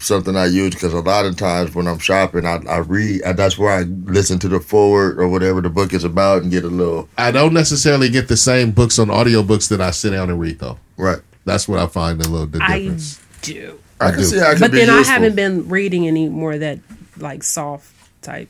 something 0.00 0.36
I 0.36 0.46
use 0.46 0.74
because 0.74 0.92
a 0.92 1.00
lot 1.00 1.26
of 1.26 1.36
times 1.36 1.74
when 1.74 1.86
I'm 1.86 1.98
shopping, 1.98 2.46
I, 2.46 2.60
I 2.68 2.78
read. 2.78 3.22
And 3.22 3.38
that's 3.38 3.58
where 3.58 3.70
I 3.72 3.82
listen 3.82 4.38
to 4.40 4.48
the 4.48 4.60
forward 4.60 5.18
or 5.18 5.28
whatever 5.28 5.60
the 5.60 5.70
book 5.70 5.92
is 5.92 6.04
about 6.04 6.42
and 6.42 6.50
get 6.50 6.64
a 6.64 6.68
little 6.68 7.08
I 7.18 7.30
don't 7.30 7.52
necessarily 7.54 8.08
get 8.08 8.28
the 8.28 8.36
same 8.36 8.70
books 8.72 8.98
on 8.98 9.08
audiobooks 9.08 9.68
that 9.68 9.80
I 9.80 9.90
sit 9.90 10.10
down 10.10 10.30
and 10.30 10.40
read 10.40 10.58
though. 10.58 10.78
right. 10.96 11.20
That's 11.44 11.66
what 11.66 11.78
I 11.78 11.86
find 11.86 12.20
a 12.20 12.28
little 12.28 12.46
the 12.46 12.62
I 12.62 12.94
do. 13.42 13.78
I, 14.00 14.08
I 14.08 14.16
do. 14.16 14.22
see 14.24 14.38
how 14.38 14.50
it 14.50 14.54
could 14.54 14.60
But 14.60 14.72
be 14.72 14.78
then 14.78 14.90
I 14.90 15.02
haven't 15.02 15.36
been 15.36 15.68
reading 15.68 16.06
any 16.06 16.28
more 16.28 16.52
of 16.52 16.60
that 16.60 16.78
like 17.16 17.42
soft 17.42 17.94
type 18.22 18.48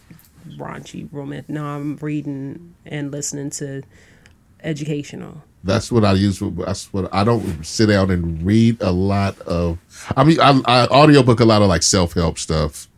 raunchy 0.56 1.08
romance. 1.12 1.48
No, 1.48 1.64
I'm 1.64 1.96
reading 1.96 2.74
and 2.84 3.10
listening 3.12 3.50
to 3.50 3.82
educational. 4.62 5.42
That's 5.62 5.92
what 5.92 6.04
I 6.04 6.12
use. 6.14 6.40
That's 6.40 6.92
what 6.92 7.12
I 7.14 7.22
don't 7.24 7.64
sit 7.64 7.86
down 7.86 8.10
and 8.10 8.42
read 8.42 8.80
a 8.80 8.90
lot 8.90 9.38
of. 9.42 9.78
I 10.16 10.24
mean, 10.24 10.40
I, 10.40 10.58
I 10.64 10.86
audiobook 10.86 11.40
a 11.40 11.44
lot 11.44 11.60
of 11.62 11.68
like 11.68 11.82
self 11.82 12.14
help 12.14 12.38
stuff, 12.38 12.88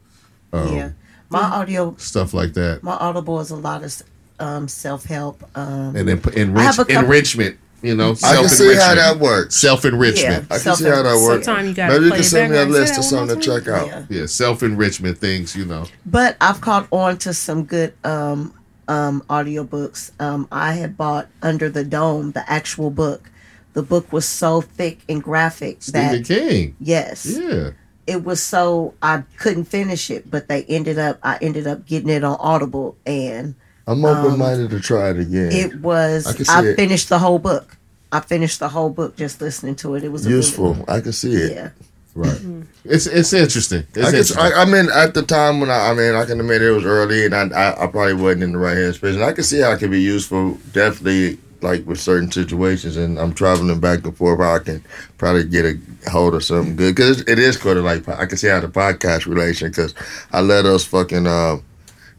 um, 0.53 0.77
yeah. 0.77 0.91
My 1.29 1.41
audio, 1.41 1.97
stuff 1.99 2.35
like 2.35 2.53
that, 2.55 2.83
my 2.83 2.93
audible 2.93 3.41
is 3.41 3.51
a 3.51 3.57
lot 3.57 3.83
of 3.83 4.03
um, 4.39 4.69
self 4.69 5.05
help. 5.05 5.43
Um, 5.57 5.97
and 5.97 6.07
then 6.07 6.21
p- 6.21 6.31
I 6.37 6.41
have 6.41 6.47
enrich, 6.49 6.77
couple- 6.77 6.95
enrichment. 6.95 7.59
You 7.83 7.97
know, 7.97 8.11
I 8.11 8.15
self 8.15 8.47
can 8.47 8.49
see 8.51 8.75
how 8.77 8.95
that 8.95 9.19
works. 9.19 9.57
Self 9.57 9.85
enrichment. 9.85 10.47
Yeah. 10.49 10.55
I 10.57 10.59
can 10.61 10.77
see 10.77 10.85
how 10.85 11.03
that 11.03 11.21
works. 11.21 11.47
Sometimes 11.47 11.69
you 11.69 11.75
gotta 11.75 11.95
Maybe 11.95 12.05
you 12.07 12.13
can 12.13 12.23
send 12.23 12.53
me 12.53 12.59
a 12.59 12.65
list 12.65 12.95
say 12.95 12.99
of 13.01 13.05
something 13.05 13.41
to 13.41 13.43
check 13.43 13.67
out. 13.67 13.87
Yeah. 13.89 14.05
Yeah, 14.09 14.27
self 14.27 14.63
enrichment 14.63 15.19
things. 15.19 15.57
You 15.57 15.65
know, 15.65 15.87
But 16.07 16.37
I've 16.41 16.61
caught 16.61 16.87
on 16.93 17.19
to 17.19 17.35
some 17.35 17.65
good 17.65 17.95
um, 18.05 18.55
um, 18.93 19.23
audiobooks. 19.29 20.11
Um, 20.21 20.47
I 20.53 20.73
had 20.75 20.97
bought 20.97 21.29
Under 21.43 21.69
the 21.71 21.85
Dome, 21.85 22.33
the 22.33 22.45
actual 22.51 22.91
book. 22.91 23.31
The 23.73 23.83
book 23.83 24.13
was 24.13 24.27
so 24.29 24.61
thick 24.61 24.99
and 25.09 25.23
graphic 25.23 25.83
Stephen 25.83 26.23
that 26.23 26.25
King. 26.27 26.77
yes, 26.79 27.25
Yeah, 27.27 27.71
it 28.07 28.23
was 28.23 28.43
so 28.43 28.93
I 29.03 29.23
couldn't 29.39 29.65
finish 29.65 30.11
it. 30.11 30.31
But 30.31 30.49
they 30.49 30.65
ended 30.65 30.99
up, 30.99 31.19
I 31.23 31.39
ended 31.41 31.67
up 31.67 31.87
getting 31.87 32.11
it 32.11 32.23
on 32.23 32.37
Audible, 32.39 32.97
and 33.07 33.55
I'm 33.87 34.05
open 34.05 34.39
minded 34.39 34.71
to 34.71 34.81
try 34.81 35.11
it 35.11 35.19
again. 35.19 35.53
it 35.53 35.81
was. 35.81 36.27
I 36.49 36.59
I, 36.61 36.67
it. 36.67 36.77
finished 36.77 37.09
the 37.09 37.19
whole 37.19 37.39
book. 37.39 37.77
I 38.13 38.21
finished 38.21 38.61
the 38.61 38.69
whole 38.69 38.91
book 38.91 39.17
just 39.17 39.41
listening 39.41 39.75
to 39.77 39.95
it. 39.95 40.05
It 40.05 40.13
was 40.13 40.27
Useful. 40.27 40.85
I 40.87 41.01
can 41.01 41.13
see 41.13 41.33
it. 41.33 41.53
yeah, 41.57 41.71
right. 42.15 42.41
It's 42.85 43.07
it's 43.07 43.33
interesting. 43.33 43.87
It's 43.95 43.99
I, 43.99 44.03
can, 44.03 44.15
interesting. 44.15 44.39
I, 44.39 44.63
I 44.63 44.65
mean, 44.65 44.89
at 44.91 45.15
the 45.15 45.23
time 45.23 45.61
when 45.61 45.71
I, 45.71 45.91
I 45.91 45.95
mean, 45.95 46.15
I 46.15 46.25
can 46.25 46.41
admit 46.41 46.63
it 46.63 46.71
was 46.71 46.85
early, 46.85 47.27
and 47.27 47.35
I, 47.35 47.49
I, 47.49 47.85
I 47.85 47.87
probably 47.87 48.15
wasn't 48.15 48.45
in 48.45 48.53
the 48.53 48.59
right 48.59 48.77
headspace, 48.77 49.15
and 49.15 49.25
I 49.25 49.33
can 49.33 49.45
see 49.45 49.61
how 49.61 49.73
it 49.73 49.79
can 49.79 49.91
be 49.91 50.01
useful. 50.01 50.59
Definitely, 50.73 51.39
like 51.63 51.87
with 51.87 52.01
certain 52.01 52.31
situations, 52.31 52.97
and 52.97 53.19
I'm 53.19 53.35
traveling 53.35 53.81
back 53.81 54.05
and 54.05 54.17
forth. 54.17 54.41
I 54.41 54.59
can 54.59 54.85
probably 55.19 55.45
get 55.45 55.65
a 55.65 56.11
hold 56.11 56.35
of 56.35 56.45
something 56.45 56.77
good 56.77 56.95
because 56.95 57.21
it 57.23 57.39
is 57.39 57.57
kind 57.57 57.79
of 57.79 57.85
like 57.85 58.09
I 58.09 58.27
can 58.27 58.37
see 58.37 58.49
how 58.49 58.61
the 58.61 58.69
podcast 58.69 59.27
relation 59.27 59.69
because 59.69 59.95
I 60.33 60.41
let 60.41 60.67
us 60.67 60.85
fucking 60.85 61.27
uh, 61.27 61.59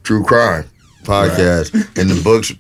true 0.03 0.23
crime 0.23 0.65
podcasts 1.03 1.73
and 1.99 2.09
the 2.09 2.21
books. 2.23 2.53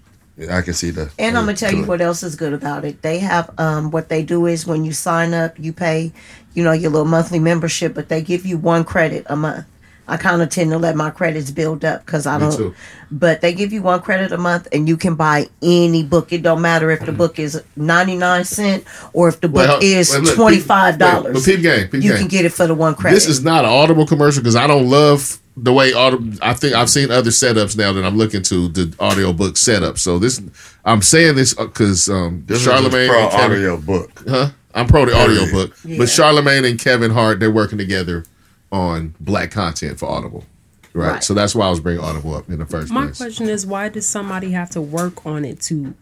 I 0.49 0.61
can 0.61 0.73
see 0.73 0.89
that. 0.89 1.11
And 1.19 1.37
I'm 1.37 1.45
gonna 1.45 1.55
tell 1.55 1.71
you 1.71 1.85
what 1.85 2.01
else 2.01 2.23
is 2.23 2.35
good 2.35 2.53
about 2.53 2.85
it. 2.85 3.03
They 3.03 3.19
have 3.19 3.51
um, 3.59 3.91
what 3.91 4.09
they 4.09 4.23
do 4.23 4.47
is 4.47 4.65
when 4.65 4.83
you 4.83 4.91
sign 4.91 5.33
up, 5.33 5.59
you 5.59 5.71
pay, 5.71 6.11
you 6.53 6.63
know, 6.63 6.71
your 6.71 6.91
little 6.91 7.05
monthly 7.07 7.39
membership, 7.39 7.93
but 7.93 8.09
they 8.09 8.21
give 8.21 8.45
you 8.45 8.57
one 8.57 8.83
credit 8.83 9.25
a 9.29 9.35
month. 9.35 9.65
I 10.05 10.17
kind 10.17 10.41
of 10.41 10.49
tend 10.49 10.69
to 10.71 10.77
let 10.77 10.97
my 10.97 11.11
credits 11.11 11.49
build 11.49 11.85
up 11.85 12.05
because 12.05 12.25
I 12.27 12.37
Me 12.37 12.43
don't. 12.47 12.57
too. 12.57 12.75
But 13.09 13.39
they 13.39 13.53
give 13.53 13.71
you 13.71 13.81
one 13.81 14.01
credit 14.01 14.33
a 14.33 14.37
month, 14.37 14.67
and 14.73 14.85
you 14.87 14.97
can 14.97 15.15
buy 15.15 15.47
any 15.61 16.03
book. 16.03 16.33
It 16.33 16.41
don't 16.43 16.61
matter 16.61 16.91
if 16.91 17.05
the 17.05 17.13
book 17.13 17.39
is 17.39 17.61
ninety 17.77 18.17
nine 18.17 18.43
cent 18.43 18.83
or 19.13 19.29
if 19.29 19.39
the 19.39 19.47
book 19.47 19.65
Well, 19.67 19.79
is 19.81 20.09
well, 20.11 20.35
twenty 20.35 20.59
five 20.59 20.95
wait, 20.95 20.99
But 20.99 21.21
dollars. 21.23 21.45
peep 21.45 21.61
game, 21.61 21.87
peep 21.87 22.03
You 22.03 22.09
game. 22.09 22.17
can 22.19 22.27
get 22.27 22.43
it 22.43 22.51
for 22.51 22.67
the 22.67 22.75
one 22.75 22.95
credit. 22.95 23.15
This 23.15 23.27
is 23.27 23.43
not 23.45 23.63
an 23.63 23.71
Audible 23.71 24.05
commercial 24.05 24.41
because 24.41 24.57
I 24.57 24.67
don't 24.67 24.89
love 24.89 25.39
the 25.55 25.71
way 25.71 25.93
Audible. 25.93 26.33
I 26.41 26.53
think 26.53 26.73
I've 26.75 26.89
seen 26.89 27.09
other 27.09 27.29
setups 27.29 27.77
now 27.77 27.93
that 27.93 28.03
I'm 28.03 28.17
looking 28.17 28.41
to 28.43 28.67
the 28.67 28.93
audiobook 28.99 29.55
setup. 29.55 29.99
So 29.99 30.19
this, 30.19 30.41
I'm 30.83 31.01
saying 31.01 31.35
this 31.35 31.53
because 31.53 32.09
um, 32.09 32.43
This 32.45 32.67
Charlamagne 32.67 33.03
is 33.05 33.07
just 33.07 33.35
pro 33.37 33.41
audio 33.45 33.77
book. 33.77 34.11
huh? 34.27 34.49
I'm 34.75 34.87
pro 34.87 35.05
the 35.05 35.11
Period. 35.11 35.39
audiobook, 35.41 35.77
Yeah. 35.85 35.97
but 35.99 36.07
Charlamagne 36.07 36.67
and 36.69 36.79
Kevin 36.79 37.11
Hart 37.11 37.39
they're 37.39 37.51
working 37.51 37.77
together 37.77 38.25
on 38.71 39.13
black 39.19 39.51
content 39.51 39.99
for 39.99 40.07
Audible, 40.09 40.45
right? 40.93 41.11
Right. 41.13 41.23
So 41.23 41.33
that's 41.33 41.53
why 41.53 41.67
I 41.67 41.69
was 41.69 41.79
bringing 41.79 42.03
Audible 42.03 42.33
up 42.35 42.49
in 42.49 42.57
the 42.59 42.65
first 42.65 42.91
My 42.91 43.05
place. 43.05 43.19
My 43.19 43.25
question 43.25 43.49
is, 43.49 43.65
why 43.65 43.89
does 43.89 44.07
somebody 44.07 44.51
have 44.51 44.69
to 44.71 44.81
work 44.81 45.25
on 45.25 45.45
it 45.45 45.61
to 45.63 45.93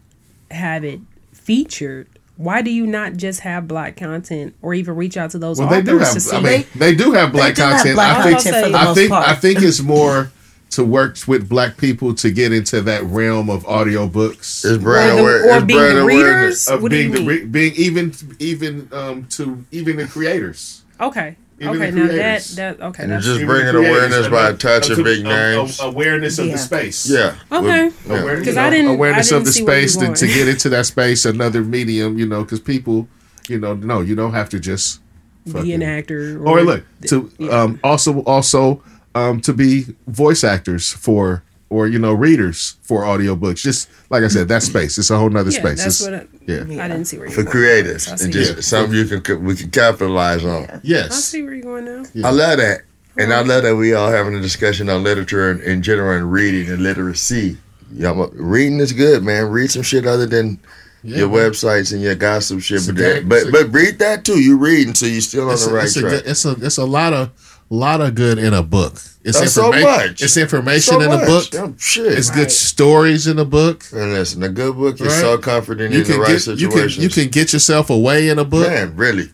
have 0.50 0.84
it 0.84 1.00
featured? 1.32 2.06
Why 2.36 2.62
do 2.62 2.70
you 2.70 2.86
not 2.86 3.16
just 3.18 3.40
have 3.40 3.68
black 3.68 3.96
content 3.96 4.54
or 4.62 4.72
even 4.74 4.96
reach 4.96 5.16
out 5.18 5.30
to 5.32 5.38
those 5.38 5.58
Well, 5.58 5.68
authors 5.68 5.84
they 5.84 5.92
do 5.92 5.98
to 5.98 6.04
have. 6.06 6.22
see? 6.22 6.36
I 6.36 6.40
mean, 6.40 6.64
they 6.74 6.94
do 6.94 7.12
have 7.12 7.30
black 7.30 7.54
do 7.54 7.62
have 7.62 7.76
content. 7.76 7.94
black 7.94 8.16
I 8.16 8.22
think. 8.22 8.36
content 8.42 8.64
for 8.64 8.70
the 8.72 8.78
I 8.78 8.84
most 8.84 8.96
think. 8.96 9.10
part. 9.10 9.28
I 9.28 9.34
think 9.34 9.60
it's 9.62 9.80
more 9.80 10.32
to 10.72 10.84
work 10.84 11.16
with 11.26 11.48
black 11.48 11.76
people 11.76 12.14
to 12.14 12.30
get 12.30 12.52
into 12.52 12.80
that 12.82 13.02
realm 13.04 13.48
of 13.50 13.62
audiobooks. 13.64 14.64
It's 14.64 14.82
brand 14.82 15.12
or, 15.12 15.14
the, 15.16 15.20
aware- 15.20 15.44
or 15.52 15.56
it's 15.58 15.64
being 15.66 15.78
brand 15.78 15.98
the 15.98 16.04
readers? 16.04 16.68
of 16.68 16.82
What 16.82 16.90
do 16.90 16.96
you 16.96 17.10
being 17.10 17.12
the 17.12 17.18
mean? 17.20 17.28
re- 17.28 17.44
being 17.44 17.74
even 17.76 18.14
even 18.38 18.88
um 18.92 19.26
to 19.30 19.64
even 19.70 19.96
the 19.96 20.06
creators. 20.06 20.82
Okay. 21.00 21.36
Even 21.60 21.76
okay. 21.76 21.90
Now 21.92 22.06
that 22.08 22.42
that 22.56 22.80
okay. 22.80 23.02
And 23.04 23.12
That's, 23.12 23.24
just 23.24 23.44
bringing 23.44 23.74
awareness 23.76 24.26
by 24.28 24.50
the- 24.52 24.58
touching 24.58 24.98
of- 24.98 25.04
big 25.04 25.18
of- 25.20 25.24
names. 25.26 25.78
of 25.78 25.94
awareness 25.94 26.38
of 26.38 26.46
Yeah. 26.46 26.52
the 26.52 26.58
space. 26.58 27.08
yeah. 27.08 27.34
Okay. 27.52 27.84
With- 27.84 28.06
yeah. 28.08 28.20
Awareness, 28.22 28.46
'Cause 28.46 28.54
you 28.56 28.60
I 28.62 28.70
didn't- 28.70 28.88
I 28.90 28.94
awareness 28.94 29.28
didn't 29.28 29.38
of 29.40 29.44
the 29.46 29.52
see 29.52 29.62
where 29.64 29.80
you 29.80 29.88
space 29.88 30.18
to, 30.20 30.26
to 30.26 30.32
get 30.32 30.48
into 30.48 30.68
that 30.70 30.86
space, 30.86 31.24
another 31.24 31.62
medium, 31.62 32.18
you 32.18 32.26
know, 32.26 32.42
because 32.42 32.58
people, 32.60 33.08
you 33.48 33.58
know, 33.60 33.74
no, 33.74 34.00
you 34.00 34.14
don't 34.16 34.32
have 34.32 34.48
to 34.50 34.58
just 34.58 35.00
be 35.44 35.50
an 35.50 35.56
fucking- 35.58 35.82
actor. 35.82 36.40
Or 36.42 36.62
look 36.62 36.84
to 37.08 37.30
yeah. 37.38 37.50
um, 37.62 37.78
also 37.84 38.20
also 38.22 38.82
um, 39.14 39.40
to 39.42 39.52
be 39.52 39.86
voice 40.06 40.44
actors 40.44 40.90
for 40.90 41.42
or 41.68 41.88
you 41.88 41.98
know 41.98 42.12
readers 42.12 42.76
for 42.82 43.02
audiobooks. 43.02 43.62
Just 43.62 43.88
like 44.10 44.22
I 44.22 44.28
said, 44.28 44.48
that 44.48 44.62
space. 44.62 44.98
It's 44.98 45.10
a 45.10 45.16
whole 45.18 45.30
nother 45.30 45.50
Yeah, 45.50 45.58
space. 45.60 45.82
that's 45.82 46.00
It's- 46.02 46.28
what 46.28 46.48
I, 46.48 46.52
yeah. 46.72 46.84
I 46.84 46.88
didn't 46.88 47.06
see 47.06 47.16
where 47.18 47.28
you 47.28 47.32
For 47.34 47.42
going. 47.44 47.52
creators. 47.52 48.08
I 48.08 48.12
And 48.12 48.20
see. 48.20 48.30
just 48.32 48.54
Yeah. 48.56 48.60
something 48.60 48.94
you 48.98 49.20
can 49.20 49.44
we 49.44 49.54
can 49.54 49.70
capitalize 49.70 50.44
on. 50.44 50.64
I 50.64 50.80
Yes. 50.82 51.12
I 51.12 51.14
see 51.14 51.42
where 51.42 51.54
you're 51.54 51.62
going 51.64 51.84
now. 51.86 52.02
Yeah. 52.14 52.26
I 52.28 52.30
love 52.30 52.58
that. 52.58 52.82
And 53.18 53.32
I 53.32 53.40
love 53.42 53.62
that 53.64 53.76
we 53.76 53.92
all 53.94 54.10
having 54.10 54.34
a 54.34 54.40
discussion 54.40 54.88
on 54.88 55.02
literature 55.04 55.50
in, 55.50 55.60
in 55.60 55.82
general 55.82 56.16
and 56.16 56.32
reading 56.32 56.70
and 56.70 56.82
literacy. 56.82 57.58
Yeah, 57.94 58.10
I'm- 58.12 58.30
reading 58.34 58.80
is 58.80 58.92
good, 58.92 59.22
man. 59.22 59.50
Read 59.50 59.70
some 59.70 59.82
shit 59.82 60.06
other 60.06 60.24
than 60.26 60.58
Yeah, 61.02 61.18
your 61.18 61.28
man. 61.28 61.50
websites 61.50 61.92
and 61.92 62.00
your 62.00 62.14
gossip 62.14 62.60
shit. 62.62 62.78
It's 62.78 62.88
a 62.88 62.92
But, 62.94 63.02
that, 63.02 63.28
but 63.28 63.42
a- 63.48 63.50
but 63.52 63.72
read 63.74 63.98
that 63.98 64.24
too. 64.24 64.40
You 64.40 64.56
reading, 64.56 64.94
so 64.94 65.04
you're 65.06 65.20
still 65.20 65.48
on 65.48 65.52
It's 65.54 65.66
the 65.66 65.72
a, 65.72 65.74
right 65.74 65.84
it's, 65.84 65.94
track. 65.94 66.10
good- 66.12 66.26
it's 66.26 66.44
a 66.46 66.50
it's 66.62 66.76
a 66.78 66.84
lot 66.86 67.12
of 67.12 67.30
lot 67.74 68.00
of 68.00 68.14
good 68.14 68.38
in 68.38 68.52
a 68.54 68.62
book. 68.62 69.00
It's 69.24 69.38
That's 69.38 69.52
so 69.52 69.70
much. 69.70 70.20
It's 70.20 70.36
information 70.36 70.94
So 70.94 71.00
in 71.00 71.08
much. 71.08 71.22
a 71.22 71.26
book. 71.26 71.46
Yeah, 71.52 71.68
shit. 71.78 72.18
It's 72.18 72.30
good 72.30 72.50
stories 72.50 73.26
in 73.26 73.38
a 73.38 73.44
book. 73.44 73.84
and 73.92 74.12
listen, 74.12 74.42
a 74.42 74.48
good 74.48 74.76
book 74.76 74.96
is 75.00 75.06
Right. 75.06 75.20
so 75.20 75.38
comforting 75.38 75.92
You 75.92 76.00
in 76.00 76.04
the 76.06 76.12
can 76.12 76.20
right 76.20 76.44
get 76.44 76.58
you 76.58 76.68
can 76.68 76.88
you 76.90 77.08
can 77.08 77.28
get 77.28 77.52
yourself 77.52 77.88
away 77.90 78.28
in 78.28 78.38
a 78.38 78.44
book. 78.44 78.68
Man, 78.68 78.94
really. 78.96 79.30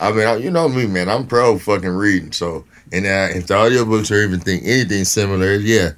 I 0.00 0.12
mean, 0.12 0.26
I- 0.26 0.36
you 0.36 0.50
know 0.50 0.68
me, 0.68 0.86
man. 0.86 1.08
I'm 1.08 1.26
pro 1.26 1.58
fucking 1.58 1.88
reading. 1.88 2.32
So, 2.32 2.64
and 2.92 3.06
uh, 3.06 3.28
if 3.36 3.46
the 3.48 3.54
audiobooks 3.54 4.10
or 4.10 4.22
even 4.22 4.40
think 4.40 4.62
anything 4.64 5.04
similar, 5.04 5.54
yeah, 5.54 5.90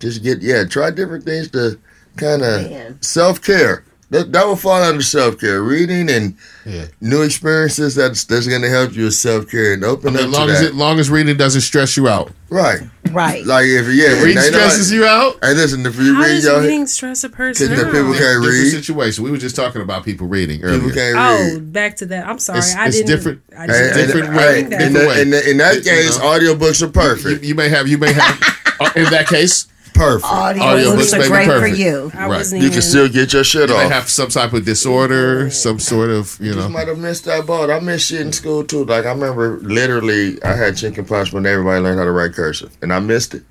just 0.00 0.22
get 0.22 0.42
yeah, 0.42 0.64
try 0.64 0.90
different 0.90 1.24
things 1.24 1.48
to 1.50 1.78
kind 2.16 2.42
of 2.42 2.96
self 3.04 3.40
care. 3.42 3.84
That 4.10 4.32
that 4.32 4.44
will 4.44 4.56
fall 4.56 4.82
under 4.82 5.02
self 5.02 5.38
care. 5.38 5.62
Reading 5.62 6.10
and 6.10 6.34
Yeah. 6.66 6.86
new 7.00 7.22
experiences 7.22 7.94
that's 7.94 8.24
that's 8.24 8.48
going 8.48 8.62
to 8.62 8.68
help 8.68 8.94
you 8.96 9.04
with 9.04 9.14
self 9.14 9.48
care 9.48 9.72
and 9.74 9.84
I 9.84 9.88
open 9.88 10.14
mean, 10.14 10.24
up 10.24 10.28
as 10.30 10.32
long 10.34 10.46
to 10.48 10.52
as 10.52 10.60
that. 10.60 10.66
it 10.70 10.74
long 10.74 10.98
as 10.98 11.08
reading 11.10 11.36
doesn't 11.36 11.60
stress 11.60 11.96
you 11.96 12.08
out. 12.08 12.32
right, 12.48 12.80
Right. 13.12 13.46
like 13.46 13.66
if 13.66 13.86
yeah, 13.94 14.20
Reading 14.20 14.34
they 14.42 14.50
know- 14.50 14.58
stresses 14.58 14.90
you 14.90 15.04
out. 15.04 15.38
Hey, 15.42 15.54
listen, 15.54 15.86
if 15.86 15.96
you 15.96 16.14
How 16.16 16.22
read 16.22 16.28
does 16.34 16.44
y'all, 16.44 16.60
reading 16.60 16.88
stress 16.88 17.22
a 17.22 17.28
person 17.28 17.68
the 17.68 17.74
out? 17.86 17.92
people 17.92 18.02
can't 18.12 18.18
Different 18.18 18.46
read. 18.46 18.70
situation. 18.72 19.22
We 19.24 19.30
were 19.30 19.36
just 19.38 19.54
talking 19.54 19.80
about 19.80 20.04
people 20.04 20.26
reading 20.26 20.60
earlier. 20.64 20.80
people 20.80 20.90
can't 20.96 21.14
read. 21.14 21.52
Oh, 21.56 21.60
back 21.60 21.96
to 21.98 22.06
that. 22.06 22.26
I'm 22.26 22.40
sorry. 22.40 22.58
It's- 22.58 22.74
I 22.74 22.86
it's 22.88 22.96
didn't. 22.96 23.10
different. 23.10 23.40
I 23.56 23.64
It's 23.66 23.72
Hey, 23.72 23.84
didn't 23.94 24.06
different 24.08 24.32
hey, 24.32 24.36
way. 24.38 24.58
in, 24.60 24.70
Different 24.70 24.92
that, 24.94 25.06
way. 25.08 25.22
in, 25.22 25.30
that, 25.30 25.46
in 25.46 25.56
that 25.58 25.74
You 25.76 25.80
case, 25.82 26.18
know? 26.18 26.24
audiobooks 26.24 26.82
are 26.82 26.86
You, 26.86 26.90
perfect. 26.92 27.44
you 27.44 27.54
may 27.54 27.68
have 27.68 27.86
you 27.86 27.96
may 27.98 28.12
have 28.12 28.42
uh, 28.80 28.90
in 28.96 29.04
that 29.04 29.28
case 29.28 29.66
perfect. 29.94 30.24
Audio, 30.32 30.62
Audiobooks 30.62 30.96
books 30.96 31.12
may 31.12 31.18
are 31.18 31.22
be 31.22 31.28
great 31.46 31.60
for 31.60 31.66
you. 31.66 32.12
I 32.14 32.28
Right. 32.28 32.50
You 32.50 32.56
even, 32.58 32.70
can 32.72 32.82
still 32.82 33.08
get 33.08 33.32
your 33.32 33.44
shit 33.44 33.68
you 33.68 33.74
off. 33.74 33.90
have 33.90 34.08
some 34.08 34.28
type 34.28 34.52
of 34.52 34.64
disorder, 34.64 35.50
some 35.50 35.78
sort 35.78 36.10
of 36.10 36.36
you 36.40 36.52
just 36.54 36.58
know. 36.58 36.68
might 36.68 36.88
have 36.88 36.98
missed 36.98 37.24
that 37.26 37.46
boat. 37.46 37.70
I 37.70 37.80
missed 37.80 38.08
shit 38.08 38.20
in 38.22 38.32
school 38.32 38.64
too. 38.64 38.84
Like 38.84 39.04
I 39.06 39.10
remember, 39.10 39.58
literally, 39.62 40.42
I 40.42 40.54
had 40.54 40.76
chicken 40.76 41.04
pox 41.04 41.32
when 41.32 41.46
everybody 41.46 41.80
learned 41.80 41.98
how 41.98 42.04
to 42.04 42.12
write 42.12 42.32
cursive, 42.32 42.76
and 42.82 42.92
I 42.92 42.98
missed 42.98 43.34
it. 43.34 43.42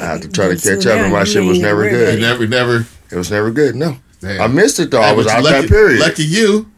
I 0.00 0.04
had 0.04 0.22
to 0.22 0.28
try 0.28 0.48
to 0.48 0.56
catch 0.56 0.86
up, 0.86 0.98
and 0.98 1.12
my 1.12 1.24
shit 1.24 1.42
was 1.44 1.58
never 1.58 1.80
really- 1.80 1.98
You 1.98 2.06
good. 2.06 2.20
never 2.20 2.46
never. 2.46 2.86
It 3.10 3.16
was 3.16 3.30
never 3.30 3.50
good. 3.50 3.74
No, 3.74 3.96
Damn. 4.20 4.40
I 4.40 4.46
missed 4.46 4.78
it 4.80 4.90
though. 4.90 5.00
I 5.00 5.12
was 5.12 5.26
out 5.26 5.42
lucky, 5.42 5.62
that 5.62 5.68
period. 5.68 6.00
Lucky 6.00 6.24
you. 6.24 6.70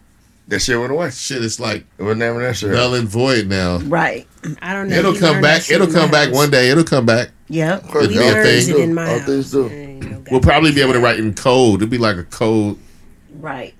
That 0.50 0.58
shit 0.60 0.78
went 0.78 0.90
away. 0.92 1.10
Shit, 1.10 1.44
it's 1.44 1.58
like 1.60 1.86
It 1.96 2.02
was 2.02 2.16
never 2.16 2.40
necessary. 2.40 2.74
null 2.76 2.94
and 2.94 3.08
void 3.08 3.46
now. 3.46 3.78
Right. 3.78 4.26
I 4.60 4.72
don't 4.74 4.88
know. 4.88 4.96
It'll 4.96 5.12
We 5.12 5.18
come 5.20 5.40
back. 5.40 5.70
It'll 5.70 5.86
come 5.86 6.10
back 6.10 6.28
house. 6.28 6.34
one 6.36 6.50
day. 6.50 6.70
It'll 6.70 6.82
come 6.84 7.06
back. 7.06 7.30
Yep. 7.48 7.84
We 7.94 8.00
It'll 8.00 8.08
be 8.08 8.16
a 8.18 8.32
thing. 8.42 8.68
it 8.70 8.76
in 8.80 8.92
my 8.94 9.12
All 9.12 9.20
things 9.20 9.50
do. 9.52 9.68
No 9.68 10.24
We'll 10.30 10.40
probably 10.40 10.72
be 10.72 10.80
able 10.82 10.92
to 10.94 11.00
write 11.00 11.18
in 11.20 11.34
code. 11.34 11.82
It'll 11.82 11.90
be 11.90 11.98
like 11.98 12.16
a 12.16 12.24
code. 12.24 12.78
Right. 13.38 13.74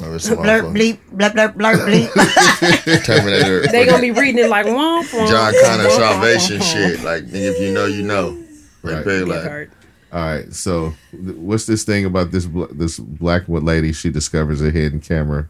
Maybe 0.00 0.18
some 0.18 0.38
Blurp 0.38 0.72
bleep 0.74 0.98
blurp 1.14 1.32
blurp 1.34 1.54
blurp 1.54 2.08
bleep. 2.10 3.04
Terminator. 3.04 3.66
They 3.66 3.86
gonna 3.86 4.00
be 4.00 4.10
reading 4.10 4.42
it 4.44 4.48
like 4.48 4.66
womp 4.66 5.04
womp. 5.10 5.28
John 5.28 5.52
womp, 5.52 5.62
Connor 5.64 5.90
salvation 5.90 6.58
womp, 6.58 6.62
womp. 6.62 6.72
shit. 6.96 7.00
Like 7.04 7.24
nigga, 7.24 7.52
if 7.52 7.60
you 7.60 7.72
know, 7.72 7.86
you 7.86 8.02
know. 8.02 8.42
Like 8.82 9.04
Right. 9.06 9.26
like. 9.28 9.70
All 10.12 10.20
right. 10.20 10.52
So, 10.52 10.94
th- 11.10 11.36
what's 11.36 11.66
this 11.66 11.84
thing 11.84 12.04
about 12.06 12.30
this 12.30 12.46
bl- 12.46 12.64
this 12.72 12.98
black 12.98 13.42
lady? 13.48 13.92
She 13.92 14.10
discovers 14.10 14.62
a 14.62 14.70
hidden 14.70 15.00
camera 15.00 15.48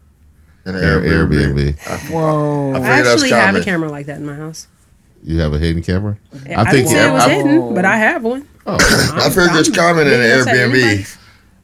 an 0.65 0.75
in 0.75 0.81
Airbnb. 0.81 2.09
Whoa. 2.09 2.73
I 2.73 2.77
I 2.77 2.79
figured 2.79 3.05
that's 3.05 3.09
actually 3.23 3.29
have 3.31 3.55
a 3.55 3.63
camera 3.63 3.89
like 3.89 4.05
that 4.07 4.17
in 4.17 4.25
my 4.25 4.35
house. 4.35 4.67
You 5.23 5.39
have 5.39 5.53
a 5.53 5.59
hidden 5.59 5.81
camera. 5.81 6.17
I, 6.55 6.71
didn't 6.71 6.87
say 6.89 7.07
it 7.07 7.11
was 7.11 7.23
I- 7.23 7.33
hidden, 7.33 7.73
but 7.73 7.85
I 7.85 7.97
have 7.97 8.23
one. 8.23 8.47
Oh, 8.67 8.77
I 9.15 9.29
figured 9.29 9.55
it's 9.55 9.69
common 9.75 10.07
in 10.07 10.13
an 10.13 10.19
Airbnb. 10.19 11.17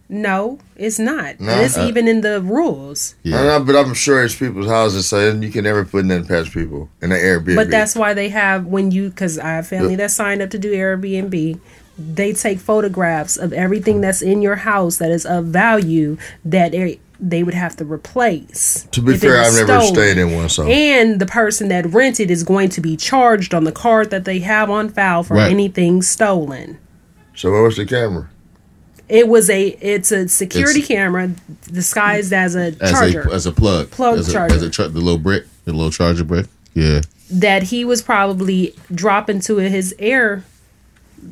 No, 0.09 0.59
it's 0.75 0.99
not. 0.99 1.39
No? 1.39 1.61
It's 1.61 1.77
Uh, 1.77 1.85
even 1.87 2.05
in 2.07 2.19
the 2.21 2.41
rules. 2.41 3.15
Yeah. 3.23 3.43
know, 3.43 3.63
but 3.63 3.77
I'm 3.77 3.93
sure 3.93 4.23
it's 4.23 4.35
people's 4.35 4.67
houses, 4.67 5.07
so 5.07 5.31
you 5.31 5.49
can 5.51 5.63
never 5.63 5.85
put 5.85 6.03
nothing 6.05 6.25
past 6.25 6.51
people 6.51 6.89
in 7.01 7.11
an 7.13 7.17
Airbnb. 7.17 7.55
But 7.55 7.69
that's 7.71 7.95
why 7.95 8.13
they 8.13 8.27
have 8.29 8.65
when 8.65 8.91
you 8.91 9.09
because 9.09 9.39
I 9.39 9.51
have 9.51 9.67
family 9.67 9.95
that 9.95 10.11
signed 10.11 10.41
up 10.41 10.49
to 10.49 10.59
do 10.59 10.73
Airbnb. 10.73 11.59
They 11.97 12.33
take 12.33 12.59
photographs 12.59 13.37
of 13.37 13.53
everything 13.53 14.01
that's 14.01 14.21
in 14.21 14.41
your 14.41 14.55
house 14.57 14.97
that 14.97 15.11
is 15.11 15.25
of 15.25 15.45
value 15.45 16.17
that 16.43 16.73
they, 17.21 17.43
would 17.43 17.53
have 17.53 17.75
to 17.77 17.85
replace. 17.85 18.87
to 18.91 19.01
be 19.01 19.15
fair, 19.15 19.37
I've 19.39 19.53
never 19.53 19.79
stolen. 19.81 19.93
stayed 19.93 20.17
in 20.17 20.33
one, 20.35 20.49
so 20.49 20.63
And 20.67 21.19
the 21.21 21.25
person 21.25 21.67
that 21.69 21.85
rented 21.85 22.31
is 22.31 22.43
going 22.43 22.69
to 22.69 22.81
be 22.81 22.97
charged 22.97 23.53
on 23.53 23.63
the 23.63 23.71
card 23.71 24.09
that 24.09 24.25
they 24.25 24.39
have 24.39 24.69
on 24.69 24.89
file 24.89 25.23
for 25.23 25.35
Right. 25.35 25.51
anything 25.51 26.01
stolen. 26.01 26.77
so 27.35 27.51
what 27.51 27.61
was 27.63 27.77
the 27.77 27.85
camera? 27.85 28.27
It 29.07 29.27
was 29.27 29.49
a 29.49 29.67
it's 29.81 30.11
a 30.11 30.27
security 30.29 30.79
It's- 30.79 30.87
camera 30.87 31.31
disguised 31.71 32.31
as 32.33 32.55
a 32.55 32.73
As 32.79 32.91
charger 32.91 33.21
a 33.21 33.33
as 33.33 33.45
a 33.45 33.51
plug. 33.51 33.91
Plug 33.91 34.19
as 34.19 34.29
a, 34.29 34.31
charger. 34.31 34.55
As 34.55 34.63
a 34.63 34.69
the 34.87 34.99
little 35.01 35.17
brick, 35.17 35.45
the 35.65 35.73
little 35.73 35.91
charger 35.91 36.23
brick. 36.23 36.47
Yeah. 36.73 37.01
that 37.29 37.63
he 37.63 37.83
was 37.85 38.01
probably 38.01 38.73
dropping 38.93 39.39
to 39.41 39.57
his 39.57 39.93
air 39.99 40.43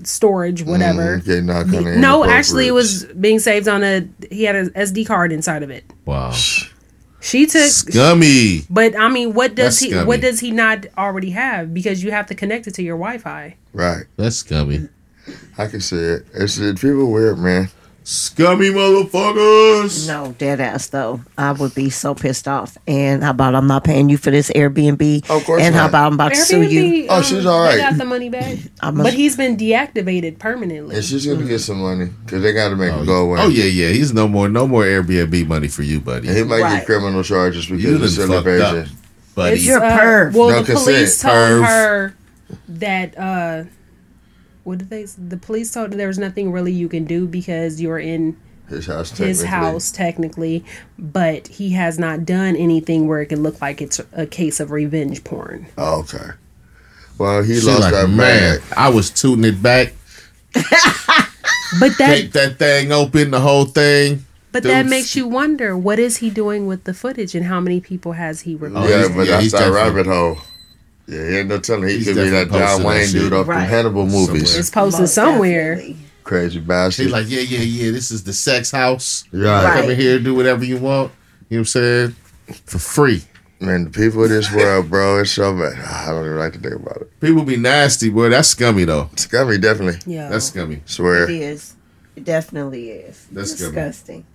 storage, 0.04 0.64
whatever. 0.64 1.18
Mm, 1.18 1.22
okay, 1.22 1.42
knock 1.42 1.68
the 1.68 1.82
No, 1.98 2.24
actually, 2.26 2.68
it 2.68 2.72
was 2.72 3.06
being 3.06 3.40
saved 3.40 3.68
on 3.68 3.84
a. 3.84 4.08
He 4.32 4.44
had 4.44 4.56
an 4.56 4.70
SD 4.72 5.06
card 5.08 5.32
inside 5.32 5.64
of 5.64 5.70
it. 5.70 5.84
Wow. 6.06 6.34
She 7.22 7.46
took, 7.46 7.70
Scummy. 7.70 8.62
but 8.70 8.98
I 8.98 9.10
mean, 9.10 9.34
what 9.34 9.54
does 9.54 9.66
That's 9.66 9.80
he? 9.80 9.90
scummy. 9.92 10.08
What 10.08 10.22
does 10.22 10.40
he 10.40 10.52
not 10.52 10.86
already 10.98 11.32
have? 11.32 11.74
Because 11.74 12.02
you 12.02 12.12
have 12.12 12.28
to 12.28 12.36
connect 12.36 12.66
it 12.68 12.74
to 12.76 12.84
your 12.84 12.96
Wi-Fi. 12.98 13.56
right. 13.74 14.06
That's 14.16 14.38
scummy. 14.38 14.88
I 15.58 15.68
can 15.68 15.82
see 15.82 15.98
it. 15.98 16.26
It's 16.34 16.58
it, 16.58 16.80
people 16.80 17.12
weird, 17.12 17.38
man. 17.38 17.70
Scummy 18.12 18.70
motherfuckers. 18.72 20.08
No, 20.08 20.34
dead 20.40 20.60
ass 20.60 20.88
though. 20.88 21.22
I 21.38 21.52
would 21.52 21.76
be 21.76 21.92
so 21.92 22.16
pissed 22.16 22.48
off. 22.48 22.76
And 22.88 23.22
how 23.22 23.30
about 23.30 23.54
I'm 23.54 23.68
not 23.68 23.84
paying 23.84 24.10
you 24.10 24.18
for 24.18 24.32
this 24.32 24.50
Airbnb? 24.50 25.30
Of 25.30 25.46
course 25.46 25.62
And 25.62 25.76
how 25.76 25.82
not. 25.82 25.90
about 25.90 26.08
I'm 26.08 26.14
about 26.16 26.30
to 26.30 26.36
sue 26.38 26.64
you? 26.64 27.06
Oh, 27.08 27.22
she's 27.22 27.46
all 27.46 27.62
right. 27.62 27.74
um, 27.74 27.76
They 27.78 27.82
got 27.84 27.98
the 28.00 28.06
money 28.06 28.30
back, 28.30 28.58
I'm 28.82 29.00
a- 29.00 29.04
but 29.04 29.14
he's 29.14 29.38
been 29.38 29.56
deactivated 29.58 30.40
permanently. 30.40 30.96
And 30.96 31.06
she's 31.06 31.28
gonna 31.28 31.46
get 31.46 31.60
some 31.60 31.82
money 31.82 32.10
because 32.26 32.42
they 32.42 32.52
got 32.52 32.70
to 32.70 32.76
make 32.76 32.92
Oh, 32.92 33.04
it 33.04 33.06
go 33.06 33.30
away. 33.30 33.42
oh 33.42 33.48
yeah, 33.48 33.66
yeah. 33.66 33.90
He's 33.90 34.12
no 34.12 34.28
more, 34.28 34.50
no 34.50 34.68
more 34.68 34.84
Airbnb 34.86 35.46
money 35.48 35.68
for 35.68 35.84
you, 35.84 36.00
buddy. 36.00 36.30
And 36.30 36.36
he 36.38 36.44
might 36.44 36.62
Right. 36.62 36.78
get 36.78 36.88
criminal 36.88 37.22
charges 37.22 37.68
because 37.68 37.84
You 37.84 37.94
of 37.94 38.02
done 38.02 38.10
fucked 38.10 38.22
up, 38.22 38.28
celebration. 38.46 38.96
buddy. 39.36 39.56
It's, 39.58 39.66
You're 39.66 39.84
a 39.84 39.88
uh, 39.88 40.00
perv. 40.00 40.34
Well, 40.34 40.50
No 40.50 40.64
the 40.64 40.74
police 40.74 41.22
consent. 41.22 41.22
told 41.22 41.64
Perv. 41.64 41.68
her 41.68 42.16
that. 42.70 43.18
uh 43.20 43.64
What 44.64 44.80
did 44.80 44.90
they? 44.90 45.06
The 45.06 45.38
police 45.38 45.72
told 45.72 45.92
her 45.92 45.98
there 45.98 46.08
was 46.08 46.20
nothing 46.20 46.52
really 46.52 46.72
you 46.72 46.90
can 46.90 47.06
do 47.06 47.28
because 47.28 47.82
you're 47.82 48.00
in 48.00 48.38
His 48.68 48.86
house. 48.88 49.10
his 49.18 49.40
technically. 49.42 49.48
house 49.48 49.92
technically, 49.92 50.66
but 50.98 51.48
he 51.48 51.72
has 51.72 51.98
not 51.98 52.26
done 52.26 52.56
anything 52.56 53.08
where 53.08 53.22
it 53.22 53.28
could 53.28 53.40
look 53.40 53.62
like 53.62 53.82
it's 53.82 54.00
a 54.14 54.26
case 54.28 54.60
of 54.60 54.72
revenge 54.72 55.24
porn. 55.24 55.68
Oh, 55.78 56.00
okay. 56.02 56.32
Well, 57.18 57.44
he 57.44 57.60
She 57.60 57.66
lost 57.68 57.82
like, 57.82 57.92
that 57.94 58.10
man, 58.10 58.60
bag. 58.60 58.62
I 58.78 58.90
was 58.90 59.10
tooting 59.10 59.44
it 59.46 59.62
back, 59.62 59.94
But 61.80 61.98
that 62.00 62.08
take 62.16 62.32
that 62.34 62.58
thing 62.58 62.92
open, 62.92 63.32
the 63.32 63.40
whole 63.40 63.66
thing. 63.66 64.26
but 64.52 64.64
that 64.64 64.86
makes 64.88 65.16
you 65.16 65.28
wonder 65.28 65.78
what 65.78 66.00
is 66.00 66.18
he 66.18 66.30
doing 66.32 66.66
with 66.66 66.84
the 66.86 66.94
footage 66.94 67.36
and 67.36 67.46
how 67.46 67.60
many 67.60 67.80
people 67.80 68.14
has 68.14 68.42
he 68.42 68.56
Oh, 68.56 68.58
removed? 68.58 68.90
yeah, 68.90 69.08
but 69.08 69.18
yeah, 69.20 69.26
that's 69.34 69.44
he's 69.44 69.52
that 69.52 69.72
rabbit 69.72 70.08
hole. 70.08 70.38
Yeah, 71.10 71.30
he 71.30 71.38
ain't 71.38 71.50
no 71.50 71.60
telling. 71.60 71.88
He 71.90 71.96
He's 71.98 72.06
could 72.08 72.16
be 72.16 72.30
that 72.30 72.50
definitely 72.50 72.60
John 72.60 72.68
posting 72.68 72.84
that 72.84 72.88
Wayne 72.90 73.08
shit. 73.08 73.22
dude 73.22 73.34
off 73.34 73.48
Right. 73.48 73.56
from 73.62 73.70
Hannibal 73.70 74.06
movies. 74.06 74.26
Somewhere. 74.50 74.60
It's 74.60 74.70
posted 74.70 75.02
Most 75.02 75.14
somewhere. 75.16 75.76
definitely. 75.76 75.98
Crazy 76.24 76.60
bastard. 76.60 77.04
He's 77.06 77.14
like, 77.14 77.30
yeah, 77.30 77.40
yeah, 77.42 77.60
yeah. 77.60 77.92
This 77.92 78.12
is 78.12 78.24
the 78.24 78.34
sex 78.34 78.70
house. 78.72 79.24
right. 79.32 79.64
Right. 79.64 79.82
Come 79.82 79.90
in 79.92 80.00
here, 80.00 80.16
and 80.18 80.26
do 80.26 80.36
whatever 80.36 80.64
you 80.64 80.78
want. 80.78 81.12
You 81.50 81.58
know 81.58 81.60
what 81.60 81.60
I'm 81.60 81.66
saying? 81.66 82.16
For 82.66 82.78
free. 82.78 83.24
Man, 83.62 83.86
the 83.86 83.90
people 83.90 84.24
of 84.24 84.30
this 84.30 84.54
world, 84.54 84.90
bro, 84.90 85.20
it's 85.20 85.32
so 85.32 85.54
bad. 85.54 85.74
Ah, 85.80 86.10
I 86.10 86.12
don't 86.12 86.26
even 86.26 86.38
like 86.38 86.54
to 86.54 86.60
think 86.60 86.76
about 86.76 86.98
it. 87.02 87.20
People 87.20 87.44
be 87.44 87.58
nasty, 87.58 88.10
boy. 88.10 88.30
That's 88.30 88.48
scummy 88.50 88.86
though. 88.86 89.10
Scummy, 89.18 89.58
definitely. 89.58 90.00
Yeah. 90.06 90.30
That's 90.30 90.46
scummy. 90.46 90.82
Swear. 90.86 91.24
It 91.24 91.32
is. 91.32 91.76
It 92.16 92.24
definitely 92.24 92.90
is. 92.92 93.26
That's 93.32 93.56
good. 93.56 93.66
disgusting. 93.74 94.26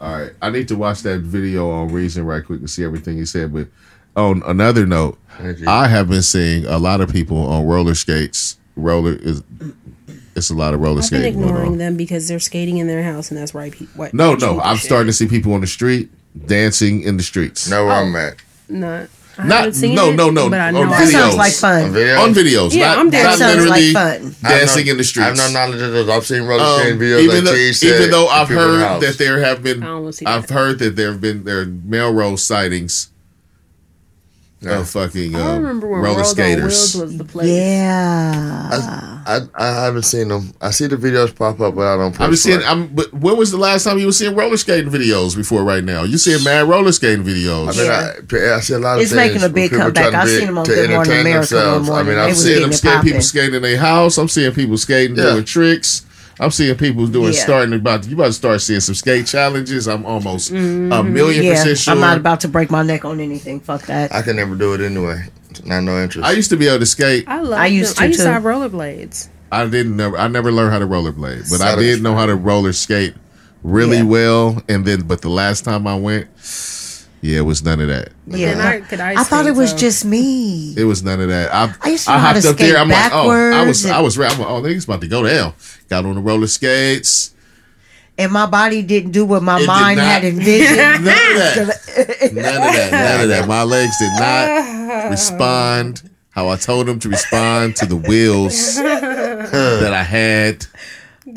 All 0.00 0.18
right, 0.18 0.32
I 0.40 0.48
need 0.48 0.68
to 0.68 0.76
watch 0.76 1.02
that 1.02 1.20
video 1.20 1.68
on 1.70 1.88
Reason 1.92 2.24
right 2.24 2.42
quick 2.44 2.60
to 2.62 2.68
see 2.68 2.82
everything 2.84 3.18
he 3.18 3.26
said. 3.26 3.52
But 3.52 3.66
on 4.20 4.42
another 4.46 4.86
note, 4.86 5.18
I 5.66 5.88
have 5.88 6.08
been 6.08 6.22
seeing 6.22 6.66
a 6.66 6.78
lot 6.78 7.00
of 7.00 7.10
people 7.12 7.38
on 7.38 7.64
roller 7.66 7.94
skates. 7.94 8.58
Roller 8.76 9.14
is 9.14 9.42
it's 10.36 10.50
a 10.50 10.54
lot 10.54 10.74
of 10.74 10.80
roller 10.80 11.00
I've 11.02 11.10
been 11.10 11.20
skating 11.20 11.34
going 11.34 11.44
ignoring 11.48 11.72
on. 11.72 11.78
them 11.78 11.96
because 11.96 12.28
they're 12.28 12.38
skating 12.38 12.78
in 12.78 12.86
their 12.86 13.02
house, 13.02 13.30
and 13.30 13.38
that's 13.40 13.54
right. 13.54 13.72
pe- 13.72 13.86
What? 13.96 14.14
No, 14.14 14.34
no, 14.34 14.60
I'm 14.60 14.76
shit. 14.76 14.86
starting 14.86 15.06
to 15.08 15.12
see 15.12 15.26
people 15.26 15.52
on 15.54 15.60
the 15.60 15.66
street 15.66 16.10
dancing 16.46 17.02
in 17.02 17.16
the 17.16 17.22
streets. 17.22 17.68
Know 17.68 17.86
where 17.86 17.94
Oh. 17.96 18.04
I'm 18.04 18.16
at. 18.16 18.36
Not. 18.68 19.08
I 19.38 19.46
Not- 19.46 19.56
haven't 19.58 19.74
seen 19.74 19.94
no, 19.94 20.10
it, 20.10 20.16
no, 20.16 20.28
no, 20.30 20.50
But 20.50 20.60
I 20.60 20.68
on 20.68 20.74
know 20.74 20.82
videos. 20.82 20.90
That 20.98 21.08
sounds 21.08 21.34
it. 21.34 21.38
like 21.38 21.52
On 21.52 21.58
fun. 21.92 22.18
On 22.28 22.34
videos, 22.34 22.72
Yeah, 22.74 22.88
not, 22.88 22.98
I'm 22.98 23.10
down. 23.10 23.38
not 23.38 23.56
literally 23.56 23.92
like 23.92 24.20
fun. 24.20 24.36
Dancing 24.42 24.86
no- 24.86 24.90
in 24.92 24.98
the 24.98 25.04
streets. 25.04 25.40
I 25.40 25.42
have 25.42 25.52
no 25.54 25.58
knowledge 25.60 25.80
of 25.80 25.92
those. 25.92 26.08
I've 26.10 26.26
seen 26.26 26.42
roller 26.42 26.62
Um, 26.62 26.78
skating 26.80 26.98
videos 26.98 27.20
even 27.20 27.34
like 27.36 27.44
though, 27.44 27.54
T 27.54 27.72
said. 27.72 27.94
even 27.96 28.10
though 28.10 28.26
I've 28.28 28.48
people 28.48 28.62
the 28.64 28.78
heard 28.88 29.00
that 29.02 29.18
there 29.18 29.40
have 29.40 29.62
been, 29.62 29.82
I 29.82 29.86
don't 29.86 30.00
wanna 30.02 30.12
see 30.12 30.26
I've 30.26 30.46
that. 30.46 30.54
heard 30.54 30.78
that 30.80 30.96
there 30.96 31.12
have 31.12 31.20
been 31.22 31.44
there 31.44 31.60
are 31.60 31.64
Melrose 31.66 32.44
sightings 32.44 33.08
Yeah. 34.62 34.80
of 34.80 34.90
fucking 34.90 35.34
I 35.34 35.40
uh, 35.40 35.54
remember 35.56 35.86
when 35.88 36.00
roller 36.02 36.16
World 36.16 36.26
skaters. 36.26 36.94
Wheels 36.94 36.96
was 36.96 37.16
the 37.18 37.24
place. 37.24 37.48
Yeah. 37.48 39.22
I, 39.26 39.40
I 39.54 39.66
haven't 39.84 40.02
seen 40.02 40.28
them. 40.28 40.52
I 40.60 40.70
see 40.70 40.86
the 40.86 40.96
videos 40.96 41.34
pop 41.34 41.60
up, 41.60 41.74
but 41.74 41.86
I 41.86 41.96
don't. 41.96 42.18
I'm 42.20 42.28
press 42.28 42.40
seeing. 42.40 42.62
I'm. 42.64 42.88
But 42.88 43.12
when 43.12 43.36
was 43.36 43.50
the 43.52 43.56
last 43.58 43.84
time 43.84 43.98
you 43.98 44.06
were 44.06 44.12
seeing 44.12 44.34
roller 44.36 44.56
skating 44.56 44.90
videos 44.90 45.36
before? 45.36 45.64
Right 45.64 45.84
now, 45.84 46.02
you 46.02 46.18
seeing 46.18 46.42
mad 46.44 46.68
roller 46.68 46.92
skating 46.92 47.24
videos. 47.24 47.68
I 47.68 47.72
mean, 47.72 47.86
Yeah. 47.86 48.52
I, 48.52 48.56
I 48.56 48.60
see 48.60 48.74
a 48.74 48.78
lot 48.78 48.96
of 48.96 49.02
It's 49.02 49.12
making 49.12 49.42
a 49.42 49.48
big 49.48 49.70
people 49.70 49.84
comeback. 49.84 50.10
trying 50.10 50.12
to 50.12 50.18
I 50.18 50.24
be- 50.24 50.38
seen 50.38 50.48
'em 50.48 50.58
on 50.58 50.64
to 50.66 50.70
Good 50.74 50.90
Morning 50.90 51.12
America 51.20 51.30
themselves. 51.54 51.90
I 51.90 52.02
mean, 52.02 52.18
I've 52.18 52.28
was 52.28 52.28
I'm 52.28 52.34
seen 52.34 52.44
seeing 52.44 52.60
them 52.62 52.70
it 52.70 52.74
skate 52.74 53.02
people 53.02 53.20
skating 53.22 53.54
in 53.54 53.62
their 53.62 53.78
house. 53.78 54.18
I'm 54.18 54.28
seeing 54.28 54.52
people 54.52 54.76
skating 54.78 55.16
Yeah. 55.16 55.22
doing 55.32 55.44
tricks. 55.44 56.02
I'm 56.40 56.50
seeing 56.50 56.74
people 56.76 57.06
doing 57.06 57.34
Yeah. 57.34 57.40
starting 57.44 57.74
about. 57.74 58.06
You 58.06 58.14
about 58.14 58.26
to 58.28 58.32
start 58.32 58.60
seeing 58.62 58.80
some 58.80 58.94
skate 58.94 59.26
challenges. 59.26 59.86
I'm 59.86 60.06
almost 60.06 60.50
a 60.50 60.54
million 60.54 61.04
Mm-hmm. 61.04 61.42
Yeah, 61.44 61.52
percent 61.54 61.78
sure. 61.78 61.92
I'm 61.94 62.00
not 62.00 62.16
about 62.16 62.40
to 62.40 62.48
break 62.48 62.70
my 62.70 62.82
neck 62.82 63.04
on 63.04 63.20
anything. 63.20 63.60
Fuck 63.60 63.82
that. 63.86 64.12
I 64.14 64.22
can 64.22 64.36
never 64.36 64.54
do 64.54 64.72
it 64.74 64.80
anyway. 64.80 65.24
Not 65.64 65.82
no 65.82 66.02
interest. 66.02 66.26
I 66.26 66.32
used 66.32 66.48
to 66.50 66.56
be 66.56 66.66
able 66.68 66.78
to 66.80 66.86
skate. 66.86 67.24
I 67.28 67.40
love. 67.40 67.58
I 67.60 67.66
used 67.66 67.96
to. 67.98 68.02
I 68.02 68.06
to, 68.06 68.08
used 68.08 68.20
to 68.20 68.26
too. 68.26 68.32
have 68.32 68.42
rollerblades. 68.44 69.28
I 69.52 69.66
didn't 69.66 69.96
never. 69.96 70.16
I 70.16 70.28
never 70.28 70.50
learned 70.50 70.72
how 70.72 70.78
to 70.78 70.86
rollerblade, 70.86 71.50
but 71.50 71.60
I 71.60 71.76
did 71.76 72.02
know 72.02 72.14
how 72.14 72.24
to 72.26 72.34
roller 72.36 72.72
skate 72.72 73.14
really 73.62 73.98
Yeah. 73.98 74.02
well. 74.04 74.62
And 74.68 74.86
then, 74.86 75.02
but 75.02 75.20
the 75.20 75.28
last 75.28 75.64
time 75.64 75.86
I 75.86 75.96
went, 75.96 76.28
yeah, 77.22 77.38
it 77.38 77.42
was 77.42 77.62
none 77.62 77.80
of 77.80 77.88
that. 77.88 78.10
Yeah. 78.26 78.52
And 78.52 78.62
I 78.62 78.80
could 78.80 79.00
ice 79.00 79.18
I 79.18 79.24
thought 79.24 79.46
it 79.46 79.54
was 79.54 79.70
so- 79.72 79.76
just 79.76 80.04
me. 80.04 80.74
It 80.76 80.84
was 80.84 81.02
none 81.02 81.20
of 81.20 81.28
that. 81.28 81.52
I, 81.54 81.74
I 81.82 81.90
used 81.90 82.04
to 82.06 82.12
know 82.12 82.18
how 82.18 82.28
hopped 82.32 82.42
to 82.42 82.50
up 82.50 82.56
there. 82.56 82.76
I'm 82.78 82.88
like, 82.88 83.12
oh, 83.12 83.30
I 83.30 83.66
was, 83.66 83.82
backwards 83.84 83.86
I 83.86 84.00
was, 84.00 84.18
I'm 84.18 84.40
like, 84.40 84.48
oh, 84.50 84.62
niggas 84.62 84.84
about 84.84 85.00
to 85.02 85.08
go 85.08 85.22
down. 85.26 85.54
Got 85.88 86.06
on 86.06 86.14
the 86.14 86.20
roller 86.20 86.46
skates. 86.46 87.34
and 88.18 88.32
my 88.32 88.46
body 88.46 88.82
didn't 88.82 89.10
do 89.12 89.24
what 89.24 89.42
my 89.42 89.60
It 89.60 89.66
mind 89.66 89.98
not. 89.98 90.06
had 90.06 90.24
envisioned. 90.32 90.76
None 90.76 90.96
of 90.98 91.04
that. 91.04 91.56
None 92.32 92.38
of 92.38 92.74
that. 92.74 92.88
None 92.92 93.20
of 93.22 93.28
that. 93.28 93.44
My 93.48 93.62
legs 93.64 93.98
did 93.98 94.12
not 94.18 95.10
respond 95.10 96.08
how 96.30 96.48
I 96.48 96.56
told 96.56 96.86
them 96.86 96.98
to 97.00 97.08
respond 97.08 97.76
to 97.76 97.86
the 97.86 97.96
wheels 97.96 98.76
that 98.76 99.92
I 99.92 100.02
had. 100.02 100.64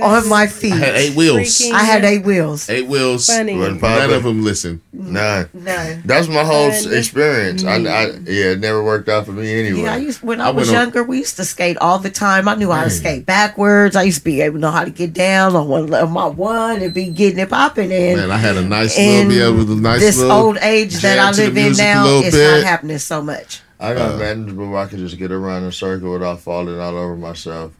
On 0.02 0.30
my 0.30 0.48
feet. 0.48 0.74
I 0.74 0.78
had 0.78 0.96
eight 0.96 1.16
wheels. 1.16 1.40
Freaking- 1.40 1.72
I 1.74 1.84
had 1.84 2.04
eight 2.06 2.24
wheels. 2.24 2.70
Eight 2.70 2.88
wheels. 2.88 3.28
Funny. 3.28 3.58
Wasn't 3.58 3.82
None 3.82 4.10
of 4.12 4.24
them 4.24 4.44
listen. 4.44 4.82
None. 4.92 5.50
None. 5.54 6.04
That's 6.06 6.28
my 6.28 6.44
whole 6.44 6.68
s- 6.70 6.86
experience. 6.86 7.64
I, 7.64 7.76
I, 7.76 8.06
yeah, 8.26 8.52
it 8.52 8.60
never 8.60 8.84
worked 8.84 9.10
out 9.10 9.26
for 9.26 9.32
me 9.34 9.54
anyway. 9.60 9.82
Yeah, 9.82 9.94
I 9.94 9.98
used 9.98 10.22
when 10.24 10.40
I 10.42 10.48
I, 10.48 10.52
was 10.52 10.68
went 10.70 10.78
on- 10.78 10.84
younger. 10.86 11.04
We 11.04 11.20
used 11.20 11.36
to 11.38 11.46
skate 11.46 11.78
all 11.78 12.00
the 12.00 12.10
time. 12.10 12.48
I 12.48 12.56
knew 12.56 12.70
how 12.72 12.82
to 12.82 12.88
Man. 12.88 12.90
skate 12.90 13.26
backwards. 13.26 13.96
I 13.96 14.04
used 14.04 14.20
to 14.20 14.24
be 14.24 14.42
able 14.42 14.56
to 14.56 14.60
know 14.62 14.72
how 14.72 14.86
to 14.86 14.92
get 14.92 15.14
down 15.14 15.56
on 15.56 15.68
one 15.68 15.94
on 15.94 16.12
my 16.12 16.28
one 16.28 16.82
and 16.82 16.94
be 16.94 17.10
getting 17.10 17.40
it 17.40 17.50
popping. 17.50 17.92
And 17.92 18.18
Man, 18.20 18.32
I 18.32 18.38
had 18.38 18.56
a 18.58 18.62
nice 18.64 18.98
in 18.98 19.28
little, 19.30 19.58
be 19.58 19.62
able 19.62 19.76
to 19.76 19.82
nice 19.82 20.00
this 20.00 20.18
little 20.18 20.32
old 20.36 20.58
age 20.58 20.94
that 21.02 21.20
I 21.20 21.32
live 21.32 21.58
in 21.58 21.74
now, 21.74 22.04
little 22.06 22.24
it's 22.24 22.36
bit. 22.36 22.52
not 22.62 22.64
happening 22.64 22.98
so 23.00 23.22
much. 23.22 23.62
I 23.80 23.94
got 23.96 24.14
Uh, 24.14 24.18
manageable 24.18 24.70
where 24.70 24.80
I 24.80 24.86
could 24.86 25.00
just 25.00 25.18
get 25.18 25.32
around 25.32 25.64
in 25.64 25.68
a 25.70 25.72
circle 25.74 26.14
without 26.14 26.40
falling 26.40 26.80
all 26.80 26.98
over 26.98 27.18
myself. 27.18 27.74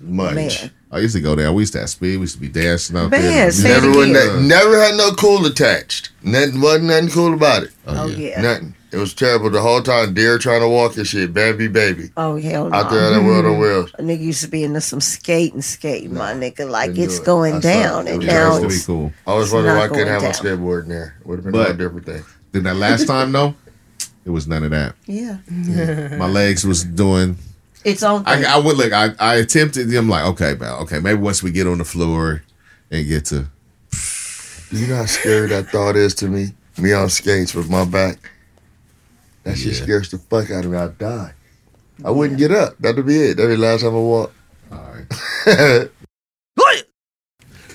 Much. 0.00 0.34
Man. 0.34 0.70
I 0.92 0.98
used 0.98 1.14
to 1.14 1.20
go 1.22 1.34
there. 1.34 1.50
We 1.52 1.62
used 1.62 1.72
to 1.72 1.80
have 1.80 1.88
speed. 1.90 2.16
We 2.16 2.22
used 2.22 2.34
to 2.34 2.40
be 2.40 2.48
dancing 2.48 2.96
out 2.98 3.10
Man, 3.10 3.22
there. 3.22 3.50
say 3.50 3.70
it 3.70 3.82
Never, 3.82 4.02
again. 4.02 4.12
went 4.12 4.42
never 4.46 4.78
had 4.80 4.94
no 4.96 5.12
cool 5.12 5.46
attached. 5.46 6.10
Nothing 6.22 6.60
wasn't 6.60 6.84
nothing 6.84 7.08
cool 7.08 7.32
about 7.34 7.62
it. 7.64 7.70
Oh 7.86 8.06
yeah. 8.08 8.40
Nothing. 8.42 8.74
It 8.92 8.98
was 8.98 9.14
terrible 9.14 9.48
the 9.48 9.62
whole 9.62 9.80
time. 9.80 10.12
Deer 10.12 10.36
trying 10.36 10.60
to 10.60 10.68
walk 10.68 10.98
and 10.98 11.06
shit. 11.06 11.32
Baby, 11.32 11.66
baby. 11.66 12.10
Oh 12.18 12.36
hell 12.36 12.68
no. 12.68 12.76
Out 12.76 12.90
there 12.90 13.06
on 13.06 13.14
the 13.14 13.26
world 13.26 13.46
of 13.46 13.56
wheels. 13.56 13.90
A 13.98 14.02
nigga 14.02 14.20
used 14.20 14.42
to 14.42 14.48
be 14.50 14.64
into 14.64 14.82
some 14.82 15.00
skating, 15.00 15.62
skating, 15.62 16.12
my 16.12 16.34
nigga. 16.34 16.68
Like 16.68 16.90
it's 16.98 17.18
it. 17.18 17.24
going 17.24 17.54
I 17.54 17.60
saw 17.60 17.72
down, 17.72 18.06
it. 18.06 18.10
It 18.10 18.12
and 18.12 18.18
was 18.18 18.26
now 18.26 18.58
used 18.58 18.86
to 18.86 18.92
be 18.92 18.98
cool. 19.00 19.12
I 19.26 19.34
was 19.34 19.50
wondering 19.50 19.76
why 19.78 19.84
I 19.84 19.88
couldn't 19.88 20.08
have 20.08 20.20
going 20.20 20.32
my 20.32 20.38
skateboard 20.66 20.82
in 20.82 20.88
there. 20.90 21.16
Would 21.24 21.36
have 21.38 21.44
been 21.44 21.52
But- 21.52 21.70
a 21.70 21.74
different 21.74 22.04
thing. 22.04 22.22
Then 22.52 22.64
that 22.64 22.76
last 22.76 23.06
time 23.06 23.32
though, 23.32 23.54
it 24.26 24.30
was 24.30 24.46
none 24.46 24.62
of 24.62 24.70
that. 24.72 24.94
yeah, 25.06 25.38
My 26.18 26.28
legs 26.28 26.66
was 26.66 26.84
doing. 26.84 27.38
It's 27.84 28.02
on. 28.02 28.24
I, 28.26 28.44
I 28.44 28.56
would 28.58 28.76
look. 28.76 28.92
I, 28.92 29.10
I 29.18 29.36
attempted. 29.36 29.92
I'm 29.94 30.08
like, 30.08 30.24
okay, 30.26 30.54
man. 30.54 30.72
Okay, 30.82 30.98
maybe 31.00 31.20
once 31.20 31.42
we 31.42 31.50
get 31.50 31.66
on 31.66 31.78
the 31.78 31.84
floor 31.84 32.42
and 32.90 33.06
get 33.06 33.24
to. 33.26 33.46
You 34.70 34.86
know 34.86 34.96
how 34.96 35.06
scary 35.06 35.48
that 35.48 35.68
thought 35.68 35.96
is 35.96 36.14
to 36.16 36.28
me? 36.28 36.48
Me 36.78 36.92
on 36.92 37.10
skates 37.10 37.54
with 37.54 37.68
my 37.68 37.84
back. 37.84 38.30
That 39.44 39.56
shit 39.58 39.74
Yeah. 39.76 39.82
scares 39.82 40.10
the 40.10 40.18
fuck 40.18 40.50
out 40.50 40.64
of 40.64 40.70
me. 40.70 40.78
I'd 40.78 40.96
die. 40.98 41.34
I 42.04 42.10
wouldn't 42.10 42.38
get 42.38 42.50
up. 42.52 42.78
That'd 42.78 43.04
be 43.04 43.16
it. 43.20 43.36
That'd 43.36 43.50
be 43.50 43.56
the 43.56 43.62
last 43.62 43.82
time 43.82 43.90
I 43.94 43.98
walk. 43.98 44.32
All 44.72 44.94
right. 45.46 45.88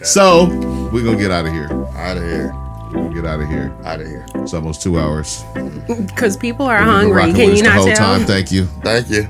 So 0.04 0.46
we're 0.94 1.04
gonna 1.04 1.18
get 1.18 1.32
out 1.32 1.48
of 1.48 1.52
here. 1.54 1.68
out 1.96 2.18
of 2.18 2.24
here. 2.24 2.54
We're 2.54 2.94
gonna 3.10 3.14
get 3.16 3.26
out 3.26 3.42
of 3.42 3.50
here. 3.50 3.76
Out 3.84 4.00
of 4.00 4.08
here. 4.08 4.26
It's 4.36 4.54
almost 4.54 4.82
two 4.82 5.00
hours. 5.00 5.44
Because 5.88 6.38
people 6.38 6.66
are 6.68 6.78
hungry. 6.78 7.16
rocking 7.18 7.36
Can 7.36 7.50
with 7.50 7.60
you 7.60 7.62
us 7.62 7.62
the 7.62 7.68
not 7.70 7.76
whole 7.78 7.88
tell? 7.88 8.18
time. 8.18 8.26
Thank 8.26 8.52
you. 8.52 8.66
Thank 8.84 9.10
you. 9.10 9.28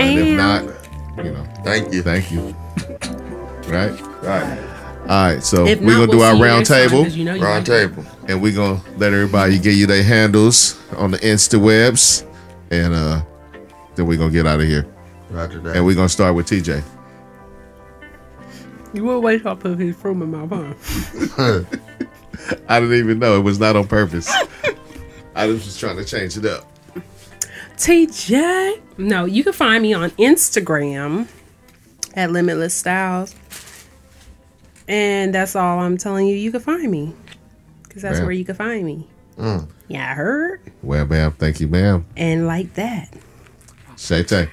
And 0.00 0.18
if 0.18 0.36
not, 0.36 1.24
you 1.24 1.32
know, 1.32 1.44
Thank 1.64 1.92
you. 1.92 2.02
thank 2.02 2.30
you. 2.30 2.54
Right. 3.68 4.00
Right. 4.22 4.58
All 5.02 5.06
right. 5.34 5.42
So 5.42 5.66
If 5.66 5.80
we're 5.80 5.92
gonna 5.94 6.06
do 6.10 6.18
we'll 6.18 6.26
our 6.26 6.32
see 6.32 6.38
you 6.38 6.44
round 6.44 6.68
next 6.70 6.90
time, 6.90 7.10
You 7.10 7.24
know 7.24 7.34
you 7.34 7.42
Round 7.42 7.66
table. 7.66 8.04
and 8.28 8.40
we're 8.42 8.54
gonna 8.54 8.80
let 8.96 9.12
everybody 9.12 9.58
give 9.58 9.74
you 9.74 9.86
their 9.86 10.02
handles 10.02 10.80
on 10.96 11.10
the 11.10 11.18
Insta 11.18 11.60
webs, 11.60 12.24
and 12.70 12.94
uh, 12.94 13.22
then 13.94 14.06
we're 14.06 14.18
gonna 14.18 14.32
get 14.32 14.46
out 14.46 14.60
of 14.60 14.66
here. 14.66 14.86
Roger 15.30 15.60
that. 15.60 15.76
And 15.76 15.84
we're 15.86 15.94
gonna 15.94 16.08
start 16.08 16.34
with 16.34 16.46
TJ. 16.48 16.82
You 18.92 19.04
will 19.04 19.20
wait 19.22 19.42
till 19.42 19.52
I 19.52 19.54
put 19.54 19.78
his 19.78 19.94
fruit 19.94 20.12
in 20.20 20.30
my 20.30 20.46
mouth. 20.46 21.38
I 22.68 22.80
didn't 22.80 22.96
even 22.98 23.18
know 23.20 23.36
it 23.36 23.42
was 23.42 23.60
not 23.60 23.76
on 23.76 23.86
purpose. 23.86 24.28
I 25.36 25.46
was 25.46 25.64
just 25.64 25.78
trying 25.78 25.96
to 25.96 26.04
change 26.04 26.36
it 26.36 26.44
up. 26.46 26.66
TJ. 27.80 28.78
No, 28.98 29.24
you 29.24 29.42
can 29.42 29.54
find 29.54 29.82
me 29.82 29.94
on 29.94 30.10
Instagram 30.10 31.26
at 32.14 32.30
Limitless 32.30 32.74
Styles. 32.74 33.34
And 34.86 35.34
that's 35.34 35.56
all 35.56 35.78
I'm 35.78 35.96
telling 35.96 36.26
you. 36.26 36.36
You 36.36 36.50
can 36.50 36.60
find 36.60 36.90
me. 36.90 37.14
Because 37.84 38.02
that's 38.02 38.18
Bam. 38.18 38.26
where 38.26 38.34
you 38.34 38.44
can 38.44 38.54
find 38.54 38.84
me. 38.84 39.08
Mm. 39.38 39.66
Yeah, 39.88 40.10
I 40.10 40.14
heard. 40.14 40.60
Well, 40.82 41.06
ma'am, 41.06 41.32
thank 41.38 41.58
you, 41.58 41.68
ma'am. 41.68 42.04
And 42.18 42.46
like 42.46 42.74
that. 42.74 43.14
Shay 43.96 44.24
Tay, 44.24 44.50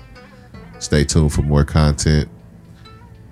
Stay 0.78 1.04
tuned 1.04 1.32
for 1.32 1.42
more 1.42 1.64
content 1.64 2.28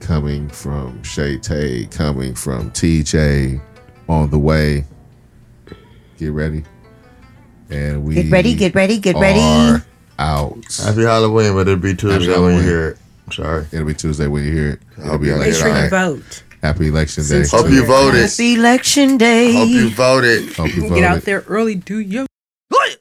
coming 0.00 0.48
from 0.48 1.02
Shay 1.02 1.38
Tay, 1.38 1.86
coming 1.90 2.34
from 2.34 2.70
TJ 2.70 3.60
on 4.08 4.30
the 4.30 4.38
way. 4.38 4.84
Get 6.18 6.32
ready. 6.32 6.64
And 7.70 8.04
we 8.04 8.14
Get 8.14 8.30
ready, 8.30 8.54
get 8.54 8.74
ready, 8.74 8.98
get 8.98 9.16
ready. 9.16 9.82
out. 10.18 10.64
Happy 10.82 11.02
Halloween, 11.02 11.52
but 11.54 11.60
it'll 11.68 11.76
be 11.76 11.94
Tuesday 11.94 12.38
when 12.38 12.56
you 12.56 12.62
hear 12.62 12.88
it. 12.90 12.98
Sorry. 13.32 13.66
It'll 13.72 13.86
be 13.86 13.94
Tuesday 13.94 14.26
when 14.26 14.44
you 14.44 14.52
hear 14.52 14.68
it. 14.70 14.80
I'll 15.04 15.18
be 15.18 15.28
y'all 15.28 15.38
like 15.38 15.48
Make 15.48 15.56
sure 15.56 15.82
you 15.82 15.88
vote. 15.90 16.42
Happy 16.64 16.86
Election 16.88 17.24
Day. 17.24 17.28
Since- 17.28 17.50
Hope 17.50 17.68
you 17.68 17.84
voted. 17.84 18.22
Happy 18.22 18.54
election 18.54 19.18
day. 19.18 19.52
Hope 19.52 19.68
you 19.68 19.90
voted. 19.90 20.50
Hope 20.54 20.74
you 20.74 20.88
Get 20.88 21.04
out 21.04 21.20
there 21.20 21.44
early. 21.46 21.74
Do 21.74 21.98
your 21.98 22.24
What? 22.70 22.96